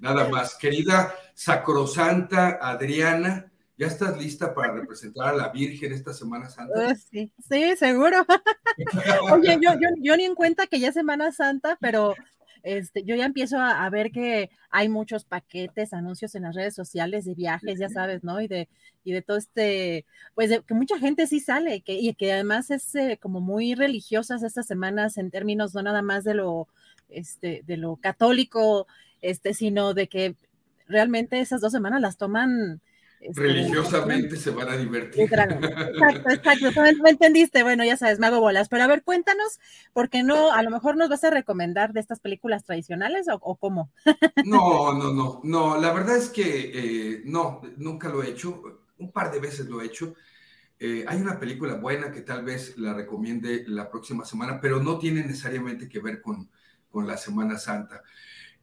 Nada 0.00 0.28
más. 0.28 0.56
Querida 0.56 1.14
sacrosanta 1.32 2.58
Adriana, 2.60 3.52
¿ya 3.78 3.86
estás 3.86 4.18
lista 4.18 4.52
para 4.52 4.72
representar 4.72 5.28
a 5.28 5.36
la 5.36 5.48
Virgen 5.50 5.92
esta 5.92 6.12
Semana 6.12 6.50
Santa? 6.50 6.74
Oh, 6.74 6.94
sí, 6.96 7.30
sí, 7.48 7.76
seguro. 7.76 8.26
Oye, 9.32 9.58
yo, 9.62 9.74
yo, 9.74 9.88
yo 10.00 10.16
ni 10.16 10.24
en 10.24 10.34
cuenta 10.34 10.66
que 10.66 10.80
ya 10.80 10.88
es 10.88 10.94
Semana 10.94 11.30
Santa, 11.30 11.78
pero 11.80 12.16
este, 12.66 13.04
yo 13.04 13.14
ya 13.14 13.26
empiezo 13.26 13.60
a, 13.60 13.88
ver 13.90 14.10
que 14.10 14.50
hay 14.70 14.88
muchos 14.88 15.24
paquetes, 15.24 15.92
anuncios 15.92 16.34
en 16.34 16.42
las 16.42 16.56
redes 16.56 16.74
sociales 16.74 17.24
de 17.24 17.34
viajes, 17.34 17.78
ya 17.78 17.88
sabes, 17.88 18.24
¿no? 18.24 18.40
Y 18.40 18.48
de, 18.48 18.68
y 19.04 19.12
de 19.12 19.22
todo 19.22 19.36
este, 19.36 20.04
pues 20.34 20.50
que 20.66 20.74
mucha 20.74 20.98
gente 20.98 21.28
sí 21.28 21.38
sale, 21.38 21.82
que, 21.82 21.94
y 21.94 22.12
que 22.14 22.32
además 22.32 22.72
es 22.72 22.92
eh, 22.96 23.20
como 23.22 23.40
muy 23.40 23.76
religiosas 23.76 24.42
estas 24.42 24.66
semanas 24.66 25.16
en 25.16 25.30
términos 25.30 25.74
no 25.74 25.82
nada 25.82 26.02
más 26.02 26.24
de 26.24 26.34
lo, 26.34 26.66
este, 27.08 27.62
de 27.64 27.76
lo 27.76 27.94
católico, 27.96 28.88
este, 29.22 29.54
sino 29.54 29.94
de 29.94 30.08
que 30.08 30.34
realmente 30.88 31.38
esas 31.38 31.60
dos 31.60 31.70
semanas 31.70 32.00
las 32.00 32.16
toman 32.16 32.80
este, 33.20 33.40
Religiosamente 33.40 34.36
se 34.36 34.50
van 34.50 34.68
a 34.68 34.76
divertir. 34.76 35.22
Exacto, 35.32 36.30
exacto. 36.30 36.82
¿Me 37.02 37.10
entendiste? 37.10 37.62
Bueno, 37.62 37.84
ya 37.84 37.96
sabes, 37.96 38.18
me 38.18 38.26
hago 38.26 38.40
bolas. 38.40 38.68
Pero 38.68 38.84
a 38.84 38.86
ver, 38.86 39.02
cuéntanos, 39.02 39.58
porque 39.92 40.22
no, 40.22 40.52
a 40.52 40.62
lo 40.62 40.70
mejor 40.70 40.96
nos 40.96 41.08
vas 41.08 41.24
a 41.24 41.30
recomendar 41.30 41.92
de 41.92 42.00
estas 42.00 42.20
películas 42.20 42.64
tradicionales 42.64 43.26
o, 43.30 43.56
cómo. 43.56 43.90
No, 44.44 44.92
no, 44.92 45.12
no, 45.12 45.40
no. 45.42 45.80
La 45.80 45.92
verdad 45.92 46.16
es 46.16 46.28
que 46.28 46.70
eh, 46.74 47.22
no, 47.24 47.62
nunca 47.76 48.08
lo 48.08 48.22
he 48.22 48.30
hecho. 48.30 48.62
Un 48.98 49.12
par 49.12 49.30
de 49.32 49.40
veces 49.40 49.66
lo 49.66 49.80
he 49.80 49.86
hecho. 49.86 50.14
Eh, 50.78 51.04
hay 51.08 51.20
una 51.20 51.38
película 51.38 51.74
buena 51.74 52.12
que 52.12 52.20
tal 52.20 52.44
vez 52.44 52.76
la 52.76 52.92
recomiende 52.92 53.64
la 53.66 53.90
próxima 53.90 54.24
semana, 54.24 54.60
pero 54.60 54.82
no 54.82 54.98
tiene 54.98 55.22
necesariamente 55.22 55.88
que 55.88 56.00
ver 56.00 56.20
con, 56.20 56.48
con 56.90 57.06
la 57.06 57.16
Semana 57.16 57.58
Santa. 57.58 58.02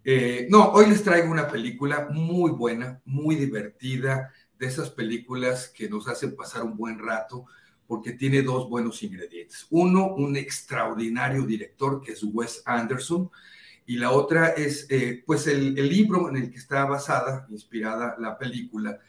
Eh, 0.05 0.47
no, 0.49 0.69
hoy 0.71 0.87
les 0.87 1.03
traigo 1.03 1.31
una 1.31 1.47
película 1.47 2.09
muy 2.11 2.51
buena, 2.51 3.01
muy 3.05 3.35
divertida, 3.35 4.33
de 4.63 4.69
esas 4.69 4.89
películas 4.89 5.67
que 5.75 5.89
nos 5.89 6.07
hacen 6.07 6.37
pasar 6.37 6.63
un 6.63 6.77
buen 6.77 6.97
rato 6.97 7.45
porque 7.85 8.13
tiene 8.13 8.41
dos 8.41 8.69
buenos 8.69 9.03
ingredientes. 9.03 9.67
Uno, 9.69 10.13
un 10.15 10.37
extraordinario 10.37 11.45
director 11.45 12.01
que 12.01 12.13
es 12.13 12.23
Wes 12.23 12.63
Anderson 12.65 13.29
y 13.85 13.97
la 13.97 14.11
otra 14.11 14.51
es 14.51 14.87
eh, 14.89 15.21
pues 15.25 15.47
el, 15.47 15.75
libro 15.75 16.29
en 16.29 16.37
el 16.37 16.49
que 16.49 16.57
está 16.57 16.85
basada, 16.85 17.45
inspirada 17.49 18.15
la 18.19 18.37
película, 18.37 18.99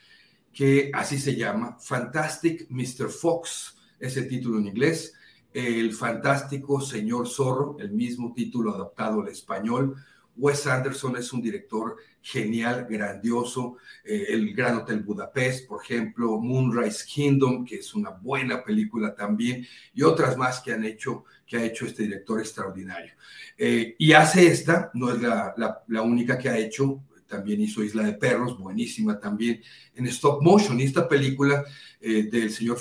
que 0.52 0.90
así 0.92 1.18
se 1.18 1.36
llama, 1.36 1.76
Fantastic 1.78 2.66
Mr. 2.68 3.08
Fox, 3.08 3.76
ese 4.00 4.22
título 4.22 4.58
en 4.58 4.66
inglés, 4.66 5.14
El 5.52 5.92
fantástico 5.92 6.80
señor 6.80 7.28
zorro, 7.28 7.76
el 7.78 7.92
mismo 7.92 8.32
título 8.34 8.74
adaptado 8.74 9.22
al 9.22 9.28
español, 9.28 9.94
Wes 10.36 10.66
Anderson 10.66 11.16
es 11.16 11.32
un 11.32 11.40
director 11.40 11.96
genial, 12.24 12.86
grandioso. 12.88 13.76
Eh, 14.02 14.26
el 14.30 14.54
Gran 14.54 14.78
Hotel 14.78 15.00
Budapest, 15.00 15.68
por 15.68 15.82
ejemplo, 15.82 16.38
Moonrise 16.38 17.04
Kingdom, 17.06 17.64
que 17.64 17.76
es 17.76 17.94
una 17.94 18.10
buena 18.10 18.64
película 18.64 19.14
también, 19.14 19.66
y 19.92 20.02
otras 20.02 20.36
más 20.36 20.60
que 20.60 20.72
han 20.72 20.84
hecho, 20.84 21.24
que 21.46 21.58
ha 21.58 21.64
hecho 21.64 21.86
este 21.86 22.04
director 22.04 22.40
extraordinario. 22.40 23.12
Eh, 23.58 23.94
y 23.98 24.12
hace 24.12 24.46
esta, 24.46 24.90
no 24.94 25.12
es 25.12 25.20
la, 25.20 26.02
única 26.02 26.38
que 26.38 26.48
ha 26.48 26.58
hecho, 26.58 27.02
también 27.26 27.60
hizo 27.60 27.82
Isla 27.82 28.04
de 28.04 28.14
Perros, 28.14 28.58
buenísima 28.58 29.18
también, 29.18 29.60
en 29.94 30.06
stop 30.06 30.42
motion. 30.42 30.80
Y 30.80 30.84
esta 30.84 31.08
película 31.08 31.64
eh, 32.00 32.24
del 32.30 32.50
señor 32.50 32.78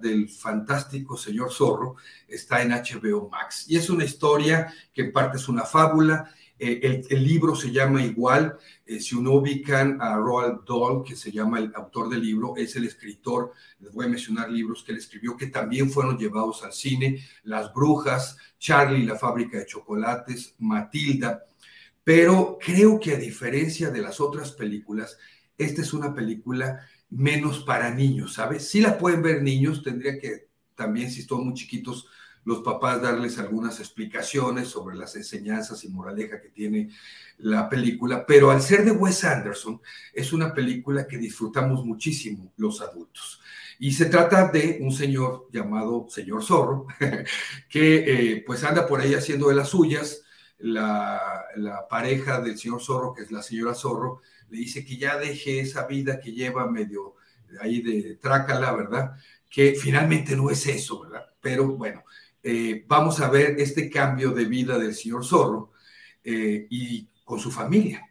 del 0.00 0.28
fantástico 0.28 1.16
señor 1.16 1.52
Zorro 1.52 1.96
está 2.28 2.62
en 2.62 2.70
HBO 2.70 3.28
Max. 3.28 3.66
Y 3.68 3.76
es 3.76 3.90
una 3.90 4.04
historia 4.04 4.72
que 4.92 5.02
en 5.02 5.12
parte 5.12 5.38
es 5.38 5.48
una 5.48 5.64
fábula 5.64 6.30
eh, 6.58 7.02
el, 7.10 7.24
libro 7.24 7.56
se 7.56 7.72
llama 7.72 8.04
igual, 8.04 8.56
eh, 8.86 9.00
si 9.00 9.16
uno 9.16 9.32
ubican 9.32 10.00
a 10.00 10.16
Roald 10.16 10.60
Dahl, 10.66 11.02
que 11.02 11.16
se 11.16 11.32
llama 11.32 11.58
el 11.58 11.72
autor 11.74 12.08
del 12.08 12.22
libro, 12.22 12.54
es 12.56 12.76
el 12.76 12.84
escritor, 12.84 13.52
les 13.80 13.92
voy 13.92 14.06
a 14.06 14.08
mencionar 14.08 14.50
libros 14.50 14.84
que 14.84 14.92
él 14.92 14.98
escribió 14.98 15.36
que 15.36 15.48
también 15.48 15.90
fueron 15.90 16.16
llevados 16.16 16.62
al 16.62 16.72
cine, 16.72 17.24
Las 17.42 17.72
Brujas, 17.74 18.36
Charlie 18.58 19.04
la 19.04 19.16
fábrica 19.16 19.58
de 19.58 19.66
chocolates, 19.66 20.54
Matilda, 20.58 21.44
pero 22.04 22.58
creo 22.60 23.00
que 23.00 23.14
a 23.14 23.18
diferencia 23.18 23.90
de 23.90 24.02
las 24.02 24.20
otras 24.20 24.52
películas, 24.52 25.18
esta 25.58 25.82
es 25.82 25.92
una 25.92 26.14
película 26.14 26.86
menos 27.10 27.64
para 27.64 27.90
niños, 27.90 28.34
¿sabes? 28.34 28.68
Si 28.68 28.80
la 28.80 28.96
pueden 28.96 29.22
ver 29.22 29.42
niños, 29.42 29.82
tendría 29.82 30.18
que 30.18 30.48
también 30.74 31.10
si 31.10 31.20
están 31.20 31.44
muy 31.44 31.54
chiquitos, 31.54 32.06
los 32.44 32.60
papás 32.60 33.00
darles 33.00 33.38
algunas 33.38 33.80
explicaciones 33.80 34.68
sobre 34.68 34.96
las 34.96 35.16
enseñanzas 35.16 35.84
y 35.84 35.88
moraleja 35.88 36.40
que 36.40 36.50
tiene 36.50 36.90
la 37.38 37.68
película, 37.68 38.26
pero 38.26 38.50
al 38.50 38.62
ser 38.62 38.84
de 38.84 38.92
Wes 38.92 39.24
Anderson, 39.24 39.80
es 40.12 40.32
una 40.32 40.52
película 40.54 41.06
que 41.06 41.18
disfrutamos 41.18 41.84
muchísimo 41.84 42.52
los 42.56 42.80
adultos. 42.80 43.40
Y 43.78 43.92
se 43.92 44.06
trata 44.06 44.48
de 44.48 44.78
un 44.80 44.92
señor 44.92 45.48
llamado 45.52 46.06
señor 46.08 46.44
Zorro, 46.44 46.86
que 47.68 47.96
eh, 48.06 48.44
pues 48.46 48.62
anda 48.62 48.86
por 48.86 49.00
ahí 49.00 49.14
haciendo 49.14 49.48
de 49.48 49.54
las 49.54 49.70
suyas. 49.70 50.20
La, 50.58 51.20
la 51.56 51.88
pareja 51.88 52.40
del 52.40 52.56
señor 52.56 52.80
Zorro, 52.80 53.12
que 53.12 53.22
es 53.22 53.32
la 53.32 53.42
señora 53.42 53.74
Zorro, 53.74 54.22
le 54.48 54.58
dice 54.58 54.84
que 54.84 54.96
ya 54.96 55.18
deje 55.18 55.60
esa 55.60 55.86
vida 55.86 56.20
que 56.20 56.32
lleva 56.32 56.70
medio 56.70 57.16
ahí 57.60 57.82
de 57.82 58.16
trácala, 58.16 58.72
¿verdad? 58.72 59.16
Que 59.50 59.74
finalmente 59.74 60.36
no 60.36 60.50
es 60.50 60.66
eso, 60.66 61.00
¿verdad? 61.02 61.26
Pero 61.40 61.68
bueno, 61.68 62.04
eh, 62.46 62.84
vamos 62.86 63.20
a 63.20 63.30
ver 63.30 63.58
este 63.58 63.88
cambio 63.88 64.30
de 64.30 64.44
vida 64.44 64.78
del 64.78 64.94
señor 64.94 65.24
Zorro 65.24 65.72
eh, 66.22 66.66
y 66.68 67.08
con 67.24 67.40
su 67.40 67.50
familia. 67.50 68.06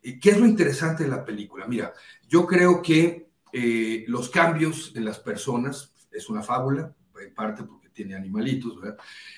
¿Qué 0.00 0.30
es 0.30 0.38
lo 0.38 0.46
interesante 0.46 1.04
de 1.04 1.10
la 1.10 1.22
película? 1.22 1.66
Mira, 1.66 1.92
yo 2.26 2.46
creo 2.46 2.80
que 2.80 3.28
eh, 3.52 4.04
los 4.08 4.30
cambios 4.30 4.92
en 4.96 5.04
las 5.04 5.18
personas, 5.18 5.92
es 6.10 6.30
una 6.30 6.42
fábula, 6.42 6.94
en 7.20 7.34
parte 7.34 7.64
porque 7.64 7.90
tiene 7.90 8.14
animalitos, 8.14 8.80
¿verdad? 8.80 8.96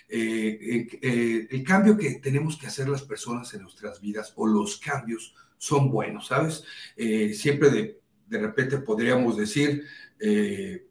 el 0.08 1.64
cambio 1.64 1.96
que 1.96 2.14
tenemos 2.14 2.56
que 2.56 2.66
hacer 2.66 2.88
las 2.88 3.02
personas 3.02 3.52
en 3.54 3.62
nuestras 3.62 4.00
vidas 4.00 4.32
o 4.36 4.46
los 4.46 4.78
cambios 4.78 5.34
son 5.56 5.90
buenos, 5.90 6.26
¿sabes? 6.26 6.64
siempre 7.36 7.70
de, 7.70 8.00
de 8.26 8.38
repente 8.38 8.78
podríamos 8.78 9.36
decir, 9.36 9.84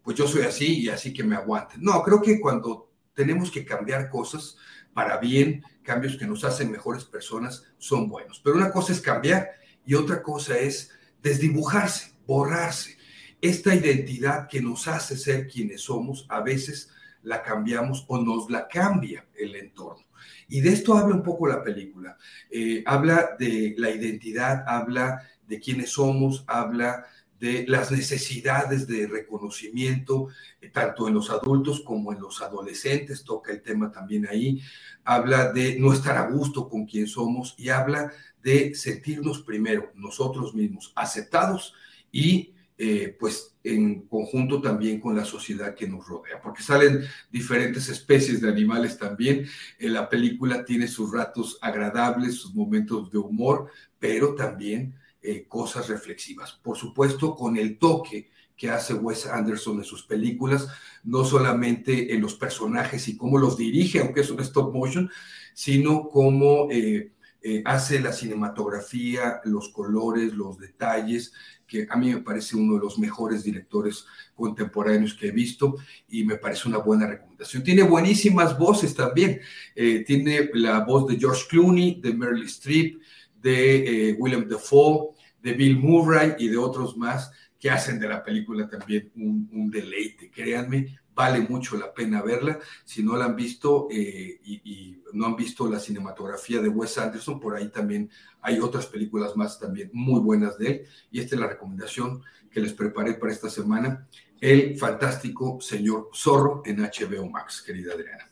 pues 0.02 0.18
yo 0.18 0.28
soy 0.28 0.44
así 0.44 0.80
y 0.80 0.90
así 0.90 1.14
que 1.14 1.26
me 1.26 1.36
aguanten. 1.36 1.82
No, 1.82 2.02
creo 2.04 2.22
que 2.22 2.40
cuando 2.40 2.87
tenemos 3.18 3.50
que 3.50 3.66
cambiar 3.66 4.12
cosas 4.12 4.58
para 4.94 5.18
bien, 5.18 5.64
cambios 5.82 6.18
que 6.18 6.28
nos 6.28 6.44
hacen 6.44 6.70
mejores 6.70 7.04
personas 7.04 7.64
son 7.80 8.08
buenos. 8.08 8.40
Pero 8.44 8.58
una 8.58 8.72
cosa 8.72 8.94
es 8.94 9.02
cambiar 9.02 9.54
y 9.84 9.96
otra 9.96 10.22
cosa 10.22 10.56
es 10.60 10.92
desdibujarse, 11.24 12.14
borrarse. 12.28 12.96
Esta 13.42 13.74
identidad 13.74 14.48
que 14.48 14.62
nos 14.62 14.88
hace 14.88 15.18
ser 15.18 15.48
quienes 15.48 15.82
somos, 15.82 16.28
a 16.30 16.42
veces 16.42 16.92
la 17.24 17.42
cambiamos 17.42 18.06
o 18.08 18.20
nos 18.20 18.52
la 18.52 18.68
cambia 18.68 19.26
el 19.36 19.56
entorno. 19.56 20.06
Y 20.48 20.62
de 20.62 20.70
esto 20.70 20.96
habla 20.96 21.16
un 21.16 21.24
poco 21.24 21.48
la 21.48 21.64
película. 21.64 22.20
Eh, 22.52 22.84
habla 22.86 23.36
de 23.40 23.74
la 23.80 23.90
identidad, 23.90 24.64
habla 24.68 25.24
de 25.48 25.60
quiénes 25.60 25.90
somos, 25.90 26.44
habla 26.46 27.08
de 27.40 27.66
las 27.68 27.92
necesidades 27.92 28.88
de 28.88 29.08
reconocimiento, 29.08 30.30
eh, 30.60 30.70
tanto 30.70 31.08
en 31.08 31.14
los 31.14 31.30
adultos 31.30 31.82
como 31.82 32.12
en 32.12 32.20
los 32.20 32.42
adolescentes, 32.42 33.24
toca 33.24 33.52
el 33.52 33.62
tema 33.62 33.92
también 33.92 34.28
ahí, 34.28 34.62
habla 35.04 35.52
de 35.52 35.80
no 35.80 35.94
estar 35.94 36.18
a 36.18 36.30
gusto 36.30 36.68
con 36.68 36.86
quien 36.86 37.08
somos 37.08 37.56
y 37.58 37.70
habla 37.70 38.12
de 38.42 38.74
sentirnos 38.76 39.42
primero 39.42 39.92
nosotros 39.96 40.56
mismos 40.56 40.92
aceptados 40.96 41.74
y 42.12 42.54
eh, 42.80 43.16
pues 43.20 43.56
en 43.64 44.08
conjunto 44.08 44.62
también 44.62 45.00
con 45.00 45.16
la 45.16 45.26
sociedad 45.26 45.74
que 45.74 45.88
nos 45.88 46.08
rodea, 46.08 46.40
porque 46.42 46.62
salen 46.62 47.02
diferentes 47.32 47.90
especies 47.90 48.40
de 48.40 48.50
animales 48.50 49.00
también. 49.00 49.48
En 49.80 49.94
la 49.94 50.08
película 50.08 50.64
tiene 50.64 50.88
sus 50.88 51.12
ratos 51.12 51.58
agradables, 51.62 52.36
sus 52.36 52.54
momentos 52.54 53.12
de 53.12 53.18
humor, 53.18 53.72
pero 53.98 54.36
también 54.36 54.96
eh, 55.30 55.46
cosas 55.46 55.90
reflexivas. 55.90 56.54
Por 56.64 56.78
supuesto, 56.78 57.36
con 57.36 57.58
el 57.58 57.78
toque 57.78 58.30
que 58.56 58.70
hace 58.70 58.94
Wes 58.94 59.26
Anderson 59.26 59.80
en 59.80 59.84
sus 59.84 60.04
películas, 60.04 60.70
no 61.04 61.26
solamente 61.26 62.14
en 62.14 62.22
los 62.22 62.36
personajes 62.36 63.10
y 63.10 63.18
cómo 63.18 63.38
los 63.38 63.58
dirige, 63.58 64.00
aunque 64.00 64.22
es 64.22 64.32
un 64.32 64.40
stop 64.40 64.74
motion, 64.74 65.12
sino 65.54 66.08
cómo 66.08 66.70
eh, 66.72 67.12
eh, 67.42 67.62
hace 67.66 68.00
la 68.00 68.14
cinematografía, 68.14 69.42
los 69.44 69.68
colores, 69.68 70.32
los 70.34 70.58
detalles, 70.60 71.34
que 71.68 71.86
a 71.90 71.98
mí 71.98 72.14
me 72.14 72.22
parece 72.22 72.56
uno 72.56 72.76
de 72.76 72.80
los 72.80 72.98
mejores 72.98 73.44
directores 73.44 74.06
contemporáneos 74.34 75.14
que 75.14 75.28
he 75.28 75.32
visto 75.32 75.76
y 76.08 76.24
me 76.24 76.38
parece 76.38 76.70
una 76.70 76.78
buena 76.78 77.06
recomendación. 77.06 77.64
Tiene 77.64 77.84
buenísimas 77.84 78.58
voces 78.58 78.96
también. 78.96 79.42
tiene 79.76 80.50
la 80.54 80.86
voz 80.86 81.06
de 81.06 81.18
George 81.18 81.44
Clooney, 81.50 82.00
de 82.00 82.14
Meryl 82.14 82.46
Streep, 82.46 83.02
de 83.42 84.16
William 84.18 84.48
Dafoe, 84.48 85.17
de 85.42 85.54
Bill 85.54 85.78
Murray 85.78 86.36
y 86.40 86.48
de 86.50 86.58
otros 86.58 86.98
más 86.98 87.32
que 87.60 87.70
hacen 87.70 88.00
de 88.00 88.08
la 88.08 88.24
película 88.24 88.68
también 88.68 89.12
un, 89.16 89.70
deleite. 89.72 90.30
Créanme, 90.30 91.00
vale 91.14 91.42
mucho 91.42 91.78
la 91.78 91.94
pena 91.94 92.22
verla. 92.22 92.60
Si 92.86 93.04
no 93.04 93.16
la 93.16 93.26
han 93.26 93.36
visto 93.36 93.88
eh, 93.92 94.40
y, 94.44 95.02
no 95.14 95.26
han 95.26 95.36
visto 95.36 95.70
la 95.70 95.80
cinematografía 95.80 96.62
de 96.62 96.70
Wes 96.70 96.98
Anderson, 96.98 97.40
por 97.40 97.56
ahí 97.56 97.70
también 97.70 98.10
hay 98.42 98.60
otras 98.60 98.86
películas 98.86 99.36
más 99.36 99.58
también 99.58 99.90
muy 99.94 100.20
buenas 100.20 100.58
de 100.58 100.68
él. 100.68 100.82
Y 101.12 101.20
esta 101.20 101.36
es 101.36 101.42
la 101.42 101.48
recomendación 101.48 102.22
que 102.52 102.60
les 102.60 102.74
preparé 102.74 103.14
para 103.14 103.32
esta 103.32 103.50
semana. 103.50 104.08
El 104.40 104.78
fantástico 104.78 105.60
señor 105.62 106.10
Zorro 106.14 106.62
en 106.66 106.82
HBO 106.82 107.30
Max, 107.30 107.64
querida 107.66 107.94
Adriana. 107.94 108.30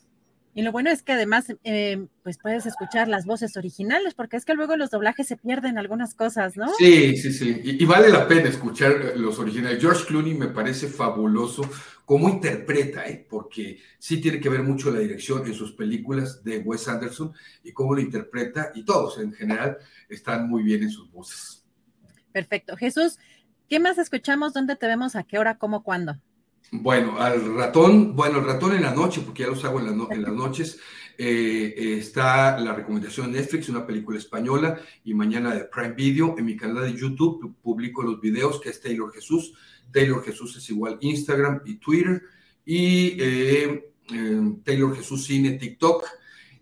Y 0.58 0.62
lo 0.62 0.72
bueno 0.72 0.90
es 0.90 1.04
que 1.04 1.12
además, 1.12 1.54
eh, 1.66 2.08
pues 2.24 2.38
puedes 2.38 2.66
escuchar 2.66 3.10
las 3.10 3.26
voces 3.26 3.58
originales, 3.58 4.14
porque 4.14 4.38
es 4.38 4.46
que 4.46 4.54
luego 4.54 4.78
los 4.78 4.90
doblajes 4.90 5.28
se 5.28 5.36
pierden 5.36 5.78
algunas 5.78 6.16
cosas, 6.16 6.56
¿no? 6.56 6.74
Sí, 6.76 7.18
sí, 7.18 7.34
sí. 7.34 7.60
Y, 7.62 7.84
vale 7.84 8.08
la 8.08 8.26
pena 8.26 8.48
escuchar 8.48 8.94
eh, 8.94 9.14
los 9.18 9.38
originales. 9.38 9.82
George 9.82 10.06
Clooney 10.06 10.34
me 10.34 10.48
parece 10.48 10.88
fabuloso 10.88 11.70
cómo 12.06 12.30
interpreta, 12.30 13.06
¿eh? 13.06 13.28
porque 13.30 13.82
sí 14.00 14.22
tiene 14.22 14.40
que 14.40 14.48
ver 14.48 14.64
mucho 14.64 14.92
la 14.92 15.00
dirección 15.00 15.46
en 15.46 15.54
sus 15.54 15.74
películas 15.74 16.42
de 16.42 16.60
Wes 16.60 16.88
Anderson 16.88 17.34
y 17.62 17.74
cómo 17.74 17.94
lo 17.94 18.00
interpreta, 18.00 18.72
y 18.74 18.86
todos 18.86 19.20
en 19.20 19.34
general 19.34 19.78
están 20.08 20.48
muy 20.48 20.64
bien 20.64 20.84
en 20.84 20.90
sus 20.90 21.12
voces. 21.12 21.66
Perfecto. 22.32 22.78
Jesús, 22.78 23.20
¿qué 23.68 23.82
más 23.82 23.98
escuchamos? 23.98 24.54
¿Dónde 24.54 24.78
te 24.78 24.88
vemos? 24.88 25.18
¿A 25.18 25.24
qué 25.24 25.38
hora? 25.38 25.58
¿Cómo? 25.58 25.84
¿Cuándo? 25.84 26.18
Bueno, 26.72 27.20
al 27.20 27.56
ratón, 27.56 28.16
bueno, 28.16 28.40
el 28.40 28.46
ratón 28.46 28.76
en 28.76 28.82
la 28.82 28.94
noche, 28.94 29.22
porque 29.22 29.44
ya 29.44 29.50
los 29.50 29.64
hago 29.64 29.80
en, 29.80 29.86
las 30.22 30.34
noches, 30.34 30.80
eh, 31.18 31.98
está 31.98 32.60
la 32.60 32.74
recomendación 32.74 33.32
de 33.32 33.40
Netflix, 33.40 33.70
una 33.70 33.86
película 33.86 34.18
española, 34.18 34.82
y 35.04 35.14
mañana 35.14 35.54
de 35.54 35.66
Prime 35.66 35.94
Video. 35.94 36.36
En 36.38 36.46
mi 36.46 36.58
canal 36.58 36.84
de 36.84 37.00
YouTube 37.00 37.56
publico 37.62 38.04
los 38.04 38.20
videos, 38.20 38.60
que 38.60 38.70
es 38.70 38.82
Taylor 38.82 39.14
Jesús. 39.14 39.54
Taylor 39.92 40.24
Jesús 40.24 40.58
es 40.58 40.70
igual 40.70 40.98
Instagram 41.02 41.62
y 41.66 41.76
Twitter. 41.76 42.22
Y 42.66 43.18
eh, 43.20 43.92
Taylor 44.64 44.96
Jesús 44.96 45.26
Cine, 45.26 45.54
TikTok. 45.54 46.04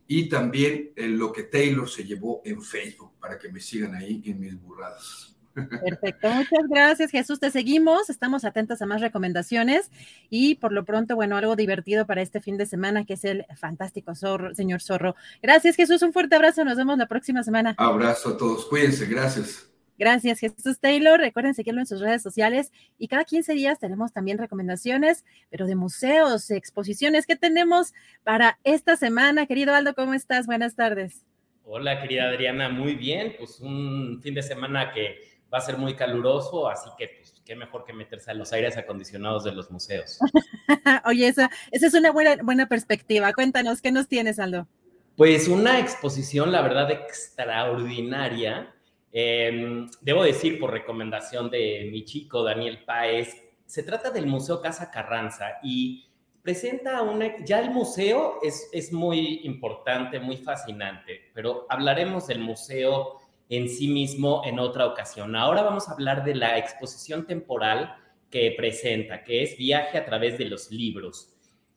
Y 0.08 0.30
también 0.30 0.92
eh, 0.96 1.08
lo 1.08 1.32
que 1.32 1.44
Taylor 1.44 1.90
se 1.90 2.04
llevó 2.04 2.42
en 2.46 2.62
Facebook, 2.62 3.14
para 3.20 3.40
que 3.40 3.50
me 3.50 3.60
sigan 3.60 3.96
ahí 3.96 4.22
en 4.26 4.40
mis 4.40 4.62
burradas. 4.62 5.33
Perfecto, 5.54 6.30
muchas 6.32 6.68
gracias 6.68 7.12
Jesús, 7.12 7.40
te 7.40 7.52
seguimos, 7.52 8.10
estamos 8.10 8.44
atentos 8.44 8.82
a 8.82 8.88
más 8.88 9.02
recomendaciones 9.02 9.92
y 10.30 10.56
por 10.56 10.72
lo 10.72 10.84
pronto, 10.84 11.16
bueno, 11.16 11.38
algo 11.38 11.56
divertido 11.56 12.08
para 12.08 12.24
este 12.24 12.42
fin 12.42 12.58
de 12.58 12.66
semana 12.66 13.06
que 13.06 13.14
es 13.14 13.24
el 13.24 13.46
fantástico 13.56 14.16
zorro, 14.16 14.56
señor 14.56 14.82
zorro. 14.82 15.16
Gracias 15.44 15.76
Jesús, 15.76 16.02
un 16.02 16.12
fuerte 16.12 16.36
abrazo, 16.36 16.66
nos 16.66 16.76
vemos 16.76 16.98
la 16.98 17.08
próxima 17.08 17.44
semana. 17.44 17.76
Abrazo 17.78 18.30
a 18.30 18.38
todos, 18.38 18.66
cuídense, 18.66 19.06
gracias. 19.06 19.70
Gracias 20.00 20.40
Jesús 20.40 20.80
Taylor, 20.80 21.20
recuerden 21.20 21.54
seguirlo 21.54 21.82
en 21.82 21.86
sus 21.86 22.00
redes 22.00 22.24
sociales 22.24 22.72
y 22.98 23.08
cada 23.08 23.24
15 23.24 23.54
días 23.54 23.78
tenemos 23.78 24.12
también 24.12 24.40
recomendaciones, 24.40 25.24
pero 25.52 25.68
de 25.68 25.76
museos, 25.76 26.50
exposiciones 26.50 27.28
que 27.28 27.36
tenemos 27.36 27.94
para 28.24 28.58
esta 28.64 28.98
semana. 28.98 29.46
Querido 29.46 29.76
Aldo, 29.76 29.94
¿cómo 29.94 30.16
estás? 30.16 30.48
Buenas 30.48 30.76
tardes. 30.76 31.24
Hola, 31.66 32.02
querida 32.02 32.28
Adriana, 32.28 32.70
muy 32.70 32.96
bien, 32.96 33.36
pues 33.38 33.60
un 33.62 34.20
fin 34.22 34.34
de 34.34 34.42
semana 34.42 34.92
que 34.92 35.33
va 35.54 35.60
a 35.60 35.62
ser 35.62 35.78
muy 35.78 35.96
caluroso, 35.96 36.68
así 36.68 36.90
que 36.98 37.10
pues 37.20 37.34
qué 37.46 37.56
mejor 37.56 37.84
que 37.86 37.94
meterse 37.94 38.32
a 38.32 38.34
los 38.34 38.52
aires 38.54 38.76
acondicionados 38.78 39.44
de 39.44 39.52
los 39.52 39.70
museos. 39.70 40.18
Oye, 41.06 41.28
esa, 41.28 41.50
esa 41.72 41.88
es 41.88 41.94
una 41.94 42.12
buena, 42.12 42.38
buena 42.42 42.68
perspectiva. 42.68 43.34
Cuéntanos, 43.34 43.82
¿qué 43.82 43.92
nos 43.92 44.08
tienes, 44.08 44.40
Aldo? 44.40 44.68
Pues 45.16 45.48
una 45.48 45.80
exposición, 45.80 46.52
la 46.52 46.62
verdad, 46.62 46.90
extraordinaria. 46.90 48.74
Em, 49.12 49.90
debo 50.02 50.24
decir, 50.24 50.60
por 50.60 50.72
recomendación 50.72 51.52
de 51.52 51.88
mi 51.92 52.04
chico 52.04 52.44
Daniel 52.44 52.84
Páez, 52.84 53.36
se 53.66 53.84
trata 53.84 54.10
del 54.10 54.26
Museo 54.26 54.60
Casa 54.60 54.90
Carranza 54.90 55.60
y 55.62 56.10
presenta 56.42 57.02
una, 57.04 57.44
ya 57.46 57.60
el 57.60 57.70
museo 57.70 58.40
es, 58.42 58.70
es 58.74 58.92
muy 58.92 59.42
importante, 59.44 60.20
muy 60.20 60.38
fascinante, 60.38 61.32
pero 61.34 61.68
hablaremos 61.70 62.28
del 62.28 62.40
museo 62.40 63.20
en 63.58 63.70
sí 63.70 63.88
mismo 63.88 64.42
en 64.46 64.60
otra 64.60 64.86
ocasión. 64.86 65.36
Ahora 65.36 65.64
vamos 65.64 65.88
a 65.88 65.94
hablar 65.94 66.24
de 66.24 66.36
la 66.36 66.58
exposición 66.58 67.28
temporal 67.28 67.96
que 68.30 68.54
presenta, 68.58 69.24
que 69.24 69.44
es 69.44 69.58
Viaje 69.58 69.98
a 69.98 70.06
través 70.06 70.38
de 70.38 70.46
los 70.46 70.72
libros. 70.72 71.30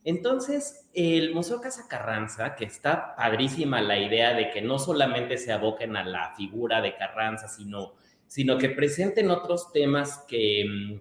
Entonces, 0.05 0.89
el 0.95 1.35
Museo 1.35 1.61
Casa 1.61 1.87
Carranza, 1.89 2.55
que 2.55 2.65
está 2.65 3.15
padrísima 3.17 3.83
la 3.83 3.99
idea 3.99 4.35
de 4.35 4.51
que 4.51 4.63
no 4.63 4.79
solamente 4.79 5.37
se 5.37 5.53
aboquen 5.53 5.97
a 5.97 6.05
la 6.05 6.33
figura 6.37 6.81
de 6.81 6.97
Carranza, 6.97 7.49
sino, 7.49 7.95
sino 8.27 8.57
que 8.57 8.71
presenten 8.71 9.31
otros 9.31 9.73
temas 9.73 10.25
que, 10.29 11.01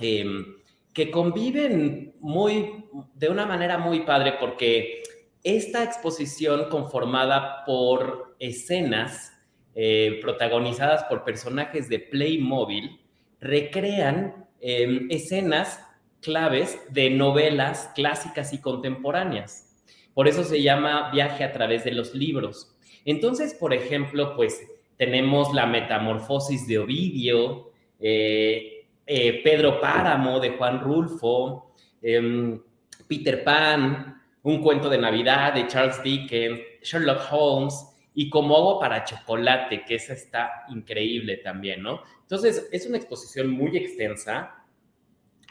em, 0.00 0.56
que 0.92 1.10
conviven 1.10 2.14
muy, 2.20 2.86
de 3.14 3.28
una 3.28 3.46
manera 3.46 3.78
muy 3.78 4.00
padre 4.00 4.34
porque 4.40 5.02
esta 5.44 5.84
exposición 5.84 6.70
conformada 6.70 7.64
por 7.64 8.34
escenas 8.40 9.37
eh, 9.80 10.18
protagonizadas 10.20 11.04
por 11.04 11.22
personajes 11.22 11.88
de 11.88 12.00
Playmobil 12.00 12.98
recrean 13.40 14.48
em, 14.60 15.06
escenas 15.08 15.80
claves 16.20 16.80
de 16.90 17.10
novelas 17.10 17.92
clásicas 17.94 18.52
y 18.52 18.60
contemporáneas. 18.60 19.76
Por 20.14 20.26
eso 20.26 20.42
se 20.42 20.62
llama 20.62 21.12
viaje 21.12 21.44
a 21.44 21.52
través 21.52 21.84
de 21.84 21.92
los 21.92 22.12
libros. 22.12 22.74
Entonces, 23.04 23.54
por 23.54 23.72
ejemplo, 23.72 24.34
pues 24.34 24.60
tenemos 24.96 25.54
la 25.54 25.66
metamorfosis 25.66 26.66
de 26.66 26.80
Ovidio, 26.80 27.70
eh, 28.00 28.84
eh, 29.06 29.40
Pedro 29.44 29.80
Páramo 29.80 30.40
de 30.40 30.50
Juan 30.56 30.80
Rulfo, 30.80 31.72
em, 32.02 32.60
Peter 33.06 33.44
Pan, 33.44 34.20
un 34.42 34.60
cuento 34.60 34.90
de 34.90 34.98
Navidad 34.98 35.54
de 35.54 35.68
Charles 35.68 36.02
Dickens, 36.02 36.58
Sherlock 36.82 37.20
Holmes 37.30 37.94
y 38.20 38.30
como 38.30 38.56
hago 38.56 38.80
para 38.80 39.04
chocolate, 39.04 39.84
que 39.84 39.94
esa 39.94 40.12
está 40.12 40.64
increíble 40.70 41.36
también, 41.36 41.84
¿no? 41.84 42.02
Entonces, 42.22 42.68
es 42.72 42.84
una 42.84 42.96
exposición 42.96 43.48
muy 43.48 43.76
extensa. 43.76 44.56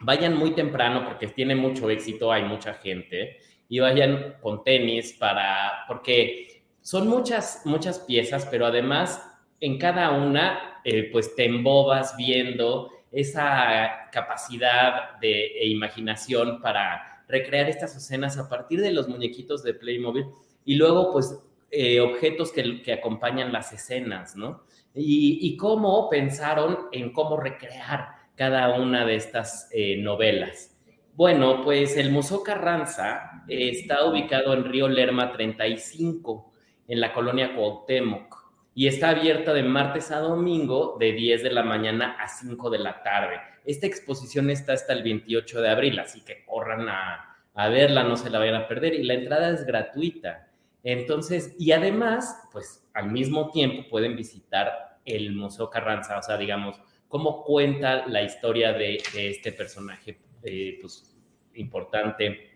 Vayan 0.02 0.36
muy 0.36 0.52
temprano 0.52 1.06
porque 1.06 1.28
tiene 1.28 1.56
mucho 1.56 1.90
éxito, 1.90 2.30
hay 2.30 2.44
mucha 2.44 2.74
gente 2.74 3.38
y 3.70 3.80
vayan 3.80 4.36
con 4.42 4.66
tenis 4.66 5.14
para, 5.14 5.86
porque 5.88 6.66
son 6.82 7.08
muchas, 7.08 7.62
muchas 7.64 8.00
piezas, 8.00 8.46
pero 8.52 8.66
además 8.66 9.26
en 9.62 9.78
cada 9.78 10.12
una, 10.12 10.82
eh, 10.84 11.08
pues 11.10 11.38
te 11.38 11.46
embobas 11.46 12.18
viendo 12.18 12.92
esa 13.14 14.10
capacidad 14.12 15.18
de 15.22 15.58
e 15.58 15.70
imaginación 15.70 16.62
para 16.62 17.24
recrear 17.30 17.70
estas 17.70 17.96
escenas 17.96 18.38
a 18.38 18.50
partir 18.50 18.82
de 18.82 18.92
los 18.92 19.08
muñequitos 19.08 19.64
de 19.64 19.74
Playmobil 19.74 20.26
y 20.66 20.76
luego 20.76 21.14
pues 21.14 21.47
eh, 21.72 22.00
objetos 22.00 22.52
que, 22.52 22.82
que, 22.82 22.94
acompañan 22.94 23.52
las 23.52 23.74
escenas, 23.74 24.36
¿no? 24.36 24.64
Y, 24.94 25.40
y, 25.42 25.58
cómo 25.58 26.10
pensaron 26.10 26.88
en 26.92 27.12
cómo 27.12 27.38
recrear 27.38 28.18
cada 28.36 28.80
una 28.80 29.06
de 29.06 29.16
estas 29.16 29.70
eh, 29.74 29.98
novelas. 29.98 30.78
Bueno, 31.14 31.64
pues 31.64 31.98
el 31.98 32.12
Museo 32.12 32.44
Carranza 32.44 33.44
está 33.48 34.06
ubicado 34.06 34.54
en 34.54 34.66
Río 34.66 34.88
Lerma 34.88 35.32
35, 35.32 36.54
en 36.88 37.02
la 37.02 37.12
colonia 37.12 37.56
Cuauhtémoc, 37.56 38.36
y 38.76 38.86
está 38.86 39.10
abierta 39.10 39.54
de 39.54 39.64
martes 39.64 40.12
a 40.12 40.20
domingo 40.20 40.96
de 41.00 41.14
10 41.14 41.42
de 41.42 41.52
la 41.52 41.64
mañana 41.64 42.18
a 42.20 42.28
5 42.28 42.70
de 42.70 42.78
la 42.78 43.02
tarde. 43.02 43.40
Esta 43.66 43.88
exposición 43.88 44.52
está 44.52 44.74
hasta 44.74 44.94
el 44.94 45.02
28 45.02 45.62
de 45.62 45.70
abril, 45.70 46.00
así 46.00 46.22
que 46.22 46.46
corran 46.46 46.88
a, 46.88 47.36
a 47.56 47.70
verla, 47.70 48.04
no 48.04 48.16
se 48.16 48.30
la 48.30 48.38
vayan 48.38 48.56
a 48.56 48.68
perder, 48.68 48.94
y 48.94 49.04
la 49.04 49.16
entrada 49.16 49.50
es 49.50 49.66
gratuita. 49.66 50.47
Entonces, 50.90 51.54
y 51.60 51.74
además, 51.74 52.48
pues 52.50 52.88
al 52.94 53.12
mismo 53.12 53.52
tiempo 53.52 53.90
pueden 53.90 54.16
visitar 54.16 55.00
el 55.04 55.34
Museo 55.34 55.70
Carranza, 55.70 56.18
o 56.18 56.24
sea, 56.24 56.38
digamos, 56.38 56.80
cómo 57.10 57.44
cuenta 57.44 58.08
la 58.08 58.24
historia 58.24 58.72
de, 58.72 59.04
este 59.14 59.52
personaje 59.52 60.18
eh, 60.44 60.78
pues, 60.80 61.14
importante 61.56 62.52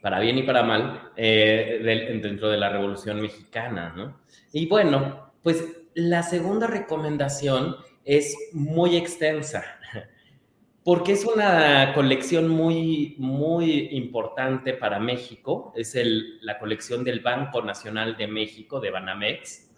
para 0.00 0.18
bien 0.18 0.38
y 0.38 0.44
para 0.44 0.62
mal 0.62 1.10
eh, 1.14 2.18
dentro 2.22 2.48
de 2.48 2.56
la 2.56 2.70
Revolución 2.70 3.20
Mexicana, 3.20 3.92
¿no? 3.94 4.18
Y 4.54 4.66
bueno, 4.66 5.34
pues 5.42 5.62
la 5.92 6.22
segunda 6.22 6.66
recomendación 6.66 7.76
es 8.06 8.34
muy 8.54 8.96
extensa, 8.96 9.62
porque 10.86 11.14
es 11.14 11.24
una 11.24 11.92
colección 11.94 12.46
muy, 12.46 13.16
muy 13.18 13.88
importante 13.90 14.72
para 14.72 15.00
México, 15.00 15.72
es 15.74 15.96
el, 15.96 16.38
la 16.42 16.60
colección 16.60 17.02
del 17.02 17.18
Banco 17.18 17.60
Nacional 17.60 18.16
de 18.16 18.28
México, 18.28 18.78
de 18.78 18.92
Banamex, 18.92 19.68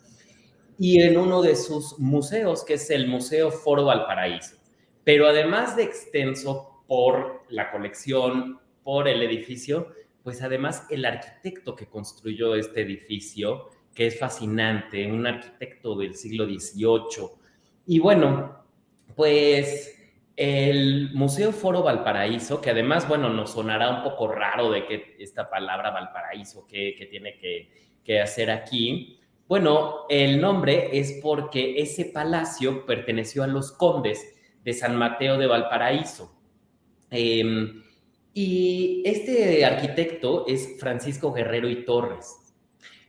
y 0.79 1.01
en 1.01 1.17
uno 1.17 1.41
de 1.41 1.57
sus 1.57 1.99
museos, 1.99 2.63
que 2.63 2.75
es 2.75 2.91
el 2.91 3.09
Museo 3.09 3.51
Foro 3.51 3.87
Valparaíso. 3.87 4.57
Pero 5.03 5.27
además 5.27 5.77
de 5.77 5.85
extenso, 5.85 6.85
por 6.87 7.43
la 7.49 7.71
colección, 7.71 8.61
por 8.85 9.09
el 9.09 9.23
edificio, 9.23 9.89
pues 10.23 10.43
además 10.43 10.85
el 10.91 11.07
arquitecto 11.07 11.75
que 11.75 11.87
construyó 11.87 12.55
este 12.55 12.83
edificio, 12.83 13.71
que 13.95 14.09
es 14.09 14.19
fascinante, 14.19 15.11
un 15.11 15.27
arquitecto 15.27 15.97
del 15.97 16.15
siglo 16.15 16.45
XVIII. 16.45 17.31
Y 17.87 17.99
bueno, 17.99 18.63
pues 19.17 19.98
el 20.39 21.11
Museo 21.15 21.51
Foro 21.51 21.83
Valparaíso, 21.83 22.61
que 22.61 22.71
además, 22.71 23.09
bueno, 23.09 23.29
nos 23.29 23.51
sonará 23.51 23.91
un 23.91 24.05
poco 24.05 24.29
raro 24.29 24.71
de 24.71 24.87
que 24.87 25.17
esta 25.19 25.51
palabra 25.51 25.91
Valparaíso, 25.91 26.65
que, 26.65 27.09
tiene 27.11 27.37
que, 27.39 27.99
que 28.05 28.21
hacer 28.21 28.49
aquí. 28.49 29.19
Bueno, 29.49 30.07
el 30.09 30.41
nombre 30.41 30.97
es 30.97 31.19
porque 31.21 31.81
ese 31.81 32.05
palacio 32.05 32.87
perteneció 32.87 33.43
a 33.43 33.49
los 33.49 33.73
condes 33.73 34.37
de 34.63 34.73
San 34.75 34.95
Mateo 34.95 35.39
de 35.39 35.49
Valparaíso. 35.49 36.33
Em, 37.11 37.83
y 38.33 39.03
este 39.05 39.65
arquitecto 39.65 40.47
es 40.47 40.79
Francisco 40.79 41.33
Guerrero 41.33 41.69
y 41.69 41.85
Torres. 41.85 42.37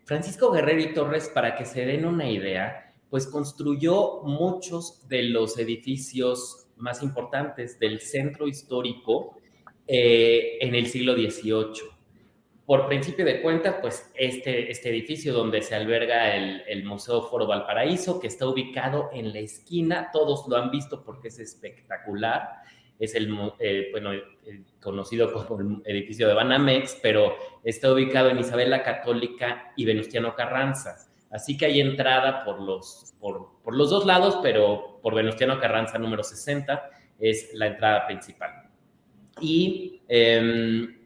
Francisco 0.03 0.49
Guerrero 0.51 0.82
y 0.82 0.95
Torres, 0.95 1.30
para 1.32 1.56
que 1.56 1.66
se 1.66 1.85
den 1.85 2.06
una 2.06 2.27
idea, 2.27 2.95
pues 3.11 3.27
construyó 3.27 4.24
muchos 4.24 5.08
de 5.08 5.24
los 5.24 5.59
edificios 5.59 6.68
más 6.80 7.03
importantes 7.03 7.80
del 7.80 8.01
centro 8.01 8.48
histórico 8.48 9.38
eh, 9.88 10.58
en 10.61 10.75
el 10.75 10.88
siglo 10.88 11.14
XVIII. 11.14 11.90
Por 12.66 12.88
principio 12.88 13.25
de 13.25 13.41
cuentas, 13.41 13.77
pues 13.82 14.11
este, 14.14 14.69
este 14.72 14.90
edificio 14.90 15.33
donde 15.33 15.61
se 15.64 15.74
alberga 15.74 16.35
el, 16.35 16.61
el 16.67 16.83
Museo 16.85 17.24
Foro 17.24 17.48
Valparaíso, 17.48 18.19
que 18.19 18.27
está 18.27 18.48
ubicado 18.48 19.09
en 19.11 19.33
la 19.33 19.40
esquina, 19.40 20.09
todos 20.14 20.48
lo 20.48 20.56
han 20.58 20.69
visto 20.69 21.03
porque 21.03 21.30
es 21.30 21.40
espectacular, 21.40 22.48
es 22.99 23.16
el, 23.16 23.33
eh, 23.59 23.88
bueno, 23.91 24.11
conocido 24.82 25.32
como 25.32 25.59
el 25.59 25.82
edificio 25.85 26.27
de 26.27 26.33
Banamex, 26.33 26.99
pero 27.01 27.33
está 27.64 27.91
ubicado 27.91 28.30
en 28.30 28.40
Isabela 28.40 28.83
Católica 28.83 29.72
y 29.75 29.85
Venustiano 29.85 30.35
Carranza. 30.35 31.09
Así 31.32 31.58
que 31.58 31.66
hay 31.66 31.80
entrada 31.80 32.43
por 32.43 32.59
los, 32.59 33.14
por, 33.19 33.61
por 33.64 33.75
los 33.75 33.90
dos 33.90 34.06
lados, 34.06 34.40
pero 34.43 34.88
por 35.01 35.15
Venustiano 35.15 35.59
Carranza 35.59 35.97
número 35.97 36.23
60 36.23 36.89
es 37.19 37.51
la 37.53 37.67
entrada 37.67 38.07
principal. 38.07 38.69
Y 39.41 40.01
em, 40.07 40.97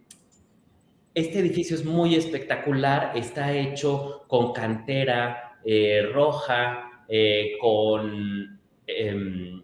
este 1.13 1.39
edificio 1.39 1.75
es 1.75 1.85
muy 1.85 2.15
espectacular, 2.15 3.11
está 3.15 3.53
hecho 3.53 4.25
con 4.27 4.53
cantera 4.53 5.59
eh, 5.63 6.09
roja, 6.11 7.05
eh, 7.07 7.53
con 7.61 8.59
em, 8.87 9.63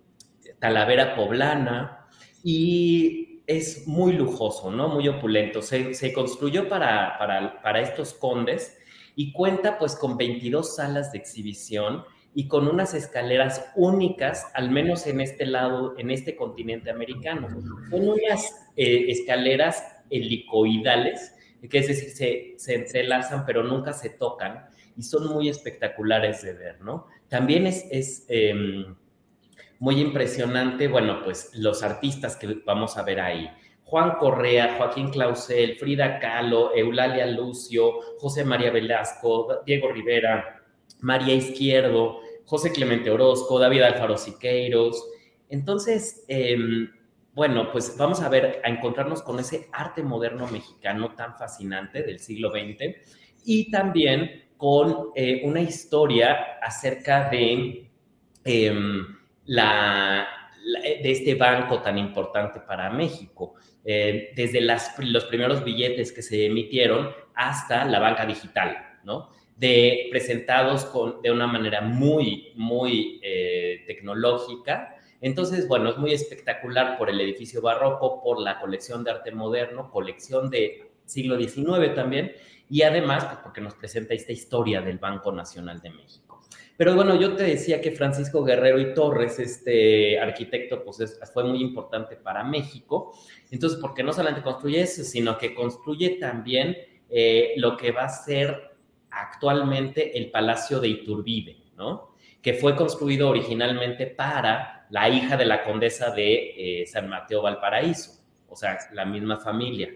talavera 0.59 1.16
poblana, 1.16 2.08
y 2.43 3.41
es 3.49 3.88
muy 3.88 4.14
lujoso, 4.14 4.69
¿no? 4.69 4.90
Muy 4.90 5.08
opulento. 5.08 5.64
Se, 5.64 6.14
construyó 6.14 6.69
para, 6.69 7.17
para, 7.17 7.82
estos 7.82 8.14
condes 8.14 8.77
y 9.16 9.33
cuenta 9.33 9.80
pues 9.80 9.95
con 9.95 10.17
22 10.17 10.75
salas 10.75 11.11
de 11.11 11.17
exhibición 11.17 12.06
y 12.33 12.48
con 12.48 12.67
unas 12.67 12.93
escaleras 12.93 13.72
únicas, 13.75 14.48
al 14.53 14.69
menos 14.69 15.08
en 15.08 15.22
este 15.22 15.45
lado, 15.45 15.95
en 15.98 16.11
este 16.11 16.35
continente 16.35 16.90
americano. 16.91 17.49
Son 17.90 18.08
unas 18.08 18.69
eh, 18.75 19.06
escaleras 19.09 19.83
helicoidales, 20.09 21.35
que 21.69 21.80
es 21.80 21.88
decir, 21.88 22.09
se, 22.11 22.53
se, 22.58 22.75
entrelazan 22.75 23.45
pero 23.45 23.64
nunca 23.64 23.93
se 23.93 24.11
tocan 24.11 24.66
y 24.95 25.03
son 25.03 25.27
muy 25.27 25.49
espectaculares 25.49 26.41
de 26.41 26.53
ver, 26.53 26.82
¿no? 26.82 27.08
También 27.27 27.67
es, 27.67 27.85
es 27.91 28.25
em, 28.27 28.95
muy 29.80 29.99
impresionante, 29.99 30.88
bueno, 30.88 31.22
pues 31.24 31.51
los 31.53 31.83
artistas 31.83 32.35
que 32.35 32.61
vamos 32.66 32.98
a 32.98 33.03
ver 33.03 33.19
ahí. 33.19 33.49
Juan 33.83 34.17
Correa, 34.19 34.75
Joaquín 34.77 35.09
Clausel, 35.09 35.77
Frida 35.77 36.19
Kahlo, 36.19 36.75
Eulalia 36.75 37.25
Lucio, 37.25 37.93
José 38.19 38.45
María 38.45 38.72
Velasco, 38.72 39.61
Diego 39.66 39.91
Rivera, 39.91 40.59
María 41.01 41.34
Izquierdo, 41.35 42.19
José 42.45 42.72
Clemente 42.72 43.09
Orozco, 43.09 43.59
David 43.59 43.82
Alfaro 43.82 44.18
Siqueiros. 44.18 45.03
Entonces, 45.50 46.26
em, 46.27 46.90
bueno, 47.34 47.72
pues 47.72 47.95
vamos 47.98 48.22
a 48.22 48.30
ver, 48.30 48.61
a 48.64 48.69
encontrarnos 48.69 49.22
con 49.22 49.40
ese 49.40 49.69
arte 49.72 50.03
moderno 50.03 50.48
mexicano 50.48 51.16
tan 51.16 51.35
fascinante 51.35 52.03
del 52.03 52.19
siglo 52.19 52.51
XX 52.51 52.95
y 53.45 53.72
también 53.72 54.50
con 54.58 55.09
eh, 55.16 55.42
una 55.45 55.61
historia 55.61 56.58
acerca 56.61 57.30
de... 57.30 57.90
Em, 58.43 59.19
la, 59.50 60.27
eh, 60.84 61.01
de 61.01 61.11
este 61.11 61.35
banco 61.35 61.82
tan 61.82 61.98
importante 61.98 62.59
para 62.59 62.90
México. 62.90 63.56
Eh, 63.84 64.32
desde 64.35 64.61
los 64.61 65.26
primeros 65.26 65.64
billetes 65.64 66.11
que 66.11 66.22
se 66.22 66.45
emitieron 66.45 67.09
hasta 67.34 67.85
la 67.85 68.00
banca 68.00 68.26
digital, 68.26 69.00
¿no? 69.03 69.30
De, 69.60 70.08
presentados 70.10 70.86
con, 70.86 71.22
de 71.22 71.32
una 71.32 71.46
manera 71.46 71.82
muy, 71.82 72.54
muy 72.56 73.20
eh, 73.22 73.84
tecnológica, 73.86 74.96
Entonces, 75.20 75.68
bueno, 75.68 75.90
es 75.90 75.98
muy 75.98 76.14
espectacular 76.14 76.98
por 76.98 77.10
el 77.10 77.20
edificio 77.20 77.62
barroco, 77.62 78.24
por 78.24 78.40
la 78.40 78.58
colección 78.58 79.04
de 79.04 79.12
arte 79.12 79.32
moderno, 79.32 79.92
colección 79.92 80.50
de 80.50 80.90
siglo 81.04 81.38
XIX 81.38 81.94
también, 81.94 82.32
y 82.70 82.84
además 82.84 83.26
pues, 83.26 83.40
porque 83.44 83.62
nos 83.62 83.74
presenta 83.74 84.14
esta 84.14 84.32
historia 84.32 84.82
del 84.82 84.98
Banco 84.98 85.32
Nacional 85.32 85.82
de 85.82 85.90
México. 85.90 86.42
Pero 86.78 86.96
bueno, 86.96 87.20
yo 87.20 87.36
te 87.36 87.44
decía 87.44 87.82
que 87.82 87.92
Francisco 87.92 88.42
Guerrero 88.42 88.80
y 88.80 88.94
Torres, 88.94 89.38
este 89.40 90.18
arquitecto, 90.18 90.82
pues 90.86 91.20
fue 91.34 91.44
muy 91.44 91.60
importante 91.60 92.16
para 92.16 92.42
México. 92.42 93.12
Entonces, 93.52 93.80
porque 93.82 94.02
no 94.02 94.14
solamente 94.14 94.42
construye 94.42 94.80
eso, 94.80 95.04
sino 95.04 95.38
que 95.38 95.54
construye 95.54 96.12
también 96.12 96.78
eh, 97.10 97.54
lo 97.58 97.76
que 97.76 97.92
va 97.92 98.06
a 98.06 98.10
ser 98.10 98.68
actualmente 99.12 100.18
el 100.18 100.32
Palacio 100.32 100.80
de 100.80 100.90
Iturbide, 100.90 101.58
¿no? 101.76 102.16
Que 102.42 102.54
fue 102.54 102.76
construido 102.76 103.30
originalmente 103.30 104.08
para 104.08 104.88
la 104.90 105.10
hija 105.10 105.38
de 105.38 105.46
la 105.46 105.64
condesa 105.64 106.12
de 106.12 106.82
eh, 106.82 106.88
San 106.88 107.10
Mateo 107.10 107.42
Valparaíso, 107.42 108.22
o 108.48 108.56
sea, 108.56 108.78
la 108.94 109.06
misma 109.06 109.38
familia. 109.38 109.90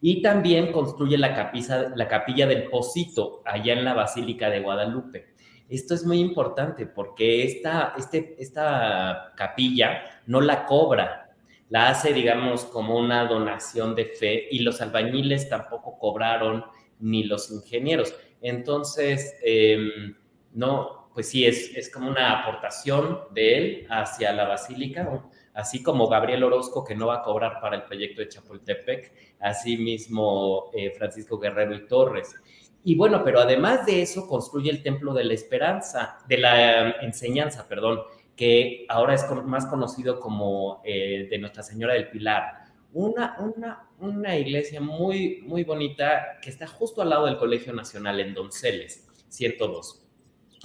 Y 0.00 0.22
también 0.22 0.72
construye 0.72 1.18
la, 1.18 1.34
capilla, 1.34 1.92
la 1.94 2.08
capilla 2.08 2.46
del 2.46 2.64
Pocito, 2.64 3.42
allá 3.44 3.74
en 3.74 3.84
la 3.84 3.94
Basílica 3.94 4.48
de 4.48 4.60
Guadalupe. 4.60 5.34
Esto 5.68 5.94
es 5.94 6.04
muy 6.04 6.18
importante 6.18 6.86
porque 6.86 7.44
esta, 7.44 7.94
este, 7.96 8.34
esta 8.38 9.32
capilla 9.36 10.02
no 10.26 10.40
la 10.40 10.64
cobra, 10.64 11.30
la 11.68 11.90
hace, 11.90 12.12
digamos, 12.12 12.64
como 12.64 12.96
una 12.96 13.24
donación 13.26 13.94
de 13.94 14.06
fe 14.06 14.48
y 14.50 14.60
los 14.60 14.80
albañiles 14.80 15.48
tampoco 15.48 15.96
cobraron 15.98 16.64
ni 17.00 17.24
los 17.24 17.50
ingenieros. 17.50 18.14
Entonces, 18.40 19.34
em, 19.42 20.14
no, 20.52 21.10
pues 21.14 21.28
sí, 21.28 21.44
es, 21.44 21.76
es, 21.76 21.90
como 21.90 22.10
una 22.10 22.40
aportación 22.40 23.20
de 23.32 23.58
él 23.58 23.86
hacia 23.90 24.32
la 24.32 24.46
basílica, 24.46 25.22
así 25.54 25.82
como 25.82 26.08
Gabriel 26.08 26.44
Orozco, 26.44 26.84
que 26.84 26.94
no 26.94 27.08
va 27.08 27.16
a 27.16 27.22
cobrar 27.22 27.60
para 27.60 27.76
el 27.76 27.82
proyecto 27.82 28.20
de 28.20 28.28
Chapultepec, 28.28 29.12
así 29.40 29.76
mismo 29.76 30.70
eh, 30.72 30.90
Francisco 30.96 31.38
Guerrero 31.38 31.74
y 31.74 31.86
Torres. 31.86 32.34
Y 32.82 32.94
bueno, 32.94 33.22
pero 33.24 33.40
además 33.40 33.84
de 33.84 34.02
eso, 34.02 34.26
construye 34.26 34.70
el 34.70 34.82
Templo 34.82 35.12
de 35.12 35.24
la 35.24 35.34
Esperanza, 35.34 36.18
de 36.28 36.38
la 36.38 36.80
em, 36.80 36.94
enseñanza, 37.02 37.68
perdón, 37.68 38.00
que 38.40 38.86
ahora 38.88 39.14
es 39.14 39.26
más 39.44 39.66
conocido 39.66 40.18
como 40.18 40.80
eh, 40.82 41.28
de 41.30 41.38
Nuestra 41.38 41.62
Señora 41.62 41.92
del 41.92 42.08
Pilar. 42.08 42.59
Una, 42.92 43.36
una, 43.38 43.88
una, 44.00 44.36
iglesia 44.36 44.80
muy, 44.80 45.42
muy 45.46 45.64
bonita 45.64 46.38
que 46.42 46.50
está 46.50 46.66
justo 46.66 47.02
al 47.02 47.10
lado 47.10 47.26
del 47.26 47.38
Colegio 47.38 47.72
Nacional 47.72 48.18
en 48.20 48.34
Donceles, 48.34 49.08
102. 49.28 50.06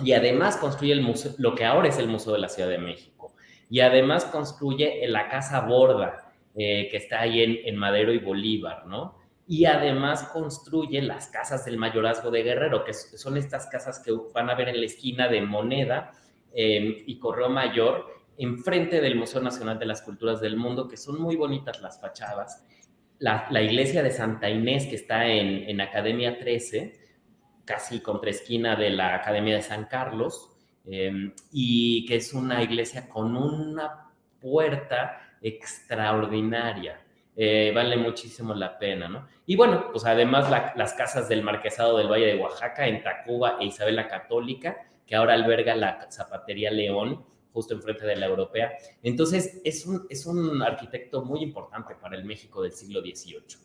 Y 0.04 0.14
además 0.14 0.58
construye 0.58 0.94
el 0.94 1.02
museo, 1.02 1.34
lo 1.38 1.56
que 1.56 1.66
ahora 1.66 1.90
es 1.90 2.00
el 2.00 2.08
Museo 2.08 2.34
de 2.34 2.40
la 2.40 2.50
Ciudad 2.50 2.70
de 2.70 2.80
México. 2.80 3.34
Y 3.70 3.80
además 3.80 4.26
construye 4.26 5.08
la 5.08 5.30
Casa 5.30 5.62
Borda, 5.62 6.34
eh, 6.56 6.88
que 6.90 6.98
está 6.98 7.22
ahí 7.22 7.42
en, 7.42 7.60
en 7.66 7.76
Madero 7.76 8.12
y 8.14 8.20
Bolívar, 8.20 8.88
¿no? 8.88 9.26
y 9.48 9.66
además 9.66 10.24
construye 10.24 11.02
las 11.02 11.28
casas 11.28 11.66
del 11.66 11.78
mayorazgo 11.78 12.32
de 12.32 12.44
Guerrero, 12.44 12.84
que 12.84 12.94
son 12.94 13.38
estas 13.38 13.68
casas 13.68 14.00
que 14.00 14.12
van 14.34 14.50
a 14.50 14.56
ver 14.56 14.70
en 14.70 14.80
la 14.80 14.86
esquina 14.86 15.28
de 15.28 15.42
Moneda 15.42 16.12
eh, 16.54 17.04
y 17.06 17.20
Correo 17.20 17.50
Mayor, 17.50 18.15
enfrente 18.38 19.02
del 19.02 19.16
Museo 19.16 19.42
Nacional 19.42 19.80
de 19.80 19.86
las 19.86 20.02
Culturas 20.02 20.42
del 20.42 20.58
Mundo, 20.58 20.88
que 20.88 20.98
son 20.98 21.22
muy 21.22 21.36
bonitas 21.36 21.82
las 21.82 22.00
fachadas. 22.00 22.64
La, 23.20 23.48
iglesia 23.62 24.04
de 24.04 24.12
Santa 24.12 24.50
Inés, 24.50 24.88
que 24.88 24.96
está 24.96 25.28
en, 25.28 25.70
en, 25.70 25.80
Academia 25.82 26.38
13, 26.38 27.00
casi 27.64 28.02
contra 28.02 28.30
esquina 28.30 28.76
de 28.76 28.90
la 28.90 29.16
Academia 29.16 29.56
de 29.56 29.62
San 29.62 29.86
Carlos, 29.86 30.52
eh, 30.86 31.34
y 31.52 32.06
que 32.06 32.18
es 32.18 32.34
una 32.34 32.62
iglesia 32.62 33.10
con 33.10 33.36
una 33.36 34.12
puerta 34.40 35.38
extraordinaria. 35.42 37.02
Eh, 37.36 37.72
vale 37.76 37.98
muchísimo 37.98 38.54
la 38.54 38.78
pena, 38.78 39.10
¿no? 39.10 39.28
Y 39.46 39.56
bueno, 39.56 39.90
pues 39.92 40.06
además 40.06 40.50
las 40.76 40.94
casas 40.94 41.28
del 41.28 41.44
Marquesado 41.44 41.98
del 41.98 42.08
Valle 42.08 42.28
de 42.28 42.38
Oaxaca, 42.38 42.88
en 42.88 43.04
Tacuba 43.04 43.58
e 43.60 43.66
Isabel 43.66 43.98
la 43.98 44.08
Católica, 44.08 44.78
que 45.06 45.16
ahora 45.16 45.34
alberga 45.34 45.76
la 45.76 46.08
Zapatería 46.10 46.72
León, 46.72 47.26
justo 47.56 47.74
enfrente 47.74 48.06
de 48.06 48.18
la 48.18 48.26
europea. 48.26 48.74
Entonces, 49.02 49.62
es 49.64 49.86
un, 49.86 50.06
es 50.10 50.26
un 50.26 50.62
arquitecto 50.62 51.24
muy 51.24 51.42
importante 51.42 51.96
para 51.96 52.18
el 52.18 52.26
México 52.26 52.62
del 52.62 52.74
siglo 52.74 53.00
XVIII. 53.00 53.58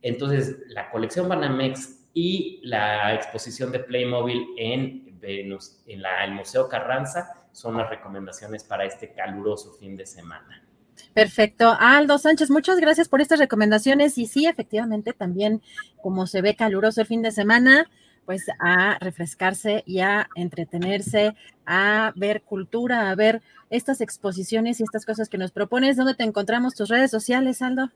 Entonces, 0.00 0.56
la 0.68 0.90
colección 0.90 1.28
Banamex 1.28 2.06
y 2.14 2.60
la 2.64 3.14
exposición 3.14 3.70
de 3.70 3.80
Playmobil 3.80 4.46
en, 4.56 5.18
en 5.22 6.02
la, 6.02 6.24
el 6.24 6.32
Museo 6.32 6.68
Carranza 6.68 7.46
son 7.52 7.76
las 7.76 7.90
recomendaciones 7.90 8.64
para 8.64 8.86
este 8.86 9.12
caluroso 9.12 9.74
fin 9.74 9.94
de 9.96 10.06
semana. 10.06 10.64
Perfecto. 11.12 11.76
Aldo 11.78 12.18
Sánchez, 12.18 12.50
muchas 12.50 12.78
gracias 12.80 13.08
por 13.08 13.20
estas 13.20 13.38
recomendaciones. 13.38 14.16
Y 14.16 14.26
sí, 14.26 14.46
efectivamente, 14.46 15.12
también 15.12 15.60
como 16.00 16.26
se 16.26 16.40
ve 16.40 16.56
caluroso 16.56 17.02
el 17.02 17.06
fin 17.06 17.22
de 17.22 17.30
semana, 17.30 17.90
pues 18.24 18.46
a 18.60 18.98
refrescarse 19.00 19.82
y 19.86 20.00
a 20.00 20.28
entretenerse, 20.34 21.34
a 21.66 22.12
ver 22.16 22.42
cultura, 22.42 23.10
a 23.10 23.14
ver 23.14 23.42
estas 23.70 24.00
exposiciones 24.00 24.80
y 24.80 24.84
estas 24.84 25.06
cosas 25.06 25.28
que 25.28 25.38
nos 25.38 25.50
propones. 25.50 25.96
¿Dónde 25.96 26.14
te 26.14 26.24
encontramos 26.24 26.74
tus 26.74 26.88
redes 26.88 27.10
sociales, 27.10 27.62
Aldo? 27.62 27.90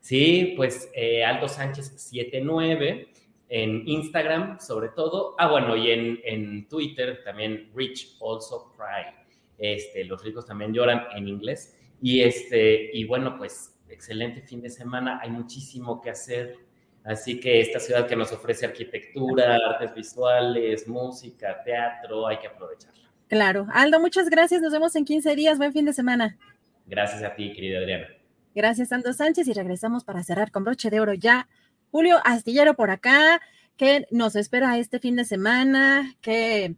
Sí, 0.00 0.54
pues 0.56 0.90
eh, 0.94 1.24
Aldo 1.24 1.48
Sánchez 1.48 1.92
79 1.96 3.08
en 3.48 3.86
Instagram 3.86 4.58
sobre 4.60 4.88
todo. 4.88 5.34
Ah, 5.38 5.48
bueno, 5.48 5.76
y 5.76 5.90
en, 5.90 6.20
en 6.24 6.68
Twitter 6.68 7.22
también 7.24 7.70
Rich 7.74 8.18
Also 8.20 8.72
Cry. 8.76 9.14
Este, 9.58 10.04
los 10.04 10.22
ricos 10.22 10.46
también 10.46 10.72
lloran 10.72 11.04
en 11.14 11.28
inglés. 11.28 11.76
Y, 12.02 12.20
este, 12.20 12.90
y 12.92 13.04
bueno, 13.04 13.36
pues 13.38 13.74
excelente 13.88 14.42
fin 14.42 14.60
de 14.60 14.70
semana, 14.70 15.20
hay 15.22 15.30
muchísimo 15.30 16.00
que 16.00 16.10
hacer. 16.10 16.56
Así 17.04 17.38
que 17.38 17.60
esta 17.60 17.78
ciudad 17.78 18.06
que 18.06 18.16
nos 18.16 18.32
ofrece 18.32 18.64
arquitectura, 18.64 19.56
artes 19.56 19.94
visuales, 19.94 20.88
música, 20.88 21.62
teatro, 21.62 22.26
hay 22.26 22.38
que 22.38 22.46
aprovecharla. 22.46 23.10
Claro. 23.28 23.66
Aldo, 23.72 24.00
muchas 24.00 24.30
gracias. 24.30 24.62
Nos 24.62 24.72
vemos 24.72 24.96
en 24.96 25.04
15 25.04 25.36
días. 25.36 25.58
Buen 25.58 25.74
fin 25.74 25.84
de 25.84 25.92
semana. 25.92 26.38
Gracias 26.86 27.22
a 27.22 27.34
ti, 27.34 27.52
querida 27.52 27.78
Adriana. 27.78 28.06
Gracias, 28.54 28.90
Aldo 28.90 29.12
Sánchez. 29.12 29.46
Y 29.48 29.52
regresamos 29.52 30.02
para 30.02 30.22
cerrar 30.22 30.50
con 30.50 30.64
broche 30.64 30.88
de 30.88 31.00
oro 31.00 31.12
ya. 31.12 31.46
Julio 31.90 32.20
Astillero 32.24 32.74
por 32.74 32.90
acá. 32.90 33.40
¿Qué 33.76 34.06
nos 34.10 34.34
espera 34.34 34.78
este 34.78 34.98
fin 34.98 35.16
de 35.16 35.24
semana? 35.24 36.14
¿Qué, 36.22 36.76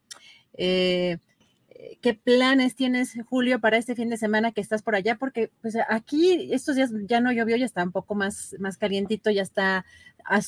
eh, 0.54 1.18
¿Qué 2.00 2.14
planes 2.14 2.74
tienes, 2.74 3.14
Julio, 3.26 3.60
para 3.60 3.76
este 3.76 3.94
fin 3.94 4.08
de 4.08 4.16
semana 4.16 4.52
que 4.52 4.60
estás 4.60 4.82
por 4.82 4.94
allá? 4.94 5.16
Porque 5.16 5.50
pues 5.60 5.76
aquí 5.88 6.48
estos 6.52 6.76
días 6.76 6.90
ya 7.06 7.20
no 7.20 7.32
llovió, 7.32 7.56
ya 7.56 7.64
está 7.64 7.82
un 7.82 7.92
poco 7.92 8.14
más, 8.14 8.54
más 8.58 8.76
calientito, 8.76 9.30
ya 9.30 9.42
está 9.42 9.84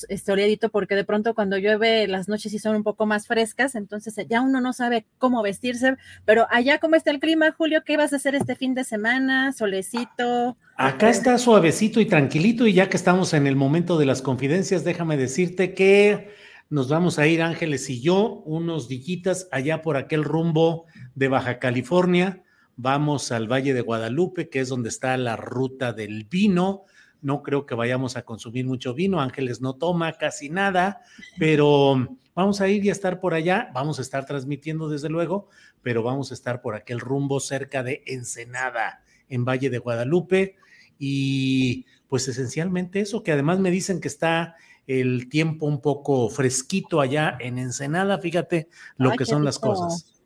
estoreadito, 0.09 0.69
porque 0.69 0.95
de 0.95 1.05
pronto 1.05 1.33
cuando 1.33 1.57
llueve 1.57 2.07
las 2.07 2.27
noches 2.27 2.51
sí 2.51 2.59
son 2.59 2.75
un 2.75 2.83
poco 2.83 3.05
más 3.05 3.27
frescas, 3.27 3.75
entonces 3.75 4.13
ya 4.29 4.41
uno 4.41 4.61
no 4.61 4.73
sabe 4.73 5.05
cómo 5.17 5.41
vestirse, 5.41 5.95
pero 6.25 6.47
allá 6.49 6.79
cómo 6.79 6.95
está 6.95 7.11
el 7.11 7.19
clima, 7.19 7.53
Julio, 7.57 7.83
¿qué 7.85 7.97
vas 7.97 8.13
a 8.13 8.17
hacer 8.17 8.35
este 8.35 8.55
fin 8.55 8.73
de 8.73 8.83
semana? 8.83 9.53
Solecito. 9.53 10.57
Acá 10.75 11.09
está 11.09 11.37
suavecito 11.37 11.99
y 12.01 12.05
tranquilito 12.05 12.67
y 12.67 12.73
ya 12.73 12.89
que 12.89 12.97
estamos 12.97 13.33
en 13.33 13.47
el 13.47 13.55
momento 13.55 13.97
de 13.97 14.05
las 14.05 14.21
confidencias, 14.21 14.83
déjame 14.83 15.17
decirte 15.17 15.73
que 15.73 16.29
nos 16.69 16.87
vamos 16.87 17.17
a 17.17 17.25
ir 17.25 17.41
Ángeles 17.41 17.89
y 17.89 18.01
yo, 18.01 18.43
unos 18.45 18.87
dillitas 18.87 19.47
allá 19.51 19.81
por 19.81 19.97
aquel 19.97 20.23
rumbo 20.23 20.85
de 21.19 21.27
Baja 21.27 21.59
California. 21.59 22.43
Vamos 22.77 23.33
al 23.33 23.51
Valle 23.51 23.73
de 23.73 23.81
Guadalupe, 23.81 24.47
que 24.47 24.61
es 24.61 24.69
donde 24.69 24.87
está 24.87 25.17
la 25.17 25.35
ruta 25.35 25.91
del 25.91 26.23
vino. 26.23 26.85
No 27.21 27.43
creo 27.43 27.65
que 27.65 27.75
vayamos 27.75 28.15
a 28.15 28.21
consumir 28.21 28.65
mucho 28.65 28.93
vino. 28.93 29.19
Ángeles 29.19 29.59
no 29.59 29.75
toma 29.75 30.13
casi 30.13 30.49
nada, 30.49 31.01
pero 31.37 32.07
vamos 32.33 32.61
a 32.61 32.69
ir 32.69 32.85
y 32.85 32.89
a 32.89 32.93
estar 32.93 33.19
por 33.19 33.33
allá. 33.33 33.69
Vamos 33.73 33.99
a 33.99 34.01
estar 34.01 34.25
transmitiendo 34.25 34.87
desde 34.87 35.09
luego, 35.09 35.49
pero 35.81 36.03
vamos 36.03 36.31
a 36.31 36.35
estar 36.35 36.61
por 36.61 36.73
aquel 36.73 37.01
rumbo 37.01 37.41
cerca 37.41 37.83
de 37.83 38.01
Ensenada, 38.05 39.03
en 39.27 39.43
Valle 39.43 39.69
de 39.69 39.79
Guadalupe. 39.79 40.55
Y 40.97 41.85
pues 42.07 42.29
esencialmente 42.29 43.01
eso, 43.01 43.23
que 43.23 43.33
además 43.33 43.59
me 43.59 43.71
dicen 43.71 43.99
que 43.99 44.07
está 44.07 44.55
el 44.87 45.27
tiempo 45.27 45.65
un 45.65 45.81
poco 45.81 46.29
fresquito 46.29 47.01
allá 47.01 47.37
en 47.41 47.57
Ensenada, 47.57 48.19
fíjate 48.19 48.69
lo 48.95 49.11
que 49.11 49.25
son 49.25 49.43
las 49.43 49.59
cosas. 49.59 50.18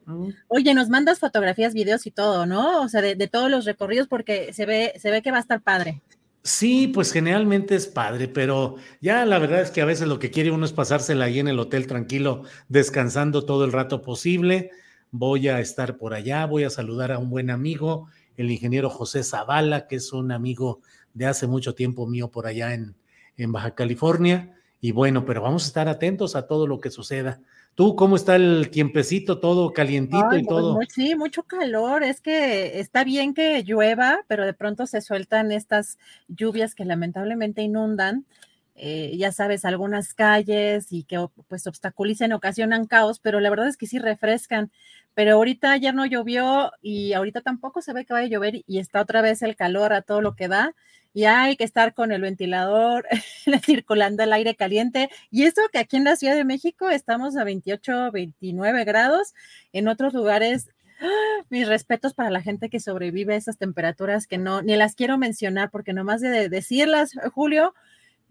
Oye, 0.48 0.74
nos 0.74 0.90
mandas 0.90 1.20
fotografías, 1.20 1.74
videos 1.74 2.06
y 2.06 2.12
todo, 2.12 2.46
¿no? 2.46 2.82
O 2.82 2.90
sea, 2.90 3.02
de, 3.02 3.28
todos 3.28 3.50
los 3.50 3.66
recorridos 3.66 4.08
porque 4.08 4.54
se 4.54 4.66
ve, 4.66 4.94
se 5.00 5.12
ve 5.12 5.22
que 5.22 5.32
va 5.32 5.38
a 5.38 5.42
estar 5.42 5.62
padre. 5.62 6.02
Sí, 6.44 6.90
pues 6.90 7.14
generalmente 7.14 7.74
es 7.76 7.88
padre, 7.88 8.28
pero 8.28 8.76
ya 9.00 9.26
la 9.26 9.40
verdad 9.40 9.62
es 9.62 9.72
que 9.72 9.82
a 9.82 9.86
veces 9.86 10.10
lo 10.10 10.20
que 10.20 10.30
quiere 10.30 10.52
uno 10.52 10.66
es 10.66 10.74
pasársela 10.74 11.26
ahí 11.26 11.40
en 11.40 11.48
el 11.48 11.58
hotel 11.58 11.88
tranquilo, 11.88 12.44
descansando 12.68 13.46
todo 13.46 13.64
el 13.64 13.72
rato 13.72 14.02
posible. 14.02 14.72
Voy 15.12 15.48
a 15.48 15.62
estar 15.62 15.98
por 15.98 16.14
allá, 16.14 16.46
voy 16.46 16.66
a 16.66 16.70
saludar 16.70 17.14
a 17.14 17.18
un 17.18 17.30
buen 17.30 17.50
amigo, 17.50 18.10
el 18.36 18.52
ingeniero 18.52 18.90
José 18.90 19.24
Zavala, 19.24 19.88
que 19.88 19.96
es 19.96 20.12
un 20.12 20.34
amigo 20.34 20.82
de 21.14 21.28
hace 21.28 21.48
mucho 21.48 21.76
tiempo 21.76 22.08
mío 22.08 22.30
por 22.30 22.46
allá 22.46 22.74
en, 22.74 22.96
en 23.38 23.52
Baja 23.52 23.76
California 23.76 24.54
Y 24.82 24.92
bueno, 24.92 25.26
pero 25.26 25.42
vamos 25.42 25.64
a 25.64 25.68
estar 25.68 25.88
atentos 25.88 26.36
a 26.36 26.46
todo 26.46 26.68
lo 26.68 26.82
que 26.82 26.90
suceda. 26.90 27.40
¿Tú 27.76 27.96
cómo 27.96 28.16
está 28.16 28.36
el 28.36 28.70
tiempecito, 28.70 29.40
todo 29.40 29.74
calientito 29.74 30.38
y 30.38 30.46
todo? 30.46 30.78
sí, 30.90 31.16
mucho 31.16 31.44
calor. 31.44 32.04
Es 32.04 32.22
que 32.22 32.80
está 32.80 33.04
bien 33.04 33.34
que 33.34 33.64
llueva, 33.64 34.20
pero 34.28 34.46
de 34.46 34.54
pronto 34.54 34.86
se 34.86 35.02
sueltan 35.02 35.52
estas 35.52 35.98
lluvias 36.28 36.76
que 36.76 36.86
lamentablemente 36.86 37.64
inundan. 37.64 38.26
Eh, 38.76 39.16
ya 39.18 39.32
sabes, 39.32 39.66
algunas 39.66 40.14
calles 40.14 40.92
y 40.92 41.04
que 41.04 41.28
pues 41.48 41.66
obstaculicen, 41.66 42.34
ocasionan 42.34 42.86
caos, 42.86 43.20
pero 43.20 43.40
la 43.40 43.50
verdad 43.50 43.68
es 43.68 43.78
que 43.78 43.88
sí 43.88 43.98
refrescan. 43.98 44.72
Pero 45.16 45.34
ahorita 45.34 45.76
ya 45.78 45.94
no 45.94 46.06
llovió 46.06 46.72
y 46.82 47.14
ahorita 47.14 47.42
tampoco 47.42 47.82
se 47.82 47.94
ve 47.94 48.06
que 48.06 48.14
vaya 48.14 48.28
a 48.28 48.30
llover 48.30 48.64
y 48.68 48.80
está 48.80 49.02
otra 49.02 49.22
vez 49.22 49.42
el 49.42 49.56
calor 49.56 49.94
a 49.94 50.02
todo 50.02 50.22
lo 50.22 50.36
que 50.36 50.48
da 50.48 50.76
y 51.14 51.26
hay 51.26 51.56
que 51.56 51.64
estar 51.64 51.94
con 51.94 52.12
el 52.12 52.22
ventilador 52.22 53.06
circulando 53.64 54.24
el 54.24 54.34
aire 54.34 54.56
caliente. 54.56 55.10
Y 55.30 55.44
eso 55.44 55.62
que 55.72 55.80
aquí 55.80 55.98
en 55.98 56.04
la 56.04 56.16
Ciudad 56.16 56.36
de 56.36 56.44
México 56.44 56.90
estamos 56.90 57.38
a 57.38 57.44
28, 57.44 58.12
29 58.12 58.84
grados, 58.84 59.34
en 59.72 59.88
otros 59.88 60.14
lugares 60.14 60.70
¡ah! 61.02 61.46
mis 61.50 61.68
respetos 61.68 62.14
para 62.14 62.32
la 62.32 62.42
gente 62.42 62.70
que 62.70 62.80
sobrevive 62.80 63.36
a 63.36 63.38
esas 63.38 63.58
temperaturas 63.58 64.26
que 64.26 64.38
no, 64.38 64.62
ni 64.62 64.76
las 64.76 64.96
quiero 64.96 65.18
mencionar 65.18 65.70
porque 65.70 65.94
nomás 65.94 66.22
de 66.22 66.50
decirlas, 66.50 67.12
Julio, 67.34 67.76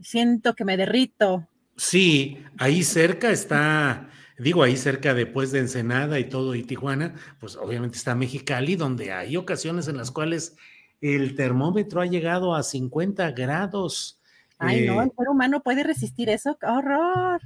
siento 0.00 0.54
que 0.54 0.64
me 0.64 0.76
derrito. 0.76 1.46
Sí, 1.76 2.38
ahí 2.58 2.82
cerca 2.82 3.30
está, 3.30 4.10
digo, 4.38 4.62
ahí 4.62 4.76
cerca 4.76 5.14
después 5.14 5.52
de 5.52 5.60
Ensenada 5.60 6.18
y 6.18 6.24
todo 6.24 6.54
y 6.54 6.64
Tijuana, 6.64 7.14
pues 7.40 7.56
obviamente 7.56 7.96
está 7.96 8.14
Mexicali, 8.14 8.76
donde 8.76 9.12
hay 9.12 9.36
ocasiones 9.36 9.88
en 9.88 9.96
las 9.96 10.10
cuales 10.10 10.56
el 11.02 11.34
termómetro 11.34 12.00
ha 12.00 12.06
llegado 12.06 12.54
a 12.54 12.62
50 12.62 13.32
grados. 13.32 14.20
Ay, 14.56 14.86
no, 14.86 15.02
el 15.02 15.08
eh, 15.08 15.12
ser 15.18 15.28
humano 15.28 15.62
puede 15.62 15.82
resistir 15.82 16.30
eso, 16.30 16.56
¡Qué 16.58 16.66
horror. 16.66 17.40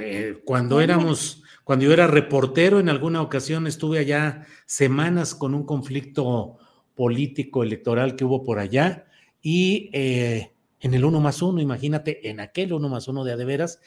Eh, 0.00 0.40
cuando 0.44 0.80
éramos, 0.80 1.42
cuando 1.64 1.84
yo 1.84 1.92
era 1.92 2.06
reportero, 2.06 2.78
en 2.78 2.88
alguna 2.88 3.20
ocasión 3.20 3.66
estuve 3.66 3.98
allá 3.98 4.46
semanas 4.64 5.34
con 5.34 5.54
un 5.54 5.64
conflicto 5.64 6.58
político 6.94 7.64
electoral 7.64 8.14
que 8.14 8.24
hubo 8.24 8.44
por 8.44 8.60
allá 8.60 9.06
y 9.42 9.90
eh, 9.92 10.52
en 10.80 10.94
el 10.94 11.04
uno 11.04 11.20
más 11.20 11.42
uno, 11.42 11.60
imagínate, 11.60 12.28
en 12.30 12.38
aquel 12.38 12.72
uno 12.72 12.88
más 12.88 13.08
uno 13.08 13.24
de 13.24 13.32
adeveras, 13.32 13.80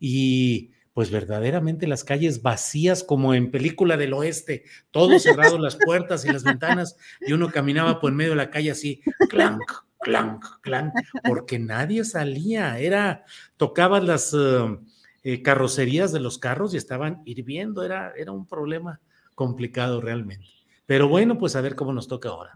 y 0.00 0.70
pues 0.94 1.10
verdaderamente 1.10 1.86
las 1.86 2.04
calles 2.04 2.42
vacías 2.42 3.04
como 3.04 3.34
en 3.34 3.50
película 3.50 3.96
del 3.96 4.12
oeste, 4.12 4.64
todo 4.90 5.18
cerrado, 5.18 5.58
las 5.58 5.76
puertas 5.76 6.24
y 6.24 6.32
las 6.32 6.44
ventanas, 6.44 6.96
y 7.20 7.32
uno 7.32 7.50
caminaba 7.50 8.00
por 8.00 8.10
en 8.10 8.16
medio 8.16 8.30
de 8.30 8.36
la 8.36 8.50
calle 8.50 8.70
así, 8.70 9.00
clank, 9.28 9.62
clank, 10.00 10.44
clank, 10.60 10.92
porque 11.24 11.58
nadie 11.58 12.04
salía, 12.04 12.78
era, 12.78 13.24
tocaban 13.56 14.06
las 14.06 14.34
eh, 14.34 14.78
eh, 15.22 15.42
carrocerías 15.42 16.12
de 16.12 16.20
los 16.20 16.38
carros 16.38 16.74
y 16.74 16.76
estaban 16.76 17.22
hirviendo, 17.24 17.84
era, 17.84 18.12
era 18.16 18.32
un 18.32 18.46
problema 18.46 19.00
complicado 19.34 20.00
realmente. 20.00 20.46
Pero 20.86 21.08
bueno, 21.08 21.38
pues 21.38 21.54
a 21.54 21.60
ver 21.60 21.74
cómo 21.74 21.92
nos 21.92 22.08
toca 22.08 22.30
ahora 22.30 22.52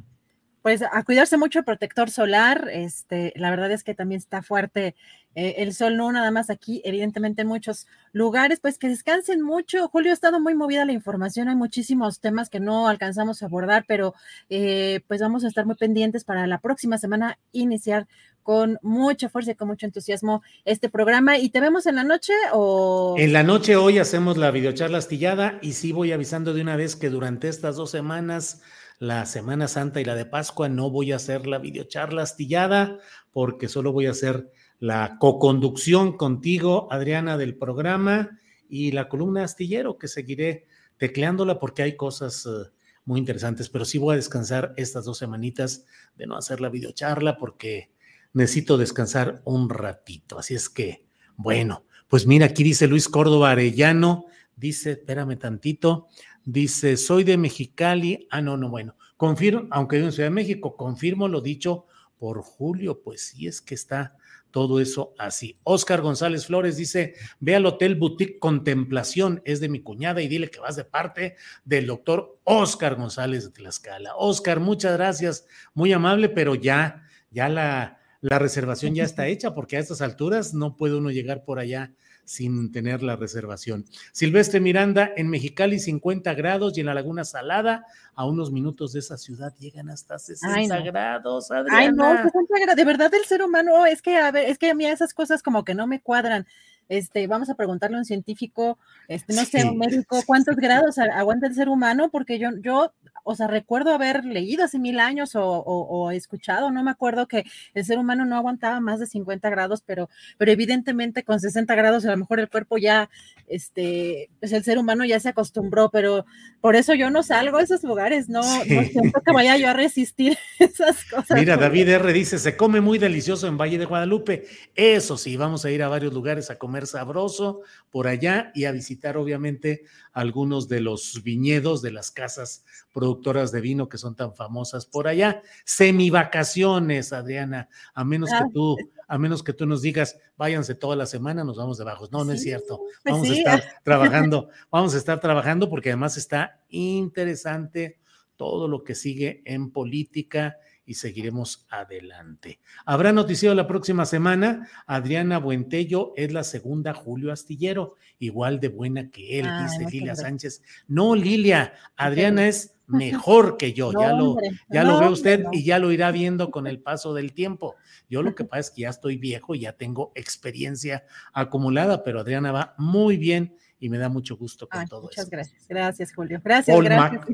pues 0.63 0.83
a 0.83 1.03
cuidarse 1.05 1.37
mucho 1.37 1.65
protector 1.65 2.11
solar. 2.11 2.69
Este, 2.73 3.33
la 3.37 3.51
verdad 3.51 3.71
es 3.73 3.85
que 3.85 3.95
también 3.95 4.21
está 4.21 4.43
fuerte 4.43 4.95
eh, 5.35 5.55
el 5.59 5.73
sol, 5.75 5.97
no 5.97 6.13
nada 6.13 6.31
más 6.31 6.51
aquí, 6.51 6.83
evidentemente 6.85 7.43
en 7.43 7.49
muchos 7.49 7.87
lugares, 8.13 8.61
pues 8.61 8.79
que 8.79 8.89
descansen 8.89 9.43
mucho. 9.43 9.89
Julio, 9.89 10.11
ha 10.11 10.15
estado 10.15 10.41
muy 10.41 10.55
movida 10.55 10.85
la 10.85 10.93
información, 10.93 11.49
hay 11.49 11.57
muchísimos 11.57 12.21
temas 12.21 12.51
que 12.51 12.61
no 12.61 12.87
alcanzamos 12.87 13.43
a 13.43 13.47
abordar, 13.47 13.85
pero 13.89 14.15
eh, 14.51 15.01
pues 15.09 15.21
vamos 15.21 15.45
a 15.45 15.49
estar 15.49 15.65
muy 15.65 15.77
pendientes 15.77 16.25
para 16.25 16.47
la 16.47 16.59
próxima 16.59 16.99
semana 16.99 17.39
iniciar 17.53 18.07
con 18.43 18.79
mucha 18.83 19.29
fuerza 19.29 19.53
y 19.53 19.55
con 19.55 19.69
mucho 19.69 19.87
entusiasmo 19.87 20.43
este 20.65 20.89
programa. 20.89 21.39
¿Y 21.39 21.51
te 21.51 21.61
vemos 21.61 21.87
en 21.87 21.97
la 21.97 22.05
noche 22.05 22.33
o...? 22.53 23.15
En 23.19 23.33
la 23.33 23.43
noche 23.43 23.77
hoy 23.77 23.99
hacemos 23.99 24.37
la 24.37 24.51
videocharla 24.51 24.99
astillada 24.99 25.59
y 25.63 25.73
sí 25.73 25.93
voy 25.93 26.13
avisando 26.13 26.53
de 26.53 26.61
una 26.61 26.77
vez 26.77 26.97
que 26.97 27.09
durante 27.09 27.49
estas 27.49 27.77
dos 27.77 27.91
semanas 27.91 28.61
la 29.03 29.27
Semana 29.27 29.67
Santa 29.67 30.01
y 30.01 30.05
la 30.05 30.15
de 30.15 30.27
Pascua 30.27 30.69
no 30.69 30.89
voy 30.89 31.11
a 31.11 31.17
hacer 31.17 31.49
la 31.49 31.59
videocharla 31.59 32.23
astillada 32.23 33.01
porque 33.33 33.67
solo 33.67 33.91
voy 33.91 34.07
a 34.07 34.13
hacer 34.13 34.53
la 34.79 35.17
coconducción 35.19 36.17
contigo, 36.17 36.87
Adriana, 36.89 37.37
del 37.37 37.57
programa 37.57 38.39
y 38.69 38.93
la 38.93 39.09
columna 39.09 39.43
astillero 39.43 39.99
que 39.99 40.07
seguiré 40.07 40.67
tecleándola 40.99 41.59
porque 41.59 41.83
hay 41.83 41.97
cosas 41.97 42.47
eh, 42.47 42.71
muy 43.05 43.19
interesantes, 43.19 43.71
pero 43.71 43.85
sí 43.85 43.99
voy 43.99 44.13
a 44.13 44.17
descansar 44.19 44.73
estas 44.77 45.05
dos 45.05 45.19
semanitas 45.19 45.85
de 46.15 46.29
no 46.29 46.37
hacer 46.37 46.61
la 46.61 46.69
videocharla 46.69 47.39
porque 47.39 47.91
necesito 48.33 48.79
descansar 48.79 49.43
un 49.45 49.69
ratito. 49.69 50.39
Así 50.39 50.55
es 50.55 50.69
que, 50.69 51.07
bueno, 51.35 51.87
pues 52.07 52.29
mira, 52.29 52.47
aquí 52.47 52.63
dice 52.63 52.87
Luis 52.87 53.09
Córdoba 53.09 53.51
Arellano, 53.51 54.27
dice, 54.55 54.93
espérame 54.93 55.37
tantito, 55.37 56.07
Dice, 56.45 56.97
soy 56.97 57.25
de 57.25 57.37
Mexicali. 57.37 58.27
Ah, 58.31 58.41
no, 58.41 58.57
no, 58.57 58.69
bueno. 58.69 58.97
Confirmo, 59.17 59.69
aunque 59.71 59.97
vivo 59.97 60.09
en 60.09 60.13
Ciudad 60.13 60.29
de 60.29 60.35
México, 60.35 60.77
confirmo 60.77 61.29
lo 61.29 61.41
dicho 61.41 61.87
por 62.19 62.43
Julio. 62.43 63.03
Pues 63.03 63.29
sí, 63.29 63.47
es 63.47 63.61
que 63.61 63.75
está 63.75 64.17
todo 64.53 64.81
eso 64.81 65.15
así. 65.19 65.59
Oscar 65.65 66.01
González 66.03 66.47
Flores 66.47 66.77
dice, 66.77 67.15
ve 67.41 67.57
al 67.57 67.67
Hotel 67.67 67.97
Boutique 67.97 68.39
Contemplación, 68.39 69.43
es 69.45 69.61
de 69.61 69.69
mi 69.69 69.81
cuñada 69.81 70.23
y 70.23 70.29
dile 70.29 70.51
que 70.51 70.61
vas 70.61 70.77
de 70.77 70.85
parte 70.85 71.37
del 71.65 71.87
doctor 71.87 72.39
Oscar 72.45 72.95
González 72.95 73.45
de 73.45 73.51
Tlaxcala. 73.51 74.15
Oscar, 74.17 74.61
muchas 74.61 74.93
gracias, 74.93 75.47
muy 75.75 75.93
amable, 75.93 76.29
pero 76.29 76.55
ya, 76.55 77.03
ya 77.31 77.49
la, 77.49 78.02
la 78.23 78.39
reservación 78.39 78.95
ya 78.95 79.05
está 79.05 79.27
hecha 79.27 79.53
porque 79.53 79.77
a 79.77 79.81
estas 79.81 80.01
alturas 80.01 80.55
no 80.55 80.77
puede 80.77 80.97
uno 80.97 81.11
llegar 81.11 81.45
por 81.45 81.59
allá 81.59 81.93
sin 82.25 82.71
tener 82.71 83.03
la 83.03 83.17
reservación. 83.17 83.85
Silvestre 84.13 84.61
Miranda, 84.61 85.11
en 85.17 85.29
Mexicali 85.29 85.81
50 85.81 86.33
grados 86.35 86.79
y 86.79 86.81
en 86.81 86.87
la 86.87 86.95
Laguna 86.95 87.25
Salada, 87.25 87.85
a 88.15 88.25
unos 88.25 88.53
minutos 88.53 88.93
de 88.93 89.01
esa 89.01 89.19
ciudad 89.19 89.53
llegan 89.59 89.91
hasta 89.91 90.21
60 90.21 90.81
grados. 90.83 91.51
Adriana. 91.51 91.79
Ay, 91.79 91.91
no, 91.93 92.23
60 92.23 92.55
grados. 92.61 92.77
De 92.77 92.85
verdad, 92.85 93.13
el 93.13 93.25
ser 93.25 93.43
humano, 93.43 93.87
es 93.87 94.03
que, 94.03 94.17
a 94.17 94.31
ver, 94.31 94.49
es 94.49 94.57
que 94.57 94.71
a 94.71 94.75
mí 94.75 94.87
esas 94.87 95.15
cosas 95.15 95.43
como 95.43 95.65
que 95.65 95.75
no 95.75 95.89
me 95.89 96.01
cuadran. 96.01 96.47
Este, 96.89 97.27
vamos 97.27 97.49
a 97.51 97.55
preguntarle 97.55 97.97
a 97.97 98.01
un 98.01 98.05
científico, 98.05 98.79
este, 99.09 99.35
no 99.35 99.45
sé, 99.45 99.65
un 99.65 99.79
médico, 99.79 100.23
cuántos 100.27 100.57
grados 100.57 100.99
aguanta 100.99 101.47
el 101.47 101.55
ser 101.55 101.69
humano, 101.69 102.11
porque 102.11 102.39
yo, 102.39 102.51
yo 102.61 102.93
o 103.25 103.35
sea, 103.35 103.47
recuerdo 103.47 103.93
haber 103.93 104.25
leído 104.25 104.65
hace 104.65 104.79
mil 104.79 105.01
años 105.01 105.33
o, 105.35 106.11
escuchado, 106.13 106.71
no 106.71 106.83
me 106.83 106.91
acuerdo 106.91 107.27
que 107.27 107.45
el 107.75 107.85
ser 107.85 107.99
humano 107.99 108.25
no 108.25 108.37
aguantaba 108.37 108.81
más 108.81 109.01
de 109.01 109.07
50 109.07 109.49
grados, 109.51 109.83
pero, 109.85 110.09
pero 110.39 110.53
evidentemente 110.53 111.25
con 111.25 111.41
60 111.41 111.75
grados 111.75 112.05
a 112.05 112.11
lo 112.11 112.17
mejor 112.17 112.41
el 112.41 112.49
cuerpo 112.49 112.79
ya, 112.79 113.11
este, 113.47 114.31
pues 114.41 114.53
el 114.53 114.65
ser 114.65 114.79
humano 114.79 115.05
ya 115.05 115.21
se 115.21 115.29
acostumbró, 115.29 115.91
pero 115.91 116.27
por 116.61 116.77
eso 116.77 116.95
yo 116.95 117.11
no 117.11 117.23
salgo 117.23 117.59
a 117.59 117.63
esos 117.63 117.83
lugares, 117.85 118.29
no, 118.29 118.41
no 118.41 118.83
siento 118.85 119.21
que 119.21 119.33
vaya 119.33 119.57
yo 119.57 119.69
a 119.69 119.73
resistir 119.73 120.37
esas 120.59 121.05
cosas. 121.05 121.39
Mira, 121.39 121.57
David 121.57 121.89
R. 121.89 122.13
dice, 122.13 122.39
se 122.39 122.57
come 122.57 122.81
muy 122.81 122.99
delicioso 122.99 123.47
en 123.47 123.59
Valle 123.59 123.79
de 123.79 123.85
Guadalupe. 123.85 124.47
Eso 124.75 125.17
sí, 125.17 125.37
vamos 125.37 125.65
a 125.65 125.71
ir 125.71 125.83
a 125.83 125.89
varios 125.89 126.13
lugares 126.13 126.51
a 126.51 126.59
comer 126.59 126.87
sabroso 126.87 127.63
por 127.91 128.07
allá 128.07 128.53
y 128.55 128.65
a 128.65 128.73
visitar 128.73 129.17
obviamente 129.17 129.85
algunos 130.13 130.69
de 130.69 130.81
los 130.81 131.23
viñedos 131.23 131.83
de 131.83 131.91
las 131.91 132.11
casas 132.11 132.65
productoras 132.93 133.51
de 133.53 133.61
vino 133.61 133.89
que 133.89 133.99
son 133.99 134.15
tan 134.15 134.35
famosas 134.35 134.87
por 134.87 135.09
allá. 135.09 135.43
Semivacaciones, 135.65 137.13
Adriana, 137.13 137.69
a 137.95 138.05
menos 138.05 138.31
que 138.31 138.45
tú, 138.53 138.77
a 139.09 139.19
menos 139.19 139.43
que 139.43 139.53
tú 139.53 139.67
nos 139.67 139.83
digas, 139.83 140.19
váyanse 140.37 140.75
toda 140.75 140.97
la 140.97 141.07
semana, 141.07 141.45
nos 141.45 141.57
vamos 141.57 141.79
de 141.79 141.85
bajos. 141.85 142.13
No, 142.13 142.25
no 142.25 142.33
es 142.33 142.43
cierto. 142.43 142.81
Pues 143.03 143.15
vamos 143.15 143.31
a 143.31 143.35
estar 143.35 143.63
trabajando, 143.85 144.49
vamos 144.71 144.95
a 144.95 144.99
estar 144.99 145.21
trabajando 145.21 145.69
porque 145.69 145.91
además 145.91 146.17
está 146.17 146.61
interesante 146.69 147.99
todo 148.37 148.69
lo 148.69 148.83
que 148.85 148.95
sigue 148.95 149.43
en 149.45 149.71
política 149.71 150.57
y 150.85 150.95
seguiremos 150.95 151.67
adelante. 151.71 152.59
Habrá 152.85 153.13
noticiero 153.13 153.55
la 153.55 153.67
próxima 153.67 154.05
semana. 154.05 154.69
Adriana 154.87 155.39
Buentello 155.39 156.13
es 156.17 156.33
la 156.33 156.45
segunda 156.45 156.95
Julio 156.95 157.33
Astillero, 157.33 157.97
igual 158.19 158.61
de 158.61 158.69
buena 158.69 159.11
que 159.11 159.39
él, 159.39 159.47
ah, 159.49 159.63
dice 159.63 159.91
Lilia 159.91 160.15
Sánchez. 160.15 160.63
No, 160.89 161.15
Lilia, 161.15 161.75
Adriana 161.97 162.49
es 162.49 162.75
mejor 162.87 163.57
que 163.57 163.73
yo, 163.73 163.93
ya 163.93 164.13
lo, 164.13 164.37
ya 164.69 164.85
lo 164.85 165.01
ve 165.01 165.09
usted 165.09 165.45
y 165.53 165.65
ya 165.65 165.79
lo 165.79 165.93
irá 165.93 166.11
viendo 166.11 166.51
con 166.51 166.67
el 166.67 166.79
paso 166.83 167.15
del 167.15 167.33
tiempo. 167.33 167.77
Yo 168.09 168.23
lo 168.23 168.35
que 168.35 168.45
pasa 168.45 168.61
es 168.61 168.71
que 168.71 168.83
ya 168.83 168.91
estoy 168.91 169.17
viejo, 169.17 169.55
y 169.55 169.61
ya 169.61 169.73
tengo 169.73 170.13
experiencia 170.15 171.05
acumulada, 171.33 172.05
pero 172.05 172.21
Adriana 172.21 172.53
va 172.53 172.75
muy 172.79 173.17
bien 173.17 173.57
y 173.83 173.89
me 173.89 173.99
da 173.99 174.09
mucho 174.09 174.37
gusto 174.37 174.69
con 174.69 174.87
todo 174.87 175.03
muchas 175.03 175.29
gracias. 175.29 175.67
Gracias, 175.69 176.15
Julio. 176.15 176.41
Gracias, 176.43 176.81
gracias. 176.81 177.27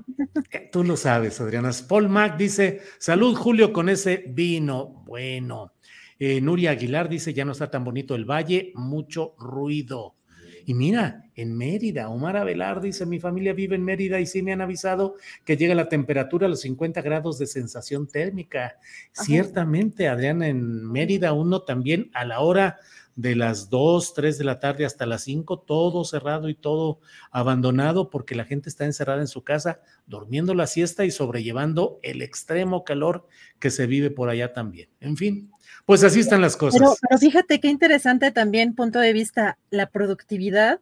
Eh, 0.51 0.71
tú 0.73 0.83
lo 0.83 0.97
sabes, 0.97 1.39
Adriana. 1.43 1.71
Paul 1.87 2.09
Mac 2.09 2.39
dice, 2.39 2.81
salud, 2.99 3.37
Julio, 3.37 3.71
con 3.71 3.91
ese 3.91 4.25
vino. 4.29 5.05
Bueno. 5.05 5.75
Eh, 6.19 6.41
Nuria 6.41 6.71
Aguilar 6.71 7.11
dice, 7.11 7.35
ya 7.35 7.45
no 7.45 7.53
está 7.53 7.71
tan 7.71 7.85
bonito 7.85 8.15
el 8.15 8.25
valle, 8.25 8.73
mucho 8.75 9.35
ruido. 9.39 10.17
Y 10.65 10.73
mira, 10.73 11.25
en 11.35 11.55
Mérida. 11.55 12.09
Omar 12.09 12.39
Avelar 12.39 12.81
dice, 12.81 13.05
mi 13.05 13.21
familia 13.21 13.53
vive 13.53 13.77
en 13.77 13.85
Mérida 13.85 14.19
y 14.19 14.27
sí 14.27 14.43
me 14.43 14.53
han 14.55 14.63
avisado 14.63 15.17
que 15.45 15.59
llega 15.59 15.75
la 15.75 15.91
temperatura 15.91 16.47
a 16.47 16.51
los 16.51 16.63
50 16.63 17.03
grados 17.03 17.39
de 17.39 17.47
sensación 17.47 18.07
térmica. 18.07 18.79
Ciertamente, 19.13 20.09
Adriana, 20.09 20.49
en 20.49 20.91
Mérida 20.91 21.35
uno 21.35 21.61
también 21.61 22.11
a 22.15 22.25
la 22.25 22.41
hora 22.41 22.79
de 23.19 23.35
las 23.35 23.69
2, 23.69 24.15
3 24.15 24.39
de 24.39 24.45
la 24.45 24.61
tarde 24.61 24.85
hasta 24.85 25.05
las 25.05 25.25
5, 25.25 25.59
todo 25.59 26.05
cerrado 26.05 26.49
y 26.49 26.55
todo 26.55 27.01
abandonado 27.33 28.11
porque 28.11 28.37
la 28.37 28.45
gente 28.45 28.69
está 28.69 28.85
encerrada 28.85 29.21
en 29.21 29.27
su 29.27 29.43
casa, 29.43 29.81
durmiendo 30.07 30.55
la 30.55 30.69
siesta 30.69 31.05
y 31.05 31.11
sobrellevando 31.11 31.99
el 32.05 32.23
extremo 32.23 32.85
calor 32.85 33.27
que 33.59 33.71
se 33.71 33.89
vive 33.89 34.13
por 34.13 34.29
allá 34.29 34.53
también. 34.53 34.89
En 35.01 35.17
fin, 35.17 35.51
pues 35.85 36.05
así 36.05 36.21
están 36.21 36.41
las 36.41 36.57
cosas. 36.57 36.79
Pero, 36.79 36.95
pero 37.01 37.19
fíjate 37.19 37.59
qué 37.59 37.67
interesante 37.67 38.31
también 38.31 38.77
punto 38.77 39.01
de 39.01 39.13
vista 39.13 39.59
la 39.71 39.91
productividad 39.91 40.79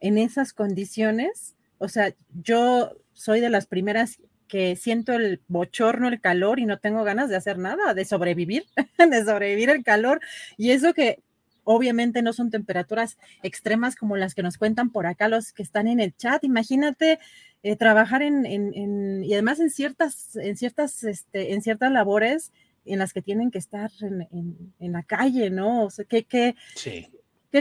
en 0.00 0.18
esas 0.18 0.52
condiciones. 0.52 1.54
O 1.78 1.88
sea, 1.88 2.12
yo 2.42 2.96
soy 3.12 3.38
de 3.38 3.48
las 3.48 3.68
primeras 3.68 4.18
que 4.48 4.74
siento 4.74 5.12
el 5.12 5.40
bochorno, 5.46 6.08
el 6.08 6.20
calor 6.20 6.58
y 6.58 6.66
no 6.66 6.80
tengo 6.80 7.04
ganas 7.04 7.28
de 7.28 7.36
hacer 7.36 7.58
nada, 7.58 7.94
de 7.94 8.04
sobrevivir, 8.04 8.64
de 8.98 9.24
sobrevivir 9.24 9.70
el 9.70 9.84
calor. 9.84 10.20
Y 10.56 10.70
eso 10.70 10.92
que 10.92 11.20
obviamente 11.66 12.22
no 12.22 12.32
son 12.32 12.50
temperaturas 12.50 13.18
extremas 13.42 13.96
como 13.96 14.16
las 14.16 14.34
que 14.34 14.42
nos 14.42 14.56
cuentan 14.56 14.90
por 14.90 15.06
acá 15.06 15.28
los 15.28 15.52
que 15.52 15.62
están 15.62 15.88
en 15.88 16.00
el 16.00 16.16
chat. 16.16 16.44
Imagínate 16.44 17.18
eh, 17.62 17.76
trabajar 17.76 18.22
en, 18.22 18.46
en, 18.46 19.24
y 19.24 19.32
además 19.34 19.60
en 19.60 19.70
ciertas, 19.70 20.36
en 20.36 20.56
ciertas, 20.56 21.02
este, 21.02 21.52
en 21.52 21.62
ciertas 21.62 21.90
labores 21.92 22.52
en 22.84 23.00
las 23.00 23.12
que 23.12 23.20
tienen 23.20 23.50
que 23.50 23.58
estar 23.58 23.90
en, 24.00 24.72
en 24.78 24.92
la 24.92 25.02
calle, 25.02 25.50
¿no? 25.50 25.84
O 25.84 25.90
sea, 25.90 26.04
que, 26.04 26.24
que 26.24 26.54
sí. 26.76 27.08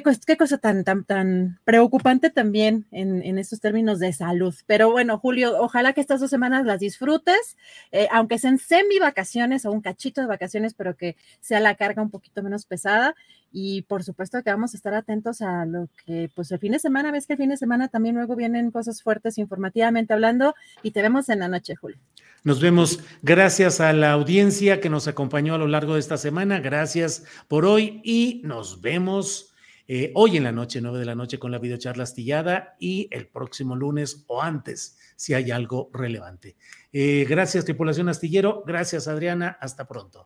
Qué, 0.03 0.35
cosa 0.35 0.57
tan, 0.57 0.83
tan, 0.83 1.05
tan 1.05 1.59
preocupante 1.63 2.29
también 2.29 2.85
en, 2.91 3.23
en, 3.23 3.37
estos 3.37 3.61
términos 3.61 3.99
de 3.99 4.11
salud. 4.11 4.53
Pero 4.65 4.91
bueno, 4.91 5.17
Julio, 5.19 5.55
ojalá 5.57 5.93
que 5.93 6.01
estas 6.01 6.19
dos 6.19 6.29
semanas 6.29 6.65
las 6.65 6.81
disfrutes, 6.81 7.55
eh, 7.93 8.09
aunque 8.11 8.37
sean 8.37 8.57
semi 8.57 8.99
vacaciones 8.99 9.65
o 9.65 9.71
un 9.71 9.79
cachito 9.79 10.19
de 10.19 10.27
vacaciones, 10.27 10.73
pero 10.73 10.97
que 10.97 11.15
sea 11.39 11.61
la 11.61 11.75
carga 11.75 12.01
un 12.01 12.09
poquito 12.09 12.43
menos 12.43 12.65
pesada. 12.65 13.15
Y 13.53 13.83
por 13.83 14.03
supuesto 14.03 14.43
que 14.43 14.49
vamos 14.49 14.73
a 14.73 14.77
estar 14.77 14.93
atentos 14.93 15.41
a 15.41 15.65
lo 15.65 15.87
que, 16.05 16.29
pues 16.35 16.51
el 16.51 16.59
fin 16.59 16.73
de 16.73 16.79
semana, 16.79 17.11
ves 17.11 17.25
que 17.25 17.33
el 17.33 17.39
fin 17.39 17.49
de 17.49 17.55
semana 17.55 17.87
también 17.87 18.15
luego 18.15 18.35
vienen 18.35 18.71
cosas 18.71 19.01
fuertes 19.01 19.37
informativamente 19.37 20.13
hablando 20.13 20.55
y 20.83 20.91
te 20.91 21.01
vemos 21.01 21.29
en 21.29 21.39
la 21.39 21.47
noche, 21.47 21.75
Julio. 21.75 21.97
Nos 22.43 22.59
vemos. 22.59 22.99
Gracias 23.21 23.79
a 23.79 23.93
la 23.93 24.11
audiencia 24.11 24.81
que 24.81 24.89
nos 24.89 25.07
acompañó 25.07 25.55
a 25.55 25.57
lo 25.57 25.67
largo 25.67 25.93
de 25.93 26.01
esta 26.01 26.17
semana. 26.17 26.59
Gracias 26.59 27.23
por 27.47 27.65
hoy 27.65 28.01
y 28.03 28.41
nos 28.43 28.81
vemos 28.81 29.54
eh, 29.87 30.11
hoy 30.15 30.37
en 30.37 30.43
la 30.43 30.51
noche, 30.51 30.81
9 30.81 30.99
de 30.99 31.05
la 31.05 31.15
noche, 31.15 31.37
con 31.37 31.51
la 31.51 31.59
videocharla 31.59 32.03
astillada 32.03 32.75
y 32.79 33.07
el 33.11 33.27
próximo 33.27 33.75
lunes 33.75 34.23
o 34.27 34.41
antes, 34.41 34.97
si 35.15 35.33
hay 35.33 35.51
algo 35.51 35.89
relevante. 35.93 36.55
Eh, 36.91 37.25
gracias, 37.29 37.65
tripulación 37.65 38.09
astillero. 38.09 38.63
Gracias, 38.65 39.07
Adriana. 39.07 39.57
Hasta 39.61 39.87
pronto. 39.87 40.25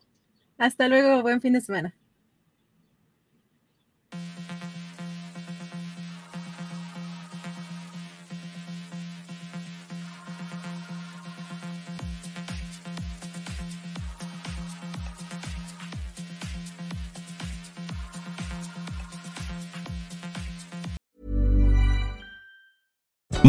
Hasta 0.56 0.88
luego. 0.88 1.22
Buen 1.22 1.40
fin 1.40 1.52
de 1.52 1.60
semana. 1.60 1.94